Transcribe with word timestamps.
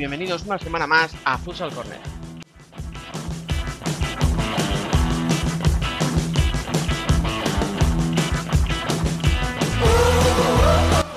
bienvenidos 0.00 0.44
una 0.46 0.58
semana 0.58 0.86
más 0.86 1.12
a 1.26 1.36
Futsal 1.36 1.70
Corner. 1.74 1.98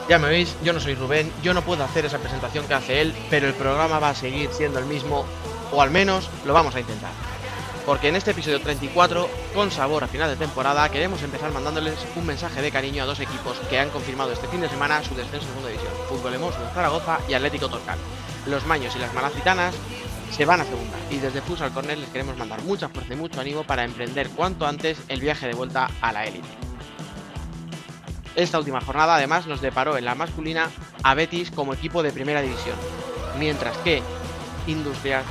Ya 0.09 0.19
me 0.19 0.27
veis, 0.27 0.53
yo 0.65 0.73
no 0.73 0.81
soy 0.81 0.95
Rubén, 0.95 1.31
yo 1.41 1.53
no 1.53 1.61
puedo 1.61 1.81
hacer 1.85 2.03
esa 2.03 2.17
presentación 2.17 2.67
que 2.67 2.73
hace 2.73 2.99
él, 2.99 3.13
pero 3.29 3.47
el 3.47 3.53
programa 3.53 3.99
va 3.99 4.09
a 4.09 4.15
seguir 4.15 4.49
siendo 4.51 4.79
el 4.79 4.85
mismo, 4.85 5.25
o 5.71 5.81
al 5.81 5.89
menos 5.89 6.29
lo 6.45 6.53
vamos 6.53 6.75
a 6.75 6.81
intentar. 6.81 7.11
Porque 7.85 8.09
en 8.09 8.17
este 8.17 8.31
episodio 8.31 8.59
34, 8.59 9.29
con 9.55 9.71
sabor 9.71 10.03
a 10.03 10.07
final 10.07 10.29
de 10.29 10.35
temporada, 10.35 10.89
queremos 10.89 11.23
empezar 11.23 11.53
mandándoles 11.53 11.95
un 12.17 12.25
mensaje 12.25 12.61
de 12.61 12.71
cariño 12.71 13.03
a 13.03 13.05
dos 13.05 13.21
equipos 13.21 13.57
que 13.69 13.79
han 13.79 13.91
confirmado 13.91 14.33
este 14.33 14.49
fin 14.49 14.59
de 14.59 14.67
semana 14.67 15.01
su 15.05 15.15
descenso 15.15 15.45
a 15.45 15.49
segunda 15.49 15.69
división, 15.69 15.93
Fútbol 16.09 16.33
Emoso 16.33 16.59
de 16.59 16.73
Zaragoza 16.73 17.19
y 17.29 17.33
Atlético 17.33 17.69
Torcal. 17.69 17.97
Los 18.47 18.65
Maños 18.65 18.95
y 18.95 18.99
las 18.99 19.13
Malacitanas 19.13 19.75
se 20.31 20.45
van 20.45 20.61
a 20.61 20.65
segunda 20.65 20.97
y 21.09 21.17
desde 21.17 21.41
Futsal 21.41 21.71
Corner 21.71 21.97
les 21.97 22.09
queremos 22.09 22.37
mandar 22.37 22.61
mucha 22.63 22.89
fuerza 22.89 23.13
y 23.13 23.17
mucho 23.17 23.39
ánimo 23.39 23.63
para 23.63 23.83
emprender 23.83 24.29
cuanto 24.29 24.65
antes 24.65 24.99
el 25.07 25.21
viaje 25.21 25.47
de 25.47 25.53
vuelta 25.53 25.89
a 26.01 26.11
la 26.11 26.25
élite. 26.25 26.47
Esta 28.35 28.57
última 28.57 28.81
jornada 28.81 29.15
además 29.15 29.45
nos 29.45 29.61
deparó 29.61 29.97
en 29.97 30.05
la 30.05 30.15
masculina 30.15 30.69
a 31.03 31.13
Betis 31.13 31.51
como 31.51 31.73
equipo 31.73 32.01
de 32.01 32.11
primera 32.11 32.41
división, 32.41 32.75
mientras 33.37 33.77
que 33.79 34.01
Industrias, 34.67 35.25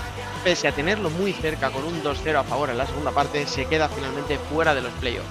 pese 0.45 0.69
a 0.69 0.73
tenerlo 0.73 1.11
muy 1.11 1.33
cerca 1.33 1.71
con 1.71 1.85
un 1.85 2.03
2-0 2.03 2.37
a 2.37 2.45
favor 2.45 2.71
en 2.71 2.79
la 2.79 2.87
segunda 2.87 3.11
parte, 3.13 3.47
se 3.47 3.65
queda 3.67 3.89
finalmente 3.89 4.39
fuera 4.39 4.75
de 4.75 4.83
los 4.83 4.93
playoffs. 4.95 5.27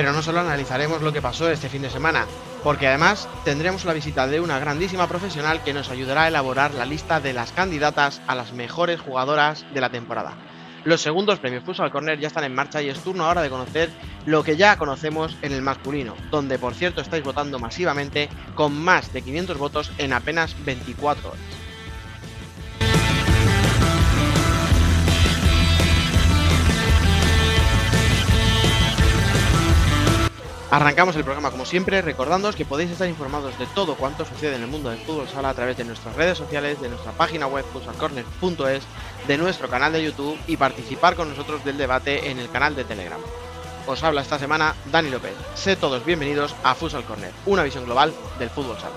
Pero 0.00 0.14
no 0.14 0.22
solo 0.22 0.40
analizaremos 0.40 1.02
lo 1.02 1.12
que 1.12 1.20
pasó 1.20 1.50
este 1.50 1.68
fin 1.68 1.82
de 1.82 1.90
semana, 1.90 2.24
porque 2.64 2.86
además 2.86 3.28
tendremos 3.44 3.84
la 3.84 3.92
visita 3.92 4.26
de 4.26 4.40
una 4.40 4.58
grandísima 4.58 5.06
profesional 5.06 5.62
que 5.62 5.74
nos 5.74 5.90
ayudará 5.90 6.22
a 6.22 6.28
elaborar 6.28 6.72
la 6.72 6.86
lista 6.86 7.20
de 7.20 7.34
las 7.34 7.52
candidatas 7.52 8.22
a 8.26 8.34
las 8.34 8.54
mejores 8.54 8.98
jugadoras 8.98 9.66
de 9.74 9.80
la 9.82 9.90
temporada. 9.90 10.32
Los 10.84 11.02
segundos 11.02 11.38
premios 11.38 11.64
Futsal 11.64 11.90
Corner 11.90 12.18
ya 12.18 12.28
están 12.28 12.44
en 12.44 12.54
marcha 12.54 12.80
y 12.80 12.88
es 12.88 12.98
turno 13.00 13.26
ahora 13.26 13.42
de 13.42 13.50
conocer 13.50 13.90
lo 14.24 14.42
que 14.42 14.56
ya 14.56 14.78
conocemos 14.78 15.36
en 15.42 15.52
el 15.52 15.60
masculino, 15.60 16.16
donde 16.30 16.58
por 16.58 16.72
cierto 16.72 17.02
estáis 17.02 17.22
votando 17.22 17.58
masivamente 17.58 18.30
con 18.54 18.72
más 18.72 19.12
de 19.12 19.20
500 19.20 19.58
votos 19.58 19.92
en 19.98 20.14
apenas 20.14 20.56
24 20.64 21.28
horas. 21.28 21.59
Arrancamos 30.70 31.16
el 31.16 31.24
programa 31.24 31.50
como 31.50 31.64
siempre, 31.64 32.00
recordándoos 32.00 32.54
que 32.54 32.64
podéis 32.64 32.92
estar 32.92 33.08
informados 33.08 33.58
de 33.58 33.66
todo 33.66 33.96
cuanto 33.96 34.24
sucede 34.24 34.54
en 34.54 34.62
el 34.62 34.68
mundo 34.68 34.88
del 34.90 35.00
fútbol 35.00 35.28
sala 35.28 35.48
a 35.48 35.54
través 35.54 35.76
de 35.76 35.84
nuestras 35.84 36.14
redes 36.14 36.38
sociales, 36.38 36.80
de 36.80 36.88
nuestra 36.88 37.10
página 37.10 37.48
web 37.48 37.64
futsalcorner.es, 37.72 38.84
de 39.26 39.36
nuestro 39.36 39.68
canal 39.68 39.92
de 39.92 40.04
YouTube 40.04 40.38
y 40.46 40.56
participar 40.56 41.16
con 41.16 41.28
nosotros 41.28 41.64
del 41.64 41.76
debate 41.76 42.30
en 42.30 42.38
el 42.38 42.48
canal 42.50 42.76
de 42.76 42.84
Telegram. 42.84 43.20
Os 43.88 44.04
habla 44.04 44.22
esta 44.22 44.38
semana 44.38 44.76
Dani 44.92 45.10
López. 45.10 45.34
Sé 45.56 45.74
todos 45.74 46.04
bienvenidos 46.04 46.54
a 46.62 46.76
Futsal 46.76 47.02
Corner, 47.02 47.32
una 47.46 47.64
visión 47.64 47.84
global 47.84 48.12
del 48.38 48.50
fútbol 48.50 48.76
sala. 48.78 48.94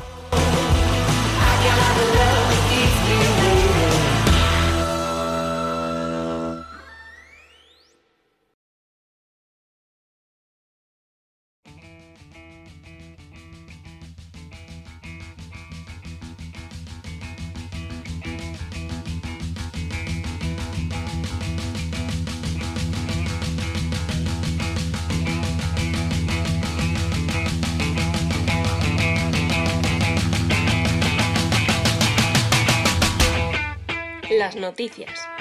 Noticias. 34.74 35.33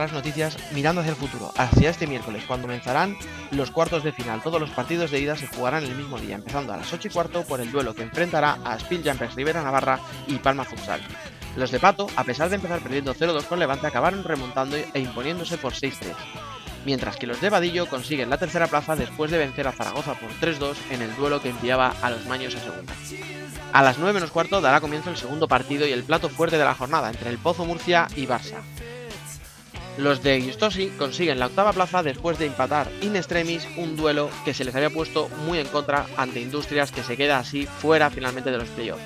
Las 0.00 0.12
noticias 0.12 0.56
mirando 0.72 1.00
hacia 1.00 1.10
el 1.10 1.16
futuro, 1.16 1.52
hacia 1.56 1.90
este 1.90 2.06
miércoles, 2.06 2.44
cuando 2.46 2.66
comenzarán 2.66 3.16
los 3.50 3.70
cuartos 3.70 4.02
de 4.02 4.12
final. 4.12 4.42
Todos 4.42 4.60
los 4.60 4.70
partidos 4.70 5.10
de 5.10 5.20
ida 5.20 5.36
se 5.36 5.46
jugarán 5.46 5.84
el 5.84 5.94
mismo 5.94 6.18
día, 6.18 6.36
empezando 6.36 6.72
a 6.72 6.76
las 6.76 6.92
8 6.92 7.08
y 7.08 7.10
cuarto 7.10 7.44
por 7.44 7.60
el 7.60 7.70
duelo 7.70 7.94
que 7.94 8.02
enfrentará 8.02 8.58
a 8.64 8.78
Spill 8.78 9.02
Jumpers 9.04 9.34
Rivera 9.34 9.62
Navarra 9.62 10.00
y 10.26 10.36
Palma 10.36 10.64
Futsal. 10.64 11.00
Los 11.56 11.70
de 11.70 11.80
Pato, 11.80 12.06
a 12.16 12.24
pesar 12.24 12.48
de 12.48 12.56
empezar 12.56 12.80
perdiendo 12.80 13.14
0-2 13.14 13.44
con 13.44 13.58
Levante, 13.58 13.86
acabaron 13.86 14.24
remontando 14.24 14.76
e 14.76 15.00
imponiéndose 15.00 15.58
por 15.58 15.72
6-3. 15.72 16.14
Mientras 16.86 17.16
que 17.16 17.26
los 17.26 17.40
de 17.40 17.50
Vadillo 17.50 17.86
consiguen 17.86 18.30
la 18.30 18.38
tercera 18.38 18.66
plaza 18.66 18.96
después 18.96 19.30
de 19.30 19.38
vencer 19.38 19.66
a 19.66 19.72
Zaragoza 19.72 20.14
por 20.14 20.30
3-2 20.40 20.76
en 20.90 21.02
el 21.02 21.14
duelo 21.16 21.42
que 21.42 21.50
enviaba 21.50 21.94
a 22.00 22.10
los 22.10 22.24
Maños 22.26 22.54
a 22.54 22.60
segunda. 22.60 22.94
A 23.72 23.82
las 23.82 23.98
9 23.98 24.14
menos 24.14 24.30
cuarto 24.30 24.60
dará 24.60 24.80
comienzo 24.80 25.10
el 25.10 25.16
segundo 25.16 25.46
partido 25.46 25.86
y 25.86 25.92
el 25.92 26.04
plato 26.04 26.28
fuerte 26.28 26.56
de 26.56 26.64
la 26.64 26.74
jornada 26.74 27.10
entre 27.10 27.30
el 27.30 27.38
Pozo 27.38 27.64
Murcia 27.64 28.08
y 28.16 28.26
Barça. 28.26 28.56
Los 29.98 30.22
de 30.22 30.40
Giustosi 30.40 30.88
consiguen 30.98 31.38
la 31.38 31.46
octava 31.46 31.72
plaza 31.72 32.02
después 32.02 32.38
de 32.38 32.46
empatar 32.46 32.90
in 33.02 33.16
extremis 33.16 33.66
un 33.76 33.96
duelo 33.96 34.30
que 34.44 34.54
se 34.54 34.64
les 34.64 34.74
había 34.74 34.90
puesto 34.90 35.28
muy 35.44 35.58
en 35.58 35.66
contra 35.66 36.06
ante 36.16 36.40
Industrias 36.40 36.92
que 36.92 37.02
se 37.02 37.16
queda 37.16 37.38
así 37.38 37.66
fuera 37.66 38.10
finalmente 38.10 38.50
de 38.50 38.58
los 38.58 38.68
playoffs. 38.68 39.02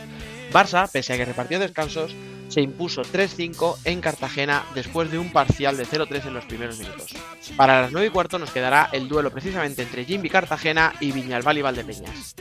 Barça, 0.55 0.87
pese 0.87 1.13
a 1.13 1.17
que 1.17 1.25
repartió 1.25 1.59
descansos, 1.59 2.15
se 2.47 2.61
impuso 2.61 3.03
3-5 3.03 3.79
en 3.85 4.01
Cartagena 4.01 4.65
después 4.73 5.11
de 5.11 5.19
un 5.19 5.33
parcial 5.33 5.77
de 5.77 5.85
0-3 5.85 6.27
en 6.27 6.35
los 6.35 6.45
primeros 6.45 6.79
minutos. 6.79 7.13
Para 7.57 7.81
las 7.81 7.91
9 7.91 8.07
y 8.07 8.11
cuarto 8.11 8.39
nos 8.39 8.53
quedará 8.53 8.89
el 8.93 9.09
duelo 9.09 9.33
precisamente 9.33 9.83
entre 9.83 10.05
Jimby 10.05 10.31
Cartagena 10.31 10.95
y 11.01 11.11
Viñalbal 11.11 11.59
y 11.59 11.63
Valdepeñas. 11.63 12.37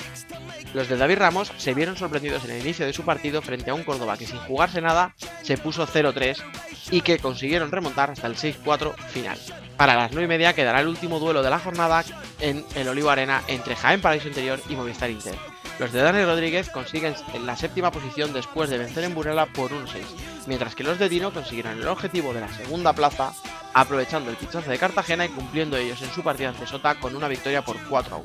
Los 0.76 0.90
de 0.90 0.98
David 0.98 1.18
Ramos 1.18 1.52
se 1.58 1.74
vieron 1.74 1.98
sorprendidos 1.98 2.46
en 2.46 2.52
el 2.52 2.62
inicio 2.62 2.86
de 2.86 2.94
su 2.94 3.04
partido 3.04 3.42
frente 3.42 3.72
a 3.72 3.74
un 3.74 3.84
Córdoba 3.84 4.16
que 4.16 4.28
sin 4.28 4.38
jugarse 4.38 4.80
nada 4.80 5.16
se 5.42 5.58
puso 5.58 5.88
0-3 5.88 6.38
y 6.92 7.02
que 7.02 7.18
consiguieron 7.18 7.72
remontar 7.72 8.12
hasta 8.12 8.28
el 8.28 8.36
6-4 8.36 8.96
final. 9.08 9.40
Para 9.76 9.96
las 9.96 10.12
9 10.12 10.26
y 10.26 10.28
media 10.28 10.54
quedará 10.54 10.82
el 10.82 10.88
último 10.88 11.18
duelo 11.18 11.42
de 11.42 11.50
la 11.50 11.58
jornada 11.58 12.04
en 12.40 12.64
el 12.76 12.88
Olivo 12.88 13.10
Arena 13.10 13.42
entre 13.48 13.76
Jaén 13.76 14.02
Paraíso 14.02 14.28
Interior 14.28 14.62
y 14.70 14.76
Movistar 14.76 15.10
Inter. 15.10 15.53
Los 15.80 15.92
de 15.92 16.02
Dani 16.02 16.24
Rodríguez 16.24 16.70
consiguen 16.70 17.16
en 17.34 17.46
la 17.46 17.56
séptima 17.56 17.92
posición 17.92 18.34
después 18.34 18.70
de 18.70 18.78
vencer 18.78 19.04
en 19.04 19.16
Burela 19.16 19.48
por 19.48 19.72
1-6, 19.72 20.04
mientras 20.46 20.76
que 20.76 20.84
los 20.84 21.00
de 21.00 21.10
Dino 21.10 21.34
consiguieron 21.34 21.80
el 21.80 21.88
objetivo 21.88 22.34
de 22.34 22.42
la 22.42 22.54
segunda 22.54 22.94
plaza 22.94 23.34
aprovechando 23.74 24.30
el 24.30 24.38
pichazo 24.38 24.70
de 24.70 24.78
Cartagena 24.78 25.26
y 25.26 25.30
cumpliendo 25.30 25.78
ellos 25.78 26.02
en 26.02 26.12
su 26.12 26.22
partida 26.22 26.50
ante 26.50 26.68
Sota 26.68 26.96
con 26.96 27.16
una 27.16 27.28
victoria 27.28 27.64
por 27.64 27.78
4-1. 27.90 28.22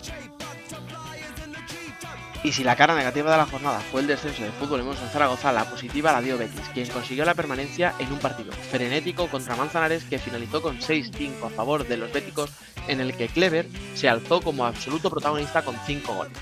Y 2.44 2.52
si 2.52 2.62
la 2.62 2.76
cara 2.76 2.94
negativa 2.94 3.31
de 3.31 3.37
la 3.37 3.46
jornada 3.46 3.81
fue 3.81 4.00
el 4.00 4.06
descenso 4.06 4.43
de 4.43 4.52
fútbol 4.52 4.81
en 4.81 5.11
Zaragoza, 5.11 5.52
la 5.52 5.64
positiva 5.64 6.12
la 6.12 6.20
dio 6.20 6.38
Betis, 6.38 6.69
quien 6.73 6.88
consiguió 6.88 7.25
la 7.25 7.35
permanencia 7.35 7.94
en 7.99 8.12
un 8.12 8.19
partido 8.19 8.52
frenético 8.70 9.29
contra 9.29 9.56
Manzanares 9.56 10.05
que 10.05 10.19
finalizó 10.19 10.62
con 10.62 10.79
6-5 10.79 11.46
a 11.46 11.50
favor 11.50 11.87
de 11.87 11.96
los 11.96 12.12
béticos, 12.12 12.50
en 12.87 13.00
el 13.00 13.14
que 13.17 13.29
Clever 13.29 13.67
se 13.94 14.08
alzó 14.08 14.40
como 14.40 14.64
absoluto 14.64 15.11
protagonista 15.11 15.62
con 15.62 15.76
5 15.85 16.14
goles. 16.14 16.32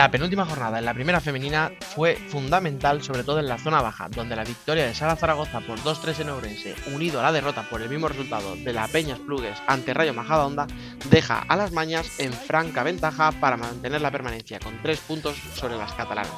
La 0.00 0.10
penúltima 0.10 0.46
jornada 0.46 0.78
en 0.78 0.86
la 0.86 0.94
primera 0.94 1.20
femenina 1.20 1.72
fue 1.94 2.16
fundamental, 2.16 3.02
sobre 3.02 3.22
todo 3.22 3.38
en 3.38 3.46
la 3.46 3.58
zona 3.58 3.82
baja, 3.82 4.08
donde 4.08 4.34
la 4.34 4.44
victoria 4.44 4.86
de 4.86 4.94
Sara 4.94 5.14
Zaragoza 5.14 5.60
por 5.60 5.78
2-3 5.78 6.20
en 6.20 6.30
Ourense, 6.30 6.74
unido 6.94 7.20
a 7.20 7.24
la 7.24 7.32
derrota 7.32 7.68
por 7.68 7.82
el 7.82 7.90
mismo 7.90 8.08
resultado 8.08 8.56
de 8.56 8.72
la 8.72 8.88
Peñas 8.88 9.18
Plugues 9.18 9.58
ante 9.66 9.92
Rayo 9.92 10.14
Majadahonda, 10.14 10.66
deja 11.10 11.40
a 11.40 11.54
las 11.54 11.72
mañas 11.72 12.18
en 12.18 12.32
franca 12.32 12.82
ventaja 12.82 13.30
para 13.32 13.58
mantener 13.58 14.00
la 14.00 14.10
permanencia 14.10 14.58
con 14.58 14.80
3 14.80 14.98
puntos 15.00 15.36
sobre 15.54 15.76
las 15.76 15.92
catalanas. 15.92 16.32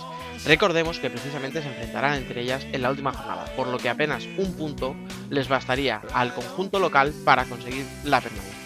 Recordemos 0.44 0.99
que 0.99 1.11
precisamente 1.11 1.62
se 1.62 1.69
enfrentarán 1.69 2.15
entre 2.15 2.41
ellas 2.41 2.67
en 2.73 2.82
la 2.82 2.91
última 2.91 3.12
jornada, 3.12 3.44
por 3.55 3.69
lo 3.69 3.79
que 3.79 3.91
apenas 3.91 4.25
un 4.38 4.55
punto 4.56 4.97
les 5.31 5.47
bastaría 5.47 6.03
al 6.15 6.35
conjunto 6.35 6.81
local 6.81 7.15
para 7.25 7.44
conseguir 7.44 7.87
la 8.03 8.20
permanencia. 8.20 8.62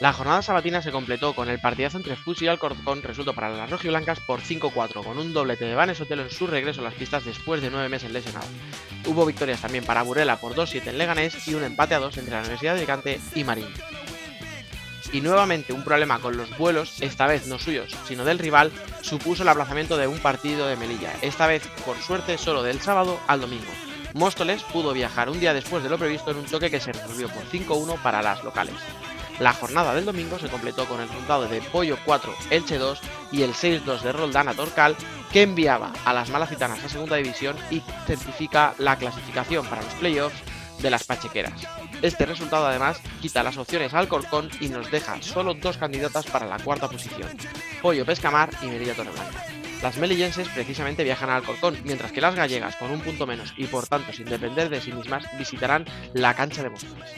La 0.00 0.12
jornada 0.12 0.42
sabatina 0.42 0.82
se 0.82 0.90
completó 0.90 1.34
con 1.34 1.48
el 1.48 1.60
partidazo 1.60 1.98
entre 1.98 2.16
Fus 2.16 2.42
y 2.42 2.48
Alcorcón 2.48 3.02
resuelto 3.02 3.32
para 3.32 3.50
las 3.50 3.70
rojiblancas 3.70 4.18
por 4.20 4.40
5-4, 4.40 5.04
con 5.04 5.18
un 5.18 5.32
doblete 5.32 5.64
de 5.64 5.74
Vanes 5.74 6.00
Otelo 6.00 6.22
en 6.22 6.30
su 6.30 6.46
regreso 6.46 6.80
a 6.80 6.84
las 6.84 6.94
pistas 6.94 7.24
después 7.24 7.62
de 7.62 7.70
nueve 7.70 7.88
meses 7.88 8.10
lesionado. 8.10 8.46
Hubo 9.06 9.24
victorias 9.24 9.60
también 9.60 9.84
para 9.84 10.02
Burela 10.02 10.36
por 10.36 10.54
2-7 10.54 10.88
en 10.88 10.98
Leganés 10.98 11.46
y 11.46 11.54
un 11.54 11.62
empate 11.62 11.94
a 11.94 12.00
2 12.00 12.18
entre 12.18 12.34
la 12.34 12.40
Universidad 12.40 12.72
de 12.72 12.80
Alicante 12.80 13.20
y 13.34 13.44
Marín. 13.44 13.68
Y 15.12 15.20
nuevamente 15.20 15.72
un 15.72 15.84
problema 15.84 16.18
con 16.18 16.36
los 16.36 16.56
vuelos, 16.58 17.00
esta 17.00 17.28
vez 17.28 17.46
no 17.46 17.60
suyos, 17.60 17.96
sino 18.04 18.24
del 18.24 18.40
rival, 18.40 18.72
supuso 19.00 19.44
el 19.44 19.48
aplazamiento 19.48 19.96
de 19.96 20.08
un 20.08 20.18
partido 20.18 20.66
de 20.66 20.76
Melilla, 20.76 21.12
esta 21.22 21.46
vez 21.46 21.68
por 21.86 21.96
suerte 21.98 22.36
solo 22.36 22.64
del 22.64 22.80
sábado 22.80 23.20
al 23.28 23.40
domingo. 23.40 23.70
Móstoles 24.12 24.64
pudo 24.64 24.92
viajar 24.92 25.30
un 25.30 25.38
día 25.38 25.54
después 25.54 25.84
de 25.84 25.90
lo 25.90 25.98
previsto 25.98 26.32
en 26.32 26.38
un 26.38 26.46
choque 26.46 26.70
que 26.70 26.80
se 26.80 26.92
resolvió 26.92 27.28
por 27.28 27.44
5-1 27.44 28.02
para 28.02 28.22
las 28.22 28.42
locales. 28.42 28.74
La 29.40 29.52
jornada 29.52 29.94
del 29.94 30.04
domingo 30.04 30.38
se 30.38 30.48
completó 30.48 30.86
con 30.86 31.00
el 31.00 31.08
resultado 31.08 31.48
de 31.48 31.60
Pollo 31.60 31.98
4, 32.04 32.34
Elche 32.50 32.78
2 32.78 33.00
y 33.32 33.42
el 33.42 33.52
6-2 33.52 34.02
de 34.02 34.12
Roldán 34.12 34.48
a 34.48 34.54
Torcal, 34.54 34.96
que 35.32 35.42
enviaba 35.42 35.92
a 36.04 36.12
las 36.12 36.30
malacitanas 36.30 36.84
a 36.84 36.88
segunda 36.88 37.16
división 37.16 37.56
y 37.70 37.82
certifica 38.06 38.74
la 38.78 38.96
clasificación 38.96 39.66
para 39.66 39.82
los 39.82 39.92
playoffs 39.94 40.40
de 40.80 40.90
las 40.90 41.04
Pachequeras. 41.04 41.66
Este 42.02 42.26
resultado 42.26 42.66
además 42.66 43.00
quita 43.20 43.42
las 43.42 43.56
opciones 43.56 43.92
al 43.94 44.08
Corcón 44.08 44.50
y 44.60 44.68
nos 44.68 44.90
deja 44.90 45.20
solo 45.22 45.54
dos 45.54 45.78
candidatas 45.78 46.26
para 46.26 46.46
la 46.46 46.58
cuarta 46.58 46.88
posición, 46.88 47.30
Pollo 47.82 48.06
Pescamar 48.06 48.50
y 48.62 48.66
Merilla 48.66 48.94
Torreblanca. 48.94 49.63
Las 49.84 49.98
melillenses 49.98 50.48
precisamente 50.48 51.04
viajan 51.04 51.28
al 51.28 51.42
Alcorcón, 51.42 51.76
mientras 51.84 52.10
que 52.10 52.22
las 52.22 52.34
gallegas, 52.34 52.74
con 52.76 52.90
un 52.90 53.02
punto 53.02 53.26
menos 53.26 53.52
y 53.58 53.66
por 53.66 53.86
tanto 53.86 54.14
sin 54.14 54.24
depender 54.24 54.70
de 54.70 54.80
sí 54.80 54.90
mismas, 54.90 55.26
visitarán 55.36 55.84
la 56.14 56.32
cancha 56.32 56.62
de 56.62 56.70
Móstoles. 56.70 57.10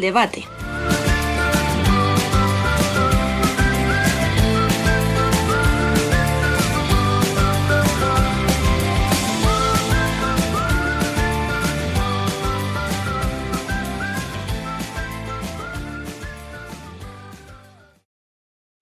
Debate. 0.00 0.59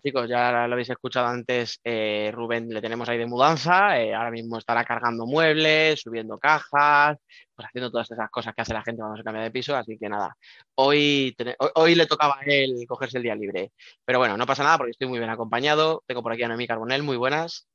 Chicos, 0.08 0.26
ya 0.26 0.66
lo 0.66 0.72
habéis 0.72 0.88
escuchado 0.88 1.26
antes, 1.26 1.80
eh, 1.84 2.30
Rubén 2.32 2.70
le 2.70 2.80
tenemos 2.80 3.06
ahí 3.10 3.18
de 3.18 3.26
mudanza, 3.26 4.00
eh, 4.00 4.14
ahora 4.14 4.30
mismo 4.30 4.56
estará 4.56 4.82
cargando 4.82 5.26
muebles, 5.26 6.00
subiendo 6.00 6.38
cajas, 6.38 7.18
pues 7.54 7.68
haciendo 7.68 7.90
todas 7.90 8.10
esas 8.10 8.30
cosas 8.30 8.54
que 8.54 8.62
hace 8.62 8.72
la 8.72 8.82
gente 8.82 9.00
cuando 9.00 9.18
se 9.18 9.22
cambia 9.22 9.42
de 9.42 9.50
piso, 9.50 9.76
así 9.76 9.98
que 9.98 10.08
nada, 10.08 10.34
hoy, 10.76 11.36
hoy, 11.58 11.70
hoy 11.74 11.94
le 11.94 12.06
tocaba 12.06 12.38
a 12.40 12.44
él 12.46 12.86
cogerse 12.88 13.18
el 13.18 13.24
día 13.24 13.34
libre, 13.34 13.70
pero 14.02 14.18
bueno, 14.18 14.38
no 14.38 14.46
pasa 14.46 14.64
nada 14.64 14.78
porque 14.78 14.92
estoy 14.92 15.08
muy 15.08 15.18
bien 15.18 15.28
acompañado, 15.28 16.02
tengo 16.06 16.22
por 16.22 16.32
aquí 16.32 16.42
a 16.42 16.48
Noemí 16.48 16.66
Carbonell, 16.66 17.02
muy 17.02 17.18
buenas, 17.18 17.68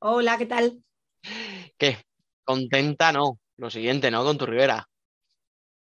Hola, 0.00 0.38
¿qué 0.38 0.46
tal? 0.46 0.82
¿qué? 1.78 1.98
¿Contenta? 2.42 3.12
No, 3.12 3.38
lo 3.58 3.70
siguiente, 3.70 4.10
¿no? 4.10 4.24
Con 4.24 4.38
tu 4.38 4.46
Rivera. 4.46 4.89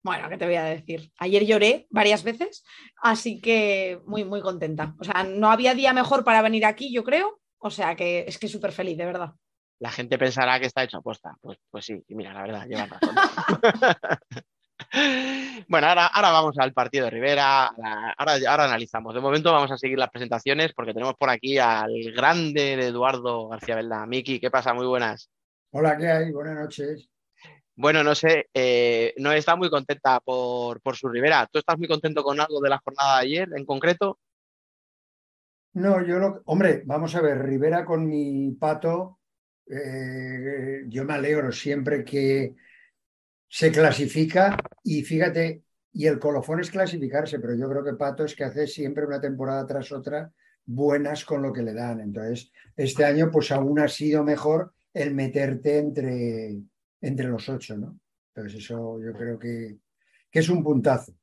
Bueno, 0.03 0.27
¿qué 0.27 0.37
te 0.37 0.45
voy 0.45 0.55
a 0.55 0.65
decir? 0.65 1.11
Ayer 1.17 1.45
lloré 1.45 1.87
varias 1.89 2.23
veces, 2.23 2.65
así 3.01 3.39
que 3.39 4.01
muy, 4.05 4.25
muy 4.25 4.41
contenta. 4.41 4.95
O 4.99 5.03
sea, 5.05 5.23
no 5.23 5.49
había 5.49 5.73
día 5.73 5.93
mejor 5.93 6.25
para 6.25 6.41
venir 6.41 6.65
aquí, 6.65 6.93
yo 6.93 7.05
creo. 7.05 7.39
O 7.57 7.71
sea, 7.71 7.95
que 7.95 8.25
es 8.27 8.37
que 8.37 8.49
súper 8.49 8.73
feliz, 8.73 8.97
de 8.97 9.05
verdad. 9.05 9.31
La 9.79 9.91
gente 9.91 10.17
pensará 10.17 10.59
que 10.59 10.65
está 10.65 10.83
hecho 10.83 10.97
aposta, 10.97 11.37
pues, 11.41 11.57
pues 11.69 11.85
sí, 11.85 12.03
y 12.07 12.15
mira, 12.15 12.33
la 12.33 12.41
verdad, 12.41 12.67
lleva 12.67 12.85
razón. 12.85 13.15
Bueno, 15.67 15.87
ahora, 15.87 16.07
ahora 16.07 16.31
vamos 16.31 16.57
al 16.59 16.73
partido 16.73 17.05
de 17.05 17.11
Rivera, 17.11 17.67
ahora, 18.17 18.37
ahora 18.47 18.65
analizamos. 18.65 19.13
De 19.15 19.21
momento 19.21 19.51
vamos 19.51 19.71
a 19.71 19.77
seguir 19.77 19.97
las 19.97 20.09
presentaciones 20.09 20.73
porque 20.73 20.93
tenemos 20.93 21.15
por 21.15 21.29
aquí 21.29 21.57
al 21.57 21.93
grande 22.15 22.75
de 22.75 22.87
Eduardo 22.87 23.47
García 23.47 23.75
Belda. 23.75 24.05
Miki, 24.05 24.39
¿qué 24.39 24.51
pasa? 24.51 24.73
Muy 24.73 24.85
buenas. 24.85 25.31
Hola, 25.71 25.97
¿qué 25.97 26.07
hay? 26.07 26.31
Buenas 26.31 26.55
noches. 26.55 27.09
Bueno, 27.75 28.03
no 28.03 28.13
sé, 28.13 28.49
eh, 28.53 29.13
no 29.17 29.31
está 29.31 29.55
muy 29.55 29.69
contenta 29.69 30.19
por, 30.19 30.81
por 30.81 30.95
su 30.95 31.09
Rivera. 31.09 31.47
¿Tú 31.51 31.59
estás 31.59 31.77
muy 31.77 31.87
contento 31.87 32.23
con 32.23 32.39
algo 32.39 32.61
de 32.61 32.69
la 32.69 32.77
jornada 32.77 33.17
de 33.17 33.25
ayer 33.25 33.49
en 33.55 33.65
concreto? 33.65 34.19
No, 35.73 36.05
yo 36.05 36.19
lo... 36.19 36.41
Hombre, 36.45 36.83
vamos 36.85 37.15
a 37.15 37.21
ver, 37.21 37.39
Rivera 37.39 37.83
con 37.83 38.07
mi 38.07 38.51
pato, 38.51 39.19
eh, 39.67 40.83
yo 40.87 41.03
me 41.03 41.13
alegro 41.13 41.51
siempre 41.51 42.05
que 42.05 42.55
se 43.47 43.71
clasifica 43.71 44.57
y 44.83 45.03
fíjate, 45.03 45.63
y 45.93 46.07
el 46.07 46.19
colofón 46.19 46.59
es 46.59 46.71
clasificarse, 46.71 47.39
pero 47.39 47.55
yo 47.55 47.69
creo 47.69 47.83
que 47.83 47.93
Pato 47.93 48.25
es 48.25 48.35
que 48.35 48.43
hace 48.43 48.65
siempre 48.65 49.05
una 49.05 49.21
temporada 49.21 49.65
tras 49.67 49.91
otra 49.91 50.31
buenas 50.65 51.23
con 51.23 51.43
lo 51.43 51.53
que 51.53 51.61
le 51.61 51.73
dan. 51.73 52.01
Entonces, 52.01 52.51
este 52.75 53.05
año 53.05 53.29
pues 53.31 53.51
aún 53.51 53.79
ha 53.79 53.87
sido 53.87 54.23
mejor 54.23 54.73
el 54.91 55.13
meterte 55.13 55.77
entre, 55.77 56.63
entre 57.03 57.27
los 57.27 57.47
ocho, 57.49 57.77
¿no? 57.77 57.99
Entonces 58.33 58.63
eso 58.63 58.99
yo 58.99 59.13
creo 59.13 59.37
que, 59.37 59.77
que 60.31 60.39
es 60.39 60.49
un 60.49 60.63
puntazo. 60.63 61.13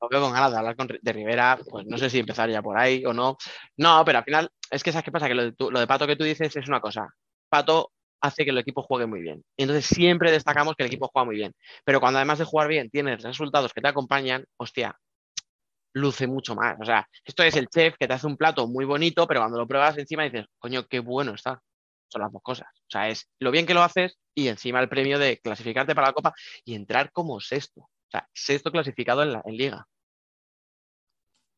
Lo 0.00 0.08
veo 0.08 0.20
con 0.20 0.32
ganas 0.32 0.52
de 0.52 0.58
hablar 0.58 0.76
con, 0.76 0.88
de 0.88 1.12
Rivera, 1.12 1.58
pues 1.68 1.86
no 1.86 1.98
sé 1.98 2.08
si 2.08 2.20
empezar 2.20 2.48
ya 2.48 2.62
por 2.62 2.78
ahí 2.78 3.04
o 3.04 3.12
no. 3.12 3.36
No, 3.76 4.02
pero 4.04 4.18
al 4.18 4.24
final, 4.24 4.50
es 4.70 4.82
que 4.82 4.92
¿sabes 4.92 5.04
qué 5.04 5.12
pasa? 5.12 5.28
Que 5.28 5.34
lo 5.34 5.42
de, 5.44 5.54
lo 5.58 5.80
de 5.80 5.86
Pato 5.86 6.06
que 6.06 6.16
tú 6.16 6.24
dices 6.24 6.54
es 6.56 6.68
una 6.68 6.80
cosa. 6.80 7.08
Pato 7.48 7.90
hace 8.20 8.44
que 8.44 8.50
el 8.50 8.58
equipo 8.58 8.82
juegue 8.82 9.06
muy 9.06 9.20
bien. 9.20 9.44
Y 9.56 9.64
entonces 9.64 9.86
siempre 9.86 10.30
destacamos 10.30 10.74
que 10.76 10.84
el 10.84 10.86
equipo 10.86 11.10
juega 11.12 11.26
muy 11.26 11.36
bien. 11.36 11.52
Pero 11.84 12.00
cuando 12.00 12.18
además 12.18 12.38
de 12.38 12.44
jugar 12.44 12.68
bien 12.68 12.90
tienes 12.90 13.22
resultados 13.22 13.72
que 13.72 13.82
te 13.82 13.88
acompañan, 13.88 14.44
hostia, 14.56 14.96
luce 15.94 16.26
mucho 16.26 16.54
más. 16.54 16.76
O 16.80 16.84
sea, 16.84 17.08
esto 17.24 17.42
es 17.42 17.56
el 17.56 17.68
chef 17.68 17.96
que 17.98 18.06
te 18.06 18.14
hace 18.14 18.26
un 18.26 18.36
plato 18.36 18.66
muy 18.66 18.84
bonito, 18.84 19.26
pero 19.26 19.40
cuando 19.40 19.58
lo 19.58 19.66
pruebas 19.66 19.98
encima 19.98 20.24
dices, 20.24 20.46
coño, 20.58 20.86
qué 20.86 21.00
bueno 21.00 21.34
está. 21.34 21.60
Las 22.18 22.32
dos 22.32 22.42
cosas. 22.42 22.68
O 22.72 22.90
sea, 22.90 23.08
es 23.08 23.28
lo 23.38 23.50
bien 23.50 23.66
que 23.66 23.74
lo 23.74 23.82
haces 23.82 24.18
y 24.34 24.48
encima 24.48 24.80
el 24.80 24.88
premio 24.88 25.18
de 25.18 25.38
clasificarte 25.38 25.94
para 25.94 26.08
la 26.08 26.12
Copa 26.12 26.34
y 26.64 26.74
entrar 26.74 27.12
como 27.12 27.40
sexto. 27.40 27.82
O 27.82 28.10
sea, 28.10 28.28
sexto 28.32 28.70
clasificado 28.70 29.22
en 29.22 29.32
la 29.32 29.42
en 29.44 29.56
liga. 29.56 29.86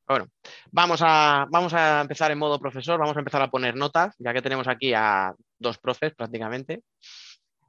Bueno, 0.09 0.29
vamos 0.71 1.01
a, 1.03 1.47
vamos 1.51 1.75
a 1.75 2.01
empezar 2.01 2.31
en 2.31 2.39
modo 2.39 2.61
profesor, 2.61 2.99
vamos 2.99 3.17
a 3.17 3.19
empezar 3.19 3.43
a 3.43 3.51
poner 3.51 3.75
notas, 3.75 4.15
ya 4.19 4.33
que 4.33 4.41
tenemos 4.41 4.69
aquí 4.69 4.95
a 4.95 5.35
dos 5.59 5.79
profes 5.79 6.15
prácticamente. 6.15 6.83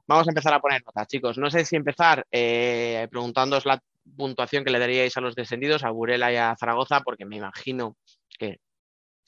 Vamos 0.06 0.26
a 0.28 0.30
empezar 0.30 0.54
a 0.54 0.60
poner 0.60 0.82
notas, 0.84 1.08
chicos. 1.08 1.36
No 1.36 1.50
sé 1.50 1.64
si 1.64 1.74
empezar 1.76 2.24
eh, 2.30 3.08
preguntándoos 3.10 3.66
la 3.66 3.82
puntuación 4.16 4.64
que 4.64 4.70
le 4.70 4.78
daríais 4.78 5.16
a 5.16 5.20
los 5.20 5.34
descendidos, 5.34 5.84
a 5.84 5.90
Burela 5.90 6.32
y 6.32 6.36
a 6.36 6.56
Zaragoza, 6.58 7.00
porque 7.00 7.26
me 7.26 7.36
imagino 7.36 7.96
que 8.38 8.60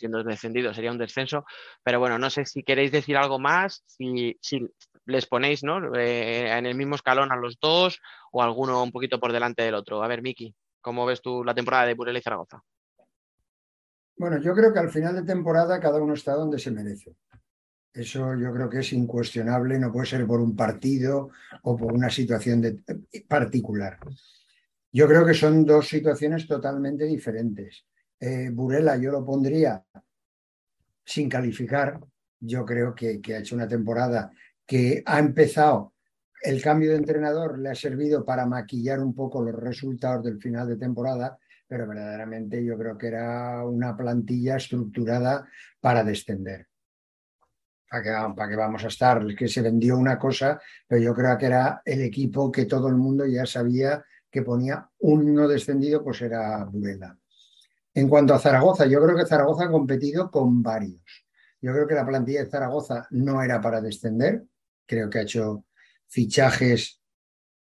siendo 0.00 0.24
descendidos 0.24 0.74
sería 0.74 0.90
un 0.90 0.98
descenso. 0.98 1.44
Pero 1.84 2.00
bueno, 2.00 2.18
no 2.18 2.30
sé 2.30 2.44
si 2.46 2.62
queréis 2.62 2.90
decir 2.90 3.16
algo 3.16 3.38
más, 3.38 3.84
si, 3.86 4.38
les 5.06 5.26
ponéis 5.26 5.62
¿no? 5.62 5.94
Eh, 5.94 6.50
en 6.50 6.66
el 6.66 6.74
mismo 6.74 6.94
escalón 6.94 7.30
a 7.30 7.36
los 7.36 7.58
dos 7.60 8.00
o 8.32 8.42
alguno 8.42 8.82
un 8.82 8.92
poquito 8.92 9.20
por 9.20 9.32
delante 9.32 9.62
del 9.62 9.74
otro. 9.74 10.02
A 10.02 10.08
ver, 10.08 10.22
Miki, 10.22 10.54
¿cómo 10.80 11.06
ves 11.06 11.20
tú 11.20 11.44
la 11.44 11.54
temporada 11.54 11.86
de 11.86 11.94
Burela 11.94 12.18
y 12.18 12.22
Zaragoza? 12.22 12.62
Bueno, 14.16 14.40
yo 14.40 14.54
creo 14.54 14.72
que 14.72 14.78
al 14.78 14.90
final 14.90 15.14
de 15.14 15.22
temporada 15.22 15.80
cada 15.80 16.02
uno 16.02 16.14
está 16.14 16.34
donde 16.34 16.58
se 16.58 16.70
merece. 16.70 17.16
Eso 17.92 18.36
yo 18.36 18.52
creo 18.52 18.70
que 18.70 18.78
es 18.80 18.92
incuestionable, 18.92 19.78
no 19.78 19.90
puede 19.90 20.06
ser 20.06 20.26
por 20.26 20.40
un 20.40 20.54
partido 20.54 21.30
o 21.62 21.76
por 21.76 21.92
una 21.92 22.08
situación 22.08 22.60
de- 22.60 22.82
particular. 23.26 23.98
Yo 24.92 25.06
creo 25.08 25.24
que 25.24 25.34
son 25.34 25.64
dos 25.64 25.88
situaciones 25.88 26.46
totalmente 26.46 27.04
diferentes. 27.04 27.84
Eh, 28.20 28.50
Burela 28.52 28.96
yo 28.96 29.10
lo 29.10 29.24
pondría 29.24 29.82
sin 31.04 31.28
calificar. 31.28 31.98
Yo 32.38 32.64
creo 32.64 32.94
que, 32.94 33.20
ha 33.34 33.38
hecho 33.38 33.54
una 33.54 33.66
temporada 33.66 34.30
que 34.64 35.02
ha 35.04 35.18
empezado, 35.18 35.94
el 36.42 36.62
cambio 36.62 36.90
de 36.90 36.98
entrenador 36.98 37.58
le 37.58 37.70
ha 37.70 37.74
servido 37.74 38.24
para 38.24 38.46
maquillar 38.46 39.00
un 39.00 39.14
poco 39.14 39.42
los 39.42 39.54
resultados 39.54 40.24
del 40.24 40.40
final 40.40 40.68
de 40.68 40.76
temporada, 40.76 41.38
pero 41.66 41.86
verdaderamente 41.86 42.64
yo 42.64 42.78
creo 42.78 42.96
que 42.96 43.08
era 43.08 43.64
una 43.66 43.96
plantilla 43.96 44.56
estructurada 44.56 45.46
para 45.80 46.04
descender. 46.04 46.66
¿Para 47.90 48.48
qué, 48.48 48.56
vamos 48.56 48.84
a 48.84 48.88
estar? 48.88 49.34
Que 49.34 49.48
se 49.48 49.62
vendió 49.62 49.98
una 49.98 50.16
cosa, 50.16 50.60
pero 50.86 51.02
yo 51.02 51.12
creo 51.12 51.36
que 51.36 51.46
era 51.46 51.82
el 51.84 52.02
equipo 52.02 52.50
que 52.50 52.66
todo 52.66 52.88
el 52.88 52.94
mundo 52.94 53.26
ya 53.26 53.44
sabía 53.44 54.04
que 54.30 54.42
ponía 54.42 54.88
un 55.00 55.34
no 55.34 55.48
descendido, 55.48 56.02
pues 56.04 56.22
era 56.22 56.64
Burela. 56.64 57.19
En 57.94 58.08
cuanto 58.08 58.34
a 58.34 58.38
Zaragoza, 58.38 58.86
yo 58.86 59.02
creo 59.02 59.16
que 59.16 59.26
Zaragoza 59.26 59.64
ha 59.64 59.70
competido 59.70 60.30
con 60.30 60.62
varios. 60.62 61.02
Yo 61.60 61.72
creo 61.72 61.86
que 61.86 61.94
la 61.94 62.06
plantilla 62.06 62.44
de 62.44 62.50
Zaragoza 62.50 63.06
no 63.10 63.42
era 63.42 63.60
para 63.60 63.80
descender. 63.80 64.44
Creo 64.86 65.10
que 65.10 65.18
ha 65.18 65.22
hecho 65.22 65.64
fichajes. 66.08 67.00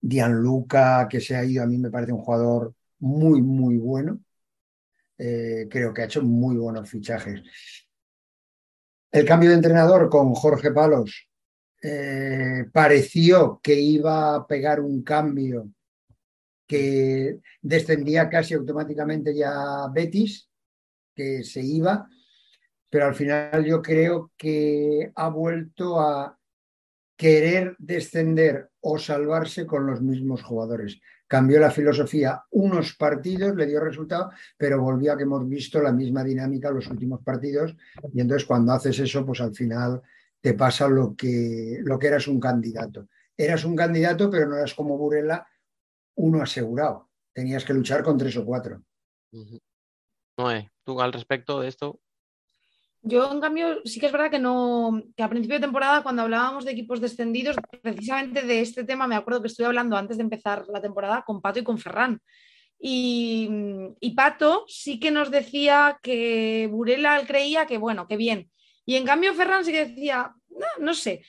Gianluca, 0.01 1.07
que 1.09 1.21
se 1.21 1.37
ha 1.37 1.45
ido, 1.45 1.63
a 1.63 1.67
mí 1.67 1.79
me 1.79 1.91
parece 1.91 2.13
un 2.13 2.23
jugador 2.23 2.75
muy, 2.99 3.41
muy 3.41 3.77
bueno. 3.77 4.21
Eh, 5.17 5.69
creo 5.71 5.95
que 5.95 6.03
ha 6.03 6.07
hecho 6.07 6.23
muy 6.23 6.57
buenos 6.57 6.91
fichajes. 6.91 7.43
El 9.13 9.25
cambio 9.25 9.51
de 9.51 9.57
entrenador 9.57 10.09
con 10.09 10.35
Jorge 10.35 10.73
Palos 10.73 11.29
eh, 11.81 12.65
pareció 12.73 13.61
que 13.63 13.75
iba 13.75 14.35
a 14.35 14.47
pegar 14.47 14.81
un 14.81 15.03
cambio 15.03 15.69
que 16.73 17.41
descendía 17.61 18.31
casi 18.31 18.55
automáticamente 18.55 19.35
ya 19.37 19.89
Betis, 19.93 20.49
que 21.15 21.45
se 21.45 21.61
iba, 21.61 22.09
pero 22.89 23.05
al 23.05 23.15
final 23.15 23.63
yo 23.63 23.83
creo 23.83 24.33
que 24.39 25.13
ha 25.15 25.29
vuelto 25.29 26.01
a 26.01 26.35
querer 27.15 27.77
descender 27.79 28.71
o 28.81 28.99
salvarse 28.99 29.67
con 29.67 29.85
los 29.85 30.01
mismos 30.01 30.43
jugadores. 30.43 30.99
Cambió 31.27 31.61
la 31.61 31.71
filosofía 31.71 32.43
unos 32.53 32.97
partidos, 32.97 33.55
le 33.55 33.67
dio 33.67 33.79
resultado, 33.79 34.31
pero 34.57 34.81
volvió 34.81 35.13
a 35.13 35.19
que 35.19 35.25
hemos 35.25 35.47
visto 35.47 35.83
la 35.83 35.93
misma 35.93 36.25
dinámica 36.25 36.71
los 36.71 36.87
últimos 36.87 37.23
partidos 37.23 37.77
y 38.15 38.23
entonces 38.23 38.47
cuando 38.47 38.73
haces 38.73 38.99
eso, 38.99 39.27
pues 39.27 39.43
al 39.43 39.55
final 39.55 40.01
te 40.41 40.55
pasa 40.55 40.89
lo 40.89 41.15
que, 41.15 41.81
lo 41.83 41.99
que 41.99 42.07
eras 42.07 42.29
un 42.29 42.41
candidato. 42.41 43.09
Eras 43.37 43.63
un 43.67 43.77
candidato, 43.77 44.31
pero 44.31 44.49
no 44.49 44.57
eras 44.57 44.73
como 44.73 44.97
Burela, 44.97 45.47
uno 46.17 46.43
asegurado. 46.43 47.09
Tenías 47.33 47.65
que 47.65 47.75
luchar 47.75 48.03
con 48.03 48.19
tres 48.19 48.37
o 48.37 48.45
cuatro. 48.45 48.83
Noé, 50.39 50.71
tú 50.85 51.01
al 51.01 51.13
respecto 51.13 51.61
de 51.61 51.69
esto. 51.69 52.01
Yo, 53.05 53.33
en 53.33 53.41
cambio, 53.41 53.81
sí 53.85 53.99
que 53.99 54.07
es 54.07 54.13
verdad 54.13 54.31
que 54.31 54.39
no, 54.39 55.03
que 55.17 55.25
a 55.25 55.29
principio 55.29 55.57
de 55.57 55.67
temporada, 55.67 56.05
cuando 56.05 56.23
hablábamos 56.23 56.65
de 56.65 56.71
equipos 56.71 57.01
descendidos, 57.01 57.57
precisamente 57.83 58.43
de 58.43 58.61
este 58.61 58.85
tema, 58.85 59.09
me 59.09 59.17
acuerdo 59.17 59.43
que 59.43 59.49
estuve 59.49 59.67
hablando 59.67 59.97
antes 59.97 60.19
de 60.19 60.23
empezar 60.23 60.67
la 60.69 60.81
temporada 60.81 61.25
con 61.27 61.41
Pato 61.41 61.59
y 61.59 61.65
con 61.65 61.79
Ferran. 61.79 62.21
Y, 62.79 63.49
y 63.99 64.15
Pato 64.15 64.65
sí 64.69 65.01
que 65.01 65.11
nos 65.11 65.33
decía 65.33 65.99
que 66.01 66.69
Burela 66.71 67.25
creía 67.27 67.67
que, 67.67 67.79
bueno, 67.79 68.07
que 68.07 68.17
bien. 68.17 68.51
Y 68.87 68.95
en 68.97 69.05
cambio, 69.05 69.35
Ferran 69.35 69.65
sí 69.65 69.73
que 69.73 69.87
decía, 69.87 70.33
no, 70.51 70.67
no 70.79 70.95
sé, 70.95 71.25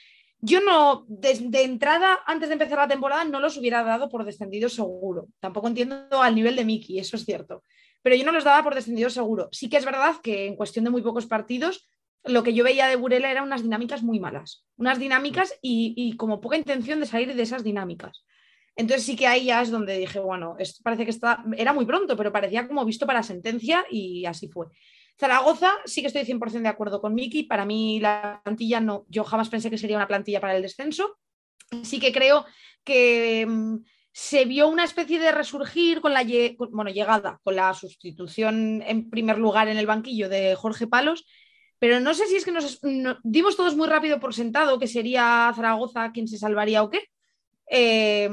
yo 0.45 0.59
no, 0.59 1.05
de, 1.07 1.63
entrada, 1.63 2.19
antes 2.25 2.49
de 2.49 2.53
empezar 2.53 2.77
la 2.77 2.87
temporada, 2.89 3.23
no 3.23 3.39
los 3.39 3.55
hubiera 3.55 3.81
dado 3.81 4.09
por 4.09 4.25
descendidos 4.25 4.73
seguro. 4.73 5.29
Tampoco 5.39 5.69
entiendo 5.69 6.21
al 6.21 6.35
nivel 6.35 6.57
de 6.57 6.65
Miki, 6.65 6.99
eso 6.99 7.15
es 7.15 7.23
cierto. 7.23 7.63
Pero 8.01 8.17
yo 8.17 8.25
no 8.25 8.33
los 8.33 8.43
daba 8.43 8.61
por 8.61 8.75
descendidos 8.75 9.13
seguro. 9.13 9.47
Sí 9.53 9.69
que 9.69 9.77
es 9.77 9.85
verdad 9.85 10.17
que 10.21 10.47
en 10.47 10.57
cuestión 10.57 10.83
de 10.83 10.91
muy 10.91 11.01
pocos 11.01 11.27
partidos, 11.27 11.87
lo 12.25 12.43
que 12.43 12.53
yo 12.53 12.65
veía 12.65 12.87
de 12.87 12.97
Burela 12.97 13.31
eran 13.31 13.45
unas 13.45 13.63
dinámicas 13.63 14.03
muy 14.03 14.19
malas. 14.19 14.65
Unas 14.75 14.99
dinámicas 14.99 15.57
y, 15.61 15.93
y 15.95 16.17
como 16.17 16.41
poca 16.41 16.57
intención 16.57 16.99
de 16.99 17.05
salir 17.05 17.33
de 17.33 17.41
esas 17.41 17.63
dinámicas. 17.63 18.25
Entonces 18.75 19.05
sí 19.05 19.15
que 19.15 19.27
ahí 19.27 19.45
ya 19.45 19.61
es 19.61 19.71
donde 19.71 19.97
dije, 19.97 20.19
bueno, 20.19 20.57
esto 20.59 20.81
parece 20.83 21.05
que 21.05 21.11
está, 21.11 21.41
era 21.55 21.71
muy 21.71 21.85
pronto, 21.85 22.17
pero 22.17 22.33
parecía 22.33 22.67
como 22.67 22.83
visto 22.83 23.07
para 23.07 23.23
sentencia 23.23 23.85
y 23.89 24.25
así 24.25 24.49
fue. 24.49 24.67
Zaragoza 25.19 25.71
sí 25.85 26.01
que 26.01 26.07
estoy 26.07 26.23
100% 26.23 26.63
de 26.63 26.69
acuerdo 26.69 27.01
con 27.01 27.13
Miki. 27.13 27.43
Para 27.43 27.65
mí 27.65 27.99
la 27.99 28.41
plantilla 28.43 28.79
no, 28.79 29.05
yo 29.09 29.23
jamás 29.23 29.49
pensé 29.49 29.69
que 29.69 29.77
sería 29.77 29.97
una 29.97 30.07
plantilla 30.07 30.41
para 30.41 30.55
el 30.55 30.61
descenso. 30.61 31.17
Sí 31.83 31.99
que 31.99 32.11
creo 32.11 32.45
que 32.83 33.45
um, 33.47 33.83
se 34.11 34.45
vio 34.45 34.67
una 34.67 34.83
especie 34.83 35.19
de 35.19 35.31
resurgir 35.31 36.01
con 36.01 36.13
la 36.13 36.23
bueno, 36.71 36.91
llegada, 36.91 37.39
con 37.43 37.55
la 37.55 37.73
sustitución 37.73 38.83
en 38.85 39.09
primer 39.09 39.37
lugar 39.37 39.67
en 39.67 39.77
el 39.77 39.87
banquillo 39.87 40.29
de 40.29 40.55
Jorge 40.55 40.87
Palos. 40.87 41.25
Pero 41.79 41.99
no 41.99 42.13
sé 42.13 42.27
si 42.27 42.35
es 42.35 42.45
que 42.45 42.51
nos 42.51 42.79
no, 42.83 43.17
dimos 43.23 43.57
todos 43.57 43.75
muy 43.75 43.87
rápido 43.87 44.19
por 44.19 44.33
sentado 44.33 44.79
que 44.79 44.87
sería 44.87 45.51
Zaragoza 45.55 46.11
quien 46.11 46.27
se 46.27 46.37
salvaría 46.37 46.83
o 46.83 46.89
qué. 46.89 47.01
Eh, 47.69 48.29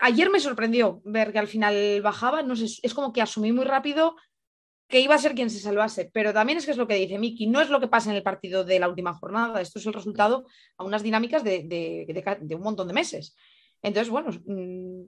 ayer 0.00 0.30
me 0.30 0.40
sorprendió 0.40 1.00
ver 1.04 1.32
que 1.32 1.38
al 1.38 1.48
final 1.48 2.00
bajaba. 2.02 2.42
No 2.42 2.56
sé, 2.56 2.66
es 2.82 2.94
como 2.94 3.12
que 3.12 3.22
asumí 3.22 3.52
muy 3.52 3.64
rápido 3.64 4.16
que 4.88 5.00
iba 5.00 5.14
a 5.14 5.18
ser 5.18 5.34
quien 5.34 5.50
se 5.50 5.58
salvase, 5.58 6.10
pero 6.12 6.32
también 6.32 6.58
es 6.58 6.64
que 6.64 6.70
es 6.70 6.76
lo 6.76 6.86
que 6.86 6.94
dice 6.94 7.18
Miki, 7.18 7.46
no 7.46 7.60
es 7.60 7.70
lo 7.70 7.80
que 7.80 7.88
pasa 7.88 8.10
en 8.10 8.16
el 8.16 8.22
partido 8.22 8.64
de 8.64 8.78
la 8.78 8.88
última 8.88 9.14
jornada, 9.14 9.60
esto 9.60 9.78
es 9.78 9.86
el 9.86 9.92
resultado 9.92 10.46
a 10.76 10.84
unas 10.84 11.02
dinámicas 11.02 11.42
de, 11.42 11.64
de, 11.64 12.06
de, 12.06 12.38
de 12.40 12.54
un 12.54 12.62
montón 12.62 12.86
de 12.86 12.94
meses. 12.94 13.36
Entonces, 13.82 14.10
bueno, 14.10 14.30
mmm, 14.46 15.04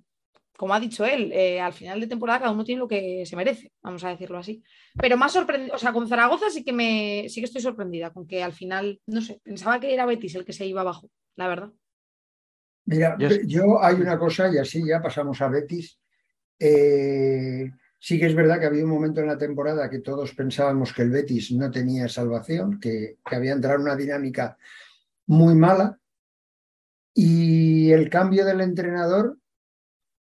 como 0.57 0.75
ha 0.75 0.81
dicho 0.81 1.05
él, 1.05 1.31
eh, 1.33 1.61
al 1.61 1.73
final 1.73 2.01
de 2.01 2.09
temporada 2.09 2.41
cada 2.41 2.51
uno 2.51 2.65
tiene 2.65 2.81
lo 2.81 2.89
que 2.89 3.25
se 3.25 3.37
merece, 3.37 3.71
vamos 3.81 4.03
a 4.03 4.09
decirlo 4.09 4.39
así. 4.39 4.61
Pero 5.01 5.17
más 5.17 5.33
sorprendido, 5.33 5.77
o 5.77 5.79
sea, 5.79 5.93
con 5.93 6.09
Zaragoza 6.09 6.51
sí 6.51 6.65
que 6.65 6.73
me 6.73 7.27
sí 7.29 7.41
que 7.41 7.47
estoy 7.47 7.63
sorprendida, 7.63 8.13
con 8.13 8.27
que 8.27 8.43
al 8.43 8.53
final, 8.53 9.01
no 9.07 9.21
sé, 9.21 9.41
pensaba 9.45 9.79
que 9.79 9.95
era 9.95 10.07
Betis 10.07 10.35
el 10.35 10.45
que 10.45 10.53
se 10.53 10.67
iba 10.67 10.81
abajo, 10.81 11.09
la 11.37 11.47
verdad. 11.47 11.71
Mira, 12.87 13.17
yo 13.47 13.81
hay 13.81 13.95
una 13.97 14.19
cosa, 14.19 14.53
y 14.53 14.59
así 14.59 14.83
ya 14.85 15.01
pasamos 15.01 15.41
a 15.43 15.49
Betis. 15.49 16.01
Eh, 16.59 17.71
Sí 18.01 18.19
que 18.19 18.27
es 18.27 18.35
verdad 18.35 18.61
que 18.61 18.67
había 18.67 18.85
un 18.85 18.91
momento 18.91 19.21
en 19.21 19.27
la 19.27 19.39
temporada 19.39 19.91
que 19.91 19.99
todos 19.99 20.33
pensábamos 20.35 20.93
que 20.93 21.03
el 21.03 21.11
Betis 21.11 21.51
no 21.53 21.71
tenía 21.71 22.09
salvación, 22.09 22.79
que, 22.79 23.19
había 23.25 23.53
entrado 23.53 23.77
en 23.77 23.83
una 23.83 23.97
dinámica 23.97 24.57
muy 25.27 25.55
mala. 25.55 25.99
Y 27.13 27.91
el 27.91 28.09
cambio 28.09 28.45
del 28.45 28.61
entrenador, 28.61 29.39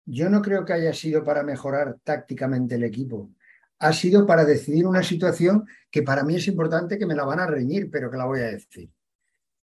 yo 0.04 0.28
no 0.28 0.42
creo 0.42 0.64
que 0.64 0.72
haya 0.72 0.92
sido 0.92 1.22
para 1.22 1.44
mejorar 1.44 1.98
tácticamente 2.02 2.74
el 2.74 2.82
equipo. 2.82 3.30
Ha 3.78 3.92
sido 3.92 4.26
para 4.26 4.44
decidir 4.44 4.86
una 4.86 5.04
situación 5.04 5.64
que 5.90 6.02
para 6.02 6.24
mí 6.24 6.34
es 6.36 6.48
importante, 6.48 6.98
que 6.98 7.06
me 7.06 7.14
la 7.14 7.24
van 7.24 7.38
a 7.38 7.46
reñir, 7.46 7.88
pero 7.90 8.10
que 8.10 8.16
la 8.16 8.24
voy 8.24 8.40
a 8.40 8.50
decir. 8.50 8.90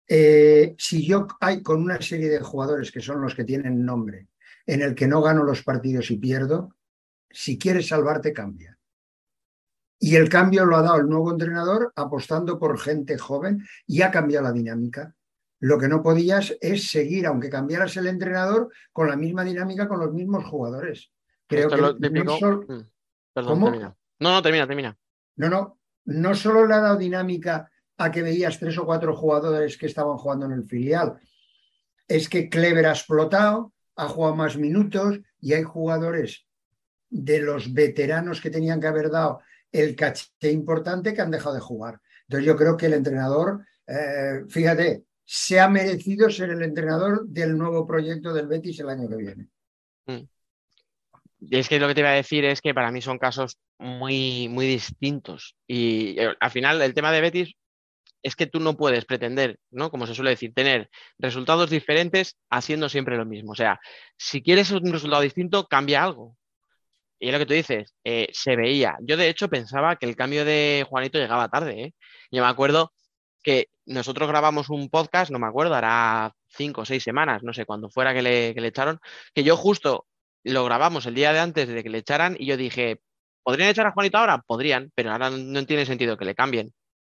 Eh, 0.09 0.75
si 0.77 1.05
yo 1.05 1.27
hay 1.39 1.61
con 1.61 1.81
una 1.81 2.01
serie 2.01 2.29
de 2.29 2.39
jugadores 2.39 2.91
que 2.91 3.01
son 3.01 3.21
los 3.21 3.35
que 3.35 3.45
tienen 3.45 3.85
nombre, 3.85 4.27
en 4.65 4.81
el 4.81 4.93
que 4.93 5.07
no 5.07 5.21
gano 5.21 5.43
los 5.43 5.63
partidos 5.63 6.11
y 6.11 6.17
pierdo, 6.17 6.76
si 7.29 7.57
quieres 7.57 7.87
salvarte, 7.87 8.33
cambia. 8.33 8.77
Y 9.99 10.15
el 10.15 10.29
cambio 10.29 10.65
lo 10.65 10.77
ha 10.77 10.81
dado 10.81 10.97
el 10.97 11.07
nuevo 11.07 11.31
entrenador 11.31 11.91
apostando 11.95 12.59
por 12.59 12.79
gente 12.79 13.17
joven 13.17 13.65
y 13.87 14.01
ha 14.01 14.11
cambiado 14.11 14.45
la 14.45 14.51
dinámica. 14.51 15.15
Lo 15.59 15.79
que 15.79 15.87
no 15.87 16.03
podías 16.03 16.55
es 16.61 16.89
seguir, 16.89 17.25
aunque 17.25 17.49
cambiaras 17.49 17.97
el 17.97 18.05
entrenador, 18.05 18.71
con 18.93 19.07
la 19.07 19.15
misma 19.15 19.43
dinámica, 19.43 19.87
con 19.87 19.99
los 19.99 20.13
mismos 20.13 20.45
jugadores. 20.45 21.11
Creo 21.47 21.69
que 21.69 21.77
no, 21.77 22.37
solo... 22.37 22.65
Perdón, 23.33 23.63
termina. 23.63 23.97
No, 24.19 24.31
no, 24.33 24.41
termina, 24.41 24.67
termina. 24.67 24.97
No, 25.35 25.49
no, 25.49 25.79
no 26.05 26.35
solo 26.35 26.65
le 26.65 26.73
ha 26.75 26.79
dado 26.79 26.97
dinámica 26.97 27.71
a 27.97 28.11
que 28.11 28.21
veías 28.21 28.59
tres 28.59 28.77
o 28.77 28.85
cuatro 28.85 29.15
jugadores 29.15 29.77
que 29.77 29.87
estaban 29.87 30.17
jugando 30.17 30.45
en 30.45 30.53
el 30.53 30.65
filial, 30.65 31.19
es 32.07 32.29
que 32.29 32.49
Clever 32.49 32.85
ha 32.85 32.91
explotado, 32.91 33.73
ha 33.95 34.07
jugado 34.07 34.35
más 34.35 34.57
minutos 34.57 35.19
y 35.39 35.53
hay 35.53 35.63
jugadores 35.63 36.46
de 37.09 37.39
los 37.39 37.73
veteranos 37.73 38.41
que 38.41 38.49
tenían 38.49 38.79
que 38.79 38.87
haber 38.87 39.09
dado 39.09 39.41
el 39.71 39.95
caché 39.95 40.51
importante 40.51 41.13
que 41.13 41.21
han 41.21 41.31
dejado 41.31 41.55
de 41.55 41.61
jugar. 41.61 41.99
Entonces 42.23 42.45
yo 42.45 42.55
creo 42.55 42.75
que 42.75 42.87
el 42.87 42.93
entrenador, 42.93 43.65
eh, 43.85 44.43
fíjate, 44.49 45.03
se 45.23 45.59
ha 45.59 45.69
merecido 45.69 46.29
ser 46.29 46.49
el 46.49 46.63
entrenador 46.63 47.27
del 47.27 47.57
nuevo 47.57 47.85
proyecto 47.85 48.33
del 48.33 48.47
Betis 48.47 48.79
el 48.79 48.89
año 48.89 49.09
que 49.09 49.15
viene. 49.15 49.47
Mm. 50.05 50.27
Y 51.39 51.57
es 51.57 51.69
que 51.69 51.79
lo 51.79 51.87
que 51.87 51.93
te 51.93 52.01
iba 52.01 52.09
a 52.09 52.13
decir 52.13 52.45
es 52.45 52.61
que 52.61 52.73
para 52.73 52.91
mí 52.91 53.01
son 53.01 53.19
casos 53.19 53.57
muy, 53.77 54.49
muy 54.49 54.65
distintos. 54.65 55.55
Y 55.67 56.19
eh, 56.19 56.33
al 56.39 56.51
final 56.51 56.81
el 56.81 56.93
tema 56.93 57.11
de 57.11 57.21
Betis 57.21 57.53
es 58.23 58.35
que 58.35 58.47
tú 58.47 58.59
no 58.59 58.75
puedes 58.75 59.05
pretender, 59.05 59.59
¿no? 59.69 59.91
Como 59.91 60.07
se 60.07 60.15
suele 60.15 60.31
decir, 60.31 60.53
tener 60.53 60.89
resultados 61.17 61.69
diferentes 61.69 62.37
haciendo 62.49 62.89
siempre 62.89 63.17
lo 63.17 63.25
mismo. 63.25 63.51
O 63.51 63.55
sea, 63.55 63.79
si 64.17 64.41
quieres 64.41 64.71
un 64.71 64.91
resultado 64.91 65.21
distinto, 65.21 65.67
cambia 65.67 66.03
algo. 66.03 66.35
Y 67.19 67.27
es 67.27 67.33
lo 67.33 67.39
que 67.39 67.45
tú 67.45 67.53
dices, 67.53 67.93
eh, 68.03 68.29
se 68.31 68.55
veía. 68.55 68.97
Yo 69.01 69.17
de 69.17 69.29
hecho 69.29 69.49
pensaba 69.49 69.95
que 69.95 70.05
el 70.05 70.15
cambio 70.15 70.45
de 70.45 70.85
Juanito 70.89 71.17
llegaba 71.17 71.49
tarde. 71.49 71.81
¿eh? 71.81 71.93
Yo 72.31 72.43
me 72.43 72.49
acuerdo 72.49 72.93
que 73.43 73.69
nosotros 73.85 74.27
grabamos 74.27 74.69
un 74.69 74.89
podcast, 74.89 75.31
no 75.31 75.39
me 75.39 75.47
acuerdo, 75.47 75.73
hará 75.73 76.33
cinco 76.49 76.81
o 76.81 76.85
seis 76.85 77.03
semanas, 77.03 77.43
no 77.43 77.53
sé, 77.53 77.65
cuando 77.65 77.89
fuera 77.89 78.13
que 78.13 78.21
le, 78.21 78.53
que 78.53 78.61
le 78.61 78.67
echaron, 78.67 78.99
que 79.33 79.43
yo 79.43 79.55
justo 79.55 80.05
lo 80.43 80.65
grabamos 80.65 81.05
el 81.05 81.15
día 81.15 81.33
de 81.33 81.39
antes 81.39 81.67
de 81.67 81.83
que 81.83 81.89
le 81.89 81.99
echaran 81.99 82.35
y 82.39 82.45
yo 82.45 82.57
dije, 82.57 83.01
¿Podrían 83.47 83.69
echar 83.69 83.87
a 83.87 83.93
Juanito 83.93 84.17
ahora? 84.17 84.43
Podrían, 84.45 84.91
pero 84.93 85.09
ahora 85.09 85.29
no 85.29 85.65
tiene 85.65 85.85
sentido 85.85 86.17
que 86.17 86.25
le 86.25 86.35
cambien. 86.35 86.73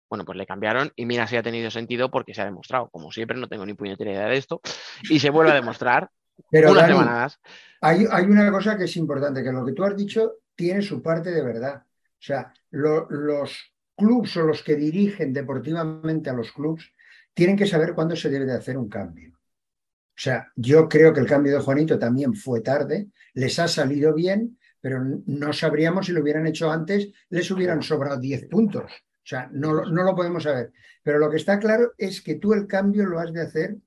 Bueno, 0.10 0.24
pues 0.24 0.38
le 0.38 0.46
cambiaron 0.46 0.90
y 0.96 1.06
mira 1.06 1.28
si 1.28 1.36
ha 1.36 1.44
tenido 1.44 1.70
sentido 1.70 2.10
porque 2.10 2.34
se 2.34 2.42
ha 2.42 2.46
demostrado. 2.46 2.88
Como 2.90 3.12
siempre, 3.12 3.38
no 3.38 3.50
tengo 3.50 3.66
ni 3.66 3.74
puñetera 3.74 4.12
idea 4.12 4.28
de 4.28 4.38
esto. 4.38 4.62
Y 5.10 5.20
se 5.20 5.30
vuelve 5.30 5.52
a 5.52 5.56
demostrar 5.56 6.10
Pero 6.50 6.72
una 6.72 6.82
Dani, 6.82 6.94
semana 6.94 7.12
más. 7.12 7.40
hay, 7.82 8.06
hay 8.10 8.26
una 8.26 8.52
cosa 8.52 8.78
que 8.78 8.86
es 8.86 8.96
importante, 8.98 9.44
que 9.44 9.52
lo 9.52 9.66
que 9.66 9.74
tú 9.74 9.84
has 9.84 9.96
dicho 9.96 10.40
tiene 10.56 10.82
su 10.82 11.02
parte 11.02 11.32
de 11.32 11.44
verdad. 11.44 11.84
O 11.86 12.24
sea, 12.24 12.54
lo- 12.72 13.08
los 13.10 13.74
clubs 13.96 14.38
o 14.38 14.44
los 14.44 14.64
que 14.64 14.76
dirigen 14.76 15.34
deportivamente 15.34 16.30
a 16.30 16.34
los 16.34 16.52
clubs 16.52 16.92
tienen 17.34 17.56
que 17.56 17.68
saber 17.68 17.94
cuándo 17.94 18.16
se 18.16 18.30
debe 18.30 18.46
de 18.46 18.54
hacer 18.56 18.78
un 18.78 18.90
cambio. 18.90 19.32
O 19.34 20.22
sea, 20.24 20.52
yo 20.56 20.88
creo 20.88 21.14
que 21.14 21.20
el 21.22 21.28
cambio 21.28 21.54
de 21.54 21.62
Juanito 21.64 21.98
también 21.98 22.34
fue 22.36 22.62
tarde, 22.62 23.10
les 23.34 23.58
ha 23.60 23.68
salido 23.68 24.14
bien, 24.14 24.60
pero 24.80 25.00
no 25.26 25.54
sabríamos 25.54 26.06
si 26.08 26.12
lo 26.12 26.22
hubieran 26.22 26.48
hecho 26.48 26.72
antes, 26.72 27.12
les 27.30 27.50
hubieran 27.52 27.82
sobrado 27.82 28.20
10 28.20 28.48
puntos. 28.48 28.92
O 28.92 29.26
sea, 29.32 29.50
no, 29.52 29.86
no 29.86 30.04
lo 30.04 30.16
podemos 30.16 30.44
saber. 30.44 30.74
Pero 31.04 31.20
lo 31.20 31.30
que 31.30 31.38
está 31.38 31.60
claro 31.60 31.94
es 31.98 32.22
que 32.22 32.36
tú 32.36 32.54
el 32.54 32.68
cambio 32.68 33.06
lo 33.06 33.20
has 33.20 33.34
de 33.34 33.42
hacer 33.42 33.78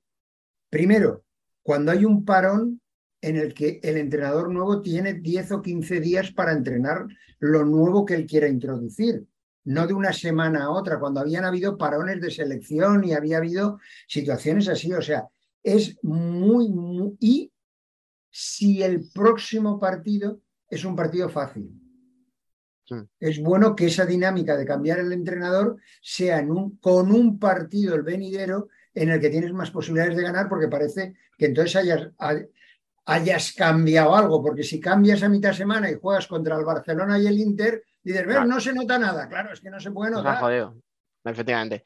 primero 0.70 1.23
cuando 1.64 1.92
hay 1.92 2.04
un 2.04 2.24
parón 2.26 2.80
en 3.22 3.36
el 3.36 3.54
que 3.54 3.80
el 3.82 3.96
entrenador 3.96 4.52
nuevo 4.52 4.82
tiene 4.82 5.14
10 5.14 5.52
o 5.52 5.62
15 5.62 5.98
días 5.98 6.30
para 6.32 6.52
entrenar 6.52 7.06
lo 7.38 7.64
nuevo 7.64 8.04
que 8.04 8.14
él 8.14 8.26
quiera 8.26 8.48
introducir. 8.48 9.26
No 9.64 9.86
de 9.86 9.94
una 9.94 10.12
semana 10.12 10.64
a 10.64 10.70
otra, 10.70 11.00
cuando 11.00 11.20
habían 11.20 11.46
habido 11.46 11.78
parones 11.78 12.20
de 12.20 12.30
selección 12.30 13.02
y 13.02 13.14
había 13.14 13.38
habido 13.38 13.80
situaciones 14.06 14.68
así. 14.68 14.92
O 14.92 15.00
sea, 15.00 15.26
es 15.62 15.96
muy, 16.02 16.68
muy... 16.68 17.16
Y 17.18 17.50
si 18.28 18.82
el 18.82 19.08
próximo 19.10 19.80
partido 19.80 20.42
es 20.68 20.84
un 20.84 20.94
partido 20.94 21.30
fácil. 21.30 21.70
Sí. 22.84 22.96
Es 23.18 23.42
bueno 23.42 23.74
que 23.74 23.86
esa 23.86 24.04
dinámica 24.04 24.54
de 24.54 24.66
cambiar 24.66 24.98
el 24.98 25.14
entrenador 25.14 25.78
sea 26.02 26.40
en 26.40 26.50
un, 26.50 26.76
con 26.76 27.10
un 27.10 27.38
partido 27.38 27.94
el 27.94 28.02
venidero 28.02 28.68
en 28.94 29.10
el 29.10 29.20
que 29.20 29.30
tienes 29.30 29.52
más 29.52 29.70
posibilidades 29.70 30.16
de 30.16 30.22
ganar 30.22 30.48
porque 30.48 30.68
parece 30.68 31.14
que 31.36 31.46
entonces 31.46 31.76
hayas, 31.76 32.08
hay- 32.18 32.46
hayas 33.06 33.52
cambiado 33.52 34.14
algo, 34.16 34.42
porque 34.42 34.62
si 34.62 34.80
cambias 34.80 35.22
a 35.22 35.28
mitad 35.28 35.52
semana 35.52 35.90
y 35.90 35.94
juegas 36.00 36.26
contra 36.26 36.56
el 36.56 36.64
Barcelona 36.64 37.18
y 37.18 37.26
el 37.26 37.38
Inter, 37.38 37.84
dices, 38.02 38.22
"Ves, 38.26 38.36
Claro. 38.36 38.46
no 38.48 38.60
se 38.60 38.72
nota 38.72 38.98
nada. 38.98 39.28
Claro, 39.28 39.52
es 39.52 39.60
que 39.60 39.70
no 39.70 39.78
se 39.80 39.90
puede 39.90 40.10
notar. 40.12 40.38
jodido. 40.38 40.76
Efectivamente. 41.24 41.82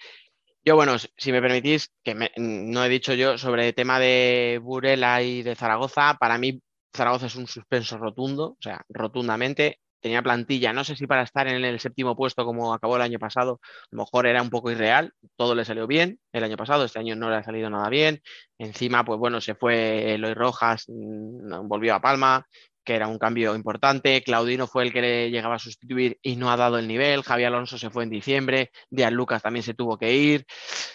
Yo, 0.64 0.76
bueno, 0.76 0.96
si 1.16 1.32
me 1.32 1.40
permitís, 1.40 1.90
que 2.04 2.14
me- 2.14 2.30
no 2.36 2.84
he 2.84 2.88
dicho 2.88 3.14
yo 3.14 3.38
sobre 3.38 3.68
el 3.68 3.74
tema 3.74 3.98
de 3.98 4.60
Burela 4.62 5.22
y 5.22 5.42
de 5.42 5.54
Zaragoza, 5.54 6.16
para 6.20 6.36
mí 6.38 6.60
Zaragoza 6.94 7.26
es 7.26 7.36
un 7.36 7.46
suspenso 7.46 7.96
rotundo, 7.98 8.50
o 8.50 8.58
sea, 8.60 8.82
rotundamente. 8.88 9.78
Tenía 10.00 10.22
plantilla, 10.22 10.72
no 10.72 10.84
sé 10.84 10.96
si 10.96 11.06
para 11.06 11.22
estar 11.22 11.48
en 11.48 11.64
el 11.64 11.80
séptimo 11.80 12.16
puesto 12.16 12.44
como 12.44 12.72
acabó 12.72 12.96
el 12.96 13.02
año 13.02 13.18
pasado, 13.18 13.60
a 13.62 13.86
lo 13.90 13.98
mejor 14.02 14.26
era 14.26 14.42
un 14.42 14.50
poco 14.50 14.70
irreal, 14.70 15.12
todo 15.36 15.54
le 15.54 15.64
salió 15.64 15.86
bien 15.86 16.20
el 16.32 16.44
año 16.44 16.56
pasado, 16.56 16.84
este 16.84 16.98
año 17.00 17.16
no 17.16 17.30
le 17.30 17.36
ha 17.36 17.42
salido 17.42 17.68
nada 17.68 17.88
bien. 17.88 18.22
Encima, 18.58 19.04
pues 19.04 19.18
bueno, 19.18 19.40
se 19.40 19.54
fue 19.54 20.14
Eloy 20.14 20.34
Rojas, 20.34 20.84
mm, 20.88 21.66
volvió 21.66 21.94
a 21.94 22.00
Palma, 22.00 22.46
que 22.88 22.94
era 22.94 23.06
un 23.06 23.18
cambio 23.18 23.54
importante. 23.54 24.22
Claudino 24.22 24.66
fue 24.66 24.82
el 24.84 24.94
que 24.94 25.02
le 25.02 25.30
llegaba 25.30 25.56
a 25.56 25.58
sustituir 25.58 26.18
y 26.22 26.36
no 26.36 26.50
ha 26.50 26.56
dado 26.56 26.78
el 26.78 26.88
nivel. 26.88 27.22
Javier 27.22 27.48
Alonso 27.48 27.76
se 27.76 27.90
fue 27.90 28.04
en 28.04 28.10
diciembre. 28.10 28.70
Díaz 28.88 29.12
Lucas 29.12 29.42
también 29.42 29.62
se 29.62 29.74
tuvo 29.74 29.98
que 29.98 30.14
ir. 30.14 30.46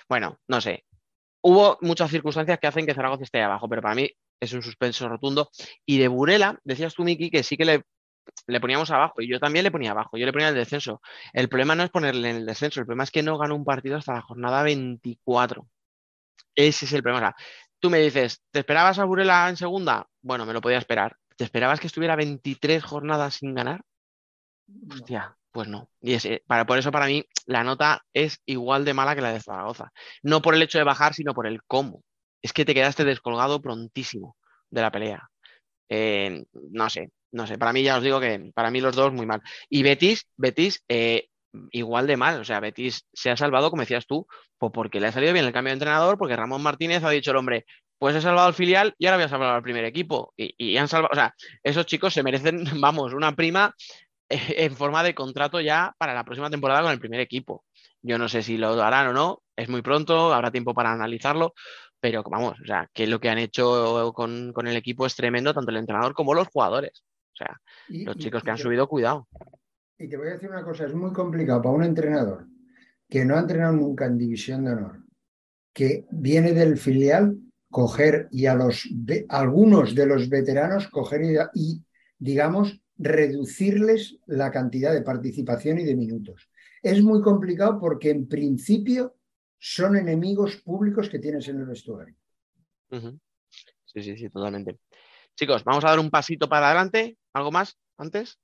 Bueno, 0.10 0.40
no 0.48 0.60
sé. 0.60 0.86
Hubo 1.44 1.78
muchas 1.82 2.10
circunstancias 2.10 2.58
que 2.60 2.66
hacen 2.66 2.88
que 2.88 2.96
Zaragoza 2.96 3.24
esté 3.24 3.44
abajo, 3.44 3.70
pero 3.70 3.84
para 3.84 3.94
mí 3.94 4.10
es 4.40 4.54
un 4.54 4.64
suspenso 4.64 5.08
rotundo. 5.08 5.52
Y 5.86 6.00
de 6.00 6.08
Burela, 6.08 6.60
decías 6.64 6.96
tú, 6.96 7.04
Miki, 7.04 7.30
que 7.30 7.44
sí 7.44 7.58
que 7.58 7.66
le, 7.66 7.84
le 8.48 8.60
poníamos 8.62 8.92
abajo. 8.92 9.22
Y 9.22 9.28
yo 9.30 9.40
también 9.40 9.64
le 9.64 9.72
ponía 9.72 9.92
abajo. 9.92 10.18
Yo 10.18 10.26
le 10.26 10.34
ponía 10.34 10.50
el 10.50 10.56
descenso. 10.56 11.02
El 11.34 11.50
problema 11.50 11.76
no 11.76 11.84
es 11.84 11.90
ponerle 11.90 12.30
en 12.30 12.38
el 12.38 12.46
descenso. 12.46 12.80
El 12.80 12.86
problema 12.86 13.04
es 13.06 13.12
que 13.12 13.24
no 13.24 13.38
ganó 13.38 13.56
un 13.56 13.66
partido 13.66 13.98
hasta 13.98 14.14
la 14.14 14.22
jornada 14.22 14.64
24. 14.64 15.68
Ese 16.56 16.86
es 16.86 16.94
el 16.94 17.04
problema. 17.04 17.28
O 17.30 17.32
sea, 17.32 17.38
tú 17.80 17.90
me 17.90 18.00
dices, 18.00 18.44
¿te 18.52 18.60
esperabas 18.60 19.00
a 19.00 19.06
Burela 19.06 19.50
en 19.50 19.58
segunda? 19.58 20.08
Bueno, 20.22 20.46
me 20.46 20.54
lo 20.54 20.62
podía 20.62 20.78
esperar. 20.80 21.18
¿Te 21.38 21.44
esperabas 21.46 21.80
que 21.80 21.88
estuviera 21.88 22.16
23 22.16 22.84
jornadas 22.84 23.36
sin 23.36 23.56
ganar? 23.56 23.82
Hostia, 24.92 25.38
pues 25.52 25.68
no. 25.68 25.90
Y 26.02 26.14
ese- 26.14 26.44
para, 26.48 26.66
por 26.66 26.78
eso 26.78 26.92
para 26.92 27.06
mí 27.08 27.26
la 27.46 27.64
nota 27.64 28.04
es 28.14 28.42
igual 28.46 28.86
de 28.86 28.94
mala 28.94 29.16
que 29.16 29.22
la 29.22 29.32
de 29.32 29.42
Zaragoza. 29.42 29.92
No 30.22 30.42
por 30.42 30.56
el 30.56 30.62
hecho 30.62 30.78
de 30.78 30.84
bajar, 30.84 31.14
sino 31.14 31.34
por 31.34 31.48
el 31.48 31.64
cómo. 31.64 32.04
Es 32.42 32.54
que 32.54 32.66
te 32.66 32.74
quedaste 32.74 33.06
descolgado 33.06 33.62
prontísimo 33.62 34.38
de 34.70 34.82
la 34.82 34.92
pelea. 34.92 35.30
Eh, 35.90 36.46
no 36.72 36.90
sé, 36.90 37.12
no 37.34 37.48
sé. 37.48 37.58
Para 37.58 37.74
mí 37.74 37.84
ya 37.84 37.98
os 37.98 38.04
digo 38.04 38.20
que 38.20 38.52
para 38.56 38.72
mí 38.72 38.80
los 38.82 38.96
dos 38.96 39.12
muy 39.14 39.26
mal. 39.26 39.42
Y 39.70 39.84
Betis, 39.84 40.28
Betis, 40.38 40.84
eh, 40.88 41.28
igual 41.72 42.08
de 42.08 42.18
mal. 42.18 42.40
O 42.40 42.46
sea, 42.46 42.60
Betis 42.60 43.06
se 43.14 43.30
ha 43.32 43.38
salvado, 43.38 43.70
como 43.70 43.82
decías 43.82 44.08
tú, 44.08 44.28
pues 44.58 44.72
porque 44.74 45.00
le 45.00 45.08
ha 45.08 45.12
salido 45.12 45.34
bien 45.34 45.46
el 45.46 45.54
cambio 45.54 45.72
de 45.72 45.76
entrenador, 45.76 46.18
porque 46.18 46.36
Ramón 46.36 46.64
Martínez 46.64 47.04
ha 47.04 47.10
dicho 47.10 47.32
el 47.32 47.38
hombre, 47.38 47.66
pues 47.98 48.16
he 48.16 48.22
salvado 48.22 48.48
al 48.48 48.54
filial 48.54 48.94
y 48.98 49.06
ahora 49.06 49.18
voy 49.18 49.26
a 49.26 49.30
salvar 49.30 49.56
al 49.56 49.64
primer 49.64 49.86
equipo. 49.86 50.34
Y, 50.38 50.54
y 50.58 50.78
han 50.78 50.88
salvado, 50.88 51.12
o 51.12 51.16
sea, 51.16 51.34
esos 51.64 51.86
chicos 51.86 52.14
se 52.14 52.24
merecen, 52.24 52.64
vamos, 52.82 53.14
una 53.14 53.36
prima 53.36 53.74
eh, 54.30 54.66
en 54.66 54.76
forma 54.76 55.04
de 55.04 55.16
contrato 55.16 55.60
ya 55.62 55.94
para 55.98 56.14
la 56.14 56.24
próxima 56.24 56.50
temporada 56.50 56.82
con 56.82 56.92
el 56.92 57.00
primer 57.00 57.20
equipo. 57.20 57.66
Yo 58.02 58.18
no 58.18 58.28
sé 58.30 58.44
si 58.44 58.58
lo 58.58 58.82
harán 58.82 59.08
o 59.08 59.14
no, 59.14 59.44
es 59.56 59.70
muy 59.70 59.82
pronto, 59.82 60.34
habrá 60.34 60.52
tiempo 60.52 60.74
para 60.74 60.92
analizarlo, 60.92 61.54
pero 62.00 62.24
vamos, 62.24 62.60
o 62.62 62.66
sea, 62.66 62.90
que 62.94 63.08
lo 63.08 63.20
que 63.20 63.30
han 63.30 63.38
hecho 63.38 64.12
con, 64.14 64.52
con 64.54 64.68
el 64.68 64.76
equipo 64.76 65.06
es 65.06 65.16
tremendo, 65.16 65.54
tanto 65.54 65.72
el 65.72 65.78
entrenador 65.78 66.14
como 66.14 66.34
los 66.34 66.48
jugadores. 66.50 67.04
O 67.34 67.36
sea, 67.36 67.62
Y- 67.90 68.04
los 68.04 68.18
chicos 68.18 68.42
y 68.42 68.46
que 68.46 68.52
han 68.52 68.58
subido, 68.58 68.88
cuidado. 68.88 69.28
Y 69.98 70.08
te 70.08 70.18
voy 70.18 70.28
a 70.28 70.34
decir 70.34 70.50
una 70.50 70.64
cosa, 70.64 70.86
es 70.86 70.94
muy 70.94 71.12
complicado 71.14 71.62
para 71.62 71.76
un 71.76 71.84
entrenador 71.84 72.48
que 73.10 73.26
no 73.26 73.36
ha 73.36 73.40
entrenado 73.40 73.74
nunca 73.74 74.06
en 74.06 74.18
División 74.18 74.66
de 74.66 74.72
Honor, 74.72 75.04
que 75.74 76.06
viene 76.12 76.54
del 76.54 76.78
filial, 76.78 77.38
coger 77.70 78.28
y 78.32 78.46
a 78.46 78.56
los 78.56 78.88
algunos 79.30 79.96
de 79.96 80.06
los 80.06 80.30
veteranos 80.30 80.88
coger 80.90 81.50
y, 81.56 81.84
digamos, 82.18 82.80
reducirles 82.98 84.18
la 84.28 84.52
cantidad 84.52 84.94
de 84.94 85.02
participación 85.02 85.80
y 85.80 85.84
de 85.84 85.96
minutos. 85.96 86.50
Es 86.82 87.02
muy 87.02 87.22
complicado 87.22 87.80
porque 87.80 88.12
en 88.12 88.28
principio 88.28 89.16
son 89.58 89.96
enemigos 89.96 90.58
públicos 90.58 91.10
que 91.10 91.20
tienes 91.20 91.48
en 91.48 91.60
el 91.62 91.66
vestuario. 91.66 92.16
Sí, 93.86 94.04
sí, 94.04 94.18
sí, 94.18 94.30
totalmente. 94.30 94.80
Chicos, 95.36 95.64
vamos 95.64 95.84
a 95.84 95.90
dar 95.90 96.00
un 96.00 96.10
pasito 96.10 96.48
para 96.48 96.68
adelante. 96.68 97.18
¿Algo 97.34 97.52
más 97.52 97.78
antes? 97.98 98.40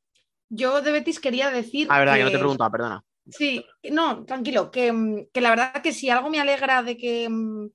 Yo 0.49 0.81
de 0.81 0.91
Betis 0.91 1.19
quería 1.19 1.51
decir. 1.51 1.87
Ah, 1.89 1.99
verdad, 1.99 2.15
que 2.15 2.23
no 2.23 2.31
te 2.31 2.39
preguntado, 2.39 2.71
perdona. 2.71 3.03
Sí, 3.29 3.63
no, 3.91 4.25
tranquilo, 4.25 4.71
que, 4.71 4.91
mm, 4.91 5.27
que 5.31 5.41
la 5.41 5.51
verdad 5.51 5.81
que 5.83 5.93
si 5.93 6.09
algo 6.09 6.29
me 6.29 6.39
alegra 6.39 6.81
de 6.81 6.97
que, 6.97 7.29
mm, 7.29 7.69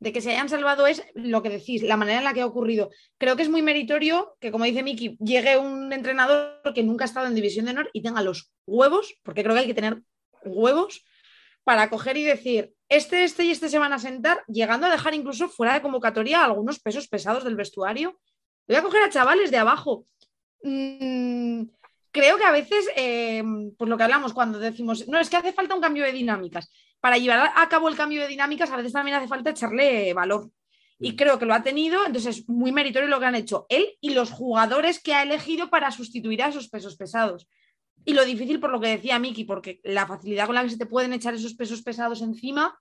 de 0.00 0.12
que 0.12 0.20
se 0.20 0.30
hayan 0.30 0.48
salvado 0.48 0.86
es 0.86 1.02
lo 1.14 1.42
que 1.42 1.48
decís, 1.48 1.82
la 1.82 1.96
manera 1.96 2.18
en 2.18 2.24
la 2.24 2.34
que 2.34 2.42
ha 2.42 2.46
ocurrido. 2.46 2.90
Creo 3.18 3.36
que 3.36 3.42
es 3.42 3.48
muy 3.48 3.62
meritorio 3.62 4.36
que, 4.40 4.50
como 4.50 4.64
dice 4.64 4.82
Miki, 4.82 5.16
llegue 5.20 5.56
un 5.56 5.92
entrenador 5.92 6.60
que 6.74 6.82
nunca 6.82 7.04
ha 7.04 7.06
estado 7.06 7.26
en 7.26 7.34
División 7.34 7.66
de 7.66 7.72
Honor 7.72 7.90
y 7.92 8.02
tenga 8.02 8.22
los 8.22 8.52
huevos, 8.66 9.14
porque 9.22 9.42
creo 9.42 9.54
que 9.54 9.60
hay 9.60 9.66
que 9.66 9.74
tener 9.74 10.02
huevos 10.44 11.04
para 11.64 11.90
coger 11.90 12.16
y 12.16 12.24
decir, 12.24 12.72
este, 12.88 13.24
este 13.24 13.44
y 13.44 13.50
este 13.50 13.68
se 13.68 13.78
van 13.78 13.92
a 13.92 13.98
sentar, 13.98 14.42
llegando 14.48 14.86
a 14.86 14.90
dejar 14.90 15.14
incluso 15.14 15.48
fuera 15.48 15.74
de 15.74 15.82
convocatoria 15.82 16.44
algunos 16.44 16.80
pesos 16.80 17.08
pesados 17.08 17.44
del 17.44 17.56
vestuario. 17.56 18.18
Voy 18.66 18.76
a 18.76 18.82
coger 18.82 19.02
a 19.02 19.10
chavales 19.10 19.50
de 19.50 19.58
abajo. 19.58 20.06
Mm, 20.62 21.62
creo 22.10 22.36
que 22.36 22.44
a 22.44 22.52
veces, 22.52 22.88
eh, 22.96 23.42
pues 23.76 23.88
lo 23.88 23.96
que 23.96 24.02
hablamos 24.02 24.32
cuando 24.32 24.58
decimos, 24.58 25.06
no, 25.08 25.18
es 25.18 25.30
que 25.30 25.36
hace 25.36 25.52
falta 25.52 25.74
un 25.74 25.80
cambio 25.80 26.04
de 26.04 26.12
dinámicas. 26.12 26.70
Para 27.00 27.18
llevar 27.18 27.50
a 27.56 27.68
cabo 27.68 27.88
el 27.88 27.96
cambio 27.96 28.22
de 28.22 28.28
dinámicas, 28.28 28.70
a 28.70 28.76
veces 28.76 28.92
también 28.92 29.16
hace 29.16 29.28
falta 29.28 29.50
echarle 29.50 30.12
valor. 30.12 30.50
Y 30.98 31.16
creo 31.16 31.38
que 31.38 31.46
lo 31.46 31.54
ha 31.54 31.62
tenido, 31.62 32.04
entonces 32.04 32.38
es 32.38 32.48
muy 32.48 32.72
meritorio 32.72 33.08
lo 33.08 33.18
que 33.18 33.26
han 33.26 33.34
hecho 33.34 33.64
él 33.70 33.96
y 34.02 34.10
los 34.10 34.30
jugadores 34.30 35.02
que 35.02 35.14
ha 35.14 35.22
elegido 35.22 35.70
para 35.70 35.90
sustituir 35.90 36.42
a 36.42 36.48
esos 36.48 36.68
pesos 36.68 36.96
pesados. 36.96 37.48
Y 38.04 38.12
lo 38.12 38.24
difícil, 38.24 38.60
por 38.60 38.70
lo 38.70 38.80
que 38.80 38.88
decía 38.88 39.18
Miki, 39.18 39.44
porque 39.44 39.80
la 39.82 40.06
facilidad 40.06 40.46
con 40.46 40.54
la 40.54 40.62
que 40.62 40.70
se 40.70 40.78
te 40.78 40.86
pueden 40.86 41.14
echar 41.14 41.34
esos 41.34 41.54
pesos 41.54 41.82
pesados 41.82 42.20
encima 42.20 42.78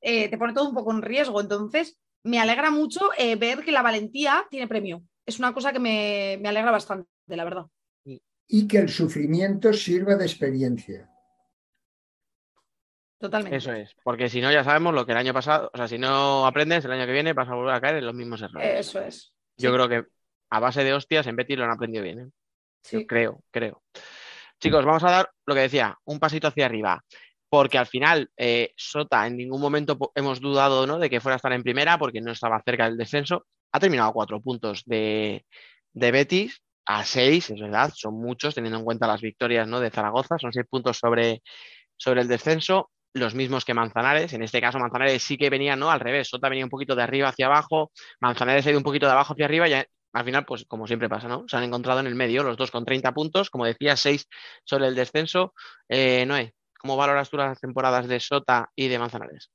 eh, 0.00 0.28
te 0.28 0.36
pone 0.36 0.52
todo 0.52 0.68
un 0.68 0.74
poco 0.74 0.92
en 0.92 1.02
riesgo. 1.02 1.40
Entonces, 1.40 1.98
me 2.24 2.40
alegra 2.40 2.70
mucho 2.70 3.10
eh, 3.16 3.36
ver 3.36 3.64
que 3.64 3.72
la 3.72 3.82
valentía 3.82 4.46
tiene 4.50 4.68
premio. 4.68 5.02
Es 5.26 5.38
una 5.38 5.54
cosa 5.54 5.72
que 5.72 5.78
me, 5.78 6.38
me 6.40 6.48
alegra 6.48 6.70
bastante, 6.70 7.08
la 7.28 7.44
verdad. 7.44 7.66
Y 8.46 8.68
que 8.68 8.78
el 8.78 8.88
sufrimiento 8.90 9.72
sirva 9.72 10.16
de 10.16 10.26
experiencia. 10.26 11.08
Totalmente. 13.18 13.56
Eso 13.56 13.72
es, 13.72 13.94
porque 14.02 14.28
si 14.28 14.40
no, 14.40 14.52
ya 14.52 14.64
sabemos 14.64 14.92
lo 14.92 15.06
que 15.06 15.12
el 15.12 15.18
año 15.18 15.32
pasado, 15.32 15.70
o 15.72 15.76
sea, 15.76 15.88
si 15.88 15.96
no 15.98 16.46
aprendes, 16.46 16.84
el 16.84 16.92
año 16.92 17.06
que 17.06 17.12
viene 17.12 17.32
vas 17.32 17.48
a 17.48 17.54
volver 17.54 17.74
a 17.74 17.80
caer 17.80 17.96
en 17.96 18.06
los 18.06 18.14
mismos 18.14 18.42
errores. 18.42 18.86
Eso 18.86 19.00
es. 19.00 19.32
Yo 19.56 19.70
sí. 19.70 19.74
creo 19.76 19.88
que 19.88 20.04
a 20.50 20.60
base 20.60 20.84
de 20.84 20.92
hostias 20.92 21.26
en 21.26 21.36
Betis 21.36 21.56
lo 21.56 21.64
han 21.64 21.70
aprendido 21.70 22.04
bien. 22.04 22.18
¿eh? 22.20 22.26
Yo 22.26 22.98
Sí. 23.00 23.06
creo, 23.06 23.42
creo. 23.50 23.82
Chicos, 24.60 24.84
vamos 24.84 25.04
a 25.04 25.10
dar 25.10 25.30
lo 25.46 25.54
que 25.54 25.60
decía, 25.62 25.96
un 26.04 26.18
pasito 26.18 26.48
hacia 26.48 26.66
arriba. 26.66 27.02
Porque 27.54 27.78
al 27.78 27.86
final, 27.86 28.28
eh, 28.36 28.72
Sota, 28.76 29.28
en 29.28 29.36
ningún 29.36 29.60
momento 29.60 29.96
hemos 30.16 30.40
dudado 30.40 30.88
¿no? 30.88 30.98
de 30.98 31.08
que 31.08 31.20
fuera 31.20 31.34
a 31.34 31.36
estar 31.36 31.52
en 31.52 31.62
primera 31.62 31.98
porque 31.98 32.20
no 32.20 32.32
estaba 32.32 32.60
cerca 32.64 32.86
del 32.86 32.96
descenso. 32.96 33.46
Ha 33.70 33.78
terminado 33.78 34.10
a 34.10 34.12
cuatro 34.12 34.40
puntos 34.40 34.82
de, 34.86 35.46
de 35.92 36.10
Betis. 36.10 36.60
a 36.84 37.04
6, 37.04 37.50
es 37.50 37.60
verdad, 37.60 37.92
son 37.94 38.20
muchos, 38.20 38.56
teniendo 38.56 38.80
en 38.80 38.84
cuenta 38.84 39.06
las 39.06 39.20
victorias 39.20 39.68
¿no? 39.68 39.78
de 39.78 39.90
Zaragoza, 39.90 40.36
son 40.36 40.52
6 40.52 40.66
puntos 40.68 40.98
sobre, 40.98 41.44
sobre 41.96 42.22
el 42.22 42.26
descenso, 42.26 42.90
los 43.12 43.36
mismos 43.36 43.64
que 43.64 43.72
Manzanares. 43.72 44.32
En 44.32 44.42
este 44.42 44.60
caso, 44.60 44.80
Manzanares 44.80 45.22
sí 45.22 45.36
que 45.36 45.48
venía 45.48 45.76
¿no? 45.76 45.92
al 45.92 46.00
revés, 46.00 46.26
Sota 46.26 46.48
venía 46.48 46.64
un 46.64 46.70
poquito 46.70 46.96
de 46.96 47.04
arriba 47.04 47.28
hacia 47.28 47.46
abajo, 47.46 47.92
Manzanares 48.20 48.66
ha 48.66 48.70
ido 48.70 48.80
un 48.80 48.84
poquito 48.84 49.06
de 49.06 49.12
abajo 49.12 49.34
hacia 49.34 49.44
arriba 49.44 49.68
y 49.68 49.74
al 49.74 50.24
final, 50.24 50.44
pues 50.44 50.64
como 50.66 50.88
siempre 50.88 51.08
pasa, 51.08 51.28
¿no? 51.28 51.44
Se 51.46 51.56
han 51.56 51.62
encontrado 51.62 52.00
en 52.00 52.08
el 52.08 52.16
medio, 52.16 52.42
los 52.42 52.56
dos 52.56 52.72
con 52.72 52.84
30 52.84 53.12
puntos, 53.12 53.48
como 53.48 53.64
decía, 53.64 53.96
6 53.96 54.26
sobre 54.64 54.88
el 54.88 54.96
descenso. 54.96 55.54
Eh, 55.88 56.24
Noé, 56.26 56.52
¿cómo 56.84 56.98
valoras 56.98 57.30
tú 57.30 57.38
las 57.38 57.58
temporadas 57.58 58.06
de 58.06 58.20
Sota 58.20 58.70
y 58.76 58.88
de 58.88 58.98
Manzanares? 58.98 59.50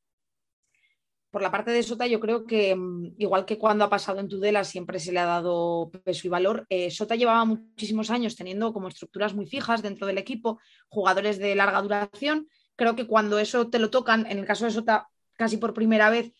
por 1.31 1.43
la 1.43 1.51
parte 1.51 1.69
de 1.69 1.83
Sota, 1.83 2.07
yo 2.07 2.19
creo 2.19 2.47
que 2.47 2.75
mm, 2.75 3.13
igual 3.19 3.45
que 3.45 3.59
cuando 3.59 3.85
ha 3.85 3.89
pasado 3.89 4.19
en 4.19 4.27
Tudela 4.27 4.63
siempre 4.63 4.97
se 4.97 5.11
le 5.11 5.19
ha 5.19 5.25
dado 5.25 5.91
peso 6.03 6.25
y 6.25 6.29
valor, 6.31 6.65
eh, 6.69 6.89
Sota 6.89 7.15
llevaba 7.15 7.45
muchísimos 7.45 8.09
años 8.09 8.35
teniendo 8.35 8.73
como 8.73 8.87
estructuras 8.87 9.35
muy 9.35 9.45
fijas 9.45 9.83
dentro 9.83 10.07
del 10.07 10.17
equipo, 10.17 10.59
jugadores 10.87 11.37
de 11.37 11.53
larga 11.53 11.83
duración. 11.83 12.47
Creo 12.75 12.95
que 12.95 13.05
cuando 13.05 13.37
eso 13.37 13.69
te 13.69 13.77
lo 13.77 13.91
tocan, 13.91 14.25
en 14.25 14.39
el 14.39 14.45
caso 14.47 14.65
de 14.65 14.71
Sota, 14.71 15.07
casi 15.37 15.57
por 15.57 15.75
primera 15.75 16.09
vez, 16.09 16.33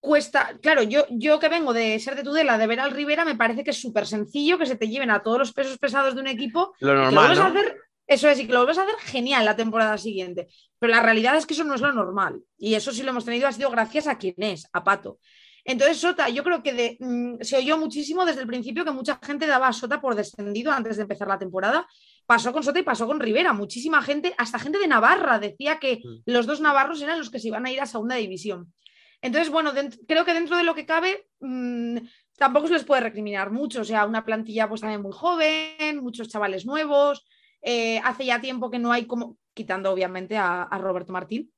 cuesta. 0.00 0.56
Claro, 0.62 0.82
yo, 0.82 1.04
yo 1.10 1.38
que 1.38 1.50
vengo 1.50 1.74
de 1.74 1.98
ser 1.98 2.16
de 2.16 2.22
Tudela, 2.22 2.56
de 2.56 2.66
ver 2.66 2.80
al 2.80 2.92
Rivera, 2.92 3.26
me 3.26 3.36
parece 3.36 3.64
que 3.64 3.70
es 3.72 3.80
súper 3.82 4.06
sencillo 4.06 4.56
que 4.56 4.64
se 4.64 4.76
te 4.76 4.88
lleven 4.88 5.10
a 5.10 5.22
todos 5.22 5.38
los 5.38 5.52
pesos 5.52 5.76
pesados 5.76 6.14
de 6.14 6.22
un 6.22 6.28
equipo. 6.28 6.72
Lo 6.80 7.10
y 7.10 7.14
que 7.14 7.18
hacer 7.18 7.76
eso 8.06 8.28
es, 8.28 8.38
y 8.38 8.46
que 8.46 8.52
lo 8.52 8.60
vuelves 8.60 8.78
a 8.78 8.82
hacer 8.82 8.96
genial 9.00 9.44
la 9.44 9.56
temporada 9.56 9.98
siguiente. 9.98 10.48
Pero 10.78 10.92
la 10.92 11.02
realidad 11.02 11.36
es 11.36 11.46
que 11.46 11.54
eso 11.54 11.64
no 11.64 11.74
es 11.74 11.80
lo 11.80 11.92
normal. 11.92 12.40
Y 12.58 12.74
eso 12.74 12.92
sí 12.92 13.02
lo 13.02 13.10
hemos 13.10 13.24
tenido, 13.24 13.48
ha 13.48 13.52
sido 13.52 13.70
gracias 13.70 14.06
a 14.06 14.18
quien 14.18 14.34
es, 14.38 14.68
a 14.72 14.84
Pato. 14.84 15.18
Entonces, 15.64 15.98
Sota, 15.98 16.28
yo 16.28 16.44
creo 16.44 16.62
que 16.62 16.72
de, 16.72 16.96
mm, 17.00 17.42
se 17.42 17.56
oyó 17.56 17.76
muchísimo 17.76 18.24
desde 18.24 18.42
el 18.42 18.46
principio 18.46 18.84
que 18.84 18.92
mucha 18.92 19.18
gente 19.20 19.48
daba 19.48 19.66
a 19.66 19.72
Sota 19.72 20.00
por 20.00 20.14
descendido 20.14 20.70
antes 20.70 20.96
de 20.96 21.02
empezar 21.02 21.26
la 21.26 21.38
temporada. 21.38 21.88
Pasó 22.24 22.52
con 22.52 22.62
Sota 22.62 22.78
y 22.78 22.84
pasó 22.84 23.06
con 23.08 23.18
Rivera. 23.18 23.52
Muchísima 23.52 24.00
gente, 24.00 24.32
hasta 24.38 24.60
gente 24.60 24.78
de 24.78 24.86
Navarra, 24.86 25.40
decía 25.40 25.80
que 25.80 26.00
Mm. 26.04 26.22
los 26.26 26.46
dos 26.46 26.60
navarros 26.60 27.02
eran 27.02 27.18
los 27.18 27.30
que 27.30 27.40
se 27.40 27.48
iban 27.48 27.66
a 27.66 27.72
ir 27.72 27.80
a 27.80 27.86
segunda 27.86 28.14
división. 28.14 28.72
Entonces, 29.20 29.50
bueno, 29.50 29.72
creo 30.06 30.24
que 30.24 30.34
dentro 30.34 30.56
de 30.56 30.62
lo 30.62 30.74
que 30.76 30.86
cabe, 30.86 31.26
mm, 31.40 31.96
tampoco 32.36 32.68
se 32.68 32.74
les 32.74 32.84
puede 32.84 33.00
recriminar 33.00 33.50
mucho. 33.50 33.80
O 33.80 33.84
sea, 33.84 34.06
una 34.06 34.24
plantilla 34.24 34.68
pues 34.68 34.82
también 34.82 35.02
muy 35.02 35.12
joven, 35.12 35.98
muchos 36.00 36.28
chavales 36.28 36.64
nuevos. 36.64 37.26
Eh, 37.68 38.00
hace 38.04 38.24
ya 38.24 38.40
tiempo 38.40 38.70
que 38.70 38.78
no 38.78 38.92
hay 38.92 39.06
como, 39.06 39.38
quitando 39.52 39.90
obviamente 39.90 40.36
a, 40.36 40.68
Roberto 40.78 41.12
Martín, 41.12 41.52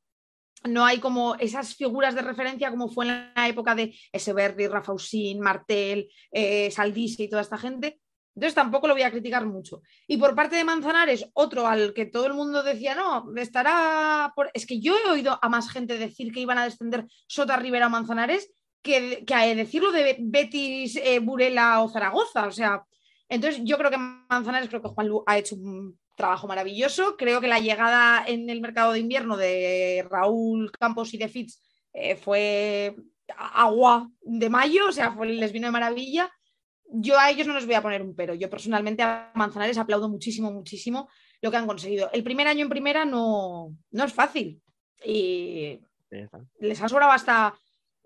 no 0.65 0.87
hay 0.87 1.01
como 1.01 1.35
esas 1.35 1.75
figuras 1.75 2.15
de 2.15 2.23
referencia 2.23 2.71
como 2.71 2.89
fue 2.89 3.07
en 3.07 3.31
la 3.35 3.47
época 3.47 3.75
de 3.75 3.95
Eseberri, 4.11 4.69
Rafa 4.69 4.95
Usín, 4.95 5.39
Martel, 5.41 6.09
eh, 6.33 6.71
Saldisi 6.71 7.25
y 7.25 7.29
toda 7.29 7.43
esta 7.43 7.59
gente. 7.59 8.01
Entonces 8.35 8.55
tampoco 8.55 8.89
lo 8.89 8.95
voy 8.95 9.03
a 9.03 9.11
criticar 9.11 9.45
mucho. 9.45 9.83
Y 10.07 10.17
por 10.17 10.35
parte 10.35 10.57
de 10.57 10.65
Manzanares, 10.65 11.29
otro 11.35 11.67
al 11.67 11.93
que 11.93 12.07
todo 12.07 12.27
el 12.27 12.33
mundo 12.33 12.63
decía, 12.63 12.95
no, 12.95 13.27
estará 13.37 14.33
por... 14.35 14.51
Es 14.55 14.65
que 14.65 14.81
yo 14.81 14.97
he 14.97 15.11
oído 15.11 15.39
a 15.43 15.49
más 15.51 15.71
gente 15.71 15.99
decir 15.99 16.33
que 16.33 16.41
iban 16.41 16.57
a 16.57 16.65
descender 16.65 17.05
Sota, 17.27 17.57
Rivera 17.59 17.89
o 17.89 17.91
Manzanares 17.91 18.51
que, 18.81 19.25
que 19.27 19.35
a 19.35 19.55
decirlo 19.55 19.93
de 19.93 20.17
Betis, 20.21 20.97
eh, 20.97 21.19
Burela 21.19 21.83
o 21.83 21.91
Zaragoza. 21.91 22.47
O 22.47 22.53
sea, 22.53 22.83
entonces 23.29 23.63
yo 23.65 23.77
creo 23.77 23.91
que 23.91 23.99
Manzanares, 23.99 24.69
creo 24.69 24.83
que 24.83 24.89
Juan 24.89 25.09
Lu 25.09 25.23
ha 25.27 25.39
hecho 25.39 25.55
un 25.57 25.99
trabajo 26.17 26.47
maravilloso. 26.47 27.17
Creo 27.17 27.41
que 27.41 27.49
la 27.49 27.61
llegada 27.61 28.25
en 28.27 28.51
el 28.51 28.61
mercado 28.61 28.93
de 28.93 29.01
invierno 29.01 29.37
de 29.37 30.07
Raúl 30.11 30.71
Campos 30.73 31.15
y 31.15 31.19
de 31.19 31.29
Fitz 31.29 31.63
eh, 31.93 32.17
fue 32.17 32.97
agua 33.37 34.11
de 34.23 34.49
mayo, 34.49 34.89
o 34.89 34.93
sea, 34.93 35.13
fue, 35.13 35.27
les 35.29 35.53
vino 35.53 35.69
de 35.69 35.73
maravilla. 35.73 36.31
Yo 36.91 37.19
a 37.19 37.31
ellos 37.31 37.47
no 37.47 37.55
les 37.55 37.67
voy 37.67 37.75
a 37.75 37.83
poner 37.83 38.03
un 38.03 38.15
pero. 38.15 38.35
Yo 38.35 38.49
personalmente 38.49 39.03
a 39.03 39.31
Manzanares 39.35 39.79
aplaudo 39.79 40.09
muchísimo, 40.09 40.51
muchísimo 40.51 41.09
lo 41.43 41.51
que 41.51 41.57
han 41.57 41.67
conseguido. 41.67 42.11
El 42.13 42.25
primer 42.25 42.49
año 42.49 42.63
en 42.63 42.71
primera 42.71 43.05
no, 43.05 43.77
no 43.91 44.05
es 44.05 44.13
fácil 44.13 44.61
y 45.05 45.81
les 46.59 46.83
han 46.83 46.89
sobrado 46.89 47.13
hasta 47.13 47.55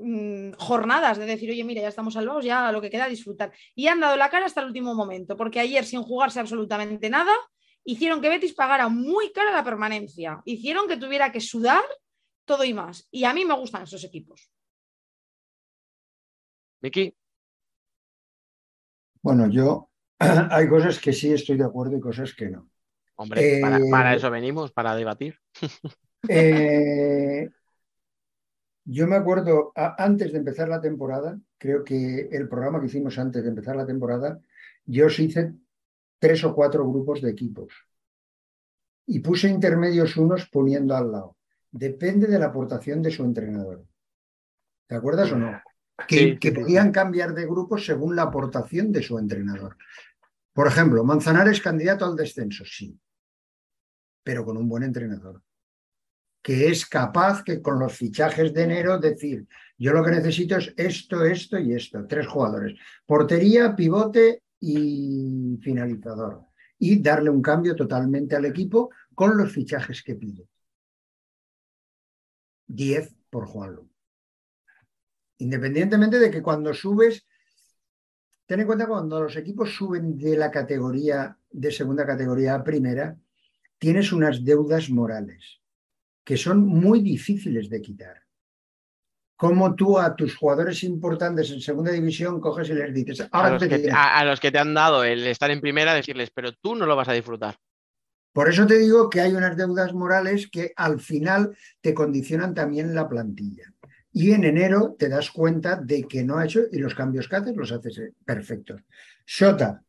mm, 0.03 0.53
jornadas 0.59 1.19
de 1.19 1.27
decir, 1.27 1.51
oye, 1.51 1.65
mira, 1.65 1.83
ya 1.83 1.89
estamos 1.89 2.15
salvados, 2.15 2.45
ya 2.45 2.73
lo 2.73 2.81
que 2.81 2.91
queda 2.91 3.09
disfrutar. 3.09 3.53
Y 3.75 3.87
han 3.89 4.01
dado 4.01 4.17
la 4.17 4.31
cara 4.31 4.47
hasta 4.47 4.61
el 4.61 4.67
último 4.69 4.95
momento, 4.95 5.37
porque 5.37 5.61
ayer, 5.61 5.85
sin 5.85 6.03
jugarse 6.03 6.41
absolutamente 6.41 7.09
nada, 7.09 7.33
hicieron 7.85 8.21
que 8.21 8.29
Betis 8.29 8.55
pagara 8.55 8.89
muy 8.89 9.33
cara 9.33 9.53
la 9.53 9.65
permanencia. 9.65 10.43
Hicieron 10.45 10.89
que 10.89 10.97
tuviera 10.97 11.33
que 11.33 11.41
sudar 11.41 11.83
todo 12.45 12.65
y 12.65 12.75
más. 12.75 13.09
Y 13.11 13.25
a 13.25 13.33
mí 13.33 13.45
me 13.45 13.55
gustan 13.55 13.85
esos 13.85 14.05
equipos. 14.05 14.51
Miki, 16.81 17.15
Bueno, 19.23 19.49
yo 19.49 19.89
hay 20.19 20.69
cosas 20.69 20.99
que 20.99 21.13
sí 21.13 21.33
estoy 21.33 21.57
de 21.57 21.65
acuerdo 21.65 21.97
y 21.97 22.01
cosas 22.01 22.35
que 22.35 22.51
no. 22.51 22.69
hombre, 23.15 23.61
para, 23.61 23.79
Eh, 23.79 23.91
para 23.91 24.15
eso 24.15 24.31
venimos, 24.31 24.73
para 24.73 24.95
debatir. 24.95 25.39
Eh, 26.29 27.49
yo 28.85 29.07
me 29.07 29.17
acuerdo, 29.17 29.73
a- 29.77 30.03
antes 30.03 30.33
de 30.33 30.39
empezar 30.39 30.69
la 30.69 30.81
temporada, 30.81 31.39
creo 31.59 31.85
que 31.85 32.29
el 32.33 32.49
programa 32.49 32.81
que 32.81 32.87
hicimos 32.87 33.19
antes 33.19 33.43
de 33.43 33.49
empezar 33.49 33.77
la 33.77 33.87
temporada, 33.87 34.41
yo 34.85 35.07
os 35.07 35.19
hice 35.19 35.55
tres 36.19 36.43
o 36.45 36.55
cuatro 36.55 36.89
grupos 36.89 37.21
de 37.23 37.31
equipos 37.31 37.73
y 39.07 39.21
puse 39.21 39.49
intermedios 39.49 40.17
unos 40.17 40.49
poniendo 40.49 40.97
al 40.97 41.13
lado. 41.13 41.37
Depende 41.71 42.27
de 42.27 42.39
la 42.39 42.47
aportación 42.47 43.03
de 43.03 43.11
su 43.11 43.25
entrenador. 43.25 43.85
¿Te 44.87 44.95
acuerdas 44.95 45.33
o 45.33 45.39
no? 45.39 45.61
Que, 46.07 46.17
Sí, 46.17 46.31
sí, 46.33 46.39
que 46.39 46.51
sí, 46.51 46.55
podían 46.57 46.91
cambiar 46.93 47.35
de 47.35 47.47
grupo 47.47 47.79
según 47.79 48.17
la 48.17 48.23
aportación 48.23 48.93
de 48.93 49.03
su 49.03 49.19
entrenador. 49.19 49.77
Por 50.53 50.67
ejemplo, 50.67 51.05
Manzanares 51.05 51.61
candidato 51.61 52.05
al 52.05 52.17
descenso, 52.17 52.65
sí, 52.67 52.99
pero 54.23 54.45
con 54.45 54.57
un 54.57 54.69
buen 54.69 54.83
entrenador 54.83 55.43
que 56.43 56.69
es 56.69 56.87
capaz 56.87 57.45
que 57.45 57.63
con 57.63 57.79
los 57.79 57.97
fichajes 57.97 58.53
de 58.53 58.65
enero 58.65 58.99
decir, 58.99 59.47
yo 59.79 59.93
lo 59.93 60.05
que 60.05 60.11
necesito 60.11 60.57
es 60.57 60.75
esto, 60.77 61.25
esto 61.25 61.59
y 61.59 61.73
esto, 61.73 62.05
tres 62.07 62.27
jugadores, 62.27 62.79
portería, 63.07 63.77
pivote 63.77 64.43
y 64.59 65.59
finalizador, 65.63 66.47
y 66.79 67.01
darle 67.01 67.31
un 67.31 67.41
cambio 67.41 67.77
totalmente 67.77 68.35
al 68.35 68.45
equipo 68.45 68.91
con 69.15 69.37
los 69.37 69.53
fichajes 69.53 70.03
que 70.03 70.17
pide. 70.17 70.49
10 72.67 73.15
por 73.31 73.47
Juanlu. 73.47 73.89
Independientemente 75.39 76.19
de 76.19 76.31
que 76.31 76.43
cuando 76.43 76.75
subes, 76.75 77.25
ten 78.47 78.61
en 78.61 78.67
cuenta 78.67 78.89
cuando 78.89 79.23
los 79.23 79.37
equipos 79.37 79.75
suben 79.75 80.19
de 80.19 80.37
la 80.37 80.51
categoría, 80.51 81.37
de 81.51 81.71
segunda 81.71 82.05
categoría 82.05 82.55
a 82.55 82.65
primera, 82.65 83.17
tienes 83.79 84.13
unas 84.13 84.45
deudas 84.45 84.91
morales 84.91 85.62
que 86.25 86.37
son 86.37 86.67
muy 86.67 87.01
difíciles 87.01 87.69
de 87.69 87.81
quitar. 87.81 88.23
Como 89.37 89.75
tú 89.75 89.99
a 89.99 90.15
tus 90.15 90.37
jugadores 90.37 90.85
importantes 90.85 91.51
en 91.51 91.61
segunda 91.61 91.91
división 91.91 92.41
coges 92.41 92.69
y 92.71 92.75
les 92.75 92.95
dices, 92.95 93.23
A 93.23 93.29
ahora 93.33 93.51
los, 93.51 93.63
te 93.63 93.69
que, 93.69 93.79
diré". 93.79 93.91
a- 93.93 94.19
a 94.21 94.25
los 94.25 94.39
que 94.39 94.53
te 94.53 94.59
han 94.59 94.73
dado 94.73 95.03
el 95.03 95.27
estar 95.27 95.51
en 95.51 95.61
primera, 95.61 95.95
decirles, 95.95 96.31
pero 96.33 96.53
tú 96.53 96.77
no 96.77 96.87
lo 96.87 96.95
vas 96.95 97.09
a 97.09 97.13
disfrutar. 97.13 97.59
Por 98.33 98.49
eso 98.49 98.67
te 98.67 98.79
digo 98.79 99.11
que 99.11 99.21
hay 99.21 99.33
unas 99.33 99.57
deudas 99.57 99.93
morales 99.93 100.49
que 100.49 100.73
al 100.77 101.01
final 101.01 101.57
te 101.81 101.93
condicionan 101.93 102.55
también 102.55 102.95
la 102.95 103.09
plantilla. 103.09 103.65
Y 104.13 104.33
en 104.33 104.45
enero 104.45 104.95
te 104.99 105.09
das 105.09 105.31
cuenta 105.31 105.77
de 105.77 106.05
que 106.05 106.23
no 106.23 106.39
ha 106.39 106.45
hecho 106.45 106.61
y 106.71 106.79
los 106.79 106.95
cambios 106.95 107.29
que 107.29 107.37
haces 107.37 107.57
los 107.57 107.73
haces 107.73 107.99
eh, 107.99 108.13
perfectos. 108.25 108.81
Shota. 109.27 109.83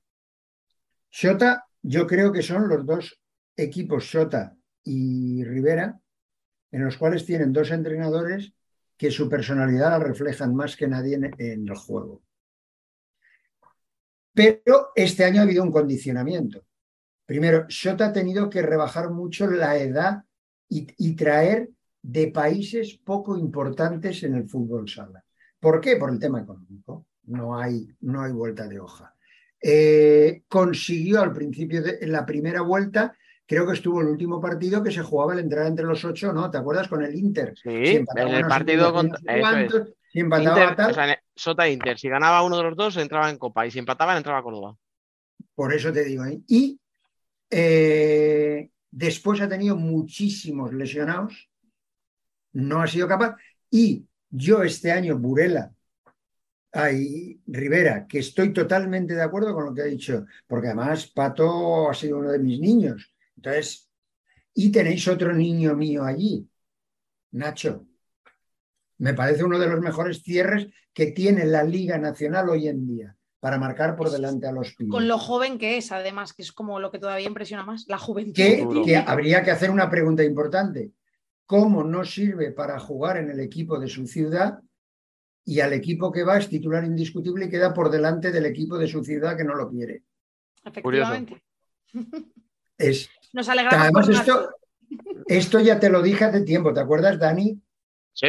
Shota, 1.12 1.66
yo 1.82 2.08
creo 2.08 2.32
que 2.32 2.42
son 2.42 2.68
los 2.68 2.86
dos 2.86 3.20
equipos, 3.56 4.04
Shota 4.06 4.56
y 4.84 5.44
Rivera, 5.44 6.00
en 6.74 6.84
los 6.84 6.98
cuales 6.98 7.26
tienen 7.26 7.54
dos 7.54 7.72
entrenadores 7.72 8.52
que 8.98 9.12
su 9.12 9.30
personalidad 9.30 9.92
la 9.92 10.00
reflejan 10.00 10.54
más 10.54 10.76
que 10.76 10.88
nadie 10.88 11.16
en, 11.16 11.68
el 11.68 11.76
juego. 11.76 12.22
Pero 14.34 14.90
este 14.96 15.24
año 15.24 15.40
ha 15.40 15.44
habido 15.44 15.64
un 15.64 15.72
condicionamiento. 15.72 16.66
Primero, 17.26 17.66
Shota 17.70 18.08
ha 18.08 18.12
tenido 18.12 18.50
que 18.50 18.62
rebajar 18.62 19.12
mucho 19.12 19.48
la 19.48 19.78
edad 19.78 20.24
y, 20.68 20.88
y 20.98 21.16
traer 21.16 21.70
de 22.02 22.28
países 22.32 23.00
poco 23.04 23.38
importantes 23.38 24.24
en 24.24 24.36
el 24.36 24.50
fútbol 24.50 24.90
sala. 24.90 25.24
¿Por 25.60 25.80
qué? 25.80 25.96
Por 25.96 26.10
el 26.10 26.20
tema 26.20 26.42
económico. 26.42 27.06
No 27.26 27.58
hay, 27.58 27.88
no 28.02 28.24
hay 28.24 28.32
vuelta 28.32 28.68
de 28.68 28.80
hoja. 28.80 29.16
Eh, 29.62 30.44
consiguió 30.50 31.22
al 31.22 31.32
principio 31.32 31.82
de 31.84 32.00
en 32.02 32.12
la 32.12 32.26
primera 32.26 32.62
vuelta, 32.62 33.16
creo 33.46 33.68
que 33.68 33.74
estuvo 33.74 34.02
el 34.02 34.08
último 34.08 34.40
partido 34.42 34.82
que 34.84 34.92
se 34.92 35.02
jugaba 35.02 35.34
el 35.34 35.40
entrar 35.40 35.68
entre 35.68 35.86
los 35.86 36.04
ocho, 36.06 36.34
¿no? 36.34 36.50
¿Te 36.50 36.58
acuerdas 36.58 36.88
con 36.88 37.04
el 37.04 37.16
Inter? 37.16 37.54
Sí, 37.62 37.70
en 37.70 38.28
el 38.28 38.46
partido 38.48 38.94
contra. 38.94 39.20
es. 39.26 39.74
si 40.12 40.20
empataba 40.20 40.62
Inter, 40.62 40.76
tal, 40.76 40.92
o 40.92 40.94
sea, 40.94 41.20
Sota 41.36 41.68
Inter, 41.68 41.98
si 41.98 42.10
ganaba 42.10 42.44
uno 42.44 42.58
de 42.58 42.64
los 42.64 42.76
dos, 42.76 42.98
entraba 42.98 43.30
en 43.30 43.38
Copa, 43.38 43.66
y 43.66 43.72
si 43.72 43.80
empataban, 43.80 44.18
entraba 44.18 44.40
a 44.40 44.44
Córdoba. 44.44 44.78
Por 45.56 45.74
eso 45.74 45.92
te 45.92 46.04
digo. 46.04 46.26
¿eh? 46.26 46.42
Y 46.48 46.80
eh, 47.50 48.70
después 48.90 49.42
ha 49.42 49.50
tenido 49.50 49.76
muchísimos 49.76 50.74
lesionados, 50.74 51.50
no 52.54 52.82
ha 52.82 52.88
sido 52.88 53.08
capaz. 53.08 53.36
Y 53.70 54.06
yo 54.30 54.64
este 54.64 54.92
año, 54.92 55.18
Burela, 55.18 55.72
Ay, 56.76 57.40
Rivera, 57.46 58.08
que 58.08 58.18
estoy 58.18 58.52
totalmente 58.52 59.14
de 59.14 59.22
acuerdo 59.22 59.54
con 59.54 59.66
lo 59.66 59.74
que 59.76 59.84
ha 59.84 59.86
dicho, 59.86 60.26
porque 60.48 60.68
además 60.68 61.06
Pato 61.06 61.88
ha 61.88 61.94
sido 61.94 62.18
uno 62.18 62.32
de 62.32 62.40
mis 62.40 62.60
niños. 62.60 63.13
Entonces, 63.44 63.92
y 64.54 64.72
tenéis 64.72 65.06
otro 65.10 65.34
niño 65.34 65.76
mío 65.76 66.06
allí, 66.06 66.48
Nacho. 67.32 67.86
Me 69.00 69.14
parece 69.14 69.44
uno 69.44 69.60
de 69.60 69.68
los 69.68 69.82
mejores 69.82 70.24
cierres 70.24 70.68
que 70.94 71.08
tiene 71.08 71.46
la 71.46 71.64
Liga 71.64 71.98
Nacional 71.98 72.50
hoy 72.50 72.70
en 72.70 72.88
día 72.88 73.18
para 73.42 73.58
marcar 73.58 73.98
por 73.98 74.10
delante 74.10 74.48
a 74.48 74.54
los 74.54 74.74
pibes. 74.76 74.92
Con 74.92 75.10
lo 75.10 75.18
joven 75.18 75.58
que 75.58 75.76
es, 75.76 75.92
además, 75.92 76.32
que 76.32 76.44
es 76.44 76.54
como 76.54 76.80
lo 76.80 76.90
que 76.90 77.00
todavía 77.00 77.28
impresiona 77.28 77.66
más, 77.66 77.86
la 77.90 77.98
juventud. 77.98 78.34
que, 78.34 78.96
habría 78.96 79.44
que 79.44 79.52
hacer 79.52 79.70
una 79.70 79.90
pregunta 79.90 80.24
importante. 80.24 80.92
¿Cómo 81.46 81.84
no 81.84 82.06
sirve 82.06 82.52
para 82.52 82.80
jugar 82.80 83.18
en 83.18 83.30
el 83.30 83.42
equipo 83.42 83.78
de 83.78 83.90
su 83.90 84.08
ciudad 84.08 84.62
y 85.44 85.60
al 85.60 85.74
equipo 85.74 86.10
que 86.10 86.24
va 86.24 86.38
es 86.38 86.48
titular 86.48 86.86
indiscutible 86.86 87.46
y 87.46 87.50
queda 87.50 87.74
por 87.74 87.90
delante 87.90 88.32
del 88.32 88.46
equipo 88.46 88.78
de 88.78 88.88
su 88.88 89.04
ciudad 89.04 89.36
que 89.36 89.44
no 89.44 89.56
lo 89.56 89.70
quiere? 89.70 90.04
Efectivamente. 90.64 91.44
Es, 92.90 93.10
Nos 93.34 93.48
alegramos. 93.50 93.82
además 93.84 94.10
esto, 94.10 94.50
esto 95.28 95.60
ya 95.60 95.80
te 95.80 95.90
lo 95.90 96.02
dije 96.02 96.26
hace 96.26 96.42
tiempo, 96.42 96.74
¿te 96.74 96.80
acuerdas, 96.82 97.18
Dani? 97.20 97.60
Sí, 98.14 98.28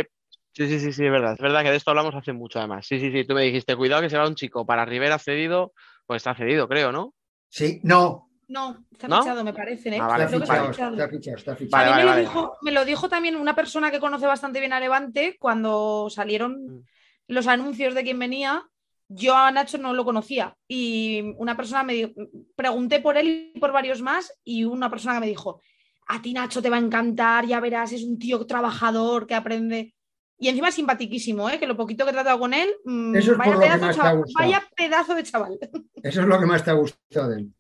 sí, 0.53 0.69
sí, 0.69 0.81
sí, 0.81 0.93
sí, 0.93 1.05
es 1.05 1.11
verdad. 1.13 1.33
Es 1.35 1.41
verdad 1.41 1.63
que 1.63 1.71
de 1.71 1.77
esto 1.77 1.91
hablamos 1.91 2.15
hace 2.15 2.33
mucho, 2.33 2.59
además. 2.59 2.87
Sí, 2.87 2.99
sí, 3.01 3.11
sí. 3.13 3.25
Tú 3.27 3.35
me 3.35 3.43
dijiste, 3.43 3.77
cuidado 3.77 4.03
que 4.03 4.11
se 4.11 4.17
va 4.19 4.27
un 4.29 4.35
chico 4.35 4.65
para 4.65 4.85
Rivera 4.85 5.19
cedido. 5.19 5.73
Pues 6.07 6.19
está 6.21 6.35
cedido, 6.35 6.69
creo, 6.69 6.93
¿no? 6.93 7.15
Sí, 7.49 7.81
no, 7.83 8.29
No, 8.49 8.85
está 8.93 9.09
¿No? 9.09 9.23
fichado, 9.23 9.43
me 9.45 9.55
parece. 9.55 9.89
¿eh? 9.89 9.99
Ah, 10.01 10.07
vale, 10.07 10.25
está 10.25 10.37
Creo 10.37 10.41
que 10.41 10.45
está 10.45 10.55
fichado, 10.55 10.73
fichado. 10.73 10.95
está 10.97 11.09
fichado, 11.09 11.37
está 11.39 11.53
A 11.53 11.57
fichado. 11.57 11.83
Vale, 11.83 11.91
mí 11.95 11.97
me, 12.01 12.05
vale, 12.05 12.23
lo 12.23 12.29
dijo, 12.29 12.57
me 12.63 12.73
lo 12.73 12.85
dijo 12.85 13.09
también 13.09 13.37
una 13.37 13.55
persona 13.55 13.91
que 13.91 14.01
conoce 14.01 14.27
bastante 14.27 14.61
bien 14.61 14.73
a 14.75 14.81
Levante 14.81 15.37
cuando 15.41 16.09
salieron 16.11 16.67
Mm. 16.67 16.85
los 17.29 17.47
anuncios 17.47 17.95
de 17.95 18.03
quién 18.03 18.19
venía. 18.19 18.63
Yo 19.09 19.37
a 19.37 19.51
Nacho 19.51 19.79
no 19.79 19.93
lo 19.93 20.05
conocía 20.05 20.57
y 20.67 21.35
una 21.37 21.57
persona 21.57 21.83
me 21.83 21.93
dijo, 21.93 22.11
pregunté 22.57 23.01
por 23.01 23.17
él 23.17 23.53
y 23.55 23.61
por 23.61 23.73
varios 23.73 24.01
más 24.01 24.33
y 24.45 24.65
una 24.65 24.89
persona 24.91 25.15
que 25.15 25.21
me 25.21 25.27
dijo, 25.27 25.61
a 26.07 26.21
ti 26.23 26.33
Nacho 26.33 26.63
te 26.63 26.71
va 26.71 26.77
a 26.77 26.81
encantar, 26.81 27.47
ya 27.47 27.61
verás, 27.61 27.93
es 27.93 28.03
un 28.03 28.19
tío 28.19 28.45
trabajador 28.47 29.27
que 29.27 29.35
aprende. 29.35 29.95
Y 30.39 30.49
encima 30.49 30.69
es 30.69 30.75
simpaticísimo, 30.75 31.49
¿eh? 31.49 31.59
que 31.59 31.67
lo 31.67 31.77
poquito 31.77 32.05
que 32.05 32.11
he 32.11 32.15
tratado 32.15 32.39
con 32.39 32.53
él, 32.55 32.69
Eso 33.15 33.33
es 33.33 33.39
vaya, 33.39 33.53
por 33.53 33.55
lo 33.55 33.61
que 33.61 33.67
pedazo 33.67 33.81
más 33.81 33.81
de 33.81 33.81
te 33.81 33.87
ha 33.87 33.93
chaval, 33.95 34.19
gustado. 34.19 34.45
vaya 34.45 34.69
pedazo 34.77 35.15
de 35.15 35.23
chaval. 35.23 35.59
Eso 36.03 36.21
es 36.21 36.27
lo 36.27 36.41
que 36.41 36.47
más 36.47 36.65
te 36.65 36.71
ha 36.71 36.75
gustado 36.75 37.29
de 37.31 37.41
él. 37.41 37.55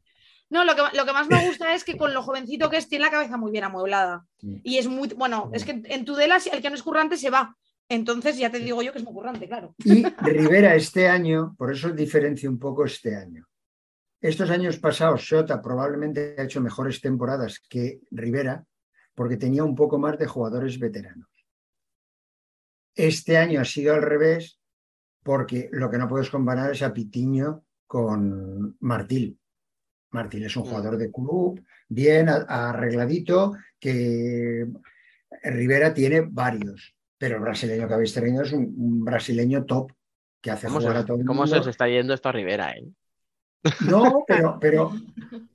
No, 0.51 0.65
lo 0.65 0.75
que, 0.75 0.83
lo 0.97 1.05
que 1.05 1.13
más 1.13 1.29
me 1.29 1.39
gusta 1.47 1.75
es 1.75 1.85
que 1.85 1.97
con 1.97 2.13
lo 2.13 2.23
jovencito 2.23 2.69
que 2.71 2.77
es, 2.77 2.89
tiene 2.89 3.05
la 3.05 3.11
cabeza 3.11 3.37
muy 3.37 3.53
bien 3.53 3.65
amueblada. 3.65 4.27
Sí. 4.39 4.61
Y 4.65 4.79
es 4.79 4.89
muy, 4.89 5.09
bueno, 5.09 5.51
es 5.53 5.65
que 5.65 5.83
en 5.85 6.05
Tudela 6.05 6.39
el 6.53 6.63
que 6.63 6.69
no 6.69 6.75
es 6.75 6.83
currante 6.83 7.17
se 7.17 7.31
va. 7.31 7.57
Entonces 7.89 8.39
ya 8.39 8.51
te 8.51 8.59
digo 8.61 8.83
yo 8.83 8.93
que 8.93 8.99
es 8.99 9.05
muy 9.05 9.13
currante, 9.13 9.47
claro. 9.47 9.75
Y 9.85 10.03
Rivera 10.23 10.75
este 10.75 11.09
año, 11.09 11.55
por 11.59 11.73
eso 11.73 11.91
diferencio 11.91 12.51
un 12.51 12.59
poco 12.59 12.85
este 12.85 13.15
año. 13.17 13.47
Estos 14.21 14.49
años 14.51 14.79
pasados, 14.79 15.21
Shota 15.21 15.61
probablemente 15.61 16.35
ha 16.39 16.45
hecho 16.45 16.61
mejores 16.61 17.01
temporadas 17.01 17.61
que 17.69 18.01
Rivera 18.11 18.65
porque 19.15 19.37
tenía 19.37 19.63
un 19.65 19.75
poco 19.75 19.99
más 19.99 20.19
de 20.19 20.27
jugadores 20.27 20.79
veteranos. 20.79 21.29
Este 22.95 23.37
año 23.37 23.61
ha 23.61 23.65
sido 23.65 23.95
al 23.95 24.03
revés 24.03 24.61
porque 25.23 25.69
lo 25.73 25.91
que 25.91 25.99
no 25.99 26.09
puedes 26.09 26.31
comparar 26.31 26.73
es 26.73 26.83
a 26.83 26.93
Pitiño 26.93 27.65
con 27.87 28.77
Martil. 28.81 29.39
Martil 30.11 30.45
es 30.45 30.57
un 30.57 30.63
Mm. 30.65 30.67
jugador 30.67 30.97
de 30.97 31.11
club, 31.11 31.63
bien 31.89 32.29
arregladito, 32.29 33.55
que 33.79 34.67
Rivera 35.43 35.93
tiene 35.93 36.21
varios, 36.23 36.94
pero 37.19 37.37
el 37.37 37.43
brasileño 37.43 37.87
que 37.89 37.95
habéis 37.95 38.13
tenido 38.15 38.43
es 38.43 38.53
un, 38.53 38.75
un 38.77 39.05
brasileño 39.05 39.65
top 39.65 39.93
que 40.41 40.51
hace 40.51 40.67
¿Cómo, 40.67 40.81
jugar 40.81 40.97
se, 40.97 41.01
a 41.01 41.05
todo 41.07 41.17
el 41.19 41.27
cómo 41.27 41.47
se 41.47 41.57
os 41.59 41.67
está 41.67 41.89
yendo 41.89 42.13
esto 42.15 42.29
a 42.29 42.33
Rivera, 42.33 42.73
eh? 42.73 42.87
No, 43.89 44.25
pero, 44.29 44.59
pero 44.61 44.93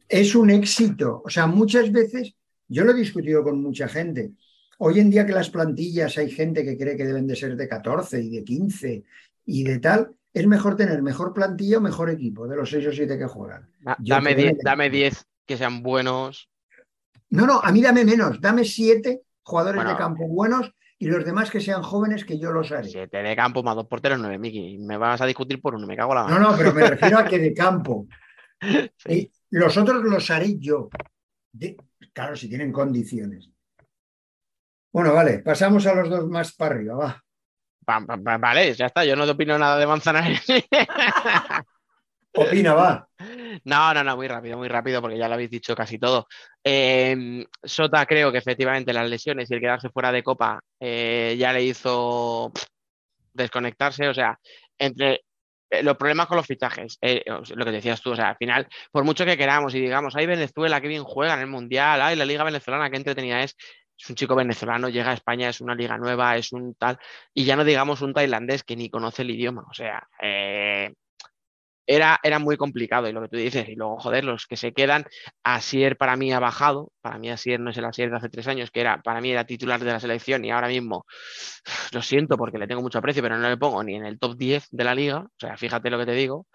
es 0.08 0.34
un 0.36 0.50
éxito. 0.50 1.22
O 1.24 1.30
sea, 1.30 1.46
muchas 1.48 1.92
veces, 1.92 2.34
yo 2.68 2.84
lo 2.84 2.92
he 2.92 2.96
discutido 2.96 3.44
con 3.44 3.62
mucha 3.62 3.88
gente. 3.88 4.32
Hoy 4.80 5.00
en 5.00 5.10
día 5.12 5.26
que 5.26 5.34
las 5.34 5.50
plantillas 5.50 6.18
hay 6.18 6.32
gente 6.32 6.64
que 6.64 6.78
cree 6.78 6.96
que 6.98 7.06
deben 7.06 7.28
de 7.28 7.36
ser 7.36 7.56
de 7.56 7.68
14 7.68 8.22
y 8.22 8.30
de 8.38 8.44
15 8.44 9.04
y 9.46 9.64
de 9.64 9.80
tal, 9.80 10.16
es 10.34 10.48
mejor 10.48 10.76
tener 10.76 11.02
mejor 11.02 11.34
plantilla 11.34 11.80
o 11.80 11.82
mejor 11.82 12.10
equipo 12.10 12.48
de 12.48 12.56
los 12.56 12.70
6 12.70 12.88
o 12.88 12.92
7 12.92 13.18
que 13.18 13.26
juegan. 13.26 13.70
Dame 14.00 14.34
creo 14.34 14.46
10 14.46 14.52
que- 14.54 14.60
dame 14.64 14.90
10 14.90 15.26
que 15.46 15.58
sean 15.58 15.84
buenos. 15.84 16.50
No, 17.32 17.46
no, 17.46 17.60
a 17.62 17.72
mí 17.72 17.82
dame 17.82 18.06
menos, 18.06 18.40
dame 18.42 18.64
7 18.64 19.22
jugadores 19.44 19.76
Bueno. 19.76 19.92
de 19.92 19.98
campo 19.98 20.28
buenos 20.28 20.74
y 21.02 21.08
los 21.08 21.24
demás 21.26 21.50
que 21.50 21.62
sean 21.62 21.82
jóvenes 21.82 22.26
que 22.26 22.38
yo 22.38 22.52
los 22.52 22.72
haré. 22.72 22.90
Siete 22.90 23.24
de 23.24 23.36
campo 23.36 23.64
más 23.64 23.76
dos 23.76 23.88
porteros, 23.88 24.20
nueve, 24.20 24.38
Miki. 24.38 24.78
Me 24.80 24.98
vas 24.98 25.22
a 25.22 25.26
discutir 25.26 25.62
por 25.62 25.74
uno, 25.74 25.88
me 25.88 25.96
cago 25.96 26.12
en 26.12 26.16
la 26.18 26.24
No, 26.24 26.30
mano. 26.30 26.52
no, 26.52 26.58
pero 26.58 26.74
me 26.74 26.88
refiero 26.88 27.18
a 27.18 27.26
que 27.26 27.40
de 27.40 27.54
campo. 27.54 28.06
Sí. 28.98 29.32
Y 29.52 29.58
los 29.58 29.78
otros 29.78 30.04
los 30.04 30.30
haré 30.30 30.60
yo. 30.60 30.90
De- 31.54 31.78
claro, 32.14 32.36
si 32.36 32.50
tienen 32.50 32.74
condiciones. 32.74 33.50
Bueno, 34.92 35.14
vale, 35.14 35.40
pasamos 35.40 35.86
a 35.88 35.96
los 35.96 36.10
dos 36.10 36.28
más 36.28 36.54
para 36.56 36.76
arriba, 36.76 36.96
va. 36.96 37.24
Vale, 38.38 38.74
ya 38.74 38.88
está. 38.88 39.06
Yo 39.06 39.16
no 39.16 39.24
te 39.26 39.32
opino 39.32 39.58
nada 39.58 39.78
de 39.78 39.88
Manzanares. 39.88 40.46
Opina, 42.34 42.74
va. 42.74 43.08
No, 43.64 43.94
no, 43.94 44.04
no, 44.04 44.16
muy 44.16 44.28
rápido, 44.28 44.58
muy 44.58 44.68
rápido, 44.68 45.02
porque 45.02 45.18
ya 45.18 45.28
lo 45.28 45.34
habéis 45.34 45.50
dicho 45.50 45.76
casi 45.76 45.98
todo. 45.98 46.28
Eh, 46.64 47.46
Sota, 47.64 48.06
creo 48.06 48.32
que 48.32 48.38
efectivamente 48.38 48.94
las 48.94 49.10
lesiones 49.10 49.50
y 49.50 49.56
el 49.56 49.60
quedarse 49.60 49.90
fuera 49.90 50.12
de 50.12 50.24
Copa 50.24 50.60
eh, 50.80 51.36
ya 51.38 51.52
le 51.52 51.64
hizo 51.64 52.52
desconectarse. 53.34 54.08
O 54.08 54.14
sea, 54.14 54.40
entre 54.78 55.22
eh, 55.70 55.84
los 55.84 55.98
problemas 55.98 56.28
con 56.28 56.38
los 56.38 56.46
fichajes, 56.46 56.98
eh, 57.02 57.24
lo 57.28 57.66
que 57.66 57.72
decías 57.72 58.02
tú, 58.02 58.12
o 58.12 58.16
sea, 58.16 58.30
al 58.30 58.38
final, 58.38 58.68
por 58.92 59.04
mucho 59.04 59.26
que 59.26 59.38
queramos 59.38 59.74
y 59.76 59.82
digamos, 59.82 60.16
ay, 60.16 60.26
Venezuela, 60.26 60.82
qué 60.82 60.88
bien 60.88 61.04
juega 61.04 61.34
en 61.34 61.42
el 61.42 61.48
Mundial, 61.48 62.02
ay, 62.02 62.16
la 62.16 62.26
Liga 62.26 62.44
Venezolana, 62.44 62.90
qué 62.90 62.98
entretenida 62.98 63.44
es. 63.44 63.56
Es 63.98 64.10
un 64.10 64.16
chico 64.16 64.34
venezolano, 64.34 64.88
llega 64.88 65.12
a 65.12 65.14
España, 65.14 65.50
es 65.50 65.60
una 65.60 65.76
liga 65.76 65.98
nueva, 65.98 66.38
es 66.38 66.54
un 66.54 66.74
tal, 66.76 66.98
y 67.34 67.44
ya 67.44 67.58
no 67.58 67.66
digamos 67.66 68.02
un 68.02 68.14
tailandés 68.14 68.64
que 68.64 68.78
ni 68.78 68.90
conoce 68.90 69.24
el 69.24 69.32
idioma. 69.32 69.66
O 69.70 69.74
sea, 69.74 70.08
era, 71.90 72.20
era 72.22 72.38
muy 72.38 72.56
complicado 72.56 73.10
y 73.10 73.14
lo 73.14 73.22
que 73.24 73.30
tú 73.30 73.38
dices, 73.38 73.68
y 73.68 73.74
luego, 73.74 73.98
joder, 74.00 74.24
los 74.24 74.46
que 74.46 74.56
se 74.58 74.74
quedan, 74.74 75.06
Asier 75.44 75.98
para 75.98 76.16
mí 76.16 76.32
ha 76.32 76.40
bajado, 76.40 76.92
para 77.02 77.18
mí 77.18 77.32
Asier 77.32 77.60
no 77.60 77.72
es 77.72 77.78
el 77.78 77.86
Asier 77.86 78.12
de 78.12 78.18
hace 78.18 78.30
tres 78.30 78.48
años, 78.48 78.70
que 78.70 78.82
era, 78.82 79.02
para 79.02 79.20
mí 79.22 79.32
era 79.32 79.44
titular 79.44 79.80
de 79.80 79.92
la 79.92 80.00
selección 80.00 80.46
y 80.46 80.52
ahora 80.52 80.68
mismo, 80.68 81.08
lo 81.92 82.04
siento 82.04 82.38
porque 82.38 82.60
le 82.60 82.68
tengo 82.68 82.84
mucho 82.84 83.00
aprecio, 83.00 83.24
pero 83.24 83.40
no 83.40 83.50
le 83.50 83.58
pongo 83.58 83.84
ni 83.84 83.96
en 83.96 84.06
el 84.06 84.20
top 84.20 84.38
10 84.38 84.68
de 84.70 84.84
la 84.84 84.94
liga, 84.94 85.22
o 85.22 85.32
sea, 85.40 85.58
fíjate 85.58 85.90
lo 85.90 85.98
que 85.98 86.06
te 86.06 86.12
digo. 86.12 86.46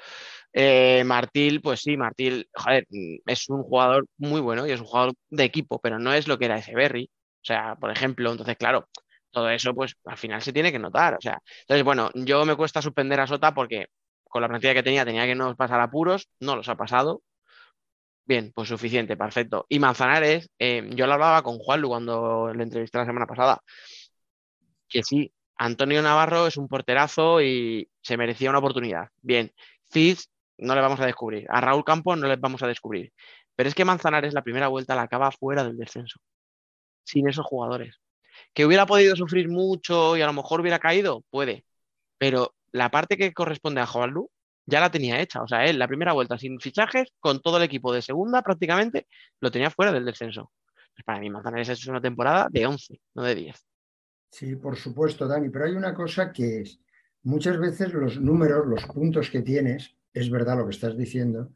Eh, 0.53 1.03
Martil, 1.05 1.61
pues 1.61 1.81
sí, 1.81 1.97
Martil, 1.97 2.49
joder, 2.55 2.87
mm, 2.88 3.16
es 3.27 3.49
un 3.49 3.64
jugador 3.64 4.07
muy 4.18 4.40
bueno 4.40 4.66
y 4.68 4.70
es 4.70 4.81
un 4.81 4.87
jugador 4.87 5.14
de 5.31 5.44
equipo, 5.44 5.81
pero 5.81 5.99
no 5.99 6.12
es 6.12 6.29
lo 6.29 6.38
que 6.38 6.44
era 6.44 6.59
ese 6.59 6.75
Berry, 6.77 7.11
o 7.42 7.44
sea, 7.44 7.75
por 7.77 7.90
ejemplo, 7.90 8.31
entonces, 8.31 8.57
claro, 8.57 8.88
todo 9.33 9.51
eso, 9.51 9.75
pues 9.75 9.97
al 10.05 10.16
final 10.16 10.42
se 10.42 10.53
tiene 10.53 10.70
que 10.70 10.79
notar, 10.79 11.14
o 11.14 11.20
sea, 11.20 11.40
entonces, 11.62 11.85
bueno, 11.85 12.11
yo 12.14 12.44
me 12.44 12.55
cuesta 12.55 12.81
suspender 12.81 13.18
a 13.18 13.27
Sota 13.27 13.53
porque 13.53 13.87
con 14.35 14.42
la 14.42 14.49
plantilla 14.49 14.75
que 14.75 14.83
tenía 14.83 15.05
tenía 15.05 15.27
que 15.27 15.37
no 15.37 15.55
pasar 15.55 15.81
apuros, 15.81 16.29
no 16.40 16.57
los 16.57 16.68
ha 16.68 16.77
pasado. 16.77 17.23
Bien, 18.25 18.51
pues 18.53 18.68
suficiente, 18.68 19.16
perfecto. 19.16 19.64
Y 19.68 19.79
Manzanares, 19.79 20.51
eh, 20.59 20.90
yo 20.92 21.07
lo 21.07 21.12
hablaba 21.12 21.42
con 21.44 21.59
Juanlu 21.59 21.87
cuando 21.88 22.53
le 22.53 22.64
entrevisté 22.64 22.99
la 22.99 23.07
semana 23.07 23.27
pasada, 23.29 23.62
que 24.88 25.05
sí, 25.05 25.33
Antonio 25.57 26.03
Navarro 26.03 26.49
es 26.49 26.57
un 26.57 26.66
porterazo 26.66 27.42
y 27.42 27.88
se 28.03 28.16
merecía 28.16 28.51
una 28.51 28.59
oportunidad. 28.59 29.09
Bien, 29.23 29.53
Cis 29.92 30.29
no 30.59 30.75
le 30.75 30.81
vamos 30.81 30.99
a 30.99 31.07
descubrir, 31.07 31.47
a 31.49 31.61
Raúl 31.61 31.85
Campos 31.85 32.18
no 32.18 32.27
les 32.27 32.40
vamos 32.40 32.61
a 32.64 32.66
descubrir. 32.66 33.12
Pero 33.55 33.68
es 33.68 33.75
que 33.77 33.85
Manzanares 33.85 34.35
la 34.35 34.42
primera 34.42 34.66
vuelta 34.66 34.97
la 34.97 35.03
acaba 35.03 35.31
fuera 35.31 35.62
del 35.62 35.77
descenso, 35.77 36.18
sin 37.05 37.29
esos 37.29 37.47
jugadores. 37.47 38.01
Que 38.53 38.66
hubiera 38.66 38.85
podido 38.85 39.14
sufrir 39.14 39.49
mucho 39.49 40.16
y 40.16 40.23
a 40.23 40.27
lo 40.27 40.33
mejor 40.33 40.61
hubiera 40.61 40.81
caído, 40.81 41.23
puede. 41.31 41.64
Pero 42.18 42.53
la 42.75 42.91
parte 42.91 43.17
que 43.17 43.33
corresponde 43.33 43.81
a 43.81 43.87
Jovalú 43.87 44.29
ya 44.67 44.81
la 44.81 44.91
tenía 44.91 45.21
hecha. 45.21 45.43
O 45.43 45.49
sea, 45.49 45.65
él 45.65 45.79
la 45.79 45.87
primera 45.87 46.13
vuelta 46.13 46.37
sin 46.37 46.59
fichajes, 46.59 47.13
con 47.21 47.41
todo 47.41 47.59
el 47.59 47.63
equipo 47.63 47.93
de 47.93 48.03
segunda 48.03 48.43
prácticamente, 48.43 49.07
lo 49.41 49.51
tenía 49.51 49.71
fuera 49.71 49.93
del 49.93 50.05
descenso. 50.05 50.51
Pues 50.93 51.05
para 51.05 51.21
mí 51.21 51.31
Manzanares 51.31 51.69
es 51.69 51.87
una 51.87 52.01
temporada 52.01 52.49
de 52.51 52.67
11, 52.67 53.01
no 53.15 53.23
de 53.23 53.35
10. 53.37 53.65
Sí, 54.29 54.57
por 54.57 54.77
supuesto, 54.77 55.29
Dani, 55.29 55.51
pero 55.51 55.67
hay 55.67 55.73
una 55.73 55.95
cosa 55.95 56.33
que 56.33 56.63
es, 56.63 56.81
muchas 57.23 57.59
veces 57.61 57.93
los 57.93 58.21
números, 58.21 58.67
los 58.67 58.85
puntos 58.87 59.31
que 59.31 59.43
tienes, 59.43 59.95
es 60.13 60.29
verdad 60.29 60.59
lo 60.59 60.65
que 60.65 60.75
estás 60.75 60.97
diciendo, 60.97 61.53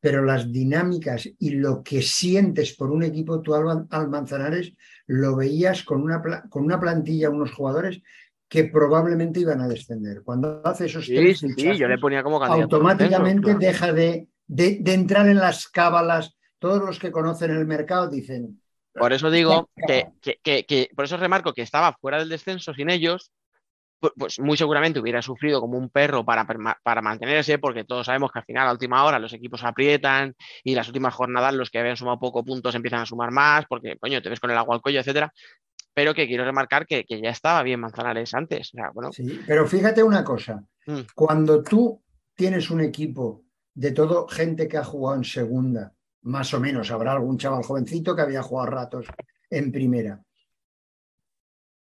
pero 0.00 0.24
las 0.24 0.50
dinámicas 0.50 1.28
y 1.38 1.50
lo 1.50 1.84
que 1.84 2.02
sientes 2.02 2.74
por 2.74 2.90
un 2.90 3.04
equipo, 3.04 3.40
tú 3.40 3.54
al, 3.54 3.86
al 3.88 4.08
Manzanares 4.08 4.74
lo 5.06 5.36
veías 5.36 5.84
con 5.84 6.02
una, 6.02 6.20
con 6.50 6.64
una 6.64 6.80
plantilla, 6.80 7.30
unos 7.30 7.52
jugadores 7.52 8.02
que 8.48 8.64
probablemente 8.64 9.40
iban 9.40 9.60
a 9.60 9.68
descender. 9.68 10.22
Cuando 10.24 10.60
hace 10.64 10.86
esos 10.86 11.04
Sí, 11.04 11.14
tres 11.14 11.38
sí, 11.40 11.48
sí, 11.48 11.54
fichajes, 11.54 11.78
yo 11.78 11.88
le 11.88 11.98
ponía 11.98 12.22
como 12.22 12.38
candidato. 12.38 12.76
al 12.76 12.82
automáticamente 12.82 13.42
claro. 13.42 13.58
deja 13.58 13.92
de, 13.92 14.28
de- 14.46 14.78
de 14.80 14.94
entrar 14.94 15.28
en 15.28 15.38
las 15.38 15.68
cábalas. 15.68 16.36
Todos 16.58 16.82
los 16.82 16.98
que 16.98 17.10
conocen 17.10 17.50
el 17.50 17.66
mercado 17.66 18.08
dicen, 18.08 18.60
Por 18.94 19.12
eso 19.12 19.30
digo 19.30 19.68
que, 19.86 20.06
que- 20.22 20.38
que- 20.42 20.64
que- 20.64 20.90
por 20.94 21.04
eso 21.04 21.16
remarco 21.16 21.52
que 21.52 21.62
estaba 21.62 21.92
fuera 22.00 22.18
del 22.18 22.28
descenso 22.30 22.72
sin 22.72 22.88
ellos, 22.88 23.30
pu- 24.00 24.12
pues 24.16 24.38
muy 24.40 24.56
seguramente 24.56 25.00
hubiera 25.00 25.20
sufrido 25.20 25.60
como 25.60 25.76
un 25.76 25.90
perro 25.90 26.24
para, 26.24 26.46
para 26.82 27.02
mantenerse, 27.02 27.58
porque 27.58 27.84
todos 27.84 28.06
sabemos 28.06 28.30
que 28.32 28.38
al 28.38 28.44
final, 28.46 28.68
a 28.68 28.72
última 28.72 29.04
hora, 29.04 29.18
los 29.18 29.32
equipos 29.34 29.64
aprietan 29.64 30.34
y 30.64 30.74
las 30.74 30.86
últimas 30.88 31.14
jornadas 31.14 31.52
los 31.54 31.70
que 31.70 31.78
habían 31.78 31.96
sumado 31.96 32.18
poco 32.18 32.44
puntos 32.44 32.74
empiezan 32.74 33.00
a 33.00 33.06
sumar 33.06 33.30
más, 33.32 33.66
porque, 33.68 33.98
coño, 33.98 34.22
te 34.22 34.30
ves 34.30 34.40
con 34.40 34.50
el 34.50 34.56
agua 34.58 34.76
al 34.76 34.80
cuello, 34.82 35.00
etcétera. 35.00 35.32
Pero 35.96 36.12
que 36.12 36.26
quiero 36.26 36.44
remarcar 36.44 36.86
que, 36.86 37.04
que 37.06 37.22
ya 37.22 37.30
estaba 37.30 37.62
bien 37.62 37.80
Manzanares 37.80 38.34
antes. 38.34 38.68
O 38.74 38.76
sea, 38.76 38.90
bueno, 38.90 39.10
Sí, 39.12 39.40
pero 39.46 39.66
fíjate 39.66 40.02
una 40.02 40.22
cosa, 40.22 40.62
Mm. 40.86 41.00
cuando 41.14 41.62
tú 41.62 42.02
tienes 42.34 42.70
un 42.70 42.82
equipo 42.82 43.44
de 43.74 43.92
todo 43.92 44.28
gente 44.28 44.68
que 44.68 44.76
ha 44.76 44.84
jugado 44.84 45.16
en 45.16 45.24
segunda, 45.24 45.94
más 46.22 46.52
o 46.52 46.60
menos, 46.60 46.90
habrá 46.90 47.12
algún 47.12 47.38
chaval 47.38 47.62
jovencito 47.64 48.14
que 48.14 48.20
había 48.22 48.42
jugado 48.42 48.70
ratos 48.70 49.06
en 49.50 49.72
primera. 49.72 50.22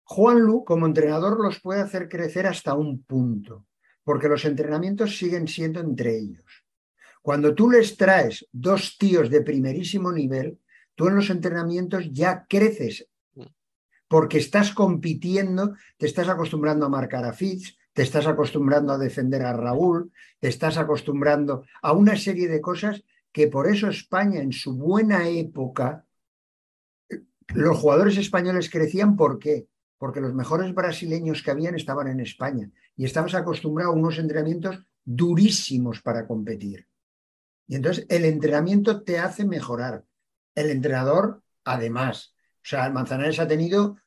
Juan 0.04 0.42
Lu, 0.42 0.66
como 0.66 0.86
entrenador, 0.88 1.40
los 1.42 1.62
puede 1.62 1.80
hacer 1.82 2.10
crecer 2.10 2.46
hasta 2.48 2.74
un 2.76 3.02
punto, 3.04 3.66
porque 4.04 4.28
los 4.28 4.44
entrenamientos 4.46 5.18
siguen 5.18 5.48
siendo 5.48 5.80
entre 5.80 6.18
ellos. 6.18 6.66
Cuando 7.22 7.56
tú 7.56 7.72
les 7.72 7.96
traes 7.98 8.46
dos 8.52 8.98
tíos 8.98 9.30
de 9.30 9.42
primerísimo 9.42 10.12
nivel, 10.12 10.60
tú 10.96 11.08
en 11.08 11.16
los 11.16 11.30
entrenamientos 11.30 12.10
ya 12.12 12.46
creces, 12.50 13.08
porque 14.12 14.40
estás 14.40 14.74
compitiendo, 14.74 15.78
te 15.96 16.06
estás 16.06 16.28
acostumbrando 16.28 16.86
a 16.86 16.90
marcar 16.90 17.24
a 17.24 17.32
Fitz, 17.32 17.78
te 17.94 18.02
estás 18.02 18.28
acostumbrando 18.28 18.92
a 18.92 18.98
defender 18.98 19.42
a 19.44 19.54
Raúl, 19.54 20.12
te 20.38 20.50
estás 20.50 20.78
acostumbrando 20.78 21.64
a 21.82 21.94
una 21.94 22.18
serie 22.18 22.50
de 22.50 22.60
cosas 22.60 23.06
que 23.32 23.48
por 23.48 23.70
eso 23.70 23.88
España 23.88 24.42
en 24.42 24.52
su 24.52 24.76
buena 24.76 25.30
época, 25.30 26.06
los 27.56 27.78
jugadores 27.78 28.18
españoles 28.18 28.70
crecían, 28.70 29.16
¿por 29.16 29.40
qué? 29.40 29.70
Porque 29.98 30.20
los 30.20 30.34
mejores 30.34 30.76
brasileños 30.76 31.42
que 31.42 31.52
habían 31.52 31.76
estaban 31.76 32.10
en 32.10 32.20
España 32.20 32.70
y 32.98 33.06
estabas 33.06 33.34
acostumbrado 33.34 33.92
a 33.92 33.96
unos 33.96 34.20
entrenamientos 34.20 34.78
durísimos 35.06 36.02
para 36.02 36.28
competir. 36.28 36.86
Y 37.66 37.76
entonces 37.78 38.06
el 38.10 38.26
entrenamiento 38.26 39.04
te 39.04 39.20
hace 39.20 39.46
mejorar. 39.46 40.04
El 40.54 40.70
entrenador, 40.70 41.44
además. 41.64 42.36
O 42.64 42.66
sea, 42.66 42.86
el 42.86 42.94
Manzanares 42.94 43.40
ha 43.40 43.48
tenido, 43.48 43.98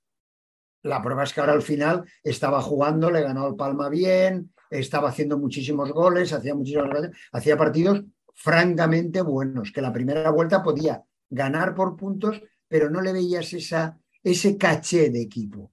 la 0.83 1.03
prueba 1.03 1.25
es 1.25 1.33
que 1.33 1.41
ahora 1.41 1.53
al 1.53 1.63
final 1.63 2.05
estaba 2.23 2.61
jugando, 2.63 3.11
le 3.11 3.23
ganó 3.23 3.49
el 3.49 3.57
Palma 3.57 3.89
bien, 3.89 4.53
estaba 4.71 5.09
haciendo 5.09 5.39
muchísimos 5.39 5.91
goles, 5.93 6.33
hacía 6.33 6.55
muchísimos 6.55 6.89
goles, 6.89 7.11
hacía 7.33 7.57
partidos 7.57 8.05
francamente 8.35 9.23
buenos, 9.23 9.73
que 9.73 9.81
la 9.81 9.93
primera 9.93 10.31
vuelta 10.31 10.63
podía 10.63 11.03
ganar 11.31 11.75
por 11.75 11.97
puntos, 11.97 12.41
pero 12.69 12.91
no 12.91 13.01
le 13.01 13.13
veías 13.13 13.53
esa, 13.53 13.99
ese 14.23 14.57
caché 14.57 15.11
de 15.11 15.23
equipo. 15.23 15.73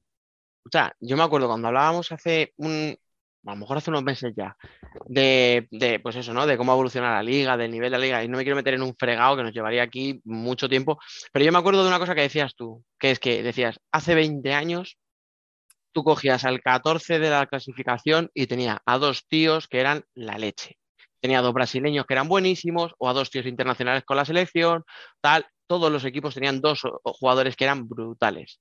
O 0.66 0.70
sea, 0.72 0.96
yo 1.00 1.18
me 1.18 1.24
acuerdo 1.24 1.48
cuando 1.48 1.68
hablábamos 1.68 2.12
hace 2.12 2.54
un, 2.58 2.96
a 3.46 3.52
lo 3.52 3.58
mejor 3.58 3.78
hace 3.78 3.90
unos 3.90 4.04
meses 4.04 4.34
ya, 4.36 4.56
de, 5.06 5.68
de, 5.72 6.00
pues 6.00 6.16
eso, 6.16 6.34
¿no? 6.34 6.46
De 6.46 6.58
cómo 6.58 6.74
evoluciona 6.74 7.12
la 7.12 7.24
liga, 7.24 7.58
del 7.58 7.72
nivel 7.72 7.92
de 7.92 7.98
la 7.98 8.04
liga, 8.04 8.24
y 8.24 8.28
no 8.28 8.38
me 8.38 8.44
quiero 8.44 8.56
meter 8.56 8.76
en 8.76 8.84
un 8.84 8.96
fregado 8.96 9.38
que 9.38 9.44
nos 9.44 9.54
llevaría 9.54 9.84
aquí 9.84 10.22
mucho 10.24 10.70
tiempo, 10.70 11.00
pero 11.32 11.46
yo 11.46 11.52
me 11.52 11.58
acuerdo 11.58 11.82
de 11.82 11.90
una 11.90 12.00
cosa 12.00 12.16
que 12.16 12.22
decías 12.22 12.56
tú, 12.56 12.84
que 13.00 13.12
es 13.12 13.20
que 13.20 13.44
decías, 13.44 13.80
hace 13.92 14.16
20 14.16 14.54
años 14.54 14.98
tú 15.92 16.04
cogías 16.04 16.46
al 16.46 16.62
14 16.62 17.20
de 17.20 17.30
la 17.30 17.46
clasificación 17.48 18.30
y 18.34 18.48
tenía 18.48 18.82
a 18.86 18.98
dos 18.98 19.28
tíos 19.28 19.68
que 19.68 19.80
eran 19.80 20.04
la 20.14 20.38
leche. 20.38 20.78
Tenía 21.20 21.40
a 21.40 21.42
dos 21.42 21.54
brasileños 21.54 22.06
que 22.06 22.14
eran 22.14 22.28
buenísimos, 22.28 22.94
o 22.98 23.10
a 23.10 23.14
dos 23.14 23.30
tíos 23.30 23.46
internacionales 23.46 24.04
con 24.06 24.18
la 24.18 24.26
selección, 24.26 24.84
tal. 25.22 25.46
Todos 25.68 25.92
los 25.92 26.04
equipos 26.04 26.34
tenían 26.34 26.62
dos 26.62 26.82
jugadores 27.04 27.56
que 27.56 27.64
eran 27.66 27.88
brutales. 27.88 28.60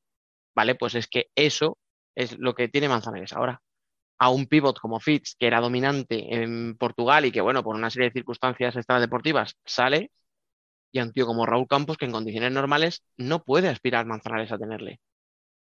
¿Vale? 0.54 0.74
Pues 0.74 0.94
es 0.94 1.08
que 1.08 1.30
eso 1.34 1.78
es 2.14 2.38
lo 2.38 2.54
que 2.54 2.68
tiene 2.68 2.88
Manzanares 2.88 3.32
ahora. 3.32 3.60
A 4.22 4.30
un 4.30 4.46
pivot 4.46 4.78
como 4.78 5.00
Fitz, 5.00 5.34
que 5.38 5.46
era 5.46 5.60
dominante 5.60 6.42
en 6.42 6.76
Portugal 6.76 7.24
y 7.24 7.32
que, 7.32 7.40
bueno, 7.40 7.64
por 7.64 7.74
una 7.74 7.90
serie 7.90 8.10
de 8.10 8.12
circunstancias 8.12 8.76
extradeportivas 8.76 9.56
sale, 9.64 10.10
y 10.92 10.98
a 10.98 11.04
un 11.04 11.12
tío 11.12 11.26
como 11.26 11.46
Raúl 11.46 11.66
Campos, 11.66 11.96
que 11.96 12.04
en 12.04 12.12
condiciones 12.12 12.52
normales 12.52 13.02
no 13.16 13.42
puede 13.42 13.68
aspirar 13.68 14.06
Manzanares 14.06 14.52
a 14.52 14.58
tenerle. 14.58 15.00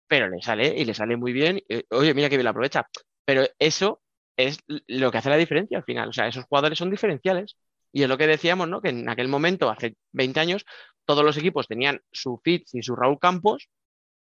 Pero 0.07 0.29
le 0.29 0.41
sale 0.41 0.67
y 0.77 0.85
le 0.85 0.93
sale 0.93 1.17
muy 1.17 1.33
bien. 1.33 1.61
Oye, 1.89 2.13
mira 2.13 2.29
que 2.29 2.37
bien 2.37 2.43
lo 2.43 2.51
aprovecha. 2.51 2.87
Pero 3.25 3.43
eso 3.57 4.01
es 4.37 4.59
lo 4.67 5.11
que 5.11 5.17
hace 5.17 5.29
la 5.29 5.37
diferencia 5.37 5.77
al 5.77 5.83
final. 5.85 6.09
O 6.09 6.13
sea, 6.13 6.27
esos 6.27 6.45
jugadores 6.45 6.77
son 6.77 6.91
diferenciales. 6.91 7.57
Y 7.91 8.03
es 8.03 8.09
lo 8.09 8.17
que 8.17 8.27
decíamos, 8.27 8.67
¿no? 8.67 8.81
Que 8.81 8.89
en 8.89 9.09
aquel 9.09 9.29
momento, 9.29 9.69
hace 9.69 9.95
20 10.11 10.39
años, 10.39 10.65
todos 11.05 11.23
los 11.23 11.37
equipos 11.37 11.67
tenían 11.67 12.01
su 12.11 12.39
Fitz 12.43 12.75
y 12.75 12.83
su 12.83 12.95
Raúl 12.95 13.17
Campos, 13.19 13.69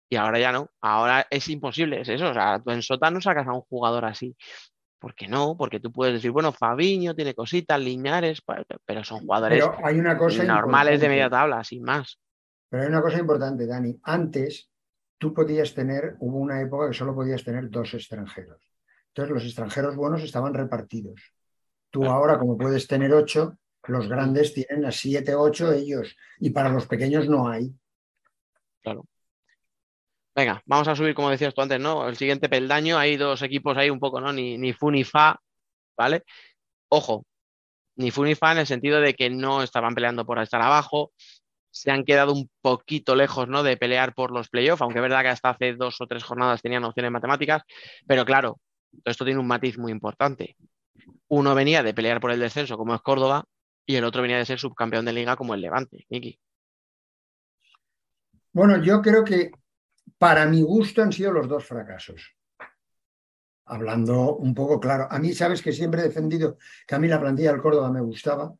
y 0.10 0.16
ahora 0.16 0.40
ya 0.40 0.52
no. 0.52 0.70
Ahora 0.82 1.26
es 1.30 1.48
imposible, 1.50 2.02
es 2.02 2.10
eso. 2.10 2.30
O 2.30 2.34
sea, 2.34 2.60
tú 2.64 2.72
en 2.72 2.82
Sota 2.82 3.12
no 3.12 3.22
sacas 3.22 3.48
a 3.48 3.54
un 3.54 3.62
jugador 3.62 4.06
así. 4.06 4.36
¿Por 5.00 5.16
qué 5.16 5.28
no? 5.28 5.56
Porque 5.56 5.80
tú 5.80 5.92
puedes 5.92 6.16
decir, 6.16 6.32
bueno, 6.32 6.52
Fabiño 6.52 7.16
tiene 7.16 7.34
cositas, 7.34 7.80
Liñares, 7.80 8.42
pa- 8.42 8.66
pero 8.86 9.04
son 9.04 9.20
jugadores 9.22 9.64
Pero 9.64 9.86
hay 9.86 9.98
una 10.00 10.18
cosa 10.18 10.44
normales 10.44 11.00
de 11.00 11.08
media 11.08 11.30
tabla, 11.30 11.64
sin 11.64 11.84
más. 11.84 12.20
Pero 12.70 12.84
hay 12.84 12.90
una 12.90 13.02
cosa 13.02 13.20
importante, 13.20 13.66
Dani. 13.66 13.98
Antes 14.04 14.70
tú 15.18 15.34
podías 15.34 15.74
tener, 15.74 16.16
hubo 16.20 16.38
una 16.38 16.60
época 16.62 16.90
que 16.90 16.94
solo 16.94 17.16
podías 17.16 17.44
tener 17.44 17.70
dos 17.70 17.94
extranjeros. 17.94 18.62
Entonces 19.08 19.34
los 19.34 19.44
extranjeros 19.46 19.96
buenos 19.96 20.22
estaban 20.24 20.54
repartidos. 20.54 21.22
Tú 21.90 22.02
Claro. 22.02 22.16
ahora, 22.16 22.38
como 22.40 22.58
puedes 22.58 22.86
tener 22.88 23.14
ocho, 23.14 23.58
los 23.88 24.08
grandes 24.08 24.54
tienen 24.54 24.86
a 24.86 24.92
siete, 24.92 25.34
ocho 25.34 25.72
ellos. 25.72 26.16
Y 26.40 26.50
para 26.52 26.70
los 26.70 26.86
pequeños 26.88 27.28
no 27.30 27.48
hay. 27.48 27.74
Venga, 30.36 30.62
vamos 30.66 30.88
a 30.88 30.96
subir, 30.96 31.14
como 31.14 31.30
decías 31.30 31.54
tú 31.54 31.62
antes, 31.62 31.80
¿no? 31.80 32.08
El 32.08 32.16
siguiente 32.16 32.50
peldaño, 32.50 32.98
hay 32.98 33.18
dos 33.18 33.42
equipos 33.42 33.78
ahí 33.78 33.90
un 33.90 34.00
poco, 34.00 34.22
¿no? 34.22 34.32
Ni, 34.32 34.58
ni 34.58 34.74
fu 34.74 34.92
ni 34.92 35.04
fa, 35.04 35.40
¿vale? 35.98 36.24
Ojo, 36.90 37.26
ni 37.98 38.12
fu 38.12 38.24
ni 38.24 38.36
fa 38.36 38.54
en 38.54 38.60
el 38.60 38.68
sentido 38.68 39.02
de 39.02 39.14
que 39.14 39.30
no 39.30 39.64
estaban 39.64 39.96
peleando 39.96 40.26
por 40.26 40.40
estar 40.40 40.62
abajo, 40.62 41.12
se 41.72 41.92
han 41.92 42.04
quedado 42.04 42.34
un 42.34 42.50
poquito 42.62 43.16
lejos, 43.16 43.48
¿no? 43.48 43.64
De 43.64 43.78
pelear 43.78 44.14
por 44.14 44.32
los 44.32 44.50
playoffs, 44.50 44.82
aunque 44.82 45.00
es 45.00 45.04
verdad 45.04 45.22
que 45.22 45.30
hasta 45.30 45.50
hace 45.50 45.74
dos 45.74 46.00
o 46.02 46.08
tres 46.08 46.24
jornadas 46.24 46.62
tenían 46.62 46.84
opciones 46.84 47.12
matemáticas, 47.12 47.64
pero 48.08 48.26
claro, 48.26 48.60
esto 49.06 49.26
tiene 49.26 49.40
un 49.40 49.48
matiz 49.48 49.78
muy 49.78 49.92
importante. 49.92 50.56
Uno 51.28 51.56
venía 51.56 51.84
de 51.84 51.94
pelear 51.94 52.20
por 52.20 52.32
el 52.32 52.40
descenso, 52.40 52.78
como 52.78 52.96
es 52.96 53.02
Córdoba, 53.02 53.46
y 53.86 53.96
el 53.96 54.04
otro 54.04 54.22
venía 54.22 54.38
de 54.38 54.46
ser 54.46 54.60
subcampeón 54.60 55.06
de 55.06 55.14
liga, 55.14 55.36
como 55.36 55.54
el 55.54 55.62
Levante, 55.62 56.06
Miki. 56.10 56.40
Bueno, 58.52 58.82
yo 58.84 59.02
creo 59.02 59.24
que 59.24 59.52
para 60.18 60.46
mi 60.46 60.62
gusto 60.62 61.02
han 61.02 61.12
sido 61.12 61.32
los 61.32 61.48
dos 61.48 61.66
fracasos. 61.66 62.36
Hablando 63.66 64.36
un 64.38 64.54
poco 64.56 64.80
claro. 64.80 65.08
A 65.12 65.20
mí, 65.20 65.34
sabes 65.34 65.62
que 65.62 65.72
siempre 65.72 66.02
he 66.02 66.06
defendido 66.06 66.58
que 66.88 66.96
a 66.96 67.00
mí 67.00 67.08
la 67.08 67.20
plantilla 67.20 67.52
del 67.52 67.62
Córdoba 67.62 67.92
me 67.92 68.02
gustaba. 68.02 68.56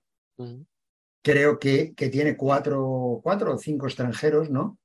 Creo 1.24 1.58
que, 1.60 1.94
que 1.96 2.10
tiene 2.10 2.38
cuatro, 2.38 3.20
cuatro 3.24 3.56
o 3.56 3.58
cinco 3.58 3.88
extranjeros, 3.88 4.50
¿no? 4.50 4.78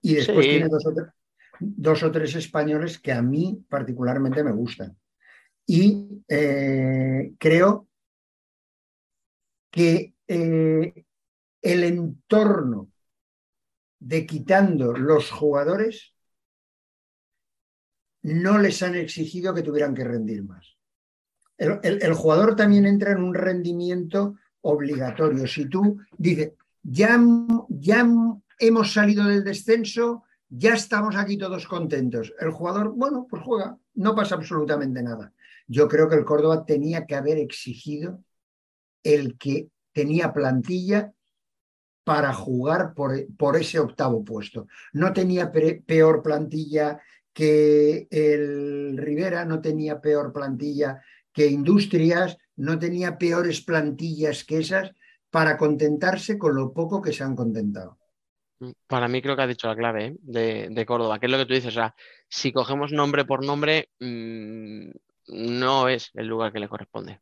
Y 0.00 0.14
después 0.14 0.44
Sí. 0.46 0.52
tiene 0.52 0.68
dos 0.68 0.86
o, 0.86 0.92
tre- 0.92 1.12
dos 1.58 2.02
o 2.04 2.12
tres 2.12 2.34
españoles 2.36 2.98
que 3.00 3.12
a 3.12 3.20
mí 3.20 3.64
particularmente 3.68 4.44
me 4.44 4.52
gustan. 4.52 4.96
Y 5.66 6.22
eh, 6.28 7.32
creo 7.38 7.88
que 9.70 10.14
eh, 10.28 11.04
el 11.60 11.84
entorno 11.84 12.90
de 14.00 14.26
quitando 14.26 14.92
los 14.92 15.30
jugadores 15.30 16.14
no 18.22 18.58
les 18.58 18.82
han 18.82 18.94
exigido 18.94 19.54
que 19.54 19.62
tuvieran 19.62 19.94
que 19.94 20.04
rendir 20.04 20.44
más. 20.44 20.76
El, 21.56 22.14
jugador 22.14 22.54
también 22.54 22.86
entra 22.86 23.12
en 23.12 23.22
un 23.22 23.34
rendimiento 23.34 24.36
obligatorio. 24.60 25.46
Si 25.46 25.68
tú 25.68 25.98
dices, 26.16 26.52
ya, 26.82 27.20
ya 27.68 28.08
hemos 28.60 28.92
salido 28.92 29.24
del 29.24 29.42
descenso, 29.42 30.24
ya 30.48 30.74
estamos 30.74 31.16
aquí 31.16 31.36
todos 31.36 31.66
contentos. 31.66 32.32
El 32.38 32.50
jugador, 32.50 32.92
bueno, 32.94 33.26
pues 33.28 33.42
juega, 33.42 33.76
no 33.94 34.14
pasa 34.14 34.36
absolutamente 34.36 35.02
nada. 35.02 35.32
Yo 35.66 35.88
creo 35.88 36.08
que 36.08 36.16
el 36.16 36.24
Córdoba 36.24 36.64
tenía 36.64 37.06
que 37.06 37.16
haber 37.16 37.38
exigido 37.38 38.22
el 39.02 39.36
que 39.36 39.68
tenía 39.92 40.32
plantilla 40.32 41.12
para 42.08 42.32
jugar 42.32 42.94
por, 42.94 43.12
por 43.36 43.54
ese 43.56 43.78
octavo 43.78 44.24
puesto. 44.24 44.66
No 44.94 45.12
tenía 45.12 45.52
peor 45.52 46.22
plantilla 46.22 47.02
que 47.34 48.08
el 48.10 48.96
Rivera, 48.96 49.44
no 49.44 49.60
tenía 49.60 50.00
peor 50.00 50.32
plantilla 50.32 51.02
que 51.30 51.48
Industrias, 51.48 52.38
no 52.56 52.78
tenía 52.78 53.18
peores 53.18 53.60
plantillas 53.60 54.44
que 54.44 54.60
esas 54.60 54.90
para 55.28 55.58
contentarse 55.58 56.38
con 56.38 56.54
lo 56.54 56.72
poco 56.72 57.02
que 57.02 57.12
se 57.12 57.24
han 57.24 57.36
contentado. 57.36 57.98
Para 58.86 59.06
mí 59.06 59.20
creo 59.20 59.36
que 59.36 59.42
has 59.42 59.48
dicho 59.48 59.68
la 59.68 59.76
clave 59.76 60.06
¿eh? 60.06 60.16
de, 60.22 60.68
de 60.70 60.86
Córdoba, 60.86 61.18
que 61.18 61.26
es 61.26 61.32
lo 61.32 61.36
que 61.36 61.44
tú 61.44 61.52
dices. 61.52 61.72
O 61.72 61.78
sea, 61.78 61.94
si 62.26 62.52
cogemos 62.52 62.90
nombre 62.90 63.26
por 63.26 63.44
nombre, 63.44 63.90
mm, 64.00 64.92
no 65.26 65.88
es 65.90 66.10
el 66.14 66.26
lugar 66.26 66.54
que 66.54 66.60
le 66.60 66.68
corresponde. 66.68 67.20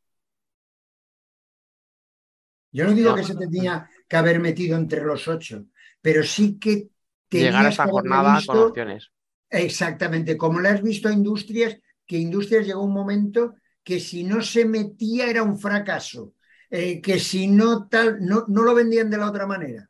Yo 2.70 2.84
no 2.84 2.92
digo 2.92 3.16
que 3.16 3.24
se 3.24 3.34
tenía 3.34 3.88
que 4.08 4.16
haber 4.16 4.40
metido 4.40 4.76
entre 4.76 5.04
los 5.04 5.28
ocho, 5.28 5.66
pero 6.00 6.22
sí 6.22 6.58
que 6.58 6.88
Llegar 7.30 7.66
a 7.66 7.68
haberle 7.68 7.92
jornada 7.92 8.40
con 8.46 8.58
opciones. 8.58 9.10
Exactamente, 9.50 10.36
como 10.36 10.60
le 10.60 10.68
has 10.68 10.82
visto 10.82 11.08
a 11.08 11.12
Industrias, 11.12 11.78
que 12.06 12.18
Industrias 12.18 12.66
llegó 12.66 12.82
un 12.82 12.92
momento 12.92 13.54
que 13.82 14.00
si 14.00 14.24
no 14.24 14.42
se 14.42 14.64
metía 14.64 15.28
era 15.28 15.42
un 15.42 15.58
fracaso, 15.58 16.34
eh, 16.70 17.00
que 17.00 17.18
si 17.18 17.46
no 17.46 17.88
tal, 17.88 18.18
no, 18.20 18.44
no 18.48 18.62
lo 18.62 18.74
vendían 18.74 19.10
de 19.10 19.18
la 19.18 19.28
otra 19.28 19.46
manera. 19.46 19.88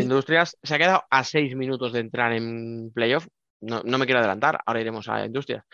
Industrias 0.00 0.56
se 0.62 0.74
ha 0.74 0.78
quedado 0.78 1.04
a 1.08 1.24
seis 1.24 1.54
minutos 1.54 1.92
de 1.92 2.00
entrar 2.00 2.32
en 2.32 2.90
playoff. 2.92 3.26
No, 3.60 3.82
no 3.84 3.98
me 3.98 4.04
quiero 4.04 4.18
adelantar, 4.18 4.58
ahora 4.66 4.80
iremos 4.80 5.08
a 5.08 5.24
Industrias. 5.24 5.64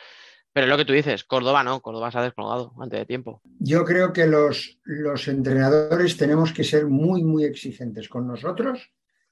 Pero 0.52 0.66
es 0.66 0.70
lo 0.70 0.76
que 0.76 0.84
tú 0.84 0.92
dices, 0.92 1.24
Córdoba 1.24 1.62
no, 1.62 1.80
Córdoba 1.80 2.10
se 2.10 2.18
ha 2.18 2.22
descolgado 2.22 2.72
antes 2.80 2.98
de 2.98 3.06
tiempo. 3.06 3.40
Yo 3.58 3.84
creo 3.84 4.12
que 4.12 4.26
los, 4.26 4.78
los 4.84 5.28
entrenadores 5.28 6.16
tenemos 6.16 6.52
que 6.52 6.64
ser 6.64 6.86
muy, 6.86 7.22
muy 7.22 7.44
exigentes 7.44 8.08
con 8.08 8.26
nosotros 8.26 8.90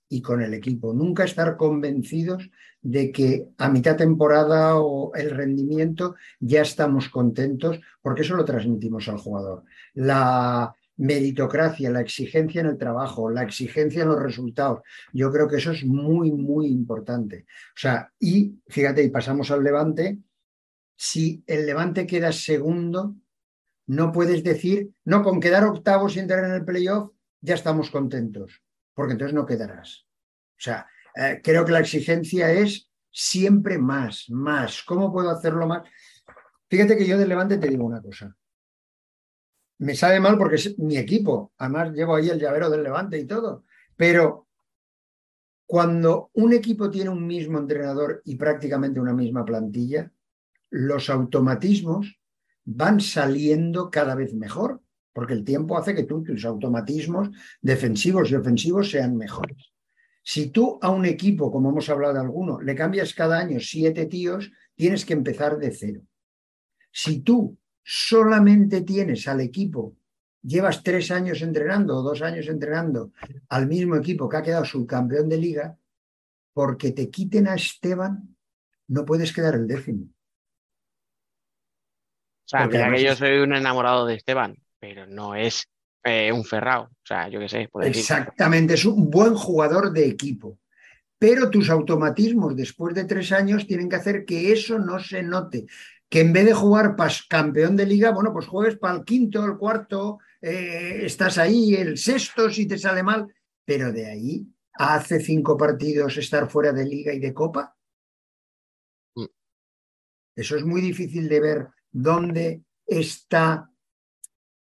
y 0.08 0.22
con 0.22 0.42
el 0.42 0.54
equipo. 0.54 0.94
Nunca 0.94 1.24
estar 1.24 1.56
convencidos 1.56 2.50
de 2.80 3.12
que 3.12 3.48
a 3.58 3.68
mitad 3.68 3.96
temporada 3.96 4.76
o 4.76 5.14
el 5.14 5.30
rendimiento 5.30 6.14
ya 6.38 6.62
estamos 6.62 7.08
contentos, 7.08 7.80
porque 8.00 8.22
eso 8.22 8.36
lo 8.36 8.44
transmitimos 8.44 9.08
al 9.08 9.18
jugador. 9.18 9.64
La 9.94 10.74
meritocracia, 10.98 11.90
la 11.90 12.00
exigencia 12.00 12.60
en 12.60 12.66
el 12.66 12.78
trabajo, 12.78 13.30
la 13.30 13.42
exigencia 13.42 14.02
en 14.02 14.08
los 14.08 14.22
resultados. 14.22 14.80
Yo 15.12 15.30
creo 15.30 15.48
que 15.48 15.56
eso 15.56 15.72
es 15.72 15.84
muy, 15.84 16.32
muy 16.32 16.66
importante. 16.66 17.46
O 17.70 17.78
sea, 17.78 18.10
y 18.18 18.54
fíjate, 18.68 19.02
y 19.02 19.10
pasamos 19.10 19.50
al 19.50 19.62
Levante. 19.62 20.18
Si 21.00 21.44
el 21.46 21.64
Levante 21.64 22.08
queda 22.08 22.32
segundo, 22.32 23.14
no 23.86 24.10
puedes 24.10 24.42
decir, 24.42 24.90
no, 25.04 25.22
con 25.22 25.38
quedar 25.38 25.62
octavos 25.62 26.16
y 26.16 26.18
entrar 26.18 26.44
en 26.44 26.50
el 26.50 26.64
playoff, 26.64 27.12
ya 27.40 27.54
estamos 27.54 27.88
contentos, 27.88 28.60
porque 28.94 29.12
entonces 29.12 29.32
no 29.32 29.46
quedarás. 29.46 30.06
O 30.56 30.60
sea, 30.60 30.88
eh, 31.14 31.40
creo 31.40 31.64
que 31.64 31.70
la 31.70 31.78
exigencia 31.78 32.50
es 32.50 32.90
siempre 33.12 33.78
más, 33.78 34.28
más. 34.28 34.82
¿Cómo 34.82 35.12
puedo 35.12 35.30
hacerlo 35.30 35.68
más? 35.68 35.88
Fíjate 36.68 36.96
que 36.96 37.06
yo 37.06 37.16
del 37.16 37.28
Levante 37.28 37.58
te 37.58 37.68
digo 37.68 37.84
una 37.84 38.02
cosa. 38.02 38.36
Me 39.78 39.94
sabe 39.94 40.18
mal 40.18 40.36
porque 40.36 40.56
es 40.56 40.76
mi 40.80 40.96
equipo. 40.96 41.52
Además, 41.58 41.92
llevo 41.92 42.16
ahí 42.16 42.28
el 42.28 42.40
llavero 42.40 42.68
del 42.70 42.82
Levante 42.82 43.16
y 43.16 43.24
todo. 43.24 43.64
Pero 43.94 44.48
cuando 45.64 46.30
un 46.32 46.54
equipo 46.54 46.90
tiene 46.90 47.10
un 47.10 47.24
mismo 47.24 47.56
entrenador 47.58 48.20
y 48.24 48.34
prácticamente 48.34 48.98
una 48.98 49.12
misma 49.12 49.44
plantilla, 49.44 50.10
los 50.70 51.10
automatismos 51.10 52.18
van 52.64 53.00
saliendo 53.00 53.90
cada 53.90 54.14
vez 54.14 54.34
mejor, 54.34 54.82
porque 55.12 55.32
el 55.32 55.44
tiempo 55.44 55.78
hace 55.78 55.94
que 55.94 56.04
tus 56.04 56.44
automatismos 56.44 57.30
defensivos 57.60 58.30
y 58.30 58.34
ofensivos 58.34 58.90
sean 58.90 59.16
mejores. 59.16 59.72
Si 60.22 60.50
tú 60.50 60.78
a 60.82 60.90
un 60.90 61.06
equipo, 61.06 61.50
como 61.50 61.70
hemos 61.70 61.88
hablado 61.88 62.14
de 62.14 62.20
alguno, 62.20 62.60
le 62.60 62.74
cambias 62.74 63.14
cada 63.14 63.38
año 63.38 63.58
siete 63.60 64.06
tíos, 64.06 64.52
tienes 64.74 65.06
que 65.06 65.14
empezar 65.14 65.56
de 65.56 65.70
cero. 65.70 66.02
Si 66.92 67.20
tú 67.20 67.58
solamente 67.82 68.82
tienes 68.82 69.26
al 69.26 69.40
equipo, 69.40 69.96
llevas 70.42 70.82
tres 70.82 71.10
años 71.10 71.40
entrenando 71.40 71.96
o 71.96 72.02
dos 72.02 72.20
años 72.20 72.46
entrenando 72.48 73.12
al 73.48 73.66
mismo 73.66 73.96
equipo 73.96 74.28
que 74.28 74.36
ha 74.36 74.42
quedado 74.42 74.66
subcampeón 74.66 75.30
de 75.30 75.38
liga, 75.38 75.78
porque 76.52 76.92
te 76.92 77.08
quiten 77.08 77.48
a 77.48 77.54
Esteban, 77.54 78.36
no 78.88 79.04
puedes 79.06 79.32
quedar 79.32 79.54
el 79.54 79.66
décimo. 79.66 80.08
O 82.48 82.50
sea, 82.50 82.66
mira 82.66 82.90
que 82.90 83.02
yo 83.02 83.14
soy 83.14 83.40
un 83.40 83.52
enamorado 83.52 84.06
de 84.06 84.14
Esteban, 84.14 84.56
pero 84.80 85.06
no 85.06 85.34
es 85.34 85.68
eh, 86.02 86.32
un 86.32 86.46
ferrao. 86.46 86.84
O 86.84 87.04
sea, 87.04 87.28
yo 87.28 87.40
qué 87.40 87.48
sé, 87.48 87.68
por 87.70 87.84
decir. 87.84 88.00
Exactamente, 88.00 88.72
es 88.72 88.86
un 88.86 89.10
buen 89.10 89.34
jugador 89.34 89.92
de 89.92 90.06
equipo. 90.06 90.58
Pero 91.18 91.50
tus 91.50 91.68
automatismos 91.68 92.56
después 92.56 92.94
de 92.94 93.04
tres 93.04 93.32
años 93.32 93.66
tienen 93.66 93.90
que 93.90 93.96
hacer 93.96 94.24
que 94.24 94.50
eso 94.50 94.78
no 94.78 94.98
se 94.98 95.22
note. 95.22 95.66
Que 96.08 96.20
en 96.20 96.32
vez 96.32 96.46
de 96.46 96.54
jugar 96.54 96.96
para 96.96 97.12
campeón 97.28 97.76
de 97.76 97.84
liga, 97.84 98.12
bueno, 98.12 98.32
pues 98.32 98.46
juegues 98.46 98.78
para 98.78 98.96
el 98.96 99.04
quinto, 99.04 99.44
el 99.44 99.58
cuarto, 99.58 100.18
eh, 100.40 101.00
estás 101.02 101.36
ahí, 101.36 101.74
el 101.74 101.98
sexto 101.98 102.48
si 102.48 102.66
te 102.66 102.78
sale 102.78 103.02
mal. 103.02 103.26
Pero 103.62 103.92
de 103.92 104.06
ahí 104.06 104.46
hace 104.72 105.20
cinco 105.20 105.54
partidos 105.54 106.16
estar 106.16 106.48
fuera 106.48 106.72
de 106.72 106.86
liga 106.86 107.12
y 107.12 107.18
de 107.18 107.34
copa. 107.34 107.76
Mm. 109.16 109.26
Eso 110.34 110.56
es 110.56 110.64
muy 110.64 110.80
difícil 110.80 111.28
de 111.28 111.40
ver 111.40 111.68
dónde 111.90 112.62
está 112.86 113.70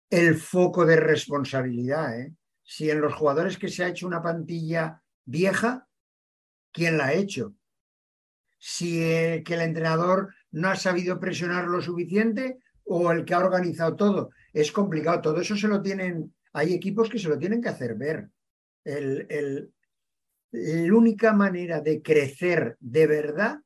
el 0.10 0.36
foco 0.36 0.86
de 0.86 0.96
responsabilidad. 0.98 2.20
¿eh? 2.20 2.34
Si 2.64 2.90
en 2.90 3.02
los 3.02 3.14
jugadores 3.14 3.58
que 3.58 3.70
se 3.70 3.84
ha 3.84 3.90
hecho 3.90 4.08
una 4.08 4.22
plantilla 4.22 5.02
vieja, 5.26 5.88
¿quién 6.72 6.98
la 6.98 7.08
ha 7.08 7.14
hecho? 7.14 7.56
Si 8.58 9.02
eh, 9.04 9.44
que 9.46 9.56
el 9.56 9.62
entrenador 9.62 10.34
no 10.52 10.70
ha 10.70 10.76
sabido 10.76 11.20
presionar 11.20 11.66
lo 11.68 11.82
suficiente 11.82 12.60
o 12.86 13.12
el 13.12 13.26
que 13.26 13.34
ha 13.34 13.40
organizado 13.40 13.96
todo. 13.96 14.30
Es 14.52 14.72
complicado. 14.72 15.22
Todo 15.22 15.42
eso 15.42 15.56
se 15.56 15.68
lo 15.68 15.82
tienen, 15.82 16.34
hay 16.54 16.74
equipos 16.74 17.10
que 17.10 17.20
se 17.20 17.30
lo 17.30 17.38
tienen 17.38 17.62
que 17.62 17.70
hacer 17.70 17.96
ver. 17.96 18.30
El, 18.84 19.26
el- 19.30 19.74
la 20.52 20.94
única 20.96 21.34
manera 21.34 21.82
de 21.82 22.04
crecer 22.04 22.78
de 22.80 23.08
verdad 23.08 23.60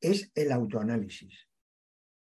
es 0.00 0.30
el 0.34 0.52
autoanálisis, 0.52 1.47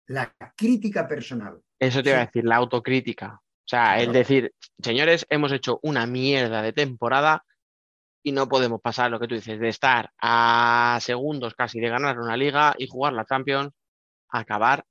la 0.06 0.34
crítica 0.56 1.06
personal. 1.08 1.60
Eso 1.78 2.02
te 2.02 2.10
iba 2.10 2.18
a 2.20 2.26
decir, 2.26 2.44
la 2.44 2.56
autocrítica. 2.56 3.40
O 3.40 3.66
sea, 3.68 3.98
el 4.00 4.12
decir, 4.12 4.52
señores, 4.82 5.26
hemos 5.30 5.50
hecho 5.52 5.80
una 5.82 6.06
mierda 6.06 6.60
de 6.60 6.72
temporada 6.72 7.44
y 8.22 8.32
no 8.32 8.48
podemos 8.48 8.80
pasar 8.80 9.10
lo 9.10 9.18
que 9.18 9.26
tú 9.26 9.34
dices, 9.34 9.58
de 9.58 9.68
estar 9.68 10.10
a 10.20 10.98
segundos 11.00 11.54
casi 11.54 11.80
de 11.80 11.88
ganar 11.88 12.18
una 12.18 12.36
liga 12.36 12.74
y 12.78 12.86
jugar 12.86 13.12
la 13.14 13.24
Champions, 13.24 13.72
a 14.30 14.40
acabar, 14.40 14.84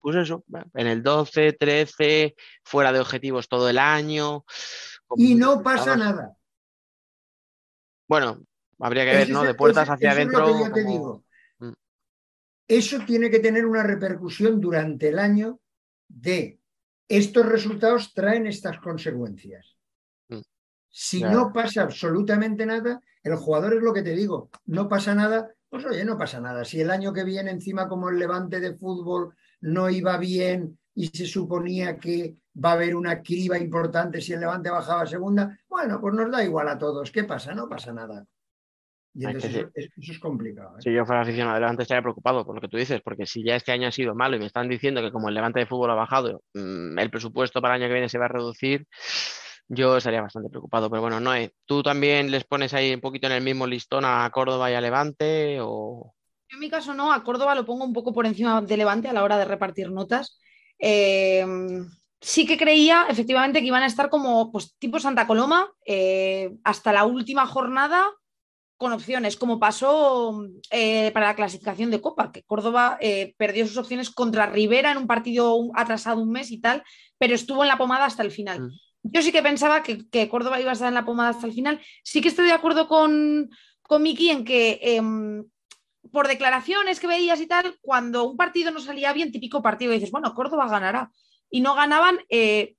pues 0.00 0.16
eso, 0.16 0.44
en 0.74 0.86
el 0.86 1.02
12, 1.02 1.54
13, 1.54 2.34
fuera 2.62 2.92
de 2.92 3.00
objetivos 3.00 3.48
todo 3.48 3.68
el 3.68 3.78
año. 3.78 4.44
Y 5.16 5.34
no 5.34 5.62
pasa 5.62 5.94
resultados. 5.94 5.98
nada. 6.16 6.36
Bueno, 8.08 8.42
habría 8.78 9.04
que 9.04 9.16
ver, 9.16 9.30
¿no? 9.30 9.42
De 9.44 9.54
puertas 9.54 9.88
hacia 9.88 10.12
eso 10.12 10.20
es 10.20 10.26
lo 10.28 10.38
adentro. 10.38 10.58
que 10.58 10.64
yo 10.64 10.72
te 10.72 10.82
como- 10.82 10.92
digo. 10.92 11.23
Eso 12.66 12.98
tiene 13.06 13.30
que 13.30 13.40
tener 13.40 13.66
una 13.66 13.82
repercusión 13.82 14.60
durante 14.60 15.08
el 15.08 15.18
año 15.18 15.60
de 16.08 16.60
estos 17.08 17.46
resultados 17.46 18.14
traen 18.14 18.46
estas 18.46 18.78
consecuencias. 18.78 19.76
Mm. 20.28 20.40
Si 20.88 21.22
no 21.22 21.52
pasa 21.52 21.82
absolutamente 21.82 22.64
nada, 22.64 23.00
el 23.22 23.36
jugador 23.36 23.74
es 23.74 23.82
lo 23.82 23.92
que 23.92 24.02
te 24.02 24.14
digo, 24.14 24.50
no 24.66 24.88
pasa 24.88 25.14
nada, 25.14 25.50
pues 25.68 25.84
oye, 25.84 26.04
no 26.04 26.16
pasa 26.16 26.40
nada. 26.40 26.64
Si 26.64 26.80
el 26.80 26.90
año 26.90 27.12
que 27.12 27.24
viene 27.24 27.50
encima 27.50 27.88
como 27.88 28.08
el 28.08 28.18
levante 28.18 28.60
de 28.60 28.76
fútbol 28.76 29.34
no 29.60 29.90
iba 29.90 30.16
bien 30.18 30.78
y 30.94 31.08
se 31.08 31.26
suponía 31.26 31.98
que 31.98 32.36
va 32.64 32.70
a 32.70 32.74
haber 32.74 32.94
una 32.94 33.22
criba 33.22 33.58
importante 33.58 34.20
si 34.20 34.32
el 34.32 34.40
levante 34.40 34.70
bajaba 34.70 35.02
a 35.02 35.06
segunda, 35.06 35.58
bueno, 35.68 36.00
pues 36.00 36.14
nos 36.14 36.30
da 36.30 36.44
igual 36.44 36.68
a 36.68 36.78
todos. 36.78 37.10
¿Qué 37.10 37.24
pasa? 37.24 37.54
No 37.54 37.68
pasa 37.68 37.92
nada. 37.92 38.24
Y 39.16 39.24
entonces 39.24 39.54
eso, 39.54 39.68
es- 39.74 39.90
eso 39.96 40.12
es 40.12 40.18
complicado. 40.18 40.76
¿eh? 40.76 40.82
Si 40.82 40.92
yo 40.92 41.04
fuera 41.06 41.22
aficionado 41.22 41.54
del 41.54 41.62
Levante 41.62 41.82
estaría 41.82 42.02
preocupado 42.02 42.44
por 42.44 42.54
lo 42.56 42.60
que 42.60 42.68
tú 42.68 42.76
dices, 42.76 43.00
porque 43.02 43.26
si 43.26 43.44
ya 43.44 43.54
este 43.56 43.72
año 43.72 43.88
ha 43.88 43.92
sido 43.92 44.14
malo 44.14 44.36
y 44.36 44.40
me 44.40 44.46
están 44.46 44.68
diciendo 44.68 45.00
que 45.02 45.12
como 45.12 45.28
el 45.28 45.34
Levante 45.34 45.60
de 45.60 45.66
fútbol 45.66 45.90
ha 45.90 45.94
bajado, 45.94 46.42
mm, 46.54 46.98
el 46.98 47.10
presupuesto 47.10 47.62
para 47.62 47.76
el 47.76 47.82
año 47.82 47.88
que 47.88 47.94
viene 47.94 48.08
se 48.08 48.18
va 48.18 48.24
a 48.24 48.28
reducir, 48.28 48.86
yo 49.68 49.96
estaría 49.96 50.20
bastante 50.20 50.50
preocupado. 50.50 50.90
Pero 50.90 51.00
bueno, 51.02 51.20
Noé, 51.20 51.52
¿tú 51.64 51.82
también 51.82 52.30
les 52.30 52.44
pones 52.44 52.74
ahí 52.74 52.92
un 52.92 53.00
poquito 53.00 53.26
en 53.28 53.34
el 53.34 53.42
mismo 53.42 53.66
listón 53.66 54.04
a 54.04 54.28
Córdoba 54.30 54.70
y 54.70 54.74
a 54.74 54.80
Levante? 54.80 55.58
O... 55.60 56.14
Yo 56.48 56.56
en 56.56 56.60
mi 56.60 56.68
caso 56.68 56.92
no, 56.92 57.12
a 57.12 57.22
Córdoba 57.22 57.54
lo 57.54 57.64
pongo 57.64 57.84
un 57.84 57.92
poco 57.92 58.12
por 58.12 58.26
encima 58.26 58.60
de 58.60 58.76
Levante 58.76 59.08
a 59.08 59.12
la 59.12 59.22
hora 59.22 59.38
de 59.38 59.44
repartir 59.44 59.90
notas. 59.90 60.38
Eh, 60.78 61.46
sí 62.20 62.46
que 62.46 62.58
creía 62.58 63.06
efectivamente 63.08 63.60
que 63.60 63.66
iban 63.66 63.82
a 63.84 63.86
estar 63.86 64.10
como 64.10 64.50
pues, 64.50 64.74
tipo 64.78 64.98
Santa 64.98 65.26
Coloma 65.26 65.70
eh, 65.86 66.50
hasta 66.64 66.92
la 66.92 67.04
última 67.04 67.46
jornada 67.46 68.04
con 68.76 68.92
opciones, 68.92 69.36
como 69.36 69.58
pasó 69.58 70.46
eh, 70.70 71.10
para 71.12 71.26
la 71.26 71.36
clasificación 71.36 71.90
de 71.90 72.00
Copa, 72.00 72.32
que 72.32 72.42
Córdoba 72.42 72.98
eh, 73.00 73.34
perdió 73.36 73.66
sus 73.66 73.76
opciones 73.76 74.10
contra 74.10 74.46
Rivera 74.46 74.90
en 74.92 74.98
un 74.98 75.06
partido 75.06 75.70
atrasado 75.74 76.20
un 76.20 76.30
mes 76.30 76.50
y 76.50 76.60
tal, 76.60 76.82
pero 77.18 77.34
estuvo 77.34 77.62
en 77.62 77.68
la 77.68 77.78
pomada 77.78 78.04
hasta 78.04 78.22
el 78.22 78.30
final. 78.30 78.62
Mm. 78.62 78.70
Yo 79.04 79.22
sí 79.22 79.32
que 79.32 79.42
pensaba 79.42 79.82
que, 79.82 80.08
que 80.08 80.28
Córdoba 80.28 80.60
iba 80.60 80.70
a 80.70 80.72
estar 80.72 80.88
en 80.88 80.94
la 80.94 81.04
pomada 81.04 81.30
hasta 81.30 81.46
el 81.46 81.52
final. 81.52 81.80
Sí 82.02 82.20
que 82.20 82.28
estoy 82.28 82.46
de 82.46 82.52
acuerdo 82.52 82.88
con, 82.88 83.50
con 83.82 84.02
Miki 84.02 84.30
en 84.30 84.44
que 84.44 84.80
em, 84.82 85.44
por 86.10 86.28
declaraciones 86.28 87.00
que 87.00 87.06
veías 87.06 87.40
y 87.40 87.46
tal, 87.46 87.76
cuando 87.80 88.24
un 88.24 88.36
partido 88.36 88.70
no 88.70 88.80
salía 88.80 89.12
bien, 89.12 89.32
típico 89.32 89.62
partido, 89.62 89.92
dices, 89.92 90.10
bueno, 90.10 90.34
Córdoba 90.34 90.68
ganará. 90.68 91.10
Y 91.50 91.60
no 91.60 91.74
ganaban, 91.74 92.18
eh, 92.28 92.76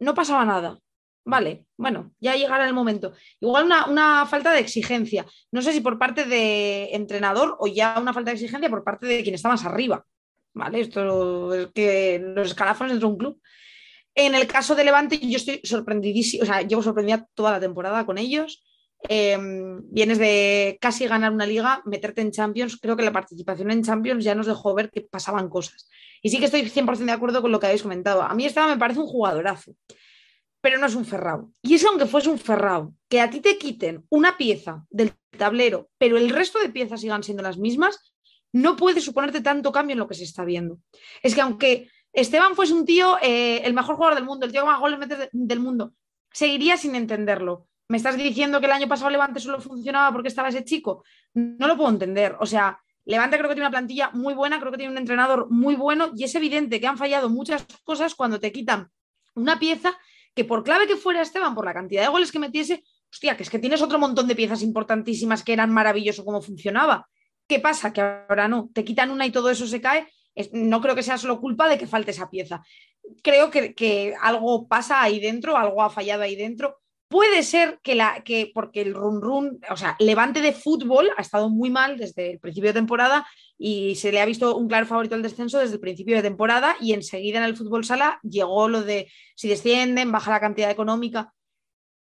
no 0.00 0.14
pasaba 0.14 0.44
nada. 0.44 0.78
Vale, 1.24 1.66
bueno, 1.76 2.12
ya 2.20 2.34
llegará 2.34 2.66
el 2.66 2.74
momento. 2.74 3.12
Igual 3.40 3.66
una, 3.66 3.86
una 3.86 4.26
falta 4.26 4.52
de 4.52 4.58
exigencia. 4.60 5.24
No 5.52 5.62
sé 5.62 5.72
si 5.72 5.80
por 5.80 5.98
parte 5.98 6.24
de 6.24 6.90
entrenador 6.94 7.56
o 7.60 7.68
ya 7.68 7.96
una 8.00 8.12
falta 8.12 8.30
de 8.30 8.36
exigencia 8.36 8.68
por 8.68 8.82
parte 8.82 9.06
de 9.06 9.22
quien 9.22 9.34
está 9.34 9.48
más 9.48 9.64
arriba. 9.64 10.04
¿Vale? 10.54 10.80
Esto 10.80 11.54
es 11.54 11.68
que 11.74 12.20
los 12.34 12.48
escalafones 12.48 12.92
dentro 12.92 13.08
de 13.08 13.12
un 13.14 13.18
club. 13.18 13.40
En 14.14 14.34
el 14.34 14.46
caso 14.46 14.74
de 14.74 14.84
Levante, 14.84 15.18
yo 15.18 15.36
estoy 15.36 15.60
sorprendidísima, 15.64 16.42
o 16.42 16.46
sea, 16.46 16.60
llevo 16.62 16.82
sorprendida 16.82 17.26
toda 17.34 17.52
la 17.52 17.60
temporada 17.60 18.04
con 18.04 18.18
ellos. 18.18 18.62
eh, 19.08 19.38
vienes 19.90 20.18
de 20.18 20.78
casi 20.80 21.06
ganar 21.06 21.32
una 21.32 21.46
liga, 21.46 21.82
meterte 21.86 22.20
en 22.20 22.30
Champions, 22.30 22.78
creo 22.80 22.96
que 22.96 23.02
la 23.04 23.12
participación 23.12 23.70
en 23.70 23.82
Champions 23.82 24.24
ya 24.24 24.34
nos 24.34 24.46
dejó 24.46 24.74
ver 24.74 24.90
que 24.90 25.00
pasaban 25.02 25.48
cosas. 25.48 25.88
Y 26.22 26.30
sí 26.30 26.38
que 26.38 26.44
estoy 26.46 26.62
100% 26.68 27.06
de 27.06 27.12
acuerdo 27.12 27.42
con 27.42 27.50
lo 27.50 27.58
que 27.58 27.66
habéis 27.66 27.82
comentado. 27.82 28.22
A 28.22 28.34
mí 28.34 28.44
Esteban 28.44 28.70
me 28.70 28.76
parece 28.78 29.00
un 29.00 29.06
jugadorazo, 29.06 29.74
pero 30.62 30.78
no 30.78 30.86
es 30.86 30.94
un 30.94 31.04
Ferrao. 31.04 31.52
Y 31.60 31.74
eso 31.74 31.90
aunque 31.90 32.06
fuese 32.06 32.30
un 32.30 32.38
Ferrao, 32.38 32.94
que 33.10 33.20
a 33.20 33.28
ti 33.28 33.40
te 33.40 33.58
quiten 33.58 34.06
una 34.08 34.38
pieza 34.38 34.86
del 34.88 35.12
tablero, 35.36 35.90
pero 35.98 36.16
el 36.16 36.30
resto 36.30 36.58
de 36.60 36.70
piezas 36.70 37.00
sigan 37.02 37.22
siendo 37.22 37.42
las 37.42 37.58
mismas, 37.58 38.14
no 38.52 38.76
puede 38.76 39.00
suponerte 39.00 39.40
tanto 39.40 39.72
cambio 39.72 39.92
en 39.94 39.98
lo 39.98 40.08
que 40.08 40.14
se 40.14 40.24
está 40.24 40.44
viendo. 40.44 40.78
Es 41.22 41.34
que 41.34 41.40
aunque 41.40 41.90
Esteban 42.12 42.54
fuese 42.54 42.74
un 42.74 42.84
tío, 42.86 43.16
eh, 43.22 43.62
el 43.64 43.74
mejor 43.74 43.96
jugador 43.96 44.14
del 44.14 44.24
mundo, 44.24 44.46
el 44.46 44.52
tío 44.52 44.62
que 44.62 44.66
más 44.68 44.80
goles 44.80 44.98
mete 44.98 45.16
de- 45.16 45.28
del 45.32 45.60
mundo, 45.60 45.94
seguiría 46.30 46.76
sin 46.76 46.94
entenderlo. 46.94 47.66
¿Me 47.88 47.96
estás 47.96 48.16
diciendo 48.16 48.60
que 48.60 48.66
el 48.66 48.72
año 48.72 48.88
pasado 48.88 49.10
Levante 49.10 49.40
solo 49.40 49.60
funcionaba 49.60 50.12
porque 50.12 50.28
estaba 50.28 50.48
ese 50.48 50.64
chico? 50.64 51.04
No 51.34 51.66
lo 51.66 51.76
puedo 51.76 51.90
entender. 51.90 52.36
O 52.40 52.46
sea, 52.46 52.78
Levante 53.04 53.36
creo 53.36 53.48
que 53.48 53.54
tiene 53.54 53.66
una 53.66 53.76
plantilla 53.76 54.10
muy 54.12 54.32
buena, 54.34 54.60
creo 54.60 54.70
que 54.70 54.78
tiene 54.78 54.92
un 54.92 54.98
entrenador 54.98 55.48
muy 55.50 55.74
bueno 55.74 56.10
y 56.14 56.24
es 56.24 56.34
evidente 56.34 56.80
que 56.80 56.86
han 56.86 56.96
fallado 56.98 57.28
muchas 57.28 57.66
cosas 57.84 58.14
cuando 58.14 58.38
te 58.38 58.52
quitan 58.52 58.90
una 59.34 59.58
pieza 59.58 59.98
que 60.34 60.44
por 60.44 60.64
clave 60.64 60.86
que 60.86 60.96
fuera 60.96 61.22
Esteban, 61.22 61.54
por 61.54 61.64
la 61.64 61.74
cantidad 61.74 62.02
de 62.02 62.08
goles 62.08 62.32
que 62.32 62.38
metiese, 62.38 62.84
hostia, 63.10 63.36
que 63.36 63.42
es 63.42 63.50
que 63.50 63.58
tienes 63.58 63.82
otro 63.82 63.98
montón 63.98 64.26
de 64.26 64.34
piezas 64.34 64.62
importantísimas 64.62 65.42
que 65.42 65.52
eran 65.52 65.70
maravilloso 65.70 66.24
cómo 66.24 66.40
funcionaba. 66.40 67.08
¿Qué 67.46 67.60
pasa? 67.60 67.92
Que 67.92 68.00
ahora 68.00 68.48
no, 68.48 68.70
te 68.72 68.84
quitan 68.84 69.10
una 69.10 69.26
y 69.26 69.30
todo 69.30 69.50
eso 69.50 69.66
se 69.66 69.80
cae. 69.80 70.08
No 70.52 70.80
creo 70.80 70.94
que 70.94 71.02
sea 71.02 71.18
solo 71.18 71.40
culpa 71.40 71.68
de 71.68 71.76
que 71.76 71.86
falte 71.86 72.12
esa 72.12 72.30
pieza. 72.30 72.62
Creo 73.22 73.50
que, 73.50 73.74
que 73.74 74.14
algo 74.20 74.66
pasa 74.66 75.02
ahí 75.02 75.20
dentro, 75.20 75.56
algo 75.56 75.82
ha 75.82 75.90
fallado 75.90 76.22
ahí 76.22 76.36
dentro. 76.36 76.78
Puede 77.08 77.42
ser 77.42 77.78
que, 77.82 77.94
la, 77.94 78.22
que 78.24 78.50
porque 78.54 78.80
el 78.80 78.94
run 78.94 79.20
run, 79.20 79.60
o 79.68 79.76
sea, 79.76 79.96
Levante 79.98 80.40
de 80.40 80.54
fútbol 80.54 81.10
ha 81.18 81.20
estado 81.20 81.50
muy 81.50 81.68
mal 81.68 81.98
desde 81.98 82.30
el 82.30 82.38
principio 82.38 82.70
de 82.70 82.80
temporada 82.80 83.26
y 83.64 83.94
se 83.94 84.10
le 84.10 84.20
ha 84.20 84.26
visto 84.26 84.56
un 84.56 84.66
claro 84.66 84.86
favorito 84.86 85.14
al 85.14 85.22
descenso 85.22 85.60
desde 85.60 85.74
el 85.74 85.80
principio 85.80 86.16
de 86.16 86.22
temporada 86.22 86.74
y 86.80 86.94
enseguida 86.94 87.38
en 87.38 87.44
el 87.44 87.56
fútbol 87.56 87.84
sala 87.84 88.18
llegó 88.24 88.68
lo 88.68 88.82
de 88.82 89.08
si 89.36 89.48
descienden, 89.48 90.10
baja 90.10 90.32
la 90.32 90.40
cantidad 90.40 90.68
económica. 90.68 91.32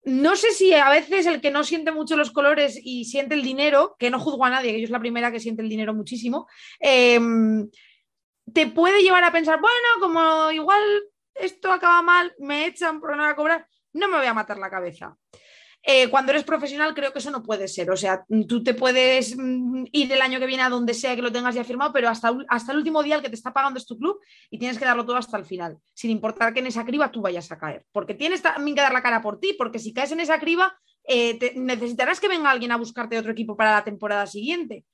No 0.02 0.34
sé 0.34 0.50
si 0.50 0.74
a 0.74 0.90
veces 0.90 1.24
el 1.26 1.40
que 1.40 1.52
no 1.52 1.62
siente 1.62 1.92
mucho 1.92 2.16
los 2.16 2.32
colores 2.32 2.80
y 2.82 3.04
siente 3.04 3.36
el 3.36 3.44
dinero, 3.44 3.94
que 3.96 4.10
no 4.10 4.18
juzgo 4.18 4.44
a 4.44 4.50
nadie, 4.50 4.72
que 4.72 4.80
yo 4.80 4.86
es 4.86 4.90
la 4.90 4.98
primera 4.98 5.30
que 5.30 5.38
siente 5.38 5.62
el 5.62 5.68
dinero 5.68 5.94
muchísimo, 5.94 6.48
eh, 6.80 7.20
te 8.52 8.66
puede 8.66 9.04
llevar 9.04 9.22
a 9.22 9.30
pensar, 9.30 9.60
bueno, 9.60 9.88
como 10.00 10.50
igual 10.50 10.82
esto 11.32 11.70
acaba 11.70 12.02
mal, 12.02 12.34
me 12.40 12.66
echan 12.66 12.98
por 12.98 13.16
no 13.16 13.36
cobrar, 13.36 13.68
no 13.92 14.08
me 14.08 14.16
voy 14.16 14.26
a 14.26 14.34
matar 14.34 14.58
la 14.58 14.68
cabeza. 14.68 15.16
Eh, 15.88 16.08
cuando 16.10 16.32
eres 16.32 16.42
profesional 16.42 16.94
creo 16.94 17.12
que 17.12 17.20
eso 17.20 17.30
no 17.30 17.44
puede 17.44 17.68
ser. 17.68 17.88
O 17.92 17.96
sea, 17.96 18.24
tú 18.48 18.64
te 18.64 18.74
puedes 18.74 19.36
mm, 19.38 19.84
ir 19.92 20.12
el 20.12 20.20
año 20.20 20.40
que 20.40 20.46
viene 20.46 20.64
a 20.64 20.68
donde 20.68 20.94
sea 20.94 21.14
que 21.14 21.22
lo 21.22 21.30
tengas 21.30 21.54
ya 21.54 21.62
firmado, 21.62 21.92
pero 21.92 22.08
hasta, 22.08 22.36
hasta 22.48 22.72
el 22.72 22.78
último 22.78 23.04
día 23.04 23.14
el 23.14 23.22
que 23.22 23.28
te 23.28 23.36
está 23.36 23.52
pagando 23.52 23.78
es 23.78 23.86
tu 23.86 23.96
club 23.96 24.18
y 24.50 24.58
tienes 24.58 24.78
que 24.78 24.84
darlo 24.84 25.06
todo 25.06 25.16
hasta 25.16 25.36
el 25.36 25.44
final, 25.44 25.78
sin 25.94 26.10
importar 26.10 26.52
que 26.52 26.58
en 26.58 26.66
esa 26.66 26.84
criba 26.84 27.12
tú 27.12 27.20
vayas 27.22 27.52
a 27.52 27.58
caer. 27.58 27.86
Porque 27.92 28.14
tienes 28.14 28.42
también 28.42 28.74
que 28.74 28.82
dar 28.82 28.92
la 28.92 29.00
cara 29.02 29.22
por 29.22 29.38
ti, 29.38 29.54
porque 29.56 29.78
si 29.78 29.92
caes 29.92 30.10
en 30.10 30.18
esa 30.18 30.40
criba, 30.40 30.76
eh, 31.04 31.38
te- 31.38 31.52
necesitarás 31.54 32.18
que 32.18 32.26
venga 32.26 32.50
alguien 32.50 32.72
a 32.72 32.76
buscarte 32.78 33.16
otro 33.16 33.30
equipo 33.30 33.56
para 33.56 33.74
la 33.74 33.84
temporada 33.84 34.26
siguiente. 34.26 34.84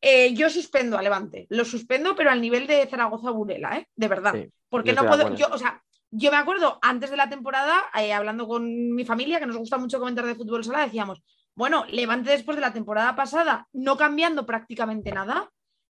Eh, 0.00 0.34
yo 0.34 0.50
suspendo 0.50 0.98
a 0.98 1.02
Levante, 1.02 1.46
lo 1.50 1.64
suspendo, 1.64 2.16
pero 2.16 2.30
al 2.30 2.40
nivel 2.40 2.66
de 2.66 2.84
Zaragoza 2.86 3.30
Burela, 3.30 3.78
¿eh? 3.78 3.88
de 3.94 4.08
verdad. 4.08 4.34
Sí, 4.34 4.50
porque 4.68 4.92
no 4.92 5.06
puedo, 5.06 5.34
yo, 5.36 5.46
o 5.52 5.58
sea, 5.58 5.82
yo 6.10 6.30
me 6.30 6.36
acuerdo 6.36 6.78
antes 6.82 7.10
de 7.10 7.16
la 7.16 7.28
temporada, 7.28 7.84
eh, 7.98 8.12
hablando 8.12 8.46
con 8.46 8.92
mi 8.94 9.04
familia, 9.04 9.38
que 9.38 9.46
nos 9.46 9.56
gusta 9.56 9.78
mucho 9.78 9.98
comentar 9.98 10.24
de 10.24 10.34
fútbol 10.34 10.64
sala, 10.64 10.84
decíamos, 10.84 11.22
bueno, 11.54 11.84
Levante 11.88 12.30
después 12.30 12.56
de 12.56 12.60
la 12.60 12.72
temporada 12.72 13.16
pasada, 13.16 13.66
no 13.72 13.96
cambiando 13.96 14.44
prácticamente 14.46 15.10
nada, 15.12 15.50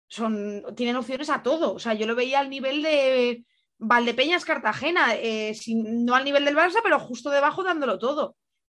son, 0.07 0.63
tienen 0.75 0.95
opciones 0.95 1.29
a 1.29 1.43
todo. 1.43 1.73
O 1.73 1.79
sea, 1.79 1.93
yo 1.93 2.05
lo 2.07 2.15
veía 2.15 2.39
al 2.39 2.49
nivel 2.49 2.81
de 2.83 3.45
Valdepeñas 3.77 4.43
Cartagena, 4.45 5.15
eh, 5.15 5.53
sin- 5.53 6.03
no 6.05 6.15
al 6.15 6.25
nivel 6.25 6.45
del 6.45 6.55
Barça, 6.57 6.79
pero 6.83 6.99
justo 6.99 7.29
debajo 7.29 7.63
dándolo 7.63 7.97
todo. 7.99 8.35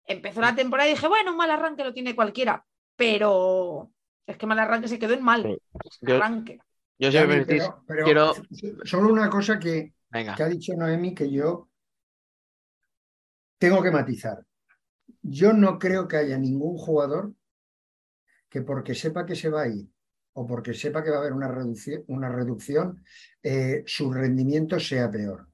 Empezó 0.05 0.41
la 0.41 0.55
temporada 0.55 0.89
y 0.89 0.93
dije, 0.93 1.07
bueno, 1.07 1.31
un 1.31 1.37
mal 1.37 1.51
arranque 1.51 1.83
lo 1.83 1.93
tiene 1.93 2.15
cualquiera, 2.15 2.65
pero 2.95 3.91
es 4.27 4.37
que 4.37 4.45
mal 4.47 4.59
arranque 4.59 4.87
se 4.87 4.99
quedó 4.99 5.13
en 5.13 5.23
mal. 5.23 5.57
Yo- 6.01 6.15
Arranque. 6.15 6.59
Yo, 7.09 7.09
pero, 7.45 7.83
pero 7.87 8.05
quiero- 8.05 8.33
solo 8.83 9.11
una 9.13 9.29
cosa 9.29 9.57
que, 9.59 9.93
que 10.11 10.43
ha 10.43 10.49
dicho 10.49 10.73
Noemi 10.75 11.15
que 11.15 11.31
yo 11.31 11.69
tengo 13.57 13.81
que 13.81 13.91
matizar. 13.91 14.45
Yo 15.21 15.53
no 15.53 15.77
creo 15.77 16.07
que 16.07 16.17
haya 16.17 16.37
ningún 16.37 16.77
jugador 16.77 17.33
que 18.49 18.61
porque 18.61 18.95
sepa 18.95 19.25
que 19.25 19.35
se 19.35 19.49
va 19.49 19.63
a 19.63 19.67
ir 19.67 19.87
o 20.33 20.45
porque 20.45 20.73
sepa 20.73 21.03
que 21.03 21.09
va 21.09 21.17
a 21.17 21.19
haber 21.19 21.33
una 21.33 21.47
reducción, 21.47 22.03
una 22.07 22.29
reducción 22.29 23.03
eh, 23.43 23.83
su 23.85 24.11
rendimiento 24.11 24.79
sea 24.79 25.09
peor. 25.09 25.47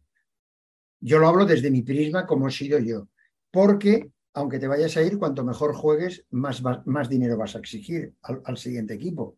Yo 1.00 1.20
lo 1.20 1.28
hablo 1.28 1.46
desde 1.46 1.70
mi 1.70 1.84
prisma 1.84 2.26
como 2.26 2.48
he 2.48 2.52
sido 2.52 2.80
yo, 2.80 3.10
porque 3.52 4.12
aunque 4.34 4.60
te 4.60 4.68
vayas 4.68 4.96
a 4.98 5.02
ir, 5.02 5.18
cuanto 5.18 5.44
mejor 5.44 5.74
juegues, 5.76 6.26
más, 6.30 6.62
más 6.86 7.10
dinero 7.10 7.38
vas 7.38 7.56
a 7.56 7.60
exigir 7.60 8.14
al, 8.22 8.42
al 8.46 8.58
siguiente 8.58 8.94
equipo. 8.94 9.38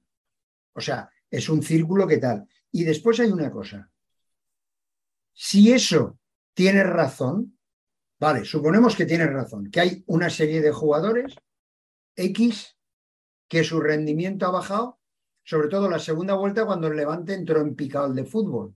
O 0.73 0.81
sea, 0.81 1.09
es 1.31 1.47
un 1.47 1.63
círculo 1.63 2.05
que 2.05 2.17
tal. 2.17 2.45
Y 2.71 2.83
después 2.83 3.19
hay 3.19 3.31
una 3.31 3.49
cosa. 3.49 3.89
Si 5.41 5.71
eso 5.71 6.19
tiene 6.53 6.83
razón, 6.83 7.57
vale, 8.19 8.43
suponemos 8.43 8.93
que 8.93 9.05
tiene 9.05 9.25
razón, 9.25 9.71
que 9.71 9.79
hay 9.79 10.03
una 10.07 10.29
serie 10.29 10.59
de 10.59 10.73
jugadores 10.73 11.33
X 12.13 12.77
que 13.47 13.63
su 13.63 13.79
rendimiento 13.79 14.47
ha 14.47 14.51
bajado, 14.51 14.99
sobre 15.45 15.69
todo 15.69 15.89
la 15.89 15.99
segunda 15.99 16.33
vuelta 16.33 16.65
cuando 16.65 16.87
el 16.87 16.97
Levante 16.97 17.35
entró 17.35 17.61
en 17.61 17.73
picado 17.73 18.13
de 18.13 18.25
fútbol. 18.25 18.75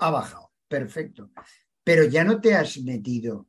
Ha 0.00 0.10
bajado, 0.10 0.50
perfecto. 0.66 1.30
Pero 1.84 2.02
ya 2.02 2.24
no 2.24 2.40
te 2.40 2.56
has 2.56 2.78
metido 2.78 3.46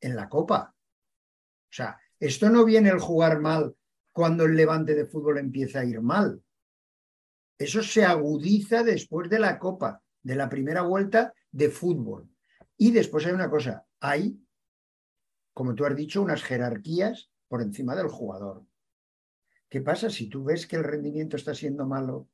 en 0.00 0.16
la 0.16 0.28
copa. 0.28 0.74
O 0.74 1.72
sea, 1.72 1.96
esto 2.18 2.50
no 2.50 2.64
viene 2.64 2.88
el 2.88 2.98
jugar 2.98 3.38
mal 3.38 3.76
cuando 4.10 4.46
el 4.46 4.56
Levante 4.56 4.96
de 4.96 5.06
fútbol 5.06 5.38
empieza 5.38 5.78
a 5.78 5.84
ir 5.84 6.00
mal. 6.00 6.42
Eso 7.56 7.84
se 7.84 8.04
agudiza 8.04 8.82
después 8.82 9.30
de 9.30 9.38
la 9.38 9.60
copa, 9.60 10.02
de 10.24 10.34
la 10.34 10.48
primera 10.48 10.82
vuelta 10.82 11.32
de 11.52 11.68
fútbol. 11.68 12.28
Y 12.76 12.90
después 12.90 13.24
hay 13.26 13.32
una 13.32 13.48
cosa, 13.50 13.86
hay, 14.00 14.42
como 15.54 15.74
tú 15.74 15.84
has 15.84 15.94
dicho, 15.94 16.22
unas 16.22 16.42
jerarquías 16.42 17.30
por 17.46 17.62
encima 17.62 17.94
del 17.94 18.08
jugador. 18.08 18.66
¿Qué 19.68 19.80
pasa 19.80 20.10
si 20.10 20.28
tú 20.28 20.44
ves 20.44 20.66
que 20.66 20.76
el 20.76 20.84
rendimiento 20.84 21.36
está 21.36 21.54
siendo 21.54 21.86
malo 21.86 22.28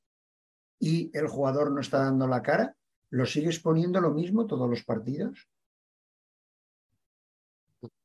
y 0.81 1.11
el 1.16 1.29
jugador 1.29 1.71
no 1.73 1.81
está 1.81 1.99
dando 1.99 2.27
la 2.27 2.43
cara? 2.43 2.77
¿Lo 3.11 3.27
sigues 3.27 3.59
poniendo 3.61 4.01
lo 4.01 4.12
mismo 4.12 4.47
todos 4.47 4.69
los 4.69 4.85
partidos? 4.85 5.49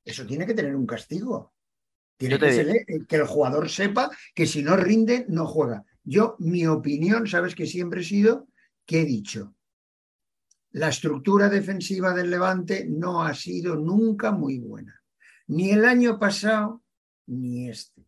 Eso 0.05 0.25
tiene 0.25 0.45
que 0.45 0.53
tener 0.53 0.75
un 0.75 0.85
castigo. 0.85 1.53
Tiene 2.17 2.35
que, 2.39 2.51
ser- 2.53 3.05
que 3.07 3.15
el 3.15 3.25
jugador 3.25 3.69
sepa 3.69 4.09
que 4.35 4.45
si 4.45 4.61
no 4.63 4.75
rinde, 4.77 5.25
no 5.29 5.47
juega. 5.47 5.83
Yo, 6.03 6.35
mi 6.39 6.67
opinión, 6.67 7.27
sabes 7.27 7.55
que 7.55 7.65
siempre 7.65 8.01
he 8.01 8.03
sido 8.03 8.47
que 8.85 9.01
he 9.01 9.05
dicho, 9.05 9.55
la 10.73 10.89
estructura 10.89 11.49
defensiva 11.49 12.13
del 12.13 12.31
Levante 12.31 12.85
no 12.89 13.23
ha 13.23 13.33
sido 13.33 13.75
nunca 13.75 14.31
muy 14.31 14.59
buena. 14.59 15.01
Ni 15.47 15.71
el 15.71 15.85
año 15.85 16.17
pasado, 16.17 16.83
ni 17.27 17.69
este. 17.69 18.07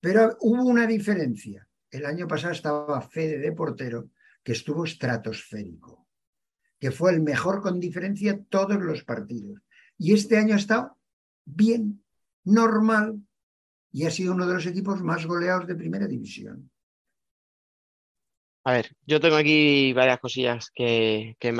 Pero 0.00 0.36
hubo 0.40 0.64
una 0.64 0.86
diferencia. 0.86 1.68
El 1.90 2.06
año 2.06 2.26
pasado 2.26 2.52
estaba 2.52 3.00
Fede 3.00 3.38
de 3.38 3.52
portero, 3.52 4.10
que 4.42 4.52
estuvo 4.52 4.84
estratosférico, 4.84 6.08
que 6.78 6.90
fue 6.90 7.12
el 7.12 7.20
mejor 7.20 7.60
con 7.60 7.78
diferencia 7.78 8.42
todos 8.48 8.80
los 8.80 9.04
partidos. 9.04 9.60
Y 9.96 10.14
este 10.14 10.36
año 10.36 10.54
ha 10.54 10.58
estado 10.58 10.98
bien, 11.44 12.02
normal, 12.44 13.20
y 13.92 14.06
ha 14.06 14.10
sido 14.10 14.34
uno 14.34 14.46
de 14.46 14.54
los 14.54 14.66
equipos 14.66 15.00
más 15.02 15.26
goleados 15.26 15.66
de 15.66 15.74
primera 15.76 16.06
división. 16.06 16.70
A 18.64 18.72
ver, 18.72 18.90
yo 19.06 19.20
tengo 19.20 19.36
aquí 19.36 19.92
varias 19.94 20.18
cosillas 20.18 20.70
que, 20.74 21.34
que 21.38 21.52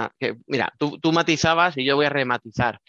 mira, 0.46 0.72
tú, 0.78 0.98
tú 0.98 1.12
matizabas 1.12 1.76
y 1.78 1.84
yo 1.84 1.96
voy 1.96 2.07
a 2.07 2.11
rematizar. 2.11 2.80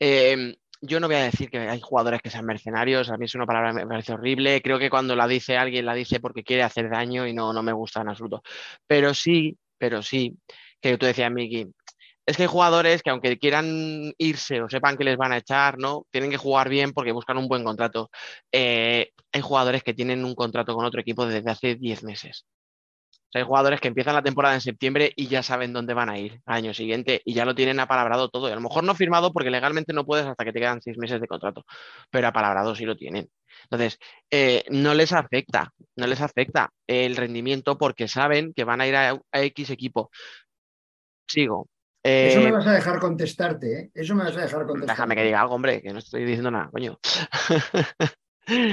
Eh, 0.00 0.56
yo 0.80 0.98
no 0.98 1.06
voy 1.06 1.16
a 1.16 1.22
decir 1.22 1.48
que 1.48 1.58
hay 1.58 1.80
jugadores 1.80 2.20
que 2.20 2.30
sean 2.30 2.44
mercenarios, 2.44 3.08
a 3.08 3.16
mí 3.16 3.26
es 3.26 3.34
una 3.36 3.46
palabra 3.46 3.70
que 3.70 3.76
me 3.76 3.86
parece 3.86 4.12
horrible, 4.14 4.60
creo 4.62 4.80
que 4.80 4.90
cuando 4.90 5.14
la 5.14 5.28
dice 5.28 5.56
alguien 5.56 5.86
la 5.86 5.94
dice 5.94 6.18
porque 6.18 6.42
quiere 6.42 6.64
hacer 6.64 6.90
daño 6.90 7.26
y 7.26 7.32
no, 7.32 7.52
no 7.52 7.62
me 7.62 7.72
gusta 7.72 8.00
en 8.00 8.08
absoluto. 8.08 8.42
Pero 8.86 9.14
sí, 9.14 9.56
pero 9.78 10.02
sí, 10.02 10.36
que 10.80 10.98
tú 10.98 11.06
decías, 11.06 11.30
Miki, 11.30 11.68
es 12.26 12.36
que 12.36 12.42
hay 12.44 12.48
jugadores 12.48 13.02
que 13.02 13.10
aunque 13.10 13.38
quieran 13.38 14.12
irse 14.18 14.60
o 14.62 14.68
sepan 14.68 14.96
que 14.96 15.04
les 15.04 15.16
van 15.16 15.32
a 15.32 15.38
echar, 15.38 15.78
¿no? 15.78 16.06
Tienen 16.10 16.30
que 16.30 16.36
jugar 16.36 16.68
bien 16.68 16.92
porque 16.92 17.12
buscan 17.12 17.38
un 17.38 17.48
buen 17.48 17.64
contrato. 17.64 18.10
Eh, 18.52 19.10
hay 19.32 19.40
jugadores 19.40 19.82
que 19.82 19.94
tienen 19.94 20.24
un 20.24 20.34
contrato 20.34 20.74
con 20.74 20.84
otro 20.84 21.00
equipo 21.00 21.26
desde 21.26 21.50
hace 21.50 21.74
10 21.76 22.04
meses. 22.04 22.44
Sea, 23.32 23.40
hay 23.40 23.46
jugadores 23.46 23.80
que 23.80 23.88
empiezan 23.88 24.14
la 24.14 24.22
temporada 24.22 24.54
en 24.54 24.60
septiembre 24.60 25.12
y 25.16 25.26
ya 25.26 25.42
saben 25.42 25.72
dónde 25.72 25.94
van 25.94 26.10
a 26.10 26.18
ir 26.18 26.40
al 26.46 26.56
año 26.56 26.74
siguiente 26.74 27.22
y 27.24 27.34
ya 27.34 27.44
lo 27.44 27.54
tienen 27.54 27.80
apalabrado 27.80 28.28
todo. 28.28 28.48
Y 28.48 28.52
a 28.52 28.54
lo 28.54 28.60
mejor 28.60 28.84
no 28.84 28.94
firmado 28.94 29.32
porque 29.32 29.50
legalmente 29.50 29.92
no 29.92 30.04
puedes 30.04 30.26
hasta 30.26 30.44
que 30.44 30.52
te 30.52 30.60
quedan 30.60 30.82
seis 30.82 30.98
meses 30.98 31.20
de 31.20 31.26
contrato, 31.26 31.64
pero 32.10 32.28
apalabrado 32.28 32.74
sí 32.74 32.84
lo 32.84 32.96
tienen. 32.96 33.28
Entonces, 33.64 33.98
eh, 34.30 34.64
no 34.70 34.94
les 34.94 35.12
afecta, 35.12 35.72
no 35.96 36.06
les 36.06 36.20
afecta 36.20 36.70
el 36.86 37.16
rendimiento 37.16 37.78
porque 37.78 38.08
saben 38.08 38.52
que 38.54 38.64
van 38.64 38.80
a 38.80 38.86
ir 38.86 38.96
a, 38.96 39.18
a 39.32 39.42
X 39.42 39.70
equipo. 39.70 40.10
Sigo. 41.26 41.68
Eso 42.04 42.40
Eh, 42.40 42.44
me 42.44 42.52
vas 42.52 42.66
a 42.66 42.72
dejar 42.72 42.98
contestarte, 42.98 43.78
¿eh? 43.80 43.90
Eso 43.94 44.14
me 44.14 44.24
vas 44.24 44.36
a 44.36 44.40
dejar 44.42 44.66
contestarte. 44.66 44.92
Déjame 44.92 45.14
que 45.14 45.24
diga 45.24 45.40
algo, 45.40 45.54
hombre, 45.54 45.80
que 45.80 45.92
no 45.92 46.00
estoy 46.00 46.24
diciendo 46.24 46.50
nada, 46.50 46.68
coño. 46.70 46.98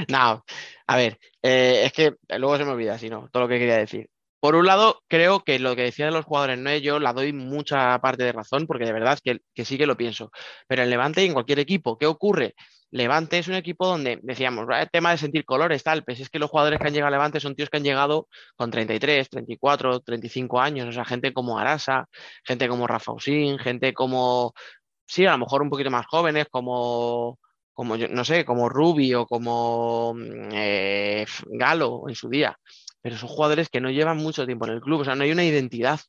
No, 0.10 0.44
a 0.88 0.98
ver, 0.98 1.20
eh, 1.44 1.84
es 1.86 1.94
que 1.94 2.16
luego 2.40 2.58
se 2.58 2.66
me 2.66 2.72
olvida, 2.72 2.98
si 2.98 3.08
no, 3.08 3.30
todo 3.32 3.44
lo 3.44 3.50
que 3.50 3.60
quería 3.60 3.78
decir. 3.78 4.10
Por 4.40 4.56
un 4.56 4.66
lado, 4.66 5.02
creo 5.10 5.42
que 5.44 5.60
lo 5.60 5.76
que 5.76 5.84
decía 5.84 6.06
de 6.06 6.12
los 6.12 6.26
jugadores 6.26 6.58
no 6.60 6.74
yo, 6.78 7.00
la 7.00 7.12
doy 7.14 7.34
mucha 7.34 8.00
parte 8.00 8.24
de 8.24 8.32
razón, 8.32 8.68
porque 8.68 8.86
de 8.86 8.94
verdad 8.94 9.20
que, 9.24 9.40
que 9.54 9.66
sí 9.66 9.78
que 9.78 9.86
lo 9.86 9.98
pienso. 9.98 10.32
Pero 10.68 10.84
en 10.84 10.90
Levante 10.90 11.24
y 11.24 11.28
en 11.28 11.34
cualquier 11.34 11.60
equipo, 11.60 11.98
¿qué 11.98 12.06
ocurre? 12.06 12.56
Levante 12.92 13.38
es 13.38 13.48
un 13.50 13.56
equipo 13.56 13.86
donde 13.86 14.20
decíamos, 14.24 14.66
"Ah, 14.72 14.82
el 14.82 14.90
tema 14.90 15.12
de 15.12 15.18
sentir 15.18 15.46
colores, 15.46 15.84
tal, 15.84 16.04
pues 16.04 16.20
es 16.22 16.30
que 16.30 16.40
los 16.40 16.50
jugadores 16.50 16.80
que 16.80 16.88
han 16.88 16.94
llegado 16.94 17.10
a 17.10 17.12
Levante 17.12 17.40
son 17.40 17.56
tíos 17.56 17.70
que 17.70 17.78
han 17.78 17.84
llegado 17.84 18.28
con 18.56 18.72
33, 18.72 19.30
34, 19.30 20.00
35 20.00 20.60
años, 20.60 20.88
o 20.88 20.92
sea, 20.92 21.06
gente 21.06 21.34
como 21.34 21.60
Arasa, 21.60 22.08
gente 22.44 22.68
como 22.68 22.88
Rafa 22.88 23.12
Usín, 23.14 23.60
gente 23.60 23.94
como, 23.94 24.54
sí, 25.08 25.26
a 25.26 25.32
lo 25.34 25.40
mejor 25.40 25.62
un 25.64 25.70
poquito 25.70 25.92
más 25.92 26.06
jóvenes, 26.08 26.48
como, 26.50 27.40
como 27.74 27.98
no 27.98 28.26
sé, 28.26 28.46
como 28.46 28.70
Rubi 28.70 29.14
o 29.16 29.26
como 29.28 30.14
mm, 30.16 30.50
eh, 30.54 31.26
Galo 31.52 32.04
en 32.10 32.16
su 32.16 32.30
día. 32.30 32.58
Pero 33.02 33.18
son 33.18 33.30
jugadores 33.30 33.70
que 33.70 33.82
no 33.82 33.90
llevan 33.90 34.18
mucho 34.18 34.46
tiempo 34.46 34.66
en 34.66 34.74
el 34.74 34.82
club, 34.82 35.02
o 35.02 35.06
sea, 35.06 35.16
no 35.16 35.24
hay 35.24 35.32
una 35.32 35.46
identidad. 35.46 36.00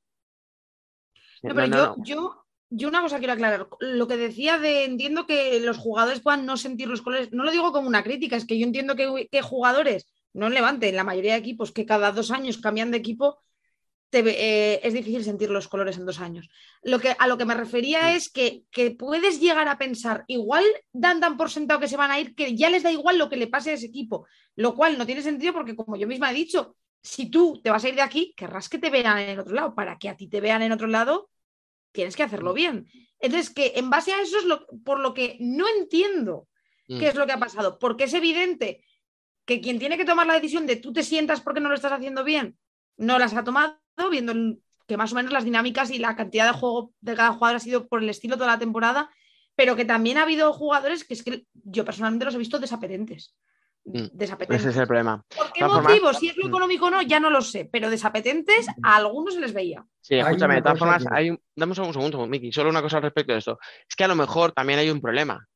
No, 1.42 1.50
No, 1.50 1.54
pero 1.54 1.66
no, 1.68 1.76
yo, 1.76 1.96
no. 1.96 2.04
yo, 2.04 2.44
yo 2.70 2.88
una 2.88 3.02
cosa 3.02 3.18
quiero 3.18 3.32
aclarar. 3.32 3.68
Lo 3.80 4.06
que 4.08 4.16
decía 4.16 4.58
de 4.58 4.84
entiendo 4.84 5.26
que 5.26 5.60
los 5.60 5.78
jugadores 5.78 6.20
puedan 6.20 6.46
no 6.46 6.56
sentir 6.56 6.88
los 6.88 7.02
colores, 7.02 7.32
no 7.32 7.44
lo 7.44 7.50
digo 7.50 7.72
como 7.72 7.88
una 7.88 8.02
crítica, 8.02 8.36
es 8.36 8.46
que 8.46 8.58
yo 8.58 8.66
entiendo 8.66 8.96
que, 8.96 9.28
que 9.30 9.42
jugadores, 9.42 10.06
no 10.32 10.46
en 10.46 10.54
Levante, 10.54 10.88
en 10.88 10.96
la 10.96 11.04
mayoría 11.04 11.32
de 11.32 11.40
equipos 11.40 11.72
que 11.72 11.86
cada 11.86 12.12
dos 12.12 12.30
años 12.30 12.58
cambian 12.58 12.90
de 12.90 12.98
equipo, 12.98 13.38
te 14.10 14.20
eh, 14.26 14.80
es 14.82 14.92
difícil 14.92 15.24
sentir 15.24 15.50
los 15.50 15.68
colores 15.68 15.96
en 15.96 16.04
dos 16.04 16.20
años. 16.20 16.48
Lo 16.82 16.98
que, 16.98 17.14
a 17.18 17.26
lo 17.26 17.38
que 17.38 17.44
me 17.44 17.54
refería 17.54 18.14
es 18.14 18.28
que, 18.28 18.64
que 18.70 18.90
puedes 18.90 19.40
llegar 19.40 19.68
a 19.68 19.78
pensar, 19.78 20.24
igual 20.26 20.64
dan 20.92 21.20
tan 21.20 21.36
por 21.36 21.50
sentado 21.50 21.80
que 21.80 21.88
se 21.88 21.96
van 21.96 22.10
a 22.10 22.18
ir, 22.18 22.34
que 22.34 22.56
ya 22.56 22.70
les 22.70 22.82
da 22.82 22.90
igual 22.90 23.18
lo 23.18 23.28
que 23.28 23.36
le 23.36 23.46
pase 23.46 23.70
a 23.70 23.74
ese 23.74 23.86
equipo, 23.86 24.26
lo 24.56 24.74
cual 24.74 24.98
no 24.98 25.06
tiene 25.06 25.22
sentido 25.22 25.52
porque, 25.52 25.76
como 25.76 25.96
yo 25.96 26.08
misma 26.08 26.30
he 26.30 26.34
dicho, 26.34 26.76
si 27.02 27.30
tú 27.30 27.60
te 27.62 27.70
vas 27.70 27.84
a 27.84 27.88
ir 27.88 27.94
de 27.94 28.02
aquí, 28.02 28.34
querrás 28.36 28.68
que 28.68 28.78
te 28.78 28.90
vean 28.90 29.18
en 29.18 29.30
el 29.30 29.40
otro 29.40 29.54
lado. 29.54 29.74
Para 29.74 29.98
que 29.98 30.08
a 30.08 30.16
ti 30.16 30.28
te 30.28 30.40
vean 30.40 30.62
en 30.62 30.72
otro 30.72 30.86
lado, 30.86 31.30
tienes 31.92 32.16
que 32.16 32.22
hacerlo 32.22 32.52
bien. 32.52 32.86
Entonces, 33.18 33.50
que 33.50 33.72
en 33.76 33.90
base 33.90 34.12
a 34.12 34.22
eso 34.22 34.38
es 34.38 34.44
lo, 34.44 34.66
por 34.84 35.00
lo 35.00 35.14
que 35.14 35.36
no 35.40 35.66
entiendo 35.68 36.48
Mm. 36.90 36.98
qué 36.98 37.08
es 37.08 37.14
lo 37.14 37.24
que 37.24 37.32
ha 37.32 37.38
pasado, 37.38 37.78
porque 37.78 38.04
es 38.04 38.14
evidente 38.14 38.84
que 39.44 39.60
quien 39.60 39.78
tiene 39.78 39.96
que 39.96 40.04
tomar 40.04 40.26
la 40.26 40.34
decisión 40.34 40.66
de 40.66 40.74
tú 40.74 40.92
te 40.92 41.04
sientas 41.04 41.40
porque 41.40 41.60
no 41.60 41.68
lo 41.68 41.76
estás 41.76 41.92
haciendo 41.92 42.24
bien, 42.24 42.58
no 42.96 43.18
las 43.18 43.32
ha 43.34 43.44
tomado, 43.44 43.78
viendo 44.10 44.58
que 44.88 44.96
más 44.96 45.12
o 45.12 45.14
menos 45.14 45.32
las 45.32 45.44
dinámicas 45.44 45.92
y 45.92 45.98
la 45.98 46.16
cantidad 46.16 46.52
de 46.52 46.58
juego 46.58 46.92
de 47.00 47.14
cada 47.14 47.32
jugador 47.32 47.56
ha 47.56 47.60
sido 47.60 47.86
por 47.86 48.02
el 48.02 48.08
estilo 48.08 48.36
toda 48.36 48.48
la 48.48 48.58
temporada, 48.58 49.08
pero 49.54 49.76
que 49.76 49.84
también 49.84 50.18
ha 50.18 50.22
habido 50.22 50.52
jugadores 50.52 51.04
que 51.04 51.14
es 51.14 51.22
que 51.22 51.46
yo 51.54 51.84
personalmente 51.84 52.24
los 52.24 52.34
he 52.34 52.38
visto 52.38 52.58
desapetentes. 52.58 53.36
Mm, 53.92 54.08
Desapetentes. 54.12 54.60
Ese 54.60 54.70
es 54.70 54.76
el 54.76 54.86
problema. 54.86 55.24
¿Por 55.36 55.52
qué 55.52 55.60
formas- 55.64 55.82
motivo? 55.84 56.12
Si 56.12 56.28
es 56.28 56.36
lo 56.36 56.44
Mm. 56.46 56.48
económico 56.48 56.86
o 56.86 56.90
no, 56.90 57.02
ya 57.02 57.20
no 57.20 57.30
lo 57.30 57.40
sé, 57.40 57.68
pero 57.70 57.90
desapetentes 57.90 58.66
a 58.82 58.96
algunos 58.96 59.34
se 59.34 59.40
les 59.40 59.52
veía. 59.52 59.84
Sí, 60.00 60.16
escúchame, 60.16 60.56
de 60.56 60.62
todas 60.62 60.78
formas, 60.78 61.04
hay 61.10 61.30
un... 61.30 61.40
dame 61.56 61.70
un 61.70 61.74
segundo, 61.76 61.98
un 61.98 62.10
segundo, 62.12 62.26
Miki, 62.26 62.52
solo 62.52 62.70
una 62.70 62.82
cosa 62.82 62.96
al 62.98 63.02
respecto 63.04 63.32
de 63.32 63.38
esto. 63.38 63.58
Es 63.88 63.94
que 63.96 64.04
a 64.04 64.08
lo 64.08 64.14
mejor 64.16 64.52
también 64.52 64.78
hay 64.78 64.90
un 64.90 65.00
problema. 65.00 65.46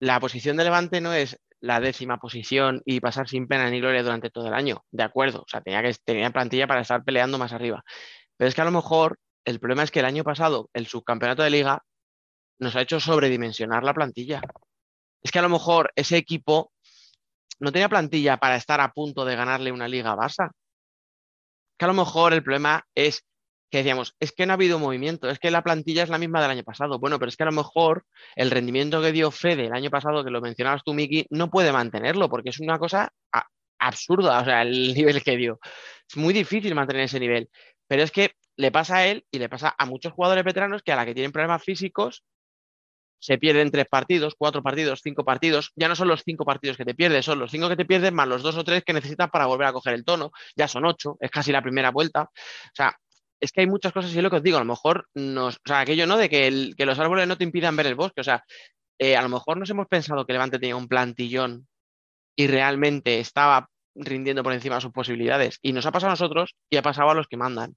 La 0.00 0.18
posición 0.20 0.56
de 0.56 0.64
Levante 0.64 1.00
no 1.00 1.12
es 1.12 1.38
la 1.60 1.80
décima 1.80 2.18
posición 2.18 2.82
y 2.84 3.00
pasar 3.00 3.26
sin 3.28 3.46
pena 3.48 3.70
ni 3.70 3.80
gloria 3.80 4.02
durante 4.02 4.28
todo 4.28 4.48
el 4.48 4.54
año, 4.54 4.84
de 4.90 5.02
acuerdo, 5.02 5.40
o 5.42 5.48
sea, 5.48 5.62
tenía 5.62 5.82
que 5.82 5.94
tenía 6.04 6.30
plantilla 6.30 6.66
para 6.66 6.82
estar 6.82 7.02
peleando 7.04 7.38
más 7.38 7.52
arriba. 7.54 7.82
Pero 8.36 8.48
es 8.48 8.54
que 8.54 8.60
a 8.60 8.64
lo 8.66 8.70
mejor 8.70 9.18
el 9.46 9.60
problema 9.60 9.82
es 9.82 9.90
que 9.90 10.00
el 10.00 10.04
año 10.06 10.24
pasado 10.24 10.68
el 10.74 10.86
subcampeonato 10.86 11.42
de 11.42 11.50
liga 11.50 11.82
nos 12.58 12.76
ha 12.76 12.82
hecho 12.82 13.00
sobredimensionar 13.00 13.82
la 13.82 13.94
plantilla. 13.94 14.42
Es 15.22 15.30
que 15.32 15.38
a 15.38 15.42
lo 15.42 15.48
mejor 15.48 15.90
ese 15.96 16.18
equipo 16.18 16.70
no 17.60 17.72
tenía 17.72 17.88
plantilla 17.88 18.36
para 18.38 18.56
estar 18.56 18.80
a 18.80 18.92
punto 18.92 19.24
de 19.24 19.36
ganarle 19.36 19.72
una 19.72 19.88
liga 19.88 20.12
a 20.12 20.16
Barça. 20.16 20.50
Que 21.78 21.84
a 21.84 21.88
lo 21.88 21.94
mejor 21.94 22.32
el 22.32 22.42
problema 22.42 22.84
es 22.94 23.24
que 23.70 23.78
decíamos, 23.78 24.14
es 24.20 24.30
que 24.30 24.46
no 24.46 24.52
ha 24.52 24.54
habido 24.54 24.78
movimiento, 24.78 25.28
es 25.28 25.40
que 25.40 25.50
la 25.50 25.62
plantilla 25.62 26.04
es 26.04 26.08
la 26.08 26.18
misma 26.18 26.40
del 26.40 26.52
año 26.52 26.62
pasado. 26.62 27.00
Bueno, 27.00 27.18
pero 27.18 27.28
es 27.28 27.36
que 27.36 27.42
a 27.42 27.46
lo 27.46 27.52
mejor 27.52 28.04
el 28.36 28.50
rendimiento 28.52 29.02
que 29.02 29.10
dio 29.10 29.32
Fede 29.32 29.66
el 29.66 29.72
año 29.72 29.90
pasado, 29.90 30.24
que 30.24 30.30
lo 30.30 30.40
mencionabas 30.40 30.84
tú, 30.84 30.94
Miki, 30.94 31.26
no 31.30 31.50
puede 31.50 31.72
mantenerlo, 31.72 32.28
porque 32.28 32.50
es 32.50 32.60
una 32.60 32.78
cosa 32.78 33.12
absurda, 33.80 34.40
o 34.40 34.44
sea, 34.44 34.62
el 34.62 34.94
nivel 34.94 35.22
que 35.22 35.36
dio. 35.36 35.58
Es 36.08 36.16
muy 36.16 36.32
difícil 36.32 36.74
mantener 36.74 37.02
ese 37.02 37.18
nivel. 37.18 37.50
Pero 37.88 38.02
es 38.02 38.12
que 38.12 38.32
le 38.56 38.70
pasa 38.70 38.98
a 38.98 39.06
él 39.06 39.26
y 39.30 39.38
le 39.38 39.48
pasa 39.48 39.74
a 39.76 39.86
muchos 39.86 40.12
jugadores 40.12 40.44
veteranos 40.44 40.82
que 40.82 40.92
a 40.92 40.96
la 40.96 41.04
que 41.04 41.14
tienen 41.14 41.32
problemas 41.32 41.62
físicos 41.62 42.22
se 43.18 43.38
pierden 43.38 43.70
tres 43.70 43.86
partidos, 43.86 44.34
cuatro 44.36 44.62
partidos, 44.62 45.00
cinco 45.02 45.24
partidos. 45.24 45.72
Ya 45.76 45.88
no 45.88 45.96
son 45.96 46.08
los 46.08 46.22
cinco 46.24 46.44
partidos 46.44 46.76
que 46.76 46.84
te 46.84 46.94
pierdes, 46.94 47.24
son 47.24 47.38
los 47.38 47.50
cinco 47.50 47.68
que 47.68 47.76
te 47.76 47.84
pierdes 47.84 48.12
más 48.12 48.28
los 48.28 48.42
dos 48.42 48.56
o 48.56 48.64
tres 48.64 48.84
que 48.84 48.92
necesitas 48.92 49.30
para 49.30 49.46
volver 49.46 49.66
a 49.66 49.72
coger 49.72 49.94
el 49.94 50.04
tono. 50.04 50.32
Ya 50.56 50.68
son 50.68 50.84
ocho, 50.84 51.16
es 51.20 51.30
casi 51.30 51.52
la 51.52 51.62
primera 51.62 51.90
vuelta. 51.90 52.22
O 52.22 52.74
sea, 52.74 52.96
es 53.40 53.52
que 53.52 53.60
hay 53.60 53.66
muchas 53.66 53.92
cosas 53.92 54.12
y 54.14 54.16
es 54.16 54.22
lo 54.22 54.30
que 54.30 54.36
os 54.36 54.42
digo, 54.42 54.56
a 54.56 54.60
lo 54.60 54.66
mejor 54.66 55.08
nos, 55.14 55.56
o 55.56 55.60
sea, 55.66 55.80
aquello 55.80 56.06
no 56.06 56.16
de 56.16 56.28
que, 56.28 56.74
los 56.78 56.98
árboles 56.98 57.28
no 57.28 57.36
te 57.36 57.44
impidan 57.44 57.76
ver 57.76 57.86
el 57.86 57.94
bosque, 57.94 58.22
o 58.22 58.24
sea, 58.24 58.42
eh, 58.98 59.16
a 59.16 59.22
lo 59.22 59.28
mejor 59.28 59.58
nos 59.58 59.68
hemos 59.70 59.86
pensado 59.86 60.24
que 60.24 60.32
Levante 60.32 60.58
tenía 60.58 60.76
un 60.76 60.88
plantillón 60.88 61.66
y 62.36 62.46
realmente 62.46 63.20
estaba 63.20 63.68
rindiendo 63.94 64.42
por 64.42 64.52
encima 64.52 64.76
de 64.76 64.80
sus 64.80 64.92
posibilidades 64.92 65.58
y 65.62 65.72
nos 65.72 65.86
ha 65.86 65.92
pasado 65.92 66.10
a 66.10 66.14
nosotros 66.14 66.56
y 66.70 66.76
ha 66.76 66.82
pasado 66.82 67.10
a 67.10 67.14
los 67.14 67.28
que 67.28 67.36
mandan. 67.36 67.76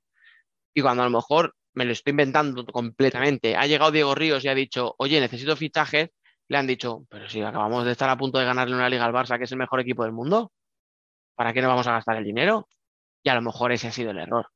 Y 0.74 0.82
cuando 0.82 1.04
a 1.04 1.06
lo 1.06 1.12
mejor 1.12 1.54
me 1.78 1.86
lo 1.86 1.92
estoy 1.92 2.12
inventando 2.12 2.66
completamente, 2.66 3.56
ha 3.56 3.68
llegado 3.68 3.92
Diego 3.92 4.16
Ríos 4.16 4.44
y 4.44 4.48
ha 4.48 4.56
dicho, 4.56 4.96
oye, 4.98 5.20
necesito 5.20 5.56
fichajes, 5.56 6.10
le 6.50 6.58
han 6.58 6.68
dicho, 6.68 7.06
pero 7.10 7.30
si 7.30 7.42
acabamos 7.42 7.86
de 7.86 7.92
estar 7.92 8.10
a 8.10 8.18
punto 8.18 8.40
de 8.40 8.46
ganarle 8.46 8.76
una 8.76 8.90
liga 8.90 9.06
al 9.06 9.14
Barça, 9.14 9.38
que 9.38 9.44
es 9.44 9.52
el 9.52 9.58
mejor 9.58 9.80
equipo 9.80 10.04
del 10.04 10.12
mundo, 10.12 10.52
¿para 11.36 11.54
qué 11.54 11.62
no 11.62 11.68
vamos 11.68 11.88
a 11.88 11.92
gastar 11.94 12.18
el 12.18 12.24
dinero? 12.24 12.68
Y 13.24 13.30
a 13.30 13.36
lo 13.36 13.42
mejor 13.42 13.72
ese 13.72 13.88
ha 13.88 13.92
sido 13.92 14.12
el 14.12 14.18
error. 14.20 14.48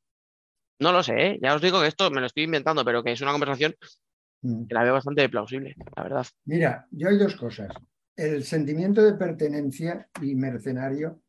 No 0.80 0.92
lo 0.92 1.04
sé, 1.04 1.14
¿eh? 1.18 1.40
ya 1.42 1.54
os 1.54 1.62
digo 1.62 1.80
que 1.80 1.88
esto 1.88 2.10
me 2.10 2.22
lo 2.22 2.28
estoy 2.28 2.44
inventando, 2.44 2.84
pero 2.84 3.04
que 3.04 3.12
es 3.12 3.22
una 3.22 3.32
conversación 3.32 3.76
Mm. 4.44 4.66
que 4.66 4.74
la 4.74 4.84
veo 4.84 4.94
bastante 4.94 5.30
plausible, 5.30 5.76
la 5.96 6.04
verdad. 6.04 6.26
Mira, 6.46 6.88
yo 6.92 7.10
hay 7.10 7.18
dos 7.18 7.36
cosas. 7.36 7.72
El 8.16 8.44
sentimiento 8.44 9.04
de 9.04 9.14
pertenencia 9.14 10.10
y 10.22 10.36
mercenario. 10.36 11.22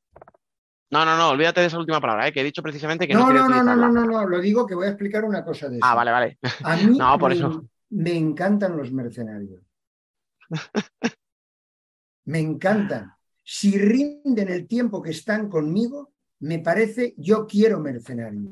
No, 0.93 1.05
no, 1.07 1.16
no, 1.16 1.30
olvídate 1.30 1.61
de 1.62 1.66
esa 1.68 1.78
última 1.78 2.01
palabra, 2.01 2.28
¿eh? 2.28 2.32
que 2.32 2.40
he 2.40 2.45
dicho 2.45 2.62
precisamente 2.62 3.09
que 3.09 3.14
no, 3.14 3.20
No, 3.20 3.26
quiero 3.26 3.49
no, 3.49 3.62
no, 3.62 3.62
no, 3.64 3.76
no, 3.76 3.88
no, 3.90 4.05
no, 4.05 4.26
lo 4.26 4.40
digo 4.40 4.66
que 4.66 4.74
voy 4.74 4.86
a 4.86 4.90
explicar 4.90 5.24
una 5.24 5.43
cosa 5.43 5.68
de 5.68 5.78
eso. 5.78 5.86
Ah, 5.86 5.95
vale, 5.95 6.11
vale. 6.11 6.38
A 6.64 6.76
mí 6.76 6.99
No, 6.99 7.18
por 7.18 7.30
me, 7.30 7.36
eso. 7.36 7.64
me 7.90 8.14
encantan 8.16 8.76
los 8.76 8.93
mercenarios. 8.93 9.61
Me 12.24 12.38
encantan. 12.38 13.12
Si 13.43 13.76
rinden 13.78 14.49
el 14.49 14.68
tiempo 14.68 15.03
que 15.03 15.11
están 15.11 15.49
conmigo, 15.49 16.12
me 16.40 16.59
parece, 16.61 17.14
yo 17.16 17.47
quiero 17.47 17.80
mercenarios. 17.80 18.45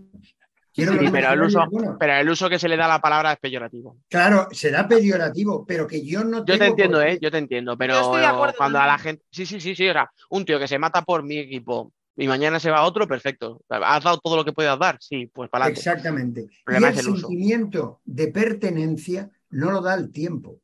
Quiero 0.72 0.92
Sí, 0.92 0.98
pero 0.98 1.32
el 1.32 1.40
mercenarios, 1.40 1.54
uso, 1.54 1.70
bueno, 1.70 1.96
pero 1.98 2.12
el 2.14 2.28
uso 2.30 2.48
que 2.48 2.58
se 2.58 2.68
le 2.68 2.76
da 2.76 2.86
a 2.86 2.88
la 2.88 3.00
palabra 3.00 3.32
es 3.32 3.38
peyorativo. 3.38 3.96
claro, 4.08 4.48
será 4.52 4.88
peyorativo, 4.88 5.64
pero 5.66 5.86
que 5.86 6.04
yo 6.04 6.24
no 6.24 6.38
Yo 6.38 6.44
tengo 6.44 6.58
te 6.58 6.66
entiendo, 6.66 6.98
por 6.98 7.06
¿eh? 7.08 7.18
Yo 7.20 7.30
te 7.30 7.38
entiendo, 7.38 7.76
pero 7.76 7.94
Yo 7.94 8.00
estoy 8.00 8.20
de 8.20 8.26
acuerdo 8.26 8.54
cuando 8.56 8.78
a 8.78 8.86
la 8.86 8.98
gente. 8.98 9.24
Sí, 9.30 9.46
sí, 9.46 9.60
sí, 9.60 9.74
sí. 9.74 9.88
O 9.88 9.92
sea, 9.92 10.10
un 10.30 10.44
tío 10.44 10.58
que 10.58 10.68
se 10.68 10.78
mata 10.78 11.02
por 11.02 11.22
mi 11.22 11.38
equipo 11.38 11.92
y 12.22 12.28
mañana 12.28 12.60
se 12.60 12.70
va 12.70 12.82
otro, 12.84 13.08
perfecto. 13.08 13.62
¿Has 13.68 14.04
dado 14.04 14.18
todo 14.18 14.36
lo 14.36 14.44
que 14.44 14.52
puedas 14.52 14.78
dar? 14.78 14.98
Sí, 15.00 15.26
pues 15.26 15.48
para 15.50 15.64
adelante. 15.64 15.80
Exactamente. 15.80 16.40
Y 16.68 16.74
el 16.74 16.84
es 16.84 16.98
el 16.98 17.04
sentimiento 17.16 18.00
de 18.04 18.28
pertenencia 18.28 19.30
no 19.50 19.70
lo 19.70 19.80
da 19.80 19.94
el 19.94 20.12
tiempo. 20.12 20.60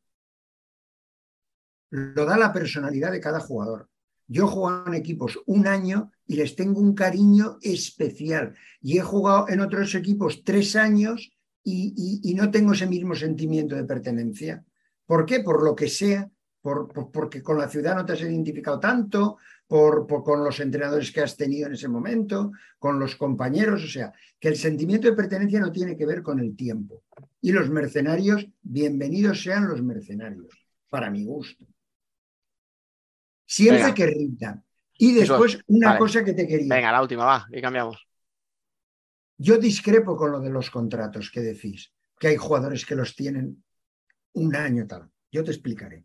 Lo 1.90 2.24
da 2.24 2.36
la 2.36 2.52
personalidad 2.52 3.12
de 3.12 3.20
cada 3.20 3.40
jugador. 3.40 3.88
Yo 4.28 4.44
he 4.44 4.48
jugado 4.48 4.88
en 4.88 4.94
equipos 4.94 5.38
un 5.46 5.66
año 5.66 6.10
y 6.26 6.36
les 6.36 6.56
tengo 6.56 6.80
un 6.80 6.94
cariño 6.94 7.58
especial. 7.62 8.54
Y 8.82 8.98
he 8.98 9.02
jugado 9.02 9.48
en 9.48 9.60
otros 9.60 9.94
equipos 9.94 10.42
tres 10.44 10.74
años 10.76 11.32
y, 11.62 11.94
y- 11.96 12.30
y 12.30 12.34
no 12.34 12.50
tengo 12.50 12.72
ese 12.72 12.86
mismo 12.86 13.14
sentimiento 13.14 13.76
de 13.76 13.84
pertenencia. 13.84 14.64
¿Por 15.06 15.24
qué? 15.26 15.40
Por 15.40 15.62
lo 15.64 15.76
que 15.76 15.88
sea, 15.88 16.28
por, 16.60 16.92
por- 16.92 17.12
porque 17.12 17.40
con 17.42 17.58
la 17.58 17.68
ciudad 17.68 17.94
no 17.94 18.04
te 18.04 18.14
has 18.14 18.20
identificado 18.20 18.80
tanto, 18.80 19.36
por, 19.66 20.06
por- 20.06 20.22
con 20.22 20.44
los 20.44 20.60
entrenadores 20.60 21.10
que 21.10 21.20
has 21.22 21.36
tenido 21.36 21.66
en 21.66 21.74
ese 21.74 21.88
momento, 21.88 22.52
con 22.78 22.98
los 22.98 23.16
compañeros, 23.16 23.82
o 23.84 23.88
sea, 23.88 24.12
que 24.38 24.48
el 24.48 24.56
sentimiento 24.56 25.08
de 25.08 25.16
pertenencia 25.16 25.60
no 25.60 25.72
tiene 25.72 25.96
que 25.96 26.06
ver 26.06 26.22
con 26.22 26.38
el 26.38 26.54
tiempo. 26.54 27.02
Y 27.40 27.52
los 27.52 27.68
mercenarios, 27.70 28.46
bienvenidos 28.62 29.42
sean 29.42 29.66
los 29.68 29.82
mercenarios, 29.82 30.48
para 30.88 31.10
mi 31.10 31.24
gusto. 31.24 31.66
Siempre 33.44 33.82
Venga. 33.82 33.94
que 33.94 34.06
rindan. 34.06 34.64
Y 34.98 35.14
después, 35.14 35.58
una 35.66 35.88
vale. 35.88 35.98
cosa 35.98 36.24
que 36.24 36.32
te 36.32 36.46
quería. 36.46 36.74
Venga, 36.74 36.90
la 36.92 37.02
última, 37.02 37.24
va, 37.24 37.46
y 37.52 37.60
cambiamos. 37.60 38.06
Yo 39.38 39.58
discrepo 39.58 40.16
con 40.16 40.32
lo 40.32 40.40
de 40.40 40.48
los 40.50 40.70
contratos 40.70 41.30
que 41.30 41.40
decís, 41.40 41.92
que 42.18 42.28
hay 42.28 42.36
jugadores 42.36 42.86
que 42.86 42.94
los 42.94 43.14
tienen 43.14 43.62
un 44.32 44.56
año 44.56 44.86
tal. 44.86 45.10
Yo 45.30 45.44
te 45.44 45.50
explicaré. 45.50 46.04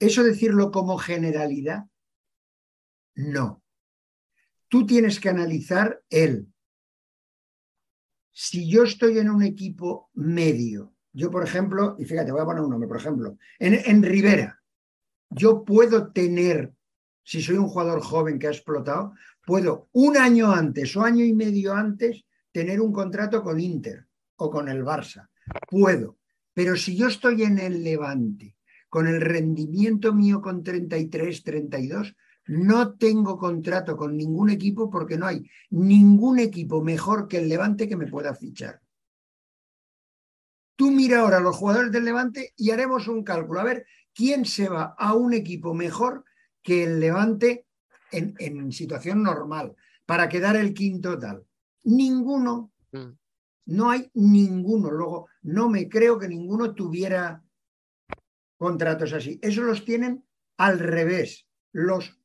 ¿Eso 0.00 0.24
decirlo 0.24 0.70
como 0.72 0.98
generalidad? 0.98 1.84
No. 3.16 3.62
Tú 4.68 4.86
tienes 4.86 5.18
que 5.20 5.28
analizar 5.28 6.02
el. 6.10 6.46
Si 8.32 8.68
yo 8.68 8.84
estoy 8.84 9.18
en 9.18 9.30
un 9.30 9.42
equipo 9.42 10.10
medio, 10.14 10.94
yo 11.12 11.30
por 11.30 11.42
ejemplo, 11.42 11.96
y 11.98 12.04
fíjate, 12.04 12.32
voy 12.32 12.42
a 12.42 12.44
poner 12.44 12.62
un 12.62 12.70
nombre, 12.70 12.88
por 12.88 12.98
ejemplo, 12.98 13.38
en, 13.58 13.74
en 13.74 14.02
Rivera, 14.02 14.60
yo 15.30 15.64
puedo 15.64 16.12
tener, 16.12 16.74
si 17.22 17.40
soy 17.40 17.56
un 17.56 17.68
jugador 17.68 18.02
joven 18.02 18.38
que 18.38 18.48
ha 18.48 18.50
explotado, 18.50 19.14
puedo 19.44 19.88
un 19.92 20.18
año 20.18 20.52
antes 20.52 20.94
o 20.96 21.02
año 21.02 21.24
y 21.24 21.32
medio 21.32 21.72
antes 21.72 22.26
tener 22.52 22.80
un 22.80 22.92
contrato 22.92 23.42
con 23.42 23.58
Inter 23.58 24.06
o 24.36 24.50
con 24.50 24.68
el 24.68 24.84
Barça. 24.84 25.28
Puedo. 25.68 26.18
Pero 26.52 26.76
si 26.76 26.96
yo 26.96 27.08
estoy 27.08 27.44
en 27.44 27.58
el 27.58 27.82
Levante, 27.82 28.56
con 28.88 29.06
el 29.06 29.20
rendimiento 29.20 30.12
mío 30.14 30.40
con 30.40 30.62
33, 30.62 31.42
32, 31.42 32.14
no 32.46 32.94
tengo 32.94 33.38
contrato 33.38 33.96
con 33.96 34.16
ningún 34.16 34.50
equipo 34.50 34.90
porque 34.90 35.16
no 35.16 35.26
hay 35.26 35.48
ningún 35.70 36.38
equipo 36.38 36.82
mejor 36.82 37.28
que 37.28 37.38
el 37.38 37.48
Levante 37.48 37.88
que 37.88 37.96
me 37.96 38.06
pueda 38.06 38.34
fichar. 38.34 38.80
Tú 40.76 40.90
mira 40.90 41.20
ahora 41.20 41.38
a 41.38 41.40
los 41.40 41.56
jugadores 41.56 41.90
del 41.90 42.04
Levante 42.04 42.52
y 42.56 42.70
haremos 42.70 43.08
un 43.08 43.24
cálculo. 43.24 43.60
A 43.60 43.64
ver 43.64 43.86
quién 44.14 44.44
se 44.44 44.68
va 44.68 44.94
a 44.98 45.14
un 45.14 45.32
equipo 45.32 45.74
mejor 45.74 46.24
que 46.62 46.84
el 46.84 47.00
Levante 47.00 47.66
en, 48.12 48.34
en 48.38 48.70
situación 48.72 49.22
normal 49.22 49.74
para 50.04 50.28
quedar 50.28 50.56
el 50.56 50.72
quinto 50.72 51.18
tal. 51.18 51.44
Ninguno. 51.84 52.72
Mm. 52.92 53.10
No 53.66 53.90
hay 53.90 54.10
ninguno. 54.14 54.90
Luego, 54.90 55.28
no 55.42 55.68
me 55.68 55.88
creo 55.88 56.18
que 56.18 56.28
ninguno 56.28 56.74
tuviera 56.74 57.42
contratos 58.56 59.12
así. 59.12 59.38
Eso 59.42 59.62
los 59.62 59.84
tienen 59.84 60.24
al 60.56 60.78
revés. 60.78 61.46
Los, 61.72 62.15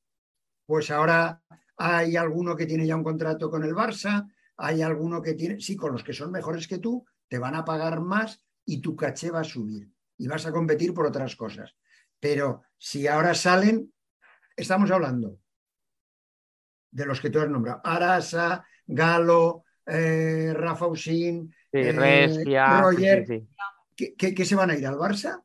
pues 0.71 0.89
ahora 0.89 1.41
hay 1.75 2.15
alguno 2.15 2.55
que 2.55 2.65
tiene 2.65 2.87
ya 2.87 2.95
un 2.95 3.03
contrato 3.03 3.49
con 3.51 3.65
el 3.65 3.73
Barça, 3.75 4.25
hay 4.55 4.81
alguno 4.81 5.21
que 5.21 5.33
tiene, 5.33 5.59
sí, 5.59 5.75
con 5.75 5.91
los 5.91 6.01
que 6.01 6.13
son 6.13 6.31
mejores 6.31 6.65
que 6.65 6.77
tú, 6.77 7.05
te 7.27 7.37
van 7.39 7.55
a 7.55 7.65
pagar 7.65 7.99
más 7.99 8.41
y 8.63 8.79
tu 8.79 8.95
caché 8.95 9.31
va 9.31 9.41
a 9.41 9.43
subir 9.43 9.91
y 10.17 10.29
vas 10.29 10.45
a 10.45 10.53
competir 10.53 10.93
por 10.93 11.05
otras 11.05 11.35
cosas. 11.35 11.75
Pero 12.21 12.61
si 12.77 13.05
ahora 13.05 13.33
salen, 13.35 13.91
estamos 14.55 14.89
hablando 14.91 15.39
de 16.89 17.05
los 17.05 17.19
que 17.19 17.29
tú 17.29 17.41
has 17.41 17.49
nombrado, 17.49 17.81
Arasa, 17.83 18.65
Galo, 18.87 19.65
eh, 19.85 20.53
Rafa 20.55 20.87
Usín, 20.87 21.53
Sí, 21.69 21.79
eh, 21.79 21.91
Restia, 21.91 22.79
Roger, 22.81 23.25
sí, 23.27 23.41
sí. 23.41 23.49
¿qué, 23.97 24.15
qué- 24.15 24.33
qué 24.33 24.45
se 24.45 24.55
van 24.55 24.69
a 24.69 24.77
ir 24.77 24.87
al 24.87 24.95
Barça? 24.95 25.43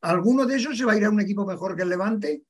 ¿Alguno 0.00 0.46
de 0.46 0.56
esos 0.56 0.78
se 0.78 0.86
va 0.86 0.92
a 0.92 0.96
ir 0.96 1.04
a 1.04 1.10
un 1.10 1.20
equipo 1.20 1.44
mejor 1.44 1.76
que 1.76 1.82
el 1.82 1.90
Levante? 1.90 2.44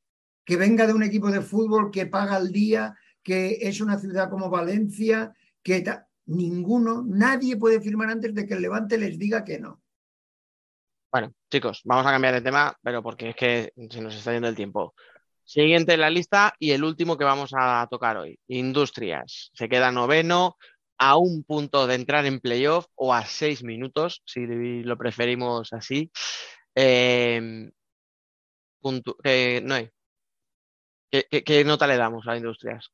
Que 0.45 0.57
venga 0.57 0.87
de 0.87 0.95
un 0.95 1.03
equipo 1.03 1.31
de 1.31 1.41
fútbol 1.41 1.91
que 1.91 2.07
paga 2.07 2.37
al 2.37 2.53
día, 2.53 2.95
que 3.23 3.59
es 3.61 3.81
una 3.81 3.99
ciudad 3.99 4.29
como 4.29 4.51
Valencia, 4.51 5.33
que 5.63 5.85
ninguno, 6.27 7.05
nadie 7.07 7.57
puede 7.57 7.81
firmar 7.81 8.11
antes 8.11 8.35
de 8.35 8.47
que 8.47 8.55
el 8.55 8.63
Levante 8.63 8.99
les 8.99 9.19
diga 9.19 9.45
que 9.45 9.59
no. 9.59 9.81
Bueno, 11.11 11.33
chicos, 11.51 11.83
vamos 11.85 12.07
a 12.07 12.11
cambiar 12.11 12.35
de 12.35 12.41
tema, 12.41 12.77
pero 12.83 13.03
porque 13.03 13.31
es 13.31 13.37
que 13.37 13.73
se 13.91 14.01
nos 14.01 14.15
está 14.15 14.33
yendo 14.33 14.49
el 14.49 14.57
tiempo. 14.57 14.95
Siguiente 15.45 15.95
en 15.95 16.01
la 16.01 16.09
lista 16.09 16.55
y 16.59 16.71
el 16.71 16.85
último 16.85 17.19
que 17.19 17.25
vamos 17.25 17.51
a 17.55 17.87
tocar 17.91 18.17
hoy, 18.17 18.39
Industrias. 18.47 19.51
Se 19.53 19.69
queda 19.69 19.93
noveno, 19.93 20.57
a 21.03 21.17
un 21.17 21.43
punto 21.43 21.89
de 21.89 21.97
entrar 21.97 22.27
en 22.27 22.39
playoff 22.39 22.87
o 22.95 23.13
a 23.13 23.27
seis 23.27 23.65
minutos, 23.65 24.23
si 24.25 24.47
lo 24.47 24.97
preferimos 24.97 25.73
así. 25.73 26.13
Eh, 26.77 27.71
eh, 29.25 29.61
no 29.65 29.75
hay. 29.75 29.91
¿Qué, 31.13 31.27
qué- 31.31 31.45
qué 31.45 31.63
nota 31.65 31.87
le 31.87 31.99
damos 31.99 32.27
a 32.27 32.37
Industrias? 32.39 32.91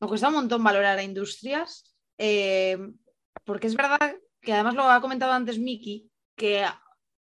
Me 0.00 0.08
cuesta 0.08 0.26
un 0.28 0.34
montón 0.34 0.62
valorar 0.64 0.98
a 0.98 1.02
Industrias, 1.04 1.94
eh, 2.18 2.76
porque 3.44 3.68
es 3.68 3.76
verdad 3.76 4.16
que 4.40 4.52
además 4.52 4.74
lo 4.74 4.82
ha 4.90 5.00
comentado 5.00 5.32
antes 5.32 5.58
Miki, 5.58 6.10
que 6.36 6.64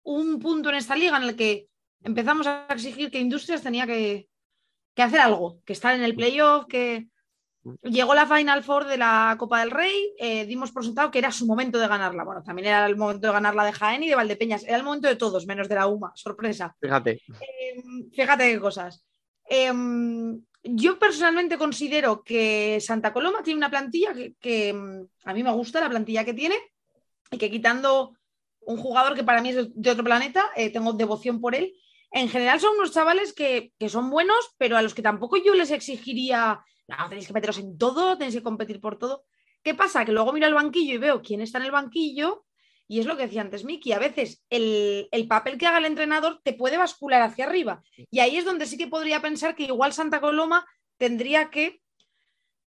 un 0.05 0.39
punto 0.39 0.71
en 0.71 0.77
esta 0.77 0.97
liga 0.97 1.19
en 1.19 1.25
el 1.25 1.37
que 1.37 1.69
empezamos 2.03 2.47
a 2.47 2.67
exigir 2.71 3.11
que 3.11 3.21
Industrias 3.21 3.63
tenía 3.63 3.87
que, 3.87 4.29
que 4.95 5.03
hacer 5.03 5.21
algo, 5.21 5.61
que 5.67 5.75
estar 5.75 5.95
en 5.95 6.03
el 6.03 6.15
playoff, 6.17 6.65
que 6.67 7.09
llegó 7.83 8.15
la 8.15 8.27
Final 8.27 8.63
Four 8.65 8.87
de 8.87 8.97
la 8.97 9.37
Copa 9.39 9.61
del 9.61 9.71
Rey, 9.71 10.15
eh, 10.19 10.47
dimos 10.47 10.73
por 10.73 10.83
sentado 10.85 11.11
que 11.11 11.19
era 11.19 11.33
su 11.33 11.45
momento 11.47 11.79
de 11.79 11.89
ganarla. 11.89 12.25
Bueno, 12.25 12.43
también 12.43 12.69
era 12.69 12.87
el 12.87 12.97
momento 12.97 13.27
de 13.27 13.33
ganarla 13.35 13.65
de 13.67 13.73
Jaén 13.73 14.03
y 14.03 14.09
de 14.09 14.15
Valdepeñas, 14.15 14.65
era 14.65 14.77
el 14.79 14.83
momento 14.83 15.09
de 15.09 15.17
todos, 15.17 15.47
menos 15.47 15.69
de 15.69 15.75
la 15.75 15.87
UMA, 15.89 16.13
sorpresa. 16.15 16.75
Fíjate, 16.81 17.21
Eh, 17.41 17.83
fíjate 18.15 18.51
qué 18.53 18.61
cosas. 18.61 19.05
Eh, 19.49 19.73
yo 20.69 20.99
personalmente 20.99 21.59
considero 21.59 22.23
que 22.23 22.79
Santa 22.81 23.13
Coloma 23.13 23.43
tiene 23.43 23.59
una 23.59 23.71
plantilla 23.71 24.13
que, 24.13 24.35
que, 24.41 24.73
mm, 24.73 25.07
a 25.25 25.35
mí 25.35 25.43
me 25.43 25.53
gusta, 25.53 25.81
la 25.81 25.89
plantilla 25.89 26.25
que 26.25 26.35
tiene, 26.35 26.57
y 27.31 27.39
que 27.39 27.51
quitando 27.51 28.17
un 28.61 28.77
jugador 28.77 29.15
que 29.15 29.25
para 29.25 29.41
mí 29.41 29.51
es 29.51 29.69
de 29.73 29.91
otro 29.91 30.05
planeta, 30.05 30.51
eh, 30.57 30.71
tengo 30.71 30.93
devoción 30.93 31.41
por 31.41 31.55
él. 31.55 31.73
En 32.11 32.29
general 32.29 32.61
son 32.61 32.77
unos 32.77 32.93
chavales 32.93 33.33
que, 33.33 33.73
que 33.79 33.89
son 33.89 34.11
buenos, 34.11 34.55
pero 34.59 34.77
a 34.77 34.83
los 34.83 34.95
que 34.95 35.03
tampoco 35.03 35.37
yo 35.37 35.55
les 35.55 35.71
exigiría, 35.71 36.61
no, 36.89 37.09
tenéis 37.09 37.27
que 37.27 37.33
meteros 37.33 37.59
en 37.59 37.79
todo, 37.79 38.17
tenéis 38.19 38.37
que 38.37 38.43
competir 38.43 38.81
por 38.81 38.99
todo. 38.99 39.25
¿Qué 39.63 39.75
pasa? 39.75 40.05
Que 40.05 40.13
luego 40.13 40.33
miro 40.33 40.47
al 40.47 40.55
banquillo 40.55 40.95
y 40.95 40.99
veo 40.99 41.23
quién 41.23 41.41
está 41.41 41.59
en 41.59 41.65
el 41.65 41.71
banquillo 41.73 42.46
y 42.89 43.01
es 43.01 43.07
lo 43.07 43.17
que 43.17 43.25
decía 43.25 43.41
antes 43.41 43.65
Miki, 43.65 43.93
a 43.93 43.99
veces 43.99 44.45
el, 44.49 45.09
el, 45.11 45.27
papel 45.27 45.59
que 45.59 45.67
haga 45.67 45.79
el 45.79 45.87
entrenador 45.87 46.41
te 46.45 46.53
puede 46.53 46.77
bascular 46.77 47.23
hacia 47.23 47.47
arriba. 47.47 47.83
Y 48.11 48.21
ahí 48.21 48.37
es 48.37 48.45
donde 48.45 48.67
sí 48.67 48.79
que 48.79 48.87
podría 48.87 49.21
pensar 49.21 49.57
que 49.57 49.65
igual 49.65 49.93
Santa 49.93 50.21
Coloma 50.21 50.65
tendría 50.97 51.51
que... 51.51 51.81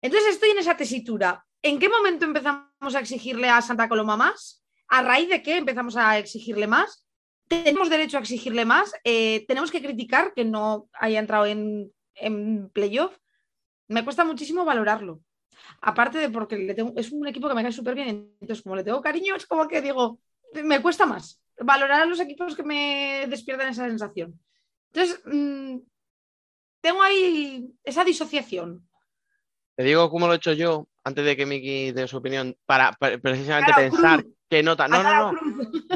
Entonces 0.01 0.35
estoy 0.35 0.51
en 0.51 0.59
esa 0.59 0.77
tesitura. 0.77 1.45
¿En 1.63 1.79
qué 1.79 1.89
momento 1.89 2.25
empezamos 2.25 2.95
a 2.95 3.01
exigirle 3.01 3.49
a 3.49 3.61
Santa 3.61 3.89
Coloma 3.89 4.17
más? 4.17 4.65
¿A 4.89 5.03
raíz 5.03 5.29
de 5.29 5.43
qué 5.43 5.57
empezamos 5.59 5.97
a 5.97 6.19
exigirle 6.19 6.67
más? 6.67 7.07
¿Tenemos 7.49 7.91
derecho 7.91 8.17
a 8.17 8.21
exigirle 8.21 8.65
más? 8.65 8.93
Eh, 9.05 9.45
¿Tenemos 9.47 9.71
que 9.71 9.83
criticar 9.83 10.33
que 10.35 10.45
no 10.45 10.89
haya 10.95 11.19
entrado 11.19 11.47
en, 11.47 11.93
en 12.15 12.71
playoff? 12.71 13.17
Me 13.89 14.03
cuesta 14.03 14.25
muchísimo 14.25 14.65
valorarlo. 14.65 15.21
Aparte 15.81 16.19
de 16.19 16.31
porque 16.31 16.57
le 16.57 16.75
tengo, 16.75 16.93
es 16.97 17.13
un 17.13 17.27
equipo 17.27 17.49
que 17.49 17.55
me 17.55 17.63
cae 17.63 17.73
súper 17.73 17.95
bien, 17.95 18.35
entonces 18.41 18.63
como 18.63 18.77
le 18.77 18.85
tengo 18.85 19.01
cariño, 19.01 19.37
es 19.37 19.47
como 19.47 19.69
que 19.69 19.83
digo, 19.83 20.21
me 20.65 20.81
cuesta 20.81 21.07
más 21.07 21.41
valorar 21.59 22.03
a 22.03 22.07
los 22.07 22.21
equipos 22.21 22.55
que 22.55 22.63
me 22.63 23.27
despiertan 23.29 23.69
esa 23.69 23.87
sensación. 23.87 24.39
Entonces, 24.93 25.23
mmm, 25.25 25.79
tengo 26.81 27.03
ahí 27.03 27.69
esa 27.85 28.05
disociación. 28.05 28.87
Te 29.77 29.85
digo 29.85 30.11
cómo 30.11 30.27
lo 30.27 30.35
he 30.35 30.37
hecho 30.37 30.53
yo, 30.53 30.89
antes 31.05 31.25
de 31.25 31.37
que 31.37 31.47
Miki 31.47 31.93
dé 31.93 32.07
su 32.09 32.17
opinión, 32.19 32.57
para, 32.67 32.93
para 32.93 33.19
precisamente 33.19 33.73
pensar 33.75 34.23
cruz. 34.23 34.35
qué 34.49 34.63
nota. 34.63 34.89
No, 34.89 35.03
no, 35.03 35.33
no. 35.33 35.39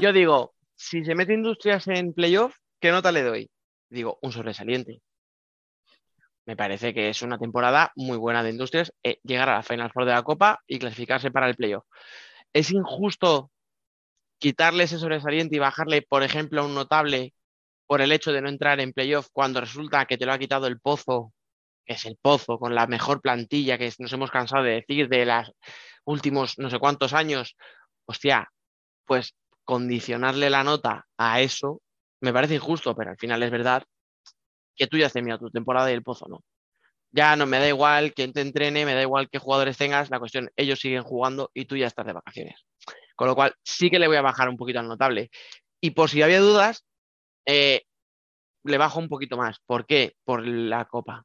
Yo 0.00 0.12
digo, 0.12 0.54
si 0.74 1.04
se 1.04 1.14
mete 1.14 1.34
Industrias 1.34 1.86
en 1.88 2.12
playoff, 2.12 2.54
¿qué 2.80 2.90
nota 2.90 3.12
le 3.12 3.22
doy? 3.22 3.50
Digo, 3.88 4.18
un 4.22 4.32
sobresaliente 4.32 5.00
me 6.50 6.56
parece 6.56 6.92
que 6.92 7.10
es 7.10 7.22
una 7.22 7.38
temporada 7.38 7.92
muy 7.94 8.18
buena 8.18 8.42
de 8.42 8.50
Industrias 8.50 8.92
eh, 9.04 9.20
llegar 9.22 9.48
a 9.48 9.54
la 9.58 9.62
Final 9.62 9.92
Four 9.92 10.04
de 10.04 10.10
la 10.10 10.24
Copa 10.24 10.58
y 10.66 10.80
clasificarse 10.80 11.30
para 11.30 11.48
el 11.48 11.54
playoff. 11.54 11.84
¿Es 12.52 12.72
injusto 12.72 13.52
quitarle 14.40 14.82
ese 14.82 14.98
sobresaliente 14.98 15.54
y 15.54 15.60
bajarle, 15.60 16.02
por 16.02 16.24
ejemplo, 16.24 16.60
a 16.60 16.64
un 16.64 16.74
notable 16.74 17.34
por 17.86 18.00
el 18.00 18.10
hecho 18.10 18.32
de 18.32 18.42
no 18.42 18.48
entrar 18.48 18.80
en 18.80 18.92
playoff 18.92 19.28
cuando 19.32 19.60
resulta 19.60 20.06
que 20.06 20.18
te 20.18 20.26
lo 20.26 20.32
ha 20.32 20.40
quitado 20.40 20.66
el 20.66 20.80
pozo, 20.80 21.32
que 21.86 21.92
es 21.92 22.04
el 22.04 22.16
pozo, 22.20 22.58
con 22.58 22.74
la 22.74 22.88
mejor 22.88 23.20
plantilla 23.20 23.78
que 23.78 23.92
nos 24.00 24.12
hemos 24.12 24.32
cansado 24.32 24.64
de 24.64 24.72
decir 24.72 25.08
de 25.08 25.26
los 25.26 25.52
últimos 26.04 26.58
no 26.58 26.68
sé 26.68 26.80
cuántos 26.80 27.12
años? 27.12 27.54
Hostia, 28.06 28.50
pues 29.04 29.36
condicionarle 29.64 30.50
la 30.50 30.64
nota 30.64 31.06
a 31.16 31.40
eso 31.42 31.80
me 32.20 32.32
parece 32.32 32.56
injusto, 32.56 32.96
pero 32.96 33.12
al 33.12 33.18
final 33.18 33.40
es 33.44 33.52
verdad 33.52 33.84
que 34.76 34.86
tú 34.86 34.96
ya 34.96 35.06
has 35.06 35.12
terminado 35.12 35.46
tu 35.46 35.50
temporada 35.50 35.90
y 35.90 35.94
el 35.94 36.02
pozo 36.02 36.26
no. 36.28 36.42
Ya 37.12 37.36
no 37.36 37.46
me 37.46 37.58
da 37.58 37.68
igual 37.68 38.14
quién 38.14 38.32
te 38.32 38.40
entrene, 38.40 38.84
me 38.86 38.94
da 38.94 39.02
igual 39.02 39.28
qué 39.30 39.38
jugadores 39.38 39.76
tengas, 39.76 40.10
la 40.10 40.20
cuestión, 40.20 40.50
ellos 40.56 40.78
siguen 40.80 41.02
jugando 41.02 41.50
y 41.54 41.64
tú 41.66 41.76
ya 41.76 41.86
estás 41.86 42.06
de 42.06 42.12
vacaciones. 42.12 42.64
Con 43.16 43.28
lo 43.28 43.34
cual, 43.34 43.54
sí 43.62 43.90
que 43.90 43.98
le 43.98 44.06
voy 44.08 44.16
a 44.16 44.22
bajar 44.22 44.48
un 44.48 44.56
poquito 44.56 44.80
al 44.80 44.88
notable. 44.88 45.30
Y 45.80 45.90
por 45.90 46.08
si 46.08 46.22
había 46.22 46.40
dudas, 46.40 46.84
eh, 47.46 47.82
le 48.64 48.78
bajo 48.78 48.98
un 48.98 49.08
poquito 49.08 49.36
más. 49.36 49.58
¿Por 49.66 49.86
qué? 49.86 50.14
Por 50.24 50.46
la 50.46 50.84
copa. 50.86 51.24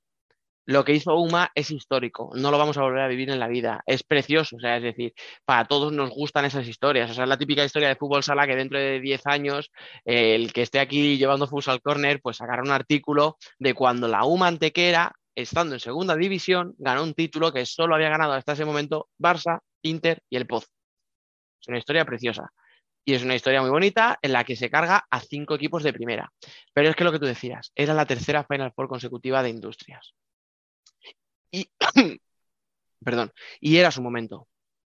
Lo 0.65 0.83
que 0.83 0.93
hizo 0.93 1.15
UMA 1.15 1.51
es 1.55 1.71
histórico, 1.71 2.31
no 2.35 2.51
lo 2.51 2.57
vamos 2.57 2.77
a 2.77 2.81
volver 2.81 3.01
a 3.01 3.07
vivir 3.07 3.29
en 3.29 3.39
la 3.39 3.47
vida, 3.47 3.83
es 3.85 4.03
precioso, 4.03 4.55
o 4.55 4.59
sea, 4.59 4.77
es 4.77 4.83
decir, 4.83 5.13
para 5.45 5.65
todos 5.65 5.93
nos 5.93 6.09
gustan 6.09 6.45
esas 6.45 6.67
historias, 6.67 7.11
o 7.11 7.13
sea, 7.13 7.23
es 7.25 7.29
la 7.29 7.37
típica 7.37 7.63
historia 7.63 7.89
de 7.89 7.95
fútbol 7.95 8.23
sala 8.23 8.47
que 8.47 8.55
dentro 8.55 8.79
de 8.79 8.99
10 8.99 9.27
años 9.27 9.71
eh, 10.05 10.35
el 10.35 10.53
que 10.53 10.63
esté 10.63 10.79
aquí 10.79 11.17
llevando 11.17 11.47
Futsal 11.47 11.81
Corner, 11.81 12.19
pues 12.21 12.37
sacará 12.37 12.63
un 12.63 12.71
artículo 12.71 13.37
de 13.59 13.73
cuando 13.73 14.07
la 14.07 14.25
UMA 14.25 14.47
Antequera 14.47 15.13
estando 15.35 15.75
en 15.75 15.79
segunda 15.79 16.15
división, 16.15 16.73
ganó 16.77 17.03
un 17.03 17.13
título 17.13 17.51
que 17.51 17.65
solo 17.65 17.95
había 17.95 18.09
ganado 18.09 18.33
hasta 18.33 18.53
ese 18.53 18.65
momento 18.65 19.09
Barça, 19.19 19.59
Inter 19.83 20.23
y 20.29 20.37
el 20.37 20.47
Pozo. 20.47 20.67
Es 21.61 21.67
una 21.67 21.77
historia 21.77 22.05
preciosa. 22.05 22.51
Y 23.07 23.13
es 23.13 23.23
una 23.23 23.35
historia 23.35 23.61
muy 23.61 23.69
bonita 23.69 24.17
en 24.21 24.31
la 24.31 24.43
que 24.43 24.55
se 24.55 24.69
carga 24.69 25.05
a 25.11 25.19
cinco 25.19 25.55
equipos 25.55 25.83
de 25.83 25.93
primera. 25.93 26.31
Pero 26.73 26.89
es 26.89 26.95
que 26.95 27.03
lo 27.03 27.11
que 27.11 27.19
tú 27.19 27.25
decías, 27.25 27.71
era 27.75 27.93
la 27.93 28.07
tercera 28.07 28.45
Final 28.45 28.71
Four 28.75 28.87
consecutiva 28.87 29.43
de 29.43 29.49
Industrias. 29.49 30.15
Y, 31.51 31.69
perdón, 33.03 33.31
y 33.59 33.77
era 33.77 33.91
su 33.91 34.01
momento. 34.01 34.47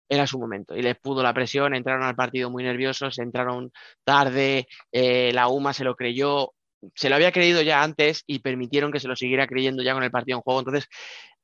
Era 0.08 0.28
su 0.28 0.40
momento. 0.40 0.76
Y 0.76 0.82
les 0.82 0.98
pudo 0.98 1.24
la 1.24 1.34
presión, 1.34 1.74
entraron 1.76 2.04
al 2.04 2.16
partido 2.16 2.50
muy 2.50 2.64
nerviosos, 2.64 3.18
entraron 3.20 3.72
tarde, 4.04 4.68
eh, 4.92 5.32
la 5.34 5.48
UMA 5.48 5.74
se 5.74 5.84
lo 5.84 5.96
creyó, 5.96 6.54
se 6.94 7.10
lo 7.10 7.16
había 7.16 7.32
creído 7.32 7.62
ya 7.62 7.82
antes 7.82 8.24
y 8.28 8.40
permitieron 8.40 8.92
que 8.92 9.00
se 9.00 9.08
lo 9.08 9.16
siguiera 9.16 9.48
creyendo 9.48 9.84
ya 9.84 9.94
con 9.94 10.04
el 10.04 10.12
partido 10.12 10.38
en 10.38 10.42
juego. 10.44 10.60
Entonces, 10.60 10.88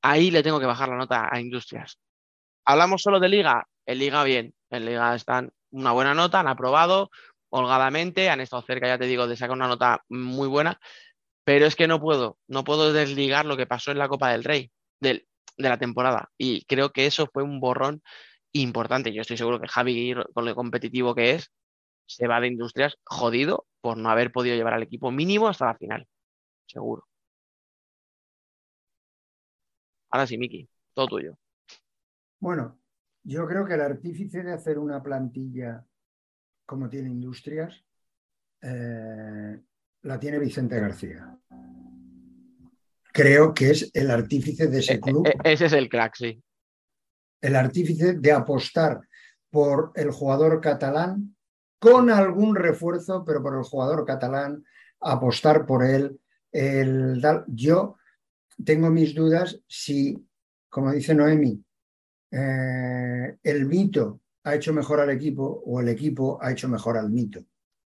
ahí 0.01 0.32
le 0.32 0.43
tengo 0.43 0.59
que 0.59 0.66
bajar 0.66 0.89
la 0.89 0.97
nota 0.97 1.30
a 1.32 1.39
Industrias. 1.39 1.99
Hablamos 2.66 3.01
solo 3.01 3.20
de 3.20 3.30
liga, 3.30 3.68
en 3.86 3.97
liga 3.99 4.24
bien, 4.24 4.53
en 4.70 4.86
liga 4.86 5.16
están 5.16 5.51
una 5.72 5.91
buena 5.93 6.14
nota, 6.14 6.39
han 6.39 6.47
aprobado 6.47 7.09
holgadamente, 7.49 8.30
han 8.30 8.41
estado 8.41 8.62
cerca, 8.64 8.88
ya 8.88 8.97
te 8.97 9.05
digo, 9.05 9.28
de 9.28 9.36
sacar 9.36 9.55
una 9.55 9.68
nota 9.68 10.03
muy 10.09 10.47
buena, 10.47 10.80
pero 11.43 11.66
es 11.66 11.76
que 11.76 11.88
no 11.88 11.99
puedo, 11.99 12.38
no 12.47 12.64
puedo 12.64 12.93
desligar 12.93 13.45
lo 13.45 13.57
que 13.57 13.66
pasó 13.66 13.91
en 13.91 13.97
la 13.97 14.07
Copa 14.07 14.32
del 14.32 14.43
Rey 14.43 14.72
de 15.01 15.25
la 15.57 15.77
temporada 15.77 16.29
y 16.37 16.65
creo 16.65 16.91
que 16.91 17.05
eso 17.05 17.27
fue 17.31 17.43
un 17.43 17.59
borrón 17.59 18.01
importante. 18.53 19.13
Yo 19.13 19.21
estoy 19.21 19.37
seguro 19.37 19.59
que 19.59 19.67
Javi, 19.67 20.13
con 20.33 20.45
lo 20.45 20.55
competitivo 20.55 21.15
que 21.15 21.31
es, 21.31 21.51
se 22.05 22.27
va 22.27 22.39
de 22.39 22.47
Industrias 22.47 22.97
jodido 23.03 23.67
por 23.81 23.97
no 23.97 24.09
haber 24.09 24.31
podido 24.31 24.55
llevar 24.55 24.73
al 24.73 24.83
equipo 24.83 25.11
mínimo 25.11 25.47
hasta 25.47 25.65
la 25.65 25.75
final, 25.75 26.07
seguro. 26.67 27.07
Ahora 30.09 30.27
sí, 30.27 30.37
Miki, 30.37 30.67
todo 30.93 31.07
tuyo. 31.07 31.37
Bueno, 32.39 32.79
yo 33.23 33.47
creo 33.47 33.65
que 33.65 33.75
el 33.75 33.81
artífice 33.81 34.43
de 34.43 34.53
hacer 34.53 34.77
una 34.77 35.01
plantilla 35.01 35.85
como 36.65 36.89
tiene 36.89 37.09
Industrias 37.09 37.85
eh, 38.61 39.61
la 40.01 40.19
tiene 40.19 40.39
Vicente 40.39 40.79
García. 40.79 41.37
Creo 43.14 43.53
que 43.53 43.72
es 43.72 43.89
el 43.93 44.09
artífice 44.12 44.68
de 44.68 44.80
ese 44.80 44.99
club, 44.99 45.28
E- 45.28 45.36
ese 45.53 45.66
es 45.66 45.74
el 45.74 45.89
crack, 45.89 46.16
sí. 46.16 46.41
el 47.41 47.55
artífice 47.55 48.14
de 48.14 48.32
apostar 48.32 49.01
por 49.49 49.91
el 49.95 50.12
jugador 50.12 50.62
catalán 50.62 51.36
con 51.80 52.09
algún 52.09 52.55
refuerzo, 52.55 53.26
pero 53.26 53.41
por 53.41 53.57
el 53.57 53.64
jugador 53.64 54.05
catalán, 54.05 54.64
apostar 54.99 55.66
por 55.66 55.84
él. 55.84 56.20
El, 56.51 57.22
yo 57.47 57.97
tengo 58.64 58.89
mis 58.89 59.16
dudas 59.16 59.59
si, 59.68 60.24
como 60.70 60.91
dice 60.91 61.16
Noemi, 61.16 61.64
eh, 62.32 63.38
el 63.43 63.66
mito 63.66 64.22
ha 64.43 64.55
hecho 64.55 64.74
mejor 64.74 64.99
al 64.99 65.09
equipo 65.09 65.64
o 65.66 65.82
el 65.82 65.89
equipo 65.89 66.38
ha 66.41 66.51
hecho 66.51 66.70
mejor 66.70 66.97
al 66.97 67.09
mito. 67.09 67.43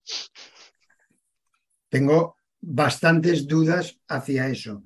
Tengo 1.89 2.37
bastantes 2.61 3.47
dudas 3.47 4.01
hacia 4.09 4.49
eso. 4.49 4.85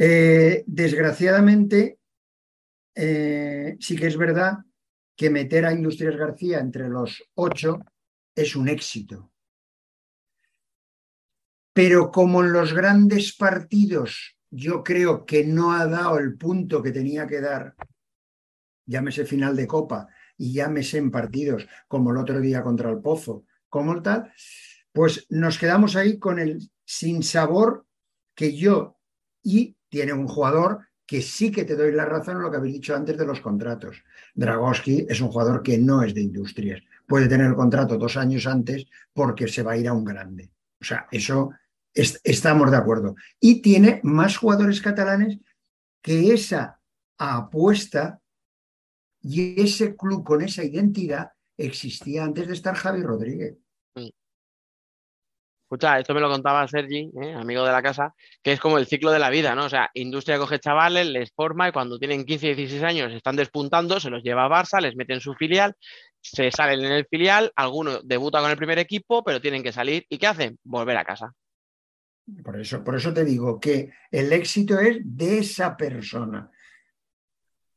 Eh, 0.00 0.62
desgraciadamente, 0.64 1.98
eh, 2.94 3.76
sí 3.80 3.96
que 3.96 4.06
es 4.06 4.16
verdad 4.16 4.58
que 5.16 5.28
meter 5.28 5.66
a 5.66 5.72
Industrias 5.72 6.14
García 6.14 6.60
entre 6.60 6.88
los 6.88 7.24
ocho 7.34 7.80
es 8.32 8.54
un 8.54 8.68
éxito. 8.68 9.32
Pero 11.72 12.12
como 12.12 12.44
en 12.44 12.52
los 12.52 12.72
grandes 12.72 13.34
partidos 13.34 14.36
yo 14.50 14.84
creo 14.84 15.26
que 15.26 15.44
no 15.44 15.72
ha 15.72 15.86
dado 15.86 16.18
el 16.18 16.38
punto 16.38 16.80
que 16.80 16.92
tenía 16.92 17.26
que 17.26 17.40
dar, 17.40 17.74
llámese 18.86 19.24
final 19.24 19.56
de 19.56 19.66
Copa 19.66 20.06
y 20.36 20.52
llámese 20.52 20.98
en 20.98 21.10
partidos 21.10 21.66
como 21.88 22.12
el 22.12 22.18
otro 22.18 22.40
día 22.40 22.62
contra 22.62 22.90
el 22.90 23.00
Pozo, 23.00 23.44
como 23.68 23.92
el 23.94 24.02
tal, 24.02 24.32
pues 24.92 25.26
nos 25.28 25.58
quedamos 25.58 25.96
ahí 25.96 26.20
con 26.20 26.38
el 26.38 26.70
sinsabor 26.84 27.84
que 28.36 28.56
yo 28.56 29.00
y 29.42 29.77
tiene 29.88 30.12
un 30.12 30.28
jugador 30.28 30.80
que 31.06 31.22
sí 31.22 31.50
que 31.50 31.64
te 31.64 31.74
doy 31.74 31.92
la 31.92 32.04
razón 32.04 32.36
en 32.36 32.42
lo 32.42 32.50
que 32.50 32.58
habéis 32.58 32.74
dicho 32.74 32.94
antes 32.94 33.16
de 33.16 33.24
los 33.26 33.40
contratos. 33.40 34.02
Dragowski 34.34 35.06
es 35.08 35.20
un 35.20 35.28
jugador 35.28 35.62
que 35.62 35.78
no 35.78 36.02
es 36.02 36.12
de 36.14 36.20
industrias. 36.20 36.82
Puede 37.06 37.28
tener 37.28 37.46
el 37.46 37.54
contrato 37.54 37.96
dos 37.96 38.16
años 38.18 38.46
antes 38.46 38.86
porque 39.14 39.48
se 39.48 39.62
va 39.62 39.72
a 39.72 39.76
ir 39.78 39.88
a 39.88 39.94
un 39.94 40.04
grande. 40.04 40.50
O 40.80 40.84
sea, 40.84 41.06
eso 41.10 41.50
es- 41.94 42.20
estamos 42.24 42.70
de 42.70 42.76
acuerdo. 42.76 43.14
Y 43.40 43.62
tiene 43.62 44.00
más 44.04 44.36
jugadores 44.36 44.82
catalanes 44.82 45.38
que 46.02 46.32
esa 46.34 46.78
apuesta 47.16 48.20
y 49.22 49.60
ese 49.60 49.96
club 49.96 50.24
con 50.24 50.42
esa 50.42 50.62
identidad 50.62 51.32
existía 51.56 52.22
antes 52.24 52.46
de 52.46 52.52
estar 52.52 52.74
Javi 52.74 53.02
Rodríguez. 53.02 53.56
Escucha, 55.68 55.98
esto 55.98 56.14
me 56.14 56.20
lo 56.22 56.30
contaba 56.30 56.66
Sergi, 56.66 57.10
¿eh? 57.22 57.34
amigo 57.34 57.62
de 57.62 57.72
la 57.72 57.82
casa, 57.82 58.14
que 58.42 58.52
es 58.52 58.58
como 58.58 58.78
el 58.78 58.86
ciclo 58.86 59.10
de 59.10 59.18
la 59.18 59.28
vida, 59.28 59.54
¿no? 59.54 59.66
O 59.66 59.68
sea, 59.68 59.90
Industria 59.92 60.38
coge 60.38 60.58
chavales, 60.58 61.06
les 61.06 61.30
forma 61.30 61.68
y 61.68 61.72
cuando 61.72 61.98
tienen 61.98 62.24
15, 62.24 62.54
16 62.54 62.82
años 62.82 63.12
están 63.12 63.36
despuntando, 63.36 64.00
se 64.00 64.08
los 64.08 64.22
lleva 64.22 64.46
a 64.46 64.48
Barça, 64.48 64.80
les 64.80 64.96
mete 64.96 65.12
en 65.12 65.20
su 65.20 65.34
filial, 65.34 65.74
se 66.22 66.50
salen 66.50 66.82
en 66.86 66.92
el 66.92 67.04
filial, 67.04 67.52
alguno 67.54 68.00
debuta 68.02 68.40
con 68.40 68.50
el 68.50 68.56
primer 68.56 68.78
equipo, 68.78 69.22
pero 69.22 69.42
tienen 69.42 69.62
que 69.62 69.70
salir. 69.70 70.06
¿Y 70.08 70.16
qué 70.16 70.28
hacen? 70.28 70.58
Volver 70.64 70.96
a 70.96 71.04
casa. 71.04 71.34
Por 72.42 72.58
eso, 72.58 72.82
por 72.82 72.96
eso 72.96 73.12
te 73.12 73.26
digo 73.26 73.60
que 73.60 73.92
el 74.10 74.32
éxito 74.32 74.80
es 74.80 75.00
de 75.02 75.40
esa 75.40 75.76
persona. 75.76 76.50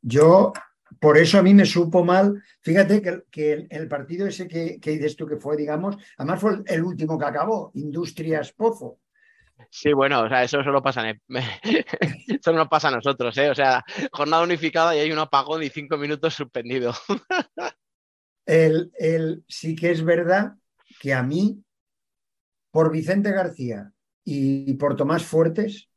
Yo, 0.00 0.54
por 1.00 1.18
eso 1.18 1.38
a 1.38 1.42
mí 1.42 1.54
me 1.54 1.66
supo 1.66 2.04
mal. 2.04 2.42
Fíjate 2.60 3.02
que, 3.02 3.22
que 3.30 3.52
el, 3.52 3.66
el 3.70 3.88
partido 3.88 4.26
ese 4.26 4.48
que, 4.48 4.78
que 4.80 4.92
dices 4.92 5.16
tú 5.16 5.26
que 5.26 5.36
fue, 5.36 5.56
digamos, 5.56 5.96
además 6.16 6.40
fue 6.40 6.54
el, 6.54 6.64
el 6.66 6.84
último 6.84 7.18
que 7.18 7.26
acabó, 7.26 7.70
Industrias 7.74 8.52
Pozo. 8.52 8.98
Sí, 9.70 9.92
bueno, 9.92 10.22
o 10.22 10.28
sea, 10.28 10.42
eso 10.42 10.62
solo 10.62 10.82
pasa 10.82 11.08
en 11.08 11.20
eso 12.28 12.52
no 12.52 12.68
pasa 12.68 12.88
a 12.88 12.92
nosotros, 12.92 13.36
¿eh? 13.38 13.50
O 13.50 13.54
sea, 13.54 13.84
jornada 14.12 14.42
unificada 14.42 14.96
y 14.96 15.00
hay 15.00 15.12
un 15.12 15.18
apagón 15.18 15.62
y 15.62 15.70
cinco 15.70 15.96
minutos 15.96 16.34
suspendido. 16.34 16.92
El, 18.44 18.90
el, 18.98 19.44
sí 19.46 19.76
que 19.76 19.92
es 19.92 20.02
verdad 20.02 20.54
que 21.00 21.14
a 21.14 21.22
mí, 21.22 21.62
por 22.72 22.90
Vicente 22.90 23.30
García 23.30 23.92
y 24.24 24.74
por 24.74 24.96
Tomás 24.96 25.24
Fuertes, 25.24 25.88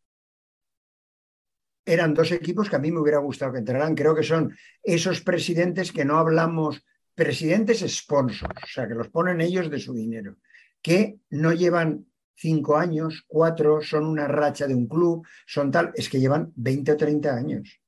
eran 1.85 2.13
dos 2.13 2.31
equipos 2.31 2.69
que 2.69 2.75
a 2.75 2.79
mí 2.79 2.91
me 2.91 2.99
hubiera 2.99 3.19
gustado 3.19 3.53
que 3.53 3.59
entraran. 3.59 3.95
Creo 3.95 4.15
que 4.15 4.23
son 4.23 4.55
esos 4.83 5.21
presidentes 5.21 5.91
que 5.91 6.05
no 6.05 6.17
hablamos, 6.17 6.83
presidentes 7.13 7.85
sponsors, 7.87 8.63
o 8.63 8.67
sea, 8.67 8.87
que 8.87 8.95
los 8.95 9.09
ponen 9.09 9.39
ellos 9.39 9.69
de 9.69 9.79
su 9.79 9.93
dinero, 9.93 10.37
que 10.81 11.19
no 11.29 11.53
llevan 11.53 12.05
cinco 12.35 12.77
años, 12.77 13.23
cuatro, 13.27 13.81
son 13.81 14.05
una 14.05 14.27
racha 14.27 14.67
de 14.67 14.75
un 14.75 14.87
club, 14.87 15.25
son 15.45 15.71
tal, 15.71 15.91
es 15.95 16.09
que 16.09 16.19
llevan 16.19 16.51
20 16.55 16.91
o 16.91 16.97
30 16.97 17.35
años. 17.35 17.81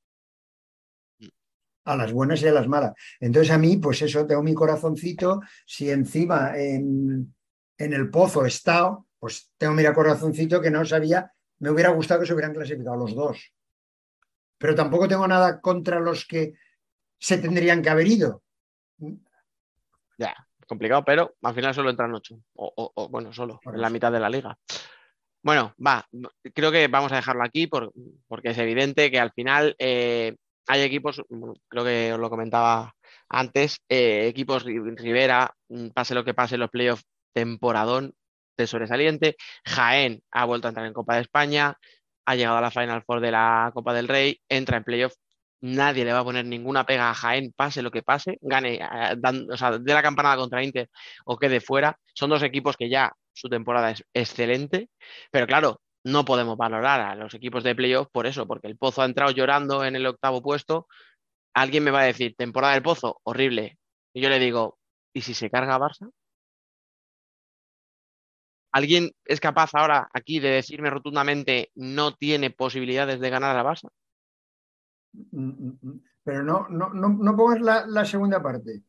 A 1.84 1.96
las 1.96 2.12
buenas 2.12 2.42
y 2.42 2.48
a 2.48 2.52
las 2.52 2.68
malas. 2.68 2.92
Entonces 3.20 3.50
a 3.52 3.58
mí, 3.58 3.76
pues 3.76 4.02
eso, 4.02 4.26
tengo 4.26 4.42
mi 4.42 4.54
corazoncito, 4.54 5.40
si 5.66 5.90
encima 5.90 6.56
en, 6.56 7.34
el 7.76 8.10
pozo 8.10 8.44
he 8.44 8.48
estado, 8.48 9.06
pues 9.18 9.50
tengo 9.56 9.74
mi 9.74 9.84
corazoncito 9.92 10.60
que 10.60 10.70
no 10.70 10.84
sabía, 10.84 11.32
me 11.60 11.70
hubiera 11.70 11.90
gustado 11.90 12.20
que 12.20 12.26
se 12.26 12.34
hubieran 12.34 12.54
clasificado 12.54 12.96
los 12.96 13.14
dos. 13.14 13.52
Pero 14.58 14.74
tampoco 14.74 15.08
tengo 15.08 15.26
nada 15.28 15.60
contra 15.60 16.00
los 16.00 16.26
que 16.26 16.54
se 17.18 17.38
tendrían 17.38 17.80
que 17.82 17.90
haber 17.90 18.06
ido. 18.08 18.42
Ya, 20.18 20.34
complicado, 20.66 21.04
pero 21.04 21.36
al 21.42 21.54
final 21.54 21.74
solo 21.74 21.90
entran 21.90 22.14
ocho. 22.14 22.40
O, 22.54 22.72
o- 22.76 22.92
o, 22.94 23.08
bueno, 23.08 23.32
solo, 23.32 23.60
en 23.64 23.80
la 23.80 23.90
mitad 23.90 24.12
de 24.12 24.20
la 24.20 24.28
liga. 24.30 24.56
Bueno, 25.42 25.74
va, 25.84 26.04
creo 26.52 26.72
que 26.72 26.88
vamos 26.88 27.12
a 27.12 27.16
dejarlo 27.16 27.44
aquí 27.44 27.66
por- 27.68 27.92
porque 28.26 28.50
es 28.50 28.58
evidente 28.58 29.10
que 29.10 29.20
al 29.20 29.32
final 29.32 29.76
eh, 29.78 30.36
hay 30.66 30.82
equipos, 30.82 31.22
creo 31.68 31.84
que 31.84 32.12
os 32.12 32.18
lo 32.18 32.28
comentaba 32.28 32.92
antes, 33.28 33.78
eh, 33.88 34.26
equipos 34.26 34.66
Ri- 34.66 34.96
Rivera, 34.96 35.54
mm, 35.68 35.88
pase 35.90 36.14
lo 36.14 36.24
que 36.24 36.34
pase 36.34 36.56
en 36.56 36.60
los 36.62 36.70
playoffs, 36.70 37.04
temporadón 37.32 38.14
de 38.56 38.66
sobresaliente. 38.66 39.36
Jaén 39.64 40.20
ha 40.32 40.44
vuelto 40.44 40.66
a 40.66 40.70
entrar 40.70 40.86
en 40.86 40.92
Copa 40.92 41.14
de 41.14 41.22
España, 41.22 41.76
ha 42.28 42.34
llegado 42.36 42.58
a 42.58 42.60
la 42.60 42.70
Final 42.70 43.02
Four 43.04 43.20
de 43.20 43.30
la 43.32 43.70
Copa 43.74 43.94
del 43.94 44.08
Rey, 44.08 44.40
entra 44.48 44.76
en 44.78 44.84
playoff. 44.84 45.14
Nadie 45.60 46.04
le 46.04 46.12
va 46.12 46.20
a 46.20 46.24
poner 46.24 46.44
ninguna 46.44 46.84
pega 46.86 47.10
a 47.10 47.14
Jaén, 47.14 47.52
pase 47.56 47.82
lo 47.82 47.90
que 47.90 48.02
pase, 48.02 48.38
gane, 48.40 48.74
eh, 48.76 49.14
dan- 49.18 49.50
o 49.50 49.56
sea, 49.56 49.78
de 49.78 49.94
la 49.94 50.02
campanada 50.02 50.36
contra 50.36 50.62
Inter 50.62 50.88
o 51.24 51.36
quede 51.38 51.60
fuera. 51.60 51.98
Son 52.14 52.30
dos 52.30 52.42
equipos 52.42 52.76
que 52.76 52.88
ya 52.88 53.12
su 53.32 53.48
temporada 53.48 53.90
es 53.90 54.04
excelente, 54.14 54.88
pero 55.30 55.46
claro, 55.46 55.80
no 56.04 56.24
podemos 56.24 56.56
valorar 56.56 57.00
a 57.00 57.14
los 57.16 57.34
equipos 57.34 57.64
de 57.64 57.74
playoff 57.74 58.08
por 58.12 58.26
eso, 58.26 58.46
porque 58.46 58.66
el 58.68 58.76
Pozo 58.76 59.02
ha 59.02 59.06
entrado 59.06 59.30
llorando 59.32 59.84
en 59.84 59.96
el 59.96 60.06
octavo 60.06 60.42
puesto. 60.42 60.86
Alguien 61.54 61.84
me 61.84 61.90
va 61.92 62.00
a 62.00 62.04
decir, 62.04 62.34
temporada 62.36 62.74
del 62.74 62.82
Pozo, 62.82 63.20
horrible. 63.24 63.78
Y 64.14 64.20
yo 64.22 64.28
le 64.30 64.38
digo, 64.38 64.78
¿y 65.14 65.22
si 65.22 65.34
se 65.34 65.50
carga 65.50 65.74
a 65.76 65.80
Barça? 65.80 66.10
¿Alguien 68.72 69.10
es 69.24 69.40
capaz 69.40 69.70
ahora 69.74 70.08
aquí 70.12 70.40
de 70.40 70.50
decirme 70.50 70.90
rotundamente 70.90 71.70
no 71.74 72.14
tiene 72.14 72.50
posibilidades 72.50 73.20
de 73.20 73.30
ganar 73.30 73.56
a 73.56 73.62
la 73.62 73.70
Barça? 73.70 73.88
Mm, 75.12 75.48
mm, 75.48 75.78
mm. 75.80 76.02
Pero 76.22 76.42
no, 76.42 76.68
no, 76.68 76.90
no, 76.90 77.08
no 77.08 77.36
pongas 77.36 77.60
la, 77.60 77.86
la 77.86 78.04
segunda 78.04 78.42
parte. 78.42 78.82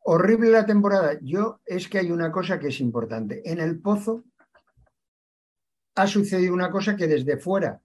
Horrible 0.00 0.50
la 0.50 0.66
temporada. 0.66 1.18
Yo 1.22 1.60
es 1.64 1.88
que 1.88 1.98
hay 1.98 2.10
una 2.10 2.32
cosa 2.32 2.58
que 2.58 2.68
es 2.68 2.80
importante. 2.80 3.42
En 3.44 3.60
el 3.60 3.80
pozo 3.80 4.24
ha 5.94 6.06
sucedido 6.06 6.52
una 6.52 6.70
cosa 6.70 6.96
que 6.96 7.06
desde 7.06 7.38
fuera 7.38 7.80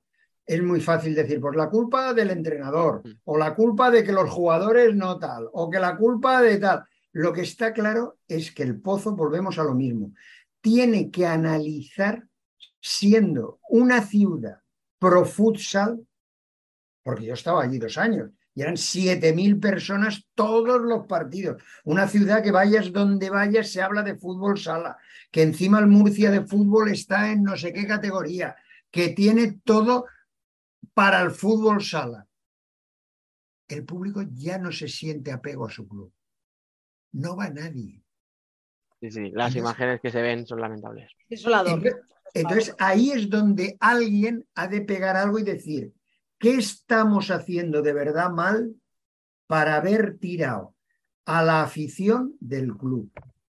es 0.50 0.64
muy 0.64 0.82
fácil 0.82 1.14
decir, 1.14 1.40
pues 1.40 1.56
la 1.56 1.70
culpa 1.70 2.12
del 2.12 2.32
entrenador, 2.32 3.04
o 3.26 3.38
la 3.38 3.54
culpa 3.54 3.92
de 3.92 4.04
que 4.04 4.12
los 4.12 4.32
jugadores 4.32 4.96
no 4.96 5.20
tal, 5.20 5.48
o 5.54 5.70
que 5.70 5.80
la 5.80 5.96
culpa 5.96 6.42
de 6.42 6.58
tal. 6.58 6.86
Lo 7.12 7.32
que 7.32 7.42
está 7.42 7.72
claro 7.72 8.18
es 8.28 8.52
que 8.52 8.64
el 8.64 8.82
pozo, 8.82 9.16
volvemos 9.16 9.60
a 9.60 9.64
lo 9.64 9.76
mismo, 9.76 10.12
tiene 10.62 11.12
que 11.12 11.26
analizar 11.26 12.28
siendo 12.82 13.60
una 13.70 14.02
ciudad 14.02 14.62
pro 14.98 15.26
futsal, 15.26 16.06
porque 17.04 17.26
yo 17.26 17.34
estaba 17.34 17.64
allí 17.64 17.80
dos 17.80 17.98
años, 17.98 18.32
y 18.54 18.62
eran 18.62 18.76
7.000 18.76 19.60
personas 19.62 20.28
todos 20.36 20.82
los 20.82 21.08
partidos. 21.08 21.62
Una 21.86 22.08
ciudad 22.08 22.44
que 22.44 22.52
vayas 22.52 22.92
donde 22.92 23.30
vayas 23.30 23.72
se 23.72 23.82
habla 23.82 24.04
de 24.04 24.18
fútbol 24.18 24.60
sala, 24.60 24.98
que 25.32 25.44
encima 25.44 25.80
el 25.80 25.88
Murcia 25.88 26.30
de 26.30 26.46
fútbol 26.46 26.90
está 26.90 27.32
en 27.32 27.44
no 27.44 27.56
sé 27.56 27.72
qué 27.72 27.88
categoría, 27.88 28.56
que 28.92 29.10
tiene 29.10 29.62
todo 29.64 30.06
para 30.94 31.22
el 31.22 31.32
fútbol 31.32 31.82
sala. 31.82 32.28
El 33.68 33.86
público 33.86 34.24
ya 34.34 34.58
no 34.58 34.72
se 34.72 34.88
siente 34.88 35.32
apego 35.32 35.68
a 35.68 35.70
su 35.70 35.88
club. 35.88 36.12
No 37.14 37.36
va 37.36 37.50
nadie. 37.50 38.04
Sí, 39.02 39.12
sí, 39.12 39.20
las 39.32 39.32
Entonces- 39.32 39.56
imágenes 39.58 40.02
que 40.02 40.12
se 40.12 40.22
ven 40.22 40.46
son 40.46 40.62
lamentables. 40.62 41.10
Desolador. 41.30 41.74
Entonces, 41.74 41.96
entonces, 42.34 42.76
ahí 42.80 43.12
es 43.12 43.30
donde 43.30 43.78
alguien 43.80 44.46
ha 44.56 44.68
de 44.68 44.82
pegar 44.82 45.16
algo 45.16 45.40
y 45.40 45.44
decir, 45.44 45.94
¿qué 46.38 46.56
estamos 46.56 47.32
haciendo 47.32 47.82
de 47.82 47.94
verdad 47.94 48.30
mal 48.30 48.76
para 49.48 49.78
haber 49.78 50.18
tirado 50.20 50.76
a 51.26 51.44
la 51.44 51.64
afición 51.64 52.36
del 52.40 52.76
club, 52.78 53.12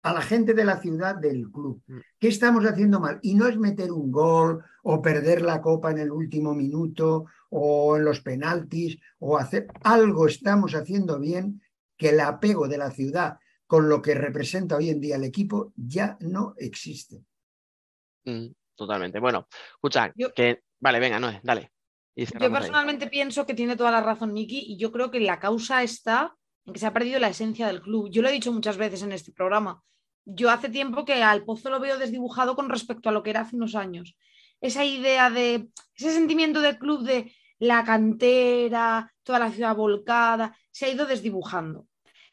a 0.04 0.14
la 0.14 0.22
gente 0.22 0.54
de 0.54 0.66
la 0.66 0.80
ciudad 0.80 1.16
del 1.16 1.50
club? 1.50 1.82
Mm. 1.88 1.98
¿Qué 2.20 2.28
estamos 2.28 2.64
haciendo 2.66 3.00
mal? 3.00 3.20
Y 3.24 3.34
no 3.34 3.48
es 3.48 3.58
meter 3.58 3.92
un 3.92 4.12
gol 4.12 4.64
o 4.84 5.02
perder 5.02 5.42
la 5.42 5.62
copa 5.62 5.92
en 5.92 5.98
el 6.00 6.12
último 6.12 6.54
minuto 6.54 7.26
o 7.50 7.98
en 7.98 8.06
los 8.06 8.22
penaltis 8.22 9.00
o 9.20 9.38
hacer 9.38 9.68
algo 9.84 10.28
estamos 10.28 10.76
haciendo 10.76 11.20
bien 11.20 11.62
que 11.98 12.10
el 12.10 12.20
apego 12.20 12.68
de 12.68 12.78
la 12.78 12.92
ciudad 12.92 13.40
con 13.70 13.88
lo 13.88 14.02
que 14.02 14.16
representa 14.16 14.78
hoy 14.78 14.90
en 14.90 15.00
día 15.00 15.18
el 15.18 15.24
equipo 15.24 15.74
ya 15.76 16.18
no 16.22 16.56
existe. 16.58 17.24
Mm, 18.26 18.48
totalmente. 18.76 19.20
Bueno, 19.20 19.48
escucha, 19.76 20.12
Yo- 20.16 20.34
que. 20.34 20.64
Vale, 20.80 21.00
venga, 21.00 21.20
no, 21.20 21.32
dale. 21.44 21.72
Y 22.16 22.26
Yo 22.26 22.32
ahí. 22.40 22.50
personalmente 22.50 23.06
pienso 23.06 23.46
que 23.46 23.54
tiene 23.54 23.76
toda 23.76 23.92
la 23.92 24.02
razón 24.02 24.34
Miki 24.34 24.60
y 24.60 24.80
yo 24.80 24.92
creo 24.92 25.12
que 25.12 25.20
la 25.20 25.40
causa 25.40 25.84
está 25.84 26.36
en 26.66 26.74
que 26.74 26.80
se 26.80 26.88
ha 26.88 26.94
perdido 26.94 27.20
la 27.20 27.28
esencia 27.28 27.68
del 27.68 27.82
club. 27.82 28.10
Yo 28.10 28.24
lo 28.24 28.30
he 28.30 28.32
dicho 28.32 28.52
muchas 28.52 28.78
veces 28.78 29.04
en 29.04 29.12
este 29.12 29.32
programa. 29.32 29.84
Yo 30.26 30.50
hace 30.50 30.70
tiempo 30.70 31.06
que 31.06 31.22
al 31.22 31.46
Pozo 31.46 31.70
lo 31.70 31.80
veo 31.80 32.00
desdibujado 32.00 32.56
con 32.56 32.70
respecto 32.70 33.10
a 33.10 33.12
lo 33.12 33.22
que 33.22 33.30
era 33.30 33.42
hace 33.42 33.56
unos 33.56 33.76
años. 33.76 34.18
Esa 34.62 34.84
idea 34.84 35.30
de, 35.30 35.70
ese 35.96 36.12
sentimiento 36.12 36.60
del 36.62 36.80
club 36.80 37.04
de 37.04 37.32
la 37.60 37.84
cantera, 37.84 39.14
toda 39.22 39.38
la 39.38 39.52
ciudad 39.52 39.76
volcada, 39.76 40.58
se 40.72 40.88
ha 40.88 40.90
ido 40.90 41.06
desdibujando. 41.06 41.89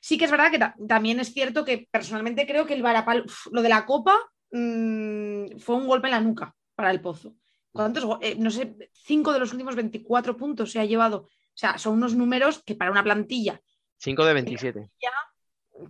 Sí 0.07 0.17
que 0.19 0.27
es 0.27 0.31
verdad 0.31 0.53
que 0.53 0.59
ta- 0.61 0.77
también 0.87 1.19
es 1.19 1.33
cierto 1.33 1.65
que 1.65 1.89
personalmente 1.91 2.47
creo 2.47 2.65
que 2.65 2.75
el 2.75 2.83
Varapal, 2.83 3.25
uf, 3.27 3.49
lo 3.51 3.61
de 3.61 3.69
la 3.69 3.85
Copa 3.85 4.17
mm, 4.53 5.59
fue 5.59 5.75
un 5.75 5.89
golpe 5.89 6.07
en 6.07 6.13
la 6.13 6.21
nuca 6.21 6.55
para 6.77 6.93
el 6.93 7.01
Pozo. 7.01 7.35
¿Cuántos? 7.73 8.05
eh, 8.21 8.37
no 8.39 8.53
sé, 8.53 8.77
cinco 8.93 9.33
de 9.33 9.41
los 9.41 9.51
últimos 9.51 9.75
24 9.75 10.37
puntos 10.37 10.71
se 10.71 10.79
ha 10.79 10.85
llevado. 10.85 11.23
O 11.23 11.29
sea, 11.59 11.77
son 11.77 11.95
unos 11.95 12.15
números 12.15 12.63
que 12.65 12.77
para 12.77 12.93
una 12.93 13.03
plantilla, 13.03 13.61
5 13.99 14.25
de 14.25 14.35
27. 14.35 14.91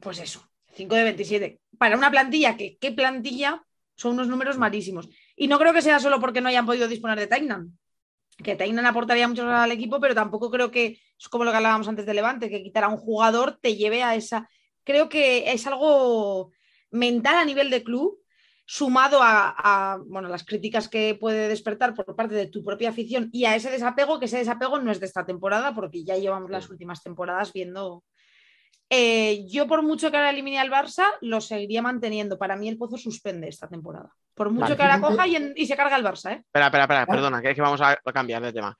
pues 0.00 0.18
eso, 0.20 0.48
5 0.72 0.94
de 0.94 1.04
27. 1.04 1.60
Para 1.76 1.98
una 1.98 2.10
plantilla, 2.10 2.56
que 2.56 2.78
qué 2.78 2.92
plantilla, 2.92 3.62
son 3.96 4.12
unos 4.12 4.28
números 4.28 4.56
malísimos. 4.56 5.10
Y 5.36 5.46
no 5.46 5.58
creo 5.58 5.74
que 5.74 5.82
sea 5.82 6.00
solo 6.00 6.20
porque 6.20 6.40
no 6.40 6.48
hayan 6.48 6.64
podido 6.64 6.88
disponer 6.88 7.18
de 7.18 7.26
Tainan. 7.26 7.78
Que 8.42 8.56
Tainan 8.56 8.86
aportaría 8.86 9.28
mucho 9.28 9.46
al 9.46 9.72
equipo, 9.72 10.00
pero 10.00 10.14
tampoco 10.14 10.50
creo 10.50 10.70
que 10.70 10.98
es 11.18 11.28
como 11.28 11.44
lo 11.44 11.50
que 11.50 11.56
hablábamos 11.56 11.88
antes 11.88 12.06
de 12.06 12.14
Levante, 12.14 12.50
que 12.50 12.62
quitar 12.62 12.84
a 12.84 12.88
un 12.88 12.96
jugador 12.98 13.58
te 13.60 13.76
lleve 13.76 14.02
a 14.02 14.14
esa. 14.14 14.48
Creo 14.84 15.08
que 15.08 15.50
es 15.52 15.66
algo 15.66 16.52
mental 16.90 17.36
a 17.36 17.44
nivel 17.44 17.70
de 17.70 17.82
club, 17.82 18.18
sumado 18.64 19.20
a, 19.22 19.54
a, 19.56 19.98
bueno, 20.06 20.28
las 20.28 20.44
críticas 20.44 20.88
que 20.88 21.16
puede 21.18 21.48
despertar 21.48 21.94
por 21.94 22.14
parte 22.16 22.34
de 22.34 22.46
tu 22.48 22.64
propia 22.64 22.90
afición 22.90 23.30
y 23.32 23.44
a 23.44 23.54
ese 23.54 23.70
desapego, 23.70 24.18
que 24.18 24.24
ese 24.26 24.38
desapego 24.38 24.78
no 24.78 24.90
es 24.90 24.98
de 25.00 25.06
esta 25.06 25.24
temporada, 25.24 25.74
porque 25.74 26.04
ya 26.04 26.16
llevamos 26.16 26.50
las 26.50 26.68
últimas 26.70 27.02
temporadas 27.02 27.52
viendo. 27.52 28.02
Eh, 28.88 29.44
yo, 29.48 29.66
por 29.66 29.82
mucho 29.82 30.10
que 30.10 30.16
ahora 30.16 30.30
elimine 30.30 30.60
al 30.60 30.70
Barça, 30.70 31.04
lo 31.20 31.40
seguiría 31.40 31.82
manteniendo. 31.82 32.38
Para 32.38 32.56
mí, 32.56 32.68
el 32.68 32.78
Pozo 32.78 32.96
suspende 32.96 33.48
esta 33.48 33.68
temporada. 33.68 34.10
Por 34.34 34.50
mucho 34.50 34.76
que 34.76 34.82
ahora 34.82 35.00
coja 35.00 35.26
y, 35.26 35.36
en- 35.36 35.52
y 35.56 35.66
se 35.66 35.76
carga 35.76 35.96
el 35.96 36.04
Barça, 36.04 36.32
¿eh? 36.32 36.42
Espera, 36.46 36.66
espera, 36.66 36.84
espera, 36.84 37.06
perdona, 37.06 37.42
que 37.42 37.50
es 37.50 37.54
que 37.56 37.62
vamos 37.62 37.80
a 37.80 37.96
cambiar 38.12 38.42
de 38.42 38.52
tema. 38.52 38.76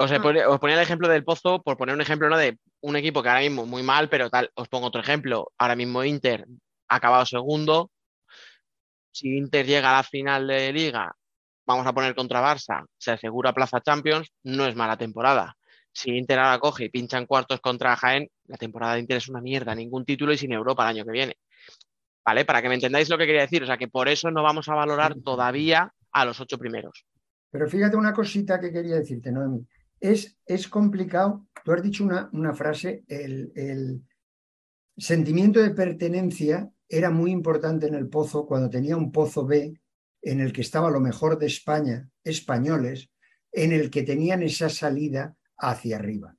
Os, 0.00 0.10
he 0.12 0.16
Ah. 0.16 0.22
pone- 0.22 0.46
os 0.46 0.58
ponía 0.60 0.76
el 0.76 0.82
ejemplo 0.82 1.08
del 1.08 1.24
Pozo 1.24 1.60
por 1.62 1.76
poner 1.76 1.94
un 1.94 2.00
ejemplo 2.00 2.28
¿no? 2.28 2.36
de 2.38 2.58
un 2.82 2.96
equipo 2.96 3.22
que 3.22 3.28
ahora 3.28 3.40
mismo 3.40 3.66
muy 3.66 3.82
mal, 3.82 4.08
pero 4.08 4.30
tal. 4.30 4.50
Os 4.54 4.68
pongo 4.68 4.86
otro 4.86 5.00
ejemplo. 5.00 5.50
Ahora 5.58 5.74
mismo 5.76 6.04
Inter 6.04 6.46
ha 6.88 6.96
acabado 6.96 7.26
segundo. 7.26 7.90
Si 9.10 9.36
Inter 9.36 9.66
llega 9.66 9.90
a 9.90 9.96
la 9.96 10.02
final 10.04 10.46
de 10.46 10.72
Liga, 10.72 11.12
vamos 11.66 11.86
a 11.86 11.92
poner 11.92 12.14
contra 12.14 12.40
Barça, 12.42 12.84
se 12.96 13.10
asegura 13.10 13.52
plaza 13.52 13.80
Champions, 13.80 14.28
no 14.44 14.64
es 14.66 14.76
mala 14.76 14.96
temporada. 14.96 15.54
Si 15.92 16.10
Inter 16.16 16.38
ahora 16.38 16.60
coge 16.60 16.84
y 16.84 16.88
pincha 16.90 17.18
en 17.18 17.26
cuartos 17.26 17.60
contra 17.60 17.96
Jaén, 17.96 18.28
la 18.46 18.56
temporada 18.56 18.94
de 18.94 19.00
Inter 19.00 19.16
es 19.16 19.28
una 19.28 19.40
mierda, 19.40 19.74
ningún 19.74 20.04
título 20.04 20.32
y 20.32 20.38
sin 20.38 20.52
Europa 20.52 20.84
el 20.84 20.96
año 20.96 21.04
que 21.04 21.10
viene. 21.10 21.36
¿Vale? 22.24 22.44
Para 22.44 22.62
que 22.62 22.68
me 22.68 22.74
entendáis 22.74 23.08
lo 23.08 23.18
que 23.18 23.26
quería 23.26 23.40
decir. 23.40 23.62
O 23.62 23.66
sea 23.66 23.78
que 23.78 23.88
por 23.88 24.06
eso 24.08 24.30
no 24.30 24.42
vamos 24.42 24.68
a 24.68 24.74
valorar 24.74 25.16
todavía 25.24 25.92
a 26.12 26.24
los 26.24 26.38
ocho 26.40 26.58
primeros. 26.58 27.04
Pero 27.50 27.66
fíjate 27.68 27.96
una 27.96 28.12
cosita 28.12 28.60
que 28.60 28.70
quería 28.70 28.96
decirte, 28.96 29.32
Noemi. 29.32 29.66
Es, 30.00 30.68
complicado. 30.68 31.46
Tú 31.64 31.72
has 31.72 31.82
dicho 31.82 32.04
una, 32.04 32.30
una 32.32 32.54
frase, 32.54 33.04
el, 33.08 33.52
el 33.54 34.02
sentimiento 34.96 35.60
de 35.60 35.70
pertenencia 35.70 36.70
era 36.88 37.10
muy 37.10 37.30
importante 37.30 37.86
en 37.86 37.94
el 37.94 38.08
pozo 38.08 38.46
cuando 38.46 38.70
tenía 38.70 38.96
un 38.96 39.12
pozo 39.12 39.46
B 39.46 39.78
en 40.22 40.40
el 40.40 40.52
que 40.52 40.62
estaba 40.62 40.90
lo 40.90 41.00
mejor 41.00 41.38
de 41.38 41.46
España, 41.46 42.08
españoles, 42.24 43.10
en 43.52 43.72
el 43.72 43.90
que 43.90 44.02
tenían 44.02 44.42
esa 44.42 44.68
salida 44.68 45.36
hacia 45.56 45.96
arriba. 45.96 46.36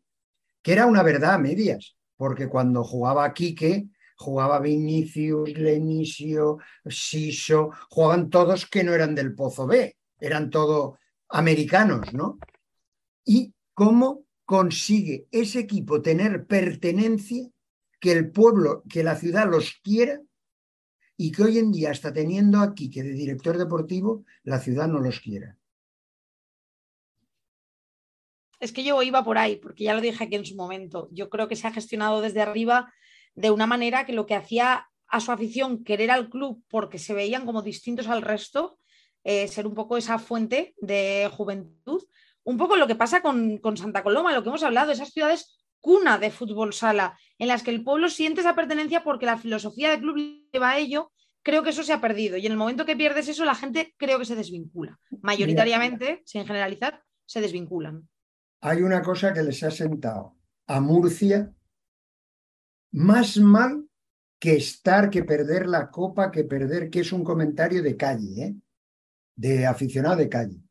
Que 0.62 0.74
era 0.74 0.86
una 0.86 1.03
verdad 1.03 1.36
a 1.36 1.38
medias, 1.38 1.97
porque 2.18 2.47
cuando 2.47 2.84
jugaba 2.84 3.34
Quique, 3.34 3.89
jugaba 4.18 4.60
Vinicius, 4.60 5.57
Lenisio, 5.57 6.57
Siso, 6.86 7.72
jugaban 7.89 8.30
todos 8.30 8.66
que 8.66 8.84
no 8.84 8.93
eran 8.93 9.16
del 9.16 9.34
pozo 9.34 9.66
B, 9.66 9.95
eran 10.20 10.49
todos 10.49 10.97
americanos, 11.30 12.14
¿no? 12.14 12.38
Y 13.26 13.53
cómo 13.74 14.26
consigue 14.45 15.28
ese 15.32 15.59
equipo 15.59 16.01
tener 16.01 16.47
pertenencia, 16.47 17.49
que 17.99 18.11
el 18.13 18.32
pueblo, 18.32 18.84
que 18.89 19.03
la 19.03 19.15
ciudad 19.15 19.49
los 19.49 19.80
quiera 19.84 20.22
y 21.17 21.32
que 21.32 21.43
hoy 21.43 21.57
en 21.57 21.72
día, 21.72 21.91
hasta 21.91 22.13
teniendo 22.13 22.59
aquí 22.59 22.89
que 22.89 23.03
de 23.03 23.11
director 23.11 23.57
deportivo, 23.57 24.24
la 24.43 24.59
ciudad 24.59 24.88
no 24.88 24.99
los 24.99 25.20
quiera. 25.20 25.57
Es 28.59 28.72
que 28.72 28.84
yo 28.84 29.01
iba 29.01 29.24
por 29.24 29.38
ahí, 29.38 29.57
porque 29.57 29.84
ya 29.84 29.93
lo 29.93 30.01
dije 30.01 30.24
aquí 30.24 30.36
en 30.36 30.45
su 30.45 30.55
momento. 30.55 31.09
Yo 31.11 31.30
creo 31.30 31.47
que 31.47 31.55
se 31.55 31.67
ha 31.67 31.72
gestionado 31.72 32.22
desde 32.22 32.41
arriba 32.41 32.93
de 33.36 33.51
una 33.51 33.67
manera 33.67 34.05
que 34.05 34.13
lo 34.13 34.26
que 34.26 34.36
hacía 34.36 34.89
a 35.07 35.20
su 35.20 35.32
afición 35.32 35.84
querer 35.84 36.11
al 36.11 36.30
club 36.30 36.63
porque 36.70 36.99
se 36.99 37.13
veían 37.13 37.45
como 37.45 37.61
distintos 37.61 38.07
al 38.07 38.22
resto, 38.22 38.78
eh, 39.24 39.47
ser 39.47 39.65
un 39.65 39.74
poco 39.74 39.97
esa 39.97 40.20
fuente 40.20 40.76
de 40.78 41.30
juventud. 41.32 42.03
Un 42.50 42.58
poco 42.58 42.78
lo 42.78 42.88
que 42.88 42.95
pasa 42.95 43.22
con, 43.22 43.60
con 43.60 43.78
Santa 43.78 44.02
Coloma, 44.02 44.34
lo 44.34 44.41
que 44.41 44.50
hemos 44.50 44.64
hablado, 44.64 44.91
esas 44.91 45.12
ciudades 45.12 45.60
cuna 45.80 46.18
de 46.18 46.32
fútbol 46.32 46.74
sala, 46.74 47.16
en 47.38 47.47
las 47.47 47.62
que 47.62 47.70
el 47.70 47.84
pueblo 47.84 48.10
siente 48.10 48.41
esa 48.41 48.56
pertenencia 48.56 49.04
porque 49.04 49.28
la 49.28 49.38
filosofía 49.38 49.91
del 49.91 50.00
club 50.00 50.50
lleva 50.52 50.72
a 50.72 50.80
ello, 50.80 51.12
creo 51.43 51.62
que 51.62 51.70
eso 51.70 51.84
se 51.84 51.93
ha 51.93 52.02
perdido. 52.02 52.38
Y 52.38 52.47
en 52.47 52.54
el 52.54 52.58
momento 52.58 52.88
que 52.88 52.95
pierdes 52.95 53.28
eso, 53.28 53.45
la 53.45 53.54
gente 53.54 53.93
creo 53.97 54.18
que 54.18 54.26
se 54.26 54.36
desvincula. 54.36 55.00
Mayoritariamente, 55.22 56.24
sin 56.26 56.43
generalizar, 56.43 57.04
se 57.24 57.39
desvinculan. 57.39 58.10
Hay 58.62 58.82
una 58.82 59.04
cosa 59.04 59.32
que 59.32 59.43
les 59.43 59.62
ha 59.62 59.70
sentado 59.70 60.36
a 60.66 60.82
Murcia 60.82 61.54
más 62.93 63.38
mal 63.38 63.86
que 64.39 64.56
estar, 64.56 65.12
que 65.12 65.24
perder 65.24 65.68
la 65.68 65.91
copa, 65.91 66.32
que 66.32 66.45
perder, 66.45 66.89
que 66.89 67.02
es 67.02 67.12
un 67.12 67.24
comentario 67.24 67.84
de 67.84 67.95
calle, 67.95 68.43
¿eh? 68.43 68.56
de 69.36 69.68
aficionado 69.68 70.16
de 70.16 70.30
calle. 70.30 70.64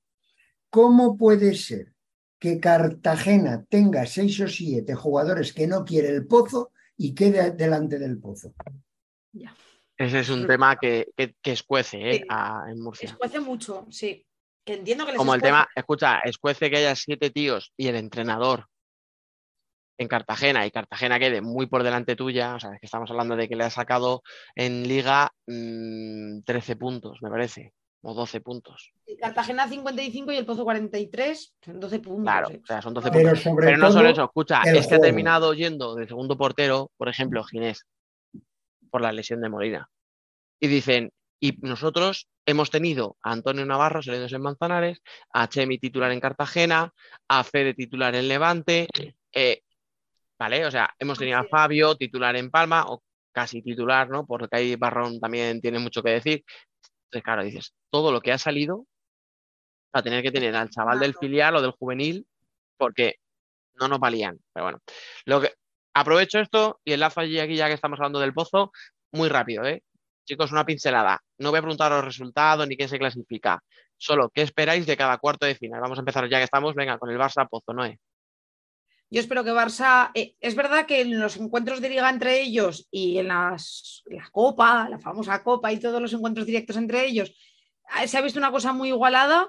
¿Cómo 0.70 1.16
puede 1.16 1.54
ser 1.54 1.94
que 2.38 2.60
Cartagena 2.60 3.64
tenga 3.68 4.06
seis 4.06 4.40
o 4.40 4.48
siete 4.48 4.94
jugadores 4.94 5.52
que 5.52 5.66
no 5.66 5.84
quiere 5.84 6.08
el 6.08 6.26
pozo 6.26 6.72
y 6.96 7.14
quede 7.14 7.50
delante 7.52 7.98
del 7.98 8.18
pozo? 8.18 8.54
Ya. 9.32 9.54
Ese 9.96 10.20
es 10.20 10.28
un 10.30 10.46
tema 10.46 10.76
que, 10.76 11.08
que, 11.16 11.34
que 11.42 11.52
escuece 11.52 12.10
¿eh? 12.10 12.14
Sí. 12.18 12.24
a- 12.28 12.66
en 12.68 12.80
Murcia. 12.80 13.08
Escuece 13.08 13.40
mucho, 13.40 13.86
sí. 13.90 14.24
Que 14.64 14.74
entiendo 14.74 15.04
que 15.04 15.12
les 15.12 15.18
Como 15.18 15.34
el 15.34 15.42
tema, 15.42 15.66
escucha, 15.74 16.20
escuece 16.20 16.70
que 16.70 16.76
haya 16.76 16.94
siete 16.94 17.30
tíos 17.30 17.72
y 17.76 17.88
el 17.88 17.96
entrenador 17.96 18.66
en 19.98 20.06
Cartagena 20.06 20.64
y 20.64 20.70
Cartagena 20.70 21.18
quede 21.18 21.40
muy 21.40 21.66
por 21.66 21.82
delante 21.82 22.14
tuya, 22.14 22.54
o 22.54 22.60
sea, 22.60 22.74
es 22.74 22.80
que 22.80 22.86
estamos 22.86 23.10
hablando 23.10 23.34
de 23.34 23.48
que 23.48 23.56
le 23.56 23.64
ha 23.64 23.70
sacado 23.70 24.22
en 24.54 24.86
liga 24.86 25.32
mm, 25.48 26.42
13 26.42 26.76
puntos, 26.76 27.18
me 27.20 27.30
parece, 27.30 27.72
o 28.02 28.14
12 28.14 28.40
puntos. 28.40 28.92
Cartagena 29.20 29.68
55 29.68 30.32
y 30.32 30.36
el 30.36 30.46
Pozo 30.46 30.64
43, 30.64 31.54
son 31.64 31.80
12 31.80 31.98
puntos. 32.00 32.22
Claro, 32.22 32.50
eh. 32.50 32.60
o 32.62 32.66
sea, 32.66 32.82
son 32.82 32.94
12 32.94 33.10
Pero 33.10 33.22
puntos. 33.24 33.42
sobre 33.42 33.66
Pero 33.66 33.78
no 33.78 33.90
solo 33.92 34.08
eso, 34.08 34.24
escucha, 34.24 34.62
el 34.64 34.76
es 34.76 34.86
que 34.86 34.94
ha 34.94 34.98
juego. 34.98 35.02
terminado 35.02 35.54
yendo 35.54 35.94
de 35.94 36.06
segundo 36.06 36.36
portero, 36.36 36.90
por 36.96 37.08
ejemplo, 37.08 37.42
Ginés, 37.44 37.86
por 38.90 39.00
la 39.00 39.12
lesión 39.12 39.40
de 39.40 39.48
Molina. 39.48 39.88
Y 40.60 40.68
dicen, 40.68 41.12
y 41.40 41.56
nosotros 41.60 42.28
hemos 42.46 42.70
tenido 42.70 43.16
a 43.22 43.32
Antonio 43.32 43.64
Navarro 43.64 44.02
saliendo 44.02 44.34
en 44.34 44.42
Manzanares, 44.42 45.02
a 45.32 45.48
Chemi 45.48 45.78
titular 45.78 46.10
en 46.12 46.20
Cartagena, 46.20 46.92
a 47.28 47.44
Fede 47.44 47.74
titular 47.74 48.14
en 48.14 48.28
Levante, 48.28 48.88
eh, 49.32 49.62
¿vale? 50.38 50.66
O 50.66 50.70
sea, 50.70 50.90
hemos 50.98 51.18
tenido 51.18 51.38
a. 51.38 51.44
Fabio 51.44 51.96
titular 51.96 52.34
en 52.36 52.50
Palma, 52.50 52.86
o 52.88 53.02
casi 53.32 53.62
titular, 53.62 54.08
¿no? 54.10 54.26
Porque 54.26 54.56
ahí 54.56 54.76
Barrón 54.76 55.20
también 55.20 55.60
tiene 55.60 55.78
mucho 55.78 56.02
que 56.02 56.10
decir. 56.10 56.44
Entonces, 57.08 57.24
claro, 57.24 57.42
dices, 57.42 57.74
todo 57.90 58.12
lo 58.12 58.20
que 58.20 58.32
ha 58.32 58.38
salido 58.38 58.86
a 59.92 60.02
tener 60.02 60.22
que 60.22 60.30
tener 60.30 60.54
al 60.54 60.70
chaval 60.70 61.00
del 61.00 61.14
filial 61.14 61.56
o 61.56 61.62
del 61.62 61.72
juvenil, 61.72 62.26
porque 62.76 63.16
no 63.74 63.88
nos 63.88 63.98
valían. 63.98 64.38
Pero 64.52 64.64
bueno, 64.64 64.78
lo 65.24 65.40
que 65.40 65.54
aprovecho 65.94 66.38
esto 66.38 66.80
y 66.84 66.92
enlazo 66.92 67.20
allí 67.20 67.38
aquí 67.38 67.56
ya 67.56 67.68
que 67.68 67.74
estamos 67.74 67.98
hablando 67.98 68.20
del 68.20 68.34
pozo, 68.34 68.72
muy 69.12 69.28
rápido, 69.28 69.64
¿eh? 69.64 69.82
Chicos, 70.26 70.52
una 70.52 70.66
pincelada. 70.66 71.20
No 71.38 71.50
voy 71.50 71.58
a 71.58 71.62
preguntar 71.62 71.90
los 71.90 72.04
resultados 72.04 72.68
ni 72.68 72.76
quién 72.76 72.88
se 72.88 72.98
clasifica. 72.98 73.62
Solo, 73.96 74.30
¿qué 74.30 74.42
esperáis 74.42 74.86
de 74.86 74.96
cada 74.96 75.16
cuarto 75.18 75.46
de 75.46 75.54
final? 75.54 75.80
Vamos 75.80 75.98
a 75.98 76.02
empezar 76.02 76.28
ya 76.28 76.38
que 76.38 76.44
estamos, 76.44 76.74
venga, 76.74 76.98
con 76.98 77.10
el 77.10 77.18
Barça 77.18 77.48
Pozo, 77.48 77.72
Noé. 77.72 77.98
Yo 79.10 79.20
espero 79.20 79.42
que 79.42 79.52
Barça. 79.52 80.10
eh, 80.14 80.34
es 80.40 80.54
verdad 80.54 80.86
que 80.86 81.00
en 81.00 81.18
los 81.18 81.36
encuentros 81.36 81.80
de 81.80 81.88
liga 81.88 82.10
entre 82.10 82.40
ellos 82.40 82.88
y 82.90 83.18
en 83.18 83.28
las, 83.28 84.02
la 84.06 84.28
Copa, 84.30 84.88
la 84.88 84.98
famosa 84.98 85.42
Copa 85.42 85.72
y 85.72 85.78
todos 85.78 86.00
los 86.00 86.12
encuentros 86.12 86.46
directos 86.46 86.76
entre 86.76 87.06
ellos, 87.06 87.34
eh, 88.02 88.06
se 88.06 88.18
ha 88.18 88.22
visto 88.22 88.38
una 88.38 88.50
cosa 88.50 88.72
muy 88.72 88.88
igualada. 88.88 89.48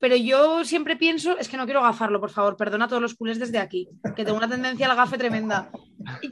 Pero 0.00 0.16
yo 0.16 0.64
siempre 0.64 0.96
pienso, 0.96 1.36
es 1.36 1.46
que 1.46 1.58
no 1.58 1.66
quiero 1.66 1.82
gafarlo, 1.82 2.20
por 2.20 2.30
favor, 2.30 2.56
perdona 2.56 2.86
a 2.86 2.88
todos 2.88 3.02
los 3.02 3.14
culés 3.14 3.38
desde 3.38 3.58
aquí, 3.58 3.86
que 4.16 4.24
tengo 4.24 4.38
una 4.38 4.48
tendencia 4.48 4.88
al 4.90 4.96
gafe 4.96 5.18
tremenda. 5.18 5.70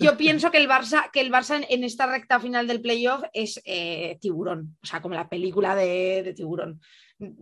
Yo 0.00 0.16
pienso 0.16 0.50
que 0.50 0.56
el 0.56 0.66
Barça, 0.66 1.11
que 1.11 1.20
el 1.20 1.30
Barça 1.30 1.62
en, 1.68 1.84
esta 1.84 2.06
recta 2.06 2.40
final 2.40 2.66
del 2.66 2.80
playoff 2.80 3.24
es 3.34 3.61
eh, 3.66 4.16
tiburón, 4.22 4.78
o 4.82 4.86
sea, 4.86 5.02
como 5.02 5.14
la 5.14 5.28
película 5.28 5.74
de, 5.74 6.22
de 6.22 6.32
tiburón. 6.32 6.80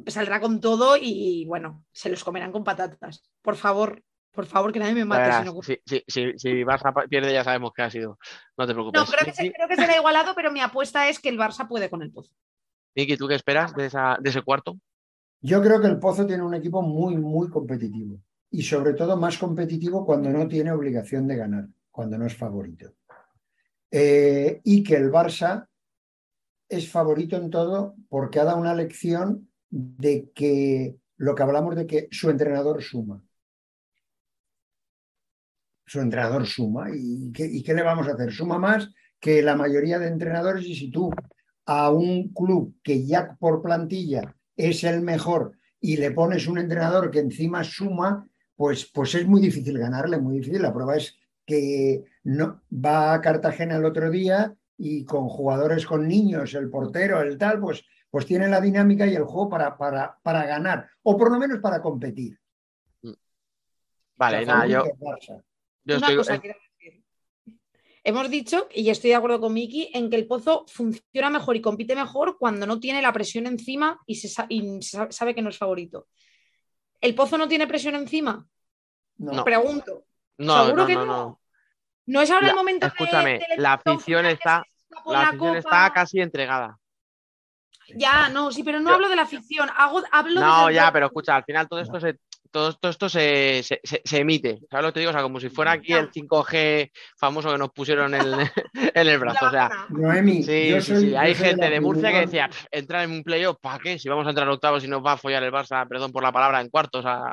Saldrá 0.09 0.41
con 0.41 0.61
todo 0.61 0.97
y 1.01 1.45
bueno, 1.47 1.85
se 1.93 2.11
los 2.11 2.25
comerán 2.25 2.51
con 2.51 2.65
patatas. 2.65 3.23
Por 3.41 3.55
favor, 3.55 4.03
por 4.37 4.47
favor, 4.47 4.73
que 4.73 4.79
nadie 4.79 4.95
me 4.95 5.05
mate. 5.05 5.23
verás, 5.23 5.49
si 5.49 5.53
no- 5.53 6.05
si, 6.07 6.35
si- 6.39 6.65
Barça 6.65 6.93
pierde 7.09 7.33
ya 7.33 7.43
sabemos 7.43 7.73
qué 7.75 7.83
ha 7.83 7.91
sido. 7.91 8.19
No 8.57 8.67
te 8.67 8.73
preocupes. 8.75 9.01
No, 9.01 9.07
creo 9.07 9.25
que, 9.25 9.33
se- 9.33 9.53
creo 9.53 9.67
que 9.69 9.75
será 9.75 9.97
igualado, 9.97 10.35
pero 10.37 10.53
mi 10.53 10.61
apuesta 10.61 11.09
es 11.09 11.19
que 11.19 11.29
el 11.31 11.39
Barça 11.39 11.67
puede 11.67 11.91
con 11.91 12.03
el 12.03 12.13
Pozo. 12.13 12.33
Miki, 12.95 13.17
¿tú 13.17 13.27
qué 13.27 13.35
esperas 13.35 13.75
de, 13.75 13.87
esa- 13.87 14.17
de 14.21 14.31
ese 14.31 14.43
cuarto? 14.43 14.79
Yo 15.41 15.61
creo 15.63 15.81
que 15.81 15.89
el 15.89 15.99
Pozo 15.99 16.27
tiene 16.27 16.43
un 16.45 16.55
equipo 16.55 16.83
muy, 16.83 17.17
muy 17.17 17.49
competitivo. 17.51 18.21
Y 18.51 18.63
sobre 18.63 18.95
todo 18.95 19.17
más 19.17 19.37
competitivo 19.39 20.07
cuando 20.07 20.31
no 20.31 20.47
tiene 20.47 20.71
obligación 20.71 21.27
de 21.27 21.37
ganar, 21.37 21.67
cuando 21.91 22.17
no 22.17 22.27
es 22.27 22.37
favorito. 22.37 22.93
Eh, 23.91 24.61
y 24.65 24.83
que 24.83 24.95
el 24.97 25.11
Barça 25.11 25.67
es 26.69 26.91
favorito 26.91 27.37
en 27.37 27.51
todo 27.51 27.95
porque 28.09 28.41
ha 28.41 28.45
dado 28.45 28.59
una 28.59 28.75
lección 28.75 29.49
de 29.71 30.31
que 30.35 30.97
lo 31.17 31.35
que 31.35 31.43
hablamos 31.43 31.77
de 31.77 31.87
que 31.87 32.09
su 32.11 32.29
entrenador 32.31 32.83
suma. 32.83 33.23
Su 35.87 36.01
entrenador 36.01 36.47
suma. 36.47 36.89
¿Y 36.93 37.33
qué, 37.33 37.47
y 37.47 37.63
qué 37.63 37.75
le 37.75 37.83
vamos 37.83 38.09
a 38.09 38.13
hacer? 38.13 38.33
Suma 38.33 38.59
más 38.59 38.91
que 39.21 39.43
la 39.43 39.57
mayoría 39.57 39.99
de 39.99 40.09
entrenadores 40.09 40.65
y 40.67 40.75
si 40.75 40.91
tú 40.91 41.11
a 41.67 41.91
un 41.91 42.33
club 42.33 42.77
que 42.83 43.05
ya 43.05 43.37
por 43.39 43.63
plantilla 43.63 44.35
es 44.57 44.85
el 44.85 45.01
mejor 45.01 45.53
y 45.81 45.97
le 45.97 46.11
pones 46.13 46.47
un 46.47 46.59
entrenador 46.59 47.11
que 47.11 47.19
encima 47.21 47.65
suma, 47.65 48.27
pues, 48.55 48.91
pues 48.93 49.15
es 49.15 49.27
muy 49.27 49.41
difícil 49.41 49.79
ganarle, 49.79 50.19
muy 50.19 50.39
difícil. 50.39 50.63
La 50.63 50.73
prueba 50.73 50.97
es 50.97 51.17
que 51.45 52.05
no, 52.25 52.63
va 52.73 53.15
a 53.15 53.21
Cartagena 53.21 53.77
el 53.77 53.85
otro 53.85 54.11
día 54.11 54.55
y 54.79 55.05
con 55.05 55.29
jugadores 55.29 55.87
con 55.87 56.07
niños, 56.07 56.55
el 56.55 56.71
portero, 56.71 57.21
el 57.21 57.39
tal, 57.39 57.61
pues, 57.61 57.85
pues 58.11 58.27
tiene 58.27 58.49
la 58.49 58.61
dinámica 58.61 59.07
y 59.07 59.15
el 59.15 59.25
juego 59.25 59.49
para, 59.49 59.77
para, 59.77 60.19
para 60.23 60.47
ganar, 60.47 60.89
o 61.03 61.17
por 61.17 61.31
lo 61.31 61.39
menos 61.39 61.61
para 61.61 61.81
competir. 61.81 62.39
Vale, 64.17 64.43
O 64.43 64.45
sea, 64.45 64.55
nada, 64.55 64.67
yo, 64.67 64.85
Barça. 64.99 65.43
Yo 65.87 65.97
Una 65.97 66.07
estoy. 66.09 66.17
cosa 66.17 66.39
quiero 66.41 66.59
decir. 66.79 67.03
Hemos 68.05 68.31
dicho, 68.31 68.69
y 68.73 68.89
estoy 68.91 69.11
de 69.11 69.17
acuerdo 69.17 69.41
con 69.41 69.53
Miki, 69.53 69.91
en 69.95 70.11
que 70.11 70.17
el 70.17 70.27
Pozo 70.29 70.65
funciona 70.69 71.29
mejor 71.31 71.57
y 71.57 71.61
compite 71.61 71.95
mejor 71.97 72.37
cuando 72.39 72.65
no 72.67 72.79
tiene 72.79 73.03
la 73.03 73.13
presión 73.13 73.47
encima 73.47 73.99
y 74.07 74.17
se, 74.17 74.29
sa- 74.29 74.47
y 74.49 74.81
se 74.83 74.97
sa- 74.97 75.11
sabe 75.11 75.35
que 75.35 75.43
no 75.43 75.49
es 75.51 75.59
favorito. 75.59 76.07
¿El 77.01 77.15
Pozo 77.15 77.37
no 77.39 77.49
tiene 77.49 77.67
presión 77.67 77.95
encima? 77.97 78.47
No. 79.19 79.43
Pregunto. 79.43 80.05
no, 80.39 80.65
¿Seguro 80.67 80.83
no, 80.83 80.87
que 80.87 80.95
no, 80.95 81.07
no? 81.07 81.13
no. 81.17 81.41
¿No 82.07 82.21
es 82.21 82.31
ahora 82.31 82.47
La- 82.47 82.51
el 82.51 82.57
momento 82.57 82.87
de- 82.87 82.93
escúchame, 82.93 83.33
del 83.49 83.63
la 83.63 83.75
equipo 83.75 83.91
afición 83.93 84.27
está- 84.27 84.63
La 85.07 85.23
afición 85.23 85.39
Copa? 85.55 85.59
está 85.59 85.93
casi 85.93 86.21
entregada. 86.21 86.79
Ya, 87.97 88.29
no, 88.29 88.51
sí, 88.53 88.63
pero 88.65 88.79
no 88.81 88.91
Yo- 88.91 88.95
hablo 88.97 89.09
de 89.09 89.17
la 89.17 89.23
afición, 89.23 89.69
hago, 89.77 90.03
hablo 90.13 90.41
No, 90.41 90.71
ya, 90.71 90.93
pero 90.93 91.07
escucha, 91.07 91.37
al 91.37 91.45
final 91.45 91.69
todo 91.69 91.81
esto 91.81 91.99
se, 92.01 92.19
todo, 92.57 92.73
todo 92.75 92.91
esto 92.91 93.09
se, 93.09 93.63
se- 93.63 93.81
se- 93.85 94.01
se 94.05 94.19
emite. 94.19 94.61
¿Sabes 94.71 94.85
lo 94.85 94.89
que 94.89 94.95
te 94.95 95.01
digo? 95.01 95.11
O 95.11 95.13
sea, 95.13 95.23
como 95.23 95.39
si 95.41 95.49
fuera 95.51 95.73
aquí 95.73 95.93
el 95.93 96.11
5G 96.11 96.91
famoso 97.19 97.53
que 97.53 97.59
nos 97.59 97.71
pusieron 97.73 98.15
en, 98.15 98.21
el- 98.23 98.35
en 98.95 99.09
el 99.09 99.19
brazo. 99.19 99.47
O 99.47 99.51
sea, 99.51 99.71
Noemi, 99.91 100.43
sí, 100.43 100.69
yo 100.71 100.81
sí, 100.81 100.93
soy- 100.95 101.09
sí. 101.11 101.15
Hay 101.17 101.35
gente 101.35 101.69
de 101.69 101.81
Murcia 101.81 102.11
que 102.13 102.21
decía, 102.21 102.49
"Pff, 102.49 102.65
entrar 102.71 103.05
en 103.05 103.11
un 103.11 103.23
playoff, 103.23 103.59
¿para 103.61 103.79
qué? 103.79 103.99
Si 103.99 104.09
vamos 104.09 104.27
a 104.27 104.31
entrar 104.31 104.49
a 104.49 104.53
octavos 104.53 104.83
y 104.85 104.89
nos 104.89 105.05
va 105.05 105.13
a 105.13 105.17
follar 105.19 105.43
el 105.43 105.53
Barça, 105.53 105.87
perdón 105.87 106.13
por 106.13 106.23
la 106.23 106.33
palabra, 106.33 106.61
en 106.61 106.69
cuartos. 106.71 107.05
a-. 107.07 107.33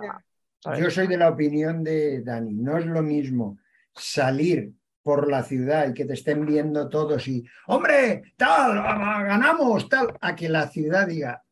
¿sabes? 0.59 0.79
Yo 0.79 0.89
soy 0.91 1.07
de 1.07 1.17
la 1.17 1.29
opinión 1.29 1.83
de 1.83 2.21
Dani. 2.21 2.53
No 2.53 2.77
es 2.77 2.85
lo 2.85 3.01
mismo 3.01 3.57
salir 3.95 4.71
por 5.01 5.29
la 5.29 5.43
ciudad 5.43 5.89
y 5.89 5.93
que 5.93 6.05
te 6.05 6.13
estén 6.13 6.45
viendo 6.45 6.87
todos 6.89 7.27
y, 7.27 7.43
hombre, 7.67 8.33
tal, 8.37 8.77
ah, 8.77 9.23
ganamos, 9.25 9.89
tal, 9.89 10.07
a 10.21 10.35
que 10.35 10.47
la 10.47 10.67
ciudad 10.69 11.07
diga, 11.07 11.43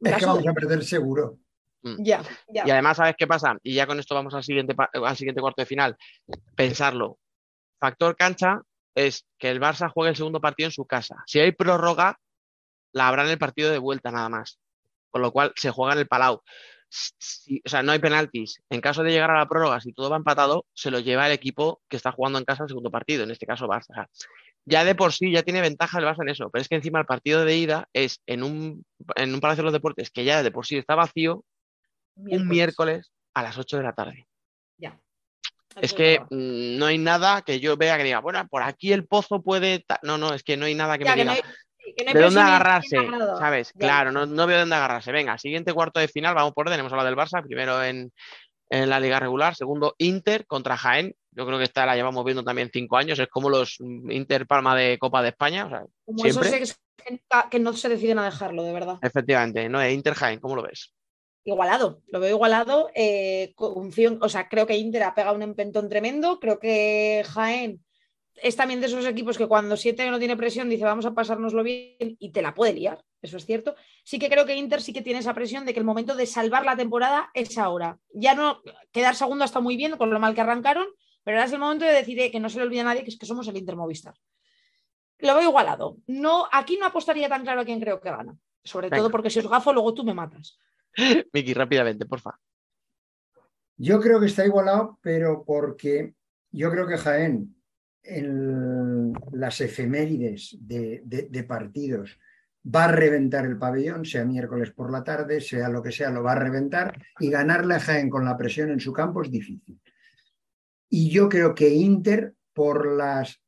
es 0.00 0.16
que 0.16 0.24
vamos 0.26 0.46
a 0.46 0.52
perder 0.54 0.82
seguro. 0.84 1.38
Ya, 1.98 2.22
ya. 2.48 2.64
Y 2.66 2.70
además, 2.70 2.96
¿sabes 2.96 3.14
qué 3.16 3.26
pasa? 3.26 3.56
Y 3.62 3.74
ya 3.74 3.86
con 3.86 3.98
esto 3.98 4.14
vamos 4.14 4.34
al 4.34 4.42
siguiente, 4.42 4.74
al 4.92 5.16
siguiente 5.16 5.40
cuarto 5.40 5.62
de 5.62 5.66
final. 5.66 5.96
Pensarlo. 6.56 7.18
Factor 7.80 8.16
cancha 8.16 8.60
es 8.94 9.26
que 9.38 9.50
el 9.50 9.60
Barça 9.60 9.88
juegue 9.90 10.10
el 10.10 10.16
segundo 10.16 10.40
partido 10.40 10.66
en 10.66 10.72
su 10.72 10.84
casa. 10.86 11.22
Si 11.26 11.38
hay 11.38 11.52
prórroga, 11.52 12.18
la 12.92 13.08
habrá 13.08 13.24
en 13.24 13.30
el 13.30 13.38
partido 13.38 13.70
de 13.70 13.78
vuelta 13.78 14.10
nada 14.10 14.28
más. 14.28 14.58
Con 15.10 15.22
lo 15.22 15.32
cual 15.32 15.52
se 15.56 15.70
juega 15.70 15.92
en 15.94 16.00
el 16.00 16.08
Palau. 16.08 16.42
Si- 16.90 17.62
o 17.64 17.68
sea, 17.68 17.82
no 17.82 17.92
hay 17.92 17.98
penaltis. 17.98 18.60
En 18.70 18.80
caso 18.80 19.02
de 19.02 19.10
llegar 19.12 19.30
a 19.30 19.38
la 19.38 19.48
prórroga, 19.48 19.80
si 19.80 19.92
todo 19.92 20.10
va 20.10 20.16
empatado, 20.16 20.66
se 20.74 20.90
lo 20.90 20.98
lleva 20.98 21.26
el 21.26 21.32
equipo 21.32 21.80
que 21.88 21.96
está 21.96 22.12
jugando 22.12 22.38
en 22.38 22.44
casa 22.44 22.64
el 22.64 22.68
segundo 22.68 22.90
partido, 22.90 23.24
en 23.24 23.30
este 23.30 23.46
caso 23.46 23.66
Barça. 23.68 23.90
O 23.90 23.94
sea, 23.94 24.08
ya 24.64 24.84
de 24.84 24.94
por 24.94 25.12
sí 25.12 25.30
ya 25.30 25.42
tiene 25.42 25.60
ventaja 25.60 25.98
el 25.98 26.04
Barça 26.04 26.22
en 26.22 26.30
eso, 26.30 26.50
pero 26.50 26.60
es 26.62 26.68
que 26.68 26.74
encima 26.76 26.98
el 27.00 27.06
partido 27.06 27.44
de 27.44 27.56
ida 27.56 27.88
es 27.92 28.20
en 28.26 28.42
un, 28.42 28.84
en 29.16 29.34
un 29.34 29.40
Palacio 29.40 29.62
de 29.62 29.66
los 29.66 29.72
Deportes 29.72 30.10
que 30.10 30.24
ya 30.24 30.42
de 30.42 30.50
por 30.50 30.66
sí 30.66 30.76
está 30.76 30.94
vacío, 30.94 31.44
un 32.18 32.48
miércoles 32.48 33.10
a 33.34 33.42
las 33.42 33.56
8 33.58 33.76
de 33.78 33.82
la 33.82 33.92
tarde. 33.94 34.26
Ya. 34.76 34.98
Es 35.80 35.92
que 35.94 36.20
mm, 36.30 36.78
no 36.78 36.86
hay 36.86 36.98
nada 36.98 37.42
que 37.42 37.60
yo 37.60 37.76
vea 37.76 37.96
que 37.96 38.04
diga, 38.04 38.20
bueno, 38.20 38.46
por 38.48 38.62
aquí 38.62 38.92
el 38.92 39.06
pozo 39.06 39.42
puede. 39.42 39.80
ta-". 39.86 40.00
No, 40.02 40.18
no, 40.18 40.34
es 40.34 40.42
que 40.42 40.56
no 40.56 40.66
hay 40.66 40.74
nada 40.74 40.98
que 40.98 41.04
Ya, 41.04 41.10
me 41.14 41.16
que 41.16 41.22
diga 41.22 41.32
no 41.32 41.36
hay- 41.36 41.42
sí, 41.84 41.94
que 41.96 42.04
no 42.04 42.08
hay 42.10 42.14
de 42.14 42.20
dónde 42.22 42.40
agarrarse. 42.40 42.96
¿sabes? 43.38 43.72
Ya. 43.74 43.78
Claro, 43.80 44.12
no, 44.12 44.26
no 44.26 44.46
veo 44.46 44.56
de 44.56 44.60
dónde 44.62 44.74
agarrarse. 44.76 45.12
Venga, 45.12 45.38
siguiente 45.38 45.72
cuarto 45.72 46.00
de 46.00 46.08
final, 46.08 46.34
vamos 46.34 46.52
por 46.52 46.66
orden. 46.66 46.80
Hemos 46.80 46.92
hablado 46.92 47.08
del 47.08 47.16
Barça, 47.18 47.42
primero 47.46 47.82
en, 47.84 48.12
en 48.70 48.88
la 48.90 48.98
liga 48.98 49.20
regular, 49.20 49.54
segundo 49.54 49.94
Inter 49.98 50.46
contra 50.46 50.76
Jaén. 50.76 51.14
Yo 51.30 51.46
creo 51.46 51.58
que 51.58 51.64
esta 51.64 51.86
la 51.86 51.94
llevamos 51.94 52.24
viendo 52.24 52.42
también 52.42 52.70
cinco 52.72 52.96
años, 52.96 53.18
es 53.20 53.28
como 53.28 53.48
los 53.48 53.76
mm, 53.78 54.10
Inter 54.10 54.46
Palma 54.48 54.74
de 54.74 54.98
Copa 54.98 55.22
de 55.22 55.28
España. 55.28 55.66
O 55.66 55.68
sea, 55.68 55.84
Como 56.04 56.24
eso 56.24 56.42
siempre. 56.42 56.50
sé 56.50 56.56
que, 56.58 56.64
es- 56.64 57.20
que 57.50 57.58
no 57.60 57.72
se 57.74 57.88
deciden 57.88 58.18
a 58.18 58.24
dejarlo, 58.24 58.64
de 58.64 58.72
verdad. 58.72 58.98
efectivamente, 59.02 59.68
¿no? 59.68 59.86
Inter 59.88 60.14
Jaén, 60.14 60.40
¿cómo 60.40 60.56
lo 60.56 60.62
ves? 60.62 60.92
Igualado, 61.44 62.02
lo 62.08 62.20
veo 62.20 62.34
igualado. 62.36 62.90
eh, 62.94 63.52
confío 63.54 64.08
en- 64.10 64.18
o 64.22 64.28
sea, 64.28 64.48
creo 64.48 64.66
que 64.66 64.76
Inter 64.76 65.02
ha 65.04 65.14
pegado 65.14 65.34
un 65.36 65.42
empentón 65.42 65.88
tremendo. 65.88 66.38
Creo 66.40 66.58
que 66.58 67.24
Jaén 67.26 67.82
es 68.42 68.54
también 68.54 68.80
de 68.80 68.86
esos 68.86 69.04
equipos 69.06 69.36
que 69.38 69.46
cuando 69.48 69.76
siete 69.76 70.08
no 70.10 70.18
tiene 70.18 70.36
presión 70.36 70.68
dice 70.68 70.84
vamos 70.84 71.06
a 71.06 71.12
pasárnoslo 71.14 71.62
bien 71.62 71.96
y 71.98 72.30
te 72.32 72.42
la 72.42 72.54
puede 72.54 72.72
liar. 72.74 73.02
Eso 73.22 73.36
es 73.36 73.46
cierto. 73.46 73.74
Sí 74.04 74.18
que 74.18 74.28
creo 74.28 74.44
que 74.46 74.54
Inter 74.56 74.80
sí 74.82 74.92
que 74.92 75.02
tiene 75.02 75.20
esa 75.20 75.34
presión 75.34 75.64
de 75.64 75.72
que 75.72 75.80
el 75.80 75.84
momento 75.86 76.14
de 76.14 76.26
salvar 76.26 76.64
la 76.64 76.76
temporada 76.76 77.30
es 77.34 77.56
ahora. 77.58 77.98
Ya 78.12 78.34
no 78.34 78.60
quedar 78.92 79.14
segundo 79.16 79.44
está 79.44 79.60
muy 79.60 79.76
bien 79.76 79.96
con 79.96 80.10
lo 80.10 80.20
mal 80.20 80.34
que 80.34 80.40
arrancaron, 80.42 80.86
pero 81.24 81.38
ahora 81.38 81.46
es 81.46 81.52
el 81.52 81.58
momento 81.58 81.84
de 81.84 81.92
decir 81.92 82.20
eh, 82.20 82.30
que 82.30 82.38
no 82.40 82.48
se 82.48 82.58
le 82.58 82.64
olvide 82.64 82.80
a 82.80 82.84
nadie 82.84 83.02
que 83.04 83.10
es 83.10 83.18
que 83.18 83.26
somos 83.26 83.48
el 83.48 83.56
Inter 83.56 83.74
Movistar. 83.76 84.14
lo 85.20 85.34
veo 85.34 85.48
igualado. 85.48 85.96
No, 86.06 86.46
aquí 86.52 86.76
no 86.76 86.86
apostaría 86.86 87.28
tan 87.28 87.42
claro 87.42 87.62
a 87.62 87.64
quién 87.64 87.80
creo 87.80 88.00
que 88.00 88.10
gana. 88.10 88.36
Sobre 88.62 88.88
Venga. 88.88 88.98
todo 89.02 89.10
porque 89.10 89.30
si 89.30 89.38
os 89.40 89.48
gafo, 89.48 89.72
luego 89.72 89.94
tú 89.94 90.04
me 90.04 90.14
matas. 90.14 90.58
Miki, 91.32 91.54
rápidamente, 91.54 92.06
porfa. 92.06 92.38
Yo 93.76 94.00
creo 94.00 94.18
que 94.18 94.26
está 94.26 94.44
igualado, 94.44 94.98
pero 95.00 95.44
porque 95.44 96.14
yo 96.50 96.70
creo 96.70 96.86
que 96.86 96.96
Jaén, 96.98 97.54
en 98.02 99.12
las 99.32 99.60
efemérides 99.60 100.56
de, 100.60 101.02
de- 101.04 101.28
de 101.30 101.44
partidos, 101.44 102.18
va 102.74 102.84
a 102.84 102.92
reventar 102.92 103.46
el 103.46 103.56
pabellón, 103.58 104.04
sea 104.04 104.24
miércoles 104.24 104.72
por 104.72 104.90
la 104.90 105.04
tarde, 105.04 105.40
sea 105.40 105.68
lo 105.68 105.82
que 105.82 105.92
sea, 105.92 106.10
lo 106.10 106.22
va 106.22 106.32
a 106.32 106.38
reventar 106.38 107.00
y 107.20 107.30
ganarle 107.30 107.74
a 107.76 107.80
Jaén 107.80 108.10
con 108.10 108.24
la 108.24 108.36
presión 108.36 108.70
en 108.70 108.80
su 108.80 108.92
campo 108.92 109.22
es 109.22 109.30
difícil. 109.30 109.80
Y 110.90 111.10
yo 111.10 111.28
creo 111.28 111.54
que 111.54 111.68
Inter, 111.68 112.34
por 112.52 112.96
las 112.96 113.40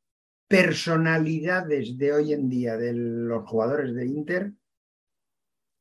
personalidades 0.46 1.98
de 1.98 2.12
hoy 2.12 2.32
en 2.32 2.48
día 2.48 2.76
de 2.76 2.92
los 2.94 3.48
jugadores 3.48 3.94
de 3.94 4.06
Inter, 4.06 4.52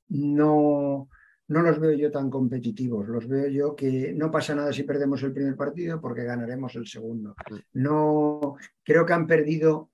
no, 0.09 1.09
no 1.49 1.61
los 1.61 1.79
veo 1.79 1.93
yo 1.93 2.11
tan 2.11 2.29
competitivos. 2.29 3.07
Los 3.07 3.27
veo 3.27 3.47
yo 3.47 3.75
que 3.75 4.13
no 4.13 4.31
pasa 4.31 4.55
nada 4.55 4.71
si 4.71 4.83
perdemos 4.83 5.21
el 5.23 5.33
primer 5.33 5.55
partido 5.55 5.99
porque 5.99 6.23
ganaremos 6.23 6.75
el 6.75 6.87
segundo. 6.87 7.35
No 7.73 8.55
creo 8.83 9.05
que 9.05 9.13
han 9.13 9.27
perdido 9.27 9.91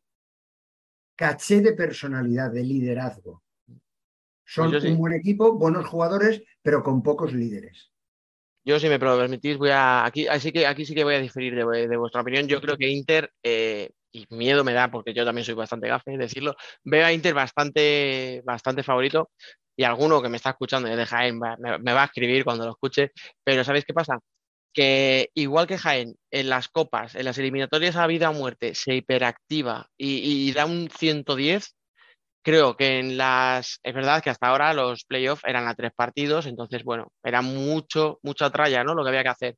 caché 1.15 1.61
de 1.61 1.73
personalidad, 1.73 2.52
de 2.52 2.64
liderazgo. 2.64 3.41
Son 4.45 4.69
Pues 4.69 4.84
sí. 4.84 4.90
un 4.90 4.98
buen 4.98 5.14
equipo, 5.14 5.53
buenos 5.53 5.86
jugadores, 5.88 6.44
pero 6.61 6.84
con 6.84 7.02
pocos 7.02 7.34
líderes. 7.34 7.91
Yo, 8.65 8.80
si 8.80 8.90
me 8.90 8.99
permitís, 8.99 9.57
voy 9.57 9.69
a. 9.69 10.06
Aquí, 10.06 10.27
así 10.27 10.52
que, 10.52 10.68
aquí 10.68 10.86
sí 10.86 10.94
que 10.94 11.03
voy 11.03 11.15
a 11.15 11.22
diferir 11.22 11.56
de, 11.56 11.88
de 11.88 11.98
vuestra 11.98 12.22
opinión. 12.22 12.48
Yo 12.48 12.60
creo 12.60 12.77
que 12.77 12.90
Inter, 12.90 13.32
eh, 13.44 13.91
y 14.11 14.26
miedo 14.30 14.64
me 14.64 14.73
da 14.73 14.90
porque 14.90 15.14
yo 15.14 15.23
también 15.23 15.45
soy 15.45 15.56
bastante 15.56 15.88
gafe, 15.88 16.18
decirlo, 16.18 16.56
veo 16.84 17.06
a 17.06 17.14
Inter 17.14 17.34
bastante, 17.34 18.41
bastante 18.44 18.84
favorito. 18.84 19.30
Y 19.76 19.84
alguno 19.84 20.22
que 20.22 20.30
me 20.30 20.38
está 20.38 20.52
escuchando 20.52 20.89
desde 20.89 21.06
Jaén 21.06 21.39
me, 21.39 21.93
va 21.93 22.03
a 22.03 22.06
escribir 22.06 22.43
cuando 22.43 22.65
lo 22.65 22.72
escuche. 22.72 23.11
Pero 23.43 23.64
¿sabéis 23.64 23.85
qué 23.85 23.93
pasa? 23.93 24.19
Que 24.73 25.30
igual 25.35 25.68
que 25.68 25.77
Jaén, 25.77 26.15
en 26.31 26.49
las 26.49 26.68
copas, 26.69 27.15
en 27.15 27.26
las 27.26 27.38
eliminatorias 27.38 27.95
a 27.95 28.07
vida 28.07 28.30
o 28.30 28.34
muerte, 28.34 28.76
se 28.76 28.95
hiperactiva 28.95 29.88
y, 29.97 30.49
y 30.49 30.52
da 30.53 30.65
un 30.65 30.89
110. 30.89 31.76
Creo 32.43 32.77
que 32.77 32.99
en 32.99 33.18
las. 33.18 33.80
Es 33.84 33.93
verdad 33.93 34.22
que 34.23 34.30
hasta 34.30 34.47
ahora 34.47 34.73
los 34.73 35.03
playoffs 35.06 35.43
eran 35.45 35.68
a 35.68 35.76
tres 35.76 35.91
partidos, 35.95 36.45
entonces, 36.45 36.84
bueno, 36.84 37.11
era 37.23 37.41
mucho, 37.41 38.19
mucha 38.23 38.52
tralla, 38.52 38.84
¿no? 38.84 38.93
Lo 38.93 39.03
que 39.03 39.10
había 39.10 39.23
que 39.23 39.30
hacer. 39.30 39.57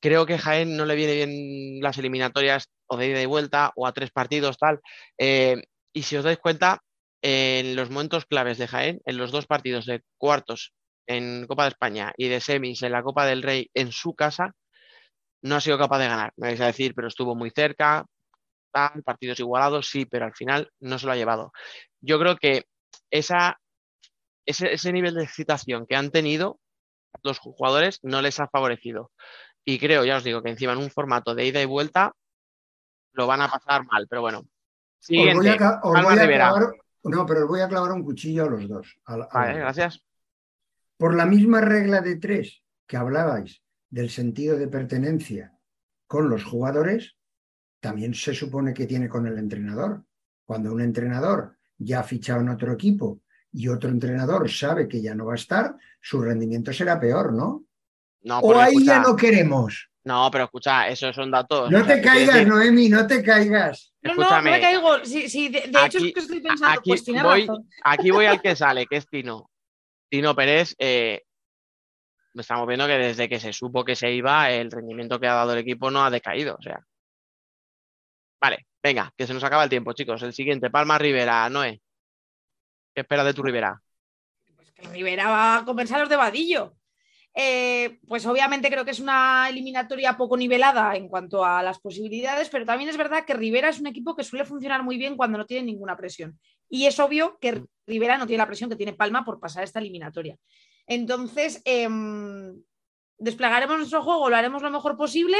Creo 0.00 0.26
que 0.26 0.38
Jaén 0.38 0.76
no 0.76 0.86
le 0.86 0.94
viene 0.94 1.14
bien 1.14 1.80
las 1.82 1.98
eliminatorias 1.98 2.68
o 2.86 2.96
de 2.96 3.08
ida 3.08 3.22
y 3.22 3.26
vuelta 3.26 3.72
o 3.76 3.86
a 3.86 3.92
tres 3.92 4.10
partidos, 4.10 4.58
tal. 4.58 4.80
Eh, 5.18 5.62
y 5.92 6.02
si 6.02 6.16
os 6.16 6.24
dais 6.24 6.38
cuenta, 6.38 6.82
en 7.22 7.76
los 7.76 7.90
momentos 7.90 8.26
claves 8.26 8.58
de 8.58 8.68
Jaén, 8.68 9.00
en 9.04 9.16
los 9.16 9.32
dos 9.32 9.46
partidos 9.46 9.86
de 9.86 10.02
cuartos 10.18 10.72
en 11.06 11.46
Copa 11.46 11.64
de 11.64 11.70
España 11.70 12.12
y 12.16 12.28
de 12.28 12.40
semis 12.40 12.82
en 12.82 12.92
la 12.92 13.02
Copa 13.02 13.26
del 13.26 13.42
Rey 13.42 13.70
en 13.74 13.92
su 13.92 14.14
casa, 14.14 14.54
no 15.42 15.56
ha 15.56 15.60
sido 15.60 15.78
capaz 15.78 15.98
de 15.98 16.08
ganar. 16.08 16.32
Me 16.36 16.48
vais 16.48 16.60
a 16.60 16.66
decir, 16.66 16.94
pero 16.94 17.08
estuvo 17.08 17.34
muy 17.34 17.50
cerca, 17.50 18.04
tal, 18.72 19.02
partidos 19.02 19.40
igualados, 19.40 19.88
sí, 19.88 20.04
pero 20.04 20.24
al 20.24 20.34
final 20.34 20.70
no 20.80 20.98
se 20.98 21.06
lo 21.06 21.12
ha 21.12 21.16
llevado. 21.16 21.52
Yo 22.00 22.18
creo 22.18 22.36
que 22.36 22.64
esa, 23.10 23.58
ese, 24.44 24.72
ese 24.72 24.92
nivel 24.92 25.14
de 25.14 25.24
excitación 25.24 25.86
que 25.86 25.96
han 25.96 26.10
tenido 26.10 26.58
los 27.22 27.38
jugadores 27.38 28.00
no 28.02 28.22
les 28.22 28.40
ha 28.40 28.48
favorecido. 28.48 29.12
Y 29.64 29.78
creo, 29.78 30.04
ya 30.04 30.18
os 30.18 30.24
digo, 30.24 30.42
que 30.42 30.50
encima 30.50 30.72
en 30.72 30.78
un 30.78 30.90
formato 30.90 31.34
de 31.34 31.46
ida 31.46 31.60
y 31.60 31.66
vuelta 31.66 32.12
lo 33.12 33.26
van 33.26 33.40
a 33.42 33.48
pasar 33.48 33.84
mal, 33.86 34.06
pero 34.08 34.20
bueno. 34.20 34.38
Os 34.40 35.08
voy 35.08 35.16
Siguiente. 35.16 35.64
a, 35.64 35.80
os 35.82 36.02
voy 36.02 36.18
a. 36.18 36.60
no, 37.08 37.26
pero 37.26 37.42
os 37.42 37.48
voy 37.48 37.60
a 37.60 37.68
clavar 37.68 37.92
un 37.92 38.02
cuchillo 38.04 38.44
a 38.44 38.50
los 38.50 38.68
dos. 38.68 38.98
a- 39.06 39.14
a 39.14 39.16
Vale, 39.32 39.52
los 39.52 39.54
dos. 39.54 39.58
gracias. 39.76 40.04
Por 40.96 41.14
la 41.14 41.26
misma 41.26 41.60
regla 41.60 42.00
de 42.00 42.16
tres 42.16 42.62
que 42.86 42.96
hablabais 42.96 43.62
del 43.90 44.10
sentido 44.10 44.56
de 44.56 44.68
pertenencia 44.68 45.52
con 46.06 46.28
los 46.28 46.44
jugadores, 46.44 47.16
también 47.80 48.14
se 48.14 48.34
supone 48.34 48.72
que 48.74 48.86
tiene 48.86 49.08
con 49.08 49.26
el 49.26 49.38
entrenador. 49.38 50.04
Cuando 50.44 50.72
un 50.72 50.80
entrenador 50.80 51.56
ya 51.78 52.00
ha 52.00 52.02
fichado 52.04 52.40
en 52.40 52.48
otro 52.48 52.72
equipo 52.72 53.20
y 53.52 53.68
otro 53.68 53.90
entrenador 53.90 54.50
sabe 54.50 54.88
que 54.88 55.02
ya 55.02 55.14
no 55.14 55.26
va 55.26 55.32
a 55.32 55.36
estar, 55.36 55.76
su 56.00 56.20
rendimiento 56.20 56.72
será 56.72 56.98
peor, 56.98 57.32
¿no? 57.32 57.64
No, 58.22 58.38
O 58.40 58.58
ahí 58.58 58.84
ya 58.84 59.00
no 59.00 59.14
queremos. 59.16 59.90
No, 60.06 60.30
pero 60.30 60.44
escucha, 60.44 60.88
esos 60.88 61.14
son 61.14 61.30
datos. 61.30 61.70
No 61.70 61.80
O 61.80 61.84
sea, 61.84 61.96
te 61.96 62.00
caigas, 62.02 62.34
decir, 62.34 62.48
Noemi, 62.48 62.88
no 62.88 63.06
te 63.06 63.22
caigas. 63.22 63.92
No, 64.02 64.10
no, 64.12 64.16
no 64.16 64.22
Escúchame. 64.22 64.50
me 64.52 64.60
caigo. 64.60 65.04
Sí, 65.04 65.28
sí, 65.28 65.48
de, 65.48 65.60
de 65.62 65.66
hecho 65.68 65.78
Aquí- 65.98 66.08
es 66.08 66.14
que 66.14 66.20
estoy 66.20 66.40
pensando, 66.40 66.78
aquí 66.80 66.90
pues 66.90 67.04
tiene 67.04 67.22
voy- 67.22 67.40
razón. 67.46 67.68
Aquí 67.84 68.10
voy 68.10 68.26
al 68.26 68.40
que 68.40 68.54
sale, 68.56 68.86
que 68.86 68.96
es 68.96 69.08
Tino. 69.08 69.50
Tino 70.08 70.34
Pérez, 70.36 70.74
eh, 70.78 71.22
estamos 72.34 72.66
viendo 72.68 72.86
que 72.86 72.92
desde 72.98 73.28
que 73.28 73.40
se 73.40 73.52
supo 73.52 73.84
que 73.84 73.96
se 73.96 74.12
iba, 74.12 74.50
el 74.50 74.70
rendimiento 74.70 75.18
que 75.18 75.26
ha 75.26 75.34
dado 75.34 75.52
el 75.52 75.58
equipo 75.58 75.90
no 75.90 76.04
ha 76.04 76.10
decaído. 76.10 76.56
O 76.58 76.62
sea. 76.62 76.78
Vale, 78.40 78.66
venga, 78.82 79.12
que 79.16 79.26
se 79.26 79.34
nos 79.34 79.42
acaba 79.42 79.64
el 79.64 79.70
tiempo, 79.70 79.92
chicos. 79.92 80.22
El 80.22 80.32
siguiente, 80.32 80.70
Palma 80.70 80.98
Rivera, 80.98 81.48
Noé. 81.50 81.80
¿Qué 82.94 83.00
espera 83.00 83.24
de 83.24 83.34
tu 83.34 83.42
Rivera? 83.42 83.80
Pues 84.54 84.70
que 84.72 84.82
Rivera 84.88 85.28
va 85.28 85.56
a 85.58 85.64
compensar 85.64 85.98
los 86.00 86.08
de 86.08 86.16
Vadillo. 86.16 86.74
Eh, 87.38 87.98
pues 88.08 88.24
obviamente 88.24 88.70
creo 88.70 88.86
que 88.86 88.92
es 88.92 89.00
una 89.00 89.46
eliminatoria 89.50 90.16
poco 90.16 90.38
nivelada 90.38 90.96
en 90.96 91.06
cuanto 91.06 91.44
a 91.44 91.62
las 91.62 91.78
posibilidades, 91.78 92.48
pero 92.48 92.64
también 92.64 92.88
es 92.88 92.96
verdad 92.96 93.26
que 93.26 93.34
Rivera 93.34 93.68
es 93.68 93.78
un 93.78 93.86
equipo 93.86 94.16
que 94.16 94.24
suele 94.24 94.46
funcionar 94.46 94.82
muy 94.82 94.96
bien 94.96 95.18
cuando 95.18 95.36
no 95.36 95.44
tiene 95.44 95.66
ninguna 95.66 95.98
presión. 95.98 96.40
Y 96.70 96.86
es 96.86 96.98
obvio 96.98 97.36
que 97.38 97.62
Rivera 97.86 98.16
no 98.16 98.26
tiene 98.26 98.38
la 98.38 98.46
presión 98.46 98.70
que 98.70 98.76
tiene 98.76 98.94
Palma 98.94 99.22
por 99.22 99.38
pasar 99.38 99.64
esta 99.64 99.80
eliminatoria. 99.80 100.38
Entonces, 100.86 101.60
em, 101.66 102.58
desplegaremos 103.18 103.76
nuestro 103.76 104.02
juego, 104.02 104.30
lo 104.30 104.36
haremos 104.36 104.62
lo 104.62 104.70
mejor 104.70 104.96
posible, 104.96 105.36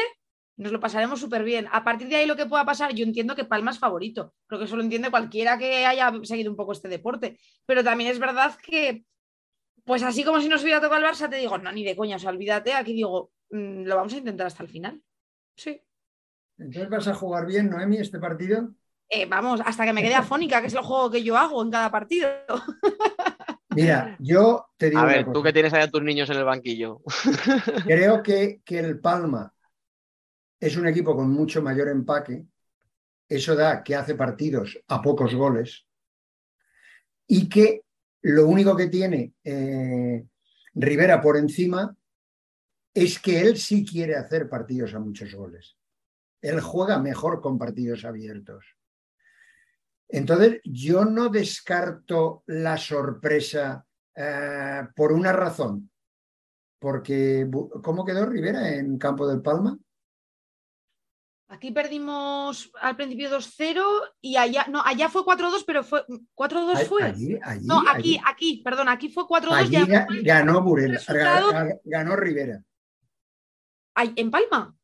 nos 0.59 0.73
lo 0.73 0.81
pasaremos 0.81 1.19
súper 1.19 1.45
bien. 1.45 1.67
A 1.73 1.83
partir 1.83 2.09
de 2.09 2.17
ahí 2.17 2.27
lo 2.27 2.37
que 2.37 2.45
pueda 2.45 2.67
pasar, 2.67 2.95
yo 2.95 3.05
entiendo 3.05 3.35
que 3.35 3.45
Palma 3.45 3.71
es 3.71 3.79
favorito. 3.79 4.35
Creo 4.47 4.59
que 4.59 4.67
eso 4.67 4.77
lo 4.77 4.83
entiende 4.83 5.11
cualquiera 5.11 5.57
que 5.57 5.87
haya 5.87 6.13
seguido 6.25 6.51
un 6.51 6.57
poco 6.57 6.73
este 6.73 6.89
deporte. 6.89 7.39
Pero 7.65 7.83
también 7.83 8.11
es 8.11 8.19
verdad 8.19 8.55
que 8.63 9.05
pues 9.87 10.03
así 10.03 10.25
como 10.25 10.41
si 10.41 10.49
nos 10.49 10.65
hubiera 10.65 10.81
tocado 10.81 11.01
el 11.01 11.09
Barça, 11.09 11.31
te 11.31 11.37
digo, 11.37 11.57
no, 11.59 11.71
ni 11.71 11.85
de 11.85 11.95
coña, 11.95 12.17
o 12.17 12.19
sea, 12.19 12.31
olvídate, 12.31 12.75
aquí 12.75 12.93
digo, 12.93 13.31
mm, 13.51 13.85
lo 13.85 13.95
vamos 13.95 14.13
a 14.13 14.17
intentar 14.17 14.49
hasta 14.49 14.65
el 14.65 14.69
final. 14.69 15.01
Sí. 15.57 15.81
Entonces 16.59 16.91
vas 16.91 17.07
a 17.07 17.15
jugar 17.15 17.47
bien, 17.47 17.71
Noemi, 17.71 17.99
este 17.99 18.19
partido. 18.19 18.75
Eh, 19.09 19.27
vamos, 19.27 19.61
hasta 19.65 19.85
que 19.85 19.93
me 19.93 20.03
quede 20.03 20.17
afónica, 20.17 20.61
que 20.61 20.67
es 20.67 20.75
el 20.75 20.81
juego 20.81 21.09
que 21.09 21.23
yo 21.23 21.37
hago 21.37 21.63
en 21.63 21.71
cada 21.71 21.93
partido. 21.93 22.29
Mira, 23.77 24.17
yo 24.19 24.67
te 24.77 24.91
digo 24.91 25.03
A 25.03 25.05
ver, 25.05 25.31
tú 25.33 25.41
que 25.41 25.53
tienes 25.53 25.73
ahí 25.73 25.83
a 25.83 25.91
tus 25.91 26.03
niños 26.03 26.29
en 26.31 26.39
el 26.39 26.45
banquillo. 26.45 27.03
Creo 27.87 28.25
que, 28.25 28.61
que 28.65 28.81
el 28.81 28.99
Palma 28.99 29.55
es 30.59 30.77
un 30.77 30.89
equipo 30.89 31.15
con 31.15 31.31
mucho 31.31 31.63
mayor 31.63 31.89
empaque. 31.89 32.45
Eso 33.29 33.55
da 33.55 33.85
que 33.85 33.95
hace 33.95 34.17
partidos 34.17 34.81
a 34.89 35.01
pocos 35.01 35.33
goles. 35.33 35.87
Y 37.29 37.49
que 37.49 37.83
lo 38.29 38.49
único 38.49 38.75
que 38.77 38.89
tiene 38.89 39.35
eh, 39.45 40.27
Rivera 40.75 41.21
por 41.21 41.37
encima 41.37 41.97
es 42.93 43.21
que 43.21 43.41
él 43.41 43.57
sí 43.57 43.85
quiere 43.85 44.17
hacer 44.17 44.49
partidos 44.49 44.95
a 44.95 44.99
muchos 44.99 45.33
goles. 45.33 45.77
Él 46.41 46.61
juega 46.61 46.99
mejor 46.99 47.41
con 47.41 47.57
partidos 47.57 48.05
abiertos. 48.05 48.65
Entonces, 50.09 50.61
yo 50.65 51.05
no 51.05 51.29
descarto 51.29 52.43
la 52.47 52.77
sorpresa 52.77 53.87
eh, 54.17 54.83
por 54.97 55.13
una 55.13 55.33
razón. 55.33 55.91
Porque, 56.81 57.49
¿cómo 57.83 58.05
quedó 58.05 58.27
Rivera 58.27 58.75
en 58.75 58.99
Campo 58.99 59.29
del 59.29 59.41
Palma? 59.41 59.79
Aquí 61.49 61.71
perdimos 61.71 62.71
al 62.81 62.97
principio 62.97 63.31
2-0 63.31 63.81
y 64.21 64.37
allá, 64.37 64.67
no, 64.69 64.83
allá 64.85 65.09
fue 65.09 65.23
4-2, 65.23 65.63
pero 65.65 65.85
fue 65.85 66.05
4-2 66.35 66.85
fue. 66.89 67.05
Allí, 67.05 67.39
allí, 67.41 67.67
no, 67.67 67.79
aquí, 67.81 67.89
allí, 68.17 68.21
aquí, 68.27 68.63
perdón, 68.65 68.89
aquí 68.89 69.09
fue 69.09 69.25
4-2 69.29 69.53
allí 69.53 69.77
y 69.77 69.79
ga- 69.79 70.07
además- 70.09 70.25
ganó 70.25 70.61
Burel, 70.63 70.93
resultado- 70.93 71.53
ga- 71.53 71.67
ga- 71.69 71.81
ganó 71.85 72.17
Rivera. 72.17 72.61
Ay, 73.95 74.13
¿En 74.17 74.31
Palma? 74.31 74.75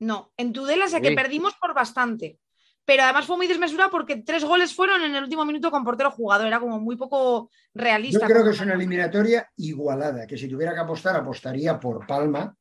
No, 0.00 0.32
en 0.38 0.52
Tudela 0.54 0.88
sé 0.88 1.02
que 1.02 1.10
Sí. 1.10 1.14
perdimos 1.14 1.54
por 1.56 1.74
bastante. 1.74 2.38
Pero 2.86 3.02
además 3.02 3.26
fue 3.26 3.36
muy 3.36 3.46
desmesurado 3.46 3.90
porque 3.90 4.16
tres 4.22 4.44
goles 4.44 4.74
fueron 4.74 5.02
en 5.02 5.14
el 5.14 5.22
último 5.24 5.44
minuto 5.44 5.70
con 5.70 5.84
portero 5.84 6.10
jugado. 6.10 6.46
Era 6.46 6.58
como 6.58 6.80
muy 6.80 6.96
poco 6.96 7.50
Yo 7.74 7.82
realista. 7.82 8.26
creo 8.26 8.42
que 8.42 8.50
es 8.50 8.60
una 8.60 8.72
eliminatoria 8.72 9.46
igualada, 9.56 10.26
que 10.26 10.38
si 10.38 10.48
tuviera 10.48 10.72
que 10.72 10.80
apostar, 10.80 11.14
apostaría 11.16 11.78
por 11.78 12.06
Palma, 12.06 12.56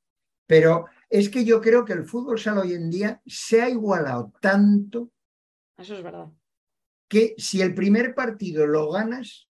pero 0.46 0.88
es 1.10 1.30
que 1.30 1.46
yo 1.46 1.62
creo 1.62 1.86
que 1.86 1.94
el 1.94 2.06
fútbol 2.06 2.40
sala 2.40 2.62
hoy 2.62 2.74
en 2.74 2.90
día 2.90 3.22
se 3.26 3.62
ha 3.62 3.70
igualado 3.70 4.34
tanto 4.42 5.12
Eso 5.78 5.96
es 5.96 6.04
verdad. 6.04 6.28
que 7.08 7.36
si 7.38 7.62
el 7.62 7.74
primer 7.74 8.14
partido 8.14 8.68
lo 8.68 8.92
ganas, 8.92 9.50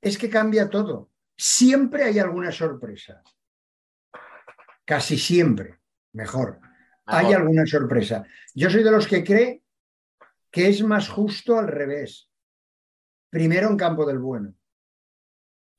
es 0.00 0.18
que 0.18 0.28
cambia 0.30 0.68
todo. 0.68 1.10
Siempre 1.36 2.04
hay 2.04 2.18
alguna 2.18 2.52
sorpresa. 2.52 3.22
Casi 4.84 5.16
siempre, 5.16 5.80
mejor. 6.12 6.60
Hay 7.06 7.32
alguna 7.32 7.66
sorpresa. 7.66 8.24
Yo 8.54 8.70
soy 8.70 8.82
de 8.82 8.90
los 8.90 9.06
que 9.06 9.24
cree 9.24 9.62
que 10.50 10.68
es 10.68 10.82
más 10.82 11.08
justo 11.08 11.58
al 11.58 11.68
revés. 11.68 12.28
Primero 13.30 13.68
en 13.68 13.76
campo 13.76 14.04
del 14.04 14.18
bueno. 14.18 14.54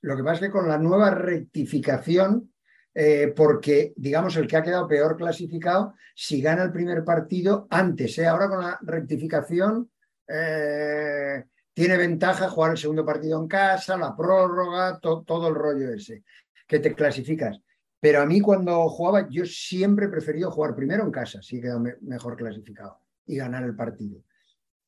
Lo 0.02 0.16
que 0.16 0.24
pasa 0.24 0.36
es 0.36 0.40
que 0.42 0.52
con 0.52 0.68
la 0.68 0.78
nueva 0.78 1.12
rectificación, 1.12 2.51
eh, 2.94 3.34
porque 3.36 3.94
digamos 3.96 4.36
el 4.36 4.48
que 4.48 4.58
ha 4.58 4.64
quedado 4.64 4.88
peor 4.88 5.16
clasificado, 5.18 5.94
si 6.16 6.42
gana 6.42 6.64
el 6.64 6.72
primer 6.72 7.04
partido 7.04 7.68
antes, 7.70 8.18
¿eh? 8.18 8.28
ahora 8.28 8.50
con 8.50 8.62
la 8.62 8.80
rectificación 8.82 9.90
eh, 10.28 11.46
tiene 11.74 11.98
ventaja 11.98 12.50
jugar 12.50 12.72
el 12.72 12.78
segundo 12.78 13.06
partido 13.06 13.40
en 13.42 13.48
casa, 13.48 13.98
la 13.98 14.16
prórroga, 14.16 15.00
to- 15.00 15.24
todo 15.26 15.48
el 15.48 15.56
rollo 15.56 15.94
ese, 15.94 16.24
que 16.68 16.80
te 16.80 16.94
clasificas. 16.94 17.60
Pero 18.00 18.22
a 18.22 18.26
mí 18.26 18.42
cuando 18.42 18.90
jugaba, 18.90 19.28
yo 19.30 19.46
siempre 19.46 20.08
he 20.08 20.10
preferido 20.10 20.52
jugar 20.52 20.76
primero 20.76 21.04
en 21.04 21.12
casa, 21.12 21.42
si 21.42 21.58
he 21.58 21.62
quedado 21.62 21.80
me- 21.80 21.96
mejor 22.02 22.36
clasificado 22.36 23.00
y 23.26 23.38
ganar 23.38 23.64
el 23.64 23.76
partido. 23.76 24.22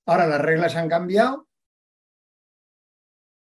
Ahora 0.06 0.28
las 0.28 0.42
reglas 0.42 0.76
han 0.76 0.90
cambiado 0.90 1.48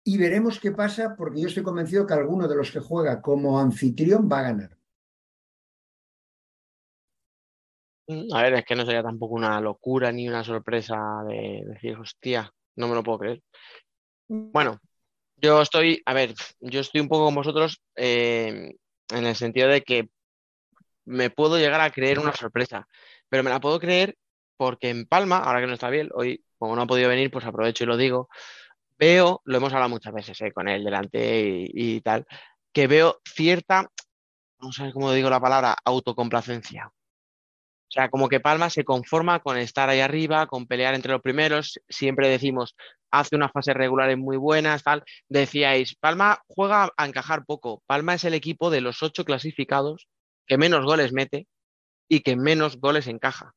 y 0.05 0.19
veremos 0.19 0.59
qué 0.59 0.73
pasa, 0.73 1.15
porque 1.17 1.41
yo 1.41 1.49
estoy 1.49 1.63
convencido 1.63 2.07
que 2.07 2.15
alguno 2.15 2.49
de 2.49 2.57
los 2.57 2.71
que 2.71 2.81
juega 2.81 3.21
como 3.23 3.59
anfitrión 3.59 4.29
va 4.31 4.41
a 4.41 4.43
ganar. 4.43 4.79
A 8.33 8.43
ver, 8.43 8.55
es 8.55 8.65
que 8.65 8.75
no 8.75 8.85
sería 8.85 9.03
tampoco 9.03 9.35
una 9.35 9.61
locura 9.61 10.11
ni 10.11 10.29
una 10.29 10.43
sorpresa 10.43 10.97
de 11.27 11.63
decir, 11.67 11.97
hostia, 11.97 12.53
no 12.77 12.89
me 12.89 12.95
lo 12.95 13.03
puedo 13.03 13.21
creer. 13.21 13.43
Bueno, 14.29 14.81
yo 15.37 15.63
estoy, 15.63 16.03
a 16.05 16.13
ver, 16.13 16.35
yo 16.61 16.81
estoy 16.81 17.01
un 17.01 17.09
poco 17.09 17.27
con 17.27 17.35
vosotros 17.35 17.81
eh, 17.97 18.75
en 19.09 19.27
el 19.27 19.37
sentido 19.37 19.69
de 19.69 19.83
que 19.83 20.09
me 21.05 21.31
puedo 21.31 21.59
llegar 21.59 21.81
a 21.81 21.91
creer 21.91 22.19
una 22.19 22.35
sorpresa, 22.35 22.87
pero 23.29 23.43
me 23.43 23.51
la 23.51 23.61
puedo 23.61 23.79
creer 23.79 24.17
porque 24.57 24.91
en 24.91 25.07
Palma, 25.07 25.39
ahora 25.39 25.61
que 25.61 25.67
no 25.67 25.75
está 25.75 25.91
bien, 25.91 26.11
hoy, 26.15 26.45
como 26.59 26.77
no 26.77 26.83
ha 26.83 26.87
podido 26.87 27.09
venir, 27.09 27.31
pues 27.31 27.45
aprovecho 27.45 27.85
y 27.85 27.87
lo 27.89 27.97
digo, 27.97 28.29
veo, 29.03 29.43
lo 29.45 29.57
hemos 29.57 29.73
hablado 29.73 29.91
muchas 29.91 30.15
veces 30.15 30.41
eh, 30.43 30.53
con 30.53 30.69
él 30.69 30.85
delante 30.85 31.67
y, 31.69 32.01
tal, 32.03 32.25
que 32.73 32.87
veo 32.87 33.21
cierta, 33.25 33.91
no 34.61 34.71
sé 34.71 34.93
cómo 34.93 35.11
digo 35.11 35.29
la 35.29 35.41
palabra, 35.41 35.77
autocomplacencia. 35.85 36.87
O 36.87 37.91
sea, 37.95 38.09
como 38.11 38.29
que 38.29 38.39
Palma 38.39 38.71
se 38.71 38.85
conforma 38.85 39.41
con 39.41 39.59
estar 39.59 39.89
ahí 39.89 39.99
arriba, 39.99 40.47
con 40.47 40.69
pelear 40.69 40.95
entre 40.95 41.11
los 41.11 41.21
primeros. 41.21 41.81
Siempre 41.89 42.29
decimos, 42.29 42.77
hace 43.11 43.35
unas 43.35 43.51
fases 43.51 43.75
regulares 43.75 44.17
muy 44.17 44.37
buenas, 44.37 44.85
tal. 44.85 45.03
Decíais, 45.29 45.97
Palma 45.97 46.41
juega 46.47 46.89
a 46.97 47.07
encajar 47.07 47.45
poco. 47.45 47.83
Palma 47.87 48.15
es 48.15 48.23
el 48.23 48.35
equipo 48.35 48.71
de 48.71 48.83
los 48.83 49.03
ocho 49.03 49.25
clasificados 49.25 50.07
que 50.47 50.59
menos 50.59 50.85
goles 50.85 51.13
mete 51.13 51.49
y 52.09 52.21
que 52.21 52.37
menos 52.37 52.79
goles 52.79 53.09
encaja. 53.09 53.53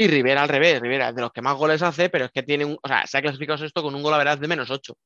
Y 0.00 0.06
Rivera 0.06 0.42
al 0.42 0.48
revés, 0.48 0.80
Rivera 0.80 1.12
de 1.12 1.20
los 1.20 1.32
que 1.32 1.42
más 1.42 1.56
goles 1.56 1.82
hace, 1.82 2.08
pero 2.08 2.26
es 2.26 2.30
que 2.30 2.44
tiene 2.44 2.64
un, 2.64 2.78
o 2.80 2.88
sea, 2.88 3.04
se 3.04 3.18
ha 3.18 3.22
clasificado 3.22 3.64
esto 3.64 3.82
con 3.82 3.96
un 3.96 4.02
gol 4.02 4.14
a 4.14 4.18
veraz 4.18 4.38
de 4.38 4.46
menos 4.46 4.70
ocho. 4.70 4.96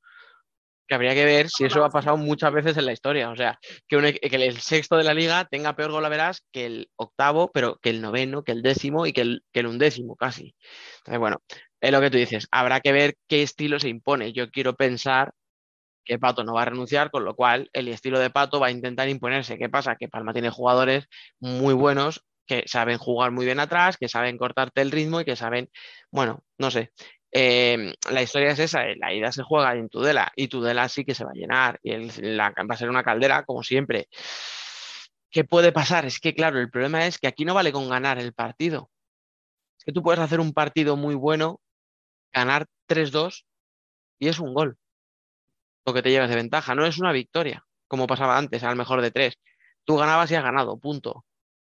Que 0.87 0.95
habría 0.95 1.15
que 1.15 1.25
ver 1.25 1.49
si 1.49 1.65
eso 1.65 1.83
ha 1.83 1.89
pasado 1.89 2.19
muchas 2.19 2.53
veces 2.53 2.77
en 2.77 2.85
la 2.85 2.93
historia. 2.93 3.31
O 3.31 3.37
sea, 3.37 3.59
que, 3.89 3.97
e- 3.97 4.19
el 4.21 4.61
sexto 4.61 4.99
de 4.99 5.05
la 5.05 5.15
liga 5.15 5.47
tenga 5.51 5.75
peor 5.75 5.93
gol 5.93 6.05
a 6.05 6.11
verás 6.11 6.45
que 6.53 6.67
el 6.67 6.91
octavo, 6.97 7.51
pero 7.55 7.79
que 7.81 7.89
el 7.89 8.03
noveno, 8.03 8.45
que 8.45 8.53
el 8.53 8.61
décimo 8.61 9.07
y 9.07 9.15
que 9.15 9.23
el, 9.23 9.43
que 9.51 9.61
el 9.61 9.69
undécimo 9.69 10.15
casi. 10.15 10.55
Entonces, 10.99 11.19
bueno, 11.21 11.39
es 11.81 11.91
lo 11.91 12.01
que 12.03 12.11
tú 12.11 12.19
dices. 12.19 12.47
Habrá 12.51 12.81
que 12.81 12.93
ver 12.93 13.15
qué 13.29 13.43
estilo 13.43 13.81
se 13.81 13.89
impone. 13.89 14.35
Yo 14.35 14.51
quiero 14.51 14.75
pensar 14.75 15.33
que 16.05 16.19
Pato 16.19 16.45
no 16.45 16.53
va 16.53 16.63
a 16.63 16.67
renunciar, 16.67 17.11
con 17.11 17.25
lo 17.25 17.35
cual 17.35 17.71
el 17.73 17.89
estilo 17.89 18.19
de 18.19 18.29
Pato 18.29 18.61
va 18.61 18.67
a 18.67 18.73
intentar 18.73 19.09
imponerse. 19.09 19.57
¿Qué 19.57 19.71
pasa? 19.71 19.97
Que 19.97 20.09
Palma 20.09 20.35
tiene 20.35 20.51
jugadores 20.51 21.07
muy 21.41 21.73
buenos 21.73 22.25
que 22.47 22.65
saben 22.67 22.99
jugar 22.99 23.31
muy 23.31 23.45
bien 23.45 23.61
atrás, 23.61 23.97
que 23.97 24.09
saben 24.09 24.39
cortarte 24.39 24.83
el 24.83 24.91
ritmo 24.91 25.21
y 25.21 25.25
que 25.25 25.37
saben, 25.37 25.71
bueno, 26.11 26.43
no 26.59 26.71
sé. 26.71 26.93
Eh, 27.33 27.95
la 28.11 28.23
historia 28.23 28.51
es 28.51 28.59
esa, 28.59 28.87
eh, 28.87 28.97
la 28.99 29.13
ida 29.15 29.33
se 29.33 29.43
juega 29.43 29.75
en 29.75 29.89
Tudela 29.89 30.31
y 30.37 30.49
Tudela 30.49 30.89
sí 30.89 31.05
que 31.05 31.15
se 31.15 31.25
va 31.25 31.31
a 31.31 31.35
llenar 31.35 31.81
y 31.83 31.97
la, 32.21 32.51
va 32.51 32.75
a 32.75 32.77
ser 32.77 32.91
una 32.91 33.03
caldera 33.03 33.45
como 33.45 33.63
siempre. 33.63 34.09
¿Qué 35.31 35.45
puede 35.45 35.73
pasar? 35.73 36.05
Es 36.05 36.21
que 36.21 36.35
claro, 36.35 36.61
el 36.61 36.71
problema 36.71 37.07
es 37.07 37.19
que 37.19 37.27
aquí 37.27 37.45
no 37.45 37.55
vale 37.55 37.73
con 37.73 37.89
ganar 37.89 38.19
el 38.19 38.35
partido. 38.35 38.91
Es 39.79 39.85
que 39.85 39.93
tú 39.93 40.03
puedes 40.03 40.21
hacer 40.21 40.41
un 40.41 40.53
partido 40.53 40.97
muy 40.97 41.15
bueno, 41.15 41.61
ganar 42.33 42.67
3-2 42.87 43.45
y 44.19 44.29
es 44.29 44.39
un 44.39 44.55
gol 44.55 44.79
lo 45.85 45.93
que 45.93 46.03
te 46.03 46.11
llevas 46.11 46.31
de 46.31 46.37
ventaja. 46.37 46.75
No 46.75 46.87
es 46.87 46.99
una 46.99 47.13
victoria, 47.13 47.65
como 47.89 48.07
pasaba 48.07 48.39
antes, 48.39 48.63
al 48.63 48.77
mejor 48.77 49.03
de 49.03 49.11
tres. 49.11 49.39
Tú 49.85 49.97
ganabas 49.97 50.31
y 50.31 50.35
has 50.35 50.45
ganado, 50.45 50.79
punto. 50.79 51.25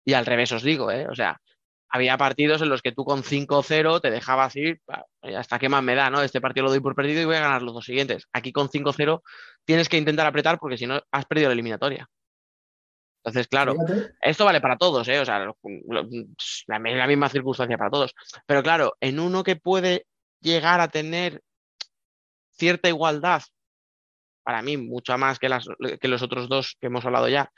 Y 0.06 0.14
al 0.14 0.26
revés 0.26 0.52
os 0.52 0.64
digo, 0.64 0.91
¿eh? 0.91 1.07
O 1.10 1.15
sea, 1.15 1.41
había 1.90 2.18
partidos 2.18 2.61
en 2.61 2.69
los 2.69 2.82
que 2.82 2.91
tú 2.91 3.03
con 3.06 3.23
5-0 3.23 3.99
te 4.02 4.11
dejabas 4.11 4.56
ir, 4.56 4.82
"Ah, 4.88 5.03
hasta 5.38 5.60
qué 5.60 5.69
más 5.69 5.82
me 5.84 5.95
da, 5.95 6.10
¿no? 6.10 6.22
Este 6.22 6.41
partido 6.41 6.65
lo 6.65 6.69
doy 6.72 6.80
por 6.80 6.95
perdido 6.95 7.22
y 7.22 7.26
voy 7.26 7.36
a 7.38 7.41
ganar 7.41 7.61
los 7.61 7.73
dos 7.73 7.86
siguientes. 7.86 8.27
Aquí 8.34 8.52
con 8.52 8.69
5-0 8.69 9.23
tienes 9.65 9.90
que 9.90 9.98
intentar 9.98 10.27
apretar 10.27 10.60
porque 10.60 10.77
si 10.77 10.86
no 10.88 11.02
has 11.11 11.26
perdido 11.26 11.49
la 11.49 11.53
eliminatoria. 11.53 12.07
Entonces, 13.23 13.48
claro, 13.48 13.73
Fíjate, 13.73 14.14
esto 14.22 14.45
vale 14.45 14.61
para 14.61 14.77
todos, 14.77 15.07
¿eh? 15.07 15.19
O 15.19 15.26
sea, 15.26 15.40
lo- 15.40 15.57
lo- 15.88 16.07
la, 16.68 16.80
la 16.80 17.07
misma 17.07 17.30
circunstancia 17.30 17.77
para 17.77 17.90
todos. 17.90 18.14
Pero 18.45 18.61
claro, 18.61 18.95
en 18.99 19.19
uno 19.19 19.44
que 19.44 19.56
puede 19.56 20.06
llegar 20.41 20.80
a 20.80 20.90
tener 20.90 21.41
cierta 22.52 22.88
igualdad, 22.88 23.41
para 24.44 24.61
mí, 24.61 24.77
mucha 24.77 25.18
más 25.18 25.40
que, 25.40 25.49
las, 25.49 25.65
que 25.99 26.07
los 26.07 26.22
otros 26.22 26.48
dos 26.48 26.77
que 26.80 26.86
hemos 26.88 27.03
hablado 27.03 27.27
ya, 27.27 27.52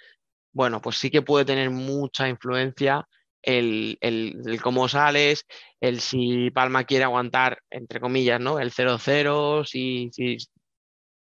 bueno, 0.57 0.81
pues 0.81 0.97
sí 0.97 1.11
que 1.11 1.21
puede 1.21 1.45
tener 1.45 1.69
mucha 1.69 2.27
influencia 2.27 3.07
el, 3.43 3.97
el- 4.01 4.41
el 4.45 4.59
cómo 4.61 4.87
sales, 4.87 5.45
el 5.79 5.99
si 6.01 6.49
Palma 6.51 6.83
quiere 6.83 7.03
aguantar, 7.03 7.59
entre 7.69 7.99
comillas, 7.99 8.39
¿no? 8.41 8.57
El 8.59 8.71
0-0, 8.71 9.63
si, 9.65 10.09
si 10.11 10.37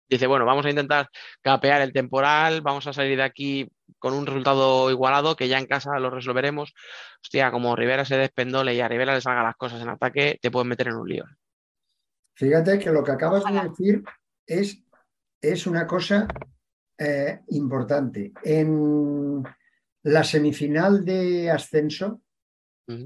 dice, 0.08 0.28
bueno, 0.28 0.46
vamos 0.46 0.68
a 0.68 0.70
intentar 0.70 1.10
capear 1.42 1.82
el 1.82 1.92
temporal, 1.94 2.62
vamos 2.62 2.86
a 2.86 2.94
salir 2.94 3.18
de 3.18 3.24
aquí 3.24 3.68
con 3.98 4.14
un 4.14 4.28
resultado 4.28 4.92
igualado, 4.92 5.36
que 5.36 5.48
ya 5.48 5.58
en 5.58 5.66
casa 5.66 5.98
lo 5.98 6.12
resolveremos. 6.12 6.72
Hostia, 7.24 7.50
como 7.50 7.76
Rivera 7.76 8.06
se 8.06 8.18
despendole 8.18 8.76
y 8.76 8.82
a 8.82 8.88
Rivera 8.88 9.16
le 9.16 9.22
salgan 9.22 9.46
las 9.46 9.56
cosas 9.56 9.82
en 9.82 9.90
ataque, 9.90 10.38
te 10.42 10.52
pueden 10.52 10.68
meter 10.68 10.90
en 10.90 10.96
un 10.98 11.10
lío. 11.10 11.26
fíjate 12.36 12.78
que 12.78 12.92
lo 12.92 13.04
que 13.04 13.12
acabas 13.14 13.44
de 13.46 13.68
decir 13.68 14.04
es, 14.46 14.84
es 15.42 15.66
una 15.66 15.88
cosa 15.88 16.28
eh, 16.98 17.42
importante. 17.50 18.32
En 18.44 19.44
la 20.04 20.24
semifinal 20.24 21.04
de 21.04 21.50
ascenso. 21.52 22.22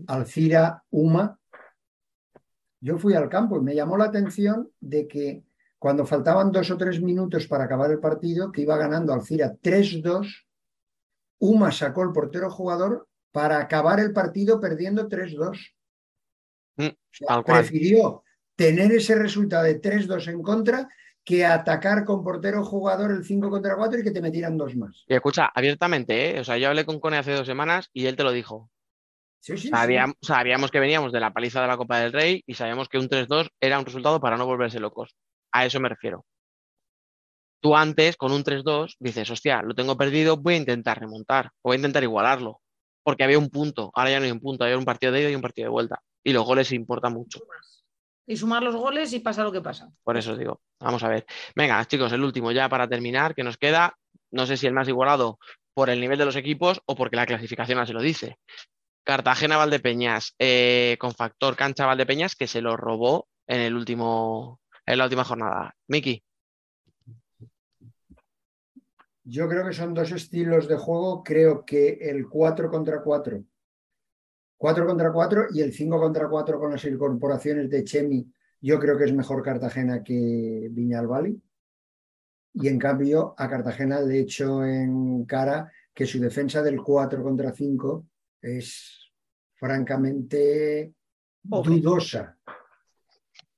Alcira 0.08 0.84
Uma, 0.90 1.40
yo 2.82 2.98
fui 2.98 3.14
al 3.14 3.30
campo 3.30 3.58
y 3.58 3.62
me 3.62 3.76
llamó 3.76 3.96
la 3.96 4.06
atención 4.06 4.72
de 4.80 5.08
que 5.08 5.44
cuando 5.78 6.06
faltaban 6.06 6.52
dos 6.52 6.72
o 6.72 6.78
tres 6.78 7.02
minutos 7.02 7.48
para 7.48 7.66
acabar 7.66 7.92
el 7.92 8.00
partido, 8.00 8.52
que 8.52 8.62
iba 8.62 8.76
ganando 8.78 9.14
Alcira 9.14 9.56
3-2, 9.62 10.48
Uma 11.40 11.72
sacó 11.72 12.04
el 12.04 12.12
portero 12.12 12.50
jugador 12.50 13.08
para 13.32 13.60
acabar 13.60 14.00
el 14.00 14.14
partido 14.14 14.60
perdiendo 14.60 15.08
3-2. 15.08 15.76
Mm, 16.78 16.88
O 16.88 16.96
sea, 17.12 17.44
prefirió 17.44 18.24
tener 18.56 18.92
ese 18.92 19.14
resultado 19.14 19.66
de 19.66 19.80
3-2 19.80 20.28
en 20.30 20.42
contra 20.42 20.90
que 21.28 21.46
atacar 21.46 22.06
con 22.06 22.24
portero 22.24 22.64
jugador 22.64 23.12
el 23.12 23.26
5 23.26 23.50
contra 23.50 23.76
4 23.76 24.00
y 24.00 24.04
que 24.04 24.12
te 24.12 24.22
metieran 24.22 24.58
dos 24.58 24.78
más. 24.78 25.04
Y 25.10 25.14
escucha, 25.14 25.52
abiertamente, 25.54 26.38
¿eh? 26.38 26.40
O 26.40 26.46
sea, 26.46 26.58
yo 26.58 26.70
hablé 26.70 26.86
con 26.86 27.02
Cone 27.02 27.18
hace 27.18 27.34
dos 27.34 27.46
semanas 27.46 27.90
y 27.92 28.06
él 28.06 28.16
te 28.16 28.24
lo 28.24 28.32
dijo. 28.32 28.72
Sí, 29.42 29.58
sí, 29.58 29.64
sí. 29.64 29.70
Sabíamos, 30.22 30.72
que 30.72 30.80
veníamos 30.80 31.12
de 31.12 31.20
la 31.20 31.34
paliza 31.34 31.62
de 31.62 31.68
la 31.68 31.76
Copa 31.76 32.00
del 32.00 32.14
Rey 32.14 32.44
y 32.48 32.54
sabíamos 32.54 32.88
que 32.88 32.98
un 32.98 33.10
3-2 33.10 33.50
era 33.60 33.78
un 33.78 33.84
resultado 33.84 34.22
para 34.22 34.38
no 34.38 34.46
volverse 34.46 34.80
locos. 34.80 35.18
A 35.52 35.66
eso 35.66 35.82
me 35.82 35.90
refiero. 35.90 36.26
Tú 37.60 37.76
antes, 37.76 38.16
con 38.16 38.32
un 38.32 38.46
3-2, 38.46 38.96
dices, 38.98 39.30
hostia, 39.30 39.62
lo 39.64 39.76
tengo 39.76 39.98
perdido, 39.98 40.38
voy 40.38 40.54
a 40.54 40.58
intentar 40.58 40.98
remontar, 40.98 41.48
o 41.62 41.70
voy 41.70 41.76
a 41.76 41.80
intentar 41.80 42.04
igualarlo. 42.04 42.62
Porque 43.04 43.26
había 43.26 43.38
un 43.38 43.50
punto, 43.50 43.92
ahora 43.96 44.12
ya 44.12 44.20
no 44.20 44.26
hay 44.26 44.32
un 44.32 44.40
punto, 44.40 44.64
había 44.64 44.78
un 44.78 44.86
partido 44.86 45.12
de 45.12 45.24
ida 45.24 45.30
y 45.32 45.36
un 45.36 45.42
partido 45.42 45.66
de 45.66 45.72
vuelta. 45.72 46.02
Y 46.24 46.32
los 46.32 46.46
goles 46.46 46.72
importan 46.72 47.12
mucho. 47.12 47.40
Y 48.28 48.36
sumar 48.36 48.62
los 48.62 48.76
goles 48.76 49.14
y 49.14 49.20
pasa 49.20 49.44
lo 49.44 49.52
que 49.52 49.62
pasa. 49.62 49.90
Por 50.04 50.18
eso 50.18 50.34
os 50.34 50.38
digo, 50.38 50.62
vamos 50.80 51.02
a 51.04 51.08
ver. 51.08 51.26
Venga, 51.56 51.84
chicos, 51.86 52.12
el 52.12 52.24
último 52.24 52.52
ya 52.52 52.68
para 52.68 52.88
terminar, 52.88 53.34
que 53.34 53.44
nos 53.44 53.58
queda, 53.58 53.98
no 54.32 54.46
sé 54.46 54.58
si 54.58 54.68
el 54.68 54.74
más 54.74 54.88
igualado 54.88 55.40
por 55.74 55.90
el 55.90 56.02
nivel 56.02 56.18
de 56.18 56.26
los 56.26 56.36
equipos 56.36 56.82
o 56.86 56.96
porque 56.96 57.16
la 57.16 57.26
clasificación 57.26 57.80
así 57.80 57.94
lo 57.94 58.02
dice. 58.02 58.38
Cartagena 59.06 59.56
Valdepeñas, 59.56 60.36
eh, 60.38 60.98
con 61.00 61.14
factor 61.14 61.56
cancha 61.56 61.86
Valdepeñas, 61.86 62.36
que 62.36 62.48
se 62.48 62.62
lo 62.62 62.76
robó 62.76 63.28
en 63.48 63.62
el 63.62 63.76
último, 63.76 64.60
en 64.86 64.98
la 64.98 65.06
última 65.06 65.24
jornada. 65.24 65.74
Miki, 65.88 66.22
Yo 69.30 69.50
creo 69.50 69.66
que 69.66 69.74
son 69.74 69.94
dos 69.94 70.10
estilos 70.12 70.70
de 70.70 70.78
juego. 70.78 71.22
Creo 71.22 71.66
que 71.66 71.98
el 72.02 72.30
4 72.30 72.70
contra 72.70 73.04
4, 73.04 73.44
4 74.58 74.86
contra 74.88 75.12
4 75.12 75.48
y 75.54 75.62
el 75.62 75.72
5 75.74 76.00
contra 76.00 76.28
4 76.28 76.60
con 76.60 76.72
las 76.72 76.84
incorporaciones 76.86 77.70
de 77.70 77.84
Chemi, 77.84 78.28
yo 78.62 78.80
creo 78.80 78.98
que 78.98 79.06
es 79.06 79.14
mejor 79.14 79.44
Cartagena 79.44 80.04
que 80.04 80.68
Viñalbali. 80.72 81.40
Y 82.54 82.68
en 82.68 82.80
cambio, 82.80 83.36
a 83.38 83.48
Cartagena 83.48 84.02
le 84.02 84.20
echo 84.20 84.66
en 84.66 85.26
cara 85.26 85.72
que 85.94 86.08
su 86.08 86.20
defensa 86.20 86.64
del 86.64 86.82
4 86.82 87.22
contra 87.22 87.52
5 87.52 88.08
es 88.42 89.12
francamente 89.56 90.94
Pobre. 91.48 91.76
dudosa. 91.76 92.36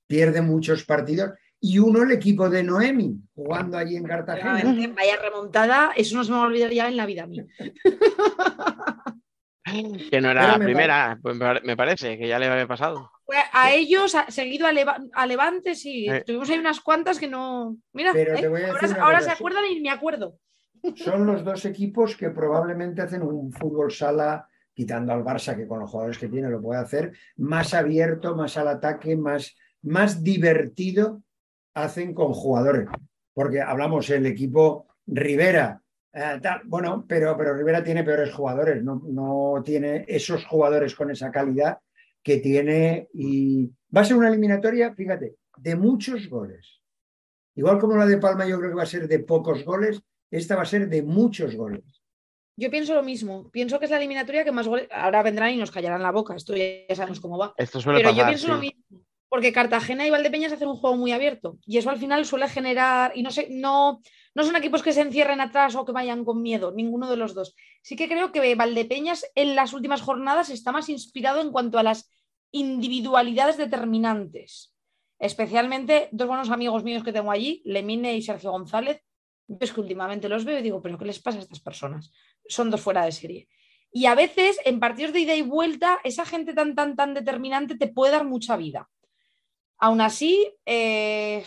Pierde 0.06 0.42
muchos 0.42 0.84
partidos. 0.84 1.30
Y 1.62 1.78
uno 1.78 2.02
el 2.02 2.12
equipo 2.12 2.48
de 2.48 2.62
Noemi, 2.62 3.20
jugando 3.34 3.76
allí 3.76 3.96
en 3.96 4.04
Cartagena. 4.04 4.58
Realmente, 4.58 4.94
Vaya 4.96 5.16
remontada, 5.20 5.92
eso 5.94 6.16
no 6.16 6.24
se 6.24 6.30
me 6.30 6.38
va 6.38 6.44
a 6.44 6.46
olvidar 6.46 6.72
ya 6.72 6.88
en 6.88 6.96
la 6.96 7.04
vida 7.04 7.24
a 7.24 7.26
mí. 7.26 7.46
Que 10.10 10.20
no 10.20 10.30
era 10.30 10.40
Pero 10.40 10.52
la 10.52 10.58
me 10.58 10.64
primera, 10.64 11.18
pues 11.22 11.36
me 11.36 11.44
pare- 11.44 11.60
me 11.64 11.76
parece, 11.76 12.18
que 12.18 12.28
ya 12.28 12.38
le 12.38 12.46
había 12.46 12.66
pasado. 12.66 13.10
A 13.52 13.72
ellos, 13.72 14.14
a- 14.14 14.30
seguido 14.30 14.66
a, 14.66 14.72
Leva- 14.72 14.98
a 15.12 15.26
Levante, 15.26 15.74
sí. 15.74 16.08
Eh. 16.08 16.22
Tuvimos 16.26 16.50
ahí 16.50 16.58
unas 16.58 16.80
cuantas 16.80 17.18
que 17.18 17.28
no. 17.28 17.76
Mira, 17.92 18.10
Pero 18.12 18.34
¿eh? 18.34 18.40
te 18.40 18.48
voy 18.48 18.62
a 18.62 18.68
ahora, 18.68 18.88
ahora 19.00 19.18
cosa, 19.18 19.30
se 19.30 19.36
acuerdan 19.36 19.64
y 19.70 19.80
me 19.80 19.90
acuerdo. 19.90 20.36
Son 20.96 21.26
los 21.26 21.44
dos 21.44 21.64
equipos 21.66 22.16
que 22.16 22.30
probablemente 22.30 23.02
hacen 23.02 23.22
un 23.22 23.52
fútbol 23.52 23.92
sala, 23.92 24.48
quitando 24.74 25.12
al 25.12 25.22
Barça, 25.22 25.54
que 25.56 25.66
con 25.68 25.78
los 25.80 25.90
jugadores 25.90 26.18
que 26.18 26.28
tiene 26.28 26.48
lo 26.48 26.60
puede 26.62 26.80
hacer, 26.80 27.12
más 27.36 27.74
abierto, 27.74 28.34
más 28.34 28.56
al 28.56 28.68
ataque, 28.68 29.14
más, 29.16 29.54
más 29.82 30.22
divertido 30.22 31.22
hacen 31.74 32.14
con 32.14 32.32
jugadores. 32.32 32.88
Porque 33.34 33.60
hablamos 33.60 34.08
el 34.10 34.26
equipo 34.26 34.86
Rivera, 35.06 35.82
eh, 36.12 36.38
tal, 36.42 36.62
bueno, 36.64 37.04
pero, 37.08 37.36
pero 37.36 37.54
Rivera 37.54 37.82
tiene 37.82 38.04
peores 38.04 38.32
jugadores, 38.32 38.82
no, 38.82 39.02
no 39.06 39.62
tiene 39.64 40.04
esos 40.08 40.44
jugadores 40.46 40.94
con 40.94 41.10
esa 41.10 41.30
calidad 41.30 41.78
que 42.22 42.38
tiene 42.38 43.08
y 43.14 43.66
va 43.94 44.02
a 44.02 44.04
ser 44.04 44.16
una 44.16 44.28
eliminatoria, 44.28 44.94
fíjate, 44.94 45.36
de 45.56 45.76
muchos 45.76 46.28
goles. 46.28 46.80
Igual 47.54 47.78
como 47.78 47.96
la 47.96 48.06
de 48.06 48.18
Palma 48.18 48.46
yo 48.46 48.58
creo 48.58 48.70
que 48.70 48.76
va 48.76 48.84
a 48.84 48.86
ser 48.86 49.08
de 49.08 49.18
pocos 49.20 49.64
goles, 49.64 50.02
esta 50.30 50.56
va 50.56 50.62
a 50.62 50.66
ser 50.66 50.88
de 50.88 51.02
muchos 51.02 51.54
goles. 51.56 51.84
Yo 52.56 52.70
pienso 52.70 52.94
lo 52.94 53.02
mismo. 53.02 53.50
Pienso 53.50 53.78
que 53.78 53.86
es 53.86 53.90
la 53.90 53.96
eliminatoria 53.96 54.44
que 54.44 54.52
más 54.52 54.68
goles. 54.68 54.86
Ahora 54.92 55.22
vendrán 55.22 55.54
y 55.54 55.56
nos 55.56 55.70
callarán 55.70 56.02
la 56.02 56.12
boca. 56.12 56.34
Esto 56.36 56.54
ya 56.54 56.94
sabemos 56.94 57.20
cómo 57.20 57.38
va. 57.38 57.54
Esto 57.56 57.80
suele 57.80 58.00
Pero 58.00 58.14
yo 58.14 58.26
pienso 58.26 58.46
sí. 58.46 58.52
lo 58.52 58.58
mismo. 58.58 58.84
Porque 59.30 59.52
Cartagena 59.52 60.06
y 60.06 60.10
Valdepeñas 60.10 60.52
hacen 60.52 60.68
un 60.68 60.76
juego 60.76 60.96
muy 60.96 61.12
abierto. 61.12 61.56
Y 61.64 61.78
eso 61.78 61.88
al 61.88 61.98
final 61.98 62.26
suele 62.26 62.48
generar. 62.48 63.12
Y 63.14 63.22
no 63.22 63.30
sé, 63.30 63.48
no, 63.50 64.02
no 64.34 64.44
son 64.44 64.56
equipos 64.56 64.82
que 64.82 64.92
se 64.92 65.00
encierren 65.00 65.40
atrás 65.40 65.74
o 65.74 65.84
que 65.84 65.92
vayan 65.92 66.24
con 66.24 66.40
miedo, 66.42 66.72
ninguno 66.72 67.10
de 67.10 67.16
los 67.16 67.34
dos. 67.34 67.54
Sí 67.82 67.96
que 67.96 68.08
creo 68.08 68.30
que 68.32 68.54
Valdepeñas 68.54 69.26
en 69.34 69.56
las 69.56 69.72
últimas 69.72 70.02
jornadas 70.02 70.50
está 70.50 70.72
más 70.72 70.88
inspirado 70.88 71.40
en 71.40 71.50
cuanto 71.50 71.78
a 71.78 71.82
las 71.82 72.10
individualidades 72.52 73.56
determinantes. 73.56 74.74
Especialmente 75.18 76.08
dos 76.12 76.28
buenos 76.28 76.50
amigos 76.50 76.84
míos 76.84 77.02
que 77.02 77.12
tengo 77.12 77.30
allí, 77.30 77.62
Lemine 77.64 78.16
y 78.16 78.22
Sergio 78.22 78.52
González. 78.52 79.02
Es 79.60 79.72
que 79.72 79.80
últimamente 79.80 80.28
los 80.28 80.44
veo 80.44 80.58
y 80.58 80.62
digo, 80.62 80.80
¿pero 80.80 80.96
qué 80.96 81.04
les 81.04 81.20
pasa 81.20 81.38
a 81.38 81.42
estas 81.42 81.60
personas? 81.60 82.12
Son 82.46 82.70
dos 82.70 82.80
fuera 82.80 83.04
de 83.04 83.12
serie. 83.12 83.48
Y 83.92 84.06
a 84.06 84.14
veces 84.14 84.58
en 84.64 84.78
partidos 84.78 85.12
de 85.12 85.20
ida 85.20 85.34
y 85.34 85.42
vuelta, 85.42 85.98
esa 86.04 86.24
gente 86.24 86.54
tan, 86.54 86.76
tan, 86.76 86.94
tan 86.94 87.14
determinante 87.14 87.76
te 87.76 87.88
puede 87.88 88.12
dar 88.12 88.24
mucha 88.24 88.56
vida. 88.56 88.88
Aún 89.78 90.00
así, 90.00 90.54
eh, 90.64 91.44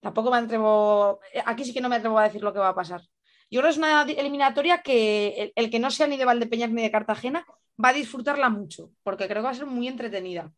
tampoco 0.00 0.30
me 0.30 0.38
atrevo, 0.38 1.20
aquí 1.44 1.64
sí 1.64 1.72
que 1.72 1.80
no 1.80 1.88
me 1.88 1.96
atrevo 1.96 2.18
a 2.18 2.24
decir 2.24 2.42
lo 2.42 2.52
que 2.52 2.58
va 2.58 2.68
a 2.70 2.74
pasar. 2.74 3.02
Yo 3.50 3.60
creo 3.60 3.64
que 3.64 3.70
es 3.70 3.78
una 3.78 4.02
eliminatoria 4.02 4.82
que 4.82 5.28
el, 5.36 5.52
el 5.56 5.70
que 5.70 5.78
no 5.80 5.90
sea 5.90 6.06
ni 6.06 6.16
de 6.16 6.24
Valdepeñas 6.24 6.70
ni 6.70 6.82
de 6.82 6.90
Cartagena 6.90 7.44
va 7.82 7.88
a 7.88 7.92
disfrutarla 7.92 8.48
mucho, 8.48 8.90
porque 9.02 9.26
creo 9.26 9.38
que 9.42 9.46
va 9.46 9.50
a 9.50 9.54
ser 9.54 9.66
muy 9.66 9.88
entretenida. 9.88 10.52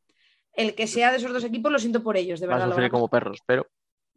El 0.52 0.74
que 0.74 0.86
sea 0.86 1.10
de 1.10 1.16
esos 1.16 1.32
dos 1.32 1.44
equipos, 1.44 1.73
lo 1.73 1.78
siento 1.78 2.02
por 2.02 2.16
ellos, 2.16 2.39
de 2.40 2.47
Va 2.47 2.55
a 2.55 2.59
verdad. 2.59 2.77
van 2.77 2.85
a 2.85 2.90
como 2.90 3.09
perros, 3.09 3.39
pero 3.47 3.66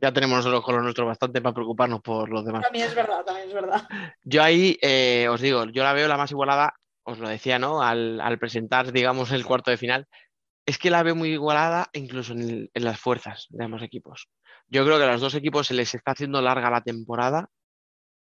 ya 0.00 0.12
tenemos 0.12 0.36
nosotros 0.38 0.62
con 0.62 0.76
lo 0.76 0.82
nuestro 0.82 1.06
bastante 1.06 1.40
para 1.40 1.54
preocuparnos 1.54 2.00
por 2.00 2.30
los 2.30 2.44
demás. 2.44 2.62
También 2.62 2.86
es 2.86 2.94
verdad, 2.94 3.24
también 3.24 3.48
es 3.48 3.54
verdad. 3.54 3.88
Yo 4.22 4.42
ahí 4.42 4.78
eh, 4.80 5.26
os 5.28 5.40
digo, 5.40 5.64
yo 5.66 5.82
la 5.82 5.92
veo 5.92 6.06
la 6.08 6.16
más 6.16 6.30
igualada, 6.30 6.74
os 7.02 7.18
lo 7.18 7.28
decía, 7.28 7.58
¿no? 7.58 7.82
Al, 7.82 8.20
al 8.20 8.38
presentar, 8.38 8.92
digamos, 8.92 9.32
el 9.32 9.44
cuarto 9.44 9.70
de 9.72 9.76
final. 9.76 10.06
Es 10.66 10.78
que 10.78 10.90
la 10.90 11.02
veo 11.02 11.14
muy 11.16 11.30
igualada 11.30 11.88
incluso 11.92 12.32
en, 12.32 12.70
las 12.74 13.00
fuerzas 13.00 13.46
de 13.50 13.64
ambos 13.64 13.82
equipos. 13.82 14.28
Yo 14.68 14.84
creo 14.84 14.98
que 14.98 15.04
a 15.04 15.12
los 15.12 15.20
dos 15.20 15.34
equipos 15.34 15.66
se 15.66 15.74
les 15.74 15.94
está 15.94 16.12
haciendo 16.12 16.40
larga 16.40 16.70
la 16.70 16.82
temporada, 16.82 17.48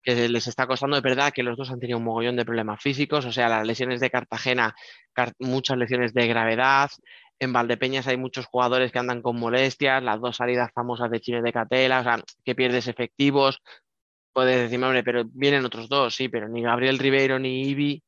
que 0.03 0.29
les 0.29 0.47
está 0.47 0.67
costando 0.67 0.97
de 0.97 1.03
verdad, 1.03 1.33
que 1.33 1.43
los 1.43 1.57
dos 1.57 1.71
han 1.71 1.81
tenido 1.81 1.99
un 1.99 2.05
mogollón 2.05 2.37
de 2.37 2.45
problemas 2.45 2.83
físicos, 2.83 3.25
o 3.25 3.33
sea, 3.33 3.49
las 3.49 3.67
lesiones 3.67 4.01
de 4.01 4.11
Cartagena, 4.11 4.75
car- 5.13 5.33
muchas 5.39 5.79
lesiones 5.79 6.13
de 6.13 6.27
gravedad. 6.27 6.91
En 7.39 7.53
Valdepeñas 7.53 8.07
hay 8.07 8.17
muchos 8.17 8.47
jugadores 8.47 8.93
que 8.93 8.99
andan 8.99 9.23
con 9.23 9.39
molestias, 9.39 10.03
las 10.03 10.21
dos 10.21 10.37
salidas 10.37 10.71
famosas 10.75 11.11
de 11.11 11.21
Chile 11.21 11.43
de 11.43 11.53
Catela, 11.53 12.01
o 12.01 12.03
sea, 12.05 12.23
que 12.45 12.55
pierdes 12.55 12.89
efectivos. 12.89 13.61
Puedes 14.33 14.63
decirme, 14.63 14.87
hombre, 14.87 15.05
pero 15.05 15.25
vienen 15.27 15.65
otros 15.65 15.89
dos, 15.89 16.15
sí, 16.15 16.29
pero 16.29 16.49
ni 16.49 16.63
Gabriel 16.63 16.99
Ribeiro 16.99 17.39
ni 17.39 17.69
Ibi 17.69 18.03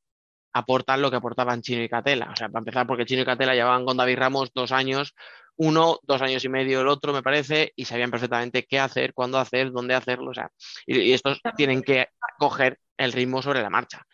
aportan 0.56 1.02
lo 1.02 1.10
que 1.10 1.16
aportaban 1.16 1.60
Chino 1.62 1.82
y 1.82 1.88
Catela. 1.88 2.30
O 2.32 2.36
sea, 2.36 2.48
para 2.48 2.60
empezar, 2.60 2.86
porque 2.86 3.04
Chino 3.04 3.22
y 3.22 3.26
Catela 3.26 3.54
llevaban 3.54 3.84
con 3.84 3.96
David 3.96 4.18
Ramos 4.18 4.50
dos 4.54 4.72
años, 4.72 5.14
uno, 5.56 5.98
dos 6.02 6.22
años 6.22 6.44
y 6.44 6.48
medio 6.48 6.80
el 6.80 6.88
otro, 6.88 7.12
me 7.12 7.22
parece, 7.22 7.72
y 7.76 7.84
sabían 7.84 8.10
perfectamente 8.10 8.64
qué 8.66 8.78
hacer, 8.78 9.12
cuándo 9.14 9.38
hacer, 9.38 9.70
dónde 9.70 9.94
hacerlo. 9.94 10.30
O 10.30 10.34
sea, 10.34 10.50
y, 10.86 10.98
y 10.98 11.12
estos 11.12 11.40
tienen 11.56 11.82
que 11.82 12.08
coger 12.38 12.78
el 12.96 13.12
ritmo 13.12 13.42
sobre 13.42 13.62
la 13.62 13.70
marcha. 13.70 14.06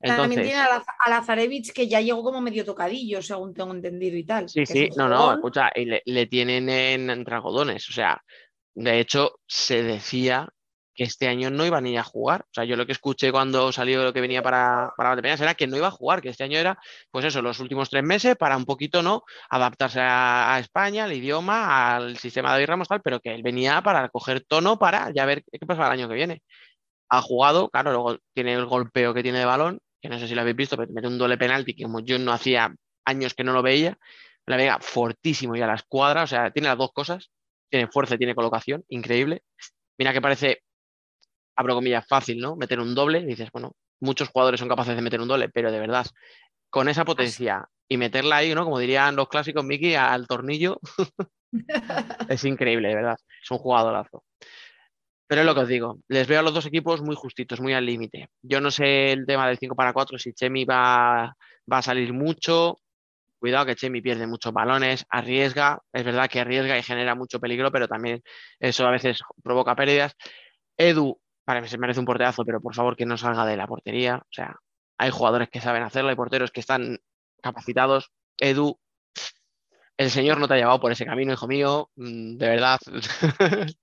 También 0.00 0.22
Entonces, 0.22 0.44
tiene 0.44 0.60
a, 0.60 0.68
Laz- 0.68 0.86
a 1.04 1.10
Lazarevich, 1.10 1.72
que 1.72 1.88
ya 1.88 2.00
llegó 2.00 2.22
como 2.22 2.40
medio 2.40 2.64
tocadillo, 2.64 3.20
según 3.20 3.52
tengo 3.52 3.72
entendido 3.72 4.16
y 4.16 4.24
tal. 4.24 4.48
Sí, 4.48 4.64
sí, 4.64 4.88
no, 4.96 5.08
no, 5.08 5.32
escucha, 5.32 5.70
y 5.74 5.84
le, 5.86 6.02
le 6.04 6.26
tienen 6.26 6.68
en, 6.68 7.10
entre 7.10 7.34
algodones. 7.34 7.88
O 7.88 7.92
sea, 7.92 8.22
de 8.74 9.00
hecho, 9.00 9.40
se 9.46 9.82
decía 9.82 10.48
que 10.98 11.04
este 11.04 11.28
año 11.28 11.48
no 11.48 11.64
iba 11.64 11.80
ni 11.80 11.96
a 11.96 12.02
jugar. 12.02 12.42
O 12.42 12.52
sea, 12.52 12.64
yo 12.64 12.74
lo 12.74 12.84
que 12.84 12.90
escuché 12.90 13.30
cuando 13.30 13.70
salió 13.70 14.02
lo 14.02 14.12
que 14.12 14.20
venía 14.20 14.42
para, 14.42 14.92
para 14.96 15.10
Valdepeñas 15.10 15.40
era 15.40 15.54
que 15.54 15.68
no 15.68 15.76
iba 15.76 15.86
a 15.86 15.92
jugar, 15.92 16.20
que 16.20 16.28
este 16.28 16.42
año 16.42 16.58
era, 16.58 16.76
pues 17.12 17.24
eso, 17.24 17.40
los 17.40 17.60
últimos 17.60 17.88
tres 17.88 18.02
meses 18.02 18.36
para 18.36 18.56
un 18.56 18.64
poquito, 18.64 19.00
¿no? 19.00 19.22
Adaptarse 19.48 20.00
a, 20.00 20.56
a 20.56 20.58
España, 20.58 21.04
al 21.04 21.12
idioma, 21.12 21.94
al 21.94 22.18
sistema 22.18 22.48
de 22.48 22.54
David 22.54 22.66
Ramos, 22.66 22.88
tal, 22.88 23.00
pero 23.00 23.20
que 23.20 23.32
él 23.32 23.44
venía 23.44 23.80
para 23.80 24.08
coger 24.08 24.40
tono 24.40 24.76
para 24.76 25.12
ya 25.14 25.24
ver 25.24 25.44
qué 25.44 25.60
pasa 25.66 25.86
el 25.86 25.92
año 25.92 26.08
que 26.08 26.14
viene. 26.16 26.42
Ha 27.08 27.22
jugado, 27.22 27.70
claro, 27.70 27.92
luego 27.92 28.18
tiene 28.34 28.54
el 28.54 28.66
golpeo 28.66 29.14
que 29.14 29.22
tiene 29.22 29.38
de 29.38 29.44
balón, 29.44 29.78
que 30.02 30.08
no 30.08 30.18
sé 30.18 30.26
si 30.26 30.34
lo 30.34 30.40
habéis 30.40 30.56
visto, 30.56 30.76
pero 30.76 30.92
mete 30.92 31.06
un 31.06 31.18
doble 31.18 31.38
penalti 31.38 31.74
que 31.74 31.84
como 31.84 32.00
yo 32.00 32.18
no 32.18 32.32
hacía 32.32 32.74
años 33.04 33.34
que 33.34 33.44
no 33.44 33.52
lo 33.52 33.62
veía, 33.62 33.98
la 34.46 34.56
vega 34.56 34.78
fortísimo 34.80 35.54
y 35.54 35.62
a 35.62 35.68
la 35.68 35.74
escuadra, 35.76 36.24
o 36.24 36.26
sea, 36.26 36.50
tiene 36.50 36.68
las 36.68 36.78
dos 36.78 36.90
cosas, 36.92 37.30
tiene 37.70 37.86
fuerza 37.86 38.16
y 38.16 38.18
tiene 38.18 38.34
colocación, 38.34 38.84
increíble. 38.88 39.42
Mira 39.96 40.12
que 40.12 40.20
parece, 40.20 40.62
abro 41.58 41.74
comillas, 41.74 42.06
fácil, 42.06 42.38
¿no? 42.38 42.54
Meter 42.54 42.78
un 42.78 42.94
doble, 42.94 43.24
dices, 43.24 43.50
bueno, 43.52 43.74
muchos 43.98 44.28
jugadores 44.28 44.60
son 44.60 44.68
capaces 44.68 44.94
de 44.94 45.02
meter 45.02 45.20
un 45.20 45.26
doble, 45.26 45.48
pero 45.48 45.72
de 45.72 45.80
verdad, 45.80 46.06
con 46.70 46.88
esa 46.88 47.04
potencia 47.04 47.68
y 47.88 47.96
meterla 47.96 48.36
ahí, 48.36 48.54
¿no? 48.54 48.64
Como 48.64 48.78
dirían 48.78 49.16
los 49.16 49.28
clásicos, 49.28 49.64
Miki, 49.64 49.96
al 49.96 50.28
tornillo, 50.28 50.78
es 52.28 52.44
increíble, 52.44 52.88
de 52.88 52.94
verdad, 52.94 53.16
es 53.42 53.50
un 53.50 53.58
jugadorazo. 53.58 54.22
Pero 55.26 55.40
es 55.40 55.46
lo 55.46 55.54
que 55.56 55.62
os 55.62 55.68
digo, 55.68 55.98
les 56.06 56.28
veo 56.28 56.38
a 56.38 56.42
los 56.42 56.54
dos 56.54 56.66
equipos 56.66 57.02
muy 57.02 57.16
justitos, 57.16 57.60
muy 57.60 57.74
al 57.74 57.84
límite. 57.84 58.28
Yo 58.40 58.60
no 58.60 58.70
sé 58.70 59.10
el 59.10 59.26
tema 59.26 59.48
del 59.48 59.58
5 59.58 59.74
para 59.74 59.92
4, 59.92 60.16
si 60.16 60.32
Chemi 60.34 60.64
va, 60.64 61.34
va 61.70 61.78
a 61.78 61.82
salir 61.82 62.12
mucho, 62.12 62.78
Cuidado 63.38 63.66
que 63.66 63.76
Chemi 63.76 64.00
pierde 64.00 64.26
muchos 64.26 64.52
balones, 64.52 65.04
arriesga, 65.10 65.80
es 65.92 66.04
verdad 66.04 66.28
que 66.28 66.40
arriesga 66.40 66.76
y 66.76 66.82
genera 66.82 67.14
mucho 67.14 67.38
peligro, 67.38 67.70
pero 67.70 67.86
también 67.86 68.22
eso 68.58 68.86
a 68.86 68.90
veces 68.90 69.20
provoca 69.44 69.76
pérdidas. 69.76 70.14
Edu, 70.76 71.20
para 71.48 71.62
mí 71.62 71.68
se 71.68 71.78
merece 71.78 71.98
un 71.98 72.04
porterazo, 72.04 72.44
pero 72.44 72.60
por 72.60 72.74
favor 72.74 72.94
que 72.94 73.06
no 73.06 73.16
salga 73.16 73.46
de 73.46 73.56
la 73.56 73.66
portería. 73.66 74.16
O 74.16 74.30
sea, 74.30 74.54
hay 74.98 75.08
jugadores 75.08 75.48
que 75.48 75.62
saben 75.62 75.82
hacerlo, 75.82 76.10
hay 76.10 76.14
porteros 76.14 76.50
que 76.50 76.60
están 76.60 76.98
capacitados. 77.42 78.12
Edu, 78.36 78.78
el 79.96 80.10
señor 80.10 80.38
no 80.38 80.46
te 80.46 80.52
ha 80.52 80.56
llevado 80.58 80.78
por 80.78 80.92
ese 80.92 81.06
camino, 81.06 81.32
hijo 81.32 81.48
mío, 81.48 81.88
mm, 81.96 82.36
de 82.36 82.48
verdad. 82.50 82.78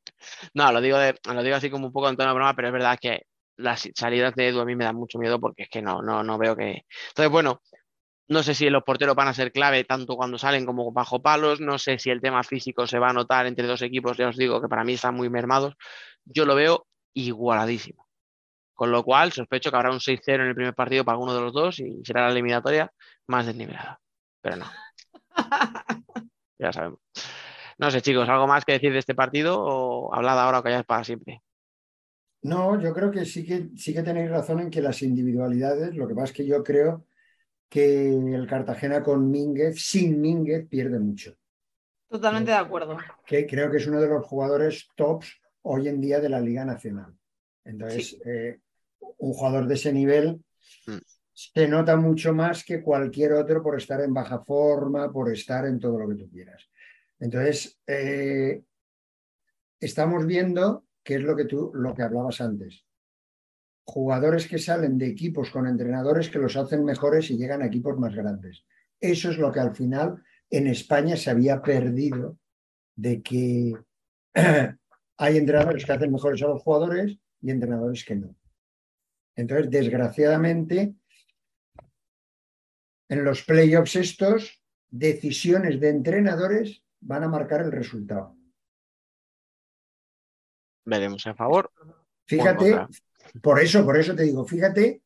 no, 0.53 0.71
lo 0.71 0.79
digo, 0.79 0.99
lo 0.99 1.41
digo 1.41 1.55
así 1.55 1.71
como 1.71 1.87
un 1.87 1.91
poco 1.91 2.07
en 2.07 2.15
tono 2.15 2.29
de 2.29 2.35
broma, 2.35 2.53
pero 2.55 2.67
es 2.67 2.73
verdad 2.73 2.99
que 3.01 3.23
las 3.57 3.89
salidas 3.95 4.35
de 4.35 4.49
Edu 4.49 4.59
a 4.59 4.65
mí 4.65 4.75
me 4.75 4.83
dan 4.83 4.95
mucho 4.95 5.17
miedo 5.17 5.39
porque 5.39 5.63
es 5.63 5.69
que 5.69 5.81
no, 5.81 6.03
no, 6.03 6.21
no 6.21 6.37
veo 6.37 6.55
que. 6.55 6.85
Entonces, 7.07 7.31
bueno, 7.31 7.63
no 8.27 8.43
sé 8.43 8.53
si 8.53 8.69
los 8.69 8.83
porteros 8.83 9.15
van 9.15 9.29
a 9.29 9.33
ser 9.33 9.51
clave 9.51 9.85
tanto 9.85 10.15
cuando 10.15 10.37
salen 10.37 10.67
como 10.67 10.91
bajo 10.91 11.19
palos. 11.19 11.61
No 11.61 11.79
sé 11.79 11.97
si 11.97 12.11
el 12.11 12.21
tema 12.21 12.43
físico 12.43 12.85
se 12.85 12.99
va 12.99 13.09
a 13.09 13.13
notar 13.13 13.47
entre 13.47 13.65
dos 13.65 13.81
equipos. 13.81 14.17
Ya 14.17 14.29
os 14.29 14.37
digo 14.37 14.61
que 14.61 14.67
para 14.67 14.83
mí 14.83 14.93
están 14.93 15.15
muy 15.15 15.31
mermados. 15.31 15.73
Yo 16.25 16.45
lo 16.45 16.53
veo 16.53 16.85
igualadísimo. 17.15 18.05
Con 18.75 18.91
lo 18.91 19.03
cual, 19.03 19.31
sospecho 19.31 19.71
que 19.71 19.77
habrá 19.77 19.91
un 19.91 19.99
6-0 19.99 20.43
en 20.43 20.49
el 20.49 20.55
primer 20.55 20.75
partido 20.75 21.03
para 21.03 21.15
alguno 21.15 21.33
de 21.33 21.41
los 21.41 21.53
dos 21.53 21.79
y 21.79 22.03
será 22.03 22.25
la 22.25 22.31
eliminatoria 22.31 22.91
más 23.27 23.45
desnivelada. 23.45 23.99
Pero 24.41 24.57
no. 24.57 24.65
Ya 26.57 26.71
sabemos. 26.71 26.99
No 27.77 27.91
sé, 27.91 28.01
chicos, 28.01 28.29
¿algo 28.29 28.47
más 28.47 28.63
que 28.63 28.71
decir 28.71 28.93
de 28.93 28.99
este 28.99 29.13
partido 29.13 29.61
o 29.61 30.15
hablad 30.15 30.39
ahora 30.39 30.59
o 30.59 30.63
calláis 30.63 30.85
para 30.85 31.03
siempre? 31.03 31.41
No, 32.43 32.79
yo 32.79 32.93
creo 32.93 33.11
que 33.11 33.25
sí 33.25 33.45
que 33.45 33.71
sí 33.75 33.93
que 33.93 34.03
tenéis 34.03 34.29
razón 34.29 34.61
en 34.61 34.69
que 34.69 34.81
las 34.81 35.01
individualidades, 35.01 35.93
lo 35.95 36.07
que 36.07 36.15
pasa 36.15 36.27
es 36.27 36.31
que 36.31 36.45
yo 36.45 36.63
creo 36.63 37.05
que 37.67 38.07
el 38.07 38.47
Cartagena 38.47 39.03
con 39.03 39.29
Mínguez, 39.29 39.81
sin 39.81 40.21
Mínguez, 40.21 40.65
pierde 40.69 40.99
mucho. 40.99 41.35
Totalmente 42.07 42.51
de 42.51 42.57
acuerdo. 42.57 42.97
Que 43.25 43.45
creo 43.45 43.69
que 43.69 43.77
es 43.77 43.87
uno 43.87 43.99
de 43.99 44.07
los 44.07 44.25
jugadores 44.25 44.87
tops 44.95 45.41
hoy 45.67 45.87
en 45.87 45.99
día 45.99 46.19
de 46.19 46.29
la 46.29 46.39
Liga 46.39 46.63
Nacional. 46.63 47.13
Entonces, 47.63 48.17
eh, 48.25 48.59
un 49.17 49.33
jugador 49.33 49.67
de 49.67 49.73
ese 49.73 49.91
nivel, 49.91 50.41
Mm. 50.87 50.97
se 51.33 51.67
nota 51.67 51.95
mucho 51.97 52.33
más 52.33 52.63
que 52.63 52.81
cualquier 52.81 53.33
otro 53.33 53.61
por 53.61 53.77
estar 53.77 54.01
en 54.01 54.13
baja 54.13 54.43
forma, 54.43 55.11
por 55.11 55.31
estar 55.31 55.65
en 55.65 55.79
todo 55.79 55.99
lo 55.99 56.09
que 56.09 56.15
tú 56.15 56.29
quieras. 56.29 56.69
Entonces, 57.19 57.79
eh, 57.87 58.63
estamos 59.79 60.25
viendo 60.25 60.85
qué 61.03 61.15
es 61.15 61.21
lo 61.21 61.35
que 61.35 61.45
tú, 61.45 61.71
lo 61.73 61.93
que 61.93 62.03
hablabas 62.03 62.41
antes. 62.41 62.85
Jugadores 63.83 64.47
que 64.47 64.57
salen 64.57 64.97
de 64.97 65.07
equipos 65.07 65.51
con 65.51 65.67
entrenadores 65.67 66.29
que 66.29 66.39
los 66.39 66.55
hacen 66.55 66.83
mejores 66.83 67.29
y 67.29 67.37
llegan 67.37 67.61
a 67.61 67.67
equipos 67.67 67.97
más 67.97 68.15
grandes. 68.15 68.65
Eso 68.99 69.29
es 69.29 69.37
lo 69.37 69.51
que 69.51 69.59
al 69.59 69.75
final 69.75 70.23
en 70.49 70.67
España 70.67 71.15
se 71.15 71.29
había 71.29 71.61
perdido 71.61 72.37
de 72.95 73.21
que 73.21 73.73
hay 75.17 75.37
entrenadores 75.37 75.85
que 75.85 75.91
hacen 75.91 76.11
mejores 76.11 76.41
a 76.43 76.47
los 76.47 76.61
jugadores 76.61 77.17
y 77.41 77.51
entrenadores 77.51 78.03
que 78.03 78.15
no. 78.15 78.35
Entonces, 79.35 79.69
desgraciadamente, 79.69 80.95
en 83.09 83.23
los 83.23 83.43
playoffs 83.43 83.95
estos, 83.95 84.63
decisiones 84.89 85.79
de 85.79 85.89
entrenadores 85.89 86.83
van 87.01 87.23
a 87.23 87.27
marcar 87.27 87.61
el 87.61 87.71
resultado. 87.71 88.35
Veremos 90.85 91.25
a 91.27 91.33
favor. 91.33 91.71
Fíjate, 92.27 92.87
por 93.41 93.59
eso, 93.59 93.83
por 93.83 93.97
eso 93.97 94.15
te 94.15 94.23
digo, 94.23 94.45
fíjate 94.45 95.01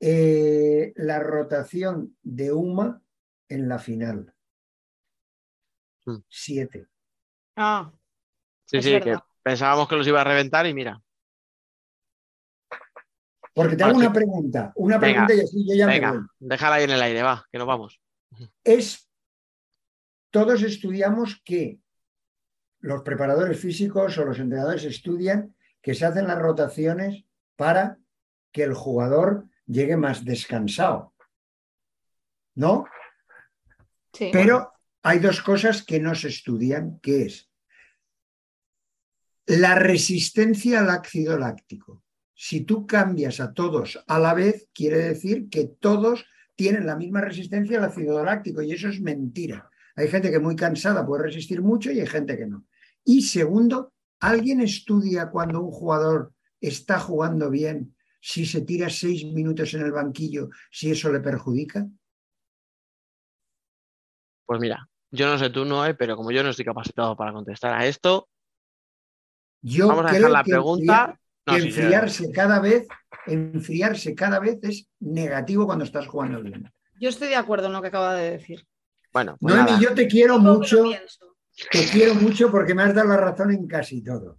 eh, 0.00 0.92
la 0.96 1.18
rotación 1.18 2.16
de 2.22 2.52
Uma 2.52 3.02
en 3.48 3.68
la 3.68 3.78
final. 3.78 4.34
Mm. 6.06 6.16
Siete. 6.28 6.86
Ah, 7.56 7.92
Sí, 8.68 8.76
Es 8.78 8.84
sí, 8.84 9.00
que 9.00 9.16
pensábamos 9.42 9.88
que 9.88 9.96
los 9.96 10.06
iba 10.06 10.20
a 10.20 10.24
reventar 10.24 10.66
y 10.66 10.74
mira. 10.74 11.00
Porque 13.54 13.76
te 13.76 13.82
hago 13.82 13.94
Vale. 13.94 14.06
una 14.06 14.14
pregunta, 14.14 14.72
una 14.76 14.98
Venga, 14.98 15.26
pregunta 15.26 15.34
y 15.34 15.40
así 15.40 15.68
yo 15.68 15.74
ya 15.74 15.86
me 15.86 15.94
Venga, 15.94 16.12
voy. 16.12 16.20
déjala 16.38 16.76
ahí 16.76 16.84
en 16.84 16.90
el 16.90 17.02
aire, 17.02 17.22
va, 17.22 17.44
que 17.50 17.58
nos 17.58 17.66
vamos. 17.66 18.00
es, 18.62 19.08
todos 20.30 20.62
estudiamos 20.62 21.40
que 21.44 21.80
los 22.80 23.02
preparadores 23.02 23.58
físicos 23.58 24.16
o 24.18 24.24
los 24.24 24.38
entrenadores 24.38 24.84
estudian 24.84 25.56
que 25.82 25.94
se 25.94 26.04
hacen 26.06 26.28
las 26.28 26.38
rotaciones 26.38 27.24
para 27.56 27.98
que 28.52 28.62
el 28.62 28.74
jugador 28.74 29.46
llegue 29.66 29.96
más 29.96 30.24
descansado. 30.24 31.14
¿No? 32.54 32.84
sí. 34.12 34.30
Pero 34.32 34.72
hay 35.02 35.18
dos 35.20 35.42
cosas 35.42 35.82
que 35.84 35.98
no 36.00 36.14
se 36.14 36.28
estudian, 36.28 36.98
que 37.00 37.22
es 37.22 37.47
la 39.48 39.74
resistencia 39.74 40.80
al 40.80 40.90
ácido 40.90 41.38
láctico. 41.38 42.04
Si 42.34 42.60
tú 42.60 42.86
cambias 42.86 43.40
a 43.40 43.54
todos 43.54 43.98
a 44.06 44.18
la 44.18 44.34
vez, 44.34 44.68
quiere 44.74 44.98
decir 44.98 45.48
que 45.48 45.64
todos 45.80 46.26
tienen 46.54 46.84
la 46.84 46.96
misma 46.96 47.22
resistencia 47.22 47.78
al 47.78 47.84
ácido 47.84 48.22
láctico 48.22 48.60
y 48.60 48.72
eso 48.72 48.88
es 48.88 49.00
mentira. 49.00 49.70
Hay 49.96 50.08
gente 50.08 50.30
que 50.30 50.38
muy 50.38 50.54
cansada 50.54 51.06
puede 51.06 51.24
resistir 51.24 51.62
mucho 51.62 51.90
y 51.90 51.98
hay 51.98 52.06
gente 52.06 52.36
que 52.36 52.46
no. 52.46 52.66
Y 53.04 53.22
segundo, 53.22 53.94
¿alguien 54.20 54.60
estudia 54.60 55.30
cuando 55.30 55.62
un 55.62 55.72
jugador 55.72 56.34
está 56.60 57.00
jugando 57.00 57.48
bien 57.48 57.96
si 58.20 58.44
se 58.44 58.60
tira 58.60 58.90
seis 58.90 59.24
minutos 59.24 59.72
en 59.72 59.80
el 59.80 59.92
banquillo, 59.92 60.50
si 60.70 60.90
eso 60.90 61.10
le 61.10 61.20
perjudica? 61.20 61.88
Pues 64.44 64.60
mira, 64.60 64.86
yo 65.10 65.26
no 65.26 65.38
sé 65.38 65.48
tú, 65.48 65.64
Noé, 65.64 65.94
pero 65.94 66.16
como 66.16 66.32
yo 66.32 66.42
no 66.42 66.50
estoy 66.50 66.66
capacitado 66.66 67.16
para 67.16 67.32
contestar 67.32 67.72
a 67.72 67.86
esto, 67.86 68.28
Yo 69.62 69.88
vamos 69.88 70.04
a 70.06 70.08
creo 70.08 70.18
dejar 70.20 70.30
la 70.30 70.44
que 70.44 70.50
pregunta. 70.50 71.18
No, 71.46 71.54
que 71.54 71.60
sí, 71.62 71.72
sí, 71.72 71.80
enfriarse 71.80 72.30
cada 72.32 72.60
vez, 72.60 72.86
enfriarse 73.26 74.14
cada 74.14 74.38
vez 74.38 74.58
es 74.62 74.88
negativo 75.00 75.66
cuando 75.66 75.84
estás 75.84 76.06
jugando 76.06 76.42
bien. 76.42 76.70
Yo 77.00 77.08
estoy 77.08 77.28
de 77.28 77.36
acuerdo 77.36 77.68
en 77.68 77.72
lo 77.72 77.80
que 77.80 77.88
acaba 77.88 78.14
de 78.14 78.32
decir. 78.32 78.66
Bueno, 79.12 79.36
pues 79.40 79.54
Noemi, 79.54 79.70
nada. 79.70 79.82
yo 79.82 79.94
te 79.94 80.06
quiero 80.06 80.38
mucho, 80.38 80.84
te 81.70 81.86
quiero 81.86 82.14
mucho 82.16 82.50
porque 82.50 82.74
me 82.74 82.82
has 82.82 82.94
dado 82.94 83.08
la 83.08 83.16
razón 83.16 83.52
en 83.52 83.66
casi 83.66 84.02
todo. 84.04 84.38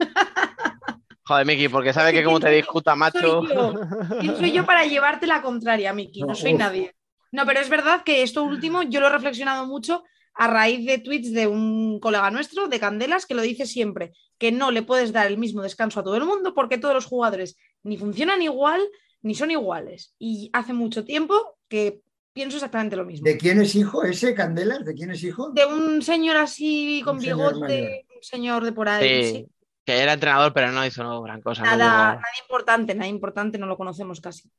Joder, 1.24 1.46
Miki, 1.46 1.68
porque 1.68 1.92
sabe 1.92 2.12
que 2.12 2.24
como 2.24 2.40
te 2.40 2.50
discuta, 2.50 2.96
macho. 2.96 3.18
Soy 3.42 3.54
yo. 3.54 3.74
¿Quién 4.20 4.36
soy 4.36 4.52
yo 4.52 4.66
para 4.66 4.84
llevarte 4.84 5.26
la 5.26 5.40
contraria, 5.42 5.92
Miki? 5.92 6.20
No 6.20 6.28
No, 6.28 6.34
soy 6.34 6.54
uf. 6.54 6.58
nadie. 6.58 6.94
No, 7.30 7.46
pero 7.46 7.60
es 7.60 7.68
verdad 7.68 8.02
que 8.04 8.22
esto 8.22 8.42
último 8.42 8.82
yo 8.82 9.00
lo 9.00 9.06
he 9.06 9.10
reflexionado 9.10 9.66
mucho 9.66 10.02
a 10.34 10.46
raíz 10.46 10.86
de 10.86 10.98
tweets 10.98 11.32
de 11.32 11.46
un 11.46 12.00
colega 12.00 12.30
nuestro, 12.30 12.68
de 12.68 12.80
Candelas, 12.80 13.26
que 13.26 13.34
lo 13.34 13.42
dice 13.42 13.66
siempre, 13.66 14.12
que 14.38 14.52
no 14.52 14.70
le 14.70 14.82
puedes 14.82 15.12
dar 15.12 15.26
el 15.26 15.38
mismo 15.38 15.62
descanso 15.62 16.00
a 16.00 16.04
todo 16.04 16.16
el 16.16 16.24
mundo 16.24 16.54
porque 16.54 16.78
todos 16.78 16.94
los 16.94 17.06
jugadores 17.06 17.56
ni 17.82 17.96
funcionan 17.96 18.42
igual 18.42 18.80
ni 19.22 19.34
son 19.34 19.50
iguales. 19.50 20.14
Y 20.18 20.50
hace 20.52 20.72
mucho 20.72 21.04
tiempo 21.04 21.58
que 21.68 22.00
pienso 22.32 22.56
exactamente 22.56 22.96
lo 22.96 23.04
mismo. 23.04 23.24
¿De 23.24 23.36
quién 23.36 23.60
es 23.60 23.74
hijo 23.74 24.04
ese, 24.04 24.34
Candelas? 24.34 24.84
¿De 24.84 24.94
quién 24.94 25.10
es 25.10 25.22
hijo? 25.22 25.50
De 25.50 25.64
un 25.66 26.02
señor 26.02 26.36
así 26.36 27.02
con 27.04 27.16
Un 27.16 27.22
señor 27.22 27.54
bigote, 27.54 28.06
un 28.14 28.22
señor 28.22 28.64
de 28.64 28.72
por 28.72 28.88
ahí. 28.88 29.24
Sí, 29.24 29.32
sí. 29.32 29.48
que 29.84 29.98
era 29.98 30.14
entrenador, 30.14 30.52
pero 30.52 30.72
no 30.72 30.84
hizo 30.84 31.02
no, 31.02 31.22
gran 31.22 31.40
cosa. 31.40 31.62
nada 31.62 32.20
importante, 32.42 32.94
nada 32.94 33.08
importante, 33.08 33.58
no 33.58 33.66
lo 33.66 33.76
conocemos 33.76 34.20
casi. 34.20 34.50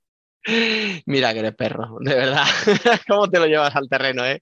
Mira 1.06 1.34
que 1.34 1.40
eres 1.40 1.56
perro, 1.56 1.98
de 2.02 2.16
verdad. 2.16 2.46
¿Cómo 3.08 3.30
te 3.30 3.40
lo 3.40 3.46
llevas 3.46 3.76
al 3.76 3.88
terreno, 3.88 4.26
eh? 4.26 4.42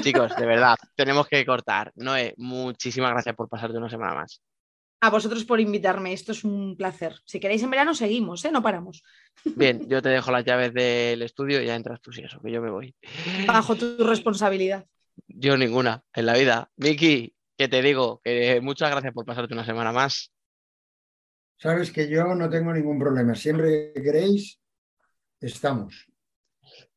Chicos, 0.00 0.34
de 0.36 0.46
verdad, 0.46 0.76
tenemos 0.94 1.28
que 1.28 1.44
cortar. 1.44 1.92
Noé, 1.96 2.34
muchísimas 2.38 3.10
gracias 3.10 3.34
por 3.34 3.48
pasarte 3.48 3.76
una 3.76 3.90
semana 3.90 4.14
más. 4.14 4.40
A 5.00 5.10
vosotros 5.10 5.44
por 5.44 5.60
invitarme, 5.60 6.14
esto 6.14 6.32
es 6.32 6.44
un 6.44 6.76
placer. 6.78 7.14
Si 7.26 7.38
queréis 7.38 7.62
en 7.62 7.70
verano, 7.70 7.94
seguimos, 7.94 8.42
¿eh? 8.46 8.50
No 8.50 8.62
paramos. 8.62 9.02
Bien, 9.44 9.86
yo 9.88 10.00
te 10.00 10.08
dejo 10.08 10.30
las 10.30 10.46
llaves 10.46 10.72
del 10.72 11.20
estudio 11.20 11.60
y 11.60 11.66
ya 11.66 11.76
entras 11.76 12.00
tú, 12.00 12.10
si 12.10 12.22
eso, 12.22 12.40
que 12.40 12.50
yo 12.50 12.62
me 12.62 12.70
voy. 12.70 12.94
Bajo 13.46 13.76
tu 13.76 13.98
responsabilidad. 13.98 14.86
Yo 15.28 15.58
ninguna 15.58 16.02
en 16.14 16.24
la 16.26 16.34
vida. 16.34 16.70
Miki, 16.76 17.34
que 17.58 17.68
te 17.68 17.82
digo, 17.82 18.22
que 18.24 18.60
muchas 18.62 18.90
gracias 18.90 19.12
por 19.12 19.26
pasarte 19.26 19.52
una 19.52 19.66
semana 19.66 19.92
más. 19.92 20.32
Sabes 21.58 21.90
que 21.92 22.08
yo 22.08 22.34
no 22.34 22.48
tengo 22.48 22.72
ningún 22.72 22.98
problema. 22.98 23.34
Siempre 23.34 23.92
que 23.94 24.02
queréis, 24.02 24.58
estamos. 25.46 26.06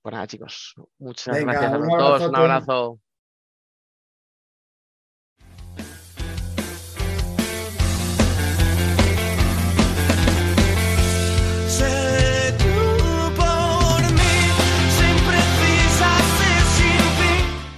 Pues 0.02 0.14
nada, 0.14 0.28
chicos, 0.28 0.76
muchas 0.99 1.36
Venga, 1.36 1.52
gracias 1.53 1.74
a 1.74 1.78
un 1.78 1.88
los 1.88 1.98
dos. 1.98 2.30
Un 2.30 2.36
abrazote. 2.36 2.38
abrazo. 2.38 3.02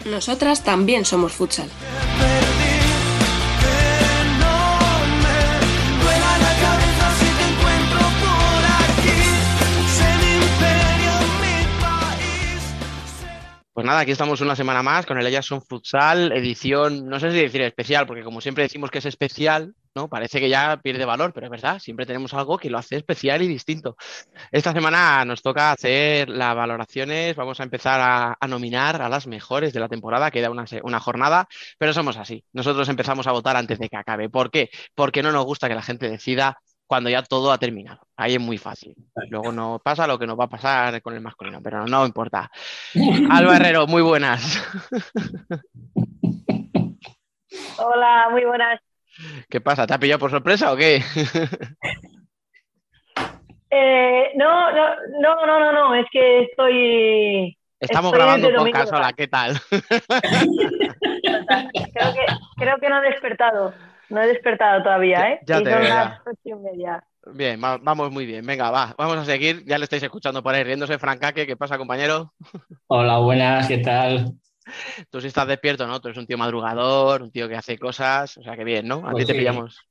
Nosotras 0.06 0.64
también 0.64 1.06
somos 1.06 1.32
futsal. 1.34 1.70
Pues 13.80 13.88
nada, 13.88 14.01
aquí 14.01 14.11
estamos 14.11 14.41
una 14.41 14.57
semana 14.57 14.84
más 14.84 15.06
con 15.06 15.18
el 15.18 15.26
Ellas 15.26 15.45
Son 15.45 15.61
Futsal, 15.61 16.34
edición, 16.34 17.07
no 17.07 17.18
sé 17.18 17.31
si 17.31 17.38
decir 17.38 17.61
especial, 17.61 18.06
porque 18.06 18.23
como 18.23 18.41
siempre 18.41 18.65
decimos 18.65 18.91
que 18.91 18.97
es 18.97 19.06
especial, 19.06 19.73
¿no? 19.95 20.10
Parece 20.10 20.41
que 20.41 20.49
ya 20.49 20.81
pierde 20.84 21.06
valor, 21.06 21.31
pero 21.31 21.45
es 21.45 21.49
verdad, 21.49 21.80
siempre 21.80 22.06
tenemos 22.06 22.34
algo 22.34 22.57
que 22.57 22.69
lo 22.69 22.77
hace 22.77 22.97
especial 22.97 23.41
y 23.41 23.47
distinto. 23.47 23.95
Esta 24.51 24.73
semana 24.73 25.23
nos 25.23 25.41
toca 25.41 25.72
hacer 25.72 26.27
las 26.27 26.53
valoraciones, 26.57 27.38
vamos 27.38 27.61
a 27.61 27.64
empezar 27.64 28.01
a, 28.01 28.38
a 28.38 28.47
nominar 28.49 29.01
a 29.01 29.07
las 29.07 29.27
mejores 29.27 29.72
de 29.72 29.80
la 29.80 29.88
temporada, 29.88 30.30
queda 30.30 30.49
una, 30.49 30.65
una 30.84 30.99
jornada, 30.99 31.47
pero 31.77 31.93
somos 31.93 32.18
así. 32.18 32.43
Nosotros 32.51 32.89
empezamos 32.89 33.27
a 33.27 33.31
votar 33.31 33.56
antes 33.56 33.80
de 33.80 33.88
que 33.88 33.95
acabe. 33.95 34.30
¿Por 34.30 34.51
qué? 34.51 34.72
Porque 34.93 35.23
no 35.23 35.31
nos 35.31 35.45
gusta 35.45 35.69
que 35.69 35.76
la 35.76 35.84
gente 35.84 36.10
decida 36.10 36.60
cuando 36.90 37.10
ya 37.11 37.22
todo 37.22 37.52
ha 37.52 37.60
terminado. 37.60 37.99
Ahí 38.18 38.34
es 38.34 38.41
muy 38.41 38.57
fácil. 38.57 38.95
Luego 39.30 39.52
no 39.52 39.80
pasa 39.82 40.07
lo 40.07 40.18
que 40.18 40.26
nos 40.26 40.40
va 40.40 40.45
a 40.45 40.49
pasar 40.49 40.99
con 41.03 41.14
el 41.14 41.22
masculino, 41.22 41.61
pero 41.61 41.86
no 41.86 42.03
importa. 42.03 42.49
Alba 43.30 43.57
Herrero, 43.57 43.86
muy 43.86 44.02
buenas. 44.02 44.60
Hola, 47.78 48.30
muy 48.32 48.44
buenas. 48.44 48.82
¿Qué 49.48 49.61
pasa? 49.61 49.86
¿Te 49.86 49.94
ha 49.94 49.99
pillado 49.99 50.18
por 50.18 50.32
sorpresa 50.32 50.74
o 50.74 50.76
qué? 50.76 51.03
Eh, 53.72 54.32
no, 54.36 54.72
no, 54.72 54.95
no, 55.22 55.45
no, 55.45 55.60
no, 55.60 55.72
no, 55.72 55.94
es 55.94 56.07
que 56.11 56.41
estoy. 56.41 57.56
Estamos 57.80 58.11
Estoy 58.11 58.20
grabando 58.20 58.48
un 58.48 58.53
de 58.53 58.57
domingo 58.57 58.80
podcast, 58.80 58.94
hola. 58.94 59.14
¿qué 59.14 59.28
tal? 59.28 59.61
Creo 61.94 62.14
que, 62.14 62.26
creo 62.57 62.78
que 62.80 62.90
no 62.90 63.03
he 63.03 63.10
despertado. 63.10 63.76
No 64.10 64.22
he 64.22 64.27
despertado 64.27 64.84
todavía, 64.84 65.31
¿eh? 65.31 65.48
Ya 65.48 65.61
y 65.61 65.64
te 65.64 65.69
son 65.69 65.73
veo, 65.73 65.90
ya. 65.90 66.06
las 66.06 66.19
ocho 66.26 66.40
y 66.44 66.56
media. 66.56 67.03
Bien, 67.34 67.61
va- 67.64 67.77
vamos 67.77 68.11
muy 68.11 68.26
bien. 68.26 68.45
Venga, 68.45 68.72
va, 68.72 68.95
vamos 68.98 69.18
a 69.18 69.26
seguir. 69.26 69.64
Ya 69.65 69.77
le 69.77 69.84
estáis 69.84 70.03
escuchando 70.03 70.41
por 70.41 70.53
ahí 70.56 70.64
riéndose, 70.64 70.98
Francaque. 70.98 71.45
¿Qué 71.45 71.56
pasa, 71.57 71.77
compañero? 71.77 72.34
Hola, 72.88 73.19
buenas, 73.19 73.68
¿qué 73.68 73.77
tal? 73.80 74.38
Tú 75.10 75.22
sí 75.22 75.27
estás 75.27 75.48
despierto, 75.48 75.88
¿no? 75.88 75.99
Tú 76.02 76.07
eres 76.10 76.18
un 76.18 76.27
tío 76.27 76.38
madrugador, 76.38 77.22
un 77.22 77.31
tío 77.31 77.48
que 77.48 77.56
hace 77.56 77.77
cosas. 77.77 78.38
O 78.38 78.44
sea, 78.44 78.56
que 78.56 78.64
bien, 78.64 78.88
¿no? 78.88 79.07
A 79.07 79.14
Pues 79.14 79.15
ti 79.15 79.26
te 79.26 79.36
sí. 79.36 79.36
pillamos. 79.36 79.86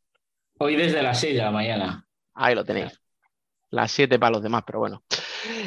Hoy 0.59 0.77
desde 0.77 1.03
las 1.03 1.21
6 1.21 1.35
de 1.37 1.43
la 1.43 1.51
mañana. 1.51 2.07
Ahí 2.35 2.55
lo 2.55 2.65
tenéis. 2.65 3.01
Las 3.71 3.93
siete 3.93 4.19
para 4.19 4.33
los 4.33 4.43
demás, 4.43 4.65
pero 4.67 4.81
bueno. 4.81 5.05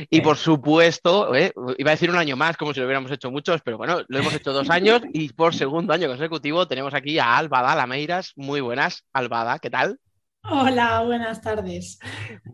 Y 0.09 0.21
por 0.21 0.37
supuesto, 0.37 1.33
eh, 1.35 1.53
iba 1.77 1.91
a 1.91 1.95
decir 1.95 2.09
un 2.09 2.17
año 2.17 2.35
más, 2.35 2.57
como 2.57 2.73
si 2.73 2.79
lo 2.79 2.85
hubiéramos 2.85 3.11
hecho 3.11 3.31
muchos, 3.31 3.61
pero 3.61 3.77
bueno, 3.77 4.01
lo 4.07 4.19
hemos 4.19 4.33
hecho 4.33 4.53
dos 4.53 4.69
años 4.69 5.01
y 5.13 5.31
por 5.33 5.55
segundo 5.55 5.93
año 5.93 6.07
consecutivo 6.07 6.67
tenemos 6.67 6.93
aquí 6.93 7.19
a 7.19 7.37
Albada 7.37 7.75
Lameiras. 7.75 8.33
Muy 8.35 8.61
buenas, 8.61 9.05
Albada, 9.13 9.59
¿qué 9.59 9.69
tal? 9.69 9.99
Hola, 10.43 11.01
buenas 11.01 11.41
tardes. 11.41 11.99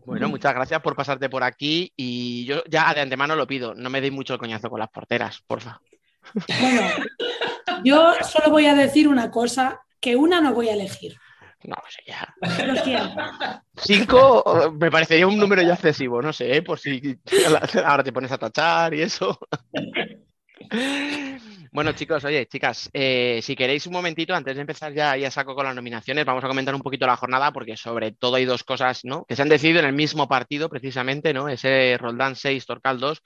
Bueno, 0.06 0.28
muchas 0.28 0.54
gracias 0.54 0.82
por 0.82 0.96
pasarte 0.96 1.30
por 1.30 1.44
aquí 1.44 1.94
y 1.96 2.46
yo 2.46 2.62
ya 2.70 2.94
de 2.94 3.02
antemano 3.02 3.36
lo 3.36 3.48
pido, 3.48 3.74
no 3.74 3.90
me 3.90 4.02
deis 4.02 4.12
mucho 4.12 4.34
el 4.34 4.40
coñazo 4.40 4.70
con 4.70 4.80
las 4.80 4.90
porteras, 4.90 5.42
porfa. 5.48 5.80
Bueno, 6.60 6.82
yo 7.84 8.14
solo 8.24 8.52
voy 8.52 8.66
a 8.66 8.76
decir 8.76 9.08
una 9.08 9.32
cosa, 9.32 9.82
que 10.02 10.16
una 10.16 10.42
no 10.42 10.54
voy 10.54 10.70
a 10.70 10.74
elegir. 10.74 11.18
No, 11.64 11.76
sé 11.90 12.02
ya. 12.06 12.36
Lo 12.66 12.76
siento. 12.76 13.22
Cinco 13.76 14.44
eh, 14.64 14.72
me 14.72 14.92
parecería 14.92 15.28
un 15.28 15.38
número 15.38 15.62
ya 15.62 15.74
excesivo, 15.74 16.22
no 16.22 16.32
sé, 16.32 16.58
¿eh? 16.58 16.62
por 16.62 16.80
si 16.80 17.18
ahora 17.86 18.04
te 18.04 18.14
pones 18.14 18.32
a 18.32 18.38
tachar 18.38 18.94
y 18.94 19.02
eso. 19.02 19.38
Bueno, 21.72 21.92
chicos, 21.92 22.24
oye, 22.26 22.48
chicas, 22.48 22.90
eh, 22.94 23.40
si 23.44 23.56
queréis 23.56 23.86
un 23.86 23.94
momentito, 23.94 24.34
antes 24.34 24.56
de 24.56 24.62
empezar 24.62 24.94
ya, 24.94 25.16
ya 25.18 25.30
saco 25.30 25.54
con 25.54 25.66
las 25.66 25.76
nominaciones, 25.76 26.26
vamos 26.26 26.44
a 26.44 26.48
comentar 26.48 26.74
un 26.74 26.82
poquito 26.82 27.06
la 27.06 27.18
jornada, 27.18 27.52
porque 27.52 27.78
sobre 27.78 28.14
todo 28.14 28.36
hay 28.36 28.46
dos 28.46 28.64
cosas, 28.64 29.02
¿no? 29.04 29.26
Que 29.26 29.36
se 29.36 29.42
han 29.42 29.50
decidido 29.50 29.80
en 29.80 29.86
el 29.86 29.94
mismo 29.94 30.28
partido, 30.28 30.70
precisamente, 30.70 31.34
¿no? 31.34 31.50
Ese 31.50 31.98
Roldán 32.00 32.36
6, 32.36 32.66
Torcal 32.66 33.00
2. 33.00 33.22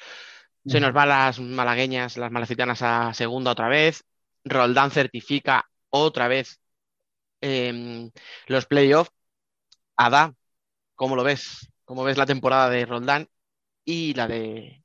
Se 0.66 0.80
nos 0.80 0.94
van 0.94 1.10
las 1.10 1.40
malagueñas, 1.40 2.18
las 2.18 2.32
malacitanas 2.32 2.82
a 2.82 3.14
segunda 3.14 3.52
otra 3.52 3.68
vez. 3.68 4.04
Roldán 4.44 4.92
certifica 4.92 5.66
otra 5.90 6.28
vez 6.28 6.61
em, 7.42 8.12
los 8.48 8.66
playoffs. 8.66 9.12
Ada, 9.98 10.36
¿cómo 10.96 11.16
lo 11.16 11.24
ves? 11.26 11.70
¿Cómo 11.86 12.04
ves 12.04 12.18
la 12.18 12.26
temporada 12.28 12.70
de 12.70 12.86
Roldán 12.86 13.30
y 13.86 14.14
la 14.16 14.28
de 14.28 14.84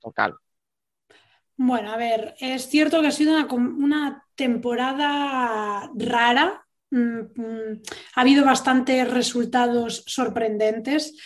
Torcal? 0.00 0.36
Bueno, 1.56 1.92
a 1.92 1.96
ver, 1.96 2.34
es 2.40 2.68
cierto 2.70 3.00
que 3.02 3.08
ha 3.08 3.10
sido 3.10 3.36
una 3.54 4.26
temporada 4.34 5.90
rara. 5.94 6.66
Mm, 6.90 7.20
mm, 7.36 7.82
Ha 8.14 8.20
habido 8.22 8.44
bastantes 8.44 9.08
resultados 9.10 10.02
sorprendentes, 10.06 11.16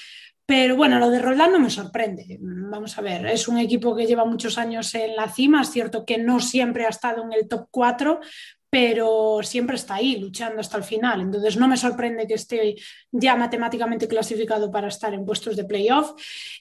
pero 0.46 0.76
bueno, 0.76 0.98
lo 0.98 1.08
de 1.08 1.20
Roldán 1.20 1.52
no 1.52 1.60
me 1.60 1.70
sorprende. 1.70 2.38
Vamos 2.40 2.98
a 2.98 3.00
ver, 3.00 3.26
es 3.26 3.48
un 3.48 3.58
equipo 3.58 3.96
que 3.96 4.06
lleva 4.06 4.26
muchos 4.26 4.58
años 4.58 4.94
en 4.94 5.16
la 5.16 5.28
cima. 5.28 5.62
Es 5.62 5.70
cierto 5.70 6.04
que 6.04 6.18
no 6.18 6.38
siempre 6.40 6.84
ha 6.84 6.90
estado 6.90 7.22
en 7.22 7.32
el 7.32 7.48
top 7.48 7.68
4, 7.70 8.20
pero 8.68 9.38
siempre 9.42 9.76
está 9.76 9.94
ahí 9.94 10.16
luchando 10.16 10.60
hasta 10.60 10.76
el 10.76 10.84
final. 10.84 11.22
Entonces 11.22 11.56
no 11.56 11.66
me 11.66 11.78
sorprende 11.78 12.26
que 12.26 12.34
esté 12.34 12.74
ya 13.10 13.36
matemáticamente 13.36 14.06
clasificado 14.06 14.70
para 14.70 14.88
estar 14.88 15.14
en 15.14 15.24
puestos 15.24 15.56
de 15.56 15.64
playoff. 15.64 16.12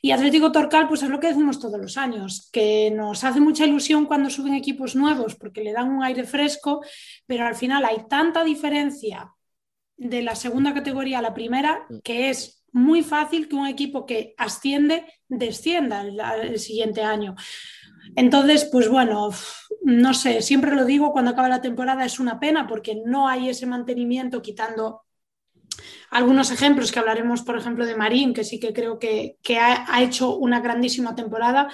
Y 0.01 0.11
Atlético 0.11 0.51
Torcal, 0.51 0.87
pues 0.87 1.03
es 1.03 1.09
lo 1.09 1.19
que 1.19 1.27
decimos 1.27 1.59
todos 1.59 1.81
los 1.81 1.97
años, 1.97 2.49
que 2.53 2.89
nos 2.91 3.23
hace 3.23 3.41
mucha 3.41 3.65
ilusión 3.65 4.05
cuando 4.05 4.29
suben 4.29 4.53
equipos 4.53 4.95
nuevos 4.95 5.35
porque 5.35 5.61
le 5.61 5.73
dan 5.73 5.89
un 5.89 6.03
aire 6.03 6.23
fresco, 6.23 6.85
pero 7.25 7.47
al 7.47 7.55
final 7.55 7.83
hay 7.83 8.05
tanta 8.07 8.43
diferencia 8.43 9.33
de 9.97 10.21
la 10.21 10.35
segunda 10.35 10.73
categoría 10.73 11.19
a 11.19 11.23
la 11.23 11.33
primera 11.33 11.85
que 12.03 12.29
es 12.29 12.62
muy 12.73 13.03
fácil 13.03 13.47
que 13.47 13.55
un 13.55 13.67
equipo 13.67 14.05
que 14.05 14.33
asciende 14.37 15.05
descienda 15.29 16.01
el, 16.01 16.19
el 16.19 16.59
siguiente 16.59 17.03
año. 17.03 17.35
Entonces, 18.15 18.67
pues 18.71 18.89
bueno, 18.89 19.29
no 19.83 20.13
sé, 20.13 20.41
siempre 20.41 20.75
lo 20.75 20.85
digo, 20.85 21.13
cuando 21.13 21.31
acaba 21.31 21.47
la 21.47 21.61
temporada 21.61 22.05
es 22.05 22.19
una 22.19 22.39
pena 22.39 22.67
porque 22.67 23.01
no 23.05 23.27
hay 23.27 23.49
ese 23.49 23.65
mantenimiento 23.65 24.41
quitando 24.41 25.03
algunos 26.09 26.51
ejemplos 26.51 26.91
que 26.91 26.99
hablaremos, 26.99 27.41
por 27.41 27.57
ejemplo, 27.57 27.85
de 27.85 27.95
Marín, 27.95 28.33
que 28.33 28.43
sí 28.43 28.59
que 28.59 28.73
creo 28.73 28.99
que, 28.99 29.37
que 29.41 29.57
ha, 29.57 29.85
ha, 29.91 30.03
hecho 30.03 30.35
una 30.35 30.59
grandísima 30.59 31.15
temporada, 31.15 31.69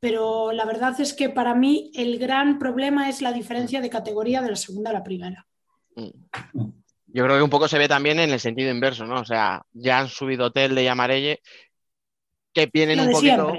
pero 0.00 0.52
la 0.52 0.64
verdad 0.64 1.00
es 1.00 1.14
que 1.14 1.28
para 1.30 1.54
mí 1.54 1.92
el 1.94 2.18
gran 2.18 2.58
problema 2.58 3.08
es 3.08 3.22
la 3.22 3.32
diferencia 3.32 3.80
de 3.80 3.90
categoría 3.90 4.42
de 4.42 4.50
la 4.50 4.56
segunda 4.56 4.90
a 4.90 4.94
la 4.94 5.04
primera. 5.04 5.46
Yo 7.14 7.22
creo 7.22 7.36
que 7.36 7.44
un 7.44 7.50
poco 7.50 7.68
se 7.68 7.78
ve 7.78 7.86
también 7.86 8.18
en 8.18 8.30
el 8.30 8.40
sentido 8.40 8.72
inverso, 8.72 9.06
¿no? 9.06 9.20
O 9.20 9.24
sea, 9.24 9.62
ya 9.72 10.00
han 10.00 10.08
subido 10.08 10.46
Hotel 10.46 10.74
de 10.74 10.82
Yamarelle, 10.82 11.40
que 12.52 12.68
vienen 12.72 12.98
un 12.98 13.12
poquito 13.12 13.52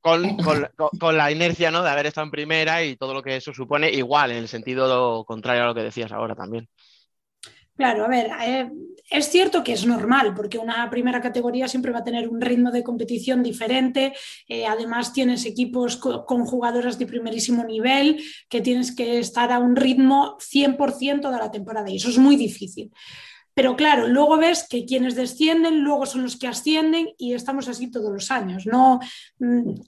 con, 0.00 0.36
con, 0.36 0.68
con, 1.00 1.16
la 1.16 1.32
inercia, 1.32 1.70
¿no? 1.70 1.82
De 1.82 1.88
haber 1.88 2.04
estado 2.04 2.26
en 2.26 2.30
primera 2.30 2.84
y 2.84 2.96
todo 2.96 3.14
lo 3.14 3.22
que 3.22 3.36
eso 3.36 3.54
supone, 3.54 3.90
igual, 3.90 4.32
en 4.32 4.36
el 4.36 4.48
sentido 4.48 5.24
contrario 5.24 5.62
a 5.62 5.66
lo 5.68 5.74
que 5.74 5.84
decías 5.84 6.12
ahora 6.12 6.34
también. 6.34 6.68
Claro, 7.78 8.04
a 8.04 8.08
ver, 8.08 8.28
eh, 8.44 8.68
es 9.08 9.28
cierto 9.30 9.62
que 9.62 9.72
es 9.72 9.86
normal, 9.86 10.34
porque 10.34 10.58
una 10.58 10.90
primera 10.90 11.20
categoría 11.20 11.68
siempre 11.68 11.92
va 11.92 12.00
a 12.00 12.04
tener 12.04 12.28
un 12.28 12.40
ritmo 12.40 12.72
de 12.72 12.82
competición 12.82 13.40
diferente. 13.40 14.14
Eh, 14.48 14.66
además, 14.66 15.12
tienes 15.12 15.46
equipos 15.46 15.96
co 15.96 16.26
con 16.26 16.44
jugadoras 16.44 16.98
de 16.98 17.06
primerísimo 17.06 17.62
nivel 17.62 18.20
que 18.48 18.60
tienes 18.60 18.90
que 18.96 19.20
estar 19.20 19.52
a 19.52 19.60
un 19.60 19.76
ritmo 19.76 20.36
100% 20.40 21.30
de 21.30 21.38
la 21.38 21.52
temporada 21.52 21.88
y 21.88 21.96
eso 21.96 22.08
es 22.08 22.18
muy 22.18 22.34
difícil. 22.34 22.90
Pero 23.54 23.76
claro, 23.76 24.08
luego 24.08 24.38
ves 24.38 24.66
que 24.68 24.84
quienes 24.84 25.14
descienden 25.14 25.80
luego 25.84 26.04
son 26.04 26.22
los 26.24 26.36
que 26.36 26.48
ascienden 26.48 27.10
y 27.16 27.34
estamos 27.34 27.68
así 27.68 27.92
todos 27.92 28.12
los 28.12 28.30
años. 28.32 28.66
No, 28.66 28.98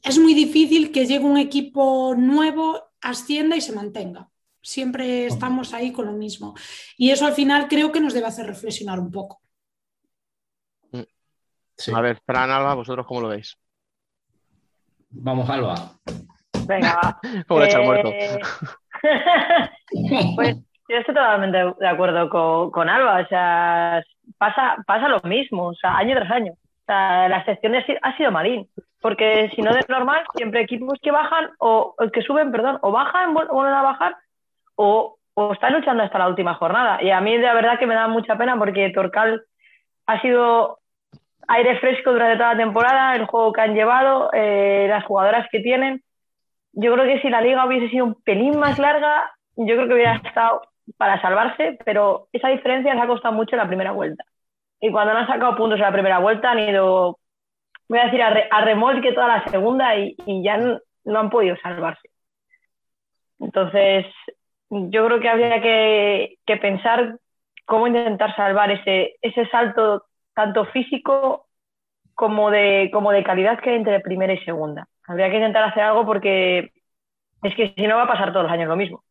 es 0.04 0.18
muy 0.20 0.34
difícil 0.34 0.92
que 0.92 1.06
llegue 1.06 1.24
un 1.24 1.38
equipo 1.38 2.14
nuevo, 2.16 2.80
ascienda 3.00 3.56
y 3.56 3.60
se 3.60 3.72
mantenga. 3.72 4.29
Siempre 4.62 5.26
estamos 5.26 5.72
ahí 5.72 5.92
con 5.92 6.06
lo 6.06 6.12
mismo. 6.12 6.54
Y 6.96 7.10
eso 7.10 7.26
al 7.26 7.32
final 7.32 7.66
creo 7.68 7.90
que 7.90 8.00
nos 8.00 8.14
debe 8.14 8.26
hacer 8.26 8.46
reflexionar 8.46 8.98
un 8.98 9.10
poco. 9.10 9.40
Sí. 11.76 11.92
A 11.94 12.00
ver, 12.00 12.20
Fran, 12.26 12.50
Alba, 12.50 12.74
¿vosotros 12.74 13.06
cómo 13.06 13.22
lo 13.22 13.28
veis? 13.28 13.56
Vamos, 15.08 15.48
Alba. 15.48 15.92
Venga, 16.66 16.94
va. 16.94 17.20
¿Cómo 17.48 17.60
lo 17.60 17.66
he 17.66 17.68
hecho 17.68 17.82
muerto? 17.82 18.10
pues 20.36 20.56
yo 20.88 20.96
estoy 20.96 21.14
totalmente 21.14 21.58
de 21.78 21.88
acuerdo 21.88 22.28
con, 22.28 22.70
con, 22.70 22.88
Alba. 22.88 23.20
O 23.20 23.26
sea, 23.28 24.02
pasa, 24.36 24.76
pasa 24.86 25.08
lo 25.08 25.20
mismo, 25.22 25.68
o 25.68 25.74
sea, 25.74 25.96
año 25.96 26.14
tras 26.16 26.30
año. 26.30 26.52
O 26.52 26.84
sea, 26.86 27.28
la 27.28 27.38
excepción 27.38 27.74
ha 28.02 28.16
sido 28.16 28.30
Marín. 28.30 28.68
Porque 29.00 29.50
si 29.56 29.62
no 29.62 29.72
de 29.72 29.80
normal, 29.88 30.22
siempre 30.34 30.60
equipos 30.60 30.98
que 31.00 31.10
bajan 31.10 31.50
o, 31.58 31.94
o 31.98 32.10
que 32.10 32.20
suben, 32.20 32.52
perdón, 32.52 32.78
o 32.82 32.92
bajan, 32.92 33.32
vuelven 33.32 33.72
a 33.72 33.82
bajar 33.82 34.16
o, 34.82 35.18
o 35.34 35.52
están 35.52 35.74
luchando 35.74 36.02
hasta 36.02 36.18
la 36.18 36.28
última 36.28 36.54
jornada. 36.54 37.02
Y 37.02 37.10
a 37.10 37.20
mí 37.20 37.36
de 37.36 37.52
verdad 37.52 37.78
que 37.78 37.86
me 37.86 37.94
da 37.94 38.08
mucha 38.08 38.36
pena 38.36 38.58
porque 38.58 38.90
Torcal 38.90 39.42
ha 40.06 40.20
sido 40.22 40.78
aire 41.48 41.78
fresco 41.80 42.12
durante 42.12 42.36
toda 42.38 42.54
la 42.54 42.64
temporada, 42.64 43.14
el 43.14 43.26
juego 43.26 43.52
que 43.52 43.60
han 43.60 43.74
llevado, 43.74 44.30
eh, 44.32 44.86
las 44.88 45.04
jugadoras 45.04 45.46
que 45.52 45.60
tienen. 45.60 46.02
Yo 46.72 46.94
creo 46.94 47.04
que 47.04 47.20
si 47.20 47.28
la 47.28 47.42
liga 47.42 47.66
hubiese 47.66 47.90
sido 47.90 48.06
un 48.06 48.14
pelín 48.22 48.58
más 48.58 48.78
larga, 48.78 49.30
yo 49.56 49.74
creo 49.74 49.86
que 49.86 49.94
hubiera 49.94 50.16
estado 50.16 50.62
para 50.96 51.20
salvarse, 51.20 51.78
pero 51.84 52.28
esa 52.32 52.48
diferencia 52.48 52.94
les 52.94 53.02
ha 53.02 53.06
costado 53.06 53.34
mucho 53.34 53.56
en 53.56 53.58
la 53.58 53.68
primera 53.68 53.92
vuelta. 53.92 54.24
Y 54.80 54.90
cuando 54.90 55.12
no 55.12 55.20
han 55.20 55.26
sacado 55.26 55.56
puntos 55.56 55.78
en 55.78 55.84
la 55.84 55.92
primera 55.92 56.20
vuelta, 56.20 56.52
han 56.52 56.60
ido, 56.60 57.18
voy 57.86 57.98
a 57.98 58.04
decir, 58.04 58.22
a, 58.22 58.30
re, 58.30 58.48
a 58.50 58.62
remolque 58.62 59.12
toda 59.12 59.28
la 59.28 59.44
segunda 59.44 59.94
y, 59.96 60.16
y 60.24 60.42
ya 60.42 60.56
no, 60.56 60.78
no 61.04 61.18
han 61.18 61.28
podido 61.28 61.54
salvarse. 61.56 62.08
Entonces, 63.40 64.06
yo 64.70 65.06
creo 65.06 65.20
que 65.20 65.28
habría 65.28 65.60
que, 65.60 66.38
que, 66.46 66.56
pensar 66.56 67.18
cómo 67.66 67.88
intentar 67.88 68.34
salvar 68.36 68.70
ese, 68.70 69.16
ese 69.20 69.46
salto 69.48 70.04
tanto 70.34 70.64
físico 70.66 71.48
como 72.14 72.50
de, 72.50 72.90
como 72.92 73.10
de 73.10 73.24
calidad 73.24 73.60
que 73.60 73.70
hay 73.70 73.76
entre 73.76 74.00
primera 74.00 74.32
y 74.32 74.38
segunda. 74.44 74.88
Habría 75.06 75.28
que 75.28 75.36
intentar 75.36 75.64
hacer 75.64 75.82
algo 75.82 76.06
porque 76.06 76.72
es 77.42 77.54
que 77.54 77.74
si 77.76 77.86
no 77.86 77.96
va 77.96 78.04
a 78.04 78.08
pasar 78.08 78.32
todos 78.32 78.44
los 78.44 78.52
años 78.52 78.68
lo 78.68 78.76
mismo. 78.76 79.04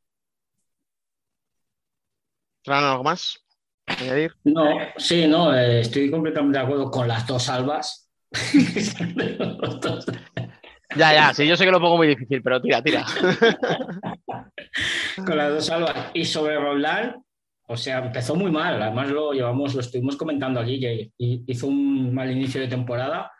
Fran, 2.63 2.83
¿algo 2.83 3.03
más? 3.03 3.45
¿Añadir? 3.85 4.33
No, 4.43 4.65
sí, 4.97 5.27
no, 5.27 5.53
eh, 5.53 5.81
estoy 5.81 6.09
completamente 6.09 6.57
de 6.57 6.63
acuerdo 6.63 6.89
con 6.89 7.07
las 7.07 7.27
dos 7.27 7.49
albas. 7.49 8.09
Ya, 10.95 11.13
ya, 11.13 11.33
sí, 11.33 11.47
yo 11.47 11.55
sé 11.55 11.65
que 11.65 11.71
lo 11.71 11.79
pongo 11.79 11.97
muy 11.97 12.07
difícil, 12.07 12.41
pero 12.41 12.61
tira, 12.61 12.81
tira. 12.81 13.05
Con 15.25 15.37
las 15.37 15.51
dos 15.51 15.69
albas. 15.69 15.95
Y 16.13 16.25
sobre 16.25 16.57
Roldán, 16.57 17.23
o 17.67 17.77
sea, 17.77 17.99
empezó 17.99 18.35
muy 18.35 18.51
mal. 18.51 18.81
Además, 18.81 19.09
lo 19.09 19.31
llevamos, 19.31 19.75
lo 19.75 19.81
estuvimos 19.81 20.17
comentando 20.17 20.59
aquí, 20.59 20.79
que 20.79 21.11
hizo 21.17 21.67
un 21.67 22.13
mal 22.13 22.31
inicio 22.31 22.61
de 22.61 22.67
temporada. 22.67 23.31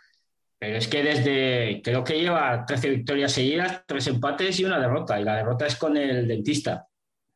Pero 0.59 0.77
es 0.77 0.87
que 0.87 1.01
desde, 1.01 1.81
creo 1.81 2.03
que 2.03 2.19
lleva 2.19 2.65
13 2.65 2.89
victorias 2.89 3.31
seguidas, 3.31 3.83
tres 3.87 4.05
empates 4.07 4.59
y 4.59 4.65
una 4.65 4.79
derrota. 4.79 5.19
Y 5.19 5.23
la 5.23 5.37
derrota 5.37 5.65
es 5.65 5.75
con 5.75 5.97
el 5.97 6.27
dentista. 6.27 6.85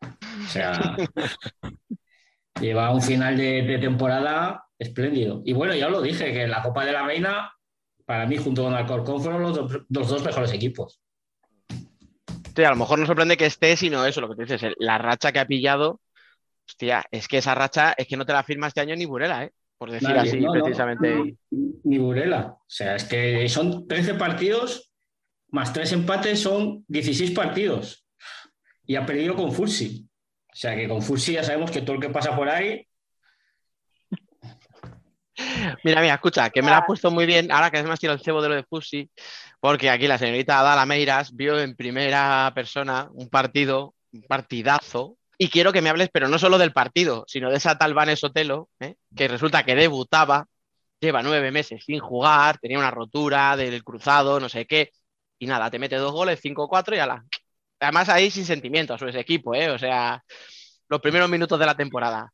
O 0.02 0.48
sea, 0.48 0.74
lleva 2.62 2.94
un 2.94 3.02
final 3.02 3.36
de, 3.36 3.64
de 3.64 3.80
temporada 3.80 4.66
espléndido. 4.78 5.42
Y 5.46 5.54
bueno, 5.54 5.74
ya 5.74 5.90
lo 5.90 6.02
dije, 6.02 6.34
que 6.34 6.48
la 6.48 6.62
Copa 6.62 6.86
de 6.86 6.92
la 6.92 7.04
Reina 7.04 7.52
para 8.06 8.26
mí, 8.26 8.38
junto 8.38 8.64
con 8.64 8.74
Alcorcón, 8.74 9.22
fueron 9.22 9.42
los, 9.42 9.56
do 9.56 9.86
los, 9.90 10.08
dos 10.08 10.24
mejores 10.24 10.52
equipos. 10.54 11.00
Sí, 12.56 12.64
a 12.64 12.70
lo 12.70 12.76
mejor 12.76 13.00
no 13.00 13.06
sorprende 13.06 13.38
que 13.38 13.46
esté, 13.46 13.76
sino 13.76 14.06
eso, 14.06 14.22
lo 14.22 14.30
que 14.30 14.36
te 14.36 14.54
dices, 14.54 14.74
la 14.78 14.98
racha 14.98 15.32
que 15.32 15.40
ha 15.40 15.48
pillado, 15.48 16.02
hostia, 16.68 17.04
es 17.12 17.28
que 17.28 17.40
esa 17.40 17.56
racha 17.56 17.94
es 17.98 18.08
que 18.08 18.18
no 18.18 18.26
te 18.26 18.34
la 18.34 18.44
firma 18.44 18.68
este 18.68 18.82
año 18.82 18.96
ni 18.96 19.06
Burela, 19.06 19.46
¿eh? 19.46 19.52
por 19.78 19.92
decir 19.92 20.10
Nadie, 20.10 20.30
así 20.30 20.40
no, 20.40 20.54
no. 20.54 20.64
precisamente. 20.64 21.36
Ni 21.50 21.98
Burela. 21.98 22.56
O 22.60 22.66
sea, 22.68 22.96
es 22.96 23.06
que 23.06 23.50
son 23.50 23.88
13 23.88 24.14
partidos 24.14 24.94
más 25.54 25.72
3 25.72 25.94
empates 25.94 26.40
son 26.40 26.84
16 26.88 27.30
partidos. 27.32 28.08
Y 28.88 28.96
ha 28.96 29.06
perdido 29.06 29.36
con 29.36 29.54
Fursi. 29.54 30.10
O 30.52 30.56
sea, 30.56 30.76
que 30.76 30.88
con 30.88 31.02
Fursi 31.04 31.34
ya 31.34 31.44
sabemos 31.44 31.70
que 31.70 31.84
todo 31.84 31.96
el 31.96 32.02
que 32.02 32.10
pasa 32.10 32.36
por 32.36 32.50
ahí. 32.50 32.88
Mira, 35.84 36.02
mira, 36.02 36.14
escucha, 36.16 36.50
que 36.50 36.62
me 36.62 36.70
lo 36.70 36.76
has 36.76 36.86
puesto 36.86 37.12
muy 37.12 37.26
bien, 37.26 37.52
ahora 37.52 37.72
que 37.72 37.78
además 37.78 38.00
tiro 38.00 38.14
el 38.14 38.22
cebo 38.22 38.42
de 38.42 38.50
lo 38.50 38.56
de 38.56 38.64
Fusi, 38.64 39.10
porque 39.60 39.90
aquí 39.90 40.08
la 40.08 40.18
señorita 40.18 40.60
Adala 40.60 40.86
Meiras 40.86 41.36
vio 41.36 41.60
en 41.60 41.76
primera 41.76 42.52
persona 42.54 43.10
un 43.14 43.30
partido, 43.30 43.96
un 44.12 44.24
partidazo, 44.24 45.18
y 45.38 45.50
quiero 45.50 45.74
que 45.74 45.82
me 45.82 45.90
hables, 45.90 46.10
pero 46.12 46.28
no 46.28 46.38
solo 46.38 46.58
del 46.58 46.74
partido, 46.74 47.26
sino 47.28 47.50
de 47.50 47.58
esa 47.58 47.78
tal 47.78 47.94
Vanessa 47.94 48.28
Sotelo, 48.28 48.70
¿eh? 48.80 48.96
que 49.16 49.28
resulta 49.28 49.64
que 49.64 49.76
debutaba, 49.76 50.46
lleva 51.00 51.24
nueve 51.24 51.52
meses 51.52 51.84
sin 51.86 52.00
jugar, 52.00 52.60
tenía 52.60 52.80
una 52.80 52.92
rotura 52.92 53.58
del 53.58 53.84
cruzado, 53.84 54.40
no 54.40 54.50
sé 54.50 54.66
qué, 54.66 54.92
y 55.40 55.48
nada, 55.48 55.70
te 55.70 55.80
mete 55.80 55.98
dos 55.98 56.14
goles, 56.14 56.40
5-4 56.42 56.96
y 56.96 57.00
ala. 57.00 57.26
Además 57.80 58.08
ahí 58.10 58.32
sin 58.32 58.46
sentimientos 58.46 59.00
sobre 59.00 59.12
ese 59.12 59.20
equipo, 59.20 59.54
¿eh? 59.56 59.70
o 59.70 59.78
sea, 59.78 60.24
los 60.88 61.02
primeros 61.02 61.30
minutos 61.30 61.60
de 61.60 61.66
la 61.66 61.76
temporada. 61.76 62.32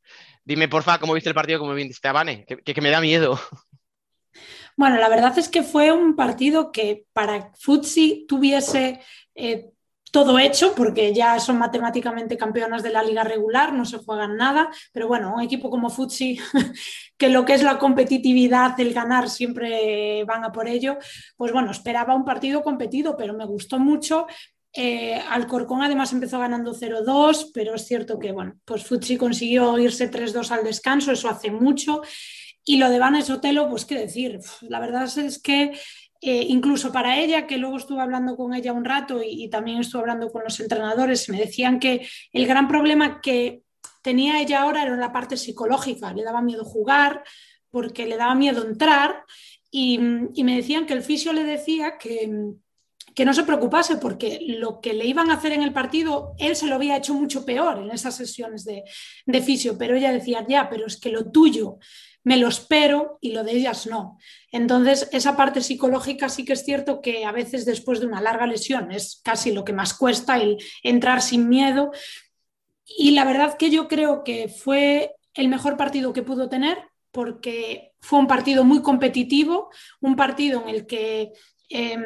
Dime, 0.50 0.68
porfa, 0.68 0.98
cómo 0.98 1.14
viste 1.14 1.30
el 1.30 1.36
partido, 1.36 1.60
cómo 1.60 1.76
viste 1.76 2.08
a 2.08 2.12
Vane, 2.12 2.44
que, 2.44 2.82
me 2.82 2.90
da 2.90 3.00
miedo. 3.00 3.40
Bueno, 4.76 4.98
la 4.98 5.08
verdad 5.08 5.38
es 5.38 5.48
que 5.48 5.62
fue 5.62 5.92
un 5.92 6.16
partido 6.16 6.72
que 6.72 7.06
para 7.14 7.52
Futsi 7.54 8.26
tuviese 8.28 9.00
eh, 9.36 9.70
todo 10.12 10.40
hecho, 10.40 10.74
porque 10.74 11.14
ya 11.14 11.40
son 11.40 11.60
matemáticamente 11.60 12.36
campeonas 12.36 12.82
de 12.82 12.90
la 12.90 13.04
liga 13.04 13.24
regular, 13.24 13.74
no 13.74 13.86
se 13.86 14.00
juegan 14.00 14.38
nada, 14.38 14.72
pero 14.92 15.08
bueno, 15.08 15.36
un 15.36 15.44
equipo 15.44 15.70
como 15.70 15.92
Futsi, 15.92 16.40
que 17.20 17.30
lo 17.30 17.46
que 17.46 17.54
es 17.54 17.62
la 17.62 17.78
competitividad, 17.78 18.80
el 18.80 18.92
ganar, 18.92 19.30
siempre 19.30 20.24
van 20.24 20.44
a 20.44 20.52
por 20.52 20.68
ello, 20.68 20.98
pues 21.38 21.52
bueno, 21.52 21.70
esperaba 21.70 22.16
un 22.16 22.26
partido 22.26 22.64
competido, 22.64 23.16
pero 23.16 23.36
me 23.36 23.46
gustó 23.46 23.78
mucho. 23.78 24.26
Eh, 24.74 25.20
Alcorcón 25.30 25.82
además 25.82 26.14
empezó 26.14 26.40
ganando 26.40 26.74
0-2, 26.74 27.52
pero 27.54 27.76
es 27.76 27.88
cierto 27.88 28.20
que 28.20 28.32
bueno, 28.32 28.60
pues 28.66 28.86
Futsi 28.86 29.18
consiguió 29.18 29.78
irse 29.80 30.12
3-2 30.12 30.52
al 30.52 30.64
descanso, 30.64 31.12
eso 31.12 31.30
hace 31.30 31.52
mucho. 31.52 32.02
Y 32.64 32.78
lo 32.78 32.90
de 32.90 33.00
Vanessa 33.00 33.34
Sotelo, 33.34 33.70
pues 33.70 33.86
qué 33.86 33.96
decir, 33.96 34.40
la 34.62 34.80
verdad 34.80 35.06
es 35.18 35.42
que 35.42 35.72
eh, 36.22 36.46
incluso 36.50 36.92
para 36.92 37.18
ella, 37.20 37.48
que 37.48 37.58
luego 37.58 37.78
estuve 37.78 38.02
hablando 38.02 38.36
con 38.36 38.54
ella 38.54 38.74
un 38.74 38.86
rato 38.86 39.24
y, 39.24 39.46
y 39.46 39.50
también 39.50 39.80
estuve 39.80 40.02
hablando 40.02 40.30
con 40.30 40.44
los 40.44 40.60
entrenadores, 40.60 41.30
me 41.30 41.40
decían 41.40 41.80
que 41.80 42.08
el 42.32 42.46
gran 42.46 42.68
problema 42.68 43.22
que 43.22 43.64
tenía 44.04 44.42
ella 44.42 44.62
ahora 44.62 44.84
era 44.84 44.96
la 44.98 45.12
parte 45.12 45.38
psicológica, 45.38 46.14
le 46.14 46.24
daba 46.24 46.42
miedo 46.42 46.64
jugar 46.64 47.24
porque 47.72 48.06
le 48.06 48.18
daba 48.18 48.36
miedo 48.36 48.66
entrar 48.66 49.24
y, 49.72 50.00
y 50.34 50.44
me 50.44 50.56
decían 50.58 50.86
que 50.86 50.94
el 50.94 51.04
fisio 51.04 51.34
le 51.34 51.44
decía 51.44 51.98
que, 51.98 52.54
que 53.20 53.26
no 53.26 53.34
se 53.34 53.44
preocupase 53.44 53.98
porque 53.98 54.40
lo 54.48 54.80
que 54.80 54.94
le 54.94 55.06
iban 55.06 55.30
a 55.30 55.34
hacer 55.34 55.52
en 55.52 55.62
el 55.62 55.74
partido, 55.74 56.36
él 56.38 56.56
se 56.56 56.68
lo 56.68 56.76
había 56.76 56.96
hecho 56.96 57.14
mucho 57.14 57.44
peor 57.44 57.80
en 57.80 57.92
esas 57.92 58.16
sesiones 58.16 58.64
de, 58.64 59.42
fisio, 59.42 59.78
pero 59.78 59.94
ella 59.94 60.14
decía, 60.14 60.46
ya, 60.48 60.70
pero 60.70 60.88
es 60.88 60.96
que 60.96 61.10
lo 61.10 61.30
tuyo 61.30 61.80
me 62.24 62.38
lo 62.38 62.48
espero 62.48 63.18
y 63.20 63.34
lo 63.34 63.44
de 63.44 63.52
ellas 63.52 63.88
no. 63.88 64.18
Entonces, 64.54 65.10
esa 65.12 65.36
parte 65.36 65.60
psicológica 65.60 66.30
sí 66.30 66.46
que 66.46 66.54
es 66.54 66.64
cierto 66.64 67.02
que 67.02 67.26
a 67.26 67.34
veces 67.34 67.66
después 67.66 68.00
de 68.00 68.06
una 68.06 68.22
larga 68.22 68.48
lesión 68.48 68.90
es 68.90 69.20
casi 69.22 69.52
lo 69.52 69.66
que 69.66 69.74
más 69.74 69.94
cuesta, 69.94 70.38
el 70.38 70.58
entrar 70.82 71.22
sin 71.22 71.50
miedo. 71.50 71.92
Y 72.86 73.12
la 73.12 73.26
verdad 73.26 73.58
que 73.58 73.70
yo 73.70 73.90
creo 73.90 74.24
que 74.24 74.48
fue 74.48 75.14
el 75.34 75.50
mejor 75.50 75.76
partido 75.76 76.14
que 76.14 76.24
pudo 76.24 76.48
tener 76.48 76.78
porque 77.12 77.92
fue 78.00 78.20
un 78.20 78.28
partido 78.28 78.64
muy 78.64 78.82
competitivo, 78.82 79.72
un 80.00 80.16
partido 80.16 80.62
en 80.62 80.70
el 80.70 80.86
que 80.86 81.34
eh, 81.70 81.98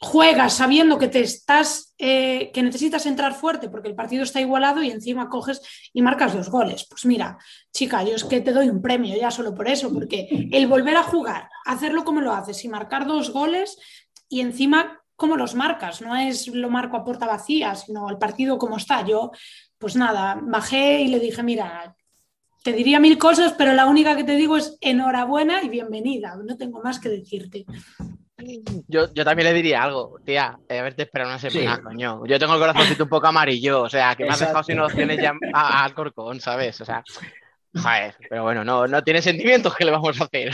juegas 0.00 0.54
sabiendo 0.54 0.98
que 0.98 1.08
te 1.08 1.20
estás, 1.20 1.94
eh, 1.98 2.50
que 2.52 2.62
necesitas 2.62 3.04
entrar 3.06 3.34
fuerte 3.34 3.68
porque 3.68 3.88
el 3.88 3.96
partido 3.96 4.22
está 4.22 4.40
igualado 4.40 4.82
y 4.82 4.90
encima 4.90 5.28
coges 5.28 5.60
y 5.92 6.02
marcas 6.02 6.34
dos 6.34 6.50
goles. 6.50 6.86
Pues 6.88 7.04
mira, 7.04 7.38
chica, 7.72 8.04
yo 8.04 8.14
es 8.14 8.24
que 8.24 8.40
te 8.40 8.52
doy 8.52 8.68
un 8.68 8.80
premio 8.80 9.16
ya 9.16 9.30
solo 9.30 9.54
por 9.54 9.68
eso, 9.68 9.92
porque 9.92 10.48
el 10.52 10.66
volver 10.68 10.96
a 10.96 11.02
jugar, 11.02 11.48
hacerlo 11.64 12.04
como 12.04 12.20
lo 12.20 12.32
haces 12.32 12.64
y 12.64 12.68
marcar 12.68 13.06
dos 13.06 13.30
goles 13.30 13.78
y 14.28 14.40
encima 14.40 15.02
cómo 15.16 15.36
los 15.36 15.56
marcas, 15.56 16.00
no 16.00 16.14
es 16.14 16.46
lo 16.46 16.70
marco 16.70 16.96
a 16.96 17.04
puerta 17.04 17.26
vacía, 17.26 17.74
sino 17.74 18.08
el 18.08 18.18
partido 18.18 18.56
como 18.56 18.76
está. 18.76 19.04
Yo, 19.04 19.32
pues 19.76 19.96
nada, 19.96 20.38
bajé 20.40 21.00
y 21.00 21.08
le 21.08 21.18
dije, 21.18 21.42
mira, 21.42 21.96
te 22.62 22.72
diría 22.72 23.00
mil 23.00 23.18
cosas, 23.18 23.52
pero 23.54 23.72
la 23.72 23.86
única 23.86 24.14
que 24.14 24.22
te 24.22 24.36
digo 24.36 24.56
es 24.56 24.78
enhorabuena 24.80 25.64
y 25.64 25.68
bienvenida. 25.68 26.36
No 26.36 26.56
tengo 26.56 26.80
más 26.82 27.00
que 27.00 27.08
decirte. 27.08 27.66
Yo, 28.86 29.12
yo 29.12 29.24
también 29.24 29.48
le 29.48 29.54
diría 29.54 29.82
algo, 29.82 30.18
tía, 30.24 30.56
eh, 30.68 30.78
haberte 30.78 31.02
esperado 31.02 31.30
una 31.30 31.38
semana, 31.38 31.76
Sí. 31.76 31.82
coño. 31.82 32.24
Yo 32.26 32.38
tengo 32.38 32.54
el 32.54 32.60
corazoncito 32.60 33.02
un 33.04 33.08
poco 33.10 33.26
amarillo, 33.26 33.82
o 33.82 33.88
sea, 33.88 34.14
que 34.14 34.24
me 34.24 34.30
has 34.30 34.38
dejado 34.38 34.62
sin 34.62 34.78
opciones 34.78 35.20
ya 35.20 35.34
al 35.52 35.92
corcón, 35.94 36.40
¿sabes? 36.40 36.80
O 36.80 36.84
sea, 36.84 37.02
joder, 37.74 38.14
pero 38.30 38.44
bueno, 38.44 38.64
no, 38.64 38.86
no 38.86 39.02
tiene 39.02 39.22
sentimientos, 39.22 39.74
¿qué 39.74 39.84
le 39.84 39.90
vamos 39.90 40.20
a 40.20 40.24
hacer? 40.24 40.52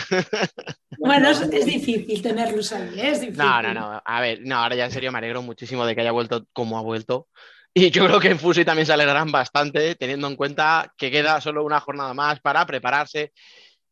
Bueno, 0.98 1.28
es, 1.28 1.42
es 1.42 1.66
difícil 1.66 2.22
tenerlos 2.22 2.72
ahí, 2.72 2.98
¿eh? 2.98 3.10
es 3.10 3.20
difícil. 3.20 3.44
No, 3.44 3.62
no, 3.62 3.74
no. 3.74 4.02
A 4.04 4.20
ver, 4.20 4.40
no, 4.42 4.56
ahora 4.56 4.76
ya 4.76 4.86
en 4.86 4.90
serio 4.90 5.12
me 5.12 5.18
alegro 5.18 5.42
muchísimo 5.42 5.84
de 5.84 5.94
que 5.94 6.00
haya 6.00 6.12
vuelto 6.12 6.46
como 6.52 6.78
ha 6.78 6.82
vuelto. 6.82 7.28
Y 7.74 7.90
yo 7.90 8.06
creo 8.06 8.20
que 8.20 8.28
en 8.30 8.38
Fusi 8.38 8.64
también 8.64 8.86
se 8.86 8.92
alegrarán 8.92 9.30
bastante, 9.32 9.96
teniendo 9.96 10.28
en 10.28 10.36
cuenta 10.36 10.92
que 10.96 11.10
queda 11.10 11.40
solo 11.40 11.64
una 11.64 11.80
jornada 11.80 12.14
más 12.14 12.40
para 12.40 12.64
prepararse, 12.64 13.32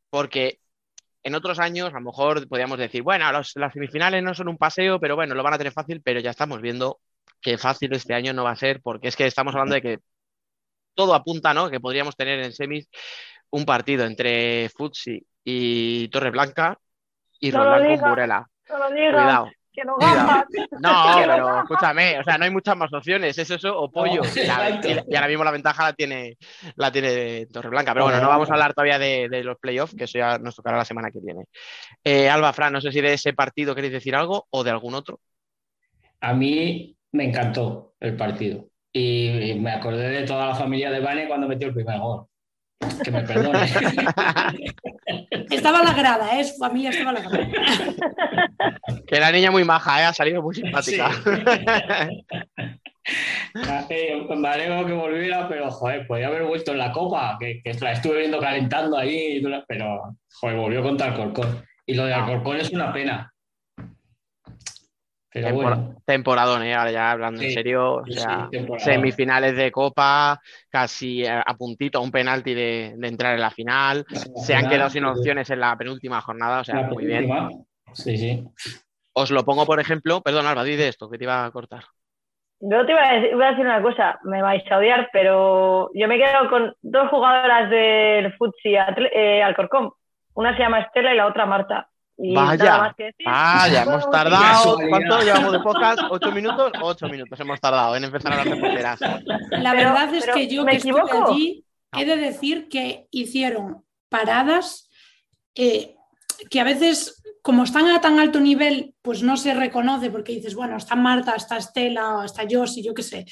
porque 0.09 0.61
en 1.25 1.35
otros 1.35 1.59
años 1.59 1.91
a 1.91 1.99
lo 1.99 2.07
mejor 2.07 2.49
podríamos 2.49 2.79
decir, 2.79 3.03
bueno, 3.03 3.31
los- 3.33 3.57
las 3.57 3.73
semifinales 3.73 4.23
no 4.23 4.35
son 4.35 4.49
un 4.49 4.59
paseo, 4.59 4.99
pero 5.01 5.15
bueno, 5.17 5.35
lo 5.35 5.43
van 5.43 5.55
a 5.55 5.59
tener 5.59 5.73
fácil, 5.73 6.01
pero 6.03 6.21
ya 6.21 6.31
estamos 6.31 6.61
viendo 6.61 7.01
que 7.41 7.59
fácil 7.59 7.93
este 7.93 8.15
año 8.15 8.33
no 8.33 8.45
va 8.45 8.53
a 8.53 8.57
ser, 8.57 8.81
porque 8.83 9.09
es 9.09 9.17
que 9.17 9.27
estamos 9.27 9.55
hablando 9.55 9.75
de 9.75 9.83
que 9.83 9.99
todo 10.95 11.15
apunta, 11.15 11.55
¿no? 11.55 11.71
Que 11.71 11.81
podríamos 11.81 12.17
tener 12.17 12.41
en 12.41 12.53
semis 12.53 12.89
un 13.51 13.65
partido 13.65 14.05
entre 14.05 14.69
Futsi 14.71 15.25
y 15.45 16.09
Torreblanca 16.09 16.79
y 17.41 17.51
No 17.51 17.65
Roldán 17.65 18.01
con. 18.01 18.11
Burela. 18.11 18.47
No 18.69 18.79
Cuidado. 18.89 19.51
Que 19.73 19.83
ganas. 19.99 20.47
No, 20.77 20.91
Que 21.15 21.27
pero 21.27 21.47
ganas. 21.47 21.59
escúchame, 21.59 22.19
o 22.21 22.25
sea, 22.25 22.39
no 22.39 22.45
hay 22.45 22.51
muchas 22.51 22.77
más 22.77 22.93
opciones, 22.93 23.37
es 23.39 23.51
eso 23.51 23.79
o 23.79 23.91
pollo. 23.91 24.23
No, 24.23 24.41
y, 24.43 24.45
la- 24.47 24.71
exacto. 24.71 24.89
y 24.89 24.95
la- 24.95 25.05
y 25.09 25.15
ahora 25.17 25.29
mismo 25.29 25.45
la 25.45 25.51
ventaja 25.51 25.85
la 25.85 25.93
tiene, 25.95 26.39
la 26.77 26.93
tiene 26.93 27.47
Torreblanca. 27.47 27.93
Pero 27.95 28.05
bueno, 28.07 28.21
no 28.21 28.29
vamos 28.29 28.51
a 28.51 28.55
hablar 28.55 28.75
todavía 28.75 28.99
de, 28.99 29.29
de 29.31 29.45
los 29.45 29.59
playoffs, 29.59 29.95
que 29.95 30.05
eso 30.05 30.19
ya 30.19 30.39
nos 30.39 30.57
tocará 30.57 30.77
la 30.79 30.85
semana 30.85 31.11
que 31.11 31.21
viene. 31.21 31.45
Eh, 32.05 32.29
Alba, 32.31 32.53
Fran, 32.53 32.73
no 32.73 32.81
sé 32.81 32.93
si 32.93 33.01
de 33.01 33.15
ese 33.15 33.33
partido 33.35 33.75
queréis 33.75 33.93
decir 33.95 34.15
algo 34.17 34.47
o 34.51 34.65
de 34.65 34.71
algún 34.71 34.95
otro. 34.95 35.21
A 36.21 36.35
mí 36.35 36.97
me 37.13 37.25
encantó 37.25 37.95
el 38.01 38.17
partido. 38.17 38.69
Y 38.93 39.55
me 39.61 39.73
acordé 39.73 40.09
de 40.11 40.27
toda 40.27 40.49
la 40.49 40.55
familia 40.55 40.91
de 40.91 41.01
Vane 41.01 41.27
cuando 41.29 41.49
metió 41.49 41.69
el 41.69 41.75
primer 41.75 41.99
gol. 41.99 42.27
Que 43.05 43.11
me 43.11 43.23
perdone. 43.23 43.65
Estaba 45.51 45.83
la 45.83 45.93
grada, 45.93 46.39
¿eh? 46.39 46.45
su 46.45 46.57
familia 46.57 46.91
estaba 46.91 47.13
la 47.13 47.21
grada. 47.21 47.47
Que 49.07 49.21
la 49.21 49.31
niña 49.31 49.51
muy 49.51 49.65
maja, 49.65 50.01
¿eh? 50.01 50.05
ha 50.07 50.13
salido 50.13 50.43
muy 50.43 50.55
simpática. 50.55 51.11
Eh, 53.89 54.27
me 54.37 54.49
alegro 54.49 54.87
que 54.87 54.93
volviera, 54.93 55.49
pero 55.49 55.71
joder, 55.71 56.07
podía 56.07 56.29
haber 56.29 56.45
vuelto 56.45 56.73
en 56.73 56.79
la 56.79 56.93
copa, 56.93 57.37
que, 57.39 57.61
que 57.63 57.75
la 57.75 57.93
estuve 57.93 58.21
viendo 58.21 58.39
calentando 58.39 58.97
ahí, 58.97 59.43
pero 59.69 60.17
joder, 60.41 60.57
volvió 60.57 60.83
contra 60.83 61.09
Alcorcón. 61.09 61.65
Y 61.87 61.95
lo 61.95 62.07
de 62.07 62.15
Ah. 62.15 62.25
Alcorcón 62.25 62.57
es 62.59 62.71
una 62.71 62.93
pena. 62.93 63.32
Bueno, 65.35 65.97
Temporadón, 66.05 66.63
¿eh? 66.63 66.75
ahora 66.75 66.91
ya 66.91 67.11
hablando 67.11 67.41
en 67.41 67.53
serio, 67.53 67.95
o 67.95 68.05
sí, 68.05 68.13
sea, 68.13 68.51
semifinales 68.79 69.57
de 69.57 69.73
Copa, 69.73 70.39
casi 70.69 71.27
a, 71.27 71.41
a 71.41 71.55
puntito, 71.55 71.99
a 71.99 72.03
un 72.03 72.11
penalti 72.11 72.53
de, 72.53 72.95
de 72.97 73.09
entrar 73.09 73.35
en 73.35 73.41
la 73.41 73.51
final. 73.51 74.05
Se 74.37 74.55
han 74.55 74.69
quedado 74.69 74.91
sin 74.91 75.05
opciones 75.05 75.49
en 75.49 75.61
la 75.61 75.77
penúltima 75.77 76.21
jornada, 76.21 76.61
o 76.61 76.65
sea, 76.65 76.83
muy 76.83 77.07
bien. 77.07 77.31
Sí, 77.95 78.19
sí. 78.19 78.45
Os 79.15 79.31
lo 79.31 79.45
pongo, 79.45 79.65
por 79.65 79.81
ejemplo, 79.81 80.21
perdón, 80.21 80.47
Alba, 80.47 80.65
di 80.65 80.77
de 80.77 80.89
esto, 80.89 81.09
que 81.09 81.19
te 81.19 81.25
iba 81.25 81.45
a 81.45 81.51
cortar. 81.51 81.85
Yo 82.61 82.87
te 82.87 82.93
iba 82.93 83.03
a, 83.03 83.15
decir, 83.15 83.31
iba 83.33 83.47
a 83.47 83.51
decir 83.51 83.65
una 83.65 83.83
cosa, 83.83 84.21
me 84.23 84.41
vais 84.41 84.63
a 84.71 84.79
odiar, 84.79 85.11
pero 85.13 85.91
yo 85.95 86.09
me 86.09 86.15
he 86.15 86.19
quedado 86.19 86.49
con 86.49 86.75
dos 86.81 87.09
jugadoras 87.11 87.69
del 87.71 88.33
Futsi 88.35 88.75
eh, 88.75 89.43
Alcorcón. 89.43 89.91
Una 90.35 90.57
se 90.57 90.63
llama 90.63 90.81
Estela 90.81 91.13
y 91.13 91.17
la 91.17 91.27
otra 91.27 91.45
Marta. 91.45 91.89
Y 92.25 92.35
Vaya. 92.35 92.65
nada 92.65 92.79
más 92.79 92.95
que 92.95 93.05
decir. 93.05 93.27
Ah, 93.27 93.69
ya 93.69 93.83
hemos 93.83 94.09
tardado. 94.11 94.79
¿Cuánto 94.89 95.21
llevamos 95.23 95.53
de 95.53 95.59
podcast? 95.59 96.01
¿Ocho 96.09 96.31
minutos? 96.31 96.73
Ocho 96.81 97.09
minutos 97.09 97.41
hemos 97.41 97.61
tardado 97.61 97.97
en 97.97 98.05
empezar 98.05 98.33
a 98.33 98.41
hablar 98.41 98.55
de 98.55 98.61
porteras. 98.63 99.01
La 99.01 99.73
Pero- 99.73 99.75
verdad 99.75 100.15
es 100.15 100.25
pero 100.25 100.35
que 100.37 100.47
yo 100.49 100.65
¿me 100.65 100.71
que 100.73 100.77
estuve 100.79 101.01
allí 101.11 101.65
he 101.97 102.05
de 102.05 102.17
decir 102.17 102.69
que 102.69 103.09
hicieron 103.11 103.85
paradas 104.09 104.89
eh, 105.57 105.97
que 106.49 106.61
a 106.61 106.65
veces, 106.65 107.23
como 107.43 107.65
están 107.65 107.87
a 107.89 108.01
tan 108.01 108.19
alto 108.19 108.39
nivel, 108.41 108.95
pues 109.03 109.23
no 109.23 109.37
se 109.37 109.53
reconoce 109.55 110.11
porque 110.11 110.33
dices, 110.33 110.55
bueno, 110.55 110.77
está 110.77 110.95
Marta, 110.97 111.35
está 111.35 111.57
Estela, 111.57 112.23
está 112.25 112.45
Josi, 112.51 112.83
yo 112.85 112.95
qué 112.95 113.03
sé. 113.03 113.27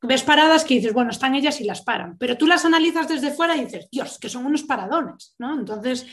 ves 0.00 0.22
paradas 0.22 0.64
que 0.64 0.74
dices, 0.74 0.92
bueno, 0.92 1.10
están 1.10 1.34
ellas 1.34 1.60
y 1.60 1.64
las 1.64 1.82
paran, 1.82 2.16
pero 2.18 2.36
tú 2.38 2.46
las 2.46 2.64
analizas 2.64 3.08
desde 3.08 3.32
fuera 3.32 3.56
y 3.56 3.64
dices, 3.64 3.88
Dios, 3.90 4.18
que 4.20 4.28
son 4.28 4.46
unos 4.46 4.62
paradones, 4.62 5.34
¿no? 5.38 5.58
Entonces, 5.58 6.06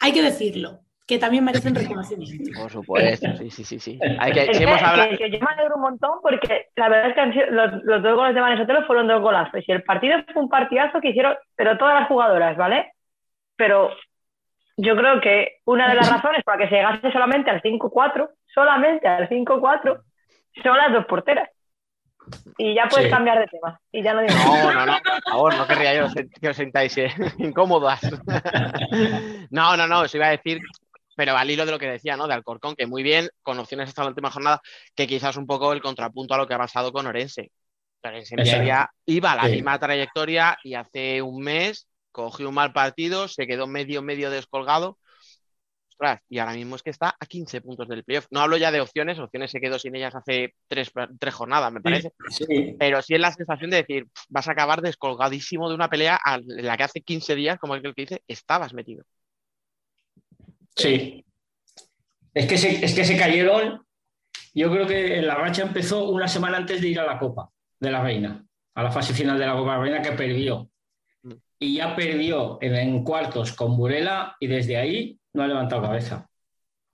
hay 0.00 0.12
que 0.12 0.20
decirlo, 0.22 0.83
que 1.06 1.18
también 1.18 1.44
merecen 1.44 1.74
reconocimiento. 1.74 2.60
Por 2.60 2.70
supuesto, 2.70 3.26
sí, 3.36 3.50
sí, 3.50 3.64
sí. 3.64 3.78
sí. 3.78 3.98
Hay 4.18 4.32
que, 4.32 4.40
Es 4.44 4.56
si 4.56 4.64
que, 4.64 4.70
hemos 4.70 4.82
hablado- 4.82 5.10
que- 5.10 5.18
que 5.18 5.30
yo 5.30 5.38
me 5.40 5.52
alegro 5.52 5.76
un 5.76 5.82
montón 5.82 6.18
porque 6.22 6.66
la 6.76 6.88
verdad 6.88 7.08
es 7.10 7.14
que 7.14 7.20
han 7.20 7.32
sido- 7.32 7.46
los, 7.50 7.84
los 7.84 8.02
dos 8.02 8.14
goles 8.16 8.34
de 8.34 8.40
Vanessa 8.40 8.62
Otero 8.62 8.86
fueron 8.86 9.06
dos 9.08 9.20
golazos 9.20 9.62
y 9.66 9.72
el 9.72 9.82
partido 9.82 10.16
fue 10.32 10.42
un 10.42 10.48
partidazo 10.48 11.00
que 11.00 11.10
hicieron, 11.10 11.34
pero 11.56 11.76
todas 11.78 12.00
las 12.00 12.08
jugadoras, 12.08 12.56
¿vale? 12.56 12.92
Pero 13.56 13.90
yo 14.76 14.96
creo 14.96 15.20
que 15.20 15.58
una 15.66 15.88
de 15.88 15.94
las 15.94 16.10
razones 16.10 16.42
para 16.42 16.58
que 16.58 16.68
se 16.68 16.76
llegase 16.76 17.12
solamente 17.12 17.50
al 17.50 17.60
5-4, 17.62 18.28
solamente 18.52 19.06
al 19.06 19.28
5-4, 19.28 20.00
son 20.62 20.76
las 20.76 20.92
dos 20.92 21.04
porteras. 21.06 21.48
Y 22.56 22.74
ya 22.74 22.88
puedes 22.88 23.06
Sí. 23.08 23.12
cambiar 23.12 23.38
de 23.38 23.46
tema. 23.48 23.78
Y 23.92 24.02
ya 24.02 24.14
no 24.14 24.22
digo 24.22 24.32
No, 24.46 24.72
no, 24.72 24.86
no, 24.86 24.92
por 25.02 25.22
favor, 25.30 25.56
no 25.58 25.66
querría 25.66 25.94
yo 25.94 26.06
que 26.40 26.48
os 26.48 26.56
sentáis 26.56 26.96
eh, 26.96 27.08
incómodas. 27.38 28.00
No, 29.50 29.76
no, 29.76 29.86
no, 29.86 30.00
os 30.00 30.14
iba 30.14 30.26
a 30.28 30.30
decir, 30.30 30.60
pero 31.16 31.36
al 31.36 31.50
hilo 31.50 31.64
de 31.66 31.72
lo 31.72 31.78
que 31.78 31.86
decía, 31.88 32.16
¿no? 32.16 32.26
De 32.26 32.34
Alcorcón, 32.34 32.74
que 32.76 32.86
muy 32.86 33.02
bien, 33.02 33.28
con 33.42 33.58
opciones 33.58 33.88
hasta 33.88 34.02
la 34.02 34.08
última 34.08 34.30
jornada, 34.30 34.60
que 34.94 35.06
quizás 35.06 35.36
un 35.36 35.46
poco 35.46 35.72
el 35.72 35.82
contrapunto 35.82 36.34
a 36.34 36.38
lo 36.38 36.46
que 36.46 36.54
ha 36.54 36.58
pasado 36.58 36.92
con 36.92 37.06
Orense. 37.06 37.50
Orense 38.02 38.36
iba 39.06 39.32
a 39.32 39.36
la 39.36 39.44
Sí. 39.48 39.52
misma 39.56 39.78
trayectoria 39.78 40.58
y 40.62 40.74
hace 40.74 41.22
un 41.22 41.42
mes 41.42 41.86
cogió 42.12 42.48
un 42.48 42.54
mal 42.54 42.72
partido, 42.72 43.28
se 43.28 43.46
quedó 43.46 43.66
medio, 43.66 44.02
medio 44.02 44.30
descolgado. 44.30 44.98
Ostras, 45.90 46.20
y 46.28 46.38
ahora 46.38 46.54
mismo 46.54 46.74
es 46.76 46.82
que 46.82 46.90
está 46.90 47.16
a 47.18 47.26
15 47.26 47.60
puntos 47.60 47.88
del 47.88 48.02
playoff. 48.04 48.26
No 48.30 48.40
hablo 48.40 48.56
ya 48.56 48.72
de 48.72 48.80
opciones, 48.80 49.18
opciones 49.18 49.50
se 49.52 49.60
quedó 49.60 49.78
sin 49.78 49.94
ellas 49.94 50.14
hace 50.14 50.54
tres, 50.68 50.90
tres 51.20 51.34
jornadas, 51.34 51.72
me 51.72 51.80
parece. 51.80 52.12
Sí, 52.30 52.74
Pero 52.78 53.00
sí 53.00 53.14
es 53.14 53.20
la 53.20 53.32
sensación 53.32 53.70
de 53.70 53.78
decir, 53.78 54.04
"Pf, 54.06 54.26
vas 54.28 54.48
a 54.48 54.52
acabar 54.52 54.82
descolgadísimo 54.82 55.68
de 55.68 55.76
una 55.76 55.88
pelea 55.88 56.18
a- 56.24 56.34
en 56.36 56.66
la 56.66 56.76
que 56.76 56.82
hace 56.82 57.00
15 57.00 57.34
días, 57.36 57.58
como 57.58 57.74
aquel 57.74 57.94
que 57.94 58.02
dice, 58.02 58.22
estabas 58.26 58.74
metido. 58.74 59.04
Sí. 60.76 61.24
Es 62.32 62.46
que, 62.46 62.58
se, 62.58 62.84
es 62.84 62.94
que 62.94 63.04
se 63.04 63.16
cayeron. 63.16 63.84
Yo 64.54 64.70
creo 64.70 64.86
que 64.86 65.22
la 65.22 65.34
racha 65.34 65.62
empezó 65.62 66.08
una 66.08 66.28
semana 66.28 66.56
antes 66.56 66.80
de 66.80 66.88
ir 66.88 67.00
a 67.00 67.06
la 67.06 67.18
Copa 67.18 67.50
de 67.78 67.90
la 67.90 68.02
Reina, 68.02 68.44
a 68.74 68.82
la 68.82 68.90
fase 68.90 69.12
final 69.12 69.38
de 69.38 69.46
la 69.46 69.54
Copa 69.54 69.72
de 69.72 69.76
la 69.76 69.82
Reina 69.82 70.02
que 70.02 70.12
perdió. 70.12 70.68
Mm. 71.22 71.32
Y 71.58 71.74
ya 71.76 71.94
perdió 71.94 72.58
en, 72.60 72.74
en 72.74 73.04
cuartos 73.04 73.52
con 73.52 73.76
Burela 73.76 74.36
y 74.40 74.46
desde 74.46 74.76
ahí 74.76 75.18
no 75.32 75.42
ha 75.42 75.48
levantado 75.48 75.82
cabeza. 75.82 76.28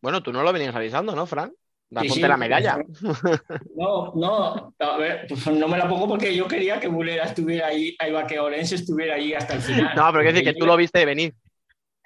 Bueno, 0.03 0.23
tú 0.23 0.33
no 0.33 0.43
lo 0.43 0.53
venías 0.53 0.75
avisando, 0.75 1.15
¿no, 1.15 1.27
Fran? 1.27 1.53
Sí, 1.91 1.97
ponte 1.97 2.15
sí, 2.15 2.21
la 2.21 2.37
medalla. 2.37 2.79
No, 3.77 4.13
no, 4.15 4.75
a 4.79 4.97
ver, 4.97 5.27
pues 5.29 5.47
no 5.49 5.67
me 5.67 5.77
la 5.77 5.89
pongo 5.89 6.07
porque 6.07 6.35
yo 6.35 6.47
quería 6.47 6.79
que 6.79 6.87
Burela 6.87 7.25
estuviera 7.25 7.67
ahí, 7.67 7.97
iba 8.07 8.27
que 8.27 8.39
Orense 8.39 8.77
estuviera 8.77 9.17
ahí 9.17 9.35
hasta 9.35 9.55
el 9.55 9.61
final. 9.61 9.97
No, 9.97 10.07
pero 10.13 10.23
quiero 10.23 10.33
decir 10.33 10.45
que 10.45 10.59
tú 10.59 10.67
lo 10.67 10.77
viste 10.77 11.05
venir. 11.05 11.35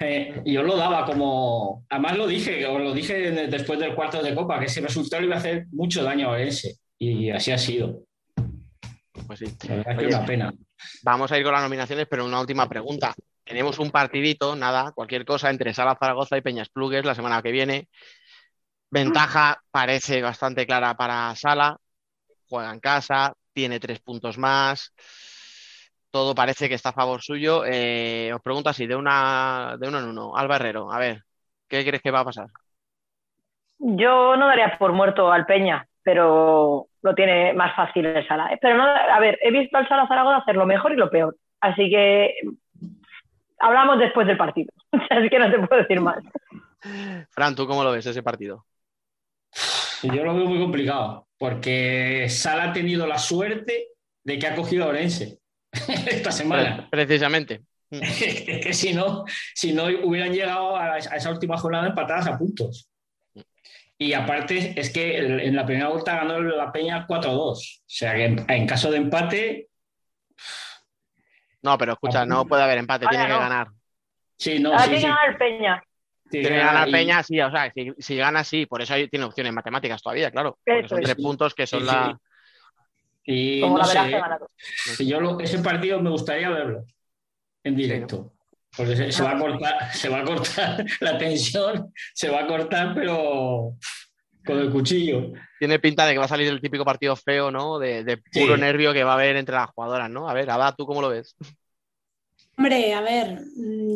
Eh, 0.01 0.43
yo 0.45 0.63
lo 0.63 0.77
daba 0.77 1.05
como. 1.07 1.85
Además 1.89 2.17
lo 2.17 2.27
dije, 2.27 2.61
lo 2.63 2.93
dije 2.93 3.31
después 3.49 3.79
del 3.79 3.95
cuarto 3.95 4.23
de 4.23 4.35
copa, 4.35 4.59
que 4.59 4.67
ese 4.67 4.81
resultado 4.81 5.21
le 5.21 5.27
iba 5.27 5.37
a 5.37 5.39
hacer 5.39 5.67
mucho 5.73 6.03
daño 6.03 6.29
a 6.29 6.33
Orense. 6.33 6.77
Y 6.99 7.31
así 7.31 7.53
ha 7.53 7.59
sido. 7.59 8.03
Pues 9.27 9.39
sí. 9.39 9.47
La 9.69 9.77
verdad 9.77 9.93
es 9.93 9.99
que 9.99 10.07
una 10.07 10.27
pena. 10.27 10.55
Vamos 11.03 11.31
a 11.31 11.39
ir 11.39 11.45
con 11.45 11.53
las 11.53 11.63
nominaciones, 11.63 12.07
pero 12.09 12.25
una 12.25 12.41
última 12.41 12.69
pregunta. 12.69 13.15
Tenemos 13.45 13.79
un 13.79 13.91
partidito, 13.91 14.57
nada, 14.57 14.93
cualquier 14.93 15.25
cosa, 15.25 15.51
entre 15.51 15.75
Sala 15.75 15.97
Zaragoza 15.99 16.37
y 16.37 16.41
Peñas 16.41 16.71
Plugues 16.71 17.05
la 17.05 17.15
semana 17.15 17.43
que 17.43 17.53
viene. 17.53 17.89
Ventaja 18.91 19.63
parece 19.71 20.23
bastante 20.23 20.67
clara 20.67 20.97
para 20.97 21.35
Sala. 21.37 21.79
Juega 22.49 22.73
en 22.73 22.81
casa, 22.81 23.35
tiene 23.53 23.81
tres 23.81 24.01
puntos 24.01 24.39
más. 24.39 24.93
Todo 26.15 26.33
parece 26.33 26.69
que 26.69 26.77
está 26.77 26.91
a 26.91 26.93
favor 26.93 27.23
suyo. 27.23 27.65
Eh, 27.67 28.31
os 28.33 28.41
pregunto 28.41 28.71
así, 28.71 28.87
de 28.87 28.95
una, 28.95 29.75
de 29.77 29.89
uno 29.89 29.99
en 29.99 30.05
uno. 30.05 30.37
Alba 30.37 30.55
Herrero, 30.55 30.93
a 30.93 31.01
ver, 31.01 31.25
¿qué 31.69 31.85
crees 31.85 32.01
que 32.01 32.13
va 32.13 32.21
a 32.21 32.25
pasar? 32.25 32.47
Yo 33.81 34.37
no 34.37 34.47
daría 34.47 34.79
por 34.79 34.93
muerto 34.93 35.33
al 35.33 35.45
Peña, 35.45 35.85
pero 36.05 36.87
lo 37.03 37.15
tiene 37.17 37.53
más 37.55 37.75
fácil 37.75 38.07
el 38.07 38.29
Sala. 38.29 38.53
¿eh? 38.53 38.59
Pero 38.63 38.77
no, 38.77 38.85
a 38.85 39.19
ver, 39.19 39.41
he 39.43 39.51
visto 39.51 39.77
al 39.77 39.89
Sala 39.89 40.07
Zaragoza 40.07 40.37
hacer 40.37 40.55
lo 40.55 40.67
mejor 40.67 40.93
y 40.93 40.97
lo 40.97 41.11
peor. 41.11 41.37
Así 41.61 41.91
que 41.91 42.33
hablamos 43.59 43.99
después 43.99 44.29
del 44.29 44.37
partido. 44.37 44.73
Así 45.11 45.29
que 45.29 45.39
no 45.41 45.51
te 45.51 45.67
puedo 45.67 45.83
decir 45.83 46.01
más. 46.01 46.23
Fran, 47.31 47.57
¿tú 47.57 47.67
cómo 47.67 47.83
lo 47.83 47.91
ves 47.91 48.07
ese 48.07 48.23
partido? 48.23 48.67
Yo 50.05 50.23
lo 50.23 50.33
veo 50.33 50.47
muy 50.47 50.61
complicado, 50.61 51.27
porque 51.37 52.29
Sala 52.29 52.71
ha 52.71 52.73
tenido 52.73 53.05
la 53.05 53.19
suerte 53.19 53.89
de 54.23 54.39
que 54.39 54.47
ha 54.47 54.55
cogido 54.55 54.85
a 54.85 54.89
Orense 54.91 55.43
esta 56.07 56.33
semana. 56.33 56.89
Pre- 56.91 57.07
precisamente. 57.07 57.63
Es 57.91 58.61
que 58.65 58.73
si 58.73 58.93
no, 58.93 59.25
si 59.55 59.73
no 59.73 59.85
hubieran 59.85 60.33
llegado 60.33 60.77
a, 60.77 60.99
esa 60.99 61.31
última 61.31 61.57
jornada 61.57 61.87
empatadas 61.89 62.27
a 62.27 62.37
puntos. 62.39 62.89
Y 63.97 64.13
aparte 64.15 64.75
es 64.79 64.91
que 64.93 65.19
en 65.19 65.55
la 65.55 65.65
primera 65.65 65.89
vuelta 65.91 66.17
ganó 66.17 66.41
la 66.41 66.73
Peña 66.73 67.07
4-2. 67.07 67.31
O 67.39 67.55
sea 67.87 68.15
que 68.15 68.25
en, 68.25 68.45
en 68.51 68.67
caso 68.67 68.91
de 68.91 68.97
empate, 68.97 69.69
No, 71.63 71.79
pero 71.79 71.93
escucha, 71.93 72.27
no 72.27 72.45
puede 72.47 72.63
haber 72.65 72.79
empate, 72.79 73.05
Ahora 73.07 73.17
tiene 73.17 73.27
que 73.29 73.33
no. 73.35 73.41
ganar. 73.41 73.69
sí, 74.37 74.59
no, 74.59 74.77
sí, 74.79 74.85
tiene 74.91 74.97
sí. 74.99 75.03
que 75.05 75.09
ganar 75.09 75.39
Peña. 75.39 75.83
Tiene 76.31 76.49
que 76.49 76.57
ganar 76.57 76.91
Peña, 76.91 77.23
sí, 77.23 77.41
o 77.41 77.51
sea, 77.51 77.73
si, 77.73 77.93
si 77.99 78.17
gana, 78.17 78.43
sí, 78.45 78.67
por 78.67 78.83
eso 78.83 78.95
ahí 78.95 79.09
tiene 79.09 79.25
opciones 79.27 79.53
matemáticas 79.53 80.03
todavía, 80.03 80.31
claro. 80.31 80.59
Porque 80.65 80.89
son 80.89 80.99
es. 80.99 81.05
tres 81.05 81.17
puntos 81.17 81.55
que 81.55 81.67
son 81.67 81.81
Sí, 81.81 81.87
la. 81.87 82.19
Y 83.27 83.61
Como 83.61 83.79
no 83.79 83.83
la 83.83 83.89
verás 83.89 84.05
sé, 84.05 84.11
que 84.11 84.19
ganado. 84.21 84.51
si 84.97 85.07
yo 85.07 85.21
lo- 85.21 85.41
ese 85.41 85.59
partido 85.61 86.01
me 86.01 86.11
gustaría 86.11 86.51
verlo 86.51 86.85
en 87.65 87.77
directo. 87.77 88.33
Porque 88.77 88.97
se, 88.97 89.13
se 89.13 89.23
va 89.23 89.31
a 89.33 89.39
cortar, 89.39 89.75
se 89.95 90.09
va 90.09 90.21
a 90.21 90.25
cortar 90.25 90.85
la 91.01 91.17
tensión, 91.17 91.93
se 92.13 92.29
va 92.29 92.41
a 92.41 92.47
cortar, 92.47 92.93
pero 92.95 93.77
con 94.45 94.59
el 94.59 94.71
cuchillo. 94.71 95.33
Tiene 95.59 95.79
pinta 95.79 96.05
de 96.05 96.13
que 96.13 96.19
va 96.19 96.25
a 96.27 96.29
salir 96.29 96.49
el 96.49 96.61
típico 96.61 96.85
partido 96.85 97.17
feo, 97.17 97.51
¿no? 97.51 97.79
De, 97.79 98.05
de 98.05 98.19
puro 98.19 98.57
Sí. 98.57 98.61
nervio 98.61 98.93
que 98.93 99.05
va 99.05 99.13
a 99.13 99.15
haber 99.15 99.37
entre 99.37 99.55
las 99.55 99.71
jugadoras, 99.71 100.11
¿no? 100.11 100.29
A 100.29 100.35
ver, 100.35 100.51
Ada, 100.51 100.75
¿tú 100.75 100.85
cómo 100.87 101.01
lo 101.01 101.09
ves? 101.09 101.35
Hombre, 102.59 102.93
a 102.95 103.01
ver, 103.01 103.41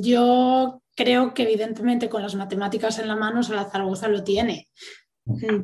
yo 0.00 0.80
creo 0.96 1.34
que 1.34 1.42
evidentemente 1.42 2.08
con 2.08 2.22
las 2.22 2.34
matemáticas 2.34 2.98
en 2.98 3.08
la 3.08 3.16
mano 3.16 3.40
la 3.50 3.64
Zaragoza 3.70 4.08
lo 4.08 4.24
tiene. 4.24 4.68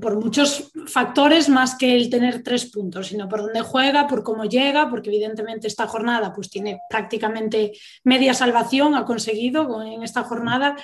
Por 0.01 0.23
muchos 0.23 0.71
factores 0.87 1.49
más 1.49 1.75
que 1.77 1.97
el 1.97 2.11
tener 2.11 2.43
tres 2.43 2.67
puntos, 2.71 3.07
sino 3.09 3.29
por 3.29 3.41
dónde 3.43 3.63
juega, 3.63 4.07
por 4.07 4.23
cómo 4.23 4.45
llega, 4.45 4.91
porque 4.91 5.09
evidentemente 5.09 5.67
esta 5.67 5.87
jornada 5.87 6.33
pues 6.33 6.51
tiene 6.51 6.81
prácticamente 6.91 7.73
media 8.05 8.35
salvación, 8.35 8.95
ha 8.95 9.05
conseguido 9.05 9.67
con- 9.67 9.87
en 9.87 10.03
esta 10.03 10.23
jornada. 10.25 10.77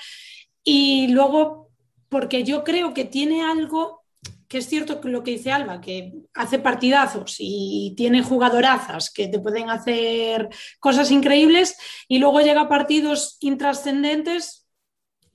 Y 0.65 1.09
luego, 1.09 1.69
porque 2.09 2.43
yo 2.43 2.65
creo 2.65 2.94
que 2.94 3.05
tiene 3.05 3.43
algo 3.43 4.01
que 4.48 4.59
es 4.59 4.66
cierto 4.69 5.01
que 5.01 5.09
lo 5.09 5.23
que 5.23 5.31
dice 5.31 5.52
Alba, 5.52 5.81
que 5.81 6.12
hace 6.35 6.59
partidazos 6.59 7.36
y 7.39 7.94
tiene 7.97 8.23
jugadorazas 8.24 9.09
que 9.12 9.28
te 9.28 9.39
pueden 9.39 9.70
hacer 9.70 10.48
cosas 10.81 11.12
increíbles 11.12 11.77
y 12.09 12.19
luego 12.19 12.40
llega 12.40 12.62
a 12.62 12.69
partidos 12.69 13.36
intrascendentes 13.40 14.66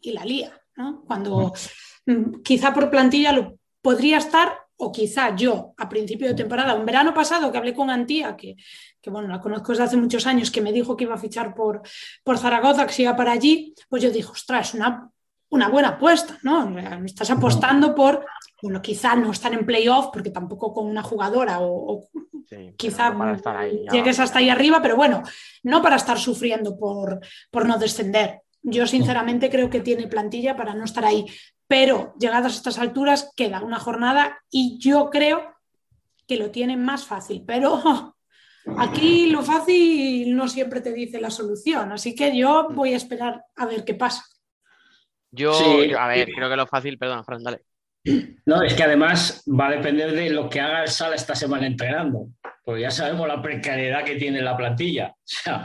y 0.02 0.12
la 0.12 0.26
lía, 0.26 0.62
¿no? 0.76 1.06
Cuando 1.08 1.48
mm, 1.48 1.52
quizá 2.44 2.74
por 2.74 2.90
plantilla 2.90 3.32
lo 3.32 3.58
podría 3.82 4.18
estar 4.18 4.60
o 4.78 4.92
quizá 4.92 5.36
yo 5.36 5.74
a 5.78 5.88
principio 5.88 6.28
de 6.28 6.34
temporada, 6.34 6.76
un 6.76 6.86
verano 6.86 7.14
pasado 7.14 7.52
que 7.52 7.58
hablé 7.58 7.74
con 7.74 7.90
Antía, 7.90 8.36
que, 8.36 8.56
que 9.02 9.10
bueno, 9.10 9.28
la 9.28 9.40
conozco 9.40 9.72
desde 9.72 9.84
hace 9.84 9.98
muchos 9.98 10.28
años, 10.28 10.52
que 10.52 10.62
me 10.62 10.74
dijo 10.74 10.98
que 10.98 11.06
iba 11.06 11.16
a 11.16 11.20
fichar 11.20 11.56
por, 11.56 11.82
por 12.24 12.38
Zaragoza, 12.38 12.86
que 12.86 12.94
se 12.94 13.04
iba 13.04 13.16
para 13.16 13.32
allí, 13.32 13.74
pues 13.88 14.04
yo 14.04 14.12
dije, 14.12 14.30
ostras, 14.30 14.70
es 14.70 14.74
una, 14.74 15.10
una 15.50 15.70
buena 15.70 15.90
apuesta, 15.90 16.38
¿no? 16.44 16.78
Estás 17.06 17.32
apostando 17.32 17.96
por, 17.96 18.26
bueno, 18.62 18.82
quizá 18.82 19.16
no 19.16 19.32
estar 19.32 19.54
en 19.54 19.66
playoff, 19.66 20.08
porque 20.12 20.30
tampoco 20.30 20.74
con 20.74 20.88
una 20.88 21.04
jugadora 21.04 21.60
o, 21.60 21.94
o 21.94 22.10
Sí, 22.48 22.76
quizá 22.78 23.10
no 23.10 23.34
estar 23.34 23.58
ahí, 23.58 23.86
llegues 23.92 24.20
hasta 24.20 24.38
ahí 24.38 24.50
arriba, 24.50 24.80
pero 24.82 24.96
bueno, 24.96 25.24
no 25.64 25.82
para 25.82 25.96
estar 25.96 26.20
sufriendo 26.20 26.78
por, 26.78 27.20
por 27.50 27.66
no 27.66 27.80
descender. 27.80 28.42
Yo 28.62 28.86
sinceramente 28.86 29.50
creo 29.50 29.70
que 29.70 29.80
tiene 29.80 30.08
plantilla 30.08 30.56
para 30.56 30.76
no 30.76 30.86
estar 30.86 31.06
ahí, 31.06 31.26
pero 31.68 32.14
llegadas 32.20 32.54
a 32.54 32.56
estas 32.58 32.78
alturas 32.80 33.32
queda 33.36 33.62
una 33.62 33.80
jornada 33.80 34.40
y 34.52 34.78
yo 34.80 35.10
creo 35.10 35.54
que 36.28 36.38
lo 36.38 36.52
tiene 36.52 36.78
más 36.78 37.06
fácil, 37.06 37.44
pero 37.46 37.82
aquí 38.78 39.30
lo 39.30 39.42
fácil 39.44 40.36
no 40.36 40.48
siempre 40.48 40.82
te 40.82 40.94
dice 40.94 41.20
la 41.22 41.30
solución, 41.30 41.92
así 41.92 42.16
que 42.16 42.36
yo 42.38 42.68
voy 42.72 42.94
a 42.94 42.98
esperar 42.98 43.44
a 43.56 43.66
ver 43.66 43.84
qué 43.86 43.94
pasa. 43.94 44.24
Yo, 45.32 45.54
Sí. 45.54 45.90
yo- 45.90 46.00
a 46.00 46.08
ver, 46.08 46.30
creo 46.34 46.50
que 46.50 46.56
lo 46.56 46.66
fácil, 46.68 46.98
perdona, 46.98 47.24
Fran, 47.24 47.44
dale. 47.44 47.62
No, 48.46 48.62
es 48.62 48.76
que 48.76 48.84
además 48.84 49.44
va 49.48 49.68
a 49.68 49.72
depender 49.72 50.12
de 50.12 50.30
lo 50.30 50.48
que 50.50 50.62
haga 50.62 50.84
el 50.84 50.90
Sala 50.90 51.16
esta 51.16 51.34
semana 51.36 51.66
entrenando. 51.66 52.28
Porque 52.64 52.82
ya 52.82 52.92
sabemos 52.92 53.28
la 53.28 53.42
precariedad 53.42 54.04
que 54.04 54.16
tiene 54.16 54.42
la 54.42 54.56
plantilla. 54.56 55.14
O 55.18 55.24
sea, 55.26 55.64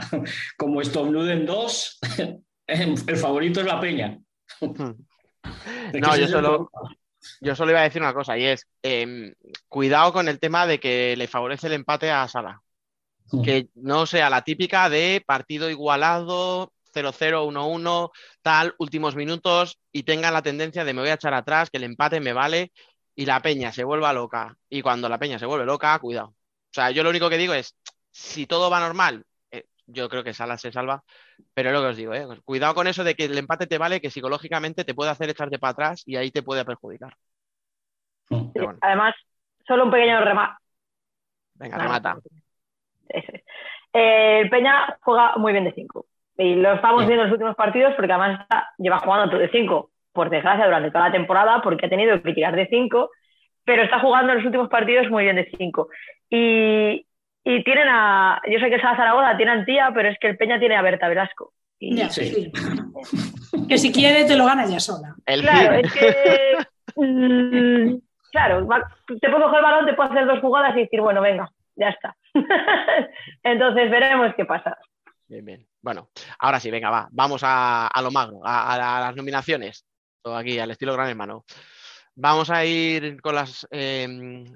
como 0.57 0.81
estornuden 0.81 1.45
dos, 1.45 1.99
el 2.67 3.17
favorito 3.17 3.59
es 3.61 3.65
la 3.67 3.79
Peña. 3.79 4.19
No, 5.93 6.15
yo 6.15 6.27
solo, 6.27 6.71
yo 7.41 7.55
solo 7.55 7.71
iba 7.71 7.81
a 7.81 7.83
decir 7.83 8.01
una 8.01 8.13
cosa 8.13 8.37
y 8.37 8.45
es, 8.45 8.67
em, 8.81 9.33
cuidado 9.67 10.13
con 10.13 10.27
el 10.27 10.39
tema 10.39 10.65
de 10.65 10.79
que 10.79 11.15
le 11.17 11.27
favorece 11.27 11.67
el 11.67 11.73
empate 11.73 12.11
a 12.11 12.27
Sala. 12.27 12.61
Que 13.43 13.69
no 13.75 14.05
sea 14.05 14.29
la 14.29 14.41
típica 14.41 14.89
de 14.89 15.23
partido 15.25 15.69
igualado, 15.69 16.73
0-0, 16.93 17.45
1-1, 17.45 18.11
tal, 18.41 18.75
últimos 18.77 19.15
minutos 19.15 19.79
y 19.93 20.03
tenga 20.03 20.31
la 20.31 20.41
tendencia 20.41 20.83
de 20.83 20.93
me 20.93 20.99
voy 21.01 21.11
a 21.11 21.13
echar 21.13 21.33
atrás, 21.33 21.69
que 21.69 21.77
el 21.77 21.85
empate 21.85 22.19
me 22.19 22.33
vale 22.33 22.73
y 23.15 23.25
la 23.25 23.41
peña 23.41 23.71
se 23.71 23.85
vuelva 23.85 24.11
loca. 24.11 24.57
Y 24.69 24.81
cuando 24.81 25.07
la 25.07 25.17
peña 25.17 25.39
se 25.39 25.45
vuelve 25.45 25.65
loca, 25.65 25.97
cuidado. 25.99 26.27
O 26.27 26.73
sea, 26.73 26.91
yo 26.91 27.03
lo 27.03 27.09
único 27.09 27.29
que 27.29 27.37
digo 27.37 27.53
es, 27.53 27.75
si 28.11 28.45
todo 28.47 28.69
va 28.69 28.81
normal, 28.81 29.25
yo 29.87 30.09
creo 30.09 30.23
que 30.23 30.33
Sala 30.33 30.57
se 30.57 30.71
salva, 30.71 31.03
pero 31.53 31.69
es 31.69 31.73
lo 31.75 31.81
que 31.81 31.87
os 31.87 31.97
digo, 31.97 32.13
eh, 32.13 32.25
cuidado 32.45 32.73
con 32.75 32.87
eso 32.87 33.03
de 33.03 33.15
que 33.15 33.25
el 33.25 33.37
empate 33.37 33.67
te 33.67 33.77
vale, 33.77 34.01
que 34.01 34.09
psicológicamente 34.09 34.83
te 34.85 34.93
puede 34.93 35.11
hacer 35.11 35.29
echarte 35.29 35.59
para 35.59 35.71
atrás 35.71 36.03
y 36.05 36.15
ahí 36.15 36.31
te 36.31 36.43
puede 36.43 36.65
perjudicar. 36.65 37.13
Pero 38.29 38.65
bueno, 38.65 38.79
Además, 38.81 39.15
solo 39.67 39.85
un 39.85 39.91
pequeño 39.91 40.21
remate. 40.21 40.53
venga, 41.55 41.77
remata. 41.77 42.17
Eso 43.09 43.27
es. 43.33 43.41
Eh, 43.93 44.39
el 44.41 44.49
Peña 44.49 44.97
juega 45.01 45.35
muy 45.35 45.51
bien 45.51 45.65
de 45.65 45.73
5. 45.73 46.05
Y 46.37 46.55
lo 46.55 46.73
estamos 46.73 47.05
viendo 47.05 47.23
en 47.23 47.29
los 47.29 47.33
últimos 47.33 47.55
partidos 47.55 47.93
porque 47.95 48.11
además 48.13 48.41
está- 48.41 48.69
lleva 48.77 48.99
jugando 48.99 49.29
todo 49.29 49.41
de 49.41 49.49
5, 49.49 49.91
por 50.13 50.29
desgracia, 50.29 50.65
durante 50.65 50.91
toda 50.91 51.07
la 51.07 51.11
temporada, 51.11 51.61
porque 51.61 51.85
ha 51.85 51.89
tenido 51.89 52.21
que 52.21 52.33
tirar 52.33 52.55
de 52.55 52.67
5, 52.67 53.11
pero 53.65 53.83
está 53.83 53.99
jugando 53.99 54.31
en 54.31 54.37
los 54.37 54.45
últimos 54.45 54.69
partidos 54.69 55.09
muy 55.09 55.23
bien 55.25 55.35
de 55.35 55.51
5. 55.57 55.89
Y, 56.29 57.05
y 57.43 57.63
tienen 57.63 57.87
a. 57.89 58.41
Yo 58.49 58.59
sé 58.59 58.69
que 58.69 58.75
es 58.75 58.83
a 58.83 58.95
Zaragoza, 58.95 59.35
tiene 59.37 59.51
a 59.51 59.55
Antía, 59.55 59.91
pero 59.93 60.09
es 60.09 60.17
que 60.19 60.27
el 60.27 60.37
Peña 60.37 60.59
tiene 60.59 60.75
a 60.75 60.81
Berta 60.81 61.07
Velasco. 61.07 61.53
Y, 61.79 61.95
Ya, 61.97 62.09
Sí. 62.09 62.25
sí. 62.25 62.51
Que 63.67 63.77
si 63.77 63.91
quiere 63.91 64.25
te 64.25 64.35
lo 64.35 64.45
gana 64.45 64.65
ya 64.65 64.79
sola. 64.79 65.15
El 65.25 65.41
Claro, 65.41 65.73
es 65.75 65.91
que. 65.93 66.57
mm, 66.95 67.95
claro, 68.31 68.67
va- 68.67 68.87
te 69.07 69.29
puedo 69.29 69.43
coger 69.45 69.59
el 69.59 69.63
balón, 69.63 69.85
te 69.85 69.93
puedo 69.93 70.09
hacer 70.11 70.25
dos 70.25 70.39
jugadas 70.39 70.75
y 70.77 70.81
decir, 70.81 71.01
bueno, 71.01 71.21
venga, 71.21 71.49
ya 71.75 71.89
está. 71.89 72.15
Entonces 73.43 73.89
veremos 73.89 74.33
qué 74.35 74.45
pasa. 74.45 74.77
Bien, 75.27 75.45
bien. 75.45 75.65
Bueno, 75.81 76.09
ahora 76.39 76.59
sí, 76.59 76.69
venga, 76.69 76.89
va. 76.89 77.07
Vamos 77.11 77.41
a, 77.43 77.87
a 77.87 78.01
lo 78.01 78.11
magro, 78.11 78.41
a, 78.45 78.73
a 78.73 78.99
las 79.01 79.15
nominaciones. 79.15 79.85
Todo 80.21 80.35
aquí, 80.37 80.59
al 80.59 80.69
estilo 80.71 80.93
Gran 80.93 81.09
Hermano. 81.09 81.45
Vamos 82.15 82.49
a 82.49 82.65
ir 82.65 83.21
con 83.21 83.35
las. 83.35 83.65
eh, 83.71 84.05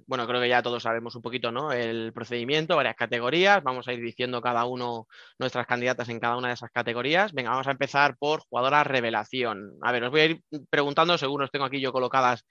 bueno, 0.07 0.27
creo 0.27 0.41
que 0.41 0.49
ya 0.49 0.61
todos 0.61 0.83
sabemos 0.83 1.15
un 1.15 1.21
poquito, 1.21 1.51
¿no? 1.51 1.71
El 1.71 2.11
procedimiento, 2.13 2.75
varias 2.75 2.95
categorías. 2.95 3.63
Vamos 3.63 3.87
a 3.87 3.93
ir 3.93 4.01
diciendo 4.01 4.41
cada 4.41 4.65
uno 4.65 5.07
nuestras 5.39 5.65
candidatas 5.65 6.09
en 6.09 6.19
cada 6.19 6.35
una 6.37 6.49
de 6.49 6.55
esas 6.55 6.69
categorías. 6.71 7.31
Venga, 7.33 7.51
vamos 7.51 7.67
a 7.67 7.71
empezar 7.71 8.17
por 8.17 8.41
jugadora 8.41 8.83
revelación. 8.83 9.77
A 9.81 9.91
ver, 9.93 10.03
os 10.03 10.11
voy 10.11 10.19
a 10.21 10.25
ir 10.25 10.41
preguntando 10.69 11.17
según 11.17 11.43
os 11.43 11.51
tengo 11.51 11.65
aquí 11.65 11.79
yo 11.79 11.93
colocadas 11.93 12.45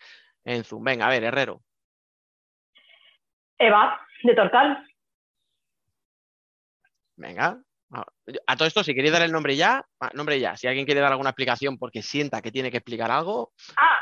en 0.44 0.64
Zoom. 0.64 0.82
Venga, 0.82 1.06
a 1.06 1.10
ver, 1.10 1.22
Herrero. 1.24 1.60
Eva, 3.59 4.01
de 4.22 4.35
Torcal. 4.35 4.86
Venga. 7.16 7.60
A- 7.93 8.06
A 8.47 8.56
todo 8.56 8.66
esto, 8.66 8.82
si 8.82 8.94
queréis 8.94 9.12
dar 9.12 9.22
el 9.22 9.31
nombre 9.31 9.55
ya, 9.55 9.85
ah, 10.01 10.10
nombre 10.14 10.40
ya. 10.40 10.56
Si 10.56 10.66
alguien 10.66 10.86
quiere 10.86 11.01
dar 11.02 11.12
alguna 11.12 11.31
explicación 11.31 11.78
porque 11.78 12.02
sienta 12.02 12.40
que 12.43 12.51
tiene 12.51 12.70
que 12.70 12.78
explicar 12.78 13.10
algo, 13.10 13.52
Ah, 13.76 13.98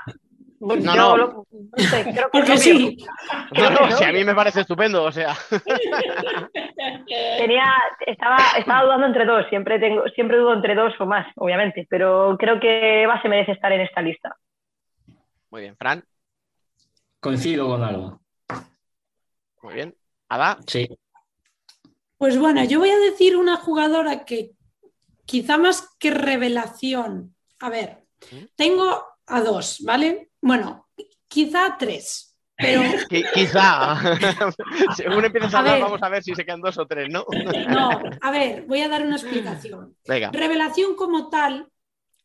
No, 0.63 0.77
yo 0.77 0.95
no. 0.95 1.17
lo- 1.17 1.47
no 1.51 1.79
sé, 1.79 2.03
creo 2.05 2.31
que 2.31 2.39
Porque 2.39 2.57
sí. 2.59 2.97
No, 3.59 3.71
no, 3.71 3.91
si 3.97 4.05
a 4.05 4.13
mí 4.13 4.25
me 4.25 4.35
parece 4.35 4.61
estupendo, 4.61 5.03
o 5.05 5.13
sea. 5.13 5.35
Tenía, 7.39 7.65
estaba, 8.07 8.39
estaba 8.59 8.85
dudando 8.85 9.07
entre 9.07 9.25
dos, 9.25 9.45
siempre 9.49 9.79
tengo, 9.79 10.05
siempre 10.15 10.39
dudo 10.39 10.55
entre 10.55 10.75
dos 10.75 10.93
o 11.01 11.07
más, 11.07 11.27
obviamente, 11.37 11.87
pero 11.91 12.37
creo 12.39 12.61
que 12.61 13.03
Eva 13.03 13.21
se 13.23 13.29
merece 13.29 13.53
estar 13.53 13.73
en 13.73 13.81
esta 13.83 14.01
lista. 14.03 14.37
Muy 15.51 15.63
bien, 15.63 15.77
Fran, 15.77 16.03
Coincido 17.21 17.69
con 17.69 17.83
algo. 17.85 18.21
muy 19.63 19.75
bien. 19.75 19.95
Ada, 20.29 20.59
Sí. 20.67 20.89
Pues 22.17 22.39
bueno, 22.39 22.63
yo 22.65 22.79
voy 22.79 22.91
a 22.91 22.99
decir 22.99 23.37
una 23.37 23.57
jugadora 23.57 24.25
que 24.25 24.53
quizá 25.27 25.59
más 25.59 25.97
que 25.99 26.13
revelación. 26.13 27.35
A 27.61 27.69
ver, 27.69 28.05
¿Mm? 28.31 28.45
tengo 28.57 29.05
a 29.27 29.41
dos, 29.41 29.83
¿vale? 29.85 30.31
Bueno, 30.43 30.89
quizá 31.28 31.66
a 31.66 31.78
tres, 31.78 32.36
pero 32.56 32.82
qui- 33.09 33.24
quizá. 33.32 33.97
Según 34.97 35.24
empieces 35.24 35.55
a 35.55 35.56
A 35.56 35.60
hablar, 35.60 35.74
ver. 35.77 35.82
vamos 35.85 36.02
a 36.02 36.09
ver 36.09 36.23
si 36.23 36.35
se 36.35 36.44
quedan 36.44 36.60
dos 36.60 36.77
o 36.78 36.86
tres, 36.86 37.09
¿no? 37.10 37.24
no. 37.69 38.01
A 38.20 38.31
ver, 38.31 38.64
voy 38.66 38.81
a 38.82 38.89
dar 38.89 39.02
una 39.06 39.16
explicación. 39.16 39.97
Venga, 40.06 40.31
Revelación 40.32 40.94
como 40.97 41.28
tal, 41.31 41.69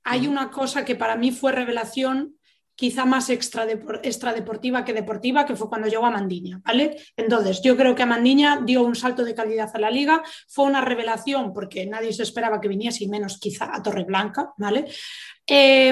hay 0.03 0.27
una 0.27 0.49
cosa 0.51 0.83
que 0.83 0.95
para 0.95 1.15
mí 1.15 1.31
fue 1.31 1.51
revelación 1.51 2.33
quizá 2.75 3.05
más 3.05 3.29
extradepor- 3.31 3.99
extradeportiva 4.03 4.85
que 4.85 4.93
deportiva, 4.93 5.45
que 5.47 5.55
fue 5.55 5.67
cuando 5.67 5.87
llegó 5.87 6.05
a 6.05 6.11
Mandiña, 6.11 6.61
¿vale? 6.63 6.95
Entonces, 7.15 7.59
yo 7.63 7.75
creo 7.75 7.95
que 7.95 8.05
Mandiña 8.05 8.61
dio 8.63 8.83
un 8.83 8.93
salto 8.95 9.23
de 9.25 9.33
calidad 9.33 9.71
a 9.73 9.79
la 9.79 9.89
liga, 9.89 10.21
fue 10.47 10.65
una 10.65 10.81
revelación 10.81 11.53
porque 11.53 11.87
nadie 11.87 12.13
se 12.13 12.21
esperaba 12.21 12.61
que 12.61 12.67
viniese, 12.67 13.03
y 13.03 13.07
menos 13.07 13.39
quizá 13.39 13.75
a 13.75 13.81
Torreblanca, 13.81 14.53
¿vale? 14.57 14.85
Eh, 15.47 15.91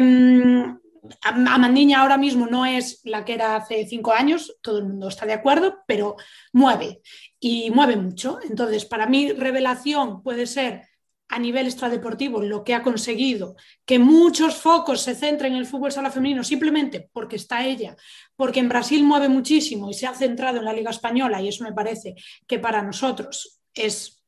Amandiña 1.22 2.02
ahora 2.02 2.18
mismo 2.18 2.48
no 2.48 2.66
es 2.66 3.02
la 3.04 3.26
que 3.26 3.34
era 3.34 3.56
hace 3.56 3.86
cinco 3.88 4.12
años, 4.12 4.58
todo 4.62 4.80
el 4.80 4.86
mundo 4.86 5.08
está 5.08 5.26
de 5.26 5.34
acuerdo, 5.34 5.80
pero 5.88 6.16
mueve 6.54 7.02
y 7.40 7.72
mueve 7.72 7.96
mucho. 7.96 8.40
Entonces, 8.50 8.86
para 8.86 9.08
mí, 9.08 9.32
revelación 9.32 10.24
puede 10.24 10.48
ser 10.48 10.84
a 11.28 11.40
nivel 11.40 11.66
extradeportivo 11.66 12.42
lo 12.42 12.64
que 12.64 12.74
ha 12.74 12.84
conseguido, 12.84 13.56
que 13.86 13.98
muchos 13.98 14.56
focos 14.56 15.02
se 15.02 15.16
centren 15.16 15.54
en 15.54 15.60
el 15.60 15.66
fútbol 15.66 15.92
sala 15.92 16.12
femenino 16.12 16.44
simplemente 16.44 17.10
porque 17.12 17.38
está 17.38 17.66
ella, 17.66 17.96
porque 18.36 18.60
en 18.60 18.70
Brasil 18.70 19.04
mueve 19.04 19.28
muchísimo 19.28 19.90
y 19.90 19.94
se 19.94 20.06
ha 20.08 20.14
centrado 20.14 20.60
en 20.60 20.66
la 20.66 20.74
Liga 20.74 20.92
Española 20.92 21.42
y 21.42 21.48
eso 21.48 21.64
me 21.64 21.74
parece 21.74 22.16
que 22.48 22.60
para 22.60 22.84
nosotros 22.84 23.60
es 23.74 24.24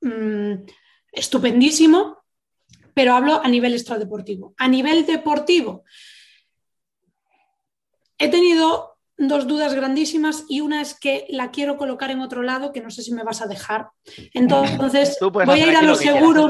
mm, 0.00 0.54
estupendísimo, 1.12 2.23
pero 2.94 3.14
hablo 3.14 3.40
a 3.42 3.48
nivel 3.48 3.74
extradeportivo. 3.74 4.54
A 4.56 4.68
nivel 4.68 5.04
deportivo, 5.04 5.84
he 8.18 8.28
tenido 8.28 8.94
dos 9.16 9.46
dudas 9.46 9.74
grandísimas 9.74 10.44
y 10.48 10.60
una 10.60 10.80
es 10.80 10.98
que 10.98 11.26
la 11.28 11.50
quiero 11.50 11.76
colocar 11.76 12.10
en 12.10 12.20
otro 12.20 12.42
lado 12.42 12.72
que 12.72 12.80
no 12.80 12.90
sé 12.90 13.02
si 13.02 13.12
me 13.12 13.22
vas 13.22 13.42
a 13.42 13.46
dejar. 13.46 13.88
Entonces, 14.32 15.18
voy 15.20 15.60
a 15.60 15.68
ir 15.68 15.76
a 15.76 15.82
lo 15.82 15.94
seguro. 15.94 16.48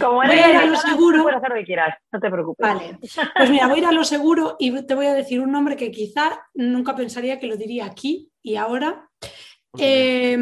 Como 0.00 0.14
Voy 0.16 0.26
a 0.26 0.50
ir 0.50 0.56
a 0.56 0.64
lo 0.66 0.76
seguro. 0.76 1.22
puedes 1.22 1.36
hacer 1.36 1.50
lo 1.50 1.56
que 1.56 1.64
quieras, 1.64 1.94
no 2.10 2.18
te 2.20 2.30
preocupes. 2.30 2.66
Vale, 2.66 2.98
pues 3.36 3.50
mira, 3.50 3.66
voy 3.66 3.76
a 3.76 3.82
ir 3.82 3.86
a 3.86 3.92
lo 3.92 4.04
seguro 4.04 4.56
y 4.58 4.70
te 4.86 4.94
voy 4.94 5.06
a 5.06 5.12
decir 5.12 5.40
un 5.40 5.52
nombre 5.52 5.76
que 5.76 5.90
quizá 5.90 6.40
nunca 6.54 6.96
pensaría 6.96 7.38
que 7.38 7.46
lo 7.46 7.56
diría 7.56 7.84
aquí 7.84 8.30
y 8.42 8.56
ahora. 8.56 9.10
Eh, 9.78 10.38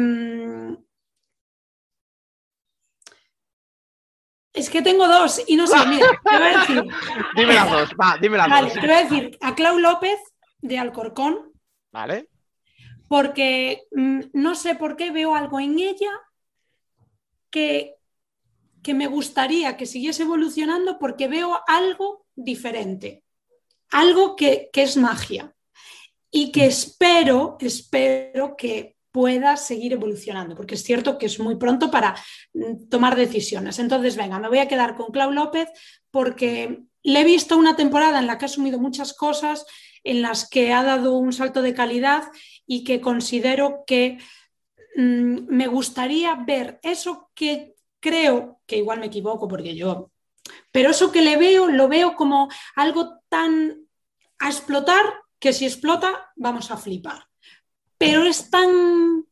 es 4.55 4.69
que 4.69 4.81
tengo 4.81 5.07
dos 5.07 5.41
y 5.47 5.55
no 5.55 5.67
sé, 5.67 5.75
mira, 5.87 6.07
te 6.23 6.37
voy 6.37 6.47
a 6.47 6.59
decir, 6.59 6.83
Dime 7.35 7.53
las 7.53 7.69
dos, 7.69 7.89
va, 8.01 8.17
dime 8.19 8.37
las 8.37 8.49
vale, 8.49 8.69
dos. 8.69 8.73
te 8.73 8.81
voy 8.81 8.95
a 8.95 9.03
decir 9.03 9.37
a 9.41 9.55
Clau 9.55 9.79
López 9.79 10.19
de 10.61 10.79
Alcorcón, 10.79 11.53
Vale, 11.91 12.29
porque 13.07 13.83
mm, 13.91 14.19
no 14.33 14.55
sé 14.55 14.75
por 14.75 14.95
qué 14.95 15.11
veo 15.11 15.35
algo 15.35 15.59
en 15.59 15.77
ella 15.79 16.11
que, 17.49 17.95
que 18.81 18.93
me 18.93 19.07
gustaría 19.07 19.77
que 19.77 19.85
siguiese 19.85 20.23
evolucionando 20.23 20.97
porque 20.99 21.27
veo 21.27 21.59
algo 21.67 22.25
diferente, 22.35 23.23
algo 23.91 24.35
que, 24.35 24.69
que 24.73 24.83
es 24.83 24.97
magia 24.97 25.53
y 26.31 26.51
que 26.51 26.65
espero, 26.65 27.57
espero 27.59 28.55
que 28.57 28.94
pueda 29.15 29.55
seguir 29.55 29.93
evolucionando, 29.93 30.57
porque 30.57 30.75
es 30.75 30.83
cierto 30.83 31.17
que 31.17 31.27
es 31.27 31.39
muy 31.39 31.55
pronto 31.55 31.89
para 31.89 32.17
mm, 32.53 32.89
tomar 32.89 33.15
decisiones. 33.15 33.79
Entonces, 33.79 34.17
venga, 34.17 34.39
me 34.39 34.49
voy 34.49 34.59
a 34.59 34.67
quedar 34.67 34.97
con 34.97 35.13
Clau 35.13 35.31
López 35.31 35.69
porque 36.11 36.81
le 37.01 37.21
he 37.21 37.23
visto 37.23 37.55
una 37.55 37.77
temporada 37.77 38.19
en 38.19 38.27
la 38.27 38.37
que 38.37 38.43
ha 38.43 38.47
asumido 38.47 38.77
muchas 38.77 39.13
cosas, 39.13 39.65
en 40.03 40.21
las 40.21 40.49
que 40.49 40.73
ha 40.73 40.83
dado 40.83 41.15
un 41.15 41.31
salto 41.31 41.61
de 41.61 41.73
calidad 41.73 42.23
y 42.67 42.83
que 42.83 42.99
considero 42.99 43.85
que 43.87 44.17
mm, 44.97 45.47
me 45.47 45.67
gustaría 45.67 46.35
ver 46.35 46.81
eso 46.83 47.31
que 47.33 47.75
creo, 48.01 48.59
que 48.65 48.75
igual 48.75 48.99
me 48.99 49.05
equivoco 49.05 49.47
porque 49.47 49.77
yo, 49.77 50.11
pero 50.73 50.89
eso 50.89 51.13
que 51.13 51.21
le 51.21 51.37
veo, 51.37 51.69
lo 51.69 51.87
veo 51.87 52.17
como 52.17 52.49
algo 52.75 53.21
tan 53.29 53.87
a 54.39 54.49
explotar 54.49 55.05
que 55.39 55.53
si 55.53 55.63
explota 55.63 56.33
vamos 56.35 56.69
a 56.69 56.75
flipar. 56.75 57.29
Pero 58.05 58.23
es 58.25 58.49
tan 58.49 59.25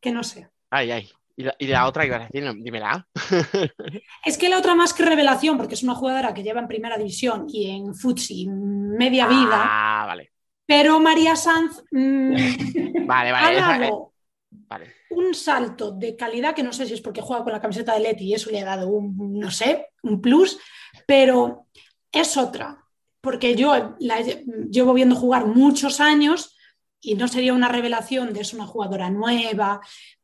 que 0.00 0.12
no 0.12 0.22
sé. 0.22 0.48
ay, 0.70 0.90
ay. 0.90 1.10
Y 1.38 1.42
la, 1.42 1.54
y 1.58 1.66
la 1.66 1.86
otra 1.86 2.06
iba 2.06 2.16
a 2.16 2.20
decir, 2.20 2.50
dímela. 2.62 3.06
Es 4.24 4.38
que 4.38 4.48
la 4.48 4.58
otra 4.58 4.74
más 4.74 4.94
que 4.94 5.04
revelación, 5.04 5.56
porque 5.58 5.74
es 5.74 5.82
una 5.82 5.94
jugadora 5.94 6.32
que 6.34 6.42
lleva 6.42 6.60
en 6.60 6.66
primera 6.68 6.96
división 6.96 7.46
y 7.48 7.70
en 7.70 7.94
futsi 7.94 8.46
media 8.48 9.26
vida, 9.26 9.60
Ah, 9.62 10.04
vale. 10.06 10.32
pero 10.66 10.98
María 10.98 11.36
Sanz 11.36 11.82
mm, 11.92 12.34
Vale, 13.06 13.30
ha 13.30 13.32
vale. 13.32 13.56
eh, 13.58 13.60
dado 13.60 14.12
vale. 14.50 14.94
un 15.10 15.34
salto 15.34 15.92
de 15.92 16.16
calidad 16.16 16.54
que 16.54 16.62
no 16.62 16.72
sé 16.72 16.86
si 16.86 16.94
es 16.94 17.00
porque 17.02 17.20
juega 17.20 17.44
con 17.44 17.52
la 17.52 17.60
camiseta 17.60 17.92
de 17.94 18.00
Leti 18.00 18.24
y 18.24 18.34
eso 18.34 18.50
le 18.50 18.60
ha 18.60 18.64
dado 18.64 18.88
un, 18.88 19.38
no 19.38 19.50
sé, 19.50 19.88
un 20.02 20.20
plus, 20.22 20.58
pero 21.06 21.66
es 22.10 22.36
otra, 22.38 22.82
porque 23.20 23.54
yo 23.54 23.94
la 24.00 24.20
lle- 24.20 24.42
llevo 24.70 24.94
viendo 24.94 25.14
jugar 25.14 25.46
muchos 25.46 26.00
años 26.00 26.55
y 27.00 27.14
no 27.14 27.28
sería 27.28 27.52
una 27.52 27.68
revelación 27.68 28.32
de 28.32 28.40
es 28.40 28.52
una 28.52 28.66
jugadora 28.66 29.10
nueva, 29.10 29.80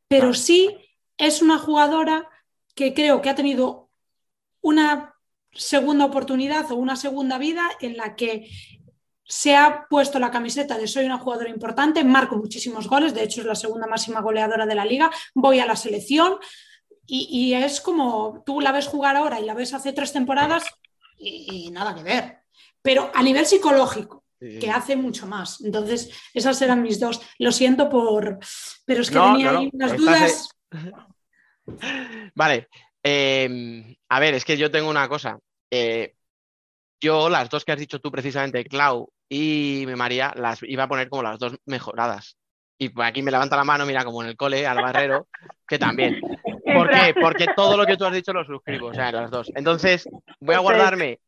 pero 0.07 0.33
sí 0.33 0.75
es 1.17 1.41
una 1.41 1.57
jugadora 1.57 2.29
que 2.75 2.93
creo 2.93 3.21
que 3.21 3.29
ha 3.29 3.35
tenido 3.35 3.89
una 4.61 5.15
segunda 5.51 6.05
oportunidad 6.05 6.71
o 6.71 6.75
una 6.75 6.95
segunda 6.95 7.37
vida 7.37 7.69
en 7.79 7.97
la 7.97 8.15
que 8.15 8.49
se 9.25 9.55
ha 9.55 9.87
puesto 9.89 10.19
la 10.19 10.31
camiseta 10.31 10.77
de 10.77 10.87
soy 10.87 11.05
una 11.05 11.19
jugadora 11.19 11.49
importante, 11.49 12.03
marco 12.03 12.35
muchísimos 12.35 12.87
goles, 12.87 13.13
de 13.13 13.23
hecho 13.23 13.41
es 13.41 13.47
la 13.47 13.55
segunda 13.55 13.87
máxima 13.87 14.21
goleadora 14.21 14.65
de 14.65 14.75
la 14.75 14.85
liga, 14.85 15.11
voy 15.33 15.59
a 15.59 15.65
la 15.65 15.75
selección 15.75 16.37
y, 17.05 17.27
y 17.31 17.53
es 17.53 17.81
como 17.81 18.43
tú 18.45 18.59
la 18.59 18.71
ves 18.71 18.87
jugar 18.87 19.15
ahora 19.15 19.39
y 19.39 19.45
la 19.45 19.53
ves 19.53 19.73
hace 19.73 19.93
tres 19.93 20.11
temporadas 20.11 20.65
y, 21.17 21.67
y 21.67 21.71
nada 21.71 21.95
que 21.95 22.03
ver. 22.03 22.39
Pero 22.81 23.11
a 23.13 23.23
nivel 23.23 23.45
psicológico, 23.45 24.22
Sí, 24.43 24.59
que 24.59 24.69
hace 24.69 24.95
mucho 24.97 25.25
más. 25.25 25.61
Entonces, 25.61 26.11
esas 26.33 26.61
eran 26.61 26.81
mis 26.81 26.99
dos. 26.99 27.21
Lo 27.39 27.51
siento 27.51 27.89
por... 27.89 28.39
Pero 28.85 29.01
es 29.01 29.09
que 29.09 29.15
No, 29.15 29.33
tenía 29.33 29.51
no, 29.53 29.59
ahí 29.59 29.65
no, 29.65 29.71
unas 29.73 29.91
estás, 29.93 30.49
dudas. 30.71 31.03
Vale. 32.35 32.67
eh, 33.03 33.95
a 34.09 34.19
ver, 34.19 34.33
es 34.33 34.43
que 34.43 34.57
yo 34.57 34.69
tengo 34.69 34.89
una 34.89 35.07
cosa. 35.07 35.39
Eh, 35.71 36.15
yo, 36.99 37.29
las 37.29 37.49
dos 37.49 37.63
que 37.63 37.71
has 37.71 37.79
dicho 37.79 37.99
tú 37.99 38.11
precisamente, 38.11 38.65
Clau 38.65 39.09
y 39.29 39.85
María, 39.95 40.33
las 40.35 40.61
iba 40.63 40.83
a 40.83 40.87
poner 40.89 41.09
como 41.09 41.23
las 41.23 41.39
dos 41.39 41.55
mejoradas. 41.65 42.37
Y 42.77 42.89
por 42.89 43.05
aquí 43.05 43.21
me 43.21 43.31
levanta 43.31 43.55
la 43.55 43.63
mano, 43.63 43.85
mira, 43.85 44.03
como 44.03 44.23
en 44.23 44.29
el 44.29 44.35
cole, 44.35 44.67
al 44.67 44.81
barrero, 44.81 45.27
que 45.65 45.79
también. 45.79 46.19
¿Por 46.65 46.89
qué? 46.89 47.13
Porque 47.19 47.47
todo 47.55 47.77
lo 47.77 47.85
que 47.85 47.95
tú 47.95 48.03
has 48.05 48.13
dicho 48.13 48.33
lo 48.33 48.43
suscribo, 48.43 48.87
o 48.87 48.93
sea, 48.93 49.11
las 49.11 49.31
dos. 49.31 49.51
Entonces, 49.55 50.07
voy 50.41 50.55
a 50.55 50.59
guardarme 50.59 51.19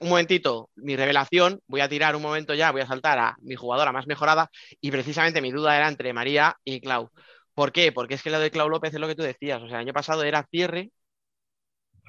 un 0.00 0.08
momentito 0.08 0.70
mi 0.76 0.96
revelación, 0.96 1.60
voy 1.66 1.80
a 1.80 1.88
tirar 1.88 2.14
un 2.16 2.22
momento 2.22 2.54
ya, 2.54 2.70
voy 2.72 2.82
a 2.82 2.86
saltar 2.86 3.18
a 3.18 3.36
mi 3.40 3.54
jugadora 3.56 3.92
más 3.92 4.06
mejorada 4.06 4.50
y 4.80 4.90
precisamente 4.90 5.40
mi 5.40 5.50
duda 5.50 5.76
era 5.76 5.88
entre 5.88 6.12
María 6.12 6.56
y 6.64 6.80
Clau. 6.80 7.10
¿Por 7.54 7.72
qué? 7.72 7.92
Porque 7.92 8.14
es 8.14 8.22
que 8.22 8.30
lo 8.30 8.38
de 8.40 8.50
Clau 8.50 8.68
López 8.68 8.94
es 8.94 9.00
lo 9.00 9.08
que 9.08 9.14
tú 9.16 9.22
decías, 9.22 9.60
o 9.62 9.68
sea, 9.68 9.78
el 9.78 9.82
año 9.86 9.92
pasado 9.92 10.22
era 10.24 10.46
cierre, 10.50 10.90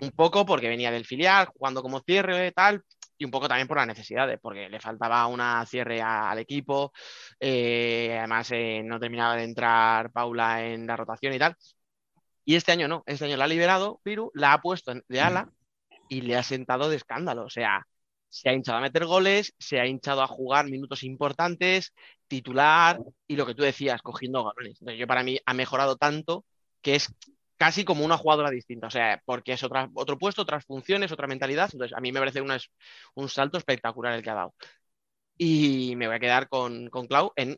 un 0.01 0.11
poco 0.11 0.45
porque 0.45 0.69
venía 0.69 0.91
del 0.91 1.05
filial, 1.05 1.47
jugando 1.47 1.81
como 1.81 1.99
cierre 2.01 2.51
tal, 2.51 2.83
y 3.17 3.25
un 3.25 3.31
poco 3.31 3.47
también 3.49 3.67
por 3.67 3.77
las 3.77 3.87
necesidades, 3.87 4.39
porque 4.41 4.69
le 4.69 4.79
faltaba 4.79 5.27
una 5.27 5.65
cierre 5.65 6.01
a- 6.01 6.29
al 6.31 6.39
equipo, 6.39 6.93
eh, 7.39 8.15
además 8.17 8.49
eh, 8.51 8.81
no 8.83 8.99
terminaba 8.99 9.35
de 9.35 9.43
entrar 9.43 10.11
Paula 10.11 10.65
en 10.65 10.87
la 10.87 10.95
rotación 10.95 11.33
y 11.33 11.39
tal. 11.39 11.55
Y 12.45 12.55
este 12.55 12.71
año 12.71 12.87
no, 12.87 13.03
este 13.05 13.25
año 13.25 13.37
la 13.37 13.45
ha 13.45 13.47
liberado, 13.47 13.99
Piru, 14.03 14.31
la 14.33 14.53
ha 14.53 14.61
puesto 14.61 14.93
de 15.07 15.21
ala 15.21 15.49
y 16.09 16.21
le 16.21 16.35
ha 16.35 16.43
sentado 16.43 16.89
de 16.89 16.97
escándalo. 16.97 17.45
O 17.45 17.49
sea, 17.49 17.87
se 18.29 18.49
ha 18.49 18.53
hinchado 18.53 18.79
a 18.79 18.81
meter 18.81 19.05
goles, 19.05 19.53
se 19.59 19.79
ha 19.79 19.87
hinchado 19.87 20.21
a 20.21 20.27
jugar 20.27 20.65
minutos 20.67 21.03
importantes, 21.03 21.93
titular 22.27 22.99
y 23.27 23.35
lo 23.37 23.45
que 23.45 23.55
tú 23.55 23.63
decías, 23.63 24.01
cogiendo 24.01 24.43
galones. 24.43 24.81
Entonces, 24.81 24.99
yo 24.99 25.07
para 25.07 25.23
mí 25.23 25.39
ha 25.45 25.53
mejorado 25.53 25.95
tanto 25.97 26.45
que 26.81 26.95
es 26.95 27.13
casi 27.57 27.83
como 27.85 28.05
una 28.05 28.17
jugadora 28.17 28.49
distinta. 28.51 28.87
O 28.87 28.91
sea, 28.91 29.21
porque 29.25 29.53
es 29.53 29.63
otro 29.63 30.17
puesto, 30.19 30.41
otras 30.43 30.65
funciones, 30.65 31.11
otra 31.11 31.27
mentalidad. 31.27 31.69
Entonces, 31.71 31.95
a 31.97 32.01
mí 32.01 32.11
me 32.11 32.19
parece 32.19 32.41
un 32.41 33.29
salto 33.29 33.57
espectacular 33.57 34.13
el 34.13 34.23
que 34.23 34.29
ha 34.31 34.35
dado. 34.35 34.55
Y 35.37 35.95
me 35.95 36.07
voy 36.07 36.15
a 36.17 36.19
quedar 36.19 36.49
con, 36.49 36.89
con 36.89 37.07
Clau 37.07 37.31
en, 37.35 37.57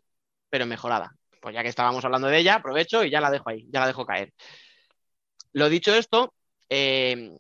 pero 0.50 0.66
mejorada. 0.66 1.12
Pues 1.42 1.56
ya 1.56 1.64
que 1.64 1.70
estábamos 1.70 2.06
hablando 2.06 2.28
de 2.28 2.38
ella, 2.40 2.56
aprovecho 2.56 3.04
y 3.04 3.10
ya 3.12 3.22
la 3.22 3.32
dejo 3.32 3.50
ahí, 3.50 3.68
ya 3.72 3.82
la 3.82 3.88
dejo 3.88 4.06
caer. 4.06 4.34
Lo 5.54 5.70
dicho 5.70 5.94
esto, 5.94 6.34
eh, 6.70 7.32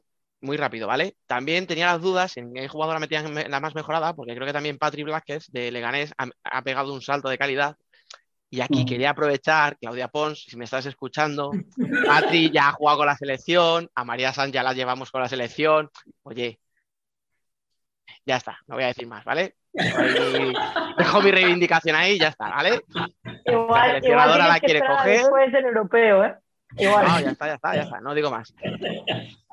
muy 0.41 0.57
rápido, 0.57 0.87
¿vale? 0.87 1.15
También 1.27 1.67
tenía 1.67 1.85
las 1.87 2.01
dudas 2.01 2.35
en 2.37 2.53
qué 2.53 2.67
jugadora 2.67 2.99
metía 2.99 3.19
en 3.19 3.33
me- 3.33 3.47
la 3.47 3.59
más 3.59 3.75
mejorada, 3.75 4.13
porque 4.13 4.33
creo 4.35 4.45
que 4.47 4.53
también 4.53 4.77
Patri 4.77 5.03
Blázquez 5.03 5.45
de 5.51 5.71
Leganés 5.71 6.13
ha, 6.17 6.27
ha 6.43 6.61
pegado 6.63 6.93
un 6.93 7.01
salto 7.01 7.29
de 7.29 7.37
calidad. 7.37 7.75
Y 8.49 8.59
aquí 8.61 8.83
Mm. 8.83 8.85
quería 8.87 9.09
aprovechar, 9.11 9.77
Claudia 9.79 10.07
Pons, 10.09 10.43
si 10.43 10.57
me 10.57 10.65
estás 10.65 10.85
escuchando, 10.85 11.51
Patri 12.05 12.51
ya 12.51 12.69
ha 12.69 12.71
jugado 12.73 12.97
con 12.99 13.07
la 13.07 13.15
selección, 13.15 13.89
a 13.95 14.03
María 14.03 14.33
Sanz 14.33 14.51
ya 14.51 14.63
la 14.63 14.73
llevamos 14.73 15.09
con 15.11 15.21
la 15.21 15.29
selección. 15.29 15.89
Oye, 16.23 16.59
ya 18.25 18.35
está, 18.37 18.57
no 18.67 18.75
voy 18.75 18.83
a 18.83 18.87
decir 18.87 19.07
más, 19.07 19.23
¿vale? 19.23 19.55
Dejo, 20.97 21.21
mi 21.21 21.31
reivindicación 21.31 21.95
ahí 21.95 22.13
y 22.15 22.19
ya 22.19 22.27
está, 22.29 22.49
¿vale? 22.49 22.81
La 23.45 23.53
Igual, 23.53 23.85
seleccionadora 23.87 24.35
igual 24.35 24.37
la 24.49 24.59
tienes 24.59 24.61
que 24.61 24.65
quiere 24.65 24.85
coger. 24.85 25.19
después 25.21 25.51
del 25.53 25.65
europeo, 25.65 26.25
¿eh? 26.25 26.35
Igual. 26.77 27.05
No, 27.05 27.19
ya 27.19 27.31
está, 27.31 27.47
ya 27.47 27.53
está, 27.55 27.75
ya 27.75 27.81
está, 27.83 27.99
no 27.99 28.13
digo 28.13 28.31
más. 28.31 28.53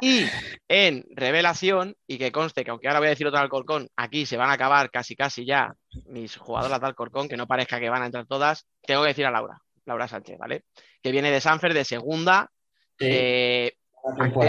Y 0.01 0.25
en 0.69 1.05
revelación, 1.11 1.97
y 2.07 2.19
que 2.19 2.31
conste 2.31 2.65
que 2.65 2.71
aunque 2.71 2.89
ahora 2.89 3.01
voy 3.01 3.09
a 3.09 3.11
decir 3.11 3.27
otra 3.27 3.41
Alcorcón, 3.41 3.89
aquí 3.97 4.27
se 4.27 4.37
van 4.37 4.51
a 4.51 4.53
acabar 4.55 4.91
casi 4.91 5.17
casi 5.17 5.45
ya 5.45 5.75
mis 6.07 6.37
jugadoras 6.37 6.81
de 6.81 6.87
Alcorcón, 6.87 7.29
que 7.29 7.37
no 7.37 7.47
parezca 7.47 7.81
que 7.81 7.91
van 7.91 8.03
a 8.03 8.07
entrar 8.07 8.27
todas, 8.27 8.67
tengo 8.83 9.03
que 9.03 9.09
decir 9.09 9.27
a 9.27 9.31
Laura, 9.31 9.61
Laura 9.87 10.07
Sánchez, 10.07 10.39
¿vale? 10.39 10.65
Que 11.03 11.11
viene 11.11 11.31
de 11.31 11.41
Sanfer 11.41 11.75
de 11.75 11.85
segunda. 11.85 12.51
Sí, 12.99 13.07
eh, 13.09 13.77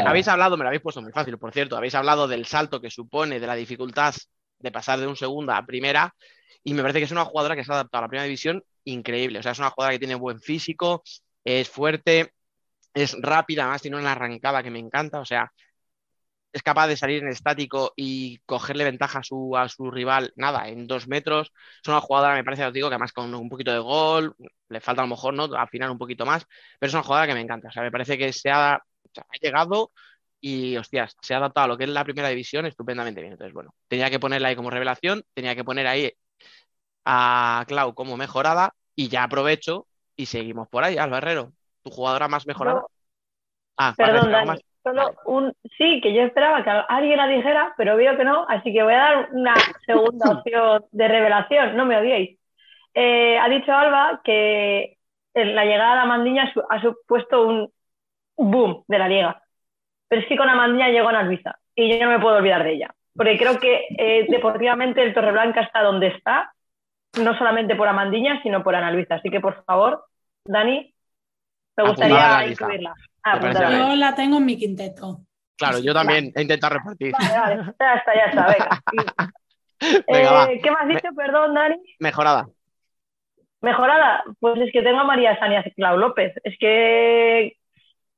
habéis 0.06 0.28
hablado, 0.28 0.58
me 0.58 0.64
lo 0.64 0.70
habéis 0.70 0.84
puesto 0.84 1.02
muy 1.02 1.12
fácil, 1.12 1.38
por 1.38 1.52
cierto, 1.52 1.76
habéis 1.76 1.96
hablado 1.96 2.28
del 2.28 2.46
salto 2.46 2.80
que 2.80 2.90
supone, 2.90 3.40
de 3.40 3.48
la 3.48 3.56
dificultad 3.56 4.14
de 4.60 4.72
pasar 4.72 5.00
de 5.00 5.08
un 5.08 5.16
segunda 5.16 5.58
a 5.58 5.66
primera, 5.66 6.14
y 6.64 6.74
me 6.74 6.82
parece 6.82 7.00
que 7.00 7.06
es 7.06 7.12
una 7.12 7.26
jugadora 7.26 7.56
que 7.56 7.64
se 7.64 7.72
ha 7.72 7.76
adaptado 7.76 8.00
a 8.00 8.06
la 8.06 8.10
primera 8.10 8.26
división 8.26 8.64
increíble. 8.84 9.40
O 9.40 9.44
sea, 9.44 9.54
es 9.54 9.60
una 9.60 9.70
jugadora 9.70 9.96
que 9.96 10.00
tiene 10.00 10.16
buen 10.16 10.40
físico, 10.42 11.04
es 11.44 11.70
fuerte, 11.70 12.34
es 12.94 13.16
rápida, 13.22 13.64
además 13.64 13.82
tiene 13.82 13.98
una 13.98 14.12
arrancada 14.14 14.64
que 14.64 14.72
me 14.72 14.80
encanta, 14.80 15.20
o 15.20 15.26
sea, 15.26 15.52
es 16.52 16.64
capaz 16.64 16.88
de 16.88 16.98
salir 16.98 17.22
en 17.24 17.30
estático 17.30 17.94
y 17.96 18.40
cogerle 18.46 18.84
ventaja 18.84 19.20
a 19.20 19.24
su, 19.24 19.56
a 19.56 19.70
su 19.70 19.92
rival, 19.92 20.34
nada, 20.36 20.68
en 20.68 20.88
dos 20.88 21.08
metros. 21.08 21.52
Es 21.84 21.88
una 21.88 22.02
jugadora, 22.02 22.34
me 22.36 22.44
parece, 22.44 22.66
os 22.66 22.74
digo, 22.74 22.90
que 22.90 22.96
además 22.96 23.14
con 23.14 23.34
un 23.36 23.50
poquito 23.50 23.72
de 23.72 23.80
gol, 23.80 24.36
le 24.70 24.82
falta 24.82 25.02
a 25.02 25.06
lo 25.06 25.10
mejor, 25.10 25.34
¿no? 25.34 25.46
Afinar 25.56 25.92
un 25.92 25.98
poquito 25.98 26.26
más, 26.26 26.46
pero 26.80 26.88
es 26.90 26.94
una 26.94 27.04
jugadora 27.04 27.28
que 27.28 27.34
me 27.36 27.42
encanta. 27.42 27.68
O 27.70 27.72
sea, 27.72 27.84
me 27.84 27.92
parece 27.92 28.18
que 28.18 28.34
se 28.34 28.50
ha, 28.50 28.74
ha 28.76 29.38
llegado 29.42 29.92
y, 30.42 30.78
hostias, 30.78 31.16
se 31.22 31.34
ha 31.34 31.38
adaptado 31.38 31.66
a 31.66 31.68
lo 31.70 31.78
que 31.78 31.84
es 31.86 31.90
la 31.90 32.04
primera 32.04 32.30
división 32.30 32.66
estupendamente 32.66 33.22
bien. 33.22 33.34
Entonces, 33.34 33.54
bueno, 33.54 33.76
tenía 33.88 34.10
que 34.10 34.20
ponerla 34.20 34.50
ahí 34.50 34.56
como 34.56 34.70
revelación, 34.72 35.24
tenía 35.34 35.56
que 35.56 35.64
poner 35.64 35.88
ahí 35.88 36.12
a 37.06 37.66
Clau 37.68 37.94
como 37.96 38.18
mejorada 38.18 38.74
y 38.96 39.10
ya 39.10 39.24
aprovecho 39.24 39.88
y 40.16 40.26
seguimos 40.28 40.68
por 40.70 40.84
ahí, 40.84 40.98
Alba 40.98 41.18
Herrero, 41.20 41.54
tu 41.84 41.90
jugadora 41.92 42.28
más 42.28 42.46
mejorada. 42.48 42.84
Ah, 43.78 43.96
¿vas 43.98 43.98
a 44.00 44.06
Perdón, 44.06 44.32
Dani. 44.32 44.48
más? 44.48 44.60
Solo 44.84 45.04
Vale. 45.04 45.18
un 45.26 45.54
sí, 45.78 46.00
que 46.02 46.14
yo 46.14 46.22
esperaba 46.24 46.64
que 46.64 46.70
alguien 46.70 47.18
la 47.18 47.28
dijera, 47.28 47.74
pero 47.78 47.98
veo 47.98 48.16
que 48.18 48.24
no, 48.24 48.46
así 48.48 48.72
que 48.74 48.82
voy 48.84 48.94
a 48.94 48.98
dar 48.98 49.30
una 49.34 49.56
segunda 49.86 50.26
opción 50.32 50.86
de 50.92 51.08
revelación, 51.08 51.76
no 51.76 51.86
me 51.86 51.98
odiéis. 51.98 52.40
Eh, 52.94 53.38
ha 53.40 53.50
dicho 53.50 53.74
Alba 53.74 54.22
que 54.24 54.98
en 55.34 55.56
la 55.56 55.66
llegada 55.66 55.96
de 55.96 56.02
Amandiña 56.02 56.52
su- 56.54 56.64
ha 56.70 56.82
supuesto 56.82 57.48
un 57.48 57.72
boom 58.38 58.84
de 58.88 59.00
la 59.00 59.08
liga. 59.10 59.44
Pero 60.08 60.22
es 60.22 60.28
que 60.28 60.38
con 60.38 60.50
Amandiña 60.50 60.90
llegó 60.90 61.10
a 61.10 61.24
Luisa 61.24 61.60
y 61.76 61.90
yo 61.90 62.06
no 62.06 62.12
me 62.12 62.20
puedo 62.20 62.38
olvidar 62.38 62.64
de 62.64 62.74
ella. 62.74 62.96
Porque 63.16 63.38
creo 63.38 63.60
que 63.60 63.88
eh, 63.98 64.28
deportivamente 64.30 65.04
el 65.04 65.14
Torreblanca 65.14 65.62
está 65.62 65.82
donde 65.84 66.08
está, 66.08 66.54
no 67.20 67.38
solamente 67.38 67.76
por 67.76 67.88
Amandiña, 67.88 68.42
sino 68.44 68.64
por 68.64 68.76
Ana 68.76 68.92
Luisa. 68.92 69.16
Así 69.16 69.30
que, 69.30 69.40
por 69.40 69.64
favor, 69.66 70.06
Dani, 70.46 70.94
me 71.84 71.90
gustaría 71.90 72.48
incluirla. 72.48 72.94
Ah. 73.24 73.40
Yo 73.42 73.96
la 73.96 74.16
tengo 74.16 74.38
en 74.38 74.46
mi 74.46 74.58
quinteto. 74.58 75.20
Claro, 75.58 75.80
yo 75.80 75.94
también 75.94 76.32
he 76.36 76.42
intentado 76.42 76.76
repartir. 76.76 77.12
Vale, 77.12 77.38
vale, 77.40 77.56
ya 77.80 77.94
está, 77.96 78.16
ya 78.16 78.26
está, 78.26 78.48
venga. 78.48 78.82
Venga, 80.08 80.52
Eh. 80.52 80.60
¿Qué 80.62 80.72
me 80.72 80.78
has 80.80 80.88
dicho, 80.90 81.08
perdón, 81.16 81.54
Dani? 81.54 81.76
Mejorada. 82.00 82.48
Mejorada. 83.62 84.24
Pues 84.40 84.60
es 84.62 84.72
que 84.72 84.82
tengo 84.82 85.00
a 85.00 85.04
María 85.04 85.38
Sania 85.40 85.64
Clau 85.76 85.98
López. 85.98 86.34
Es 86.44 86.58
que, 86.60 87.54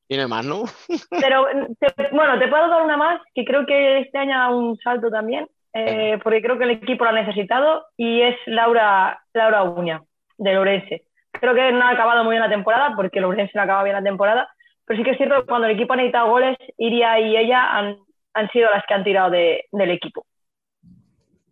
Tiene 0.07 0.27
más, 0.27 0.45
¿no? 0.45 0.63
pero 1.09 1.45
te- 1.79 2.09
bueno, 2.11 2.37
te 2.39 2.47
puedo 2.47 2.67
dar 2.67 2.81
una 2.83 2.97
más, 2.97 3.21
que 3.33 3.45
creo 3.45 3.65
que 3.65 3.99
este 3.99 4.17
año 4.17 4.35
ha 4.35 4.39
dado 4.45 4.57
un 4.57 4.77
salto 4.77 5.09
también, 5.09 5.47
eh, 5.73 6.19
porque 6.23 6.41
creo 6.41 6.57
que 6.57 6.63
el 6.65 6.71
equipo 6.71 7.03
lo 7.03 7.11
ha 7.11 7.13
necesitado, 7.13 7.85
y 7.97 8.21
es 8.21 8.35
Laura, 8.45 9.21
Laura 9.33 9.63
Uña, 9.63 10.01
de 10.37 10.53
Lourense. 10.53 11.05
Creo 11.41 11.53
que 11.55 11.71
no 11.73 11.83
ha 11.83 11.89
acabado 11.89 12.23
muy 12.23 12.31
bien 12.33 12.43
la 12.43 12.49
temporada, 12.49 12.93
porque 12.95 13.19
Lourense 13.19 13.51
no 13.55 13.63
acaba 13.63 13.83
bien 13.83 13.95
la 13.95 14.03
temporada, 14.03 14.47
pero 14.85 14.97
sí 14.97 15.03
que 15.03 15.11
es 15.11 15.17
cierto 15.17 15.41
que 15.41 15.47
cuando 15.47 15.67
el 15.67 15.75
equipo 15.75 15.91
ha 15.93 15.95
necesitado 15.97 16.29
goles, 16.29 16.55
Iria 16.77 17.19
y 17.19 17.35
ella 17.35 17.75
han, 17.77 17.97
han 18.33 18.49
sido 18.51 18.69
las 18.71 18.83
que 18.87 18.93
han 18.93 19.03
tirado 19.03 19.29
de- 19.31 19.65
del 19.71 19.89
equipo. 19.91 20.25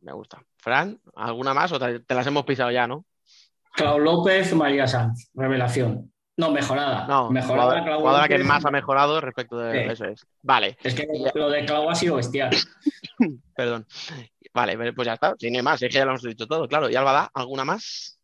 Me 0.01 0.13
gusta. 0.13 0.39
Fran, 0.57 0.97
¿alguna 1.15 1.53
más 1.53 1.71
o 1.71 1.79
te, 1.79 1.99
te 2.01 2.13
las 2.15 2.25
hemos 2.27 2.45
pisado 2.45 2.71
ya, 2.71 2.87
no? 2.87 3.03
Clau 3.73 3.99
López, 3.99 4.53
María 4.55 4.87
Sanz, 4.87 5.29
revelación. 5.33 6.11
No, 6.37 6.51
mejorada. 6.51 7.05
No, 7.07 7.29
mejorada, 7.29 7.63
jugadora, 7.63 7.83
Clau 7.83 7.99
jugadora 7.99 8.27
que 8.27 8.37
más 8.39 8.65
ha 8.65 8.71
mejorado 8.71 9.19
respecto 9.21 9.57
de 9.57 9.85
Sí. 9.85 9.91
eso 9.91 10.05
es. 10.05 10.25
Vale, 10.41 10.77
Es 10.83 10.95
que 10.95 11.07
lo 11.35 11.49
de 11.49 11.65
Clau 11.65 11.89
ha 11.89 11.95
sido 11.95 12.15
bestial. 12.17 12.49
perdón. 13.55 13.85
Vale, 14.53 14.93
pues 14.93 15.05
ya 15.05 15.13
está. 15.13 15.33
Si 15.37 15.49
no 15.51 15.57
hay 15.57 15.63
más, 15.63 15.81
es 15.81 15.89
que 15.89 15.95
ya 15.97 16.05
lo 16.05 16.11
hemos 16.11 16.23
dicho 16.23 16.47
todo, 16.47 16.67
claro. 16.67 16.89
¿Y 16.89 16.95
Alba 16.95 17.29
¿Alguna 17.33 17.65
más? 17.65 18.18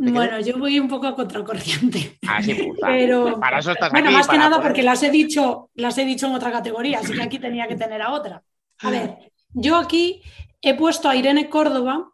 Bueno, 0.00 0.40
yo 0.40 0.58
voy 0.58 0.78
un 0.80 0.88
poco 0.88 1.06
a 1.06 1.14
contracorriente. 1.14 2.18
Ah, 2.26 2.42
sí, 2.42 2.54
puta. 2.54 2.86
Pero- 2.86 3.38
Para 3.38 3.58
eso 3.58 3.72
estás 3.72 3.90
Bueno, 3.92 4.08
aquí, 4.08 4.16
más 4.16 4.28
que 4.28 4.38
nada 4.38 4.56
poder- 4.56 4.62
porque 4.62 4.82
las 4.82 5.02
he 5.02 5.10
dicho, 5.10 5.70
las 5.74 5.98
he 5.98 6.04
dicho 6.04 6.26
en 6.26 6.34
otra 6.34 6.50
categoría, 6.50 7.00
así 7.00 7.12
que 7.12 7.22
aquí 7.22 7.38
tenía 7.38 7.68
que 7.68 7.76
tener 7.76 8.00
a 8.00 8.10
otra. 8.12 8.42
A 8.80 8.90
ver, 8.90 9.18
Yo 9.54 9.76
aquí 9.76 10.22
he 10.62 10.74
puesto 10.74 11.10
a 11.10 11.14
Irene 11.16 11.50
Córdoba 11.50 12.10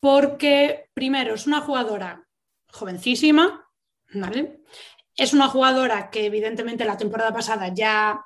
porque, 0.00 0.90
primero, 0.92 1.32
es 1.34 1.46
una 1.46 1.62
jugadora 1.62 2.26
jovencísima, 2.70 3.66
¿vale? 4.12 4.60
Es 5.16 5.32
una 5.32 5.48
jugadora 5.48 6.10
que 6.10 6.26
evidentemente 6.26 6.84
la 6.84 6.98
temporada 6.98 7.32
pasada 7.32 7.68
ya 7.72 8.22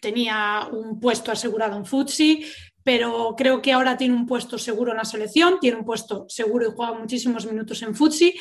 tenía 0.00 0.68
un 0.70 1.00
puesto 1.00 1.32
asegurado 1.32 1.76
en 1.76 1.86
Futsi, 1.86 2.44
pero 2.86 3.34
creo 3.36 3.60
que 3.60 3.72
ahora 3.72 3.96
tiene 3.96 4.14
un 4.14 4.26
puesto 4.26 4.58
seguro 4.58 4.92
en 4.92 4.98
la 4.98 5.04
selección, 5.04 5.58
tiene 5.58 5.76
un 5.76 5.84
puesto 5.84 6.24
seguro 6.28 6.68
y 6.68 6.72
juega 6.72 6.92
muchísimos 6.92 7.44
minutos 7.44 7.82
en 7.82 7.96
Futsi 7.96 8.32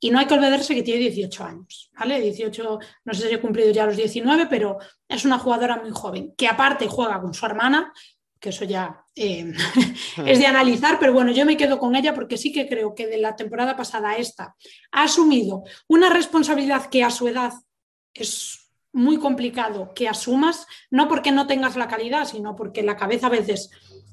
y 0.00 0.10
no 0.10 0.18
hay 0.18 0.24
que 0.24 0.32
olvidarse 0.32 0.74
que 0.74 0.82
tiene 0.82 1.00
18 1.00 1.44
años, 1.44 1.90
¿vale? 1.92 2.18
18, 2.18 2.78
no 3.04 3.12
sé 3.12 3.28
si 3.28 3.34
he 3.34 3.38
cumplido 3.38 3.70
ya 3.72 3.84
los 3.84 3.98
19, 3.98 4.46
pero 4.46 4.78
es 5.06 5.26
una 5.26 5.38
jugadora 5.38 5.76
muy 5.76 5.90
joven, 5.90 6.32
que 6.34 6.48
aparte 6.48 6.88
juega 6.88 7.20
con 7.20 7.34
su 7.34 7.44
hermana, 7.44 7.92
que 8.40 8.48
eso 8.48 8.64
ya 8.64 9.04
eh, 9.14 9.52
es 10.26 10.38
de 10.38 10.46
analizar, 10.46 10.98
pero 10.98 11.12
bueno, 11.12 11.30
yo 11.30 11.44
me 11.44 11.58
quedo 11.58 11.78
con 11.78 11.94
ella 11.94 12.14
porque 12.14 12.38
sí 12.38 12.52
que 12.52 12.66
creo 12.66 12.94
que 12.94 13.06
de 13.06 13.18
la 13.18 13.36
temporada 13.36 13.76
pasada 13.76 14.12
a 14.12 14.16
esta 14.16 14.56
ha 14.92 15.02
asumido 15.02 15.62
una 15.88 16.08
responsabilidad 16.08 16.86
que 16.86 17.04
a 17.04 17.10
su 17.10 17.28
edad 17.28 17.52
es 18.14 18.69
muy 18.92 19.18
complicado 19.18 19.92
que 19.94 20.08
asumas, 20.08 20.66
no 20.90 21.08
porque 21.08 21.30
no 21.32 21.46
tengas 21.46 21.76
la 21.76 21.88
calidad, 21.88 22.24
sino 22.24 22.56
porque 22.56 22.82
la 22.82 22.96
cabeza 22.96 23.28
a 23.28 23.30
veces 23.30 23.70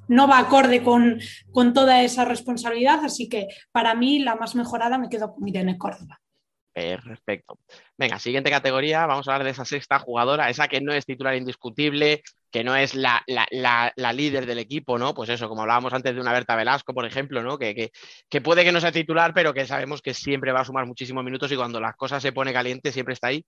no 0.08 0.28
va 0.28 0.40
acorde 0.40 0.84
con, 0.84 1.20
con 1.52 1.74
toda 1.74 2.02
esa 2.04 2.26
responsabilidad, 2.26 3.04
así 3.04 3.28
que 3.28 3.48
para 3.72 3.94
mí 3.96 4.20
la 4.20 4.36
más 4.36 4.56
mejorada 4.56 4.98
me 4.98 5.10
quedo 5.10 5.34
con 5.34 5.48
Irene 5.48 5.78
Córdoba. 5.78 6.20
Perfecto. 6.74 7.58
Venga, 7.98 8.20
siguiente 8.20 8.52
categoría, 8.52 9.08
vamos 9.08 9.28
a 9.28 9.32
hablar 9.34 9.46
de 9.46 9.52
esa 9.52 9.66
sexta 9.66 9.98
jugadora, 9.98 10.50
esa 10.52 10.68
que 10.68 10.80
no 10.80 10.94
es 10.94 11.06
titular 11.08 11.36
indiscutible, 11.36 12.22
que 12.52 12.64
no 12.64 12.76
es 12.76 12.94
la, 12.94 13.24
la- 13.26 13.92
la- 13.96 14.14
líder 14.14 14.46
del 14.46 14.60
equipo, 14.60 15.00
¿no? 15.00 15.16
Pues 15.16 15.30
eso, 15.30 15.50
como 15.50 15.64
hablábamos 15.64 15.92
antes 15.94 16.14
de 16.14 16.22
una 16.22 16.32
Berta 16.34 16.56
Velasco, 16.56 16.94
por 16.94 17.06
ejemplo, 17.08 17.42
¿no? 17.42 17.58
Que, 17.58 17.74
que- 17.74 17.92
que 18.30 18.42
puede 18.42 18.64
que 18.64 18.72
no 18.72 18.80
sea 18.80 18.92
titular, 18.92 19.34
pero 19.34 19.56
que 19.56 19.66
sabemos 19.66 20.04
que 20.04 20.14
siempre 20.14 20.52
va 20.52 20.60
a 20.62 20.66
sumar 20.66 20.86
muchísimos 20.86 21.24
minutos 21.24 21.52
y 21.52 21.56
cuando 21.56 21.80
las 21.82 21.96
cosas 21.96 22.22
se 22.22 22.32
pone 22.32 22.54
caliente 22.54 22.92
siempre 22.92 23.14
está 23.16 23.28
ahí. 23.30 23.44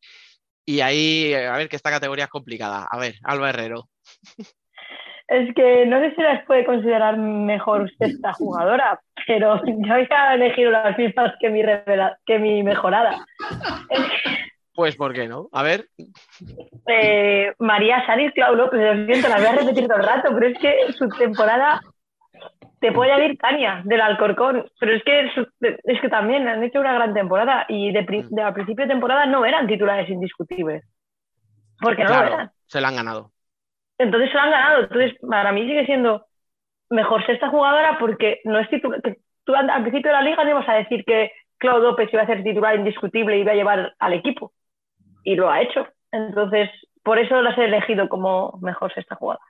Y 0.70 0.82
ahí, 0.82 1.34
a 1.34 1.58
ver, 1.58 1.68
que 1.68 1.78
esta 1.78 1.90
categoría 1.90 2.26
es 2.26 2.30
complicada. 2.30 2.88
A 2.92 3.00
ver, 3.00 3.16
Alba 3.24 3.50
Herrero. 3.50 3.86
Es 5.28 5.52
que 5.56 5.88
no 5.88 6.00
sé 6.00 6.14
si 6.14 6.22
las 6.22 6.46
puede 6.46 6.64
considerar 6.64 7.18
mejor 7.18 7.92
esta 8.00 8.34
jugadora, 8.34 9.00
pero 9.26 9.60
yo 9.66 9.94
había 9.94 10.36
elegido 10.36 10.70
las 10.70 10.96
mismas 10.96 11.34
que 11.40 11.50
mi, 11.50 11.64
que 12.28 12.38
mi 12.38 12.62
mejorada. 12.62 13.26
Pues, 14.76 14.96
¿por 14.96 15.12
qué 15.12 15.28
no? 15.28 15.50
A 15.54 15.64
ver, 15.64 15.88
Eh, 16.86 17.52
María 17.58 18.06
Sanis, 18.06 18.32
Clau 18.34 18.54
López, 18.54 18.80
lo 18.80 19.06
siento, 19.08 19.28
las 19.28 19.40
voy 19.40 19.48
a 19.48 19.62
repetir 19.64 19.88
todo 19.88 19.98
el 19.98 20.06
rato, 20.06 20.30
pero 20.36 20.50
es 20.50 20.60
que 20.60 20.94
su 20.94 21.10
temporada 21.18 21.82
te 22.80 22.92
puede 22.92 23.12
añadir 23.12 23.38
Tania 23.38 23.82
del 23.86 24.02
Alcorcón, 24.02 24.66
pero 24.80 24.94
es 24.94 25.04
que, 25.04 25.30
es 25.84 26.02
que 26.02 26.10
también 26.10 26.48
han 26.48 26.64
hecho 26.64 26.80
una 26.80 26.94
gran 26.94 27.14
temporada 27.14 27.66
y 27.68 27.92
de, 27.92 28.04
pri- 28.04 28.26
de 28.30 28.42
al 28.42 28.54
principio 28.54 28.86
de 28.86 28.92
temporada 28.94 29.26
no 29.26 29.46
eran 29.46 29.68
titulares 29.68 30.10
indiscutibles, 30.10 30.84
porque 31.80 32.04
no 32.04 32.16
lo 32.16 32.24
eran. 32.24 32.52
se 32.68 32.80
la 32.82 32.90
han 32.90 32.96
ganado. 32.96 33.32
Entonces 33.98 34.30
se 34.30 34.36
lo 34.36 34.42
han 34.42 34.52
ganado. 34.52 34.84
Entonces, 34.84 35.14
para 35.28 35.52
mí 35.52 35.62
sigue 35.68 35.86
siendo 35.86 36.26
mejor 36.90 37.26
sexta 37.26 37.50
jugadora 37.50 37.98
porque 38.00 38.40
no 38.46 38.60
es 38.60 38.70
titular. 38.70 39.02
Tú 39.44 39.56
al 39.56 39.82
principio 39.82 40.12
de 40.12 40.18
la 40.18 40.22
liga 40.24 40.44
no 40.44 40.52
ibas 40.52 40.70
a 40.70 40.74
decir 40.76 41.04
que 41.06 41.32
Claudio 41.58 41.90
López 41.90 42.10
iba 42.14 42.22
a 42.22 42.28
ser 42.28 42.44
titular 42.44 42.76
indiscutible 42.76 43.38
y 43.38 43.42
iba 43.42 43.52
a 43.52 43.56
llevar 43.56 43.94
al 44.00 44.14
equipo. 44.14 44.54
Y 45.24 45.36
lo 45.36 45.50
ha 45.50 45.62
hecho. 45.62 45.88
Entonces, 46.12 46.70
por 47.04 47.20
eso 47.20 47.42
las 47.42 47.58
he 47.58 47.66
elegido 47.66 48.08
como 48.10 48.58
mejor 48.62 48.94
sexta 48.94 49.16
jugadora. 49.16 49.44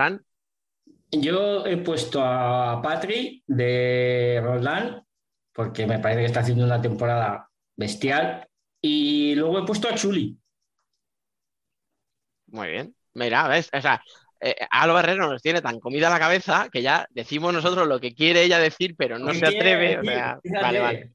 Fran, 0.00 0.24
Yo 1.12 1.66
he 1.66 1.76
puesto 1.76 2.22
a 2.24 2.80
Patri 2.82 3.42
de 3.46 4.40
Roldán, 4.42 5.04
porque 5.52 5.86
me 5.86 5.98
parece 5.98 6.20
que 6.20 6.26
está 6.26 6.40
haciendo 6.40 6.64
una 6.64 6.80
temporada 6.80 7.50
bestial. 7.76 8.48
Y 8.80 9.34
luego 9.34 9.58
he 9.58 9.66
puesto 9.66 9.88
a 9.88 9.94
Chuli. 9.94 10.38
muy 12.46 12.68
bien. 12.68 12.94
Mira, 13.14 13.48
¿ves? 13.48 13.68
O 13.72 13.80
sea, 13.80 14.02
eh, 14.42 14.56
Alba 14.70 15.00
Herrero 15.00 15.28
nos 15.28 15.42
tiene 15.42 15.60
tan 15.60 15.80
comida 15.80 16.08
la 16.08 16.18
cabeza 16.18 16.68
que 16.72 16.80
ya 16.80 17.06
decimos 17.10 17.52
nosotros 17.52 17.86
lo 17.86 18.00
que 18.00 18.14
quiere 18.14 18.42
ella 18.42 18.58
decir, 18.58 18.94
pero 18.96 19.18
no 19.18 19.32
¿Qué 19.32 19.34
se 19.34 19.46
atreve. 19.46 19.98
O 19.98 20.02
sea, 20.02 20.38
vale, 20.62 20.80
vale. 20.80 21.10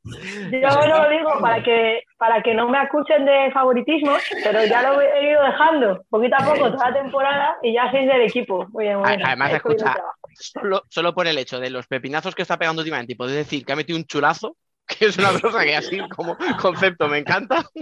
Yo 0.52 0.88
lo 0.88 1.10
digo 1.10 1.40
para 1.42 1.64
que, 1.64 2.04
para 2.18 2.44
que 2.44 2.54
no 2.54 2.70
me 2.70 2.78
acusen 2.78 3.26
de 3.26 3.50
favoritismo, 3.52 4.14
pero 4.44 4.64
ya 4.66 4.84
lo 4.84 5.02
he 5.02 5.32
ido 5.32 5.44
dejando 5.44 6.04
poquito 6.10 6.36
a 6.36 6.46
poco 6.46 6.72
toda 6.72 6.92
la 6.92 7.02
temporada 7.02 7.58
y 7.64 7.74
ya 7.74 7.90
sois 7.90 8.08
del 8.08 8.22
equipo. 8.22 8.68
Muy 8.70 8.86
bien, 8.86 9.00
muy 9.00 9.08
bien. 9.08 9.26
Además, 9.26 9.54
escucha. 9.54 9.96
Solo, 10.36 10.84
solo 10.90 11.14
por 11.16 11.28
el 11.28 11.38
hecho 11.38 11.60
de 11.60 11.70
los 11.70 11.88
pepinazos 11.88 12.36
que 12.36 12.44
está 12.44 12.58
pegando 12.58 12.82
últimamente 12.82 13.14
y 13.14 13.16
poder 13.16 13.38
decir 13.38 13.66
que 13.66 13.74
ha 13.74 13.76
metido 13.76 13.98
un 13.98 14.06
chulazo, 14.06 14.56
que 14.88 15.06
es 15.06 15.18
una 15.18 15.40
cosa 15.40 15.64
que 15.64 15.76
así 15.76 16.00
como 16.10 16.38
concepto 16.62 17.08
me 17.08 17.20
encanta. 17.20 17.66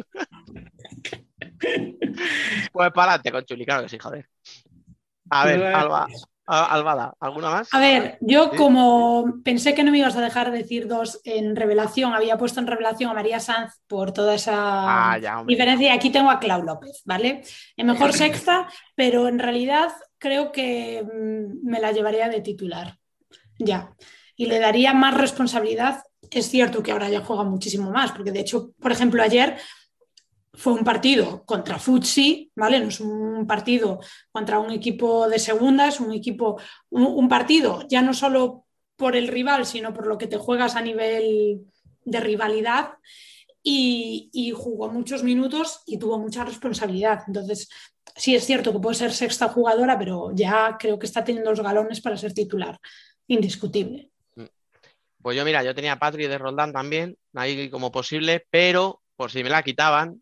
Pues 2.72 2.91
para 2.91 3.14
adelante 3.14 3.32
con 3.32 3.45
Chuli, 3.45 3.65
claro 3.65 3.84
que 3.84 3.90
sí, 3.90 3.98
joder. 3.98 4.28
A 5.30 5.45
ver, 5.45 5.64
Alba, 5.64 6.08
a- 6.45 6.66
Albada, 6.74 7.14
¿alguna 7.20 7.50
más? 7.50 7.70
A 7.74 7.80
ver, 7.80 8.18
yo 8.22 8.50
Sí. 8.52 8.58
como 8.58 9.41
pensé 9.44 9.74
que 9.74 9.84
no 9.84 9.91
me 9.91 10.00
ibas 10.00 10.16
a 10.16 10.22
dejar 10.22 10.52
decir 10.52 10.88
dos 10.88 11.22
en 11.24 11.56
revelación, 11.56 12.14
había 12.14 12.38
puesto 12.38 12.60
en 12.60 12.68
revelación 12.68 13.10
a 13.10 13.14
María 13.14 13.40
Sanz 13.40 13.80
por 13.88 14.12
toda 14.12 14.36
esa 14.36 14.54
Ah, 15.14 15.18
ya, 15.18 15.44
diferencia 15.45 15.88
y 15.88 15.98
aquí 15.98 16.10
tengo 16.10 16.30
a 16.30 16.40
Clau 16.40 16.62
López, 16.64 17.02
¿vale? 17.06 17.44
En 17.78 17.88
mejor 17.88 18.12
sexta, 18.48 18.68
pero 18.95 19.28
en 19.28 19.40
realidad 19.40 19.91
creo 20.18 20.52
que 20.52 21.04
mm, 21.04 21.68
me 21.70 21.80
la 21.80 21.91
llevaría 21.91 22.28
de 22.30 22.41
titular, 22.41 22.98
ya. 23.60 23.94
Y 24.36 24.48
le 24.48 24.60
daría 24.60 24.94
más 24.94 25.14
responsabilidad. 25.16 26.04
Es 26.32 26.50
cierto 26.50 26.82
que 26.82 26.91
ahora 26.91 27.10
ya 27.10 27.22
juega 27.22 27.44
muchísimo 27.44 27.91
más, 27.91 28.12
porque 28.12 28.32
de 28.32 28.40
hecho, 28.40 28.72
por 28.82 28.91
ejemplo, 28.91 29.22
ayer 29.22 29.58
fue 30.54 30.74
un 30.74 30.84
partido 30.84 31.44
contra 31.46 31.80
Futsi, 31.80 32.52
¿vale? 32.56 32.80
No 32.80 32.88
es 32.88 33.00
un 33.00 33.48
partido 33.48 34.00
contra 34.32 34.60
un 34.60 34.72
equipo 34.72 35.28
de 35.28 35.40
segunda, 35.40 35.88
es 35.88 36.00
un 36.00 36.14
equipo, 36.14 36.60
un, 36.90 37.28
partido 37.28 37.86
ya 37.90 38.02
no 38.02 38.14
solo 38.14 38.66
por 38.96 39.16
el 39.16 39.28
rival, 39.28 39.66
sino 39.66 39.94
por 39.94 40.06
lo 40.06 40.18
que 40.18 40.28
te 40.28 40.38
juegas 40.38 40.76
a 40.76 40.82
nivel 40.82 41.62
de 42.06 42.20
rivalidad 42.20 42.94
y, 43.64 44.30
y 44.32 44.52
jugó 44.52 44.90
muchos 44.90 45.24
minutos 45.24 45.82
y 45.88 45.98
tuvo 45.98 46.20
mucha 46.20 46.46
responsabilidad. 46.46 47.24
Entonces, 47.26 47.70
sí 48.16 48.36
es 48.36 48.46
cierto 48.46 48.72
que 48.72 48.80
puede 48.80 48.96
ser 48.96 49.12
sexta 49.12 49.50
jugadora, 49.50 49.98
pero 49.98 50.32
ya 50.36 50.78
creo 50.80 51.00
que 51.00 51.08
está 51.08 51.24
teniendo 51.24 51.50
los 51.50 51.62
galones 51.62 52.00
para 52.00 52.18
ser 52.18 52.34
titular, 52.34 52.78
indiscutible. 53.28 54.12
Pues 55.22 55.38
yo, 55.38 55.46
mira, 55.46 55.64
yo 55.64 55.74
tenía 55.74 55.94
a 55.94 56.00
Patri 56.00 56.28
de 56.28 56.38
Roldán 56.38 56.74
también, 56.74 57.18
ahí 57.34 57.70
como 57.70 57.92
posible, 57.92 58.46
pero 58.52 59.02
por 59.16 59.32
si 59.32 59.44
me 59.44 59.50
la 59.50 59.64
quitaban, 59.64 60.22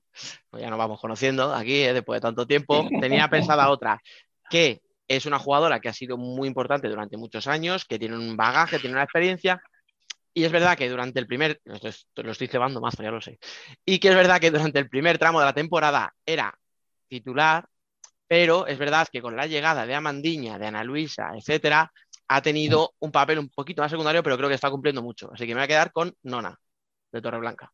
pues 0.50 0.62
ya 0.62 0.70
nos 0.70 0.80
vamos 0.80 1.00
conociendo 1.00 1.54
aquí, 1.54 1.84
eh, 1.84 1.94
después 1.94 2.18
de 2.18 2.22
tanto 2.22 2.46
tiempo, 2.46 2.88
tenía 3.00 3.28
pensada 3.30 3.70
otra, 3.70 4.02
que 4.50 4.82
es 5.08 5.26
una 5.26 5.40
jugadora 5.40 5.80
que 5.80 5.90
ha 5.90 5.94
sido 5.94 6.18
muy 6.18 6.48
importante 6.48 6.88
durante 6.88 7.18
muchos 7.18 7.48
años, 7.48 7.86
que 7.86 8.00
tiene 8.00 8.16
un 8.16 8.38
bagaje, 8.38 8.80
tiene 8.80 8.96
una 8.96 9.04
experiencia, 9.04 9.62
y 10.34 10.46
es 10.46 10.52
verdad 10.52 10.78
que 10.78 10.90
durante 10.90 11.20
el 11.20 11.28
primer, 11.28 11.60
lo 11.66 12.32
estoy 12.32 12.48
cebando 12.48 12.80
mazo, 12.80 13.04
ya 13.04 13.12
lo 13.12 13.22
sé, 13.22 13.40
y 13.86 14.00
que 14.00 14.10
es 14.10 14.16
verdad 14.16 14.40
que 14.40 14.52
durante 14.52 14.80
el 14.80 14.90
primer 14.90 15.18
tramo 15.18 15.40
de 15.40 15.46
la 15.46 15.54
temporada 15.54 16.14
era 16.26 16.58
titular, 17.08 17.68
pero 18.28 18.66
es 18.66 18.78
verdad 18.78 19.10
que 19.12 19.22
con 19.22 19.36
la 19.36 19.46
llegada 19.46 19.86
de 19.86 19.94
Amandiña, 19.94 20.58
de 20.58 20.68
Ana 20.68 20.86
Luisa, 20.86 21.32
etcétera, 21.36 21.92
ha 22.30 22.42
tenido 22.42 22.94
un 23.00 23.12
papel 23.12 23.40
un 23.40 23.50
poquito 23.50 23.82
más 23.82 23.92
secundario, 23.92 24.24
pero 24.24 24.38
creo 24.38 24.48
que 24.48 24.56
está 24.56 24.72
cumpliendo 24.72 25.02
mucho. 25.02 25.30
Así 25.34 25.46
que 25.46 25.54
me 25.54 25.60
voy 25.60 25.66
a 25.66 25.68
quedar 25.68 25.92
con 25.92 26.16
Nona, 26.24 26.58
de 27.12 27.22
Torreblanca. 27.22 27.74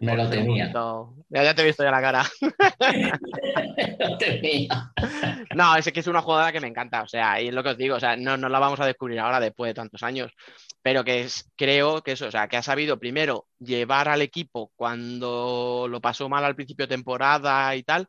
Me 0.00 0.16
lo 0.16 0.28
temía. 0.30 0.64
poquito- 0.66 1.14
Ya, 1.28 1.42
ya 1.44 1.54
te 1.54 1.62
he 1.62 1.64
visto 1.66 1.82
ya 1.82 1.90
la 1.90 2.00
cara. 2.00 2.24
No 3.98 4.18
tenía. 4.18 4.92
No, 5.54 5.76
es 5.76 5.90
que 5.92 6.00
es 6.00 6.06
una 6.06 6.22
jugadora 6.22 6.52
que 6.52 6.60
me 6.60 6.68
encanta, 6.68 7.02
o 7.02 7.08
sea, 7.08 7.40
y 7.40 7.48
es 7.48 7.54
lo 7.54 7.62
que 7.62 7.70
os 7.70 7.76
digo, 7.76 7.96
o 7.96 8.00
sea, 8.00 8.16
no, 8.16 8.36
no 8.36 8.48
la 8.48 8.58
vamos 8.58 8.80
a 8.80 8.86
descubrir 8.86 9.18
ahora 9.20 9.40
después 9.40 9.68
de 9.70 9.74
tantos 9.74 10.02
años, 10.02 10.30
pero 10.82 11.04
que 11.04 11.20
es, 11.22 11.50
creo 11.56 12.02
que 12.02 12.12
eso, 12.12 12.26
o 12.26 12.30
sea, 12.30 12.48
que 12.48 12.56
ha 12.56 12.62
sabido 12.62 12.98
primero 12.98 13.46
llevar 13.58 14.08
al 14.08 14.22
equipo 14.22 14.70
cuando 14.76 15.86
lo 15.88 16.00
pasó 16.00 16.28
mal 16.28 16.44
al 16.44 16.54
principio 16.56 16.86
de 16.86 16.94
temporada 16.96 17.74
y 17.76 17.82
tal, 17.82 18.06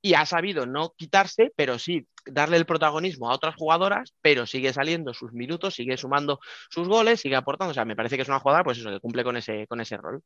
y 0.00 0.14
ha 0.14 0.24
sabido 0.26 0.64
no 0.66 0.92
quitarse, 0.96 1.52
pero 1.56 1.78
sí 1.78 2.06
darle 2.24 2.56
el 2.56 2.66
protagonismo 2.66 3.30
a 3.30 3.34
otras 3.34 3.56
jugadoras, 3.56 4.14
pero 4.20 4.46
sigue 4.46 4.72
saliendo 4.72 5.12
sus 5.14 5.32
minutos, 5.32 5.74
sigue 5.74 5.96
sumando 5.96 6.38
sus 6.70 6.86
goles, 6.86 7.20
sigue 7.20 7.34
aportando, 7.36 7.72
o 7.72 7.74
sea, 7.74 7.84
me 7.84 7.96
parece 7.96 8.16
que 8.16 8.22
es 8.22 8.28
una 8.28 8.38
jugadora, 8.38 8.62
pues 8.64 8.78
eso, 8.78 8.90
que 8.90 9.00
cumple 9.00 9.24
con 9.24 9.36
ese, 9.36 9.66
con 9.66 9.80
ese 9.80 9.96
rol. 9.96 10.22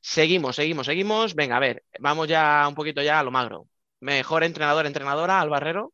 Seguimos, 0.00 0.56
seguimos, 0.56 0.86
seguimos. 0.86 1.34
Venga, 1.34 1.56
a 1.56 1.60
ver, 1.60 1.84
vamos 1.98 2.28
ya 2.28 2.64
un 2.68 2.74
poquito 2.74 3.02
ya 3.02 3.20
a 3.20 3.22
lo 3.22 3.30
magro. 3.30 3.66
Mejor 4.00 4.44
entrenador, 4.44 4.86
entrenadora, 4.86 5.40
Albarrero. 5.40 5.92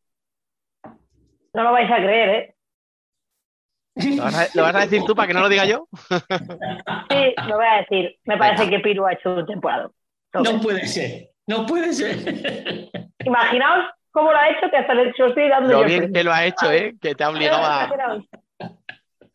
No 1.55 1.63
lo 1.63 1.73
vais 1.73 1.91
a 1.91 1.97
creer, 1.97 2.29
¿eh? 2.29 2.55
¿Lo 4.17 4.25
vas, 4.25 4.35
a, 4.35 4.49
lo 4.55 4.63
vas 4.63 4.75
a 4.75 4.81
decir 4.81 5.03
tú 5.05 5.15
para 5.15 5.27
que 5.27 5.35
no 5.35 5.41
lo 5.41 5.49
diga 5.49 5.65
yo? 5.65 5.89
Sí, 7.11 7.35
lo 7.49 7.57
voy 7.57 7.67
a 7.67 7.77
decir. 7.77 8.19
Me 8.25 8.37
parece 8.37 8.69
que 8.69 8.81
Piru 8.81 9.07
ha 9.07 9.15
hecho 9.15 9.35
un 9.35 9.47
temporada. 9.47 9.91
No 10.35 10.61
puede 10.61 10.87
ser. 10.87 11.31
No 11.47 11.65
puede 11.65 11.93
ser. 11.93 12.91
Imaginaos 13.25 13.87
cómo 14.11 14.33
lo 14.33 14.39
ha 14.39 14.49
hecho 14.51 14.71
que 14.71 14.77
hasta 14.77 14.95
le 14.95 15.11
estoy 15.11 15.49
dando 15.49 15.73
Lo 15.73 15.81
yo 15.83 15.87
bien 15.87 16.13
que 16.13 16.25
lo 16.25 16.33
ha 16.33 16.45
hecho, 16.45 16.71
¿eh? 16.71 16.95
Que 17.01 17.15
te 17.15 17.25
ha 17.25 17.31
obligado 17.31 17.65
a... 17.65 17.89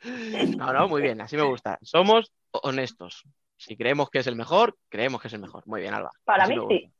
No, 0.57 0.73
no, 0.73 0.87
muy 0.87 1.01
bien, 1.01 1.21
así 1.21 1.37
me 1.37 1.43
gusta. 1.43 1.77
Somos 1.83 2.31
honestos. 2.51 3.23
Si 3.61 3.77
creemos 3.77 4.09
que 4.09 4.17
es 4.17 4.25
el 4.25 4.35
mejor, 4.35 4.75
creemos 4.89 5.21
que 5.21 5.27
es 5.27 5.33
el 5.35 5.39
mejor. 5.39 5.61
Muy 5.67 5.81
bien, 5.81 5.93
Alba. 5.93 6.09
Para 6.23 6.45
así 6.45 6.57
mí 6.57 6.65
sí. 6.67 6.91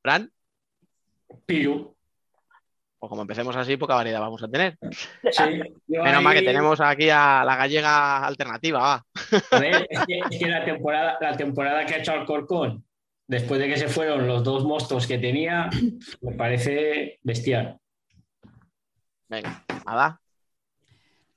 Fran, 0.00 0.30
Piru. 1.44 1.96
pues 3.00 3.10
como 3.10 3.22
empecemos 3.22 3.56
así, 3.56 3.76
poca 3.76 3.96
variedad 3.96 4.20
vamos 4.20 4.40
a 4.44 4.48
tener. 4.48 4.78
Sí, 5.32 5.42
Menos 5.88 6.22
mal 6.22 6.34
que 6.36 6.42
tenemos 6.42 6.80
aquí 6.80 7.10
a 7.10 7.42
la 7.44 7.56
gallega 7.56 8.24
alternativa, 8.24 8.78
va. 8.78 9.06
A 9.50 9.58
ver, 9.58 9.84
es 9.90 10.06
que, 10.06 10.20
es 10.30 10.38
que 10.38 10.46
la, 10.46 10.64
temporada, 10.64 11.18
la 11.20 11.36
temporada 11.36 11.84
que 11.84 11.94
ha 11.94 11.98
hecho 11.98 12.12
Alcorcón, 12.12 12.84
después 13.26 13.58
de 13.58 13.66
que 13.66 13.76
se 13.76 13.88
fueron 13.88 14.28
los 14.28 14.44
dos 14.44 14.64
monstruos 14.64 15.08
que 15.08 15.18
tenía, 15.18 15.70
me 16.20 16.32
parece 16.36 17.18
bestial. 17.22 17.80
Venga, 19.28 19.64
Ada. 19.84 20.20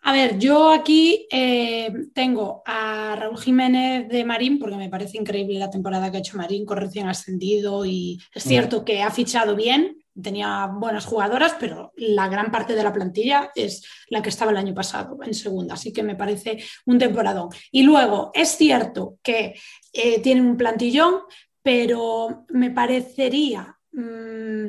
A 0.02 0.14
ver, 0.14 0.38
yo 0.38 0.72
aquí 0.72 1.28
eh, 1.32 1.92
tengo 2.14 2.62
a 2.66 3.16
Raúl 3.18 3.38
Jiménez 3.38 4.08
de 4.08 4.24
Marín, 4.24 4.58
porque 4.58 4.78
me 4.78 4.90
parece 4.90 5.18
increíble 5.18 5.60
la 5.60 5.70
temporada 5.70 6.10
que 6.10 6.18
ha 6.18 6.20
hecho 6.20 6.38
Marín 6.38 6.66
con 6.66 6.78
recién 6.78 7.08
ascendido 7.08 7.86
y 7.86 8.20
es 8.34 8.44
cierto 8.44 8.86
que 8.86 9.02
ha 9.02 9.12
fichado 9.12 9.56
bien, 9.56 9.98
tenía 10.22 10.68
buenas 10.68 11.06
jugadoras, 11.06 11.56
pero 11.60 11.92
la 11.98 12.30
gran 12.30 12.52
parte 12.52 12.74
de 12.74 12.84
la 12.84 12.94
plantilla 12.94 13.52
es 13.54 13.86
la 14.10 14.22
que 14.22 14.30
estaba 14.30 14.52
el 14.52 14.58
año 14.58 14.74
pasado 14.74 15.18
en 15.24 15.34
segunda, 15.34 15.74
así 15.74 15.92
que 15.92 16.04
me 16.04 16.16
parece 16.16 16.64
un 16.86 17.00
temporadón. 17.00 17.50
Y 17.72 17.84
luego, 17.84 18.32
es 18.34 18.50
cierto 18.50 19.18
que 19.22 19.56
eh, 19.92 20.22
tiene 20.22 20.42
un 20.42 20.56
plantillón, 20.56 21.22
pero 21.62 22.46
me 22.50 22.72
parecería 22.72 23.78
mm, 23.92 24.68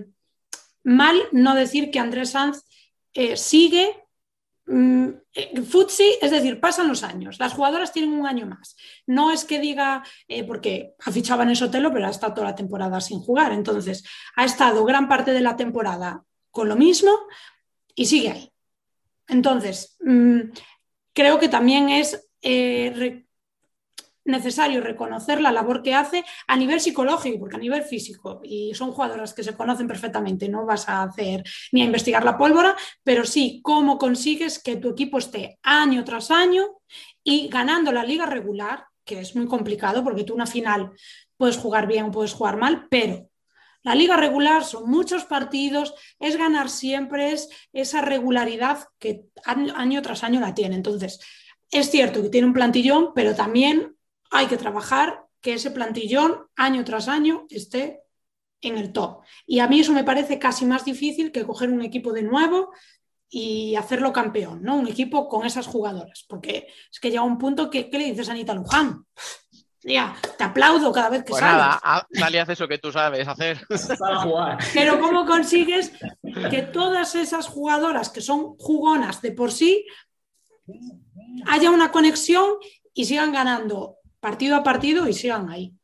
mal 0.84 1.16
no 1.32 1.54
decir 1.54 1.90
que 1.90 2.00
Andrés 2.00 2.30
Sanz 2.30 2.64
eh, 3.14 3.36
sigue 3.36 3.88
Mm, 3.90 4.07
Futsi, 4.68 6.18
es 6.20 6.30
decir, 6.30 6.60
pasan 6.60 6.88
los 6.88 7.02
años, 7.02 7.38
las 7.38 7.54
jugadoras 7.54 7.92
tienen 7.92 8.12
un 8.12 8.26
año 8.26 8.46
más. 8.46 8.76
No 9.06 9.30
es 9.30 9.44
que 9.44 9.58
diga, 9.58 10.04
eh, 10.26 10.44
porque 10.44 10.94
ha 11.04 11.10
fichado 11.10 11.42
en 11.42 11.56
Sotelo, 11.56 11.92
pero 11.92 12.06
ha 12.06 12.10
estado 12.10 12.34
toda 12.34 12.48
la 12.48 12.54
temporada 12.54 13.00
sin 13.00 13.20
jugar. 13.20 13.52
Entonces, 13.52 14.04
ha 14.36 14.44
estado 14.44 14.84
gran 14.84 15.08
parte 15.08 15.32
de 15.32 15.40
la 15.40 15.56
temporada 15.56 16.22
con 16.50 16.68
lo 16.68 16.76
mismo 16.76 17.10
y 17.94 18.06
sigue 18.06 18.30
ahí. 18.30 18.52
Entonces, 19.26 19.96
mm, 20.00 20.40
creo 21.14 21.38
que 21.38 21.48
también 21.48 21.88
es 21.88 22.28
eh, 22.42 23.24
necesario 24.28 24.80
reconocer 24.80 25.40
la 25.40 25.50
labor 25.50 25.82
que 25.82 25.94
hace 25.94 26.24
a 26.46 26.56
nivel 26.56 26.80
psicológico, 26.80 27.40
porque 27.40 27.56
a 27.56 27.60
nivel 27.60 27.82
físico, 27.82 28.40
y 28.44 28.72
son 28.74 28.92
jugadoras 28.92 29.34
que 29.34 29.42
se 29.42 29.56
conocen 29.56 29.88
perfectamente, 29.88 30.48
no 30.48 30.64
vas 30.64 30.88
a 30.88 31.02
hacer 31.02 31.42
ni 31.72 31.82
a 31.82 31.86
investigar 31.86 32.24
la 32.24 32.38
pólvora, 32.38 32.76
pero 33.02 33.24
sí 33.24 33.60
cómo 33.62 33.98
consigues 33.98 34.62
que 34.62 34.76
tu 34.76 34.90
equipo 34.90 35.18
esté 35.18 35.58
año 35.62 36.04
tras 36.04 36.30
año 36.30 36.78
y 37.24 37.48
ganando 37.48 37.90
la 37.90 38.04
liga 38.04 38.26
regular, 38.26 38.84
que 39.04 39.20
es 39.20 39.34
muy 39.34 39.46
complicado 39.46 40.04
porque 40.04 40.24
tú 40.24 40.34
una 40.34 40.46
final 40.46 40.92
puedes 41.36 41.56
jugar 41.56 41.86
bien 41.86 42.06
o 42.06 42.10
puedes 42.10 42.34
jugar 42.34 42.56
mal, 42.56 42.86
pero 42.90 43.28
la 43.82 43.94
liga 43.94 44.16
regular 44.16 44.64
son 44.64 44.90
muchos 44.90 45.24
partidos, 45.24 45.94
es 46.18 46.36
ganar 46.36 46.68
siempre, 46.68 47.32
es 47.32 47.48
esa 47.72 48.02
regularidad 48.02 48.84
que 48.98 49.22
año, 49.44 49.74
año 49.76 50.02
tras 50.02 50.24
año 50.24 50.40
la 50.40 50.54
tiene. 50.54 50.74
Entonces, 50.74 51.20
es 51.70 51.90
cierto 51.90 52.22
que 52.22 52.28
tiene 52.28 52.46
un 52.46 52.52
plantillón, 52.52 53.12
pero 53.14 53.34
también 53.34 53.97
hay 54.30 54.46
que 54.46 54.56
trabajar 54.56 55.24
que 55.40 55.54
ese 55.54 55.70
plantillón 55.70 56.46
año 56.56 56.84
tras 56.84 57.08
año 57.08 57.46
esté 57.50 58.02
en 58.60 58.76
el 58.76 58.92
top. 58.92 59.22
Y 59.46 59.60
a 59.60 59.68
mí 59.68 59.80
eso 59.80 59.92
me 59.92 60.04
parece 60.04 60.38
casi 60.38 60.64
más 60.64 60.84
difícil 60.84 61.30
que 61.30 61.46
coger 61.46 61.70
un 61.70 61.82
equipo 61.82 62.12
de 62.12 62.22
nuevo 62.22 62.72
y 63.30 63.76
hacerlo 63.76 64.12
campeón, 64.12 64.62
¿no? 64.62 64.76
Un 64.76 64.88
equipo 64.88 65.28
con 65.28 65.46
esas 65.46 65.66
jugadoras, 65.66 66.24
porque 66.28 66.66
es 66.90 66.98
que 66.98 67.10
llega 67.10 67.22
un 67.22 67.38
punto 67.38 67.70
que, 67.70 67.90
¿qué 67.90 67.98
le 67.98 68.06
dices 68.06 68.28
a 68.28 68.32
Anita 68.32 68.54
Luján? 68.54 69.04
Ya, 69.82 70.16
te 70.36 70.44
aplaudo 70.44 70.90
cada 70.92 71.08
vez 71.10 71.22
que 71.22 71.30
Pues 71.30 71.40
sales. 71.40 71.58
nada, 71.58 72.06
y 72.32 72.36
haz 72.36 72.48
eso 72.48 72.66
que 72.66 72.78
tú 72.78 72.90
sabes 72.90 73.28
hacer. 73.28 73.60
Para 73.98 74.16
jugar. 74.16 74.58
Pero 74.74 74.98
¿cómo 74.98 75.24
consigues 75.24 75.92
que 76.50 76.62
todas 76.62 77.14
esas 77.14 77.46
jugadoras 77.46 78.10
que 78.10 78.20
son 78.20 78.56
jugonas 78.58 79.22
de 79.22 79.32
por 79.32 79.52
sí 79.52 79.86
haya 81.46 81.70
una 81.70 81.92
conexión 81.92 82.56
y 82.92 83.04
sigan 83.04 83.32
ganando 83.32 83.97
partido 84.20 84.56
a 84.56 84.62
partido 84.62 85.08
y 85.08 85.12
sigan 85.14 85.48
ahí? 85.50 85.74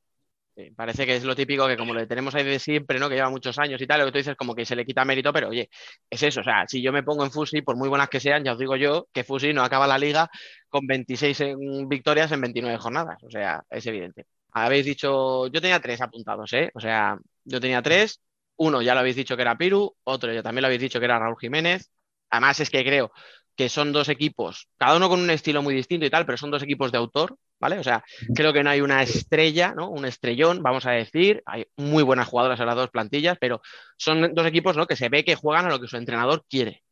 Parece 0.76 1.04
que 1.04 1.16
es 1.16 1.24
lo 1.24 1.34
típico 1.34 1.66
que 1.66 1.76
como 1.76 1.92
le 1.94 2.06
tenemos 2.06 2.32
ahí 2.36 2.44
de 2.44 2.60
siempre, 2.60 3.00
¿no? 3.00 3.08
Que 3.08 3.16
lleva 3.16 3.28
muchos 3.28 3.58
años 3.58 3.80
y 3.82 3.88
tal, 3.88 3.98
lo 4.00 4.06
que 4.06 4.12
tú 4.12 4.18
dices 4.18 4.36
como 4.36 4.54
que 4.54 4.64
se 4.64 4.76
le 4.76 4.84
quita 4.86 5.04
mérito, 5.04 5.32
pero 5.32 5.48
oye, 5.48 5.68
es 6.08 6.22
eso, 6.22 6.42
o 6.42 6.44
sea, 6.44 6.64
si 6.68 6.80
yo 6.80 6.92
me 6.92 7.02
pongo 7.02 7.24
en 7.24 7.32
Fusi, 7.32 7.60
por 7.62 7.76
muy 7.76 7.88
buenas 7.88 8.08
que 8.08 8.20
sean, 8.20 8.44
ya 8.44 8.52
os 8.52 8.58
digo 8.58 8.76
yo 8.76 9.08
que 9.12 9.24
Fusi 9.24 9.52
no 9.52 9.64
acaba 9.64 9.88
la 9.88 9.98
liga 9.98 10.30
con 10.68 10.86
26 10.86 11.40
en- 11.40 11.88
victorias 11.88 12.30
en 12.30 12.40
29 12.40 12.78
jornadas, 12.78 13.18
o 13.24 13.30
sea, 13.30 13.64
es 13.68 13.84
evidente. 13.86 14.26
Habéis 14.52 14.86
dicho, 14.86 15.48
yo 15.48 15.60
tenía 15.60 15.80
tres 15.80 16.00
apuntados, 16.00 16.52
¿eh? 16.52 16.70
O 16.74 16.78
sea, 16.80 17.18
yo 17.44 17.60
tenía 17.60 17.82
tres, 17.82 18.20
uno 18.56 18.80
ya 18.80 18.94
lo 18.94 19.00
habéis 19.00 19.16
dicho 19.16 19.34
que 19.34 19.42
era 19.42 19.58
Piru, 19.58 19.96
otro 20.04 20.32
ya 20.32 20.42
también 20.44 20.62
lo 20.62 20.66
habéis 20.68 20.82
dicho 20.82 21.00
que 21.00 21.06
era 21.06 21.18
Raúl 21.18 21.36
Jiménez, 21.40 21.90
además 22.30 22.60
es 22.60 22.70
que 22.70 22.84
creo 22.84 23.10
que 23.56 23.68
son 23.68 23.92
dos 23.92 24.08
equipos, 24.08 24.68
cada 24.76 24.96
uno 24.96 25.08
con 25.08 25.20
un 25.20 25.30
estilo 25.30 25.62
muy 25.62 25.74
distinto 25.74 26.06
y 26.06 26.10
tal, 26.10 26.26
pero 26.26 26.38
son 26.38 26.50
dos 26.50 26.62
equipos 26.62 26.90
de 26.92 26.98
autor, 26.98 27.36
¿vale? 27.60 27.78
O 27.78 27.82
sea, 27.84 28.04
creo 28.34 28.52
que 28.52 28.62
no 28.64 28.70
hay 28.70 28.80
una 28.80 29.02
estrella, 29.02 29.72
¿no? 29.74 29.88
Un 29.90 30.04
estrellón, 30.04 30.62
vamos 30.62 30.86
a 30.86 30.92
decir. 30.92 31.42
Hay 31.46 31.66
muy 31.76 32.02
buenas 32.02 32.28
jugadoras 32.28 32.58
en 32.60 32.66
las 32.66 32.76
dos 32.76 32.90
plantillas, 32.90 33.36
pero 33.40 33.62
son 33.96 34.34
dos 34.34 34.46
equipos, 34.46 34.76
¿no? 34.76 34.86
Que 34.86 34.96
se 34.96 35.08
ve 35.08 35.24
que 35.24 35.36
juegan 35.36 35.66
a 35.66 35.68
lo 35.70 35.80
que 35.80 35.86
su 35.88 35.96
entrenador 35.96 36.44
quiere. 36.48 36.82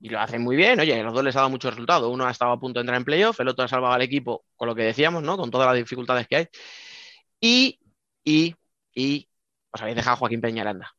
Y 0.00 0.10
lo 0.10 0.20
hacen 0.20 0.42
muy 0.42 0.56
bien, 0.56 0.78
oye, 0.80 1.00
a 1.00 1.02
los 1.02 1.14
dos 1.14 1.24
les 1.24 1.34
ha 1.36 1.40
dado 1.40 1.50
mucho 1.50 1.70
resultado. 1.70 2.10
Uno 2.10 2.26
ha 2.26 2.30
estado 2.30 2.52
a 2.52 2.60
punto 2.60 2.78
de 2.78 2.82
entrar 2.82 2.98
en 2.98 3.04
playoff, 3.04 3.40
el 3.40 3.48
otro 3.48 3.64
ha 3.64 3.68
salvado 3.68 3.94
al 3.94 4.02
equipo 4.02 4.44
con 4.56 4.68
lo 4.68 4.74
que 4.74 4.82
decíamos, 4.82 5.22
¿no? 5.22 5.36
Con 5.38 5.50
todas 5.50 5.66
las 5.66 5.76
dificultades 5.76 6.26
que 6.28 6.36
hay. 6.36 6.48
Y, 7.40 7.80
y, 8.24 8.54
y 8.94 9.28
os 9.70 9.80
habéis 9.80 9.96
dejado 9.96 10.14
a 10.14 10.18
Joaquín 10.18 10.40
Peñaranda. 10.40 10.94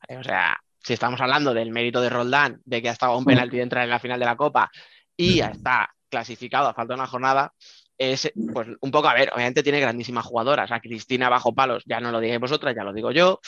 ¿Vale? 0.00 0.20
O 0.20 0.24
sea, 0.24 0.58
si 0.88 0.94
estamos 0.94 1.20
hablando 1.20 1.52
del 1.52 1.70
mérito 1.70 2.00
de 2.00 2.08
Roldán, 2.08 2.62
de 2.64 2.80
que 2.80 2.88
ha 2.88 2.92
estado 2.92 3.12
a 3.12 3.18
un 3.18 3.26
penalti 3.26 3.58
de 3.58 3.62
entrar 3.62 3.84
en 3.84 3.90
la 3.90 3.98
final 3.98 4.18
de 4.18 4.24
la 4.24 4.36
Copa 4.36 4.70
y 5.14 5.40
está 5.40 5.90
clasificado 6.08 6.66
a 6.66 6.72
falta 6.72 6.94
de 6.94 7.00
una 7.00 7.06
jornada, 7.06 7.52
es 7.98 8.32
pues 8.54 8.68
un 8.80 8.90
poco, 8.90 9.06
a 9.06 9.12
ver, 9.12 9.30
obviamente 9.34 9.62
tiene 9.62 9.80
grandísimas 9.80 10.24
jugadoras. 10.24 10.72
A 10.72 10.80
Cristina 10.80 11.28
bajo 11.28 11.54
palos, 11.54 11.82
ya 11.84 12.00
no 12.00 12.10
lo 12.10 12.20
digáis 12.20 12.40
vosotras, 12.40 12.74
ya 12.74 12.84
lo 12.84 12.94
digo 12.94 13.12
yo. 13.12 13.38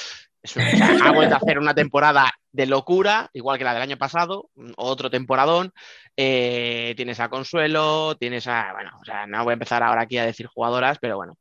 Es 0.42 0.54
una- 0.54 0.68
o 0.68 0.76
sea, 0.76 1.08
ha 1.08 1.12
vuelto 1.12 1.34
a 1.34 1.38
hacer 1.38 1.58
una 1.58 1.72
temporada 1.74 2.30
de 2.52 2.66
locura, 2.66 3.30
igual 3.32 3.56
que 3.56 3.64
la 3.64 3.72
del 3.72 3.84
año 3.84 3.96
pasado, 3.96 4.50
otro 4.76 5.08
temporadón. 5.10 5.72
Eh, 6.14 6.92
tienes 6.94 7.20
a 7.20 7.30
Consuelo, 7.30 8.16
tienes 8.18 8.46
a, 8.48 8.72
bueno, 8.74 8.90
o 9.00 9.04
sea, 9.06 9.26
no 9.26 9.44
voy 9.44 9.52
a 9.52 9.54
empezar 9.54 9.82
ahora 9.82 10.02
aquí 10.02 10.18
a 10.18 10.26
decir 10.26 10.46
jugadoras, 10.46 10.98
pero 11.00 11.16
bueno, 11.16 11.38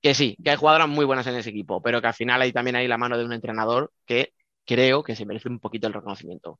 que 0.00 0.14
sí, 0.14 0.36
que 0.44 0.50
hay 0.50 0.56
jugadoras 0.56 0.88
muy 0.88 1.04
buenas 1.04 1.26
en 1.26 1.34
ese 1.34 1.50
equipo, 1.50 1.82
pero 1.82 2.00
que 2.00 2.06
al 2.06 2.14
final 2.14 2.42
hay 2.42 2.52
también 2.52 2.76
ahí 2.76 2.86
la 2.86 2.98
mano 2.98 3.18
de 3.18 3.24
un 3.24 3.32
entrenador 3.32 3.90
que 4.06 4.32
creo 4.64 5.02
que 5.02 5.16
se 5.16 5.26
merece 5.26 5.48
un 5.48 5.60
poquito 5.60 5.86
el 5.86 5.94
reconocimiento. 5.94 6.58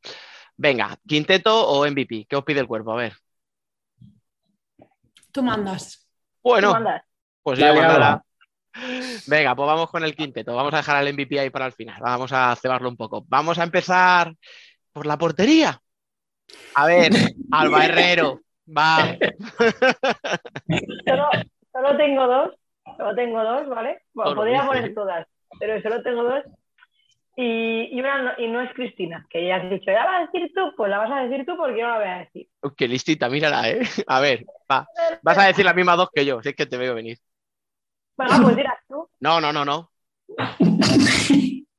Venga, 0.56 0.96
quinteto 1.06 1.68
o 1.68 1.86
MVP, 1.86 2.26
¿qué 2.28 2.36
os 2.36 2.44
pide 2.44 2.60
el 2.60 2.66
cuerpo? 2.66 2.92
A 2.92 2.96
ver. 2.96 3.14
Tú 5.30 5.42
mandas. 5.42 6.08
Bueno, 6.42 6.68
¿Tú 6.68 6.74
mandas? 6.74 7.02
pues 7.42 7.58
yo 7.58 7.74
mandará. 7.74 8.24
Venga, 9.26 9.54
pues 9.54 9.66
vamos 9.66 9.90
con 9.90 10.04
el 10.04 10.16
quinteto. 10.16 10.54
Vamos 10.54 10.72
a 10.74 10.78
dejar 10.78 10.96
al 10.96 11.12
MVP 11.12 11.38
ahí 11.38 11.50
para 11.50 11.66
el 11.66 11.72
final. 11.72 12.00
Vamos 12.00 12.32
a 12.32 12.54
cebarlo 12.56 12.88
un 12.88 12.96
poco. 12.96 13.24
Vamos 13.28 13.58
a 13.58 13.64
empezar 13.64 14.34
por 14.92 15.06
la 15.06 15.18
portería. 15.18 15.80
A 16.74 16.86
ver, 16.86 17.10
Alba 17.52 17.84
Herrero. 17.84 18.40
Va. 18.66 19.16
Solo, 21.06 21.28
solo 21.72 21.96
tengo 21.96 22.26
dos, 22.26 22.54
solo 22.96 23.14
tengo 23.14 23.42
dos, 23.42 23.68
¿vale? 23.68 24.02
Bueno, 24.14 24.34
podría 24.34 24.64
poner 24.64 24.94
todas, 24.94 25.26
pero 25.58 25.82
solo 25.82 26.02
tengo 26.02 26.22
dos. 26.22 26.44
Y, 27.34 27.88
y 27.96 28.00
una 28.00 28.18
no, 28.22 28.30
y 28.36 28.46
no 28.48 28.60
es 28.60 28.70
Cristina, 28.74 29.26
que 29.30 29.46
ya 29.46 29.56
has 29.56 29.70
dicho, 29.70 29.86
ya 29.86 30.04
la 30.04 30.04
vas 30.04 30.20
a 30.28 30.30
decir 30.32 30.52
tú, 30.54 30.72
pues 30.76 30.90
la 30.90 30.98
vas 30.98 31.10
a 31.10 31.24
decir 31.26 31.46
tú 31.46 31.56
porque 31.56 31.80
yo 31.80 31.86
no 31.86 31.92
la 31.94 31.98
voy 31.98 32.08
a 32.08 32.18
decir. 32.18 32.46
Qué 32.76 32.86
listita, 32.88 33.28
mírala, 33.30 33.70
¿eh? 33.70 33.80
A 34.06 34.20
ver, 34.20 34.44
va. 34.70 34.86
Vas 35.22 35.38
a 35.38 35.46
decir 35.46 35.64
las 35.64 35.74
mismas 35.74 35.96
dos 35.96 36.10
que 36.14 36.26
yo, 36.26 36.42
si 36.42 36.50
es 36.50 36.54
que 36.54 36.66
te 36.66 36.76
veo 36.76 36.94
venir. 36.94 37.16
Bueno, 38.18 38.34
pues 38.42 38.56
dirás 38.56 38.74
tú. 38.86 39.08
No, 39.20 39.40
no, 39.40 39.50
no, 39.52 39.64
no. 39.64 39.90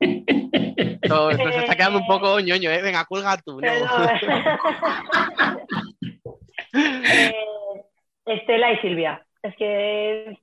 está 1.60 1.76
quedando 1.76 1.98
un 2.00 2.06
poco 2.08 2.40
ñoño, 2.40 2.70
¿eh? 2.70 2.82
Venga, 2.82 3.04
cuelga 3.04 3.36
tú. 3.44 3.60
no. 3.60 3.68
Eh, 6.76 7.32
Estela 8.26 8.72
y 8.72 8.78
Silvia. 8.78 9.24
Es 9.42 9.54
que 9.56 10.38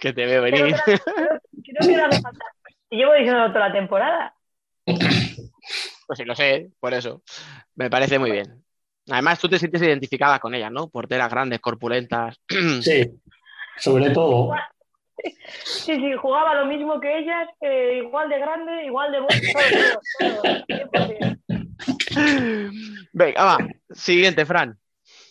Que 0.00 0.12
te 0.12 0.26
veo 0.26 0.42
creo 0.44 0.64
venir. 0.64 0.76
que, 0.84 0.92
no- 0.92 0.98
creo- 1.14 1.40
creo 1.64 1.88
que 1.88 1.96
no 1.96 2.04
hace 2.06 2.20
falta. 2.20 2.44
Y 2.90 2.96
llevo 2.96 3.14
diciendo 3.14 3.46
toda 3.52 3.68
la 3.68 3.72
temporada. 3.72 4.34
Pues 6.06 6.18
sí, 6.18 6.24
lo 6.24 6.34
sé, 6.34 6.72
por 6.80 6.92
eso. 6.92 7.22
Me 7.76 7.88
parece 7.88 8.18
muy 8.18 8.32
bien. 8.32 8.64
Además, 9.08 9.38
tú 9.38 9.48
te 9.48 9.60
sientes 9.60 9.80
identificada 9.80 10.40
con 10.40 10.52
ellas, 10.56 10.72
¿no? 10.72 10.88
Porteras 10.88 11.30
grandes, 11.30 11.60
corpulentas. 11.60 12.36
Sí, 12.82 13.12
sobre 13.78 14.10
todo. 14.10 14.52
Sí, 15.54 15.94
sí, 15.94 16.12
jugaba 16.20 16.56
lo 16.56 16.66
mismo 16.66 17.00
que 17.00 17.18
ellas, 17.18 17.48
eh, 17.60 18.00
igual 18.04 18.28
de 18.28 18.40
grande, 18.40 18.86
igual 18.86 19.12
de 19.12 19.20
bueno, 19.20 19.40
todo, 20.18 20.32
todo, 20.32 20.42
todo, 20.42 21.06
100%. 21.14 21.40
Venga, 23.12 23.44
va. 23.44 23.58
Siguiente, 23.90 24.44
Fran. 24.44 24.76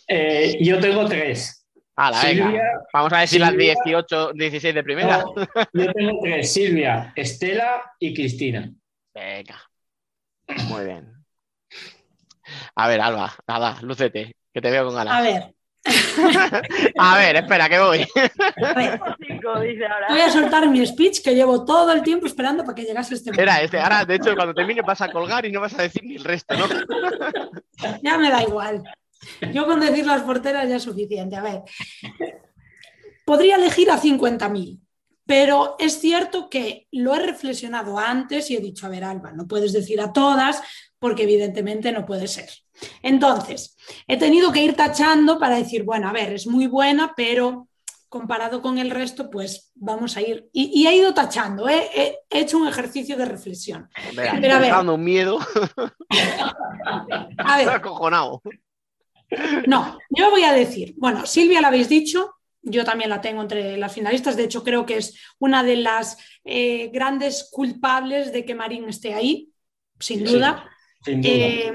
Eh, 0.08 0.58
yo 0.62 0.80
tengo 0.80 1.06
tres. 1.06 1.59
Silvia, 2.12 2.62
Vamos 2.92 3.12
a 3.12 3.18
decir 3.20 3.40
las 3.40 3.50
Silvia- 3.50 3.74
18, 3.84 4.32
16 4.34 4.74
de 4.74 4.82
primera. 4.82 5.18
No, 5.18 5.34
yo 5.84 5.92
tengo 5.92 6.18
tres. 6.22 6.52
Silvia, 6.52 7.12
Estela 7.14 7.82
y 7.98 8.14
Cristina. 8.14 8.70
Venga. 9.14 9.56
Muy 10.68 10.84
bien. 10.84 11.12
A 12.74 12.88
ver, 12.88 13.00
Alba, 13.00 13.32
nada, 13.46 13.76
lúcete, 13.82 14.34
que 14.52 14.60
te 14.60 14.70
veo 14.70 14.86
con 14.86 14.98
A 14.98 15.04
ganas. 15.04 15.22
ver, 15.22 15.54
A 16.98 17.16
ver, 17.16 17.36
espera, 17.36 17.68
que 17.68 17.78
voy. 17.78 18.00
a 18.02 18.74
ver, 18.74 19.00
voy 20.10 20.20
a 20.20 20.30
soltar 20.30 20.68
mi 20.68 20.84
speech 20.86 21.22
que 21.22 21.34
llevo 21.34 21.64
todo 21.64 21.92
el 21.92 22.02
tiempo 22.02 22.26
esperando 22.26 22.64
para 22.64 22.74
que 22.74 22.82
llegase 22.82 23.14
este 23.14 23.30
momento. 23.30 23.42
Era 23.42 23.62
este. 23.62 23.78
Ahora, 23.78 24.04
de 24.04 24.16
hecho, 24.16 24.34
cuando 24.34 24.52
termine 24.54 24.82
vas 24.82 25.00
a 25.00 25.10
colgar 25.10 25.46
y 25.46 25.52
no 25.52 25.60
vas 25.60 25.78
a 25.78 25.82
decir 25.82 26.02
ni 26.04 26.16
el 26.16 26.24
resto, 26.24 26.54
¿no? 26.56 26.66
Ya 28.02 28.18
me 28.18 28.30
da 28.30 28.42
igual. 28.42 28.82
Yo 29.52 29.66
con 29.66 29.80
decir 29.80 30.06
las 30.06 30.22
porteras 30.22 30.68
ya 30.68 30.76
es 30.76 30.82
suficiente. 30.82 31.36
A 31.36 31.42
ver, 31.42 31.62
podría 33.24 33.56
elegir 33.56 33.90
a 33.90 34.00
50.000, 34.00 34.80
pero 35.26 35.76
es 35.78 36.00
cierto 36.00 36.48
que 36.48 36.88
lo 36.90 37.14
he 37.14 37.20
reflexionado 37.20 37.98
antes 37.98 38.50
y 38.50 38.56
he 38.56 38.60
dicho, 38.60 38.86
a 38.86 38.90
ver, 38.90 39.04
Alba, 39.04 39.32
no 39.32 39.46
puedes 39.46 39.72
decir 39.72 40.00
a 40.00 40.12
todas 40.12 40.62
porque 40.98 41.22
evidentemente 41.24 41.92
no 41.92 42.04
puede 42.04 42.28
ser. 42.28 42.50
Entonces, 43.02 43.76
he 44.06 44.16
tenido 44.16 44.52
que 44.52 44.62
ir 44.62 44.74
tachando 44.74 45.38
para 45.38 45.56
decir, 45.56 45.84
bueno, 45.84 46.08
a 46.08 46.12
ver, 46.12 46.32
es 46.34 46.46
muy 46.46 46.66
buena, 46.66 47.14
pero 47.16 47.68
comparado 48.08 48.60
con 48.60 48.78
el 48.78 48.90
resto, 48.90 49.30
pues 49.30 49.70
vamos 49.76 50.16
a 50.16 50.20
ir. 50.20 50.48
Y, 50.52 50.80
y 50.82 50.86
he 50.88 50.96
ido 50.96 51.14
tachando, 51.14 51.68
¿eh? 51.68 51.88
he, 51.94 52.18
he 52.28 52.40
hecho 52.40 52.58
un 52.58 52.66
ejercicio 52.66 53.16
de 53.16 53.24
reflexión. 53.24 53.88
Verá, 54.14 54.36
Pero 54.40 54.56
a 54.56 54.58
me 54.58 54.70
ver. 54.70 54.88
un 54.88 55.04
miedo. 55.04 55.38
A 57.38 57.56
ver, 57.56 57.68
acojonado. 57.68 58.42
No, 59.66 59.98
yo 60.10 60.30
voy 60.30 60.44
a 60.44 60.52
decir, 60.52 60.94
bueno, 60.96 61.26
Silvia 61.26 61.60
la 61.60 61.68
habéis 61.68 61.88
dicho, 61.88 62.34
yo 62.62 62.84
también 62.84 63.10
la 63.10 63.20
tengo 63.20 63.42
entre 63.42 63.76
las 63.76 63.92
finalistas, 63.92 64.36
de 64.36 64.44
hecho 64.44 64.64
creo 64.64 64.84
que 64.84 64.96
es 64.96 65.14
una 65.38 65.62
de 65.62 65.76
las 65.76 66.18
eh, 66.44 66.90
grandes 66.92 67.48
culpables 67.50 68.32
de 68.32 68.44
que 68.44 68.54
Marín 68.54 68.88
esté 68.88 69.14
ahí, 69.14 69.50
sin 69.98 70.26
Sí, 70.26 70.34
duda. 70.34 70.68
Sin 71.04 71.22
duda. 71.22 71.32
Eh, 71.32 71.72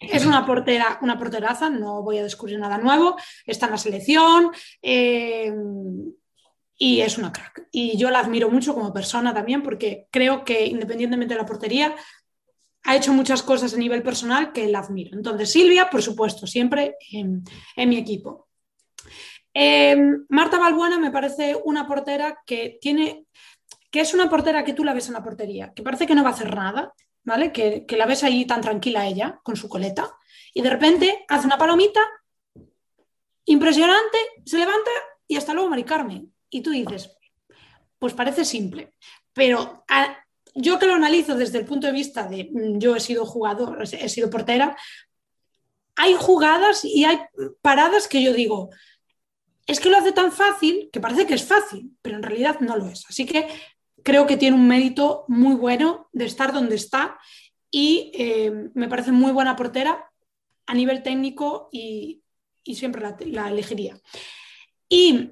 es 0.00 0.24
una 0.24 0.46
portera, 0.46 0.98
una 1.02 1.18
porteraza, 1.18 1.68
no 1.68 2.02
voy 2.02 2.18
a 2.18 2.22
descubrir 2.22 2.58
nada 2.58 2.78
nuevo, 2.78 3.16
está 3.44 3.66
en 3.66 3.72
la 3.72 3.78
selección 3.78 4.50
eh, 4.80 5.52
y 6.78 7.00
es 7.02 7.18
una 7.18 7.32
crack. 7.32 7.68
Y 7.70 7.98
yo 7.98 8.10
la 8.10 8.20
admiro 8.20 8.48
mucho 8.48 8.72
como 8.72 8.94
persona 8.94 9.34
también 9.34 9.62
porque 9.62 10.06
creo 10.10 10.42
que 10.42 10.64
independientemente 10.64 11.34
de 11.34 11.40
la 11.40 11.46
portería, 11.46 11.94
ha 12.84 12.96
hecho 12.96 13.12
muchas 13.12 13.42
cosas 13.42 13.74
a 13.74 13.76
nivel 13.76 14.02
personal 14.02 14.52
que 14.52 14.68
la 14.68 14.80
admiro. 14.80 15.16
Entonces, 15.16 15.52
Silvia, 15.52 15.90
por 15.90 16.02
supuesto, 16.02 16.46
siempre 16.46 16.96
en, 17.12 17.44
mi 17.76 17.96
equipo. 17.96 18.48
Eh, 19.52 19.96
Marta 20.28 20.58
Balbuena 20.58 20.98
me 20.98 21.10
parece 21.10 21.56
una 21.64 21.86
portera 21.86 22.38
que 22.46 22.78
tiene, 22.80 23.26
que 23.90 24.00
es 24.00 24.14
una 24.14 24.30
portera 24.30 24.64
que 24.64 24.72
tú 24.72 24.84
la 24.84 24.94
ves 24.94 25.08
en 25.08 25.14
la 25.14 25.22
portería, 25.22 25.72
que 25.74 25.82
parece 25.82 26.06
que 26.06 26.14
no 26.14 26.22
va 26.22 26.30
a 26.30 26.32
hacer 26.32 26.54
nada, 26.54 26.94
¿vale? 27.24 27.52
Que, 27.52 27.84
la 27.96 28.06
ves 28.06 28.24
ahí 28.24 28.46
tan 28.46 28.60
tranquila 28.60 29.06
ella, 29.06 29.40
con 29.42 29.56
su 29.56 29.68
coleta, 29.68 30.16
y 30.54 30.62
de 30.62 30.70
repente 30.70 31.24
hace 31.28 31.46
una 31.46 31.58
palomita 31.58 32.00
impresionante, 33.44 34.18
se 34.44 34.58
levanta 34.58 34.90
y 35.26 35.36
hasta 35.36 35.54
luego, 35.54 35.68
Mari 35.68 35.84
Carmen. 35.84 36.32
Y 36.48 36.62
tú 36.62 36.70
dices, 36.70 37.16
pues 37.98 38.14
parece 38.14 38.44
simple, 38.44 38.94
pero 39.32 39.84
yo 40.54 40.78
que 40.78 40.86
lo 40.86 40.94
analizo 40.94 41.34
desde 41.34 41.58
el 41.58 41.64
punto 41.64 41.86
de 41.86 41.92
vista 41.92 42.26
de 42.26 42.50
mm, 42.52 42.78
yo 42.78 42.96
he 42.96 43.00
sido 43.00 43.26
jugador, 43.26 43.82
he 43.82 44.08
sido 44.08 44.30
portera, 44.30 44.76
hay 45.96 46.14
jugadas 46.14 46.84
y 46.84 47.04
hay 47.04 47.20
paradas 47.60 48.08
que 48.08 48.22
yo 48.22 48.32
digo, 48.32 48.70
es 49.66 49.80
que 49.80 49.90
lo 49.90 49.98
hace 49.98 50.12
tan 50.12 50.32
fácil 50.32 50.88
que 50.92 51.00
parece 51.00 51.26
que 51.26 51.34
es 51.34 51.44
fácil, 51.44 51.92
pero 52.02 52.16
en 52.16 52.22
realidad 52.22 52.60
no 52.60 52.76
lo 52.76 52.86
es. 52.86 53.04
Así 53.08 53.26
que 53.26 53.46
creo 54.02 54.26
que 54.26 54.36
tiene 54.36 54.56
un 54.56 54.66
mérito 54.66 55.24
muy 55.28 55.54
bueno 55.54 56.08
de 56.12 56.24
estar 56.24 56.52
donde 56.52 56.76
está 56.76 57.18
y 57.70 58.10
eh, 58.14 58.70
me 58.74 58.88
parece 58.88 59.12
muy 59.12 59.32
buena 59.32 59.56
portera 59.56 60.10
a 60.66 60.74
nivel 60.74 61.02
técnico 61.02 61.68
y, 61.70 62.22
y 62.64 62.74
siempre 62.74 63.14
la, 63.26 63.48
elegiría. 63.48 63.98
Y 64.88 65.30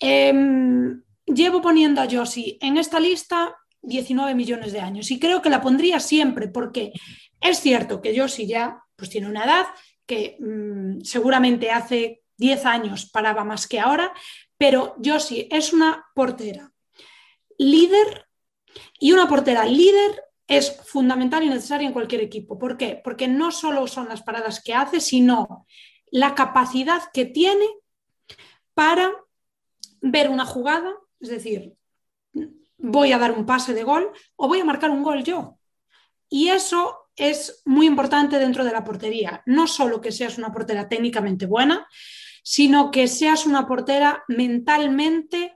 em, 0.00 1.02
llevo 1.26 1.60
poniendo 1.60 2.00
a 2.00 2.08
Josie 2.10 2.58
en 2.60 2.76
esta 2.76 3.00
lista 3.00 3.56
19 3.82 4.34
millones 4.34 4.72
de 4.72 4.80
años 4.80 5.10
y 5.10 5.18
creo 5.18 5.40
que 5.42 5.50
la 5.50 5.60
pondría 5.60 6.00
siempre 6.00 6.48
porque 6.48 6.92
es 7.40 7.60
cierto 7.60 8.00
que 8.00 8.18
Josie 8.18 8.46
ya 8.46 8.82
pues 8.96 9.10
tiene 9.10 9.28
una 9.28 9.44
edad 9.44 9.66
que 10.06 10.36
mm, 10.40 11.02
seguramente 11.02 11.70
hace 11.70 12.22
10 12.38 12.64
años 12.66 13.10
paraba 13.10 13.44
más 13.44 13.66
que 13.66 13.80
ahora, 13.80 14.12
pero 14.56 14.96
Josie 15.04 15.48
es 15.50 15.72
una 15.72 16.06
portera 16.14 16.72
líder 17.58 18.26
y 18.98 19.12
una 19.12 19.28
portera 19.28 19.64
líder 19.64 20.24
es 20.46 20.80
fundamental 20.86 21.42
y 21.44 21.48
necesaria 21.48 21.86
en 21.86 21.92
cualquier 21.92 22.22
equipo. 22.22 22.58
¿Por 22.58 22.78
qué? 22.78 23.00
Porque 23.02 23.28
no 23.28 23.50
solo 23.50 23.86
son 23.86 24.08
las 24.08 24.22
paradas 24.22 24.62
que 24.62 24.74
hace, 24.74 25.00
sino 25.00 25.66
la 26.10 26.34
capacidad 26.34 27.02
que 27.12 27.26
tiene 27.26 27.66
para 28.72 29.12
ver 30.00 30.30
una 30.30 30.46
jugada, 30.46 30.94
es 31.20 31.28
decir, 31.28 31.74
voy 32.78 33.12
a 33.12 33.18
dar 33.18 33.32
un 33.32 33.44
pase 33.44 33.74
de 33.74 33.82
gol 33.82 34.10
o 34.36 34.48
voy 34.48 34.60
a 34.60 34.64
marcar 34.64 34.90
un 34.90 35.02
gol 35.02 35.24
yo. 35.24 35.58
Y 36.28 36.48
eso 36.48 37.10
es 37.16 37.62
muy 37.64 37.86
importante 37.86 38.38
dentro 38.38 38.64
de 38.64 38.72
la 38.72 38.84
portería. 38.84 39.42
No 39.46 39.66
solo 39.66 40.00
que 40.00 40.12
seas 40.12 40.38
una 40.38 40.52
portera 40.52 40.88
técnicamente 40.88 41.46
buena, 41.46 41.86
sino 42.42 42.90
que 42.90 43.08
seas 43.08 43.44
una 43.44 43.66
portera 43.66 44.24
mentalmente 44.28 45.54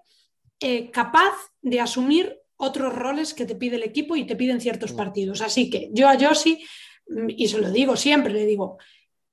eh, 0.61 0.91
capaz 0.91 1.33
de 1.61 1.81
asumir 1.81 2.39
otros 2.57 2.95
roles 2.95 3.35
que 3.35 3.47
te 3.47 3.55
pide 3.55 3.77
el 3.77 3.83
equipo 3.83 4.17
y 4.17 4.27
te 4.27 4.37
piden 4.37 4.61
ciertos 4.61 4.93
partidos. 4.93 5.41
Así 5.41 5.71
que 5.71 5.91
yo 5.93 6.09
a 6.09 6.19
Josie, 6.19 6.65
mm, 7.09 7.31
y 7.37 7.49
se 7.49 7.59
lo 7.59 7.71
digo 7.71 7.97
siempre, 7.97 8.33
le 8.33 8.45
digo, 8.45 8.79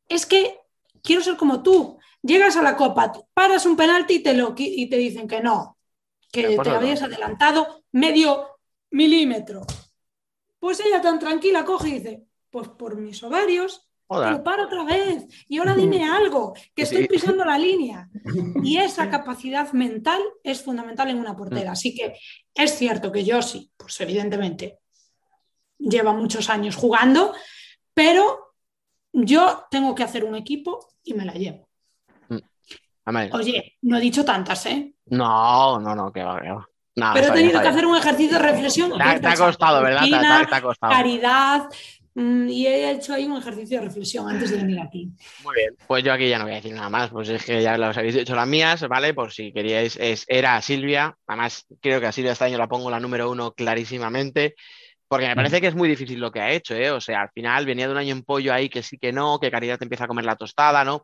es 0.08 0.26
que 0.26 0.58
quiero 1.04 1.22
ser 1.22 1.38
como 1.38 1.62
tú. 1.64 1.98
Llegas 2.22 2.58
a 2.58 2.62
la 2.62 2.76
copa, 2.76 3.14
paras 3.34 3.66
un 3.66 3.78
penalti 3.78 4.16
y 4.16 4.20
te, 4.20 4.34
lo, 4.34 4.54
y 4.58 4.90
te 4.90 4.98
dicen 4.98 5.28
que 5.28 5.42
no, 5.42 5.79
que 6.32 6.58
te 6.58 6.70
habías 6.70 7.02
adelantado 7.02 7.84
medio 7.92 8.48
milímetro. 8.92 9.66
Pues 10.60 10.80
ella 10.82 11.02
tan 11.02 11.20
tranquila 11.20 11.64
coge 11.66 11.90
y 11.90 11.94
dice, 11.94 12.24
pues 12.50 12.68
por 12.70 12.98
mis 12.98 13.22
ovarios, 13.24 13.86
paro 14.08 14.66
otra 14.66 14.84
vez. 14.84 15.26
Y 15.48 15.58
ahora 15.60 15.76
dime 15.76 16.04
algo, 16.10 16.54
que 16.76 16.86
Sí. 16.86 16.96
estoy 16.96 17.08
pisando 17.08 17.46
la 17.46 17.58
línea. 17.58 18.10
Y 18.64 18.78
esa 18.78 19.10
capacidad 19.10 19.72
mental 19.74 20.22
es 20.44 20.62
fundamental 20.64 21.10
en 21.10 21.20
una 21.20 21.36
portera. 21.36 21.72
Así 21.74 21.96
que 21.96 22.16
es 22.54 22.72
cierto 22.78 23.12
que 23.12 23.26
Josie, 23.30 23.70
pues 23.78 24.00
evidentemente, 24.02 24.80
lleva 25.78 26.12
muchos 26.14 26.50
años 26.50 26.76
jugando, 26.76 27.34
pero 27.94 28.54
yo 29.14 29.66
tengo 29.72 29.96
que 29.96 30.04
hacer 30.04 30.24
un 30.26 30.36
equipo 30.36 30.94
y 31.04 31.14
me 31.14 31.26
la 31.26 31.34
llevo. 31.34 31.69
Amén. 33.10 33.32
Oye, 33.34 33.76
no 33.82 33.98
he 33.98 34.02
dicho 34.02 34.24
tantas, 34.24 34.68
¿eh? 34.68 34.94
No, 35.08 35.80
no, 35.80 35.96
no, 35.96 36.14
que 36.14 36.22
va, 36.22 36.40
que 36.40 36.52
va. 36.52 36.68
Pero 36.94 37.28
he 37.28 37.32
bien, 37.32 37.34
tenido 37.34 37.60
que 37.60 37.68
hacer 37.68 37.86
un 37.88 37.98
ejercicio 37.98 38.38
de 38.38 38.44
reflexión. 38.52 38.92
Te 38.96 39.28
ha, 39.28 39.36
costado, 39.36 39.82
¿verdad? 39.82 40.04
Te, 40.48 40.56
ha- 40.56 40.62
costado. 40.62 40.94
Caridad, 40.94 41.70
mm, 42.14 42.48
y 42.50 42.68
he 42.68 42.92
hecho 42.92 43.16
ahí 43.16 43.26
un 43.26 43.38
ejercicio 43.38 43.80
de 43.80 43.86
reflexión 43.86 44.30
antes 44.30 44.52
de 44.52 44.58
venir 44.58 44.80
aquí. 44.80 45.10
Muy 45.44 45.56
bien. 45.56 45.76
Pues 45.88 46.04
yo 46.04 46.14
aquí 46.14 46.30
ya 46.30 46.38
no 46.38 46.44
voy 46.44 46.54
a 46.54 46.58
decir 46.58 46.76
nada 46.76 46.90
más, 46.92 47.10
pues 47.10 47.30
es 47.30 47.44
que 47.44 47.64
ya 47.64 47.80
los 47.80 47.98
habéis 47.98 48.14
dicho 48.14 48.36
las 48.36 48.48
mías, 48.48 48.88
¿vale? 48.88 49.16
Por 49.16 49.34
si 49.34 49.52
queríais, 49.52 49.98
es, 49.98 50.26
era 50.28 50.62
Silvia. 50.62 51.18
Además, 51.26 51.66
creo 51.82 52.00
que 52.00 52.06
a 52.06 52.12
Silvia 52.12 52.34
este 52.34 52.46
año 52.46 52.60
la 52.60 52.68
pongo 52.68 52.92
la 52.92 53.00
número 53.00 53.32
uno 53.32 53.54
clarísimamente. 53.54 54.54
Porque 55.08 55.26
me 55.26 55.36
parece 55.36 55.60
que 55.60 55.66
es 55.66 55.74
muy 55.74 55.90
difícil 55.90 56.20
lo 56.20 56.32
que 56.32 56.42
ha 56.42 56.52
hecho, 56.52 56.76
¿eh? 56.76 56.92
O 56.92 57.02
sea, 57.02 57.24
al 57.24 57.32
final 57.32 57.66
venía 57.66 57.88
de 57.88 57.94
un 57.94 57.98
año 57.98 58.14
en 58.14 58.22
pollo 58.22 58.54
ahí 58.54 58.70
que 58.70 58.84
sí 58.84 59.00
que 59.00 59.12
no, 59.12 59.40
que 59.40 59.50
Caridad 59.50 59.80
te 59.80 59.86
empieza 59.86 60.04
a 60.04 60.08
comer 60.08 60.26
la 60.26 60.36
tostada, 60.36 60.84
¿no? 60.84 61.04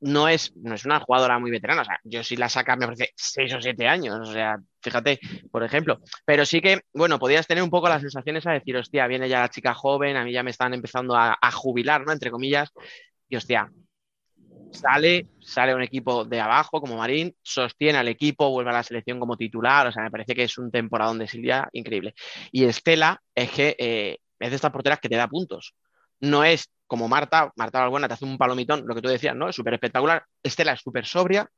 No 0.00 0.28
es, 0.28 0.52
no 0.56 0.74
es 0.74 0.84
una 0.84 1.00
jugadora 1.00 1.38
muy 1.38 1.50
veterana, 1.50 1.82
o 1.82 1.84
sea, 1.84 2.00
yo 2.04 2.24
sí 2.24 2.36
la 2.36 2.48
saca, 2.48 2.74
me 2.76 2.86
parece, 2.86 3.10
seis 3.16 3.52
o 3.54 3.60
siete 3.60 3.86
años, 3.86 4.18
o 4.28 4.32
sea, 4.32 4.56
fíjate, 4.80 5.20
por 5.50 5.62
ejemplo. 5.62 6.00
Pero 6.24 6.46
sí 6.46 6.60
que, 6.60 6.80
bueno, 6.94 7.18
podías 7.18 7.46
tener 7.46 7.62
un 7.62 7.70
poco 7.70 7.88
las 7.88 8.00
sensaciones 8.00 8.46
a 8.46 8.52
decir, 8.52 8.76
hostia, 8.76 9.06
viene 9.06 9.28
ya 9.28 9.40
la 9.40 9.50
chica 9.50 9.74
joven, 9.74 10.16
a 10.16 10.24
mí 10.24 10.32
ya 10.32 10.42
me 10.42 10.50
están 10.50 10.72
empezando 10.74 11.14
a, 11.14 11.36
a 11.40 11.50
jubilar, 11.52 12.06
¿no? 12.06 12.12
Entre 12.12 12.30
comillas, 12.30 12.70
y 13.28 13.36
hostia, 13.36 13.70
sale, 14.72 15.28
sale 15.40 15.74
un 15.74 15.82
equipo 15.82 16.24
de 16.24 16.40
abajo 16.40 16.80
como 16.80 16.96
Marín, 16.96 17.34
sostiene 17.42 17.98
al 17.98 18.08
equipo, 18.08 18.50
vuelve 18.50 18.70
a 18.70 18.74
la 18.74 18.82
selección 18.82 19.20
como 19.20 19.36
titular, 19.36 19.86
o 19.86 19.92
sea, 19.92 20.02
me 20.02 20.10
parece 20.10 20.34
que 20.34 20.44
es 20.44 20.58
un 20.58 20.70
temporadón 20.70 21.18
de 21.18 21.28
Silvia 21.28 21.68
increíble. 21.72 22.14
Y 22.52 22.64
Estela 22.64 23.20
es 23.34 23.50
que 23.50 23.76
eh, 23.78 24.18
es 24.38 24.50
de 24.50 24.56
estas 24.56 24.70
porteras 24.70 25.00
que 25.00 25.08
te 25.08 25.16
da 25.16 25.28
puntos. 25.28 25.74
No 26.20 26.44
es 26.44 26.70
como 26.86 27.08
Marta, 27.08 27.52
Marta 27.56 27.80
Balbuena 27.80 28.08
te 28.08 28.14
hace 28.14 28.24
un 28.24 28.38
palomitón, 28.38 28.84
lo 28.86 28.94
que 28.94 29.02
tú 29.02 29.08
decías, 29.08 29.34
¿no? 29.36 29.48
Es 29.48 29.56
súper 29.56 29.74
espectacular. 29.74 30.24
Estela 30.42 30.72
es 30.72 30.80
súper 30.80 31.06
sobria, 31.06 31.48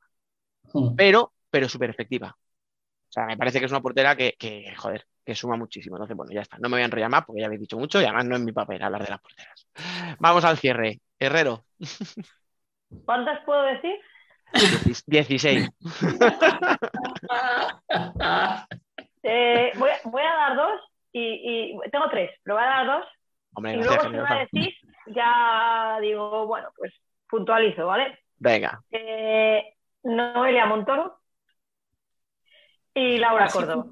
Mm. 0.73 0.95
pero, 0.95 1.33
pero 1.49 1.69
súper 1.69 1.89
efectiva. 1.91 2.35
sea, 3.09 3.25
me 3.25 3.37
parece 3.37 3.59
que 3.59 3.65
es 3.65 3.71
una 3.71 3.81
portera 3.81 4.15
que, 4.15 4.35
que, 4.39 4.73
joder, 4.75 5.05
que 5.25 5.35
suma 5.35 5.55
muchísimo. 5.57 5.95
Entonces, 5.97 6.17
bueno, 6.17 6.31
ya 6.33 6.41
está. 6.41 6.57
No 6.59 6.69
me 6.69 6.75
voy 6.77 6.81
a 6.83 6.85
enrollar 6.85 7.09
más 7.09 7.25
porque 7.25 7.41
ya 7.41 7.47
habéis 7.47 7.61
dicho 7.61 7.77
mucho 7.77 8.01
y 8.01 8.05
además 8.05 8.25
no 8.25 8.35
es 8.35 8.41
mi 8.41 8.51
papel 8.51 8.81
hablar 8.81 9.03
de 9.03 9.09
las 9.11 9.21
porteras. 9.21 9.67
Vamos 10.19 10.43
al 10.45 10.57
cierre. 10.57 10.99
Herrero, 11.19 11.65
¿Cuántas 13.05 13.43
puedo 13.45 13.63
decir? 13.63 13.95
16. 15.07 15.69
Eh, 19.25 19.71
voy, 19.77 19.89
a, 19.89 20.09
voy 20.09 20.21
a 20.21 20.35
dar 20.35 20.55
dos 20.57 20.81
y, 21.13 21.71
y 21.75 21.89
tengo 21.91 22.09
tres, 22.09 22.29
pero 22.43 22.55
voy 22.55 22.63
a 22.65 22.67
dar 22.67 22.87
dos. 22.87 23.05
Hombre, 23.55 23.73
Y 23.73 23.77
luego 23.77 24.01
si 24.01 24.09
me 24.09 24.39
decís, 24.39 24.75
ya 25.07 25.97
digo, 26.01 26.47
bueno, 26.47 26.69
pues 26.75 26.93
puntualizo, 27.29 27.85
¿vale? 27.87 28.19
Venga, 28.37 28.81
Eh, 28.91 29.75
Noelia 30.03 30.65
Montoro 30.65 31.19
y 32.93 33.17
Laura. 33.17 33.47
Córdoba. 33.47 33.85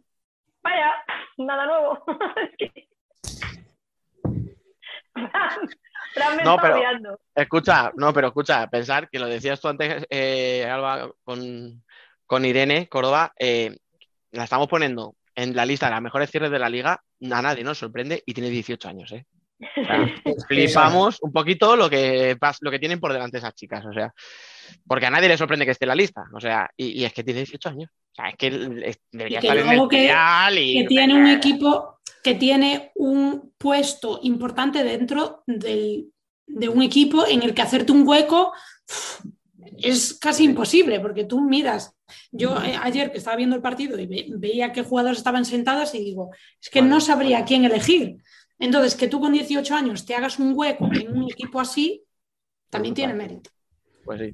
Vaya, 0.64 0.94
nada 1.38 1.66
nuevo. 1.66 2.04
Es 2.60 2.72
que- 2.74 2.88
Fran 6.14 6.36
me 6.38 6.44
No, 6.44 6.56
está 6.56 6.62
pero- 6.62 7.20
escucha, 7.36 7.92
no, 7.96 8.14
pero 8.14 8.28
escucha, 8.28 8.68
pensar 8.68 9.10
que 9.10 9.20
lo 9.20 9.28
decías 9.28 9.60
tú 9.62 9.68
antes, 9.70 10.06
eh, 10.10 10.66
Alba, 10.70 11.10
con, 11.24 11.84
con 12.26 12.44
Irene 12.46 12.88
Córdoba, 12.90 13.34
eh, 13.38 13.78
la 14.32 14.44
estamos 14.44 14.68
poniendo 14.68 15.16
en 15.36 15.56
la 15.56 15.66
lista 15.66 15.86
de 15.88 15.94
las 15.94 16.02
mejores 16.02 16.30
cierres 16.30 16.52
de 16.52 16.60
la 16.60 16.70
liga, 16.70 16.94
a 17.32 17.42
nadie 17.42 17.64
nos 17.64 17.78
sorprende 17.78 18.22
y 18.26 18.34
tiene 18.34 18.50
18 18.50 18.90
años, 18.90 19.12
¿eh? 19.14 19.26
Flipamos 20.48 21.18
un 21.22 21.32
poquito 21.32 21.76
lo 21.76 21.90
que, 21.90 22.38
lo 22.62 22.72
que 22.72 22.80
tienen 22.80 23.00
por 23.00 23.14
delante 23.14 23.38
esas 23.38 23.54
chicas, 23.56 23.86
o 23.86 23.94
sea, 23.94 24.14
porque 24.88 25.06
a 25.06 25.10
nadie 25.10 25.28
le 25.30 25.38
sorprende 25.38 25.66
que 25.66 25.72
esté 25.72 25.86
en 25.86 25.90
la 25.90 25.96
lista, 25.96 26.24
o 26.34 26.40
sea, 26.40 26.70
y, 26.76 27.00
y 27.02 27.06
es 27.06 27.14
que 27.14 27.24
tiene 27.24 27.42
18 27.42 27.70
años, 27.70 27.90
o 28.12 28.16
sea, 28.16 28.30
es 28.30 28.36
que 28.38 28.50
debería 29.12 29.38
Y 29.40 29.42
que 29.42 29.48
estar 29.48 29.58
en 29.58 29.70
el 29.70 29.88
que- 29.90 30.06
y 30.58 30.82
que 30.82 30.88
tiene 30.88 31.14
un 31.16 31.28
equipo 31.28 32.00
que 32.24 32.36
tiene 32.36 32.92
un 32.96 33.54
puesto 33.58 34.20
importante 34.24 34.84
dentro 34.84 35.44
del- 35.48 36.08
de 36.48 36.68
un 36.70 36.82
equipo 36.82 37.26
en 37.28 37.44
el 37.44 37.54
que 37.54 37.62
hacerte 37.62 37.92
un 37.92 38.06
hueco 38.08 38.52
es 39.78 40.18
casi 40.20 40.44
imposible, 40.44 41.00
porque 41.00 41.24
tú 41.24 41.40
miras, 41.42 41.96
yo 42.32 42.62
eh, 42.64 42.76
ayer 42.82 43.12
que 43.12 43.18
estaba 43.20 43.38
viendo 43.38 43.56
el 43.56 43.62
partido 43.62 43.98
y 44.00 44.06
ve- 44.06 44.26
veía 44.30 44.72
qué 44.74 44.84
jugadores 44.84 45.18
estaban 45.20 45.46
sentadas 45.46 45.96
y 45.96 46.00
digo, 46.04 46.32
es 46.62 46.70
que 46.70 46.82
no 46.82 47.00
sabría 47.00 47.40
a 47.40 47.46
quién 47.46 47.64
elegir. 47.66 48.18
Entonces, 48.62 48.96
que 48.96 49.08
tú 49.08 49.20
con 49.20 49.34
18 49.34 49.76
años 49.76 50.06
te 50.06 50.16
hagas 50.16 50.40
un 50.40 50.54
hueco 50.56 50.88
en 50.94 51.18
un 51.18 51.24
equipo 51.30 51.60
así, 51.60 52.04
también 52.70 52.94
tiene 52.94 53.14
mérito. 53.14 53.50
Pues 54.06 54.22
sí. 54.22 54.34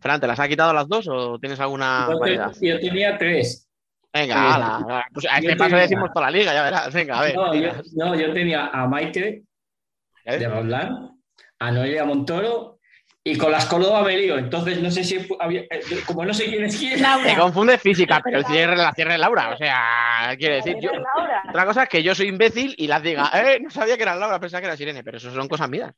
Fran, 0.00 0.20
¿te 0.20 0.26
las 0.26 0.40
ha 0.40 0.48
quitado 0.48 0.72
las 0.72 0.88
dos 0.88 1.06
o 1.08 1.38
tienes 1.38 1.60
alguna 1.60 2.06
Yo, 2.08 2.14
te- 2.14 2.20
variedad? 2.20 2.52
yo 2.60 2.80
tenía 2.80 3.16
tres. 3.18 3.68
Venga, 4.12 4.54
ala. 4.54 5.06
Pues 5.12 5.26
a 5.26 5.40
yo 5.40 5.48
este 5.50 5.56
paso 5.56 5.68
tenía- 5.70 5.82
decimos 5.82 6.10
toda 6.12 6.26
la 6.26 6.30
liga, 6.38 6.52
ya 6.54 6.62
verás. 6.62 6.92
Venga, 6.92 7.18
a 7.18 7.22
ver. 7.22 7.34
No, 7.34 7.46
yo, 7.46 7.52
tira. 7.52 7.82
no, 7.94 8.14
yo 8.14 8.32
tenía 8.32 8.66
a 8.68 8.86
Maite 8.88 9.44
¿Eh? 10.24 10.38
de 10.38 10.48
Roldán, 10.48 11.18
a 11.58 11.70
Noelia 11.70 12.04
Montoro 12.04 12.75
y 13.28 13.36
con 13.36 13.50
las 13.50 13.66
Córdoba 13.66 14.04
me 14.04 14.16
lío. 14.16 14.38
Entonces 14.38 14.80
no 14.80 14.88
sé 14.88 15.02
si 15.02 15.18
había, 15.40 15.62
eh, 15.62 15.80
como 16.06 16.24
no 16.24 16.32
sé 16.32 16.44
quién 16.44 16.64
es 16.64 16.78
quién. 16.78 16.94
Te 16.94 17.00
Laura, 17.00 17.36
confunde 17.36 17.76
física, 17.76 18.20
pero 18.22 18.38
el 18.38 18.46
cierre 18.46 18.76
la 18.76 18.92
cierre 18.92 19.18
Laura. 19.18 19.50
O 19.52 19.56
sea, 19.56 20.36
quiere 20.38 20.56
decir, 20.56 20.76
yo, 20.80 20.90
otra 21.48 21.66
cosa 21.66 21.82
es 21.82 21.88
que 21.88 22.04
yo 22.04 22.14
soy 22.14 22.28
imbécil 22.28 22.76
y 22.78 22.86
las 22.86 23.02
diga, 23.02 23.28
eh, 23.34 23.58
no 23.60 23.68
sabía 23.68 23.96
que 23.96 24.04
era 24.04 24.14
Laura, 24.14 24.38
pensaba 24.38 24.60
que 24.60 24.68
era 24.68 24.76
Sirene, 24.76 25.02
pero 25.02 25.16
eso 25.16 25.34
son 25.34 25.48
cosas 25.48 25.68
mías. 25.68 25.92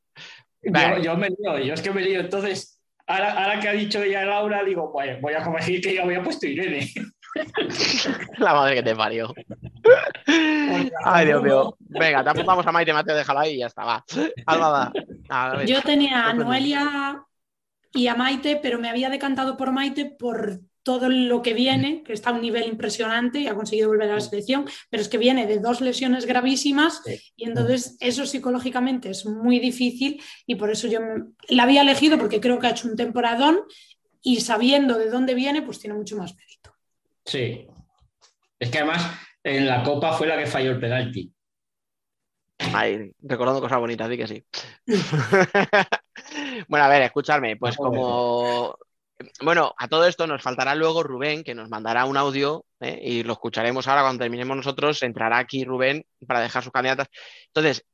Yo, 0.63 0.99
yo 1.03 1.17
me 1.19 1.29
lío, 1.29 1.59
yo 1.59 1.75
es 1.75 1.83
que 1.83 1.91
me 1.91 2.01
lío. 2.01 2.21
Entonces, 2.21 2.81
ahora, 3.07 3.33
ahora 3.33 3.61
que 3.61 3.69
ha 3.69 3.73
dicho 3.73 4.03
ella 4.03 4.25
Laura, 4.25 4.65
digo, 4.65 4.91
pues 4.91 5.21
voy 5.21 5.35
a 5.35 5.45
corregir 5.45 5.83
que 5.83 5.97
yo 5.97 6.05
había 6.05 6.23
puesto 6.23 6.47
Irene. 6.47 6.91
La 8.39 8.55
madre 8.55 8.77
que 8.77 8.83
te 8.83 8.97
parió. 8.97 9.35
Ay, 11.05 11.27
Dios 11.27 11.43
mío. 11.43 11.77
Venga, 11.81 12.23
te 12.25 12.31
apuntamos 12.31 12.67
a 12.67 12.73
Maite 12.73 12.93
Mateo, 12.93 13.17
déjalo 13.17 13.41
ahí 13.41 13.55
y 13.55 13.59
ya 13.59 13.67
está, 13.67 13.85
va. 13.85 14.05
Alba, 14.47 14.69
va. 14.69 14.93
A 15.29 15.57
ver. 15.57 15.67
Yo 15.67 15.83
tenía 15.83 16.27
a. 16.27 16.33
Noelia 16.35 17.23
y 17.93 18.07
a 18.07 18.15
Maite, 18.15 18.57
pero 18.63 18.79
me 18.79 18.89
había 18.91 19.09
decantado 19.09 19.57
por 19.57 19.73
Maite 19.73 20.05
por 20.07 20.61
todo 20.83 21.09
lo 21.11 21.43
que 21.43 21.53
viene, 21.53 22.03
que 22.03 22.15
está 22.15 22.31
a 22.31 22.33
un 22.33 22.41
nivel 22.41 22.67
impresionante 22.67 23.41
y 23.41 23.47
ha 23.47 23.55
conseguido 23.55 23.89
volver 23.89 24.11
a 24.11 24.15
la 24.15 24.21
selección, 24.21 24.65
pero 24.89 25.03
es 25.03 25.09
que 25.11 25.19
viene 25.19 25.47
de 25.47 25.59
dos 25.59 25.83
lesiones 25.83 26.25
gravísimas 26.25 27.03
y 27.37 27.45
entonces 27.45 27.99
eso 28.01 28.25
psicológicamente 28.25 29.11
es 29.11 29.27
muy 29.27 29.59
difícil 29.59 30.23
y 30.47 30.55
por 30.55 30.71
eso 30.71 30.89
yo 30.89 31.01
me- 31.03 31.25
la 31.49 31.65
había 31.65 31.83
elegido 31.83 32.17
porque 32.19 32.41
creo 32.41 32.59
que 32.59 32.69
ha 32.69 32.71
hecho 32.71 32.89
un 32.89 32.97
temporadón 32.97 33.61
y 34.23 34.41
sabiendo 34.41 34.97
de 34.97 35.11
dónde 35.11 35.35
viene, 35.35 35.61
pues 35.61 35.79
tiene 35.79 35.95
mucho 35.95 36.17
más 36.17 36.35
mérito. 36.35 36.73
Sí. 37.27 37.67
Es 38.59 38.71
que 38.71 38.79
además 38.79 39.11
en 39.45 39.67
la 39.67 39.83
Copa 39.83 40.13
fue 40.13 40.27
la 40.27 40.39
que 40.39 40.47
falló 40.47 40.73
el 40.73 40.81
penalti. 40.81 41.33
Ay, 42.75 43.13
recordando 43.21 43.61
cosas 43.61 43.79
bonitas, 43.79 44.09
di 44.09 44.17
que 44.17 44.27
sí. 44.27 44.45
bueno, 46.69 46.85
a 46.85 46.89
ver, 46.89 47.03
escuchadme, 47.03 47.57
pues 47.57 47.77
como... 47.77 48.77
Bueno, 49.41 49.75
a 49.77 49.89
todo 49.89 50.07
esto 50.07 50.29
nos 50.29 50.43
faltará 50.43 50.77
luego 50.77 51.03
Rubén, 51.03 51.43
que 51.43 51.55
nos 51.55 51.69
mandará 51.69 52.05
un 52.05 52.17
audio 52.17 52.65
¿eh? 52.81 53.01
y 53.03 53.23
lo 53.25 53.33
escucharemos 53.33 53.89
ahora 53.89 54.03
cuando 54.03 54.23
terminemos 54.23 54.57
nosotros. 54.57 55.03
Entrará 55.03 55.39
aquí 55.39 55.65
Rubén 55.65 56.05
para 56.27 56.41
dejar 56.41 56.63
sus 56.63 56.73
candidatas. 56.73 57.09
Entonces, 57.47 57.85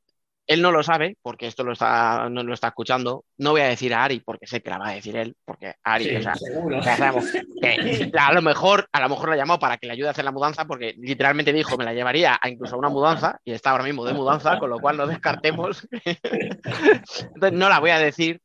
él 0.46 0.60
no 0.60 0.70
lo 0.70 0.82
sabe, 0.82 1.16
porque 1.22 1.46
esto 1.46 1.64
lo 1.64 1.72
está, 1.72 2.28
no 2.28 2.42
lo 2.42 2.52
está 2.52 2.68
escuchando. 2.68 3.24
No 3.38 3.52
voy 3.52 3.62
a 3.62 3.68
decir 3.68 3.94
a 3.94 4.04
Ari, 4.04 4.20
porque 4.20 4.46
sé 4.46 4.60
que 4.60 4.70
la 4.70 4.78
va 4.78 4.88
a 4.90 4.94
decir 4.94 5.16
él, 5.16 5.34
porque 5.44 5.74
Ari, 5.82 6.04
Sí, 6.04 6.16
o 6.16 6.22
sea, 6.22 6.34
seguro. 6.34 6.80
que 6.80 8.10
a 8.18 8.32
lo 8.32 8.42
mejor, 8.42 8.86
a 8.92 9.00
lo 9.00 9.08
mejor 9.08 9.30
la 9.30 9.36
llamó 9.36 9.58
para 9.58 9.78
que 9.78 9.86
le 9.86 9.94
ayude 9.94 10.08
a 10.08 10.10
hacer 10.10 10.24
la 10.24 10.32
mudanza, 10.32 10.66
porque 10.66 10.94
literalmente 10.98 11.52
dijo 11.52 11.78
me 11.78 11.84
la 11.84 11.94
llevaría 11.94 12.38
a 12.40 12.48
incluso 12.48 12.74
a 12.74 12.78
una 12.78 12.90
mudanza, 12.90 13.38
y 13.44 13.52
está 13.52 13.70
ahora 13.70 13.84
mismo 13.84 14.04
de 14.04 14.12
mudanza, 14.12 14.58
con 14.58 14.68
lo 14.68 14.78
cual 14.78 14.96
no 14.98 15.06
descartemos. 15.06 15.88
Entonces 16.64 17.52
no 17.52 17.68
la 17.68 17.80
voy 17.80 17.90
a 17.90 17.98
decir, 17.98 18.40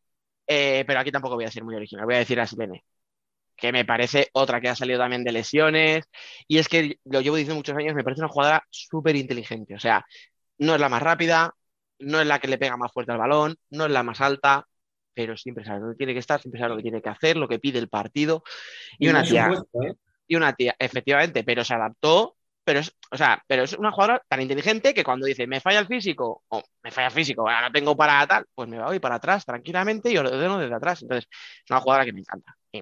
eh, 0.48 0.84
pero 0.88 1.02
aquí 1.02 1.12
tampoco 1.12 1.36
voy 1.36 1.46
a 1.46 1.52
ser 1.52 1.64
muy 1.64 1.76
original, 1.76 2.06
voy 2.06 2.16
a 2.16 2.20
decir 2.20 2.40
a 2.40 2.48
Silene, 2.48 2.84
que 3.58 3.74
me 3.74 3.84
parece 3.84 4.30
otra 4.32 4.62
que 4.62 4.70
ha 4.70 4.76
salido 4.76 5.00
también 5.00 5.26
de 5.26 5.34
lesiones, 5.34 6.06
y 6.48 6.60
es 6.60 6.70
que 6.70 6.98
lo 7.04 7.20
llevo 7.20 7.36
diciendo 7.36 7.56
muchos 7.56 7.76
años, 7.76 7.94
me 7.94 8.06
parece 8.06 8.22
una 8.22 8.30
jugadora 8.30 8.64
súper 8.70 9.18
inteligente, 9.18 9.76
o 9.76 9.80
sea, 9.80 10.06
no 10.60 10.76
es 10.76 10.80
la 10.82 10.88
más 10.90 11.04
rápida, 11.04 11.54
no 12.00 12.20
es 12.20 12.28
la 12.28 12.40
que 12.40 12.48
le 12.48 12.58
pega 12.58 12.78
más 12.78 12.92
fuerte 12.92 13.12
al 13.12 13.18
balón, 13.18 13.56
no 13.70 13.86
es 13.86 13.92
la 13.92 14.04
más 14.04 14.22
alta, 14.22 14.68
pero 15.14 15.36
siempre 15.38 15.66
sabe 15.66 15.80
dónde 15.80 15.96
tiene 15.96 16.14
que 16.14 16.20
estar, 16.20 16.42
siempre 16.42 16.60
sabe 16.60 16.70
lo 16.72 16.78
que 16.78 16.84
tiene 16.84 17.02
que 17.02 17.10
hacer, 17.10 17.38
lo 17.38 17.48
que 17.48 17.60
pide 17.60 17.80
el 17.80 17.90
partido. 17.90 18.44
Y 18.98 19.10
una 19.10 19.24
tía, 19.24 19.52
¿eh? 19.84 19.94
y 20.28 20.36
una 20.36 20.54
tía, 20.54 20.76
efectivamente, 20.80 21.44
pero 21.44 21.64
se 21.64 21.74
adaptó, 21.74 22.38
pero 22.64 22.80
es, 22.80 22.96
o 23.12 23.18
sea, 23.18 23.44
pero 23.48 23.64
es 23.64 23.74
una 23.74 23.92
jugadora 23.92 24.24
tan 24.28 24.42
inteligente 24.42 24.94
que 24.94 25.04
cuando 25.04 25.26
dice 25.26 25.48
me 25.48 25.60
falla 25.60 25.80
el 25.80 25.88
físico, 25.88 26.44
o 26.48 26.64
me 26.84 26.92
falla 26.92 27.08
el 27.08 27.14
físico, 27.14 27.42
ahora 27.42 27.64
no 27.68 27.72
tengo 27.72 27.98
para 27.98 28.26
tal, 28.28 28.46
pues 28.54 28.70
me 28.70 28.82
voy 28.82 29.00
para 29.00 29.16
atrás 29.16 29.46
tranquilamente 29.46 30.12
y 30.12 30.18
ordeno 30.18 30.60
desde 30.60 30.76
atrás. 30.76 31.02
Entonces, 31.02 31.28
es 31.32 31.72
una 31.72 31.82
jugadora 31.82 32.06
que 32.06 32.14
me 32.14 32.20
encanta. 32.20 32.56
Y 32.72 32.82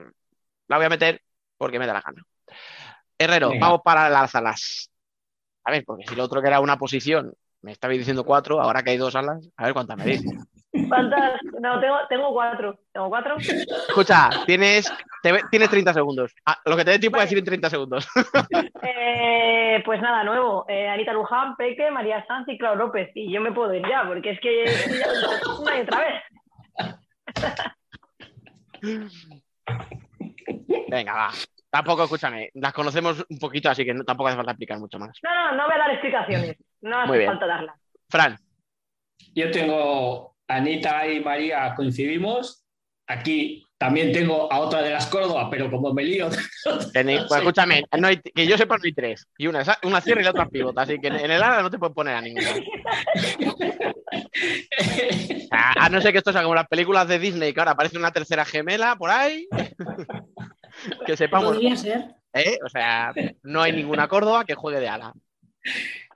la 0.68 0.77
voy 0.77 0.85
a 0.85 0.89
meter 0.89 1.22
porque 1.57 1.80
me 1.80 1.88
da 1.88 1.94
la 1.94 2.02
gana. 2.02 2.22
Herrero, 3.18 3.49
Venga. 3.49 3.65
vamos 3.65 3.81
para 3.84 4.10
las 4.10 4.35
alas. 4.35 4.91
A 5.64 5.72
ver, 5.72 5.84
porque 5.85 6.06
si 6.07 6.15
lo 6.15 6.23
otro 6.23 6.41
que 6.41 6.48
era 6.48 6.60
una 6.60 6.77
posición, 6.77 7.34
me 7.68 7.73
estabais 7.73 7.99
diciendo 7.99 8.23
cuatro, 8.23 8.61
ahora 8.61 8.81
que 8.81 8.91
hay 8.91 8.98
dos 8.98 9.14
alas, 9.14 9.45
a 9.57 9.65
ver 9.65 9.73
cuántas 9.73 9.98
me 9.98 10.06
dices. 10.06 10.31
¿Cuántas? 10.88 11.34
No, 11.60 11.80
tengo, 11.81 11.98
tengo 12.07 12.31
cuatro. 12.31 12.80
¿Tengo 12.94 13.10
cuatro? 13.10 13.35
Escucha, 13.38 14.30
tienes, 14.45 14.89
te- 15.22 15.41
tienes 15.52 15.69
30 15.69 15.94
segundos. 15.94 16.31
Ah, 16.45 16.57
lo 16.65 16.77
que 16.77 16.85
te 16.85 16.91
dé 16.91 16.99
tiempo 16.99 17.18
a 17.19 17.23
decir 17.23 17.38
en 17.38 17.44
30 17.44 17.69
segundos. 17.69 18.07
Eh, 18.84 19.81
pues 19.84 20.02
nada, 20.02 20.23
nuevo. 20.23 20.65
Eh, 20.69 20.88
Anita 20.88 21.11
Luján, 21.11 21.57
Peque, 21.57 21.91
María 21.91 22.26
Sanz 22.26 22.48
y 22.48 22.57
Clau 22.57 22.76
López. 22.77 23.10
Y 23.15 23.30
yo 23.34 23.41
me 23.41 23.52
puedo 23.52 23.73
ir 23.73 23.85
ya, 23.85 24.06
porque 24.07 24.31
es 24.31 24.39
que 24.39 24.64
una 25.60 25.77
y 25.77 25.81
otra 25.81 25.99
vez. 25.99 26.23
Venga, 30.89 31.14
va. 31.14 31.30
Tampoco, 31.69 32.03
escúchame, 32.03 32.49
las 32.53 32.72
conocemos 32.73 33.26
un 33.30 33.39
poquito, 33.39 33.69
así 33.69 33.84
que 33.84 33.94
no- 33.94 34.03
tampoco 34.06 34.30
hace 34.30 34.38
falta 34.38 34.52
explicar 34.52 34.80
mucho 34.80 34.98
más. 34.98 35.18
No, 35.22 35.34
no, 35.34 35.57
no 35.57 35.65
voy 35.65 35.76
a 35.76 35.77
dar 35.80 35.91
explicaciones. 35.91 36.56
No 36.81 36.97
Muy 37.01 37.09
hace 37.09 37.17
bien. 37.19 37.29
falta 37.31 37.47
darlas. 37.47 37.75
Fran, 38.09 38.37
Yo 39.35 39.51
tengo 39.51 40.35
Anita 40.47 41.07
y 41.07 41.19
María, 41.19 41.73
coincidimos. 41.75 42.63
Aquí 43.09 43.63
también 43.77 44.11
tengo 44.11 44.51
a 44.51 44.59
otra 44.59 44.81
de 44.81 44.89
las 44.89 45.05
Córdoba, 45.07 45.49
pero 45.49 45.69
como 45.71 45.93
me 45.93 46.03
lío. 46.03 46.29
tenéis- 46.93 47.25
pues, 47.27 47.39
escúchame, 47.41 47.83
no 47.97 48.07
hay- 48.07 48.19
que 48.21 48.45
yo 48.47 48.57
sepa, 48.57 48.75
no 48.77 48.83
hay 48.83 48.93
tres. 48.93 49.27
Y 49.37 49.47
una, 49.47 49.63
una 49.83 50.01
cierra 50.01 50.21
y 50.21 50.23
la 50.25 50.31
otra 50.31 50.47
pivota, 50.49 50.81
así 50.81 50.99
que 50.99 51.07
en 51.07 51.15
el 51.31 51.41
ala 51.43 51.61
no 51.61 51.69
te 51.69 51.77
puedes 51.79 51.95
poner 51.95 52.15
a 52.15 52.21
ninguna. 52.21 52.49
A 55.51 55.89
no 55.89 56.01
ser 56.01 56.11
que 56.11 56.17
esto 56.19 56.31
sea 56.31 56.43
como 56.43 56.55
las 56.55 56.67
películas 56.67 57.07
de 57.07 57.19
Disney, 57.19 57.53
que 57.53 57.59
ahora 57.59 57.71
aparece 57.71 57.97
una 57.97 58.11
tercera 58.11 58.45
gemela 58.45 58.95
por 58.95 59.09
ahí. 59.09 59.47
que 61.05 61.15
sepamos, 61.17 61.53
Podría 61.53 61.75
ser. 61.75 62.15
¿eh? 62.33 62.57
O 62.65 62.69
sea, 62.69 63.13
no 63.43 63.61
hay 63.61 63.71
ninguna 63.73 64.07
Córdoba 64.07 64.45
que 64.45 64.55
juegue 64.55 64.79
de 64.79 64.89
ala. 64.89 65.13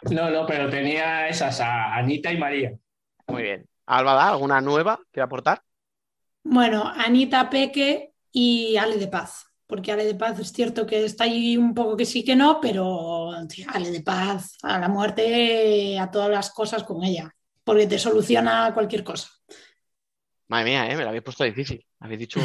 No, 0.10 0.30
no, 0.30 0.46
pero 0.46 0.70
tenía 0.70 1.28
esas, 1.28 1.60
a 1.60 1.96
Anita 1.96 2.32
y 2.32 2.38
María. 2.38 2.74
Muy 3.28 3.44
bien. 3.44 3.68
Alba, 3.86 4.14
¿da 4.14 4.30
¿alguna 4.30 4.62
nueva 4.62 5.00
que 5.12 5.22
aportar? 5.22 5.62
Bueno, 6.44 6.88
Anita 6.88 7.50
Peque 7.50 8.14
y 8.32 8.78
Ale 8.78 8.98
de 8.98 9.08
Paz, 9.08 9.46
porque 9.68 9.92
Ale 9.92 10.06
de 10.06 10.16
Paz 10.16 10.40
es 10.40 10.52
cierto 10.52 10.86
que 10.86 11.06
está 11.06 11.26
ahí 11.26 11.56
un 11.56 11.74
poco 11.74 11.96
que 11.96 12.06
sí 12.06 12.24
que 12.24 12.36
no, 12.36 12.60
pero 12.60 13.32
tío, 13.48 13.68
Ale 13.72 13.92
de 13.92 14.02
Paz 14.02 14.58
a 14.64 14.80
la 14.80 14.88
muerte, 14.88 16.00
a 16.00 16.10
todas 16.10 16.30
las 16.30 16.52
cosas 16.52 16.84
con 16.84 17.04
ella, 17.04 17.34
porque 17.64 17.86
te 17.86 18.00
soluciona 18.00 18.74
cualquier 18.74 19.04
cosa. 19.04 19.30
Madre 20.48 20.66
mía, 20.66 20.92
¿eh? 20.92 20.98
me 20.98 21.04
lo 21.04 21.10
habéis 21.10 21.24
puesto 21.24 21.44
difícil. 21.44 21.86
Habéis 22.00 22.20
dicho. 22.20 22.40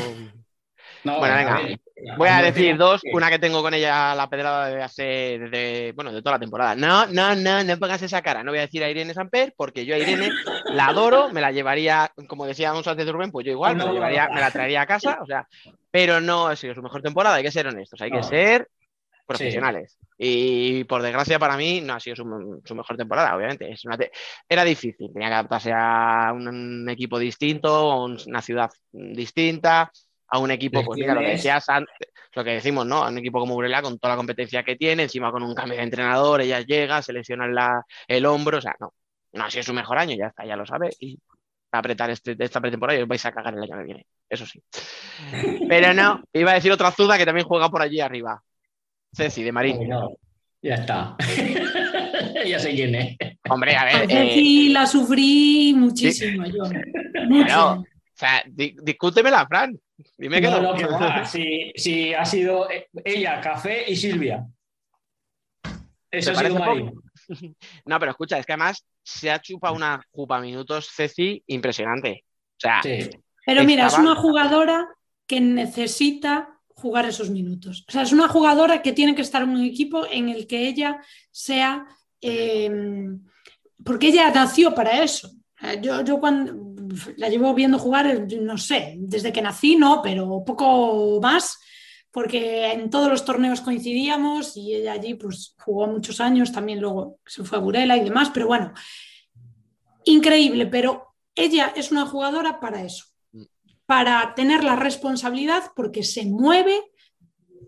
No, 1.07 1.19
Bueno, 1.19 1.35
venga. 1.37 1.55
ver, 1.62 1.81
Voy 2.19 2.28
a 2.28 2.43
decir 2.43 2.77
dos. 2.77 3.01
Una 3.12 3.31
que 3.31 3.39
tengo 3.39 3.62
con 3.62 3.73
ella 3.74 4.15
la 4.15 4.28
pedrada 4.28 4.69
de 4.69 4.83
hace. 4.83 5.39
desde- 5.39 5.93
bueno, 5.93 6.12
de 6.12 6.20
toda 6.20 6.33
la 6.37 6.39
temporada. 6.41 6.74
No, 6.74 7.07
no, 7.07 7.35
no, 7.35 7.65
no 7.65 7.78
pongas 7.78 8.03
esa 8.03 8.20
cara. 8.23 8.43
No 8.45 8.51
voy 8.53 8.59
a 8.59 8.62
decir 8.62 8.85
a 8.85 8.91
Irene 8.91 9.15
Samper 9.15 9.55
porque 9.57 9.87
yo 9.87 9.95
a 9.95 9.99
Irene 9.99 10.31
la 10.73 10.87
adoro, 10.89 11.31
me 11.33 11.41
la 11.41 11.53
llevaría, 11.53 12.12
como 12.28 12.47
decía 12.47 12.74
un 12.74 12.83
de 12.83 13.12
Rubén, 13.12 13.31
pues 13.31 13.47
yo 13.47 13.53
igual, 13.53 13.77
me 13.77 13.85
la, 13.85 13.93
llevaría, 13.93 14.28
me 14.28 14.41
la 14.41 14.51
traería 14.51 14.83
a 14.83 14.87
casa. 14.87 15.19
O 15.23 15.27
sea, 15.27 15.47
pero 15.91 16.20
no 16.20 16.55
sido 16.57 16.74
su 16.74 16.83
mejor 16.83 17.01
temporada. 17.03 17.37
Hay 17.37 17.43
que 17.45 17.51
ser 17.51 17.66
honestos, 17.66 18.01
hay 18.01 18.11
que 18.11 18.19
No. 18.19 18.23
ser 18.23 18.69
profesionales. 19.27 19.99
Y 20.19 20.85
por 20.85 21.03
desgracia 21.03 21.39
para 21.39 21.57
mí 21.57 21.81
no 21.81 21.95
ha 21.95 22.01
sido 22.01 22.15
su, 22.16 22.61
su 22.65 22.74
mejor 22.74 22.97
temporada, 22.97 23.35
obviamente. 23.37 23.70
Es 23.73 23.85
una 23.85 23.97
te- 23.99 24.12
Era 24.49 24.62
difícil, 24.65 25.11
tenía 25.12 25.28
que 25.28 25.35
adaptarse 25.35 25.73
a 25.74 26.31
un, 26.35 26.47
un 26.47 26.89
equipo 26.89 27.19
distinto, 27.19 27.69
a 27.91 28.05
un- 28.05 28.19
una 28.27 28.41
ciudad 28.43 28.70
distinta, 28.93 29.91
a 30.28 30.39
un 30.39 30.51
equipo, 30.51 30.82
pues 30.85 30.98
mira, 30.98 31.15
lo 31.15 31.20
que 31.20 31.28
decías 31.28 31.69
antes, 31.69 31.94
lo 32.35 32.44
que 32.44 32.51
decimos, 32.51 32.85
¿no? 32.86 33.05
A 33.05 33.09
un 33.09 33.19
equipo 33.19 33.39
como 33.39 33.55
Burela 33.55 33.82
con 33.82 33.98
toda 33.98 34.15
la 34.15 34.16
competencia 34.19 34.62
que 34.62 34.77
tiene, 34.77 35.05
encima 35.05 35.31
con 35.31 35.43
un 35.43 35.55
cambio 35.55 35.77
de 35.78 35.85
entrenador, 35.85 36.40
ella 36.40 36.61
llega, 36.61 37.01
se 37.03 37.12
lesiona 37.12 37.47
la- 37.47 37.85
el 38.09 38.27
hombro, 38.27 38.59
o 38.59 38.61
sea, 38.61 38.74
no, 38.81 38.93
no 39.32 39.44
ha 39.44 39.51
sido 39.51 39.62
su 39.65 39.73
mejor 39.73 39.98
año, 39.98 40.16
ya 40.16 40.27
está, 40.28 40.44
ya 40.44 40.57
lo 40.57 40.66
sabe, 40.66 40.90
y 41.01 41.19
apretar 41.73 42.11
este, 42.11 42.35
esta 42.39 42.61
pretemporada 42.61 42.98
y 42.98 43.03
os 43.03 43.09
vais 43.09 43.24
a 43.27 43.32
cagar 43.32 43.55
el 43.55 43.62
año 43.62 43.77
que 43.78 43.85
viene, 43.85 44.07
eso 44.28 44.47
sí. 44.47 44.61
Pero 45.69 45.93
no, 45.94 46.23
iba 46.32 46.51
a 46.51 46.55
decir 46.55 46.73
otra 46.73 46.90
Zuda 46.90 47.16
que 47.19 47.24
también 47.27 47.47
juega 47.47 47.69
por 47.70 47.82
allí 47.82 48.01
arriba. 48.01 48.43
Ceci, 49.15 49.43
de 49.43 49.53
Marín. 49.53 49.78
Ay, 49.81 49.86
no. 49.89 50.11
Ya 50.62 50.74
está. 50.74 51.16
ya 52.47 52.59
sé 52.59 52.70
quién 52.74 52.94
es. 52.94 53.16
Hombre, 53.48 53.77
a 53.77 53.85
ver, 53.85 54.11
eh, 54.11 54.31
sí 54.35 54.69
la 54.70 54.86
sufrí 54.86 55.74
muchísimo 55.77 56.44
yo. 56.47 56.65
Mucho. 57.28 57.70
O 57.73 57.85
sea, 58.15 58.43
di- 58.47 58.74
discúltemela, 58.82 59.47
Fran. 59.47 59.78
Dime 60.18 60.40
que 60.40 60.48
No, 60.48 60.74
no. 60.74 61.27
Si, 61.27 61.73
si 61.77 62.14
ha 62.14 62.24
sido 62.24 62.70
eh, 62.70 62.89
ella, 63.05 63.40
Café 63.40 63.90
y 63.90 63.97
Silvia. 63.97 64.47
Eso 66.10 66.32
¿Te 66.32 66.39
ha 66.39 66.40
sido 66.40 66.59
Marín. 66.59 66.93
No, 67.85 67.98
pero 67.98 68.12
escucha, 68.12 68.39
es 68.39 68.47
que 68.47 68.52
además 68.52 68.85
se 69.02 69.31
ha 69.31 69.40
chupado 69.40 69.74
una 69.74 70.01
jupa 70.10 70.40
minutos 70.40 70.89
Ceci 70.94 71.43
impresionante. 71.47 72.24
O 72.56 72.60
sea, 72.60 72.82
Sí. 72.82 73.10
Pero 73.47 73.62
mira, 73.62 73.86
es 73.86 73.97
una 73.97 74.16
jugadora 74.16 74.89
que 75.27 75.40
necesita 75.40 76.56
jugar 76.74 77.06
esos 77.06 77.31
minutos. 77.31 77.85
O 77.89 77.93
sea, 77.93 78.02
es 78.02 78.12
una 78.12 78.28
jugadora 78.28 78.82
que 78.82 78.93
tiene 78.93 79.14
que 79.14 79.23
estar 79.23 79.43
en 79.43 79.51
un 79.51 79.64
equipo 79.64 80.05
en 80.10 80.28
el 80.28 80.48
que 80.48 80.66
ella 80.66 81.01
sea, 81.31 81.86
eh, 82.20 82.70
porque 83.85 84.09
ella 84.09 84.31
nació 84.32 84.74
para 84.74 85.02
eso. 85.02 85.31
Yo, 85.81 86.05
yo 86.05 86.18
cuando 86.18 86.76
la 87.16 87.28
llevo 87.28 87.52
viendo 87.55 87.78
jugar, 87.78 88.06
eh, 88.06 88.27
no 88.40 88.59
sé, 88.59 88.94
desde 88.98 89.32
que 89.32 89.43
nací 89.43 89.77
no, 89.77 90.01
pero 90.02 90.43
poco 90.44 91.20
más, 91.20 91.59
porque 92.10 92.73
en 92.73 92.89
todos 92.90 93.09
los 93.09 93.24
torneos 93.24 93.60
coincidíamos 93.60 94.56
y 94.56 94.74
ella 94.74 94.93
allí 94.93 95.14
pues 95.14 95.55
jugó 95.59 95.86
muchos 95.86 96.20
años, 96.20 96.52
también 96.52 96.81
luego 96.81 97.18
se 97.27 97.44
fue 97.44 97.59
a 97.59 97.60
Burela 97.60 97.97
y 97.97 98.05
demás, 98.05 98.31
pero 98.32 98.47
bueno, 98.47 98.73
increíble, 100.05 100.66
pero 100.66 101.14
ella 101.35 101.73
es 101.77 101.90
una 101.90 102.06
jugadora 102.06 102.60
para 102.60 102.82
eso 102.82 103.05
para 103.86 104.35
tener 104.35 104.64
la 104.64 104.74
responsabilidad 104.74 105.62
porque 105.77 106.02
se 106.02 106.24
mueve, 106.27 106.77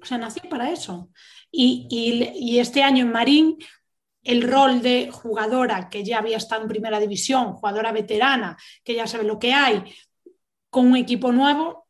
o 0.03 0.05
sea, 0.05 0.19
nació 0.19 0.43
para 0.51 0.73
eso. 0.73 1.11
Y, 1.53 1.87
y- 1.89 2.33
y 2.55 2.59
este 2.59 2.83
año 2.83 3.05
en 3.05 3.13
Marín, 3.13 3.57
el 4.25 4.43
rol 4.43 4.83
de 4.83 5.11
jugadora 5.11 5.89
que 5.89 6.05
ya 6.05 6.19
había 6.19 6.37
estado 6.37 6.63
en 6.63 6.69
primera 6.69 7.01
división, 7.01 7.55
jugadora 7.55 7.93
veterana, 7.93 8.57
que 8.85 8.95
ya 8.95 9.07
sabe 9.07 9.25
lo 9.25 9.39
que 9.39 9.53
hay, 9.53 9.83
con 10.71 10.87
un 10.89 10.97
equipo 10.97 11.33
nuevo, 11.33 11.87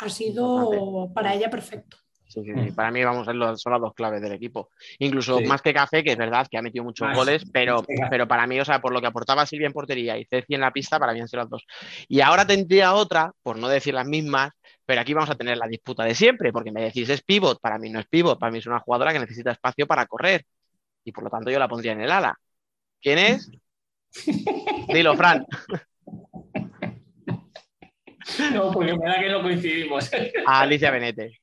ha 0.00 0.08
sido 0.08 1.10
para 1.14 1.34
ella 1.34 1.50
perfecto. 1.50 1.96
sí, 2.28 2.42
sí, 2.44 2.52
sí, 2.62 2.72
para 2.72 2.90
mí 2.90 3.02
vamos 3.02 3.22
a 3.22 3.30
ser 3.30 3.36
los- 3.36 3.60
son 3.60 3.72
las 3.72 3.80
dos 3.80 3.94
claves 3.94 4.20
del 4.20 4.32
equipo. 4.32 4.68
Incluso 4.98 5.38
Sí. 5.38 5.44
más 5.46 5.62
que 5.62 5.72
Café, 5.72 6.04
que 6.04 6.12
es 6.12 6.16
verdad 6.18 6.46
que 6.48 6.58
ha 6.58 6.62
metido 6.62 6.84
muchos 6.84 7.06
Más, 7.08 7.16
goles, 7.16 7.42
pero, 7.50 7.82
pero 8.10 8.28
para 8.28 8.46
mí, 8.46 8.60
o 8.60 8.64
sea, 8.66 8.80
por 8.82 8.92
lo 8.92 9.00
que 9.00 9.06
aportaba 9.06 9.46
Silvia 9.46 9.66
en 9.66 9.72
portería 9.72 10.16
y 10.18 10.26
Ceci 10.26 10.54
en 10.54 10.60
la 10.60 10.70
pista, 10.70 10.98
para 10.98 11.14
mí 11.14 11.20
han 11.20 11.28
sido 11.28 11.42
las 11.42 11.50
dos. 11.50 11.64
Y 12.06 12.20
ahora 12.20 12.46
tendría 12.46 12.92
otra, 12.92 13.32
por 13.42 13.56
no 13.58 13.66
decir 13.66 13.94
las 13.94 14.06
mismas, 14.06 14.50
pero 14.84 15.00
aquí 15.00 15.14
vamos 15.14 15.30
a 15.30 15.36
tener 15.36 15.56
la 15.56 15.66
disputa 15.66 16.04
de 16.04 16.14
siempre, 16.14 16.52
porque 16.52 16.70
me 16.70 16.82
decís 16.82 17.08
es 17.08 17.22
pivot, 17.22 17.60
para 17.60 17.78
mí 17.78 17.88
no 17.88 17.98
es 17.98 18.06
pivot, 18.06 18.38
para 18.38 18.52
mí 18.52 18.58
es 18.58 18.66
una 18.66 18.78
jugadora 18.80 19.12
que 19.14 19.20
necesita 19.20 19.50
espacio 19.50 19.86
para 19.86 20.04
correr. 20.06 20.44
Y 21.08 21.12
por 21.12 21.24
lo 21.24 21.30
tanto 21.30 21.50
yo 21.50 21.58
la 21.58 21.68
pondría 21.68 21.92
en 21.92 22.02
el 22.02 22.10
ala. 22.10 22.38
¿Quién 23.00 23.18
es? 23.18 23.50
Dilo, 24.88 25.16
Fran. 25.16 25.46
No, 28.52 28.70
porque 28.72 28.94
me 28.96 29.06
da 29.08 29.18
que 29.20 29.28
no 29.30 29.40
coincidimos. 29.42 30.10
Alicia 30.46 30.90
Benete. 30.90 31.40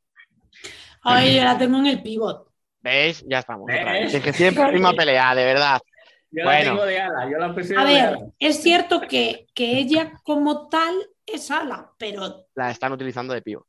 Ay, 1.01 1.35
yo 1.37 1.43
la 1.43 1.57
tengo 1.57 1.79
en 1.79 1.87
el 1.87 2.03
pivot. 2.03 2.47
¿Veis? 2.81 3.25
Ya 3.27 3.39
estamos. 3.39 3.63
otra 3.63 3.91
vez. 3.91 4.03
¿Ves? 4.05 4.13
Es 4.13 4.23
que 4.23 4.33
siempre 4.33 4.71
misma 4.71 4.93
pelea, 4.93 5.33
de 5.33 5.45
verdad. 5.45 5.81
Yo 6.29 6.43
Bueno. 6.43 6.59
la 6.59 6.63
tengo 6.71 6.85
de 6.85 6.99
ala, 7.01 7.29
yo 7.31 7.37
la 7.39 7.55
prefiero 7.55 7.81
A 7.81 7.85
de 7.85 7.93
ver, 7.93 8.03
ala. 8.05 8.19
es 8.37 8.61
cierto 8.61 9.01
que, 9.01 9.47
que 9.55 9.79
ella 9.79 10.11
como 10.23 10.67
tal 10.69 10.93
es 11.25 11.49
ala, 11.49 11.91
pero 11.97 12.45
La 12.53 12.69
están 12.69 12.91
utilizando 12.91 13.33
de 13.33 13.41
pivot. 13.41 13.65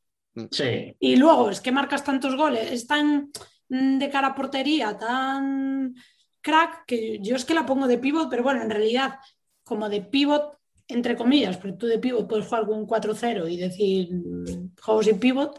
Sí. 0.50 0.94
Y 1.00 1.16
luego 1.16 1.48
es 1.48 1.62
que 1.62 1.72
marcas 1.72 2.04
tantos 2.04 2.36
goles, 2.36 2.70
es 2.70 2.86
tan 2.86 3.30
de 3.68 4.10
cara 4.10 4.28
a 4.28 4.34
portería, 4.34 4.96
tan 4.98 5.94
crack, 6.40 6.84
que 6.86 7.18
yo 7.20 7.36
es 7.36 7.44
que 7.44 7.54
la 7.54 7.66
pongo 7.66 7.86
de 7.86 7.98
pivot, 7.98 8.28
pero 8.30 8.42
bueno, 8.42 8.62
en 8.62 8.70
realidad, 8.70 9.18
como 9.64 9.88
de 9.88 10.00
pivot, 10.02 10.58
entre 10.88 11.16
comillas, 11.16 11.56
porque 11.56 11.76
tú 11.76 11.86
de 11.86 11.98
pivot 11.98 12.28
puedes 12.28 12.46
jugar 12.46 12.66
con 12.66 12.78
un 12.78 12.86
4-0 12.86 13.48
y 13.50 13.56
decir 13.56 14.08
mm, 14.12 14.76
juego 14.80 15.02
sin 15.02 15.18
pivot, 15.18 15.58